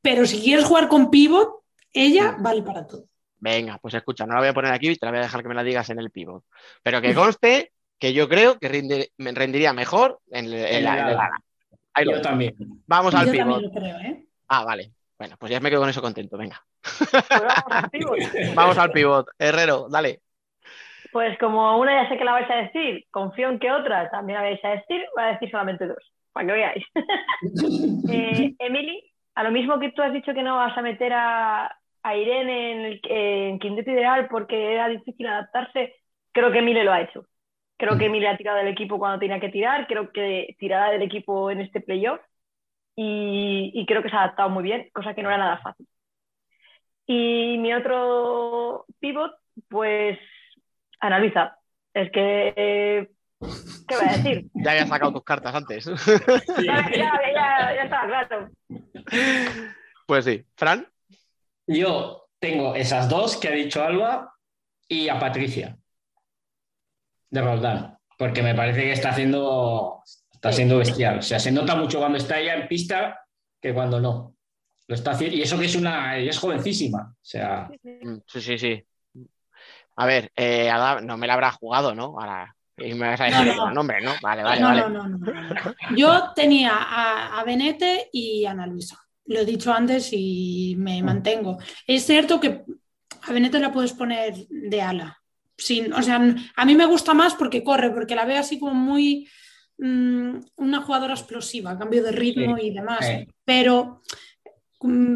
pero 0.00 0.24
si 0.26 0.40
quieres 0.40 0.64
jugar 0.64 0.88
con 0.88 1.10
pivot, 1.10 1.62
ella 1.92 2.36
vale 2.38 2.62
para 2.62 2.86
todo. 2.86 3.04
Venga, 3.38 3.76
pues 3.78 3.92
escucha, 3.94 4.24
no 4.24 4.34
la 4.34 4.40
voy 4.40 4.48
a 4.48 4.54
poner 4.54 4.72
aquí 4.72 4.88
y 4.88 4.96
te 4.96 5.04
la 5.04 5.10
voy 5.12 5.18
a 5.18 5.24
dejar 5.24 5.42
que 5.42 5.48
me 5.48 5.54
la 5.54 5.64
digas 5.64 5.90
en 5.90 5.98
el 5.98 6.10
pivot. 6.10 6.44
Pero 6.82 7.02
que 7.02 7.12
conste 7.14 7.72
que 7.98 8.12
yo 8.14 8.28
creo 8.28 8.58
que 8.58 8.70
rinde- 8.70 9.10
me 9.18 9.32
rendiría 9.32 9.72
mejor 9.72 10.20
en, 10.30 10.46
el- 10.46 10.54
en 10.54 10.74
En 10.76 10.84
la, 10.84 10.92
ala. 11.06 11.30
Ahí 11.92 12.04
lo 12.06 12.12
Yo 12.12 12.16
dejo. 12.18 12.28
también. 12.30 12.54
Vamos 12.86 13.14
al 13.14 13.26
yo 13.26 13.32
pivot. 13.32 13.46
también 13.48 13.70
lo 13.72 13.78
creo, 13.78 13.98
¿eh? 13.98 14.26
Ah, 14.48 14.64
vale. 14.64 14.92
Bueno, 15.18 15.36
pues 15.38 15.52
ya 15.52 15.60
me 15.60 15.70
quedo 15.70 15.80
con 15.80 15.90
eso 15.90 16.02
contento. 16.02 16.36
Venga. 16.36 16.60
Pues 16.98 17.12
vamos 17.28 17.64
al 17.70 17.90
pívot. 17.90 18.18
Vamos 18.54 18.78
al 18.78 18.90
pivot. 18.90 19.28
Herrero, 19.38 19.88
dale. 19.88 20.20
Pues 21.12 21.38
como 21.38 21.78
una 21.78 22.02
ya 22.02 22.08
sé 22.08 22.16
que 22.16 22.24
la 22.24 22.32
vais 22.32 22.50
a 22.50 22.56
decir, 22.56 23.04
confío 23.10 23.50
en 23.50 23.58
que 23.58 23.70
otra 23.70 24.10
también 24.10 24.38
la 24.38 24.48
vais 24.48 24.64
a 24.64 24.70
decir, 24.70 25.04
voy 25.14 25.24
a 25.24 25.32
decir 25.32 25.50
solamente 25.50 25.86
dos, 25.86 26.12
para 26.32 26.46
que 26.46 26.52
veáis. 26.52 26.84
Eh, 28.10 28.54
Emily, 28.58 29.12
a 29.34 29.44
lo 29.44 29.50
mismo 29.50 29.78
que 29.78 29.92
tú 29.92 30.02
has 30.02 30.12
dicho 30.12 30.32
que 30.32 30.42
no 30.42 30.56
vas 30.56 30.76
a 30.76 30.82
meter 30.82 31.12
a, 31.12 31.76
a 32.02 32.16
Irene 32.16 32.72
en, 32.72 32.80
el, 32.80 33.00
en 33.04 33.58
quinteto 33.58 33.90
ideal 33.90 34.28
porque 34.28 34.72
era 34.74 34.88
difícil 34.88 35.26
adaptarse, 35.26 35.96
creo 36.32 36.50
que 36.50 36.58
Emily 36.58 36.82
lo 36.82 36.92
ha 36.92 37.02
hecho. 37.02 37.26
Creo 37.76 37.98
que 37.98 38.06
Emily 38.06 38.26
ha 38.26 38.36
tirado 38.36 38.58
del 38.58 38.68
equipo 38.68 38.98
cuando 38.98 39.18
tenía 39.18 39.40
que 39.40 39.48
tirar, 39.48 39.86
creo 39.86 40.12
que 40.12 40.56
tirará 40.58 40.90
del 40.92 41.02
equipo 41.02 41.50
en 41.50 41.60
este 41.60 41.80
playoff 41.80 42.20
y, 42.96 43.72
y 43.74 43.86
creo 43.86 44.02
que 44.02 44.08
se 44.10 44.16
ha 44.16 44.20
adaptado 44.24 44.50
muy 44.50 44.62
bien, 44.62 44.88
cosa 44.92 45.14
que 45.14 45.22
no 45.22 45.28
era 45.28 45.38
nada 45.38 45.58
fácil. 45.58 45.86
Y 47.06 47.58
mi 47.58 47.72
otro 47.74 48.86
pivot, 49.00 49.32
pues 49.68 50.18
Ana 51.00 51.18
Luisa. 51.18 51.58
Es 51.92 52.10
que, 52.10 52.54
eh, 52.56 53.10
¿qué 53.88 53.96
voy 53.96 54.04
a 54.08 54.12
decir? 54.16 54.46
Ya 54.54 54.70
había 54.70 54.86
sacado 54.86 55.12
tus 55.12 55.24
cartas 55.24 55.54
antes. 55.54 55.84
Ya, 56.64 56.90
ya, 56.90 57.12
ya, 57.34 57.74
ya 57.74 57.82
está, 57.82 58.06
claro. 58.06 58.48
pues 60.06 60.24
sí. 60.24 60.44
Fran, 60.56 60.86
Yo 61.66 62.28
tengo 62.38 62.74
esas 62.74 63.08
dos 63.08 63.36
que 63.36 63.48
ha 63.48 63.52
dicho 63.52 63.82
Alba 63.82 64.34
y 64.88 65.08
a 65.08 65.18
Patricia 65.18 65.76
de 67.30 67.40
Roldán, 67.42 67.98
porque 68.18 68.42
me 68.42 68.54
parece 68.54 68.82
que 68.82 68.92
está 68.92 69.10
haciendo 69.10 70.02
está 70.42 70.52
siendo 70.52 70.78
bestial. 70.78 71.18
O 71.18 71.22
sea, 71.22 71.38
se 71.38 71.52
nota 71.52 71.76
mucho 71.76 72.00
cuando 72.00 72.18
está 72.18 72.40
ella 72.40 72.54
en 72.54 72.66
pista 72.66 73.20
que 73.60 73.72
cuando 73.72 74.00
no. 74.00 74.34
Lo 74.88 74.94
está 74.96 75.12
haciendo, 75.12 75.36
y 75.36 75.42
eso 75.42 75.56
que 75.56 75.66
es 75.66 75.76
una, 75.76 76.16
ella 76.18 76.30
es 76.30 76.38
jovencísima. 76.38 77.12
O 77.14 77.24
sea, 77.24 77.70
Mm, 77.84 78.16
sí, 78.26 78.40
sí, 78.40 78.58
sí. 78.58 78.84
A 79.96 80.06
ver, 80.06 80.32
eh, 80.34 80.68
no 81.02 81.16
me 81.16 81.28
la 81.28 81.34
habrá 81.34 81.52
jugado, 81.52 81.94
¿no? 81.94 82.18
Ahora, 82.18 82.56
y 82.76 82.92
me 82.94 83.06
vas 83.10 83.20
a 83.20 83.24
decir 83.26 83.38
No, 83.46 83.54
no. 83.54 83.62
otro 83.62 83.74
nombre, 83.74 84.00
¿no? 84.00 84.12
Vale, 84.20 84.42
vale, 84.42 84.60
no, 84.60 84.66
vale. 84.68 84.80
no, 84.80 84.88
no, 84.88 85.08
no. 85.08 85.32
Yo 85.96 86.32
tenía 86.34 86.72
a, 86.74 87.38
a 87.38 87.44
Benete 87.44 88.08
y 88.12 88.44
a 88.44 88.50
Ana 88.50 88.66
Luisa. 88.66 88.98
Lo 89.26 89.38
he 89.38 89.44
dicho 89.44 89.72
antes 89.72 90.08
y 90.12 90.74
me 90.76 91.00
mantengo. 91.04 91.58
Es 91.86 92.04
cierto 92.04 92.40
que 92.40 92.64
a 93.22 93.32
Benete 93.32 93.60
la 93.60 93.70
puedes 93.70 93.92
poner 93.92 94.34
de 94.48 94.82
ala. 94.82 95.18
Sin, 95.56 95.92
o 95.92 96.02
sea, 96.02 96.20
a 96.56 96.64
mí 96.64 96.74
me 96.74 96.86
gusta 96.86 97.14
más 97.14 97.34
porque 97.34 97.62
corre, 97.62 97.90
porque 97.92 98.16
la 98.16 98.24
veo 98.24 98.40
así 98.40 98.58
como 98.58 98.74
muy 98.74 99.28
mm, 99.84 100.38
una 100.56 100.82
jugadora 100.82 101.14
explosiva, 101.14 101.78
cambio 101.78 102.02
de 102.02 102.12
ritmo 102.12 102.56
Sí, 102.56 102.66
y 102.66 102.70
demás. 102.74 103.06
Pero 103.44 104.02
mm, 104.80 105.14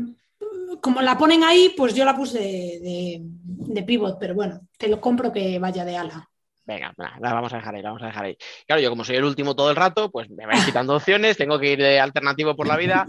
como 0.81 1.03
la 1.03 1.17
ponen 1.17 1.45
ahí, 1.45 1.73
pues 1.77 1.95
yo 1.95 2.05
la 2.05 2.17
puse 2.17 2.39
de, 2.39 2.81
de- 2.81 3.21
de 3.23 3.83
pivot, 3.83 4.19
pero 4.19 4.35
bueno, 4.35 4.61
te 4.79 4.89
lo 4.89 5.01
compro 5.01 5.33
que 5.33 5.59
vaya 5.59 5.85
de 5.85 5.97
ala. 5.97 6.29
Venga, 6.65 6.93
la 6.97 7.33
vamos 7.33 7.53
a 7.53 7.57
dejar 7.59 7.77
ahí, 7.77 7.83
la 7.83 7.91
vamos 7.91 8.03
a 8.03 8.07
dejar 8.07 8.25
ahí. 8.25 8.37
Claro, 8.67 8.83
yo 8.83 8.91
como 8.91 9.05
soy 9.05 9.17
el 9.17 9.25
último 9.25 9.55
todo 9.55 9.71
el 9.71 9.77
rato, 9.77 10.11
pues 10.11 10.29
me 10.31 10.47
vais 10.47 10.65
quitando 10.65 10.97
opciones, 10.97 11.37
tengo 11.37 11.61
que 11.61 11.73
ir 11.73 11.79
de 11.79 12.01
alternativo 12.01 12.57
por 12.57 12.67
la 12.67 12.77
vida. 12.77 13.07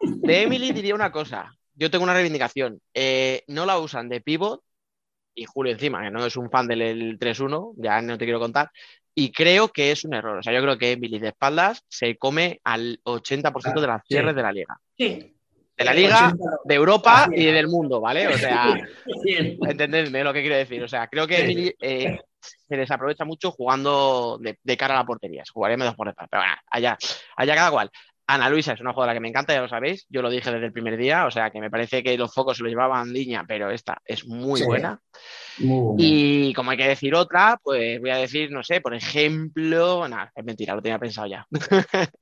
De 0.00 0.42
Emily 0.42 0.70
diría 0.72 0.94
una 0.94 1.10
cosa, 1.10 1.52
yo 1.74 1.90
tengo 1.90 2.04
una 2.04 2.14
reivindicación, 2.14 2.80
eh, 2.94 3.42
no 3.48 3.66
la 3.66 3.78
usan 3.78 4.08
de 4.08 4.20
pivot, 4.20 4.62
y 5.34 5.44
Julio 5.44 5.72
encima, 5.72 6.02
que 6.02 6.10
no 6.10 6.24
es 6.24 6.36
un 6.36 6.50
fan 6.50 6.66
del 6.66 6.82
el 6.82 7.18
3-1, 7.18 7.74
ya 7.76 8.00
no 8.02 8.18
te 8.18 8.24
quiero 8.24 8.40
contar, 8.40 8.70
y 9.14 9.32
creo 9.32 9.68
que 9.68 9.90
es 9.90 10.04
un 10.04 10.14
error. 10.14 10.38
O 10.38 10.42
sea, 10.42 10.52
yo 10.52 10.62
creo 10.62 10.78
que 10.78 10.92
Emily 10.92 11.18
de 11.18 11.28
espaldas 11.28 11.84
se 11.88 12.16
come 12.16 12.60
al 12.64 13.00
80% 13.04 13.80
de 13.80 13.86
las 13.86 14.02
cierres 14.06 14.30
sí. 14.30 14.36
de 14.36 14.42
la 14.42 14.52
liga. 14.52 14.80
Sí. 14.96 15.36
De 15.76 15.84
la 15.84 15.94
liga, 15.94 16.34
de 16.64 16.74
Europa 16.74 17.28
y 17.32 17.46
del 17.46 17.66
mundo, 17.66 18.00
¿vale? 18.00 18.28
O 18.28 18.36
sea, 18.36 18.78
entendedme 19.66 20.22
lo 20.22 20.32
que 20.32 20.42
quiero 20.42 20.56
decir. 20.56 20.82
O 20.82 20.88
sea, 20.88 21.08
creo 21.08 21.26
que. 21.26 21.40
Emily 21.40 21.74
eh, 21.80 22.18
se 22.40 22.76
desaprovecha 22.76 23.24
mucho 23.24 23.50
jugando 23.50 24.38
de, 24.40 24.58
de 24.62 24.76
cara 24.76 24.94
a 24.94 24.98
la 24.98 25.06
portería. 25.06 25.44
Se 25.44 25.52
jugaría 25.52 25.76
menos 25.76 25.94
por 25.94 26.08
detrás. 26.08 26.28
Pero 26.30 26.42
bueno, 26.42 26.56
allá, 26.70 26.98
allá 27.36 27.54
cada 27.54 27.70
cual. 27.70 27.90
Ana 28.34 28.48
Luisa 28.48 28.72
es 28.74 28.80
una 28.80 28.92
jugadora 28.92 29.14
que 29.14 29.20
me 29.20 29.28
encanta, 29.28 29.52
ya 29.52 29.60
lo 29.62 29.68
sabéis. 29.68 30.06
Yo 30.08 30.22
lo 30.22 30.30
dije 30.30 30.52
desde 30.52 30.66
el 30.66 30.72
primer 30.72 30.96
día. 30.96 31.26
O 31.26 31.30
sea, 31.30 31.50
que 31.50 31.60
me 31.60 31.70
parece 31.70 32.02
que 32.02 32.16
los 32.16 32.32
focos 32.32 32.56
se 32.56 32.62
los 32.62 32.70
llevaban 32.70 33.12
Liña, 33.12 33.44
pero 33.46 33.70
esta 33.70 34.00
es 34.04 34.26
muy 34.26 34.60
Sí. 34.60 34.66
buena. 34.66 35.00
Muy. 35.58 35.96
Y 35.98 36.54
como 36.54 36.70
hay 36.70 36.76
que 36.76 36.86
decir 36.88 37.14
otra, 37.14 37.58
pues 37.62 38.00
voy 38.00 38.10
a 38.10 38.16
decir, 38.16 38.50
no 38.50 38.62
sé, 38.62 38.80
por 38.80 38.94
ejemplo, 38.94 40.06
nada, 40.08 40.30
es 40.34 40.44
mentira, 40.44 40.74
lo 40.74 40.82
tenía 40.82 40.98
pensado 40.98 41.26
ya. 41.26 41.46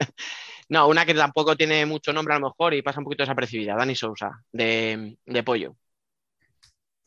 no, 0.70 0.88
una 0.88 1.04
que 1.04 1.14
tampoco 1.14 1.56
tiene 1.56 1.84
mucho 1.86 2.12
nombre 2.12 2.34
a 2.34 2.38
lo 2.38 2.46
mejor 2.48 2.74
y 2.74 2.82
pasa 2.82 3.00
un 3.00 3.04
poquito 3.04 3.22
desapercibida, 3.22 3.76
Dani 3.76 3.94
Sousa, 3.94 4.30
de, 4.52 5.16
de 5.24 5.42
Pollo. 5.42 5.74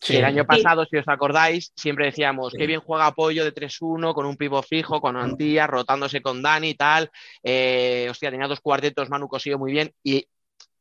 Sí. 0.03 0.17
El 0.17 0.25
año 0.25 0.45
pasado, 0.45 0.83
si 0.85 0.97
os 0.97 1.07
acordáis, 1.07 1.71
siempre 1.75 2.05
decíamos 2.05 2.53
que 2.57 2.65
bien 2.65 2.79
juega 2.81 3.11
Pollo 3.11 3.43
de 3.45 3.53
3-1 3.53 4.15
con 4.15 4.25
un 4.25 4.35
pivo 4.35 4.63
fijo, 4.63 4.99
con 4.99 5.15
Antía, 5.15 5.67
rotándose 5.67 6.21
con 6.23 6.41
Dani 6.41 6.69
y 6.69 6.73
tal. 6.73 7.09
Eh, 7.43 8.07
hostia, 8.09 8.31
tenía 8.31 8.47
dos 8.47 8.61
cuartetos, 8.61 9.09
Manu 9.11 9.27
Cosío 9.27 9.59
muy 9.59 9.71
bien. 9.71 9.91
Y 10.03 10.25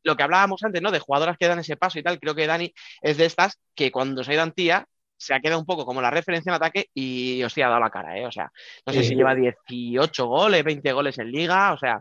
lo 0.04 0.16
que 0.16 0.22
hablábamos 0.22 0.62
antes, 0.62 0.80
¿no? 0.80 0.90
De 0.90 1.00
jugadoras 1.00 1.36
que 1.36 1.46
dan 1.48 1.58
ese 1.58 1.76
paso 1.76 1.98
y 1.98 2.02
tal, 2.02 2.18
creo 2.18 2.34
que 2.34 2.46
Dani 2.46 2.72
es 3.02 3.18
de 3.18 3.26
estas 3.26 3.60
que 3.74 3.92
cuando 3.92 4.24
se 4.24 4.30
ha 4.30 4.34
ido 4.34 4.42
Antía 4.42 4.86
se 5.18 5.34
ha 5.34 5.40
quedado 5.40 5.60
un 5.60 5.66
poco 5.66 5.84
como 5.84 6.00
la 6.00 6.10
referencia 6.10 6.48
en 6.48 6.54
ataque 6.56 6.86
y, 6.94 7.42
hostia, 7.42 7.66
ha 7.66 7.68
dado 7.68 7.82
la 7.82 7.90
cara, 7.90 8.16
¿eh? 8.16 8.24
O 8.24 8.32
sea, 8.32 8.50
no 8.86 8.92
sé 8.94 9.02
Sí. 9.02 9.08
si 9.10 9.14
lleva 9.16 9.34
18 9.34 10.26
goles, 10.26 10.64
20 10.64 10.92
goles 10.94 11.18
en 11.18 11.30
liga, 11.30 11.74
o 11.74 11.78
sea, 11.78 12.00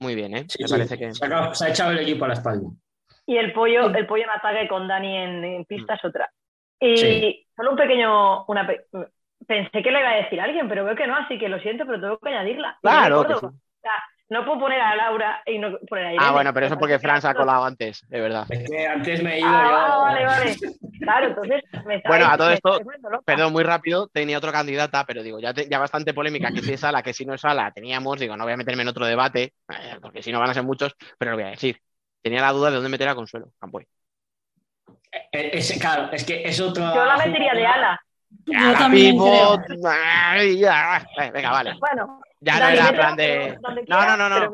muy 0.00 0.16
bien, 0.16 0.36
¿eh? 0.36 0.46
Sí, 0.48 0.62
Me 0.62 0.66
sí. 0.68 0.74
parece 0.74 0.98
que... 0.98 1.14
Se 1.14 1.24
ha, 1.26 1.54
se 1.54 1.64
ha 1.64 1.68
echado 1.68 1.92
el 1.92 2.00
equipo 2.00 2.24
a 2.24 2.28
la 2.28 2.34
espalda. 2.34 2.68
Y 3.24 3.36
el 3.36 3.52
pollo, 3.52 3.86
el 3.94 4.06
pollo 4.08 4.24
en 4.24 4.30
ataque 4.30 4.66
con 4.68 4.88
Dani 4.88 5.16
en, 5.16 5.44
en 5.44 5.64
pista 5.64 5.94
es 5.94 6.04
otra. 6.04 6.28
Y. 6.80 6.96
Sí. 6.96 7.46
solo 7.56 7.70
un 7.72 7.76
pequeño. 7.76 8.44
Una 8.46 8.66
pe- 8.66 8.86
Pensé 9.46 9.82
que 9.82 9.90
le 9.92 10.00
iba 10.00 10.10
a 10.10 10.16
decir 10.16 10.40
a 10.40 10.44
alguien, 10.44 10.68
pero 10.68 10.84
veo 10.84 10.96
que 10.96 11.06
no, 11.06 11.14
así 11.14 11.38
que 11.38 11.48
lo 11.48 11.60
siento, 11.60 11.86
pero 11.86 12.00
tengo 12.00 12.18
que 12.18 12.30
añadirla. 12.30 12.78
Claro 12.82 13.20
Irene 13.20 13.28
que 13.28 13.34
Córdoba. 13.34 13.54
O 13.54 13.80
sea, 13.80 13.92
no 14.30 14.44
puedo 14.44 14.58
poner 14.60 14.80
a 14.80 14.96
Laura 14.96 15.42
y 15.46 15.58
no 15.58 15.78
poner 15.88 16.06
a 16.06 16.12
Irene. 16.14 16.26
Ah, 16.28 16.32
bueno, 16.32 16.52
pero 16.52 16.66
eso 16.66 16.74
Me 16.74 16.80
porque 16.80 16.98
Fran 16.98 17.22
se 17.22 17.28
ha 17.28 17.34
colado 17.34 17.64
antes, 17.64 18.04
de 18.08 18.20
verdad. 18.20 18.44
Es 18.50 18.68
que 18.68 18.86
antes 18.88 19.22
me 19.22 19.36
he 19.36 19.38
ido 19.40 19.48
Ah, 19.48 19.88
yo. 19.94 20.02
vale, 20.02 20.24
vale. 20.26 20.56
Claro, 20.98 21.28
entonces 21.28 21.62
me 21.86 22.02
Bueno, 22.04 22.26
a 22.26 22.36
todo 22.36 22.50
esto. 22.50 22.80
Perdón, 23.24 23.52
muy 23.52 23.62
rápido, 23.62 24.08
tenía 24.08 24.38
otra 24.38 24.50
candidata, 24.50 25.04
pero 25.04 25.22
digo, 25.22 25.38
ya, 25.38 25.54
te- 25.54 25.68
ya 25.68 25.78
bastante 25.78 26.12
polémica 26.14 26.50
que 26.50 26.62
si 26.62 26.72
es 26.72 26.80
Sala, 26.80 27.02
que 27.02 27.12
si 27.12 27.24
no 27.24 27.34
es 27.34 27.40
Sala, 27.42 27.70
teníamos, 27.70 28.18
digo, 28.18 28.36
no 28.36 28.42
voy 28.44 28.54
a 28.54 28.56
meterme 28.56 28.82
en 28.82 28.88
otro 28.88 29.06
debate, 29.06 29.52
eh, 29.68 29.98
porque 30.02 30.22
si 30.22 30.32
no 30.32 30.40
van 30.40 30.50
a 30.50 30.54
ser 30.54 30.64
muchos, 30.64 30.96
pero 31.18 31.32
lo 31.32 31.36
voy 31.36 31.46
a 31.46 31.50
decir. 31.50 31.78
Tenía 32.22 32.40
la 32.40 32.50
duda 32.50 32.70
de 32.70 32.76
dónde 32.76 32.88
meter 32.90 33.08
a 33.08 33.14
Consuelo, 33.14 33.52
Campoy. 33.60 33.86
Eh, 35.32 35.50
ese- 35.54 35.78
claro, 35.78 36.10
es 36.12 36.24
que 36.24 36.42
es 36.44 36.60
otra. 36.60 36.94
Yo 36.94 37.04
la 37.04 37.16
metería 37.16 37.54
de 37.54 37.66
ala. 37.66 38.00
Yo 38.44 38.72
también 38.78 39.16
creo. 39.18 39.58
Ay, 39.88 40.58
ya. 40.58 41.04
Eh, 41.20 41.30
Venga, 41.32 41.50
vale. 41.50 41.74
Bueno, 41.80 42.20
Ya 42.40 42.58
no 42.60 42.68
era 42.68 42.92
plan 42.92 43.16
de. 43.16 43.58
No, 43.88 44.04
no, 44.06 44.16
no, 44.16 44.28
no. 44.28 44.52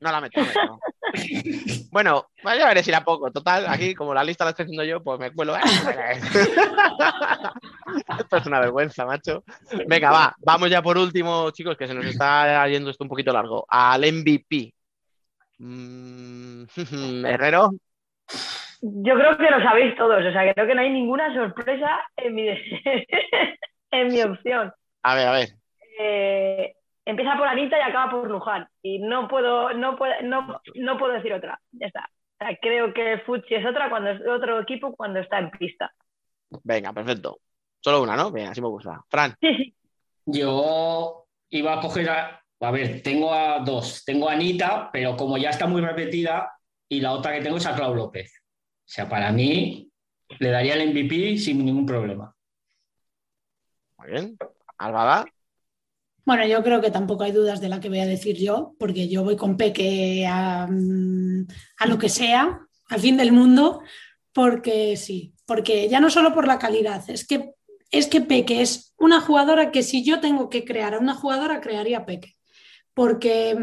No 0.00 0.12
la 0.12 0.20
meto. 0.20 0.40
no. 0.40 0.78
Bueno, 1.90 2.26
pues 2.42 2.58
ya 2.58 2.66
veré 2.68 2.82
si 2.82 2.90
la 2.90 3.04
pongo. 3.04 3.30
Total, 3.30 3.66
aquí, 3.68 3.94
como 3.94 4.14
la 4.14 4.24
lista 4.24 4.44
la 4.44 4.50
estoy 4.50 4.64
haciendo 4.64 4.84
yo, 4.84 5.02
pues 5.02 5.18
me 5.20 5.30
cuelo. 5.32 5.56
Esto 8.18 8.36
es 8.36 8.46
una 8.46 8.60
vergüenza, 8.60 9.04
macho. 9.06 9.44
Venga, 9.86 10.10
va. 10.10 10.34
Vamos 10.38 10.70
ya 10.70 10.82
por 10.82 10.98
último, 10.98 11.50
chicos, 11.50 11.76
que 11.76 11.86
se 11.86 11.94
nos 11.94 12.04
está 12.06 12.66
yendo 12.68 12.90
esto 12.90 13.04
un 13.04 13.10
poquito 13.10 13.32
largo. 13.32 13.64
Al 13.68 14.00
MVP. 14.02 14.74
Mm, 15.58 16.64
Herrero. 17.26 17.70
Yo 18.80 19.14
creo 19.14 19.36
que 19.36 19.50
lo 19.50 19.62
sabéis 19.62 19.96
todos, 19.96 20.24
o 20.24 20.32
sea, 20.32 20.52
creo 20.54 20.66
que 20.66 20.74
no 20.74 20.80
hay 20.80 20.90
ninguna 20.90 21.34
sorpresa 21.34 22.00
en 22.16 22.34
mi, 22.34 22.48
en 23.90 24.08
mi 24.08 24.22
opción. 24.22 24.72
A 25.02 25.14
ver, 25.14 25.26
a 25.26 25.32
ver. 25.32 25.48
Eh, 25.98 26.74
empieza 27.04 27.36
por 27.36 27.48
Anita 27.48 27.78
y 27.78 27.82
acaba 27.82 28.10
por 28.10 28.30
Luján. 28.30 28.68
Y 28.82 29.00
no 29.00 29.26
puedo, 29.26 29.72
no 29.72 29.96
puedo, 29.96 30.12
no, 30.22 30.60
no 30.74 30.98
puedo 30.98 31.12
decir 31.14 31.32
otra. 31.32 31.60
Ya 31.72 31.86
está. 31.86 32.08
O 32.40 32.44
sea, 32.44 32.56
creo 32.60 32.94
que 32.94 33.18
Fuchi 33.26 33.56
es 33.56 33.66
otra 33.66 33.90
cuando 33.90 34.10
es 34.10 34.20
otro 34.26 34.60
equipo 34.60 34.94
cuando 34.94 35.18
está 35.20 35.38
en 35.38 35.50
pista. 35.50 35.92
Venga, 36.62 36.92
perfecto. 36.92 37.38
Solo 37.80 38.02
una, 38.02 38.16
¿no? 38.16 38.30
Bien, 38.30 38.48
así 38.48 38.60
me 38.60 38.68
gusta. 38.68 39.02
Fran. 39.08 39.34
Sí, 39.40 39.56
sí. 39.56 39.74
Yo 40.26 41.26
iba 41.50 41.74
a 41.74 41.80
coger 41.80 42.10
a. 42.10 42.42
A 42.60 42.70
ver, 42.72 43.02
tengo 43.02 43.32
a 43.32 43.60
dos. 43.60 44.04
Tengo 44.04 44.28
a 44.28 44.32
Anita, 44.32 44.90
pero 44.92 45.16
como 45.16 45.38
ya 45.38 45.50
está 45.50 45.66
muy 45.66 45.80
repetida, 45.80 46.52
y 46.88 47.00
la 47.00 47.12
otra 47.12 47.32
que 47.32 47.40
tengo 47.40 47.56
es 47.56 47.66
a 47.66 47.74
Clau 47.74 47.94
López. 47.94 48.37
O 48.88 48.90
sea, 48.90 49.06
para 49.06 49.30
mí 49.32 49.92
le 50.38 50.48
daría 50.48 50.74
el 50.74 50.88
MVP 50.88 51.36
sin 51.36 51.62
ningún 51.62 51.84
problema. 51.84 52.34
Muy 53.98 54.10
bien. 54.10 54.38
Albada. 54.78 55.26
Bueno, 56.24 56.46
yo 56.46 56.62
creo 56.62 56.80
que 56.80 56.90
tampoco 56.90 57.24
hay 57.24 57.32
dudas 57.32 57.60
de 57.60 57.68
la 57.68 57.80
que 57.80 57.90
voy 57.90 58.00
a 58.00 58.06
decir 58.06 58.38
yo, 58.38 58.74
porque 58.78 59.06
yo 59.08 59.24
voy 59.24 59.36
con 59.36 59.58
Peque 59.58 60.26
a, 60.26 60.66
mm, 60.66 61.46
a 61.80 61.86
lo 61.86 61.98
que 61.98 62.08
sea, 62.08 62.66
al 62.88 63.00
fin 63.00 63.18
del 63.18 63.30
mundo, 63.32 63.82
porque 64.32 64.96
sí, 64.96 65.34
porque 65.44 65.90
ya 65.90 66.00
no 66.00 66.08
solo 66.08 66.32
por 66.32 66.46
la 66.46 66.58
calidad, 66.58 67.04
es 67.10 67.26
que, 67.26 67.52
es 67.90 68.06
que 68.06 68.22
Peque 68.22 68.62
es 68.62 68.94
una 68.96 69.20
jugadora 69.20 69.70
que 69.70 69.82
si 69.82 70.02
yo 70.02 70.20
tengo 70.20 70.48
que 70.48 70.64
crear 70.64 70.94
a 70.94 70.98
una 70.98 71.14
jugadora, 71.14 71.60
crearía 71.60 71.98
a 71.98 72.06
Peque, 72.06 72.36
porque 72.94 73.56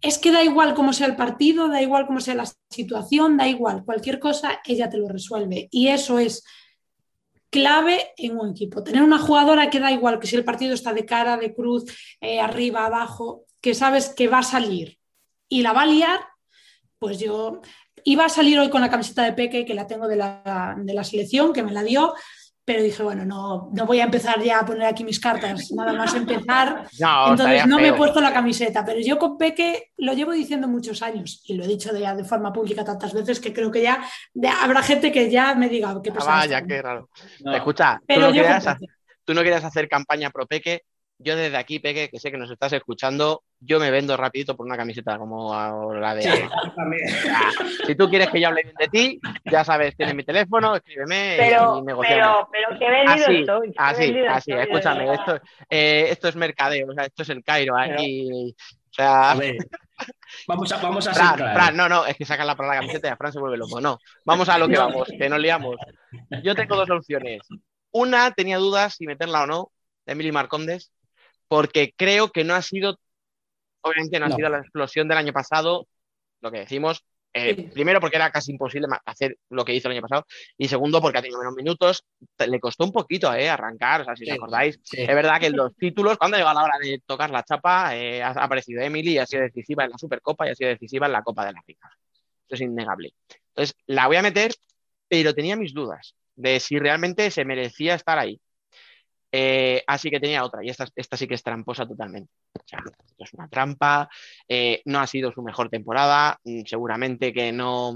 es 0.00 0.18
que 0.18 0.30
da 0.30 0.44
igual 0.44 0.74
cómo 0.74 0.92
sea 0.92 1.06
el 1.06 1.16
partido, 1.16 1.68
da 1.68 1.82
igual 1.82 2.06
cómo 2.06 2.20
sea 2.20 2.34
la 2.34 2.50
situación, 2.70 3.36
da 3.36 3.48
igual, 3.48 3.84
cualquier 3.84 4.18
cosa, 4.18 4.60
ella 4.64 4.88
te 4.88 4.98
lo 4.98 5.08
resuelve. 5.08 5.68
Y 5.70 5.88
eso 5.88 6.18
es 6.18 6.44
clave 7.50 8.12
en 8.16 8.38
un 8.38 8.50
equipo. 8.50 8.82
Tener 8.82 9.02
una 9.02 9.18
jugadora 9.18 9.70
que 9.70 9.80
da 9.80 9.92
igual 9.92 10.18
que 10.18 10.26
si 10.26 10.36
el 10.36 10.44
partido 10.44 10.74
está 10.74 10.92
de 10.92 11.06
cara, 11.06 11.36
de 11.36 11.54
cruz, 11.54 11.84
eh, 12.20 12.40
arriba, 12.40 12.86
abajo, 12.86 13.44
que 13.60 13.74
sabes 13.74 14.10
que 14.10 14.28
va 14.28 14.38
a 14.38 14.42
salir 14.42 14.98
y 15.48 15.62
la 15.62 15.72
va 15.72 15.82
a 15.82 15.86
liar, 15.86 16.20
pues 16.98 17.18
yo 17.18 17.60
iba 18.04 18.24
a 18.24 18.28
salir 18.28 18.58
hoy 18.58 18.70
con 18.70 18.80
la 18.80 18.90
camiseta 18.90 19.24
de 19.24 19.32
Peque, 19.32 19.64
que 19.64 19.74
la 19.74 19.86
tengo 19.86 20.06
de 20.06 20.16
la, 20.16 20.76
de 20.78 20.94
la 20.94 21.04
selección, 21.04 21.52
que 21.52 21.62
me 21.62 21.72
la 21.72 21.82
dio, 21.82 22.14
pero 22.66 22.82
dije, 22.82 23.00
bueno, 23.04 23.24
no, 23.24 23.70
no 23.72 23.86
voy 23.86 24.00
a 24.00 24.04
empezar 24.04 24.42
ya 24.42 24.58
a 24.58 24.66
poner 24.66 24.86
aquí 24.88 25.04
mis 25.04 25.20
cartas, 25.20 25.70
nada 25.72 25.92
más 25.92 26.12
empezar. 26.14 26.86
No, 26.98 27.30
Entonces 27.30 27.64
no 27.66 27.78
me 27.78 27.88
he 27.88 27.92
puesto 27.92 28.20
la 28.20 28.32
camiseta, 28.32 28.84
pero 28.84 28.98
yo 29.00 29.18
con 29.18 29.38
Peque 29.38 29.92
lo 29.98 30.12
llevo 30.14 30.32
diciendo 30.32 30.66
muchos 30.66 31.00
años 31.00 31.42
y 31.46 31.54
lo 31.54 31.62
he 31.64 31.68
dicho 31.68 31.92
de, 31.92 32.00
ya 32.00 32.14
de 32.16 32.24
forma 32.24 32.52
pública 32.52 32.84
tantas 32.84 33.14
veces 33.14 33.38
que 33.38 33.52
creo 33.52 33.70
que 33.70 33.82
ya 33.82 34.04
de- 34.34 34.48
habrá 34.48 34.82
gente 34.82 35.12
que 35.12 35.30
ya 35.30 35.54
me 35.54 35.68
diga 35.68 35.94
qué 36.02 36.10
Ah, 36.10 36.14
pasa. 36.14 36.30
vaya, 36.30 36.62
qué 36.66 36.82
raro. 36.82 37.08
No. 37.44 37.54
Escucha, 37.54 37.98
tú 38.00 38.04
Pero 38.08 38.20
no, 38.22 38.26
yo 38.34 38.42
querías, 38.42 38.66
tú 39.24 39.32
no 39.34 39.42
querías 39.42 39.64
hacer 39.64 39.88
campaña 39.88 40.30
pro 40.30 40.46
Peque. 40.46 40.82
Yo 41.18 41.34
desde 41.34 41.56
aquí, 41.56 41.78
Peque, 41.78 42.10
que 42.10 42.18
sé 42.18 42.30
que 42.30 42.36
nos 42.36 42.50
estás 42.50 42.74
escuchando, 42.74 43.42
yo 43.58 43.80
me 43.80 43.90
vendo 43.90 44.16
rapidito 44.18 44.54
por 44.54 44.66
una 44.66 44.76
camiseta 44.76 45.16
como 45.16 45.94
la 45.94 46.14
de... 46.14 46.22
Sí. 46.22 46.28
Ah, 47.32 47.50
si 47.86 47.94
tú 47.94 48.10
quieres 48.10 48.28
que 48.28 48.38
yo 48.40 48.48
hable 48.48 48.64
bien 48.64 48.74
de 48.78 48.88
ti, 48.88 49.20
ya 49.44 49.64
sabes, 49.64 49.96
tienes 49.96 50.14
mi 50.14 50.24
teléfono, 50.24 50.76
escríbeme 50.76 51.36
Pero, 51.38 51.78
y 51.78 51.82
negociamos. 51.82 52.48
pero, 52.52 52.68
pero 52.68 52.78
qué 52.78 52.90
vendido 52.90 53.14
Así, 53.26 53.34
estoy. 53.40 53.68
qué 53.68 53.74
así, 53.78 54.00
vendido 54.12 54.30
así, 54.30 54.50
estoy, 54.52 54.62
escúchame, 54.64 55.14
esto, 55.14 55.40
eh, 55.70 56.06
esto 56.10 56.28
es 56.28 56.36
mercadeo, 56.36 56.86
o 56.90 56.94
sea, 56.94 57.04
esto 57.06 57.22
es 57.22 57.28
el 57.30 57.42
Cairo 57.42 57.78
aquí. 57.78 58.54
O 58.90 58.92
sea, 58.96 59.30
A 59.30 59.34
ver, 59.36 59.56
vamos 60.46 60.70
a, 60.72 60.76
vamos 60.78 61.06
a 61.06 61.14
ser 61.14 61.22
Fran. 61.24 61.54
Fran, 61.54 61.76
no, 61.76 61.88
no, 61.88 62.04
es 62.06 62.16
que 62.16 62.26
sacan 62.26 62.46
la 62.46 62.56
palabra 62.56 62.80
camiseta 62.80 63.08
y 63.08 63.10
a 63.10 63.16
Fran 63.16 63.32
se 63.32 63.40
vuelve 63.40 63.56
loco. 63.56 63.80
No, 63.80 63.98
vamos 64.24 64.48
a 64.50 64.58
lo 64.58 64.68
que 64.68 64.76
vamos, 64.76 65.08
que 65.18 65.28
nos 65.30 65.40
liamos. 65.40 65.76
Yo 66.42 66.54
tengo 66.54 66.76
dos 66.76 66.90
opciones. 66.90 67.40
Una, 67.90 68.30
tenía 68.32 68.58
dudas 68.58 68.94
si 68.96 69.06
meterla 69.06 69.44
o 69.44 69.46
no, 69.46 69.72
de 70.04 70.12
Emily 70.12 70.30
Marcondes, 70.32 70.92
porque 71.48 71.92
creo 71.96 72.30
que 72.30 72.44
no 72.44 72.54
ha 72.54 72.62
sido, 72.62 72.98
obviamente 73.80 74.18
no 74.18 74.26
ha 74.26 74.30
sido 74.36 74.48
la 74.48 74.58
explosión 74.58 75.08
del 75.08 75.18
año 75.18 75.32
pasado, 75.32 75.86
lo 76.40 76.50
que 76.50 76.60
decimos. 76.60 77.04
eh, 77.32 77.54
Sí. 77.54 77.62
Primero, 77.74 78.00
porque 78.00 78.16
era 78.16 78.30
casi 78.30 78.50
imposible 78.52 78.86
hacer 79.04 79.36
lo 79.50 79.62
que 79.64 79.74
hizo 79.74 79.88
el 79.88 79.92
año 79.92 80.00
pasado. 80.00 80.24
Y 80.56 80.68
segundo, 80.68 81.02
porque 81.02 81.18
ha 81.18 81.22
tenido 81.22 81.38
menos 81.38 81.54
minutos. 81.54 82.02
Le 82.38 82.58
costó 82.58 82.84
un 82.84 82.92
poquito 82.92 83.32
eh, 83.34 83.48
arrancar, 83.50 84.00
o 84.00 84.04
sea, 84.06 84.16
si 84.16 84.24
os 84.24 84.30
Sí, 84.30 84.34
acordáis. 84.36 84.80
sí. 84.82 85.02
Es 85.02 85.06
verdad 85.14 85.38
que 85.38 85.46
en 85.48 85.56
los 85.56 85.76
títulos, 85.76 86.16
cuando 86.16 86.38
llega 86.38 86.54
la 86.54 86.62
hora 86.62 86.78
de 86.80 87.02
tocar 87.04 87.28
la 87.30 87.42
chapa, 87.42 87.94
eh, 87.94 88.22
ha 88.22 88.30
aparecido 88.30 88.80
Emily 88.80 89.12
y 89.12 89.18
ha 89.18 89.26
sido 89.26 89.42
decisiva 89.42 89.84
en 89.84 89.90
la 89.90 89.98
Supercopa 89.98 90.46
y 90.46 90.50
ha 90.50 90.54
sido 90.54 90.70
decisiva 90.70 91.06
en 91.06 91.12
la 91.12 91.22
Copa 91.22 91.44
de 91.44 91.52
la 91.52 91.62
Liga. 91.66 91.90
Eso 92.46 92.54
es 92.54 92.60
innegable. 92.62 93.12
Entonces, 93.48 93.76
la 93.86 94.06
voy 94.06 94.16
a 94.16 94.22
meter, 94.22 94.54
pero 95.06 95.34
tenía 95.34 95.56
mis 95.56 95.74
dudas 95.74 96.14
de 96.36 96.58
si 96.58 96.78
realmente 96.78 97.30
se 97.30 97.44
merecía 97.44 97.96
estar 97.96 98.18
ahí. 98.18 98.40
Eh, 99.32 99.82
así 99.86 100.10
que 100.10 100.20
tenía 100.20 100.44
otra, 100.44 100.64
y 100.64 100.68
esta, 100.68 100.86
esta 100.94 101.16
sí 101.16 101.26
que 101.26 101.34
es 101.34 101.42
tramposa 101.42 101.86
totalmente. 101.86 102.30
O 102.54 102.62
sea, 102.64 102.78
esto 102.78 103.24
es 103.24 103.32
una 103.34 103.48
trampa, 103.48 104.08
eh, 104.48 104.82
no 104.84 105.00
ha 105.00 105.06
sido 105.06 105.32
su 105.32 105.42
mejor 105.42 105.68
temporada, 105.68 106.38
mm, 106.44 106.62
seguramente 106.64 107.32
que 107.32 107.52
no, 107.52 107.94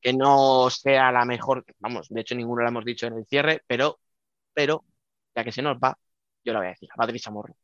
que 0.00 0.12
no 0.12 0.68
sea 0.70 1.10
la 1.12 1.24
mejor, 1.24 1.64
vamos, 1.78 2.08
de 2.08 2.20
hecho 2.20 2.34
ninguno 2.34 2.62
lo 2.62 2.68
hemos 2.68 2.84
dicho 2.84 3.06
en 3.06 3.14
el 3.14 3.26
cierre, 3.26 3.62
pero, 3.66 3.98
pero, 4.52 4.84
ya 5.34 5.44
que 5.44 5.52
se 5.52 5.62
nos 5.62 5.78
va, 5.78 5.96
yo 6.44 6.52
la 6.52 6.60
voy 6.60 6.68
a 6.68 6.70
decir, 6.70 6.88
a 6.92 6.96
Patricia 6.96 7.32
Morro. 7.32 7.56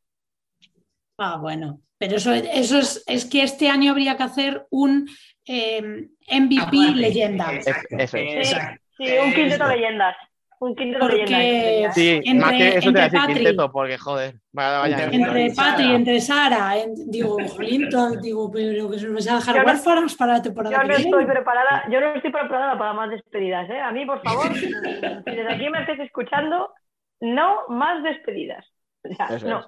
Ah, 1.18 1.36
bueno, 1.36 1.80
pero 1.98 2.16
eso, 2.16 2.32
eso 2.32 2.78
es, 2.78 3.04
es 3.06 3.26
que 3.26 3.44
este 3.44 3.68
año 3.68 3.92
habría 3.92 4.16
que 4.16 4.24
hacer 4.24 4.66
un 4.70 5.08
eh, 5.46 6.08
MVP 6.28 6.60
Aparte, 6.60 6.94
leyenda. 6.96 7.54
exacto, 7.54 7.96
Eso 7.96 8.16
es. 8.16 8.50
exacto. 8.50 8.82
Sí, 8.96 9.04
un 9.24 9.32
quinteto 9.32 9.66
leyendas. 9.68 10.16
Un 10.64 10.76
quinteto 10.76 11.00
Porque- 11.08 11.26
leyendas. 11.26 11.94
Sí, 11.94 12.08
Entre- 12.24 12.34
más 12.34 12.52
que 12.52 12.68
eso 12.68 12.80
te 12.80 12.90
voy 12.92 13.00
a 13.00 13.04
entre 13.04 13.18
decir 13.18 13.18
Patri- 13.20 13.34
quinteto, 13.34 13.72
porque 13.72 13.98
joder, 13.98 14.34
vaya, 14.52 14.78
vaya. 14.78 15.04
Entre- 15.04 15.16
Entre 15.16 15.50
Sara. 15.50 15.70
Patri, 15.70 15.94
entre 15.94 16.20
Sara, 16.20 16.76
en- 16.78 17.10
digo, 17.10 17.36
jolín, 17.48 17.88
digo, 18.22 18.48
pero 18.52 18.88
que 18.90 18.98
se 19.00 19.08
nos 19.08 19.26
va 19.28 19.32
a 19.32 19.36
dejar 19.36 19.56
no- 19.56 19.64
huérfanos 19.64 20.14
para 20.14 20.32
la 20.34 20.42
temporada 20.42 20.76
Yo 20.76 20.80
que 20.82 20.86
no 20.88 20.94
viene. 20.96 21.10
estoy 21.10 21.26
preparada, 21.26 21.84
yo 21.90 22.00
no 22.00 22.14
estoy 22.14 22.30
preparada 22.30 22.78
para 22.78 22.92
más 22.92 23.10
despedidas, 23.10 23.68
¿eh? 23.70 23.80
A 23.80 23.90
mí, 23.90 24.06
por 24.06 24.22
favor, 24.22 24.44
si 24.54 24.70
desde 25.26 25.52
aquí 25.52 25.68
me 25.68 25.80
estés 25.80 25.98
escuchando, 25.98 26.72
no 27.20 27.66
más 27.68 28.00
despedidas. 28.04 28.64
O 29.02 29.12
sea, 29.14 29.26
Eso 29.36 29.48
no. 29.48 29.60
es. 29.60 29.66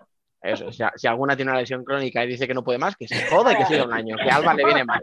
Eso, 0.60 0.70
si, 0.70 0.84
si 0.94 1.06
alguna 1.08 1.34
tiene 1.34 1.50
una 1.50 1.60
lesión 1.60 1.82
crónica 1.82 2.22
y 2.24 2.28
dice 2.28 2.46
que 2.46 2.54
no 2.54 2.62
puede 2.62 2.78
más, 2.78 2.94
que 2.94 3.08
se 3.08 3.26
joda 3.26 3.52
y 3.52 3.56
que 3.56 3.64
siga 3.64 3.82
un 3.84 3.92
año, 3.94 4.14
que 4.16 4.30
a 4.30 4.36
Alba 4.36 4.54
le 4.54 4.64
viene 4.64 4.84
mal. 4.84 5.02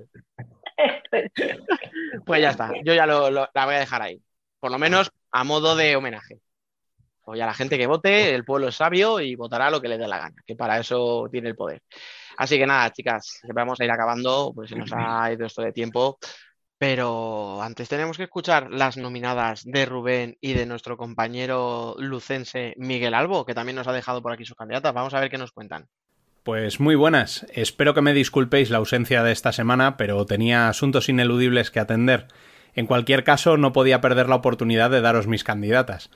Pues 2.25 2.41
ya 2.41 2.51
está, 2.51 2.71
yo 2.83 2.93
ya 2.93 3.05
lo- 3.05 3.29
lo- 3.29 3.49
la 3.53 3.65
voy 3.65 3.75
a 3.75 3.79
dejar 3.79 4.01
ahí. 4.01 4.21
Por 4.59 4.71
lo 4.71 4.79
menos 4.79 5.11
a 5.31 5.43
modo 5.43 5.75
de 5.75 5.95
homenaje. 5.95 6.39
Pues 7.23 7.37
ya 7.37 7.45
la 7.45 7.53
gente 7.53 7.77
que 7.77 7.87
vote, 7.87 8.33
el 8.33 8.43
pueblo 8.43 8.69
es 8.69 8.75
sabio 8.75 9.19
y 9.19 9.35
votará 9.35 9.69
lo 9.69 9.79
que 9.79 9.87
le 9.87 9.97
dé 9.97 10.07
la 10.07 10.17
gana, 10.17 10.35
que 10.45 10.55
para 10.55 10.79
eso 10.79 11.27
tiene 11.31 11.49
el 11.49 11.55
poder. 11.55 11.81
Así 12.37 12.57
que 12.57 12.65
nada, 12.65 12.91
chicas, 12.91 13.41
vamos 13.53 13.79
a 13.79 13.85
ir 13.85 13.91
acabando, 13.91 14.51
pues 14.55 14.69
se 14.69 14.75
nos 14.75 14.91
ha 14.93 15.31
ido 15.31 15.45
esto 15.45 15.61
de 15.61 15.71
tiempo. 15.71 16.17
Pero 16.77 17.61
antes 17.61 17.87
tenemos 17.87 18.17
que 18.17 18.23
escuchar 18.23 18.71
las 18.71 18.97
nominadas 18.97 19.61
de 19.65 19.85
Rubén 19.85 20.37
y 20.41 20.53
de 20.53 20.65
nuestro 20.65 20.97
compañero 20.97 21.95
lucense 21.99 22.73
Miguel 22.77 23.13
Albo, 23.13 23.45
que 23.45 23.53
también 23.53 23.75
nos 23.75 23.87
ha 23.87 23.93
dejado 23.93 24.23
por 24.23 24.31
aquí 24.31 24.45
sus 24.45 24.57
candidatas. 24.57 24.91
Vamos 24.91 25.13
a 25.13 25.19
ver 25.19 25.29
qué 25.29 25.37
nos 25.37 25.51
cuentan. 25.51 25.87
Pues 26.41 26.79
muy 26.79 26.95
buenas. 26.95 27.45
Espero 27.53 27.93
que 27.93 28.01
me 28.01 28.13
disculpéis 28.13 28.71
la 28.71 28.79
ausencia 28.79 29.21
de 29.21 29.31
esta 29.31 29.51
semana, 29.51 29.95
pero 29.95 30.25
tenía 30.25 30.69
asuntos 30.69 31.07
ineludibles 31.07 31.69
que 31.69 31.79
atender. 31.79 32.27
En 32.75 32.85
cualquier 32.85 33.23
caso, 33.23 33.57
no 33.57 33.73
podía 33.73 34.01
perder 34.01 34.29
la 34.29 34.35
oportunidad 34.35 34.89
de 34.89 35.01
daros 35.01 35.27
mis 35.27 35.43
candidatas. 35.43 36.09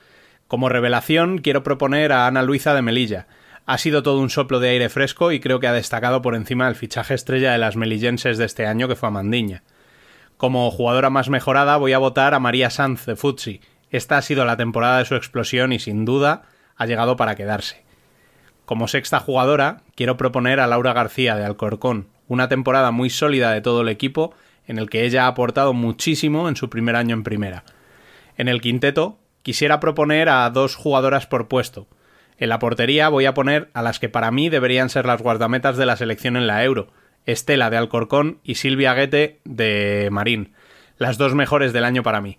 Como 0.48 0.68
revelación, 0.68 1.38
quiero 1.38 1.62
proponer 1.62 2.12
a 2.12 2.26
Ana 2.26 2.42
Luisa 2.42 2.74
de 2.74 2.82
Melilla. 2.82 3.26
Ha 3.66 3.78
sido 3.78 4.02
todo 4.02 4.20
un 4.20 4.30
soplo 4.30 4.60
de 4.60 4.68
aire 4.68 4.88
fresco 4.88 5.32
y 5.32 5.40
creo 5.40 5.58
que 5.58 5.66
ha 5.66 5.72
destacado 5.72 6.22
por 6.22 6.34
encima 6.34 6.66
del 6.66 6.76
fichaje 6.76 7.14
estrella 7.14 7.52
de 7.52 7.58
las 7.58 7.76
melillenses 7.76 8.38
de 8.38 8.44
este 8.44 8.66
año, 8.66 8.86
que 8.86 8.94
fue 8.94 9.08
a 9.08 9.12
Mandiña. 9.12 9.64
Como 10.36 10.70
jugadora 10.70 11.10
más 11.10 11.28
mejorada, 11.28 11.76
voy 11.76 11.92
a 11.94 11.98
votar 11.98 12.34
a 12.34 12.38
María 12.38 12.70
Sanz 12.70 13.06
de 13.06 13.16
Futsi. 13.16 13.60
Esta 13.90 14.18
ha 14.18 14.22
sido 14.22 14.44
la 14.44 14.56
temporada 14.56 14.98
de 14.98 15.04
su 15.04 15.16
explosión 15.16 15.72
y 15.72 15.78
sin 15.78 16.04
duda 16.04 16.42
ha 16.76 16.86
llegado 16.86 17.16
para 17.16 17.34
quedarse. 17.34 17.84
Como 18.66 18.88
sexta 18.88 19.18
jugadora, 19.18 19.82
quiero 19.94 20.16
proponer 20.16 20.60
a 20.60 20.66
Laura 20.66 20.92
García 20.92 21.36
de 21.36 21.44
Alcorcón, 21.44 22.08
una 22.28 22.48
temporada 22.48 22.90
muy 22.90 23.10
sólida 23.10 23.52
de 23.52 23.60
todo 23.60 23.80
el 23.80 23.88
equipo, 23.88 24.34
en 24.66 24.78
el 24.78 24.90
que 24.90 25.04
ella 25.04 25.24
ha 25.24 25.28
aportado 25.28 25.72
muchísimo 25.72 26.48
en 26.48 26.56
su 26.56 26.70
primer 26.70 26.96
año 26.96 27.14
en 27.14 27.22
primera. 27.22 27.64
En 28.36 28.48
el 28.48 28.60
quinteto, 28.60 29.18
quisiera 29.42 29.80
proponer 29.80 30.28
a 30.28 30.48
dos 30.50 30.74
jugadoras 30.74 31.26
por 31.26 31.48
puesto. 31.48 31.86
En 32.38 32.48
la 32.48 32.58
portería 32.58 33.08
voy 33.08 33.26
a 33.26 33.34
poner 33.34 33.70
a 33.74 33.82
las 33.82 33.98
que 33.98 34.08
para 34.08 34.30
mí 34.30 34.48
deberían 34.48 34.90
ser 34.90 35.06
las 35.06 35.22
guardametas 35.22 35.76
de 35.76 35.86
la 35.86 35.96
selección 35.96 36.36
en 36.36 36.46
la 36.46 36.64
Euro, 36.64 36.88
Estela 37.24 37.70
de 37.70 37.76
Alcorcón 37.76 38.40
y 38.44 38.56
Silvia 38.56 38.94
Guete 38.94 39.40
de 39.44 40.08
Marín, 40.12 40.52
las 40.98 41.18
dos 41.18 41.34
mejores 41.34 41.72
del 41.72 41.84
año 41.84 42.02
para 42.02 42.20
mí. 42.20 42.38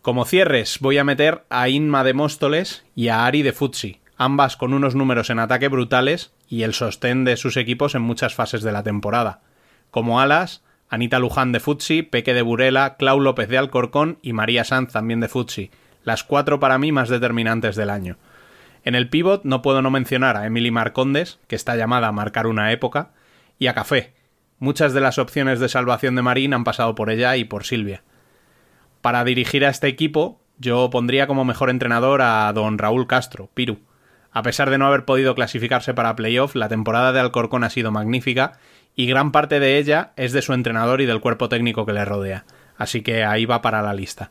Como 0.00 0.24
cierres 0.24 0.78
voy 0.80 0.98
a 0.98 1.04
meter 1.04 1.44
a 1.48 1.68
Inma 1.68 2.02
de 2.02 2.14
Móstoles 2.14 2.84
y 2.94 3.08
a 3.08 3.24
Ari 3.24 3.42
de 3.42 3.52
Futsi, 3.52 4.00
ambas 4.16 4.56
con 4.56 4.74
unos 4.74 4.94
números 4.94 5.30
en 5.30 5.38
ataque 5.38 5.68
brutales 5.68 6.32
y 6.48 6.62
el 6.62 6.74
sostén 6.74 7.24
de 7.24 7.36
sus 7.36 7.56
equipos 7.56 7.94
en 7.94 8.02
muchas 8.02 8.34
fases 8.34 8.62
de 8.62 8.72
la 8.72 8.82
temporada. 8.82 9.42
Como 9.90 10.20
alas, 10.20 10.64
Anita 10.92 11.18
Luján 11.18 11.52
de 11.52 11.60
Futsi, 11.60 12.02
Peque 12.02 12.34
de 12.34 12.42
Burela, 12.42 12.96
Clau 12.98 13.18
López 13.18 13.48
de 13.48 13.56
Alcorcón 13.56 14.18
y 14.20 14.34
María 14.34 14.62
Sanz 14.62 14.92
también 14.92 15.20
de 15.20 15.28
Futsi, 15.28 15.70
las 16.04 16.22
cuatro 16.22 16.60
para 16.60 16.76
mí 16.76 16.92
más 16.92 17.08
determinantes 17.08 17.76
del 17.76 17.88
año. 17.88 18.18
En 18.84 18.94
el 18.94 19.08
pívot 19.08 19.42
no 19.42 19.62
puedo 19.62 19.80
no 19.80 19.90
mencionar 19.90 20.36
a 20.36 20.44
Emily 20.44 20.70
Marcondes, 20.70 21.38
que 21.46 21.56
está 21.56 21.76
llamada 21.76 22.08
a 22.08 22.12
marcar 22.12 22.46
una 22.46 22.72
época, 22.72 23.12
y 23.58 23.68
a 23.68 23.74
Café. 23.74 24.12
Muchas 24.58 24.92
de 24.92 25.00
las 25.00 25.16
opciones 25.16 25.60
de 25.60 25.70
salvación 25.70 26.14
de 26.14 26.20
Marín 26.20 26.52
han 26.52 26.62
pasado 26.62 26.94
por 26.94 27.08
ella 27.08 27.38
y 27.38 27.44
por 27.44 27.64
Silvia. 27.64 28.02
Para 29.00 29.24
dirigir 29.24 29.64
a 29.64 29.70
este 29.70 29.88
equipo, 29.88 30.42
yo 30.58 30.90
pondría 30.90 31.26
como 31.26 31.46
mejor 31.46 31.70
entrenador 31.70 32.20
a 32.20 32.52
don 32.52 32.76
Raúl 32.76 33.06
Castro, 33.06 33.48
Piru. 33.54 33.78
A 34.30 34.42
pesar 34.42 34.68
de 34.68 34.76
no 34.76 34.88
haber 34.88 35.06
podido 35.06 35.34
clasificarse 35.34 35.94
para 35.94 36.16
playoff, 36.16 36.54
la 36.54 36.68
temporada 36.68 37.12
de 37.12 37.20
Alcorcón 37.20 37.64
ha 37.64 37.70
sido 37.70 37.90
magnífica 37.92 38.58
y 38.94 39.06
gran 39.06 39.32
parte 39.32 39.60
de 39.60 39.78
ella 39.78 40.12
es 40.16 40.32
de 40.32 40.42
su 40.42 40.52
entrenador 40.52 41.00
y 41.00 41.06
del 41.06 41.20
cuerpo 41.20 41.48
técnico 41.48 41.86
que 41.86 41.92
le 41.92 42.04
rodea. 42.04 42.44
Así 42.76 43.02
que 43.02 43.24
ahí 43.24 43.46
va 43.46 43.62
para 43.62 43.82
la 43.82 43.94
lista. 43.94 44.30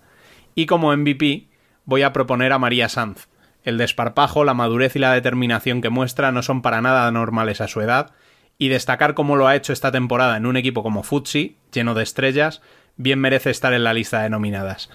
Y 0.55 0.65
como 0.65 0.95
MVP, 0.95 1.47
voy 1.85 2.03
a 2.03 2.13
proponer 2.13 2.53
a 2.53 2.59
María 2.59 2.89
Sanz. 2.89 3.27
El 3.63 3.77
desparpajo, 3.77 4.43
la 4.43 4.53
madurez 4.53 4.95
y 4.95 4.99
la 4.99 5.13
determinación 5.13 5.81
que 5.81 5.89
muestra 5.89 6.31
no 6.31 6.41
son 6.41 6.61
para 6.61 6.81
nada 6.81 7.09
normales 7.11 7.61
a 7.61 7.67
su 7.67 7.81
edad, 7.81 8.11
y 8.57 8.69
destacar 8.69 9.13
cómo 9.13 9.35
lo 9.35 9.47
ha 9.47 9.55
hecho 9.55 9.73
esta 9.73 9.91
temporada 9.91 10.37
en 10.37 10.45
un 10.45 10.57
equipo 10.57 10.83
como 10.83 11.03
Futsi, 11.03 11.57
lleno 11.71 11.93
de 11.93 12.03
estrellas, 12.03 12.61
bien 12.95 13.19
merece 13.19 13.49
estar 13.49 13.73
en 13.73 13.83
la 13.83 13.93
lista 13.93 14.21
de 14.21 14.29
nominadas. 14.29 14.89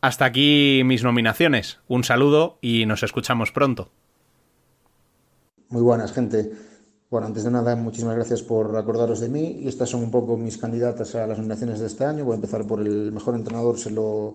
Hasta 0.00 0.24
aquí 0.24 0.82
mis 0.84 1.02
nominaciones. 1.02 1.80
Un 1.88 2.04
saludo 2.04 2.58
y 2.60 2.86
nos 2.86 3.02
escuchamos 3.02 3.50
pronto. 3.50 3.90
Muy 5.68 5.82
buenas, 5.82 6.12
gente. 6.12 6.52
Bueno, 7.08 7.28
antes 7.28 7.44
de 7.44 7.50
nada, 7.52 7.76
muchísimas 7.76 8.16
gracias 8.16 8.42
por 8.42 8.76
acordaros 8.76 9.20
de 9.20 9.28
mí. 9.28 9.60
Y 9.62 9.68
estas 9.68 9.88
son 9.90 10.02
un 10.02 10.10
poco 10.10 10.36
mis 10.36 10.58
candidatas 10.58 11.14
a 11.14 11.26
las 11.26 11.38
nominaciones 11.38 11.78
de 11.78 11.86
este 11.86 12.04
año. 12.04 12.24
Voy 12.24 12.32
a 12.32 12.36
empezar 12.36 12.66
por 12.66 12.80
el 12.80 13.12
mejor 13.12 13.36
entrenador, 13.36 13.78
se 13.78 13.90
lo, 13.90 14.34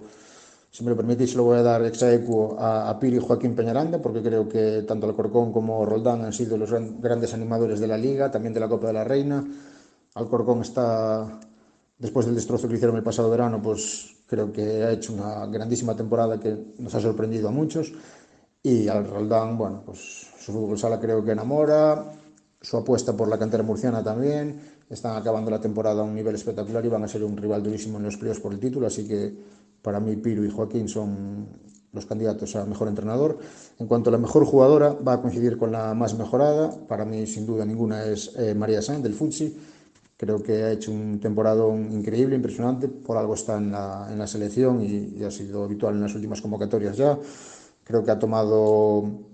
si 0.72 0.84
me 0.84 0.92
lo 0.92 0.96
permitís, 0.96 1.32
se 1.32 1.38
lo 1.38 1.44
voy 1.44 1.58
a 1.58 1.64
dar 1.64 1.86
ex 1.86 2.02
aequo 2.04 2.56
a, 2.58 2.90
a 2.90 2.98
Piri 3.00 3.18
y 3.18 3.20
Joaquín 3.20 3.56
Peñaranda, 3.56 4.02
porque 4.02 4.22
creo 4.22 4.48
que 4.48 4.84
tanto 4.88 5.06
Alcorcón 5.06 5.52
como 5.52 5.86
Roldán 5.86 6.24
han 6.24 6.32
sido 6.32 6.58
los 6.58 6.72
gran- 6.72 7.02
grandes 7.02 7.34
animadores 7.34 7.80
de 7.82 7.88
la 7.88 7.98
Liga, 7.98 8.32
también 8.32 8.54
de 8.54 8.62
la 8.62 8.70
Copa 8.70 8.88
de 8.88 8.94
la 8.94 9.04
Reina. 9.04 9.44
Alcorcón 10.16 10.62
está, 10.62 11.42
después 11.98 12.26
del 12.26 12.36
destrozo 12.36 12.70
que 12.70 12.76
hicieron 12.76 12.96
el 12.96 13.04
pasado 13.04 13.30
verano, 13.30 13.62
pues 13.62 14.16
creo 14.28 14.50
que 14.52 14.84
ha 14.86 14.92
hecho 14.92 15.12
una 15.14 15.46
grandísima 15.48 15.94
temporada 15.94 16.40
que 16.40 16.58
nos 16.80 16.96
ha 16.96 17.02
sorprendido 17.02 17.50
a 17.50 17.52
muchos. 17.52 17.92
Y 18.64 18.88
al 18.88 19.08
Roldán, 19.08 19.58
bueno, 19.58 19.82
pues 19.86 20.28
su 20.40 20.54
fútbol 20.54 20.78
sala 20.78 21.00
creo 21.00 21.24
que 21.26 21.32
enamora, 21.32 22.06
su 22.62 22.78
apuesta 22.78 23.18
por 23.18 23.28
la 23.28 23.40
cantera 23.40 23.64
murciana 23.64 24.04
también. 24.04 24.60
Están 24.90 25.18
acabando 25.18 25.50
la 25.50 25.60
temporada 25.60 26.02
a 26.02 26.04
un 26.04 26.14
nivel 26.14 26.36
espectacular 26.36 26.86
y 26.86 26.90
van 26.90 27.04
a 27.04 27.08
ser 27.08 27.24
un 27.24 27.36
rival 27.36 27.64
durísimo 27.64 27.98
en 27.98 28.04
los 28.04 28.18
playoffs 28.18 28.42
por 28.42 28.54
el 28.54 28.60
título. 28.60 28.88
Así 28.88 29.08
que 29.08 29.34
para 29.82 30.00
mí, 30.00 30.16
Piru 30.16 30.44
y 30.44 30.52
Joaquín 30.52 30.88
son 30.88 31.48
los 31.92 32.06
candidatos 32.06 32.56
a 32.56 32.66
mejor 32.66 32.88
entrenador. 32.88 33.40
En 33.80 33.88
cuanto 33.88 34.10
a 34.10 34.14
la 34.14 34.20
mejor 34.20 34.46
jugadora, 34.46 34.94
va 34.94 35.14
a 35.14 35.22
coincidir 35.22 35.58
con 35.58 35.72
la 35.72 35.94
más 35.94 36.18
mejorada. 36.18 36.70
Para 36.88 37.04
mí, 37.04 37.26
sin 37.26 37.46
duda 37.46 37.66
ninguna, 37.66 38.06
es 38.06 38.34
eh, 38.38 38.54
María 38.54 38.82
Sanz 38.82 39.02
del 39.02 39.14
Futsi. 39.14 39.58
Creo 40.16 40.44
que 40.44 40.64
ha 40.64 40.72
hecho 40.72 40.92
un 40.92 41.20
temporada 41.20 41.66
increíble, 41.68 42.36
impresionante. 42.36 42.88
Por 42.88 43.18
algo 43.18 43.34
está 43.34 43.58
en 43.58 43.72
la, 43.72 44.08
en 44.12 44.20
la 44.20 44.28
selección 44.28 44.82
y, 44.84 45.18
y 45.18 45.24
ha 45.24 45.32
sido 45.32 45.64
habitual 45.64 45.96
en 45.96 46.02
las 46.02 46.14
últimas 46.14 46.40
convocatorias 46.42 46.96
ya. 46.96 47.18
Creo 47.84 48.04
que 48.04 48.12
ha 48.12 48.20
tomado 48.20 49.31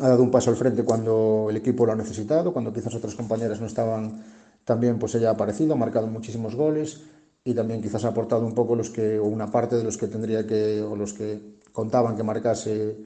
ha 0.00 0.08
dado 0.08 0.22
un 0.22 0.30
paso 0.30 0.50
al 0.50 0.56
frente 0.56 0.84
cuando 0.84 1.46
el 1.50 1.56
equipo 1.56 1.86
lo 1.86 1.92
ha 1.92 1.96
necesitado, 1.96 2.52
cuando 2.52 2.72
quizás 2.72 2.94
otras 2.94 3.14
compañeras 3.14 3.60
no 3.60 3.66
estaban 3.66 4.24
tan 4.64 4.80
bien, 4.80 4.98
pues 4.98 5.14
ella 5.14 5.30
ha 5.30 5.32
aparecido, 5.32 5.72
ha 5.72 5.76
marcado 5.76 6.06
muchísimos 6.06 6.54
goles 6.54 7.00
y 7.44 7.54
también 7.54 7.80
quizás 7.80 8.04
ha 8.04 8.08
aportado 8.08 8.44
un 8.44 8.54
poco 8.54 8.76
los 8.76 8.90
que, 8.90 9.18
o 9.18 9.24
una 9.24 9.50
parte 9.50 9.76
de 9.76 9.84
los 9.84 9.96
que 9.96 10.08
tendría 10.08 10.46
que, 10.46 10.82
o 10.82 10.94
los 10.96 11.14
que 11.14 11.58
contaban 11.72 12.16
que 12.16 12.22
marcase 12.22 12.96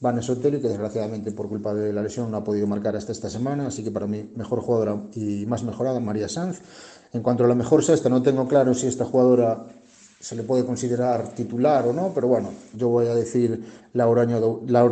Vanessa 0.00 0.32
Otero 0.32 0.58
y 0.58 0.60
que 0.60 0.68
desgraciadamente 0.68 1.32
por 1.32 1.48
culpa 1.48 1.74
de 1.74 1.92
la 1.92 2.02
lesión 2.02 2.30
no 2.30 2.36
ha 2.36 2.44
podido 2.44 2.66
marcar 2.66 2.94
hasta 2.94 3.12
esta 3.12 3.28
semana, 3.28 3.66
así 3.66 3.82
que 3.82 3.90
para 3.90 4.06
mí 4.06 4.30
mejor 4.36 4.60
jugadora 4.60 4.96
y 5.14 5.44
más 5.46 5.64
mejorada 5.64 5.98
María 5.98 6.28
Sanz. 6.28 6.60
En 7.12 7.22
cuanto 7.22 7.44
a 7.44 7.48
la 7.48 7.54
mejor 7.54 7.82
sexta, 7.82 8.08
no 8.08 8.22
tengo 8.22 8.46
claro 8.46 8.74
si 8.74 8.86
esta 8.86 9.04
jugadora 9.04 9.64
se 10.20 10.34
le 10.34 10.42
puede 10.42 10.64
considerar 10.64 11.34
titular 11.34 11.86
o 11.86 11.92
no, 11.92 12.12
pero 12.14 12.26
bueno, 12.26 12.50
yo 12.74 12.88
voy 12.88 13.06
a 13.06 13.14
decir 13.14 13.62
Laura 13.92 14.22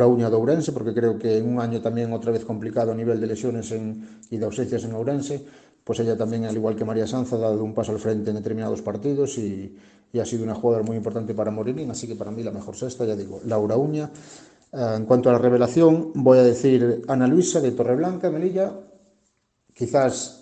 Uña, 0.07 0.29
de 0.29 0.35
Ourense, 0.35 0.71
porque 0.71 0.93
creo 0.93 1.19
que 1.19 1.37
en 1.37 1.47
un 1.47 1.59
año 1.59 1.81
también 1.81 2.13
otra 2.13 2.31
vez 2.31 2.45
complicado 2.45 2.93
a 2.93 2.95
nivel 2.95 3.19
de 3.19 3.27
lesiones 3.27 3.71
en, 3.71 4.21
y 4.29 4.37
de 4.37 4.45
ausencias 4.45 4.83
en 4.85 4.93
Ourense, 4.93 5.43
pues 5.83 5.99
ella 5.99 6.17
también, 6.17 6.45
al 6.45 6.55
igual 6.55 6.75
que 6.75 6.85
María 6.85 7.07
Sanz, 7.07 7.33
ha 7.33 7.37
dado 7.37 7.63
un 7.63 7.73
paso 7.73 7.91
al 7.91 7.99
frente 7.99 8.29
en 8.29 8.37
determinados 8.37 8.81
partidos 8.81 9.37
y, 9.37 9.75
y 10.11 10.19
ha 10.19 10.25
sido 10.25 10.43
una 10.43 10.55
jugadora 10.55 10.83
muy 10.83 10.97
importante 10.97 11.33
para 11.33 11.51
Morín, 11.51 11.91
así 11.91 12.07
que 12.07 12.15
para 12.15 12.31
mí 12.31 12.43
la 12.43 12.51
mejor 12.51 12.75
sexta, 12.75 13.05
ya 13.05 13.15
digo, 13.15 13.41
Laura 13.45 13.77
Uña. 13.77 14.09
Eh, 14.71 14.93
en 14.95 15.05
cuanto 15.05 15.29
a 15.29 15.33
la 15.33 15.39
revelación, 15.39 16.11
voy 16.15 16.39
a 16.39 16.43
decir 16.43 17.03
Ana 17.07 17.27
Luisa 17.27 17.61
de 17.61 17.71
Torreblanca, 17.71 18.29
Melilla. 18.29 18.73
Quizás 19.73 20.36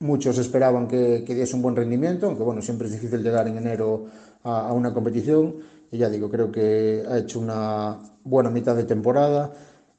muchos 0.00 0.38
esperaban 0.38 0.86
que, 0.88 1.24
que 1.26 1.34
diese 1.34 1.56
un 1.56 1.62
buen 1.62 1.76
rendimiento, 1.76 2.26
aunque 2.26 2.42
bueno, 2.42 2.62
siempre 2.62 2.86
es 2.86 2.92
difícil 2.92 3.22
llegar 3.22 3.48
en 3.48 3.58
enero 3.58 4.06
a, 4.42 4.72
una 4.72 4.92
competición. 4.92 5.56
Y 5.90 5.98
ya 5.98 6.08
digo, 6.08 6.30
creo 6.30 6.50
que 6.50 7.04
ha 7.08 7.18
hecho 7.18 7.38
una 7.38 7.98
buena 8.24 8.50
mitad 8.50 8.74
de 8.74 8.84
temporada 8.84 9.52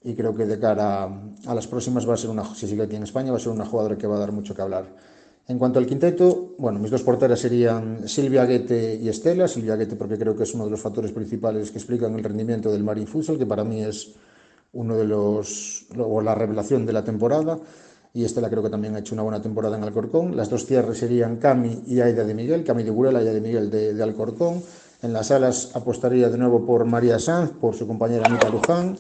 y 0.04 0.16
creo 0.16 0.36
que 0.36 0.46
de 0.46 0.60
cara 0.60 1.04
a, 1.04 1.22
a 1.48 1.56
las 1.56 1.68
próximas 1.68 2.08
va 2.08 2.14
a 2.14 2.18
ser 2.18 2.30
una, 2.30 2.44
si 2.56 2.68
sigue 2.68 2.84
aquí 2.84 2.96
en 2.96 3.04
España, 3.04 3.32
va 3.32 3.38
a 3.38 3.40
ser 3.40 3.52
una 3.52 3.66
jugadora 3.66 3.98
que 3.98 4.08
va 4.08 4.18
a 4.18 4.20
dar 4.20 4.32
mucho 4.32 4.54
que 4.54 4.62
hablar. 4.62 4.86
En 5.48 5.58
cuanto 5.58 5.80
al 5.80 5.86
quinteto, 5.86 6.56
bueno, 6.58 6.78
mis 6.78 6.92
dos 6.92 7.04
porteras 7.04 7.40
serían 7.40 8.06
Silvia 8.08 8.46
Guete 8.46 8.96
y 8.96 9.08
Estela. 9.08 9.48
Silvia 9.48 9.78
Guete 9.78 9.96
porque 9.96 10.18
creo 10.18 10.36
que 10.36 10.44
es 10.44 10.54
uno 10.54 10.66
de 10.66 10.72
los 10.72 10.82
factores 10.82 11.14
principales 11.14 11.72
que 11.72 11.78
explican 11.78 12.14
el 12.16 12.24
rendimiento 12.24 12.70
del 12.70 12.84
Marine 12.84 13.08
Futsal, 13.08 13.38
que 13.38 13.46
para 13.46 13.64
mí 13.64 13.82
es 13.82 14.14
uno 14.74 14.98
de 14.98 15.06
los, 15.06 15.86
o 15.98 16.22
la 16.22 16.36
revelación 16.36 16.86
de 16.86 16.92
la 16.92 17.06
temporada. 17.06 17.58
Y 18.14 18.24
Estela 18.24 18.50
creo 18.50 18.64
que 18.64 18.70
también 18.70 18.96
ha 18.96 19.00
hecho 19.00 19.14
una 19.14 19.24
buena 19.24 19.42
temporada 19.42 19.78
en 19.78 19.84
Alcorcón. 19.84 20.36
Las 20.36 20.50
dos 20.50 20.66
cierres 20.66 20.98
serían 20.98 21.38
Cami 21.38 21.84
y 21.88 22.00
Aida 22.00 22.24
de 22.24 22.34
Miguel, 22.34 22.64
Cami 22.64 22.84
de 22.84 22.92
Burela 22.92 23.20
y 23.20 23.28
Aida 23.28 23.34
de 23.34 23.42
Miguel 23.42 23.70
de, 23.70 24.02
Alcorcón. 24.02 24.62
En 25.04 25.14
las 25.14 25.30
alas 25.30 25.72
apostaría 25.76 26.30
de 26.30 26.38
nuevo 26.38 26.66
por 26.66 26.86
María 26.86 27.20
Sanz, 27.20 27.52
por 27.52 27.76
su 27.76 27.86
compañera 27.86 28.26
Anita 28.26 28.50
Luján, 28.50 28.98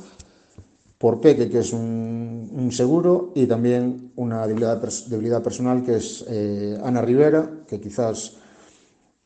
por 0.97 1.21
Peque, 1.21 1.49
que 1.49 1.59
es 1.59 1.73
un, 1.73 2.69
seguro, 2.71 3.31
y 3.35 3.45
también 3.45 4.11
una 4.15 4.45
debilidad 4.45 5.41
personal, 5.41 5.83
que 5.83 5.95
es 5.95 6.25
eh, 6.27 6.77
Ana 6.83 7.01
Rivera, 7.01 7.49
que 7.67 7.79
quizás, 7.79 8.33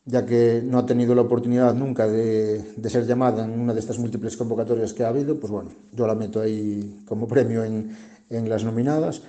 ya 0.04 0.24
que 0.24 0.62
no 0.64 0.78
ha 0.78 0.86
tenido 0.86 1.14
la 1.14 1.22
oportunidad 1.22 1.74
nunca 1.74 2.06
de, 2.06 2.74
de 2.76 2.90
ser 2.90 3.06
llamada 3.06 3.44
en 3.44 3.58
una 3.58 3.74
de 3.74 3.80
estas 3.80 3.98
múltiples 3.98 4.36
convocatorias 4.36 4.92
que 4.92 5.04
ha 5.04 5.08
habido, 5.08 5.38
pues 5.38 5.50
bueno, 5.50 5.70
yo 5.92 6.06
la 6.06 6.14
meto 6.14 6.40
ahí 6.40 7.02
como 7.06 7.26
premio 7.28 7.64
en, 7.64 7.96
en 8.30 8.48
las 8.48 8.64
nominadas. 8.64 9.22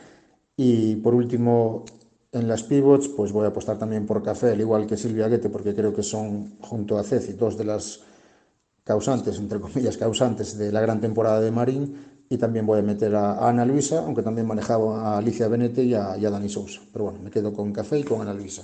Y 0.56 0.98
por 0.98 1.16
último, 1.16 1.86
en 2.32 2.48
las 2.48 2.64
pivots, 2.64 3.08
pues 3.10 3.32
voy 3.32 3.46
a 3.46 3.50
apostar 3.50 3.78
también 3.78 4.06
por 4.06 4.24
Café, 4.24 4.52
al 4.52 4.62
igual 4.62 4.88
que 4.88 4.98
Silvia 4.98 5.28
Guete, 5.28 5.50
porque 5.50 5.74
creo 5.74 5.94
que 5.94 6.04
son, 6.04 6.58
junto 6.62 6.98
a 6.98 7.04
Ceci, 7.04 7.34
dos 7.34 7.58
de 7.58 7.66
las 7.66 8.02
causantes, 8.84 9.38
entre 9.40 9.60
comillas, 9.60 9.98
causantes 9.98 10.58
de 10.58 10.72
la 10.72 10.82
gran 10.82 11.00
temporada 11.02 11.42
de 11.42 11.52
Marín. 11.52 11.96
Y 12.30 12.38
también 12.38 12.66
voy 12.66 12.80
a 12.80 12.82
meter 12.82 13.16
a, 13.16 13.48
Ana 13.48 13.66
Luisa, 13.66 14.00
aunque 14.00 14.24
también 14.24 14.48
manejaba 14.48 15.14
a 15.14 15.18
Alicia 15.18 15.48
Benete 15.48 15.84
y 15.84 15.94
a, 15.94 16.18
y 16.18 16.26
a 16.26 16.30
Dani 16.30 16.50
Sousa. 16.50 16.82
Pero 16.92 17.06
bueno, 17.06 17.20
me 17.20 17.30
quedo 17.30 17.54
con 17.54 17.72
Café 17.72 18.00
y 18.00 18.04
con 18.04 18.22
Ana 18.22 18.34
Luisa. 18.34 18.64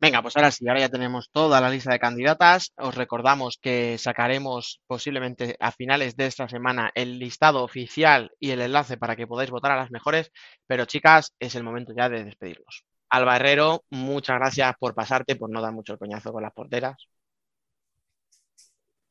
Venga, 0.00 0.22
pues 0.22 0.34
ahora 0.36 0.50
sí, 0.50 0.66
ahora 0.66 0.80
ya 0.80 0.88
tenemos 0.88 1.30
toda 1.30 1.60
la 1.60 1.68
lista 1.68 1.92
de 1.92 1.98
candidatas. 1.98 2.72
Os 2.78 2.94
recordamos 2.94 3.58
que 3.60 3.98
sacaremos 3.98 4.80
posiblemente 4.86 5.56
a 5.60 5.72
finales 5.72 6.16
de 6.16 6.24
esta 6.26 6.48
semana 6.48 6.90
el 6.94 7.18
listado 7.18 7.62
oficial 7.62 8.30
y 8.40 8.50
el 8.52 8.62
enlace 8.62 8.96
para 8.96 9.14
que 9.14 9.26
podáis 9.26 9.50
votar 9.50 9.72
a 9.72 9.76
las 9.76 9.90
mejores. 9.90 10.32
Pero 10.66 10.86
chicas, 10.86 11.34
es 11.38 11.54
el 11.54 11.64
momento 11.64 11.92
ya 11.94 12.08
de 12.08 12.24
despedirnos. 12.24 12.84
Alba 13.10 13.36
Herrero, 13.36 13.82
muchas 13.90 14.36
gracias 14.38 14.74
por 14.78 14.94
pasarte, 14.94 15.36
por 15.36 15.50
no 15.50 15.60
dar 15.60 15.72
mucho 15.72 15.92
el 15.92 15.98
coñazo 15.98 16.32
con 16.32 16.42
las 16.44 16.52
porteras. 16.54 16.96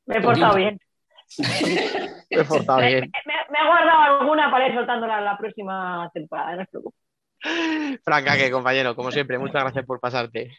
Me 0.08 0.18
he 0.18 0.22
portado 0.22 0.56
bien. 0.56 0.80
Me 2.32 2.42
he 2.42 2.46
portado 2.46 2.80
bien. 2.82 3.12
me- 3.26 3.34
me 3.52 3.60
he 3.60 3.68
guardado 3.68 4.02
alguna 4.20 4.50
para 4.50 4.68
ir 4.68 4.74
soltándola 4.74 5.22
la 5.22 5.38
próxima 5.38 6.10
temporada, 6.14 6.56
no 6.56 6.62
os 6.64 6.68
preocupéis. 6.70 7.09
Franca, 8.04 8.38
que 8.38 8.52
compañero, 8.52 8.96
como 8.96 9.12
siempre, 9.12 9.38
muchas 9.38 9.64
gracias 9.64 9.86
por 9.86 10.00
pasarte. 10.00 10.52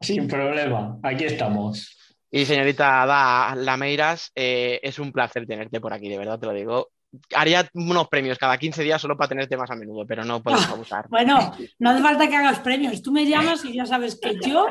Sin 0.00 0.28
problema, 0.28 0.98
aquí 1.02 1.24
estamos. 1.24 1.96
Y 2.30 2.44
señorita 2.44 3.06
Da 3.06 3.54
Lameiras, 3.56 4.30
eh, 4.34 4.80
es 4.82 4.98
un 4.98 5.12
placer 5.12 5.46
tenerte 5.46 5.80
por 5.80 5.92
aquí, 5.92 6.08
de 6.08 6.18
verdad 6.18 6.38
te 6.38 6.46
lo 6.46 6.52
digo. 6.52 6.90
Haría 7.34 7.66
unos 7.72 8.06
premios 8.08 8.36
cada 8.36 8.58
15 8.58 8.82
días 8.82 9.00
solo 9.00 9.16
para 9.16 9.30
tenerte 9.30 9.56
más 9.56 9.70
a 9.70 9.74
menudo, 9.74 10.06
pero 10.06 10.24
no 10.24 10.42
podemos 10.42 10.68
abusar. 10.68 11.06
Bueno, 11.08 11.52
no 11.78 11.90
hace 11.90 12.02
falta 12.02 12.28
que 12.28 12.36
hagas 12.36 12.60
premios. 12.60 13.00
Tú 13.00 13.12
me 13.12 13.24
llamas 13.24 13.64
y 13.64 13.72
ya 13.72 13.86
sabes 13.86 14.20
que 14.20 14.38
yo, 14.46 14.66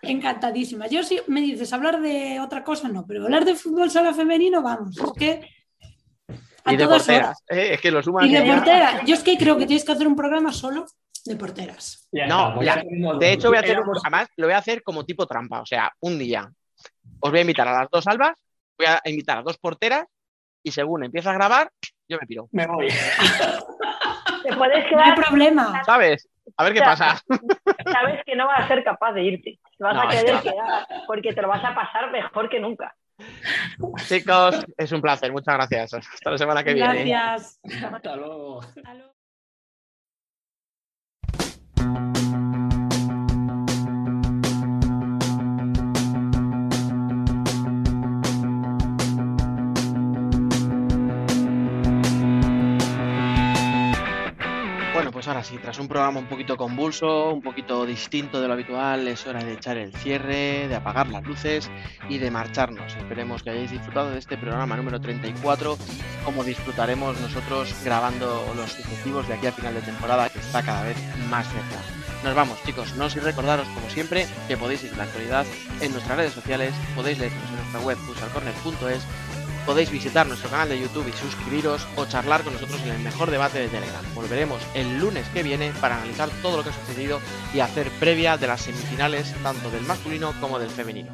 encantadísima. 0.00 0.86
Yo 0.86 1.02
si 1.02 1.20
me 1.26 1.42
dices 1.42 1.70
hablar 1.74 2.00
de 2.00 2.40
otra 2.40 2.64
cosa, 2.64 2.88
no, 2.88 3.04
pero 3.06 3.24
hablar 3.24 3.44
de 3.44 3.54
fútbol 3.54 3.90
sala 3.90 4.14
femenino, 4.14 4.62
vamos, 4.62 4.96
es 4.96 5.12
que 5.12 5.57
a 6.68 6.72
Y 6.72 6.76
de 6.76 6.86
porteras, 6.86 7.42
eh, 7.48 7.74
es 7.74 7.80
que 7.80 7.90
lo 7.90 8.02
sumas. 8.02 8.26
Y 8.26 8.32
de 8.32 8.42
porteras. 8.42 9.02
Yo 9.06 9.14
es 9.14 9.22
que 9.22 9.36
creo 9.36 9.56
que 9.56 9.66
tienes 9.66 9.84
que 9.84 9.92
hacer 9.92 10.06
un 10.06 10.16
programa 10.16 10.52
solo 10.52 10.86
de 11.24 11.36
porteras. 11.36 12.08
Ya 12.12 12.26
No, 12.26 12.52
pues 12.54 12.66
ya. 12.66 12.80
tenemos- 12.82 13.18
De 13.18 13.32
hecho, 13.32 13.48
voy 13.48 13.56
a 13.56 13.60
hacer, 13.60 13.72
éramos- 13.76 14.00
además, 14.02 14.28
lo 14.36 14.46
voy 14.46 14.54
a 14.54 14.58
hacer 14.58 14.82
como 14.82 15.04
tipo 15.04 15.26
trampa. 15.26 15.60
O 15.60 15.66
sea, 15.66 15.92
un 16.00 16.18
día 16.18 16.50
os 17.20 17.30
voy 17.30 17.38
a 17.38 17.42
invitar 17.42 17.66
a 17.68 17.72
las 17.80 17.90
dos 17.90 18.06
albas, 18.06 18.32
voy 18.78 18.86
a 18.86 19.00
invitar 19.10 19.38
a 19.38 19.42
dos 19.42 19.58
porteras 19.58 20.06
y 20.62 20.70
según 20.70 21.04
empieza 21.04 21.30
a 21.30 21.34
grabar, 21.34 21.70
yo 22.08 22.18
me 22.20 22.26
piro. 22.26 22.48
Me 22.52 22.66
voy. 22.66 22.88
Te 22.88 24.56
puedes 24.56 24.90
No 24.92 24.98
hay 25.00 25.12
quedar, 25.12 25.14
problema. 25.14 25.82
¿Sabes? 25.84 26.28
A 26.56 26.64
ver 26.64 26.72
qué 26.72 26.80
pasa. 26.80 27.20
sabes 27.92 28.22
que 28.24 28.34
no 28.36 28.46
vas 28.46 28.60
a 28.64 28.68
ser 28.68 28.82
capaz 28.84 29.12
de 29.12 29.22
irte. 29.22 29.58
Te 29.76 29.84
vas 29.84 29.94
No, 29.94 30.02
a 30.02 30.08
querer 30.08 30.40
que- 30.40 30.50
quedar 30.50 30.86
porque 31.06 31.32
te 31.34 31.42
lo 31.42 31.48
vas 31.48 31.62
a 31.64 31.74
pasar 31.74 32.10
mejor 32.10 32.48
que 32.48 32.58
nunca. 32.60 32.94
Chicos, 34.06 34.64
es 34.76 34.92
un 34.92 35.00
placer. 35.00 35.32
Muchas 35.32 35.54
gracias. 35.54 35.94
Hasta 35.94 36.30
la 36.30 36.38
semana 36.38 36.62
que 36.64 36.74
viene. 36.74 37.04
Gracias. 37.04 37.60
Hasta 37.92 38.16
luego. 38.16 38.60
Hasta 38.60 38.94
luego. 38.94 39.18
Pues 55.18 55.26
ahora 55.26 55.42
sí, 55.42 55.58
tras 55.60 55.80
un 55.80 55.88
programa 55.88 56.20
un 56.20 56.28
poquito 56.28 56.56
convulso, 56.56 57.32
un 57.32 57.42
poquito 57.42 57.84
distinto 57.84 58.40
de 58.40 58.46
lo 58.46 58.54
habitual, 58.54 59.08
es 59.08 59.26
hora 59.26 59.42
de 59.42 59.54
echar 59.54 59.76
el 59.76 59.92
cierre, 59.92 60.68
de 60.68 60.76
apagar 60.76 61.08
las 61.08 61.24
luces 61.24 61.68
y 62.08 62.18
de 62.18 62.30
marcharnos. 62.30 62.94
Esperemos 62.94 63.42
que 63.42 63.50
hayáis 63.50 63.72
disfrutado 63.72 64.12
de 64.12 64.20
este 64.20 64.38
programa 64.38 64.76
número 64.76 65.00
34, 65.00 65.76
como 66.24 66.44
disfrutaremos 66.44 67.20
nosotros 67.20 67.74
grabando 67.84 68.44
los 68.54 68.70
sucesivos 68.70 69.26
de 69.26 69.34
aquí 69.34 69.48
a 69.48 69.52
final 69.52 69.74
de 69.74 69.80
temporada, 69.80 70.28
que 70.28 70.38
está 70.38 70.62
cada 70.62 70.84
vez 70.84 70.96
más 71.28 71.48
cerca. 71.48 71.82
Nos 72.22 72.36
vamos, 72.36 72.62
chicos, 72.64 72.94
no 72.94 73.10
sin 73.10 73.22
recordaros, 73.22 73.66
como 73.66 73.90
siempre, 73.90 74.24
que 74.46 74.56
podéis 74.56 74.82
seguir 74.82 74.98
la 74.98 75.02
actualidad 75.02 75.46
en 75.80 75.90
nuestras 75.90 76.16
redes 76.16 76.32
sociales, 76.32 76.72
podéis 76.94 77.18
leernos 77.18 77.50
en 77.50 77.56
nuestra 77.56 77.80
web 77.80 77.98
fusalcorner.es 77.98 79.02
podéis 79.68 79.90
visitar 79.90 80.26
nuestro 80.26 80.48
canal 80.48 80.70
de 80.70 80.80
YouTube 80.80 81.06
y 81.06 81.12
suscribiros 81.12 81.86
o 81.96 82.06
charlar 82.06 82.42
con 82.42 82.54
nosotros 82.54 82.80
en 82.84 82.92
el 82.92 83.00
mejor 83.00 83.30
debate 83.30 83.58
de 83.58 83.68
Telegram. 83.68 84.02
Volveremos 84.14 84.62
el 84.72 84.98
lunes 84.98 85.28
que 85.34 85.42
viene 85.42 85.72
para 85.78 85.98
analizar 85.98 86.30
todo 86.40 86.56
lo 86.56 86.62
que 86.62 86.70
ha 86.70 86.72
sucedido 86.72 87.20
y 87.52 87.60
hacer 87.60 87.90
previa 88.00 88.38
de 88.38 88.46
las 88.46 88.62
semifinales 88.62 89.34
tanto 89.42 89.70
del 89.70 89.82
masculino 89.82 90.32
como 90.40 90.58
del 90.58 90.70
femenino. 90.70 91.12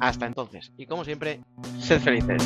Hasta 0.00 0.26
entonces, 0.26 0.72
y 0.76 0.86
como 0.86 1.04
siempre, 1.04 1.38
sed 1.78 2.00
felices. 2.00 2.42